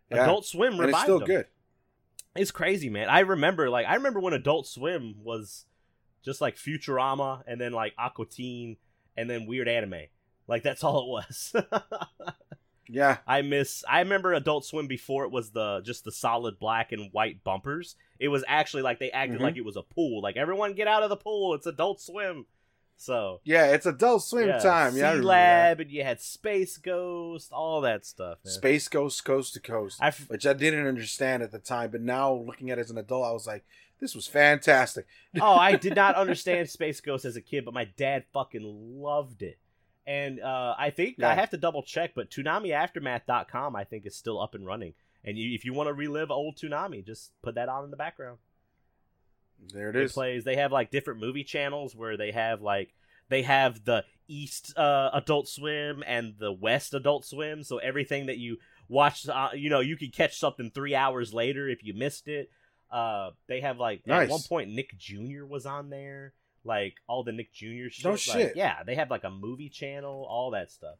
Yeah, 0.09 0.23
Adult 0.23 0.45
Swim 0.45 0.73
and 0.73 0.79
revived 0.81 0.95
it's 0.95 1.03
still 1.03 1.19
them. 1.19 1.27
good. 1.27 1.45
It's 2.35 2.51
crazy, 2.51 2.89
man. 2.89 3.09
I 3.09 3.19
remember, 3.19 3.69
like, 3.69 3.85
I 3.85 3.93
remember 3.93 4.19
when 4.19 4.33
Adult 4.33 4.65
Swim 4.67 5.23
was 5.23 5.65
just 6.23 6.41
like 6.41 6.55
Futurama, 6.55 7.43
and 7.45 7.61
then 7.61 7.73
like 7.73 7.93
Aqua 7.97 8.25
Teen, 8.25 8.77
and 9.15 9.29
then 9.29 9.45
weird 9.45 9.67
anime. 9.67 10.05
Like 10.47 10.63
that's 10.63 10.83
all 10.83 11.03
it 11.03 11.07
was. 11.07 11.55
Yeah, 12.89 13.17
I 13.27 13.41
miss. 13.41 13.83
I 13.89 13.99
remember 13.99 14.33
Adult 14.33 14.65
Swim 14.65 14.87
before 14.87 15.23
it 15.25 15.31
was 15.31 15.51
the 15.51 15.81
just 15.85 16.03
the 16.03 16.11
solid 16.11 16.59
black 16.59 16.91
and 16.91 17.09
white 17.11 17.43
bumpers. 17.43 17.95
It 18.19 18.27
was 18.29 18.43
actually 18.47 18.83
like 18.83 18.99
they 18.99 19.11
acted 19.11 19.39
Mhm. 19.39 19.43
like 19.43 19.57
it 19.57 19.65
was 19.65 19.77
a 19.77 19.83
pool. 19.83 20.21
Like 20.21 20.37
everyone 20.37 20.73
get 20.73 20.87
out 20.87 21.03
of 21.03 21.09
the 21.09 21.15
pool. 21.17 21.53
It's 21.53 21.65
Adult 21.65 22.01
Swim. 22.01 22.45
So 22.97 23.41
yeah, 23.43 23.67
it's 23.71 23.85
Adult 23.85 24.23
Swim 24.23 24.47
yeah, 24.47 24.59
time. 24.59 24.95
Yeah, 24.95 25.09
I 25.09 25.11
Sea 25.11 25.17
remember 25.17 25.27
Lab, 25.27 25.79
and 25.81 25.91
you 25.91 26.03
had 26.03 26.21
Space 26.21 26.77
Ghost, 26.77 27.51
all 27.51 27.81
that 27.81 28.05
stuff. 28.05 28.37
Man. 28.45 28.53
Space 28.53 28.87
Ghost 28.87 29.25
Coast 29.25 29.53
to 29.55 29.59
Coast, 29.59 29.97
I 30.01 30.07
f- 30.07 30.29
which 30.29 30.45
I 30.45 30.53
didn't 30.53 30.85
understand 30.87 31.43
at 31.43 31.51
the 31.51 31.59
time, 31.59 31.89
but 31.91 32.01
now 32.01 32.33
looking 32.33 32.69
at 32.69 32.77
it 32.77 32.81
as 32.81 32.91
an 32.91 32.97
adult, 32.97 33.25
I 33.25 33.31
was 33.31 33.47
like, 33.47 33.65
this 33.99 34.15
was 34.15 34.27
fantastic. 34.27 35.05
oh, 35.41 35.55
I 35.55 35.75
did 35.75 35.95
not 35.95 36.15
understand 36.23 36.69
Space 36.69 37.01
Ghost 37.01 37.25
as 37.25 37.35
a 37.35 37.41
kid, 37.41 37.65
but 37.65 37.73
my 37.73 37.85
dad 37.97 38.25
fucking 38.33 38.61
loved 38.63 39.41
it. 39.41 39.57
And 40.05 40.41
uh, 40.41 40.75
I 40.77 40.89
think 40.89 41.21
I 41.23 41.35
have 41.35 41.51
to 41.51 41.57
double 41.57 41.81
check, 41.83 42.11
but 42.15 42.29
ToonamiAftermath.com 42.29 43.75
I 43.75 43.83
think 43.83 44.05
is 44.05 44.15
still 44.15 44.41
up 44.41 44.55
and 44.55 44.65
running. 44.65 44.93
And 45.23 45.37
you, 45.37 45.53
if 45.55 45.63
you 45.63 45.73
want 45.73 45.87
to 45.87 45.93
relive 45.93 46.31
old 46.31 46.57
Toonami, 46.57 47.05
just 47.05 47.31
put 47.41 47.55
that 47.55 47.69
on 47.69 47.85
in 47.85 47.91
the 47.91 47.97
background. 47.97 48.39
There 49.73 49.89
it 49.89 49.95
It 49.95 50.03
is. 50.03 50.13
plays. 50.13 50.43
They 50.43 50.57
have 50.57 50.71
like 50.71 50.91
different 50.91 51.21
movie 51.21 51.45
channels 51.45 51.95
where 51.95 52.17
they 52.17 52.31
have 52.31 52.61
like 52.61 52.93
they 53.29 53.43
have 53.43 53.85
the 53.85 54.03
East 54.27 54.77
uh, 54.77 55.11
Adult 55.13 55.47
Swim 55.47 56.03
and 56.05 56.33
the 56.37 56.51
West 56.51 56.93
Adult 56.93 57.25
Swim. 57.25 57.63
So 57.63 57.77
everything 57.77 58.25
that 58.25 58.37
you 58.37 58.57
watch, 58.89 59.27
uh, 59.29 59.49
you 59.53 59.69
know, 59.69 59.79
you 59.79 59.95
could 59.95 60.13
catch 60.13 60.37
something 60.37 60.69
three 60.71 60.95
hours 60.95 61.33
later 61.33 61.69
if 61.69 61.83
you 61.83 61.93
missed 61.93 62.27
it. 62.27 62.49
Uh, 62.91 63.31
they 63.47 63.61
have 63.61 63.79
like 63.79 64.01
at 64.07 64.29
one 64.29 64.41
point 64.47 64.69
Nick 64.69 64.97
Jr. 64.97 65.45
was 65.45 65.65
on 65.65 65.89
there, 65.89 66.33
like 66.63 66.95
all 67.07 67.23
the 67.23 67.31
Nick 67.31 67.53
Jr. 67.53 67.89
shit. 67.89 68.05
No 68.05 68.11
Like, 68.11 68.19
shit. 68.19 68.53
yeah, 68.55 68.83
they 68.83 68.95
have 68.95 69.09
like 69.11 69.23
a 69.23 69.29
movie 69.29 69.69
channel, 69.69 70.25
all 70.29 70.51
that 70.51 70.71
stuff. 70.71 70.95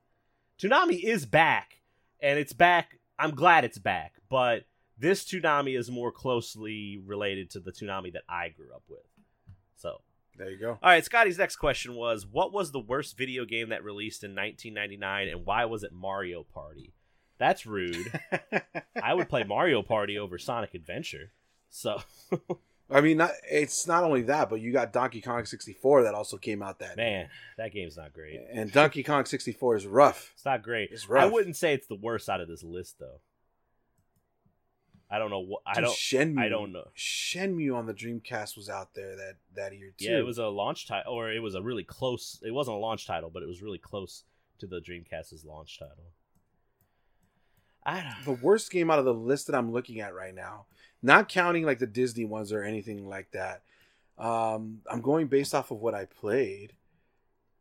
Toonami 0.59 1.03
is 1.03 1.25
back, 1.25 1.81
and 2.21 2.37
it's 2.39 2.53
back. 2.53 2.99
I'm 3.17 3.31
glad 3.35 3.63
it's 3.65 3.77
back, 3.77 4.13
but 4.29 4.63
this 4.97 5.23
Toonami 5.25 5.77
is 5.77 5.89
more 5.89 6.11
closely 6.11 7.01
related 7.05 7.49
to 7.51 7.59
the 7.59 7.71
Toonami 7.71 8.13
that 8.13 8.23
I 8.29 8.49
grew 8.49 8.73
up 8.73 8.83
with. 8.87 8.99
So, 9.75 10.01
There 10.37 10.49
you 10.49 10.57
go. 10.59 10.71
all 10.71 10.77
right, 10.83 11.03
Scotty's 11.03 11.37
next 11.37 11.57
question 11.57 11.95
was 11.95 12.25
What 12.25 12.53
was 12.53 12.71
the 12.71 12.79
worst 12.79 13.17
video 13.17 13.45
game 13.45 13.69
that 13.69 13.83
released 13.83 14.23
in 14.23 14.31
1999 14.35 15.27
and 15.29 15.45
why 15.45 15.65
was 15.65 15.83
it 15.83 15.91
Mario 15.93 16.43
Party? 16.43 16.93
That's 17.39 17.65
rude. 17.65 18.11
I 19.03 19.13
would 19.13 19.27
play 19.29 19.43
Mario 19.43 19.81
Party 19.81 20.17
over 20.17 20.37
Sonic 20.37 20.73
Adventure. 20.75 21.31
So, 21.69 22.01
I 22.89 23.01
mean, 23.01 23.17
not, 23.17 23.31
it's 23.49 23.87
not 23.87 24.03
only 24.03 24.23
that, 24.23 24.49
but 24.49 24.59
you 24.59 24.71
got 24.71 24.93
Donkey 24.93 25.21
Kong 25.21 25.45
64 25.45 26.03
that 26.03 26.13
also 26.13 26.37
came 26.37 26.61
out 26.61 26.79
that 26.79 26.97
man, 26.97 27.29
that 27.57 27.71
game's 27.71 27.97
not 27.97 28.13
great. 28.13 28.39
And 28.51 28.71
Donkey 28.71 29.03
Kong 29.03 29.25
64 29.25 29.77
is 29.77 29.87
rough. 29.87 30.31
It's 30.35 30.45
not 30.45 30.61
great. 30.61 30.89
It's 30.91 31.07
rough. 31.07 31.23
I 31.23 31.27
wouldn't 31.27 31.55
say 31.55 31.73
it's 31.73 31.87
the 31.87 31.95
worst 31.95 32.29
out 32.29 32.41
of 32.41 32.47
this 32.47 32.63
list, 32.63 32.99
though. 32.99 33.21
I 35.09 35.19
don't 35.19 35.29
know 35.29 35.41
what. 35.41 35.61
I 35.65 35.75
Dude, 35.75 35.83
don't. 35.83 35.95
Shenmue, 35.95 36.39
I 36.39 36.49
don't 36.49 36.71
know. 36.71 36.87
Shenmue 36.97 37.75
on 37.75 37.85
the 37.85 37.93
Dreamcast 37.93 38.57
was 38.57 38.67
out 38.67 38.95
there 38.95 39.15
that 39.15 39.35
that 39.55 39.77
year 39.77 39.93
too. 39.95 40.05
Yeah, 40.05 40.17
it 40.17 40.25
was 40.25 40.39
a 40.39 40.47
launch 40.47 40.87
title, 40.87 41.13
or 41.13 41.31
it 41.31 41.39
was 41.39 41.53
a 41.53 41.61
really 41.61 41.83
close. 41.83 42.41
It 42.43 42.51
wasn't 42.51 42.77
a 42.77 42.79
launch 42.79 43.05
title, 43.05 43.29
but 43.31 43.43
it 43.43 43.47
was 43.47 43.61
really 43.61 43.77
close 43.77 44.23
to 44.57 44.65
the 44.65 44.79
Dreamcast's 44.79 45.45
launch 45.45 45.77
title. 45.77 46.13
I 47.85 48.01
don't. 48.01 48.37
the 48.37 48.43
worst 48.43 48.71
game 48.71 48.89
out 48.89 48.97
of 48.97 49.05
the 49.05 49.13
list 49.13 49.47
that 49.47 49.55
I'm 49.55 49.71
looking 49.71 49.99
at 49.99 50.15
right 50.15 50.33
now, 50.33 50.65
not 51.03 51.29
counting 51.29 51.65
like 51.65 51.79
the 51.79 51.87
Disney 51.87 52.25
ones 52.25 52.51
or 52.51 52.63
anything 52.63 53.07
like 53.07 53.31
that. 53.31 53.61
Um, 54.17 54.79
I'm 54.89 55.01
going 55.01 55.27
based 55.27 55.53
off 55.53 55.69
of 55.69 55.79
what 55.79 55.93
I 55.93 56.05
played. 56.05 56.73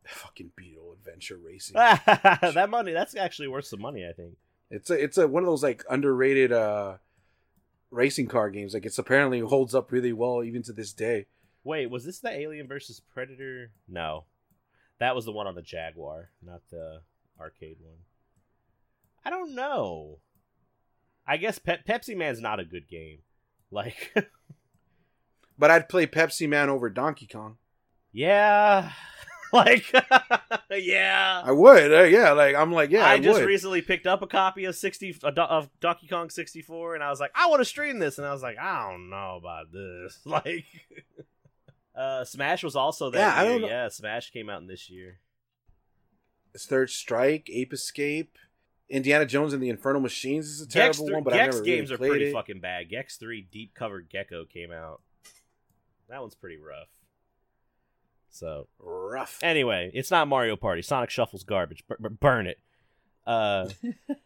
Fucking 0.06 0.52
Beetle 0.56 0.92
Adventure 0.92 1.38
Racing. 1.44 1.74
that 1.74 2.68
money. 2.70 2.92
That's 2.92 3.16
actually 3.16 3.48
worth 3.48 3.66
some 3.66 3.80
money, 3.80 4.06
I 4.08 4.12
think. 4.12 4.36
It's 4.70 4.90
a 4.90 4.94
it's 4.94 5.18
a 5.18 5.28
one 5.28 5.42
of 5.42 5.46
those 5.46 5.62
like 5.62 5.84
underrated 5.90 6.50
uh 6.52 6.96
racing 7.90 8.26
car 8.26 8.50
games. 8.50 8.74
Like 8.74 8.86
it's 8.86 8.98
apparently 8.98 9.40
holds 9.40 9.74
up 9.74 9.92
really 9.92 10.12
well 10.12 10.42
even 10.42 10.62
to 10.64 10.72
this 10.72 10.92
day. 10.92 11.26
Wait, 11.64 11.90
was 11.90 12.04
this 12.04 12.18
the 12.18 12.30
Alien 12.30 12.66
versus 12.66 13.00
Predator? 13.00 13.70
No, 13.88 14.24
that 14.98 15.14
was 15.14 15.24
the 15.24 15.32
one 15.32 15.46
on 15.46 15.54
the 15.54 15.62
Jaguar, 15.62 16.30
not 16.42 16.62
the 16.70 17.02
arcade 17.40 17.76
one. 17.80 17.98
I 19.24 19.30
don't 19.30 19.54
know. 19.54 20.18
I 21.26 21.36
guess 21.36 21.58
Pe- 21.58 21.82
Pepsi 21.88 22.16
Man's 22.16 22.40
not 22.40 22.58
a 22.58 22.64
good 22.64 22.88
game. 22.88 23.18
Like, 23.72 24.14
But 25.58 25.70
I'd 25.70 25.88
play 25.88 26.06
Pepsi 26.06 26.48
Man 26.48 26.68
over 26.70 26.90
Donkey 26.90 27.26
Kong. 27.26 27.56
yeah, 28.12 28.92
like, 29.52 29.92
yeah. 30.70 31.42
I 31.44 31.52
would. 31.52 31.92
Uh, 31.92 32.02
yeah, 32.02 32.32
like 32.32 32.54
I'm 32.56 32.72
like 32.72 32.90
yeah, 32.90 33.04
I, 33.06 33.14
I 33.14 33.18
just 33.18 33.40
would. 33.40 33.46
recently 33.46 33.80
picked 33.82 34.06
up 34.06 34.22
a 34.22 34.26
copy 34.26 34.64
of 34.64 34.74
sixty 34.74 35.14
of 35.22 35.70
Donkey 35.80 36.08
Kong 36.08 36.30
sixty 36.30 36.62
four, 36.62 36.94
and 36.94 37.02
I 37.04 37.10
was 37.10 37.20
like, 37.20 37.30
I 37.34 37.48
want 37.48 37.60
to 37.60 37.64
stream 37.64 37.98
this, 37.98 38.18
and 38.18 38.26
I 38.26 38.32
was 38.32 38.42
like, 38.42 38.58
I 38.58 38.90
don't 38.90 39.08
know 39.10 39.36
about 39.36 39.72
this. 39.72 40.18
Like, 40.24 40.64
uh, 41.94 42.24
Smash 42.24 42.64
was 42.64 42.74
also 42.74 43.10
that 43.10 43.18
Yeah, 43.18 43.40
I 43.40 43.44
don't 43.44 43.60
know. 43.60 43.68
Yeah, 43.68 43.88
Smash 43.88 44.30
came 44.30 44.48
out 44.48 44.62
in 44.62 44.66
this 44.66 44.88
year. 44.90 45.20
Third 46.56 46.90
Strike, 46.90 47.48
Ape 47.52 47.72
Escape, 47.72 48.36
Indiana 48.88 49.24
Jones 49.24 49.52
and 49.52 49.62
the 49.62 49.68
Infernal 49.70 50.00
Machines 50.00 50.46
is 50.48 50.60
a 50.60 50.68
terrible 50.68 51.06
Gex, 51.06 51.12
one, 51.14 51.22
but 51.22 51.32
Gex 51.32 51.42
I 51.42 51.58
never 51.58 51.62
games 51.64 51.90
really 51.90 52.08
are 52.08 52.10
pretty 52.10 52.24
it. 52.26 52.32
fucking 52.32 52.60
bad. 52.60 52.88
Gex 52.90 53.16
three 53.16 53.40
Deep 53.50 53.74
Covered 53.74 54.08
Gecko 54.10 54.44
came 54.44 54.70
out. 54.70 55.00
That 56.08 56.20
one's 56.20 56.34
pretty 56.34 56.58
rough. 56.58 56.88
So 58.28 58.68
Rough. 58.78 59.38
anyway, 59.42 59.90
it's 59.94 60.10
not 60.10 60.26
Mario 60.28 60.56
Party. 60.56 60.82
Sonic 60.82 61.10
Shuffle's 61.10 61.44
garbage. 61.44 61.84
B- 61.88 61.94
b- 62.00 62.08
burn 62.20 62.46
it. 62.46 62.58
Uh, 63.26 63.68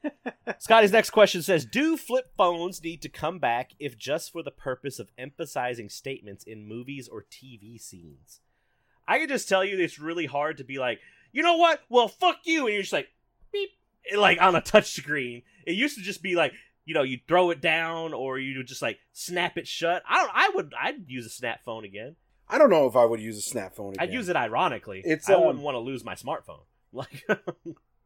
Scotty's 0.59 0.93
next 0.93 1.11
question 1.11 1.43
says 1.43 1.65
Do 1.65 1.97
flip 1.97 2.27
phones 2.37 2.83
need 2.83 3.03
to 3.03 3.09
come 3.09 3.39
back 3.39 3.73
if 3.79 3.99
just 3.99 4.33
for 4.33 4.43
the 4.43 4.51
purpose 4.51 4.99
of 4.99 5.11
emphasizing 5.19 5.89
statements 5.89 6.45
in 6.45 6.67
movies 6.67 7.09
or 7.09 7.25
TV 7.31 7.81
scenes? 7.81 8.41
I 9.09 9.19
can 9.19 9.29
just 9.29 9.49
tell 9.49 9.65
you 9.65 9.79
it's 9.79 9.99
really 9.99 10.27
hard 10.27 10.57
to 10.59 10.65
be 10.65 10.79
like, 10.79 11.01
you 11.33 11.43
know 11.43 11.57
what? 11.57 11.81
Well, 11.89 12.09
fuck 12.09 12.39
you. 12.45 12.67
And 12.67 12.75
you're 12.75 12.83
just 12.83 12.93
like, 12.93 13.09
beep, 13.53 13.71
like 14.17 14.41
on 14.41 14.55
a 14.55 14.61
touch 14.61 14.93
screen. 14.93 15.43
It 15.67 15.73
used 15.73 15.97
to 15.97 16.03
just 16.03 16.23
be 16.23 16.35
like, 16.35 16.53
you 16.85 16.95
know, 16.95 17.03
you 17.03 17.19
throw 17.27 17.51
it 17.51 17.61
down 17.61 18.15
or 18.15 18.39
you 18.39 18.63
just 18.63 18.83
like 18.83 18.99
snap 19.13 19.57
it 19.57 19.67
shut. 19.67 20.03
I 20.09 20.23
don't, 20.23 20.31
I 20.35 20.51
would, 20.55 20.73
I'd 20.81 21.09
use 21.09 21.27
a 21.27 21.31
snap 21.31 21.65
phone 21.65 21.85
again. 21.85 22.17
I 22.49 22.59
don't 22.59 22.71
know 22.71 22.87
if 22.87 22.95
I 22.95 23.05
would 23.05 23.21
use 23.21 23.37
a 23.39 23.43
snap 23.43 23.75
phone 23.75 23.95
again. 23.95 24.09
I'd 24.09 24.13
use 24.13 24.29
it 24.29 24.37
ironically. 24.37 25.03
It's, 25.05 25.29
I 25.29 25.35
um, 25.35 25.47
wouldn't 25.47 25.65
want 25.65 25.75
to 25.75 25.81
lose 25.81 26.05
my 26.05 26.15
smartphone. 26.15 26.61
Like, 26.93 27.27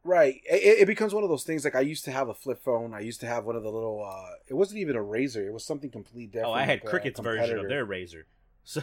Right. 0.03 0.41
It, 0.51 0.81
it 0.81 0.87
becomes 0.87 1.13
one 1.13 1.23
of 1.23 1.29
those 1.29 1.45
things 1.45 1.65
like 1.65 1.75
I 1.75 1.81
used 1.81 2.05
to 2.07 2.13
have 2.13 2.29
a 2.29 2.35
flip 2.35 2.63
phone. 2.63 2.95
I 2.95 3.01
used 3.01 3.21
to 3.21 3.27
have 3.27 3.45
one 3.45 3.57
of 3.57 3.63
the 3.63 3.71
little 3.71 4.05
uh 4.05 4.35
it 4.49 4.55
wasn't 4.55 4.81
even 4.81 4.97
a 4.97 5.01
Razr, 5.01 5.47
it 5.47 5.53
was 5.53 5.65
something 5.65 5.91
completely 5.91 6.27
different. 6.27 6.49
oh, 6.49 6.53
I 6.53 6.63
had 6.63 6.81
like 6.83 6.87
Cricket's 6.87 7.21
version 7.21 7.59
of 7.59 7.69
their 7.69 7.87
Razr. 7.87 8.23
So, 8.63 8.83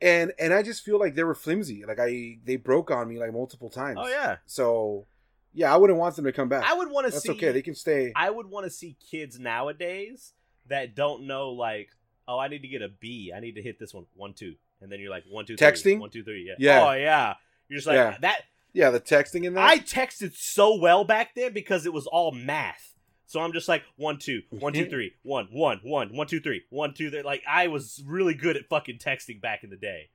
And 0.00 0.32
and 0.38 0.52
I 0.52 0.62
just 0.62 0.84
feel 0.84 0.98
like 0.98 1.14
they 1.14 1.24
were 1.24 1.34
flimsy. 1.34 1.84
Like 1.86 1.98
I 1.98 2.38
they 2.44 2.56
broke 2.56 2.90
on 2.90 3.08
me 3.08 3.18
like 3.18 3.32
multiple 3.32 3.70
times. 3.70 3.98
oh 4.00 4.06
yeah, 4.06 4.36
So 4.46 5.06
yeah, 5.54 5.72
I 5.72 5.76
wouldn't 5.76 5.98
want 5.98 6.16
them 6.16 6.24
to 6.24 6.32
come 6.32 6.48
back. 6.48 6.64
I 6.68 6.74
would 6.74 6.90
want 6.90 7.06
to 7.06 7.12
see. 7.12 7.28
That's 7.28 7.38
okay. 7.38 7.52
They 7.52 7.62
can 7.62 7.74
stay. 7.74 8.12
I 8.14 8.28
would 8.30 8.46
want 8.46 8.64
to 8.66 8.70
see 8.70 8.96
kids 9.10 9.38
nowadays 9.38 10.32
that 10.68 10.94
don't 10.94 11.26
know 11.26 11.50
like, 11.50 11.88
oh, 12.26 12.38
I 12.38 12.48
need 12.48 12.62
to 12.62 12.68
get 12.68 12.82
a 12.82 12.88
B. 12.88 13.32
I 13.34 13.40
need 13.40 13.54
to 13.54 13.62
hit 13.62 13.78
this 13.78 13.94
one 13.94 14.06
one 14.14 14.34
two, 14.34 14.54
and 14.80 14.90
then 14.90 15.00
you're 15.00 15.10
like 15.10 15.24
one 15.30 15.46
two 15.46 15.56
three, 15.56 15.66
Texting? 15.66 16.00
one 16.00 16.10
two 16.10 16.24
three, 16.24 16.44
yeah, 16.46 16.54
Yeah. 16.58 16.86
oh 16.86 16.92
yeah. 16.92 17.34
You're 17.68 17.78
just 17.78 17.86
like 17.86 17.94
Yeah. 17.96 18.16
that. 18.20 18.42
yeah, 18.72 18.90
the 18.90 19.00
texting 19.00 19.44
in 19.44 19.54
that. 19.54 19.64
I 19.64 19.78
texted 19.78 20.34
so 20.34 20.76
well 20.78 21.04
back 21.04 21.34
then 21.34 21.52
because 21.52 21.86
it 21.86 21.92
was 21.92 22.06
all 22.06 22.32
math. 22.32 22.90
So 23.26 23.40
I'm 23.40 23.52
just 23.52 23.68
like 23.68 23.82
one 23.96 24.18
two 24.18 24.42
one 24.50 24.72
two 24.72 24.86
three 24.90 25.12
one 25.22 25.48
one 25.50 25.80
one 25.82 26.14
one 26.14 26.26
two 26.26 26.40
three 26.40 26.62
one 26.70 26.94
two 26.94 27.10
three. 27.10 27.22
Like 27.22 27.42
I 27.48 27.68
was 27.68 28.02
really 28.06 28.34
good 28.34 28.56
at 28.56 28.68
fucking 28.68 28.98
texting 28.98 29.40
back 29.40 29.64
in 29.64 29.70
the 29.70 29.76
day. 29.76 30.10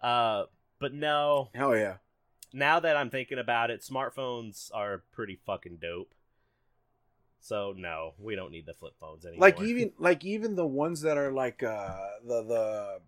Uh, 0.00 0.44
but 0.80 0.92
no, 0.92 1.50
Hell 1.54 1.76
yeah. 1.76 1.94
Now 2.54 2.80
that 2.80 2.96
I'm 2.96 3.10
thinking 3.10 3.38
about 3.38 3.70
it, 3.70 3.82
smartphones 3.82 4.70
are 4.72 5.02
pretty 5.12 5.38
fucking 5.44 5.78
dope. 5.82 6.14
So 7.40 7.74
no, 7.76 8.14
we 8.18 8.36
don't 8.36 8.52
need 8.52 8.64
the 8.64 8.72
flip 8.72 8.94
phones 8.98 9.26
anymore. 9.26 9.40
Like 9.48 9.60
even 9.60 9.92
like 9.98 10.24
even 10.24 10.54
the 10.54 10.66
ones 10.66 11.02
that 11.02 11.18
are 11.18 11.30
like 11.30 11.62
uh 11.62 11.94
the 12.26 12.42
the 12.42 13.00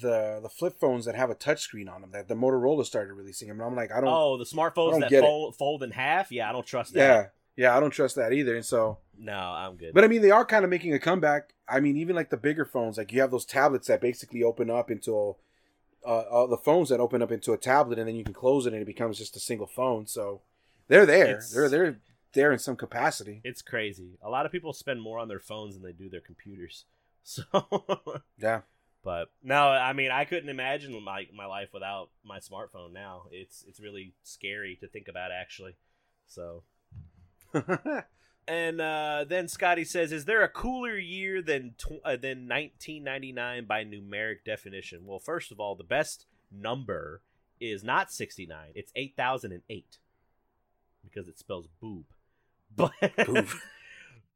the 0.00 0.40
the 0.42 0.48
flip 0.48 0.78
phones 0.80 1.04
that 1.04 1.14
have 1.14 1.30
a 1.30 1.34
touchscreen 1.34 1.92
on 1.92 2.00
them 2.00 2.10
that 2.12 2.28
the 2.28 2.34
Motorola 2.34 2.86
started 2.86 3.12
releasing 3.12 3.48
them. 3.48 3.60
And 3.60 3.68
I'm 3.68 3.76
like, 3.76 3.92
I 3.92 4.00
don't 4.00 4.08
oh, 4.08 4.38
the 4.38 4.44
smartphones 4.44 5.00
that 5.00 5.12
it. 5.12 5.20
fold, 5.20 5.56
fold 5.56 5.82
in 5.82 5.90
half. 5.90 6.32
Yeah, 6.32 6.48
I 6.48 6.52
don't 6.52 6.66
trust 6.66 6.94
that. 6.94 7.00
Yeah. 7.00 7.26
Yeah, 7.56 7.74
I 7.74 7.80
don't 7.80 7.90
trust 7.90 8.16
that 8.16 8.32
either. 8.32 8.54
And 8.54 8.64
so 8.64 8.98
No, 9.18 9.32
I'm 9.32 9.76
good. 9.76 9.94
But 9.94 10.04
I 10.04 10.08
mean, 10.08 10.22
they 10.22 10.30
are 10.30 10.44
kind 10.44 10.64
of 10.64 10.70
making 10.70 10.92
a 10.92 10.98
comeback. 10.98 11.54
I 11.68 11.80
mean, 11.80 11.96
even 11.96 12.14
like 12.14 12.30
the 12.30 12.36
bigger 12.36 12.66
phones, 12.66 12.98
like 12.98 13.12
you 13.12 13.20
have 13.22 13.30
those 13.30 13.46
tablets 13.46 13.88
that 13.88 14.00
basically 14.00 14.42
open 14.42 14.70
up 14.70 14.90
into 14.90 15.18
a, 15.18 15.32
uh, 16.10 16.46
the 16.46 16.56
phones 16.56 16.88
that 16.90 17.00
open 17.00 17.22
up 17.22 17.32
into 17.32 17.52
a 17.52 17.58
tablet, 17.58 17.98
and 17.98 18.06
then 18.08 18.14
you 18.16 18.24
can 18.24 18.34
close 18.34 18.66
it, 18.66 18.72
and 18.72 18.82
it 18.82 18.86
becomes 18.86 19.18
just 19.18 19.36
a 19.36 19.40
single 19.40 19.66
phone. 19.66 20.06
So 20.06 20.40
they're 20.88 21.06
there. 21.06 21.26
It's- 21.28 21.52
They're 21.52 21.68
they're 21.68 21.98
there 22.32 22.52
in 22.52 22.58
some 22.58 22.76
capacity. 22.76 23.40
it's 23.44 23.62
crazy. 23.62 24.18
A 24.22 24.28
lot 24.28 24.44
of 24.46 24.52
people 24.52 24.72
spend 24.74 25.00
more 25.00 25.18
on 25.18 25.28
their 25.28 25.40
phones 25.40 25.74
than 25.74 25.82
they 25.82 25.92
do 25.92 26.08
their 26.08 26.20
computers. 26.20 26.84
So, 27.28 27.42
Yeah. 28.38 28.60
but 29.02 29.30
no, 29.42 29.66
I 29.68 29.92
mean, 29.94 30.12
I 30.12 30.24
couldn't 30.26 30.48
imagine 30.48 31.02
my 31.02 31.26
my 31.34 31.46
life 31.46 31.70
without 31.74 32.10
my 32.24 32.38
smartphone. 32.38 32.92
Now 32.92 33.22
it's 33.32 33.64
it's 33.66 33.80
really 33.80 34.14
scary 34.22 34.76
to 34.80 34.86
think 34.86 35.08
about 35.08 35.32
actually. 35.32 35.74
So, 36.28 36.62
and 38.48 38.80
uh, 38.80 39.24
then 39.28 39.48
Scotty 39.48 39.84
says, 39.84 40.12
"Is 40.12 40.24
there 40.24 40.42
a 40.42 40.48
cooler 40.48 40.96
year 40.96 41.42
than 41.42 41.74
tw- 41.78 42.00
uh, 42.04 42.16
than 42.16 42.48
1999 42.48 43.64
by 43.64 43.84
numeric 43.84 44.44
definition?" 44.44 45.04
Well, 45.04 45.18
first 45.18 45.50
of 45.50 45.60
all, 45.60 45.74
the 45.74 45.84
best 45.84 46.26
number 46.50 47.22
is 47.60 47.82
not 47.82 48.12
69; 48.12 48.72
it's 48.74 48.92
8008 48.94 49.98
because 51.04 51.28
it 51.28 51.38
spells 51.38 51.66
boob. 51.80 52.04
But 52.76 52.92
Boob. 53.24 53.48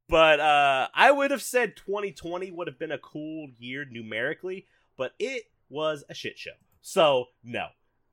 but 0.08 0.40
uh, 0.40 0.88
I 0.94 1.10
would 1.10 1.30
have 1.30 1.42
said 1.42 1.76
2020 1.76 2.50
would 2.52 2.68
have 2.68 2.78
been 2.78 2.92
a 2.92 2.96
cool 2.98 3.48
year 3.58 3.84
numerically, 3.84 4.66
but 4.96 5.12
it 5.18 5.50
was 5.68 6.04
a 6.08 6.14
shit 6.14 6.38
show. 6.38 6.52
So 6.80 7.26
no, 7.44 7.66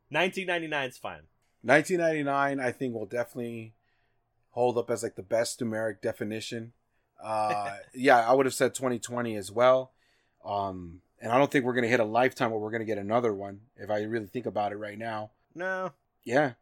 1999 0.10 0.90
is 0.90 0.98
fine. 0.98 1.22
1999, 1.62 2.60
I 2.60 2.72
think, 2.72 2.94
will 2.94 3.06
definitely 3.06 3.74
hold 4.58 4.76
up 4.80 4.90
as 4.90 5.04
like 5.04 5.16
the 5.16 5.22
best 5.22 5.60
numeric 5.60 6.02
definition. 6.02 6.74
Uh, 7.24 7.76
yeah, 7.94 8.28
I 8.28 8.34
would 8.34 8.48
have 8.48 8.56
said 8.56 8.74
2020 8.74 9.36
as 9.36 9.52
well. 9.52 9.92
Um, 10.44 11.02
and 11.22 11.32
I 11.32 11.38
don't 11.38 11.52
think 11.52 11.64
we're 11.64 11.76
gonna 11.76 11.88
hit 11.88 12.00
a 12.00 12.06
lifetime 12.06 12.50
where 12.50 12.60
we're 12.60 12.72
gonna 12.72 12.84
get 12.84 12.98
another 12.98 13.34
one. 13.34 13.62
If 13.76 13.92
I 13.92 14.02
really 14.02 14.26
think 14.26 14.48
about 14.48 14.72
it 14.72 14.78
right 14.78 14.98
now, 14.98 15.32
No, 15.54 15.92
yeah. 16.24 16.54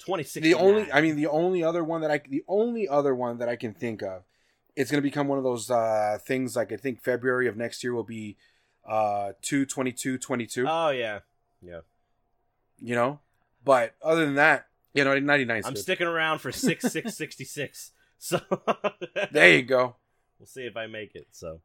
2016. 0.00 0.42
The 0.42 0.58
only, 0.58 0.90
I 0.90 1.00
mean, 1.00 1.14
the 1.14 1.28
only 1.28 1.62
other 1.62 1.84
one 1.84 2.00
that 2.00 2.10
I, 2.10 2.20
the 2.28 2.42
only 2.48 2.88
other 2.88 3.14
one 3.14 3.38
that 3.38 3.48
I 3.48 3.54
can 3.54 3.72
think 3.72 4.02
of, 4.02 4.24
it's 4.74 4.90
gonna 4.90 5.00
become 5.02 5.28
one 5.28 5.38
of 5.38 5.44
those 5.44 5.70
uh 5.70 6.18
things. 6.26 6.56
Like 6.56 6.72
I 6.72 6.76
think 6.76 7.02
February 7.02 7.46
of 7.46 7.56
next 7.56 7.84
year 7.84 7.94
will 7.94 8.02
be 8.02 8.36
uh 8.84 9.32
two 9.42 9.64
twenty 9.64 9.92
two 9.92 10.18
twenty 10.18 10.46
two. 10.46 10.66
Oh 10.68 10.90
yeah, 10.90 11.20
yeah. 11.60 11.80
You 12.80 12.96
know, 12.96 13.20
but 13.64 13.94
other 14.02 14.24
than 14.24 14.34
that, 14.34 14.66
you 14.94 15.04
know, 15.04 15.18
99. 15.18 15.62
I'm 15.64 15.72
good. 15.74 15.78
sticking 15.80 16.06
around 16.06 16.38
for 16.40 16.52
six 16.52 16.90
six 16.92 17.14
sixty 17.16 17.44
six. 17.44 17.92
So 18.18 18.40
There 19.32 19.54
you 19.56 19.62
go. 19.62 19.96
we'll 20.38 20.46
see 20.46 20.62
if 20.62 20.76
I 20.76 20.86
make 20.86 21.14
it. 21.14 21.26
So, 21.32 21.60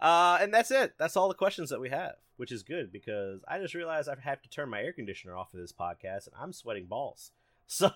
uh, 0.00 0.38
and 0.40 0.52
that's 0.54 0.70
it. 0.70 0.94
That's 0.98 1.16
all 1.16 1.28
the 1.28 1.34
questions 1.34 1.70
that 1.70 1.80
we 1.80 1.90
have, 1.90 2.14
which 2.36 2.50
is 2.52 2.62
good 2.62 2.90
because 2.92 3.40
I 3.46 3.58
just 3.58 3.74
realized 3.74 4.08
I 4.08 4.16
have 4.22 4.40
to 4.42 4.48
turn 4.48 4.70
my 4.70 4.80
air 4.80 4.92
conditioner 4.92 5.36
off 5.36 5.50
for 5.50 5.58
this 5.58 5.72
podcast, 5.72 6.26
and 6.26 6.34
I'm 6.40 6.52
sweating 6.52 6.86
balls. 6.86 7.30
So 7.68 7.90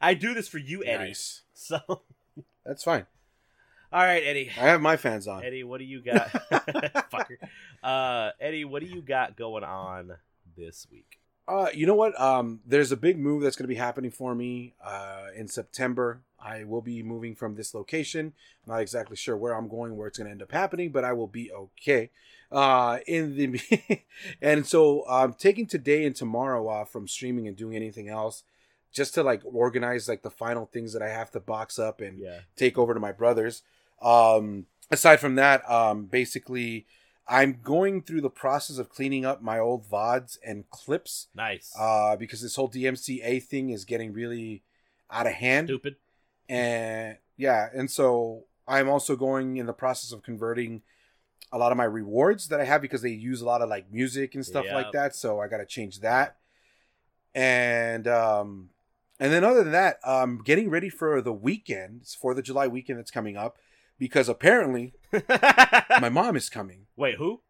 I 0.00 0.14
do 0.14 0.34
this 0.34 0.48
for 0.48 0.58
you, 0.58 0.84
Eddie. 0.84 1.08
Nice. 1.08 1.42
So 1.52 1.80
That's 2.64 2.84
fine. 2.84 3.06
All 3.92 4.00
right, 4.00 4.22
Eddie. 4.24 4.50
I 4.56 4.66
have 4.68 4.80
my 4.80 4.96
fans 4.96 5.26
on. 5.28 5.44
Eddie, 5.44 5.64
what 5.64 5.78
do 5.78 5.84
you 5.84 6.00
got? 6.04 6.28
Fucker. 7.10 7.36
Uh, 7.82 8.30
Eddie, 8.40 8.64
what 8.64 8.82
do 8.82 8.88
you 8.88 9.02
got 9.02 9.36
going 9.36 9.64
on 9.64 10.12
this 10.56 10.86
week? 10.90 11.18
Uh, 11.52 11.68
you 11.74 11.84
know 11.86 11.94
what? 11.94 12.18
Um, 12.18 12.60
there's 12.66 12.92
a 12.92 12.96
big 12.96 13.18
move 13.18 13.42
that's 13.42 13.56
going 13.56 13.64
to 13.64 13.68
be 13.68 13.74
happening 13.74 14.10
for 14.10 14.34
me 14.34 14.72
uh, 14.82 15.26
in 15.36 15.48
September. 15.48 16.22
I 16.42 16.64
will 16.64 16.80
be 16.80 17.02
moving 17.02 17.34
from 17.34 17.56
this 17.56 17.74
location. 17.74 18.32
I'm 18.66 18.72
not 18.72 18.80
exactly 18.80 19.16
sure 19.16 19.36
where 19.36 19.54
I'm 19.54 19.68
going, 19.68 19.94
where 19.94 20.08
it's 20.08 20.16
going 20.16 20.28
to 20.28 20.32
end 20.32 20.40
up 20.42 20.50
happening, 20.50 20.90
but 20.92 21.04
I 21.04 21.12
will 21.12 21.26
be 21.26 21.52
okay. 21.52 22.08
Uh, 22.50 22.98
in 23.06 23.36
the 23.36 24.02
and 24.42 24.66
so 24.66 25.04
I'm 25.06 25.34
taking 25.34 25.66
today 25.66 26.06
and 26.06 26.16
tomorrow 26.16 26.66
off 26.68 26.90
from 26.90 27.06
streaming 27.06 27.46
and 27.46 27.56
doing 27.56 27.76
anything 27.76 28.08
else, 28.08 28.44
just 28.90 29.12
to 29.14 29.22
like 29.22 29.42
organize 29.44 30.08
like 30.08 30.22
the 30.22 30.30
final 30.30 30.64
things 30.64 30.94
that 30.94 31.02
I 31.02 31.10
have 31.10 31.30
to 31.32 31.40
box 31.40 31.78
up 31.78 32.00
and 32.00 32.18
Yeah. 32.18 32.40
take 32.56 32.78
over 32.78 32.94
to 32.94 33.00
my 33.00 33.12
brothers. 33.12 33.62
Um, 34.00 34.66
aside 34.90 35.20
from 35.20 35.34
that, 35.34 35.68
um, 35.70 36.06
basically, 36.06 36.86
I'm 37.28 37.60
going 37.62 38.02
through 38.02 38.20
the 38.20 38.30
process 38.30 38.78
of 38.78 38.88
cleaning 38.88 39.24
up 39.24 39.42
my 39.42 39.58
old 39.58 39.88
VODs 39.88 40.38
and 40.44 40.68
clips 40.70 41.28
Nice. 41.34 41.72
uh, 41.78 42.16
because 42.16 42.42
this 42.42 42.56
whole 42.56 42.68
DMCA 42.68 43.42
thing 43.42 43.70
is 43.70 43.84
getting 43.84 44.12
really 44.12 44.62
out 45.10 45.26
of 45.26 45.32
hand. 45.32 45.68
Stupid. 45.68 45.96
And 46.48 47.16
yeah, 47.36 47.68
and 47.72 47.90
so 47.90 48.44
I'm 48.66 48.88
also 48.88 49.16
going 49.16 49.56
in 49.56 49.66
the 49.66 49.72
process 49.72 50.12
of 50.12 50.22
converting 50.22 50.82
a 51.52 51.58
lot 51.58 51.70
of 51.70 51.78
my 51.78 51.84
rewards 51.84 52.48
that 52.48 52.60
I 52.60 52.64
have 52.64 52.80
because 52.80 53.02
they 53.02 53.10
use 53.10 53.40
a 53.40 53.44
lot 53.44 53.62
of 53.62 53.68
like 53.68 53.92
music 53.92 54.34
and 54.34 54.44
stuff 54.44 54.64
like 54.72 54.92
that. 54.92 55.14
So 55.14 55.40
I 55.40 55.48
got 55.48 55.58
to 55.58 55.66
change 55.66 56.00
that. 56.00 56.36
And 57.34 58.08
um, 58.08 58.70
and 59.20 59.32
then 59.32 59.44
other 59.44 59.62
than 59.62 59.72
that, 59.72 59.98
um, 60.04 60.42
getting 60.44 60.70
ready 60.70 60.88
for 60.88 61.20
the 61.20 61.32
weekend, 61.32 62.00
it's 62.02 62.14
for 62.14 62.34
the 62.34 62.42
July 62.42 62.66
weekend 62.66 62.98
that's 62.98 63.10
coming 63.10 63.36
up, 63.36 63.58
because 64.02 64.28
apparently 64.28 64.94
my 66.00 66.08
mom 66.08 66.34
is 66.34 66.48
coming. 66.48 66.86
Wait, 66.96 67.18
who? 67.18 67.40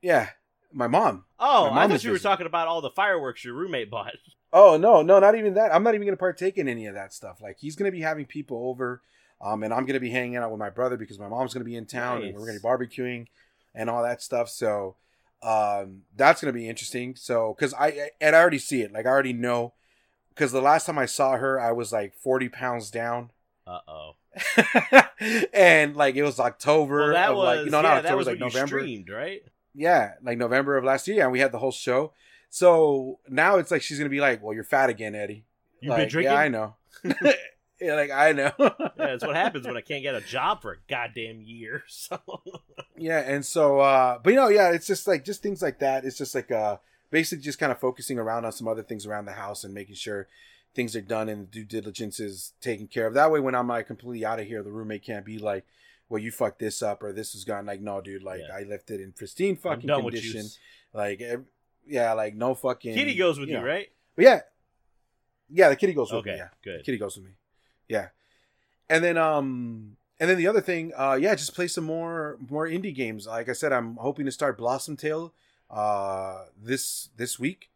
Yeah, 0.00 0.28
my 0.72 0.86
mom. 0.86 1.24
Oh, 1.40 1.68
My 1.72 1.82
I 1.82 1.88
thought 1.88 2.04
you 2.04 2.12
were 2.12 2.20
talking 2.20 2.46
about 2.46 2.68
all 2.68 2.80
the 2.80 2.90
fireworks 2.90 3.44
your 3.44 3.54
roommate 3.54 3.90
bought. 3.90 4.12
Oh 4.52 4.76
no, 4.76 5.02
no, 5.02 5.18
not 5.18 5.34
even 5.34 5.54
that. 5.54 5.74
I'm 5.74 5.82
not 5.82 5.96
even 5.96 6.06
gonna 6.06 6.16
partake 6.16 6.58
in 6.58 6.68
any 6.68 6.86
of 6.86 6.94
that 6.94 7.12
stuff. 7.12 7.42
Like 7.42 7.56
he's 7.58 7.74
gonna 7.74 7.90
be 7.90 8.02
having 8.02 8.24
people 8.24 8.68
over, 8.68 9.02
um, 9.40 9.64
and 9.64 9.74
I'm 9.74 9.84
gonna 9.84 9.98
be 9.98 10.10
hanging 10.10 10.36
out 10.36 10.52
with 10.52 10.60
my 10.60 10.70
brother 10.70 10.96
because 10.96 11.18
my 11.18 11.26
mom's 11.26 11.52
gonna 11.52 11.64
be 11.64 11.74
in 11.74 11.86
town 11.86 12.22
and 12.22 12.34
we're 12.38 12.46
gonna 12.46 12.60
be 12.60 12.64
barbecuing 12.64 13.26
and 13.74 13.90
all 13.90 14.04
that 14.04 14.22
stuff. 14.22 14.48
So, 14.48 14.94
um, 15.42 16.02
that's 16.14 16.40
gonna 16.40 16.52
be 16.52 16.68
interesting. 16.68 17.16
So, 17.16 17.52
cause 17.58 17.74
I 17.74 18.10
and 18.20 18.36
I 18.36 18.40
already 18.40 18.60
see 18.60 18.82
it. 18.82 18.92
Like 18.92 19.06
I 19.06 19.08
already 19.08 19.32
know, 19.32 19.72
because 20.28 20.52
the 20.52 20.62
last 20.62 20.86
time 20.86 20.98
I 20.98 21.06
saw 21.06 21.36
her, 21.36 21.58
I 21.60 21.72
was 21.72 21.90
like 21.92 22.14
40 22.14 22.48
pounds 22.48 22.92
down, 22.92 23.32
Uh 23.66 23.80
oh. 23.88 24.12
and 25.52 25.96
like 25.96 26.14
it 26.16 26.22
was 26.22 26.38
October. 26.38 26.98
Well, 26.98 27.12
that 27.12 27.30
of, 27.30 27.36
was 27.36 27.44
like, 27.44 27.64
you 27.64 27.70
know, 27.70 27.78
yeah, 27.78 27.82
not 27.82 27.94
that 28.02 28.04
October, 28.04 28.16
was 28.16 28.26
like 28.26 28.38
November. 28.38 28.80
streamed, 28.80 29.08
right? 29.08 29.42
Yeah, 29.74 30.12
like 30.22 30.38
November 30.38 30.76
of 30.76 30.84
last 30.84 31.06
year, 31.08 31.22
and 31.22 31.32
we 31.32 31.40
had 31.40 31.52
the 31.52 31.58
whole 31.58 31.72
show. 31.72 32.12
So 32.50 33.18
now 33.28 33.56
it's 33.56 33.70
like 33.70 33.82
she's 33.82 33.98
gonna 33.98 34.10
be 34.10 34.20
like, 34.20 34.42
"Well, 34.42 34.54
you're 34.54 34.64
fat 34.64 34.90
again, 34.90 35.14
Eddie." 35.14 35.44
You've 35.80 35.90
like, 35.90 36.00
been 36.00 36.08
drinking. 36.08 36.32
Yeah, 36.32 36.38
I 36.38 36.48
know. 36.48 36.74
yeah, 37.80 37.94
like 37.94 38.10
I 38.10 38.32
know. 38.32 38.52
Yeah, 38.58 38.88
that's 38.96 39.24
what 39.24 39.36
happens 39.36 39.66
when 39.66 39.76
I 39.76 39.82
can't 39.82 40.02
get 40.02 40.14
a 40.14 40.20
job 40.20 40.62
for 40.62 40.72
a 40.72 40.76
goddamn 40.88 41.40
year. 41.42 41.82
So 41.88 42.18
yeah, 42.96 43.20
and 43.20 43.44
so, 43.44 43.80
uh, 43.80 44.18
but 44.22 44.30
you 44.30 44.36
know, 44.36 44.48
yeah, 44.48 44.70
it's 44.70 44.86
just 44.86 45.06
like 45.06 45.24
just 45.24 45.42
things 45.42 45.60
like 45.60 45.80
that. 45.80 46.04
It's 46.04 46.16
just 46.16 46.34
like 46.34 46.50
uh, 46.50 46.78
basically 47.10 47.42
just 47.42 47.58
kind 47.58 47.72
of 47.72 47.78
focusing 47.78 48.18
around 48.18 48.44
on 48.44 48.52
some 48.52 48.68
other 48.68 48.82
things 48.82 49.06
around 49.06 49.26
the 49.26 49.32
house 49.32 49.64
and 49.64 49.74
making 49.74 49.96
sure 49.96 50.28
things 50.76 50.94
are 50.94 51.00
done 51.00 51.28
and 51.28 51.50
the 51.50 51.50
due 51.50 51.64
diligence 51.64 52.20
is 52.20 52.52
taken 52.60 52.86
care 52.86 53.06
of. 53.08 53.14
That 53.14 53.32
way, 53.32 53.40
when 53.40 53.56
I'm 53.56 53.66
like 53.66 53.88
completely 53.88 54.24
out 54.24 54.38
of 54.38 54.46
here, 54.46 54.62
the 54.62 54.70
roommate 54.70 55.02
can't 55.02 55.24
be 55.24 55.38
like, 55.38 55.64
"Well, 56.08 56.22
you 56.22 56.30
fucked 56.30 56.60
this 56.60 56.82
up" 56.82 57.02
or 57.02 57.12
"This 57.12 57.34
was 57.34 57.42
gone." 57.44 57.66
Like, 57.66 57.80
no, 57.80 58.00
dude, 58.00 58.22
like 58.22 58.42
Yeah. 58.46 58.54
I 58.54 58.62
left 58.62 58.90
it 58.92 59.00
in 59.00 59.10
pristine 59.12 59.56
fucking 59.56 59.88
condition. 59.88 60.42
you. 60.44 60.50
Like, 60.92 61.20
yeah, 61.88 62.12
like 62.12 62.34
no 62.36 62.54
fucking. 62.54 62.94
Kitty 62.94 63.14
goes 63.16 63.38
with 63.40 63.48
you, 63.48 63.56
know. 63.58 63.64
right? 63.64 63.88
But 64.14 64.24
yeah, 64.24 64.40
yeah, 65.48 65.68
the 65.70 65.76
kitty 65.76 65.92
goes 65.94 66.12
with 66.12 66.20
Okay, 66.20 66.32
me. 66.32 66.36
Yeah, 66.36 66.48
good. 66.62 66.84
kitty 66.84 66.98
goes 66.98 67.16
with 67.16 67.24
me. 67.26 67.32
Yeah, 67.88 68.08
and 68.88 69.02
then 69.02 69.16
um, 69.16 69.96
and 70.20 70.28
then 70.30 70.36
the 70.38 70.46
other 70.48 70.60
thing, 70.60 70.92
uh, 70.96 71.18
yeah, 71.20 71.34
just 71.34 71.54
play 71.54 71.68
some 71.68 71.84
more 71.84 72.36
more 72.50 72.66
indie 72.68 72.94
games. 72.94 73.26
Like 73.26 73.48
I 73.48 73.52
said, 73.52 73.72
I'm 73.72 73.96
hoping 73.96 74.26
to 74.26 74.32
start 74.32 74.58
Blossom 74.58 74.96
Tale, 74.96 75.32
uh, 75.70 76.44
this 76.60 77.08
this 77.16 77.38
week. 77.38 77.70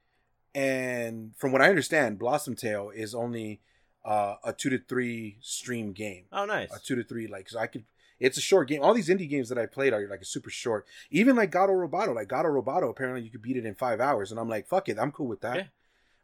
And 0.54 1.32
from 1.36 1.52
what 1.52 1.62
I 1.62 1.68
understand, 1.68 2.18
Blossom 2.18 2.56
Tale 2.56 2.90
is 2.94 3.14
only 3.14 3.60
uh, 4.04 4.36
a 4.44 4.52
two 4.52 4.70
to 4.70 4.78
three 4.78 5.38
stream 5.40 5.92
game. 5.92 6.24
Oh, 6.32 6.44
nice. 6.44 6.74
A 6.74 6.80
two 6.80 6.96
to 6.96 7.04
three, 7.04 7.26
like, 7.28 7.48
so 7.48 7.58
I 7.58 7.66
could. 7.66 7.84
It's 8.18 8.36
a 8.36 8.40
short 8.42 8.68
game. 8.68 8.82
All 8.82 8.92
these 8.92 9.08
indie 9.08 9.28
games 9.30 9.48
that 9.48 9.56
I 9.58 9.64
played 9.64 9.94
are 9.94 10.06
like 10.08 10.20
a 10.20 10.26
super 10.26 10.50
short. 10.50 10.86
Even 11.10 11.36
like 11.36 11.50
Gato 11.50 11.72
Roboto, 11.72 12.14
like 12.14 12.28
Gato 12.28 12.48
Roboto, 12.48 12.90
apparently 12.90 13.22
you 13.22 13.30
could 13.30 13.40
beat 13.40 13.56
it 13.56 13.64
in 13.64 13.74
five 13.74 13.98
hours, 14.00 14.30
and 14.30 14.38
I'm 14.38 14.48
like, 14.48 14.66
fuck 14.66 14.88
it, 14.90 14.98
I'm 14.98 15.10
cool 15.12 15.26
with 15.28 15.40
that. 15.40 15.56
Yeah. 15.56 15.62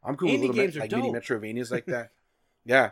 I'm 0.05 0.15
cool 0.16 0.28
Indie 0.28 0.32
with 0.32 0.40
little 0.43 0.57
games 0.57 0.74
me- 0.74 0.81
like 0.82 0.90
mini 0.93 1.12
dope. 1.12 1.23
Metroidvanias 1.23 1.70
like 1.70 1.86
that. 1.86 2.11
yeah, 2.66 2.90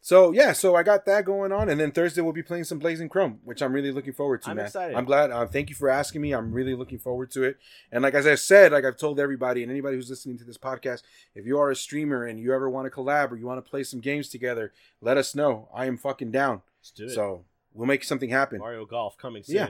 So 0.00 0.30
yeah, 0.32 0.52
so 0.52 0.76
I 0.76 0.82
got 0.82 1.04
that 1.06 1.24
going 1.24 1.50
on, 1.50 1.68
and 1.68 1.80
then 1.80 1.90
Thursday 1.90 2.20
we'll 2.20 2.32
be 2.32 2.42
playing 2.42 2.64
some 2.64 2.78
Blazing 2.78 3.08
Chrome, 3.08 3.40
which 3.42 3.60
I'm 3.60 3.72
really 3.72 3.90
looking 3.90 4.12
forward 4.12 4.42
to. 4.42 4.50
I'm 4.50 4.56
man. 4.56 4.66
excited. 4.66 4.96
I'm 4.96 5.04
glad. 5.04 5.30
Uh, 5.32 5.46
thank 5.46 5.68
you 5.68 5.74
for 5.74 5.88
asking 5.88 6.20
me. 6.20 6.32
I'm 6.32 6.52
really 6.52 6.74
looking 6.74 6.98
forward 6.98 7.30
to 7.32 7.42
it. 7.42 7.58
And 7.90 8.02
like 8.02 8.14
as 8.14 8.26
I 8.26 8.36
said, 8.36 8.72
like 8.72 8.84
I've 8.84 8.96
told 8.96 9.18
everybody 9.18 9.62
and 9.62 9.70
anybody 9.70 9.96
who's 9.96 10.08
listening 10.08 10.38
to 10.38 10.44
this 10.44 10.58
podcast, 10.58 11.02
if 11.34 11.44
you 11.44 11.58
are 11.58 11.70
a 11.70 11.76
streamer 11.76 12.24
and 12.24 12.38
you 12.38 12.54
ever 12.54 12.70
want 12.70 12.86
to 12.86 12.90
collab 12.90 13.32
or 13.32 13.36
you 13.36 13.46
want 13.46 13.64
to 13.64 13.68
play 13.68 13.82
some 13.82 14.00
games 14.00 14.28
together, 14.28 14.72
let 15.00 15.16
us 15.16 15.34
know. 15.34 15.68
I 15.74 15.86
am 15.86 15.96
fucking 15.96 16.30
down. 16.30 16.62
Let's 16.80 16.90
do 16.92 17.06
it. 17.06 17.10
So 17.10 17.44
we'll 17.74 17.88
make 17.88 18.04
something 18.04 18.30
happen. 18.30 18.58
Mario 18.58 18.84
Golf 18.84 19.18
coming 19.18 19.42
soon. 19.42 19.56
Yeah. 19.56 19.68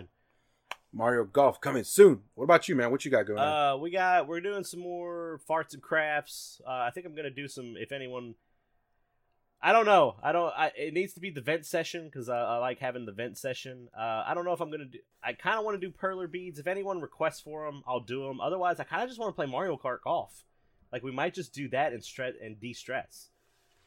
Mario 0.93 1.24
Golf 1.24 1.61
coming 1.61 1.85
soon. 1.85 2.23
What 2.35 2.44
about 2.44 2.69
you, 2.69 2.77
man? 2.77 2.90
What 2.90 3.05
you 3.05 3.11
got 3.11 3.27
going 3.27 3.39
on? 3.39 3.74
Uh, 3.74 3.77
we 3.77 3.90
got 3.90 4.27
we're 4.27 4.40
doing 4.40 4.65
some 4.65 4.81
more 4.81 5.40
farts 5.48 5.74
and 5.74 5.82
crafts. 5.82 6.61
Uh, 6.66 6.70
I 6.70 6.90
think 6.90 7.07
I'm 7.07 7.15
gonna 7.15 7.31
do 7.31 7.48
some. 7.48 7.77
If 7.78 7.93
anyone, 7.93 8.35
I 9.66 9.72
don't 9.72 9.84
know. 9.84 10.14
I 10.22 10.30
don't. 10.30 10.52
I, 10.56 10.70
it 10.76 10.94
needs 10.94 11.14
to 11.14 11.20
be 11.20 11.30
the 11.30 11.40
vent 11.40 11.66
session 11.66 12.05
because 12.05 12.28
I, 12.28 12.38
I 12.38 12.59
like 12.59 12.78
having 12.78 13.05
the 13.05 13.10
vent 13.10 13.36
session. 13.36 13.88
Uh, 13.98 14.22
I 14.24 14.32
don't 14.32 14.44
know 14.44 14.52
if 14.52 14.60
I'm 14.60 14.70
gonna 14.70 14.84
do. 14.84 15.01
I 15.24 15.32
kind 15.32 15.59
of 15.59 15.64
want 15.64 15.80
to 15.80 15.84
do 15.84 15.93
perler 15.93 16.30
beads. 16.30 16.60
If 16.60 16.68
anyone 16.68 17.01
requests 17.01 17.40
for 17.40 17.66
them, 17.66 17.82
I'll 17.84 17.98
do 17.98 18.28
them. 18.28 18.40
Otherwise, 18.40 18.78
I 18.78 18.84
kind 18.84 19.02
of 19.02 19.09
just 19.09 19.18
want 19.18 19.30
to 19.30 19.34
play 19.34 19.47
Mario 19.47 19.76
Kart 19.76 20.02
Golf. 20.05 20.44
Like 20.93 21.02
we 21.02 21.10
might 21.10 21.34
just 21.34 21.52
do 21.52 21.68
that 21.70 21.93
and 21.93 22.05
stress 22.05 22.34
and 22.40 22.60
de-stress. 22.60 23.30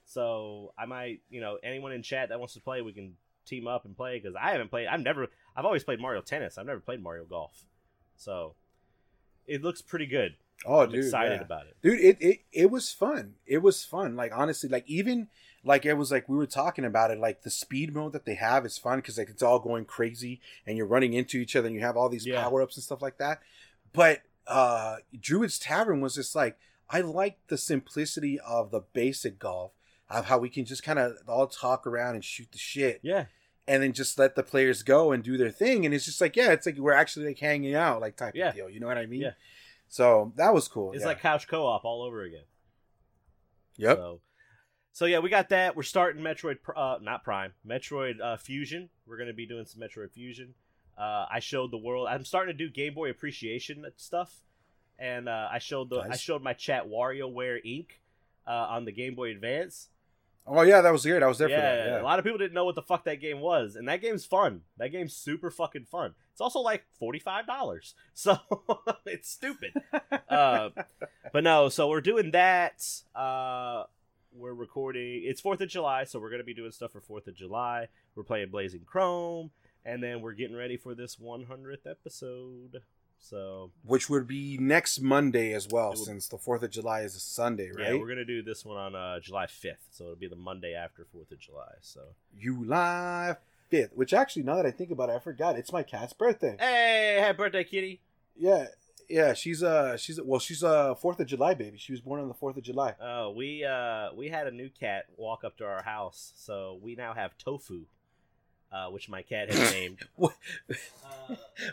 So 0.03 0.73
I 0.77 0.85
might, 0.85 1.22
you 1.30 1.39
know, 1.39 1.57
anyone 1.64 1.93
in 1.93 2.03
chat 2.03 2.27
that 2.27 2.39
wants 2.39 2.56
to 2.56 2.60
play, 2.60 2.81
we 2.81 2.91
can 2.91 3.14
team 3.45 3.65
up 3.65 3.85
and 3.85 3.95
play 3.95 4.19
because 4.19 4.35
I 4.35 4.51
haven't 4.51 4.72
played. 4.72 4.88
I've 4.88 4.99
never. 4.99 5.27
I've 5.56 5.64
always 5.64 5.85
played 5.85 6.01
Mario 6.01 6.19
Tennis. 6.19 6.57
I've 6.57 6.65
never 6.65 6.81
played 6.81 7.01
Mario 7.01 7.23
Golf. 7.23 7.64
So 8.18 8.56
it 9.47 9.64
looks 9.64 9.81
pretty 9.81 10.07
good. 10.07 10.35
oh, 10.65 10.81
I'm 10.81 10.91
dude, 10.91 11.06
excited 11.06 11.39
yeah. 11.39 11.45
about 11.45 11.68
it. 11.68 11.77
dude 11.81 12.01
it, 12.01 12.18
it 12.19 12.39
it 12.51 12.69
was 12.69 12.91
fun 12.91 13.35
it 13.47 13.60
was 13.60 13.85
fun 13.85 14.18
like 14.18 14.34
honestly 14.35 14.68
like 14.68 14.84
even 14.88 15.30
like 15.64 15.86
it 15.86 15.94
was 15.95 16.11
like 16.11 16.27
we 16.30 16.38
were 16.38 16.45
talking 16.45 16.86
about 16.86 17.11
it 17.11 17.19
like 17.19 17.41
the 17.44 17.49
speed 17.49 17.94
mode 17.94 18.14
that 18.14 18.26
they 18.26 18.36
have 18.36 18.65
is 18.65 18.77
fun 18.77 18.99
because 18.99 19.18
like 19.18 19.30
it's 19.30 19.44
all 19.44 19.60
going 19.60 19.86
crazy 19.86 20.40
and 20.65 20.77
you're 20.77 20.86
running 20.86 21.14
into 21.14 21.38
each 21.38 21.56
other 21.56 21.68
and 21.68 21.76
you 21.76 21.81
have 21.81 21.98
all 21.98 22.10
these 22.10 22.26
Yeah. 22.26 22.41
power-ups 22.41 22.77
and 22.77 22.84
stuff 22.84 23.02
like 23.02 23.18
that 23.18 23.41
but 23.94 24.22
uh 24.48 24.98
druid's 25.19 25.60
tavern 25.60 25.99
was 26.02 26.15
just 26.15 26.34
like 26.36 26.57
i 26.90 27.02
like 27.02 27.38
the 27.48 27.57
simplicity 27.57 28.40
of 28.40 28.72
the 28.72 28.81
basic 28.94 29.38
golf 29.38 29.73
of 30.10 30.26
how 30.26 30.38
we 30.38 30.49
can 30.49 30.65
just 30.65 30.81
kind 30.81 30.98
of 30.98 31.18
all 31.27 31.45
talk 31.48 31.86
around 31.86 32.15
and 32.15 32.23
shoot 32.26 32.48
the 32.52 32.57
shit 32.57 32.99
Yeah, 33.03 33.26
and 33.68 33.84
then 33.84 33.94
just 33.94 34.18
let 34.18 34.36
the 34.36 34.41
players 34.44 34.81
go 34.81 35.11
and 35.11 35.22
do 35.23 35.38
their 35.38 35.52
thing 35.52 35.86
and 35.86 35.94
it's 35.94 36.06
just 36.06 36.22
like 36.22 36.36
yeah 36.36 36.52
it's 36.52 36.65
like 36.65 36.77
we're 36.77 36.94
actually 36.94 37.27
like 37.27 37.40
hanging 37.40 37.76
out 37.76 38.02
like 38.02 38.15
type 38.15 38.34
Yeah. 38.36 38.49
of 38.49 38.56
deal 38.56 38.69
you 38.69 38.80
know 38.80 38.88
what 38.88 38.98
i 38.98 39.06
mean 39.06 39.22
Yeah. 39.22 39.31
so 39.88 40.31
that 40.38 40.53
was 40.53 40.68
cool 40.68 40.94
it's 40.94 41.02
yeah. 41.02 41.07
like 41.07 41.19
couch 41.22 41.48
co-op 41.48 41.84
all 41.86 42.02
over 42.02 42.22
again. 42.23 42.45
yep 43.76 43.98
So, 43.98 44.22
so 44.99 45.05
yeah, 45.05 45.19
we 45.19 45.30
got 45.30 45.47
that. 45.47 45.77
We're 45.77 45.84
starting 45.84 46.21
Metroid, 46.21 46.57
uh, 46.76 46.97
not 47.01 47.23
Prime, 47.23 47.53
Metroid 47.65 48.19
uh, 48.19 48.35
Fusion. 48.35 48.89
We're 49.07 49.15
gonna 49.15 49.31
be 49.31 49.45
doing 49.45 49.63
some 49.63 49.81
Metroid 49.81 50.11
Fusion. 50.11 50.55
Uh, 50.97 51.26
I 51.31 51.39
showed 51.39 51.71
the 51.71 51.77
world. 51.77 52.09
I'm 52.09 52.26
starting 52.26 52.57
to 52.57 52.65
do 52.65 52.69
Game 52.69 52.95
Boy 52.95 53.09
appreciation 53.09 53.85
stuff, 53.95 54.41
and 54.99 55.30
uh, 55.30 55.47
I 55.49 55.59
showed 55.59 55.89
the 55.89 56.01
I 56.01 56.17
showed 56.17 56.43
my 56.43 56.51
chat 56.51 56.89
WarioWare 56.89 57.65
Inc. 57.65 57.85
Uh, 58.45 58.51
on 58.51 58.84
the 58.84 58.91
Game 58.91 59.15
Boy 59.15 59.31
Advance. 59.31 59.88
Oh 60.45 60.63
yeah, 60.63 60.81
that 60.81 60.91
was 60.91 61.05
weird. 61.05 61.23
I 61.23 61.27
was 61.27 61.38
there 61.38 61.49
yeah, 61.49 61.55
for 61.55 61.61
that. 61.61 61.88
Yeah. 61.91 62.01
a 62.01 62.03
lot 62.03 62.19
of 62.19 62.26
people 62.26 62.38
didn't 62.38 62.53
know 62.53 62.65
what 62.65 62.76
the 62.76 62.81
fuck 62.81 63.05
that 63.05 63.21
game 63.21 63.39
was, 63.39 63.77
and 63.77 63.88
that 63.88 64.01
game's 64.01 64.26
fun. 64.26 64.63
That 64.80 64.89
game's 64.89 65.15
super 65.15 65.49
fucking 65.49 65.85
fun. 65.85 66.13
It's 66.34 66.41
also 66.41 66.59
like 66.59 66.84
forty 66.99 67.19
five 67.19 67.47
dollars, 67.47 67.95
so 68.13 68.38
it's 69.05 69.30
stupid. 69.30 69.71
uh, 70.30 70.71
but 71.31 71.45
no, 71.45 71.69
so 71.69 71.88
we're 71.88 72.01
doing 72.01 72.31
that. 72.31 72.85
Uh, 73.15 73.84
we're 74.40 74.53
recording. 74.53 75.22
It's 75.26 75.41
Fourth 75.41 75.61
of 75.61 75.70
July, 75.70 76.06
so 76.06 76.20
we're 76.20 76.32
gonna 76.32 76.44
be 76.44 76.53
doing 76.53 76.72
stuff 76.72 76.91
for 76.94 77.02
Fourth 77.02 77.28
of 77.28 77.36
July. 77.36 77.90
We're 78.16 78.24
playing 78.24 78.49
Blazing 78.49 78.82
Chrome, 78.86 79.52
and 79.86 80.02
then 80.02 80.22
we're 80.22 80.34
getting 80.34 80.56
ready 80.56 80.78
for 80.78 80.95
this 80.95 81.20
one 81.20 81.44
hundredth 81.45 81.86
episode. 81.86 82.82
So 83.22 83.72
Which 83.84 84.10
would 84.10 84.28
be 84.28 84.57
next 84.57 85.02
Monday 85.02 85.52
as 85.53 85.68
well, 85.68 85.90
will- 85.90 85.98
since 85.98 86.28
the 86.30 86.38
Fourth 86.38 86.64
of 86.64 86.72
July 86.72 87.02
is 87.02 87.16
a 87.16 87.20
Sunday, 87.20 87.70
yeah, 87.78 87.90
right? 87.90 87.99
we're 87.99 88.07
gonna 88.07 88.24
do 88.24 88.41
this 88.41 88.64
one 88.64 88.78
on 88.78 88.95
uh, 88.95 89.20
July 89.20 89.45
fifth. 89.45 89.88
So 89.91 90.06
it'll 90.06 90.16
be 90.16 90.28
the 90.30 90.36
Monday 90.38 90.74
after 90.74 91.06
Fourth 91.11 91.32
of 91.32 91.40
July. 91.40 91.74
So 91.82 92.02
July 92.40 93.36
fifth. 93.70 93.91
Which 93.94 94.14
actually, 94.14 94.44
now 94.44 94.56
that 94.56 94.66
I 94.66 94.72
think 94.72 94.91
about 94.91 95.10
it, 95.10 95.14
I 95.18 95.20
forgot. 95.20 95.57
It's 95.57 95.74
my 95.74 95.84
cat's 95.84 96.14
birthday. 96.14 96.56
hey, 96.60 97.18
happy 97.20 97.38
birthday, 97.38 97.64
kitty! 97.66 97.99
Yeah, 98.38 98.68
yeah. 99.10 99.34
She's 99.34 99.61
uh, 99.64 99.98
she's 99.98 100.19
well, 100.22 100.40
she's 100.40 100.64
a 100.64 100.95
Fourth 100.95 101.19
of 101.19 101.27
July 101.27 101.53
baby. 101.53 101.77
She 101.77 101.91
was 101.91 102.02
born 102.02 102.22
on 102.22 102.27
the 102.27 102.34
Fourth 102.34 102.57
of 102.57 102.64
July. 102.64 102.95
Oh, 103.02 103.31
we 103.31 103.64
uh 103.65 104.10
we 104.15 104.30
had 104.30 104.48
a 104.48 104.52
new 104.52 104.69
cat 104.69 105.06
walk 105.18 105.44
up 105.44 105.57
to 105.57 105.65
our 105.65 105.84
house, 105.84 106.34
so 106.36 106.80
we 106.81 106.95
now 106.95 107.14
have 107.14 107.38
Tofu, 107.38 107.86
uh, 108.72 108.88
which 108.88 109.10
my 109.10 109.22
cat 109.22 109.52
has 109.52 109.72
named. 109.73 109.99
Uh, 110.22 110.27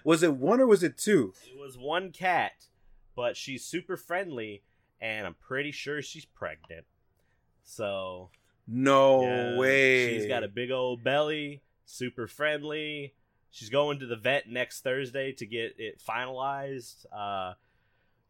Was 0.05 0.23
it 0.23 0.35
one 0.35 0.61
or 0.61 0.67
was 0.67 0.83
it 0.83 0.97
two? 0.99 1.33
it 1.47 1.59
was 1.59 1.77
one 1.79 2.11
cat, 2.13 2.67
but 3.15 3.37
she's 3.37 3.65
super 3.65 3.97
friendly, 3.97 4.63
and 5.01 5.27
I'm 5.27 5.35
pretty 5.35 5.73
sure 5.73 6.03
she's 6.03 6.25
pregnant. 6.25 6.85
So 7.65 8.31
No 8.67 9.23
yeah, 9.23 9.57
way. 9.59 10.09
she's 10.19 10.27
got 10.27 10.45
a 10.45 10.49
big 10.49 10.71
old 10.71 11.03
belly, 11.03 11.63
super 11.85 12.27
friendly. 12.27 13.15
She's 13.57 13.71
going 13.71 14.01
to 14.01 14.07
the 14.07 14.17
vet 14.17 14.51
next 14.51 14.83
Thursday 14.83 15.33
to 15.33 15.47
get 15.47 15.77
it 15.79 15.99
finalized. 16.07 17.07
Uh, 17.11 17.55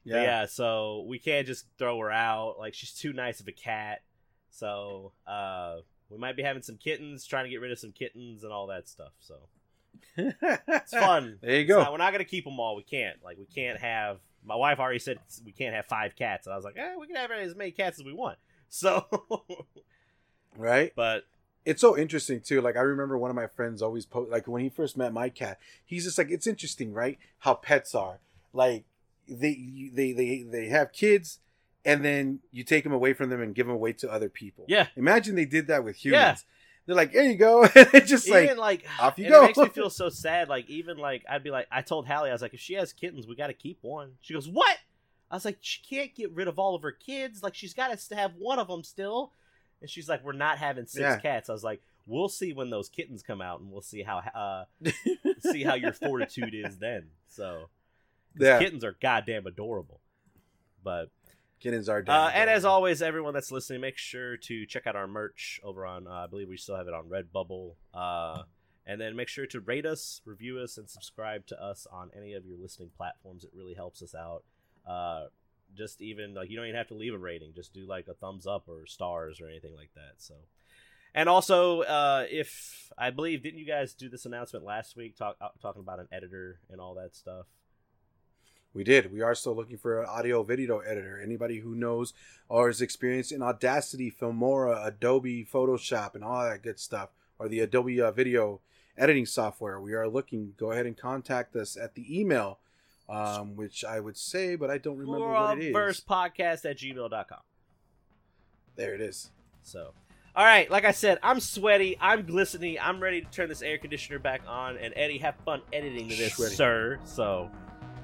yeah. 0.05 0.23
yeah. 0.23 0.47
so 0.47 1.05
we 1.09 1.19
can't 1.19 1.49
just 1.49 1.67
throw 1.79 1.99
her 1.99 2.13
out. 2.13 2.61
Like 2.61 2.75
she's 2.75 2.93
too 2.93 3.13
nice 3.13 3.41
of 3.41 3.49
a 3.49 3.53
cat. 3.53 4.03
So 4.51 5.11
uh 5.27 5.79
we 6.11 6.17
might 6.17 6.37
be 6.37 6.45
having 6.45 6.63
some 6.63 6.77
kittens, 6.77 7.27
trying 7.27 7.43
to 7.43 7.51
get 7.51 7.61
rid 7.61 7.73
of 7.73 7.79
some 7.81 7.91
kittens 7.91 8.45
and 8.45 8.53
all 8.53 8.69
that 8.69 8.89
stuff. 8.89 9.15
So 9.19 9.35
it's 10.17 10.91
fun. 10.93 11.41
There 11.43 11.57
you 11.57 11.67
go. 11.67 11.81
not- 11.81 11.91
we're 11.91 11.99
not 11.99 12.13
gonna 12.13 12.25
keep 12.25 12.45
them 12.45 12.61
all. 12.61 12.77
We 12.77 12.85
can't. 12.85 13.17
Like 13.25 13.37
we 13.37 13.47
can't 13.47 13.81
have. 13.81 14.21
My 14.45 14.55
wife 14.55 14.79
already 14.79 15.01
said 15.01 15.19
we 15.45 15.51
can't 15.51 15.75
have 15.75 15.87
five 15.87 16.15
cats, 16.15 16.47
and 16.47 16.53
I 16.53 16.57
was 16.57 16.65
like, 16.65 16.77
eh, 16.79 16.95
we 17.01 17.09
can 17.09 17.17
have 17.17 17.33
as 17.33 17.57
many 17.57 17.73
cats 17.73 17.99
as 17.99 18.05
we 18.05 18.13
want. 18.13 18.39
So, 18.69 19.07
right? 20.57 20.93
but 20.95 21.25
it's 21.67 21.81
so 21.81 21.99
interesting 21.99 22.41
too. 22.41 22.63
Like 22.63 22.77
I 22.77 22.81
remember 22.81 23.19
one 23.19 23.29
of 23.29 23.37
my 23.37 23.49
friends 23.49 23.83
always 23.83 24.07
post 24.07 24.31
like 24.31 24.47
when 24.47 24.63
he 24.63 24.71
first 24.71 24.97
met 24.97 25.13
my 25.13 25.29
cat. 25.29 25.59
He's 25.85 26.05
just 26.05 26.17
like 26.17 26.31
it's 26.31 26.47
interesting, 26.47 26.95
right? 26.95 27.19
How 27.41 27.55
pets 27.55 27.95
are 27.95 28.21
like 28.55 28.85
they 29.29 29.91
they 29.93 30.13
they 30.13 30.45
they 30.45 30.69
have 30.69 30.93
kids, 30.93 31.41
and 31.85 32.05
then 32.05 32.39
you 32.53 32.63
take 32.65 32.85
them 32.85 32.93
away 32.93 33.13
from 33.13 33.29
them 33.29 33.43
and 33.43 33.55
give 33.55 33.67
them 33.67 33.75
away 33.75 33.93
to 33.95 34.11
other 34.11 34.29
people. 34.29 34.65
yeah, 34.69 34.87
Imagine 34.97 35.35
they 35.35 35.45
did 35.45 35.67
that 35.67 35.85
with 35.85 35.97
humans. 35.97 36.21
Yeah. 36.23 36.37
They're 36.87 36.95
like, 36.95 37.13
there 37.13 37.25
you 37.25 37.35
go. 37.35 37.63
and 37.75 37.89
it's 37.95 38.09
just 38.09 38.31
like 38.31 38.45
even 38.45 38.59
like 38.59 38.85
off 39.01 39.19
you 39.19 39.29
go. 39.29 39.43
It 39.43 39.47
makes 39.47 39.59
me 39.59 39.69
feel 39.71 39.91
so 40.03 40.09
sad. 40.09 40.49
Like 40.49 40.71
even 40.71 40.99
like 40.99 41.25
I'd 41.29 41.43
be 41.43 41.51
like, 41.51 41.67
I 41.71 41.83
told 41.83 42.07
Hallie, 42.07 42.31
I 42.31 42.33
was 42.33 42.43
like, 42.43 42.55
if 42.55 42.61
she 42.61 42.75
has 42.75 42.93
kittens, 42.93 43.27
we 43.27 43.35
got 43.35 43.49
to 43.49 43.55
keep 43.55 43.79
one. 43.83 44.13
She 44.21 44.35
goes, 44.35 44.49
what? 44.49 44.79
I 45.29 45.35
was 45.35 45.45
like, 45.45 45.59
she 45.61 45.83
can't 45.83 46.15
get 46.15 46.31
rid 46.31 46.47
of 46.47 46.61
all 46.61 46.77
of 46.77 46.83
her 46.83 46.93
kids. 46.93 47.43
Like 47.43 47.57
she's 47.57 47.75
got 47.75 47.99
to 47.99 48.15
have 48.15 48.35
one 48.39 48.61
of 48.61 48.69
them 48.69 48.85
still. 48.85 49.33
And 49.81 49.91
she's 49.91 50.09
like, 50.09 50.25
we're 50.25 50.33
not 50.33 50.59
having 50.59 50.87
six 50.87 51.01
Yeah. 51.03 51.19
cats. 51.19 51.49
I 51.51 51.53
was 51.53 51.65
like, 51.65 51.83
we'll 52.07 52.29
see 52.29 52.53
when 52.53 52.71
those 52.71 52.89
kittens 52.89 53.23
come 53.23 53.41
out, 53.43 53.61
and 53.61 53.71
we'll 53.71 53.83
see 53.83 54.03
how 54.03 54.19
uh 54.19 54.65
see 55.41 55.63
how 55.65 55.75
your 55.75 55.93
fortitude 55.93 56.55
is 56.55 56.79
then. 56.79 57.09
So, 57.29 57.69
yeah, 58.39 58.59
kittens 58.59 58.85
are 58.85 58.97
goddamn 59.01 59.47
adorable. 59.47 60.01
But 60.83 61.11
kittens 61.61 61.89
are. 61.89 62.05
uh, 62.07 62.31
and 62.33 62.49
as 62.49 62.65
always, 62.65 63.03
everyone 63.03 63.35
that's 63.35 63.51
listening, 63.51 63.81
make 63.81 63.99
sure 63.99 64.37
to 64.37 64.67
check 64.67 64.87
out 64.87 64.95
our 64.97 65.07
merch 65.09 65.61
over 65.65 65.85
on. 65.85 66.07
Uh, 66.07 66.11
I 66.11 66.27
believe 66.27 66.49
we 66.49 66.57
still 66.57 66.77
have 66.77 66.87
it 66.89 66.95
on 66.95 67.05
Redbubble. 67.09 67.73
Uh, 67.93 68.43
and 68.87 69.01
then 69.01 69.17
make 69.17 69.27
sure 69.29 69.47
to 69.47 69.59
rate 69.61 69.85
us, 69.85 70.21
review 70.25 70.59
us, 70.61 70.79
and 70.79 70.89
subscribe 70.89 71.45
to 71.49 71.61
us 71.61 71.89
on 71.91 72.11
any 72.17 72.35
of 72.35 72.47
your 72.47 72.57
listening 72.57 72.91
platforms. 72.97 73.43
It 73.43 73.51
really 73.53 73.75
helps 73.75 74.01
us 74.01 74.15
out. 74.15 74.45
Just 75.77 76.01
even 76.01 76.35
like 76.35 76.51
you 76.51 76.57
don't 76.57 76.67
even 76.67 76.77
have 76.77 76.89
to 76.89 76.95
leave 76.95 77.15
a 77.15 77.19
rating. 77.19 77.53
Just 77.55 77.73
do 77.73 77.87
like 77.87 78.09
a 78.09 78.15
thumbs 78.15 78.47
up 78.47 78.65
or 78.69 78.87
stars 78.87 79.41
or 79.41 79.49
anything 79.49 79.75
like 79.75 79.91
that. 79.95 80.15
So. 80.19 80.35
And 81.15 81.31
also, 81.31 81.81
uh, 81.81 82.27
if 82.31 82.93
I 82.99 83.11
believe, 83.11 83.43
didn't 83.43 83.59
you 83.59 83.67
guys 83.67 83.95
do 83.95 84.11
this 84.11 84.27
announcement 84.27 84.67
last 84.67 84.97
week, 84.97 85.17
talk, 85.17 85.37
uh, 85.41 85.49
talking 85.63 85.81
about 85.81 85.99
an 85.99 86.09
editor 86.13 86.61
and 86.71 86.79
all 86.79 86.95
that 86.95 87.17
stuff? 87.17 87.47
We 88.75 88.85
did. 88.85 89.11
We 89.11 89.23
are 89.23 89.35
still 89.35 89.57
looking 89.57 89.79
for 89.79 90.03
an 90.03 90.07
audio 90.07 90.43
video 90.43 90.81
editor. 90.81 91.19
Anybody 91.19 91.61
who 91.61 91.75
knows 91.75 92.13
or 92.51 92.69
is 92.69 92.83
experienced 92.83 93.33
in 93.33 93.41
Audacity, 93.41 94.11
Filmora, 94.11 94.87
Adobe 94.87 95.49
Photoshop, 95.51 96.15
and 96.15 96.23
all 96.23 96.45
that 96.45 96.63
good 96.63 96.79
stuff, 96.79 97.09
or 97.39 97.49
the 97.49 97.61
Adobe 97.61 98.03
uh, 98.03 98.11
video 98.11 98.61
editing 98.99 99.25
software, 99.25 99.81
we 99.81 99.95
are 99.95 100.09
looking. 100.09 100.53
Go 100.59 100.73
ahead 100.73 100.85
and 100.85 100.97
contact 100.97 101.57
us 101.57 101.77
at 101.77 101.95
the 101.95 102.21
email, 102.21 102.59
um, 103.09 103.57
which 103.57 103.85
I 103.85 104.01
would 104.01 104.17
say, 104.17 104.57
but 104.57 104.71
I 104.71 104.79
don't 104.79 104.97
remember 104.99 105.29
what 105.29 105.59
it 105.59 105.65
is. 105.65 105.73
First 105.73 106.07
Podcast 106.07 106.69
at 106.69 106.79
gmail.com. 106.79 107.39
There 108.77 108.95
it 108.95 109.01
is. 109.01 109.31
So, 109.63 109.93
all 110.35 110.45
right, 110.45 110.71
like 110.71 110.85
I 110.85 110.91
said, 110.91 111.19
I'm 111.23 111.41
sweaty, 111.41 111.97
I'm 112.01 112.27
glistening, 112.27 112.79
I'm 112.81 113.01
ready 113.01 113.23
to 113.23 113.31
turn 113.31 113.49
this 113.49 113.63
air 113.63 113.79
conditioner 113.79 114.19
back 114.19 114.43
on. 114.47 114.77
And 114.77 114.93
Eddie, 114.97 115.19
have 115.19 115.35
fun 115.45 115.63
editing 115.73 116.09
this, 116.09 116.35
Sweaty. 116.35 116.55
sir. 116.55 116.99
So, 117.05 117.51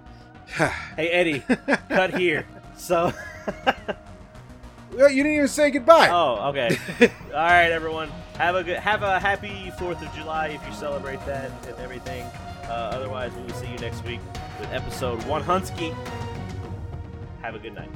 hey 0.46 1.08
Eddie, 1.08 1.40
cut 1.88 2.14
here. 2.14 2.46
So, 2.76 3.12
you 4.92 5.08
didn't 5.08 5.32
even 5.32 5.48
say 5.48 5.70
goodbye. 5.70 6.08
oh, 6.10 6.48
okay. 6.50 6.76
All 7.26 7.32
right, 7.32 7.70
everyone. 7.70 8.08
have 8.38 8.54
a 8.56 8.64
good, 8.64 8.78
have 8.78 9.02
a 9.02 9.20
happy 9.20 9.70
Fourth 9.78 10.00
of 10.02 10.12
July 10.14 10.48
if 10.48 10.66
you 10.66 10.72
celebrate 10.72 11.24
that 11.26 11.50
and 11.66 11.76
everything. 11.78 12.24
Uh, 12.64 12.90
otherwise, 12.94 13.32
we 13.34 13.42
will 13.42 13.54
see 13.54 13.70
you 13.70 13.78
next 13.78 14.04
week 14.04 14.20
with 14.60 14.70
episode 14.72 15.22
one 15.24 15.42
Hunsky. 15.42 15.94
Have 17.42 17.54
a 17.54 17.58
good 17.58 17.74
night. 17.74 17.90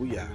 Booyah. 0.00 0.28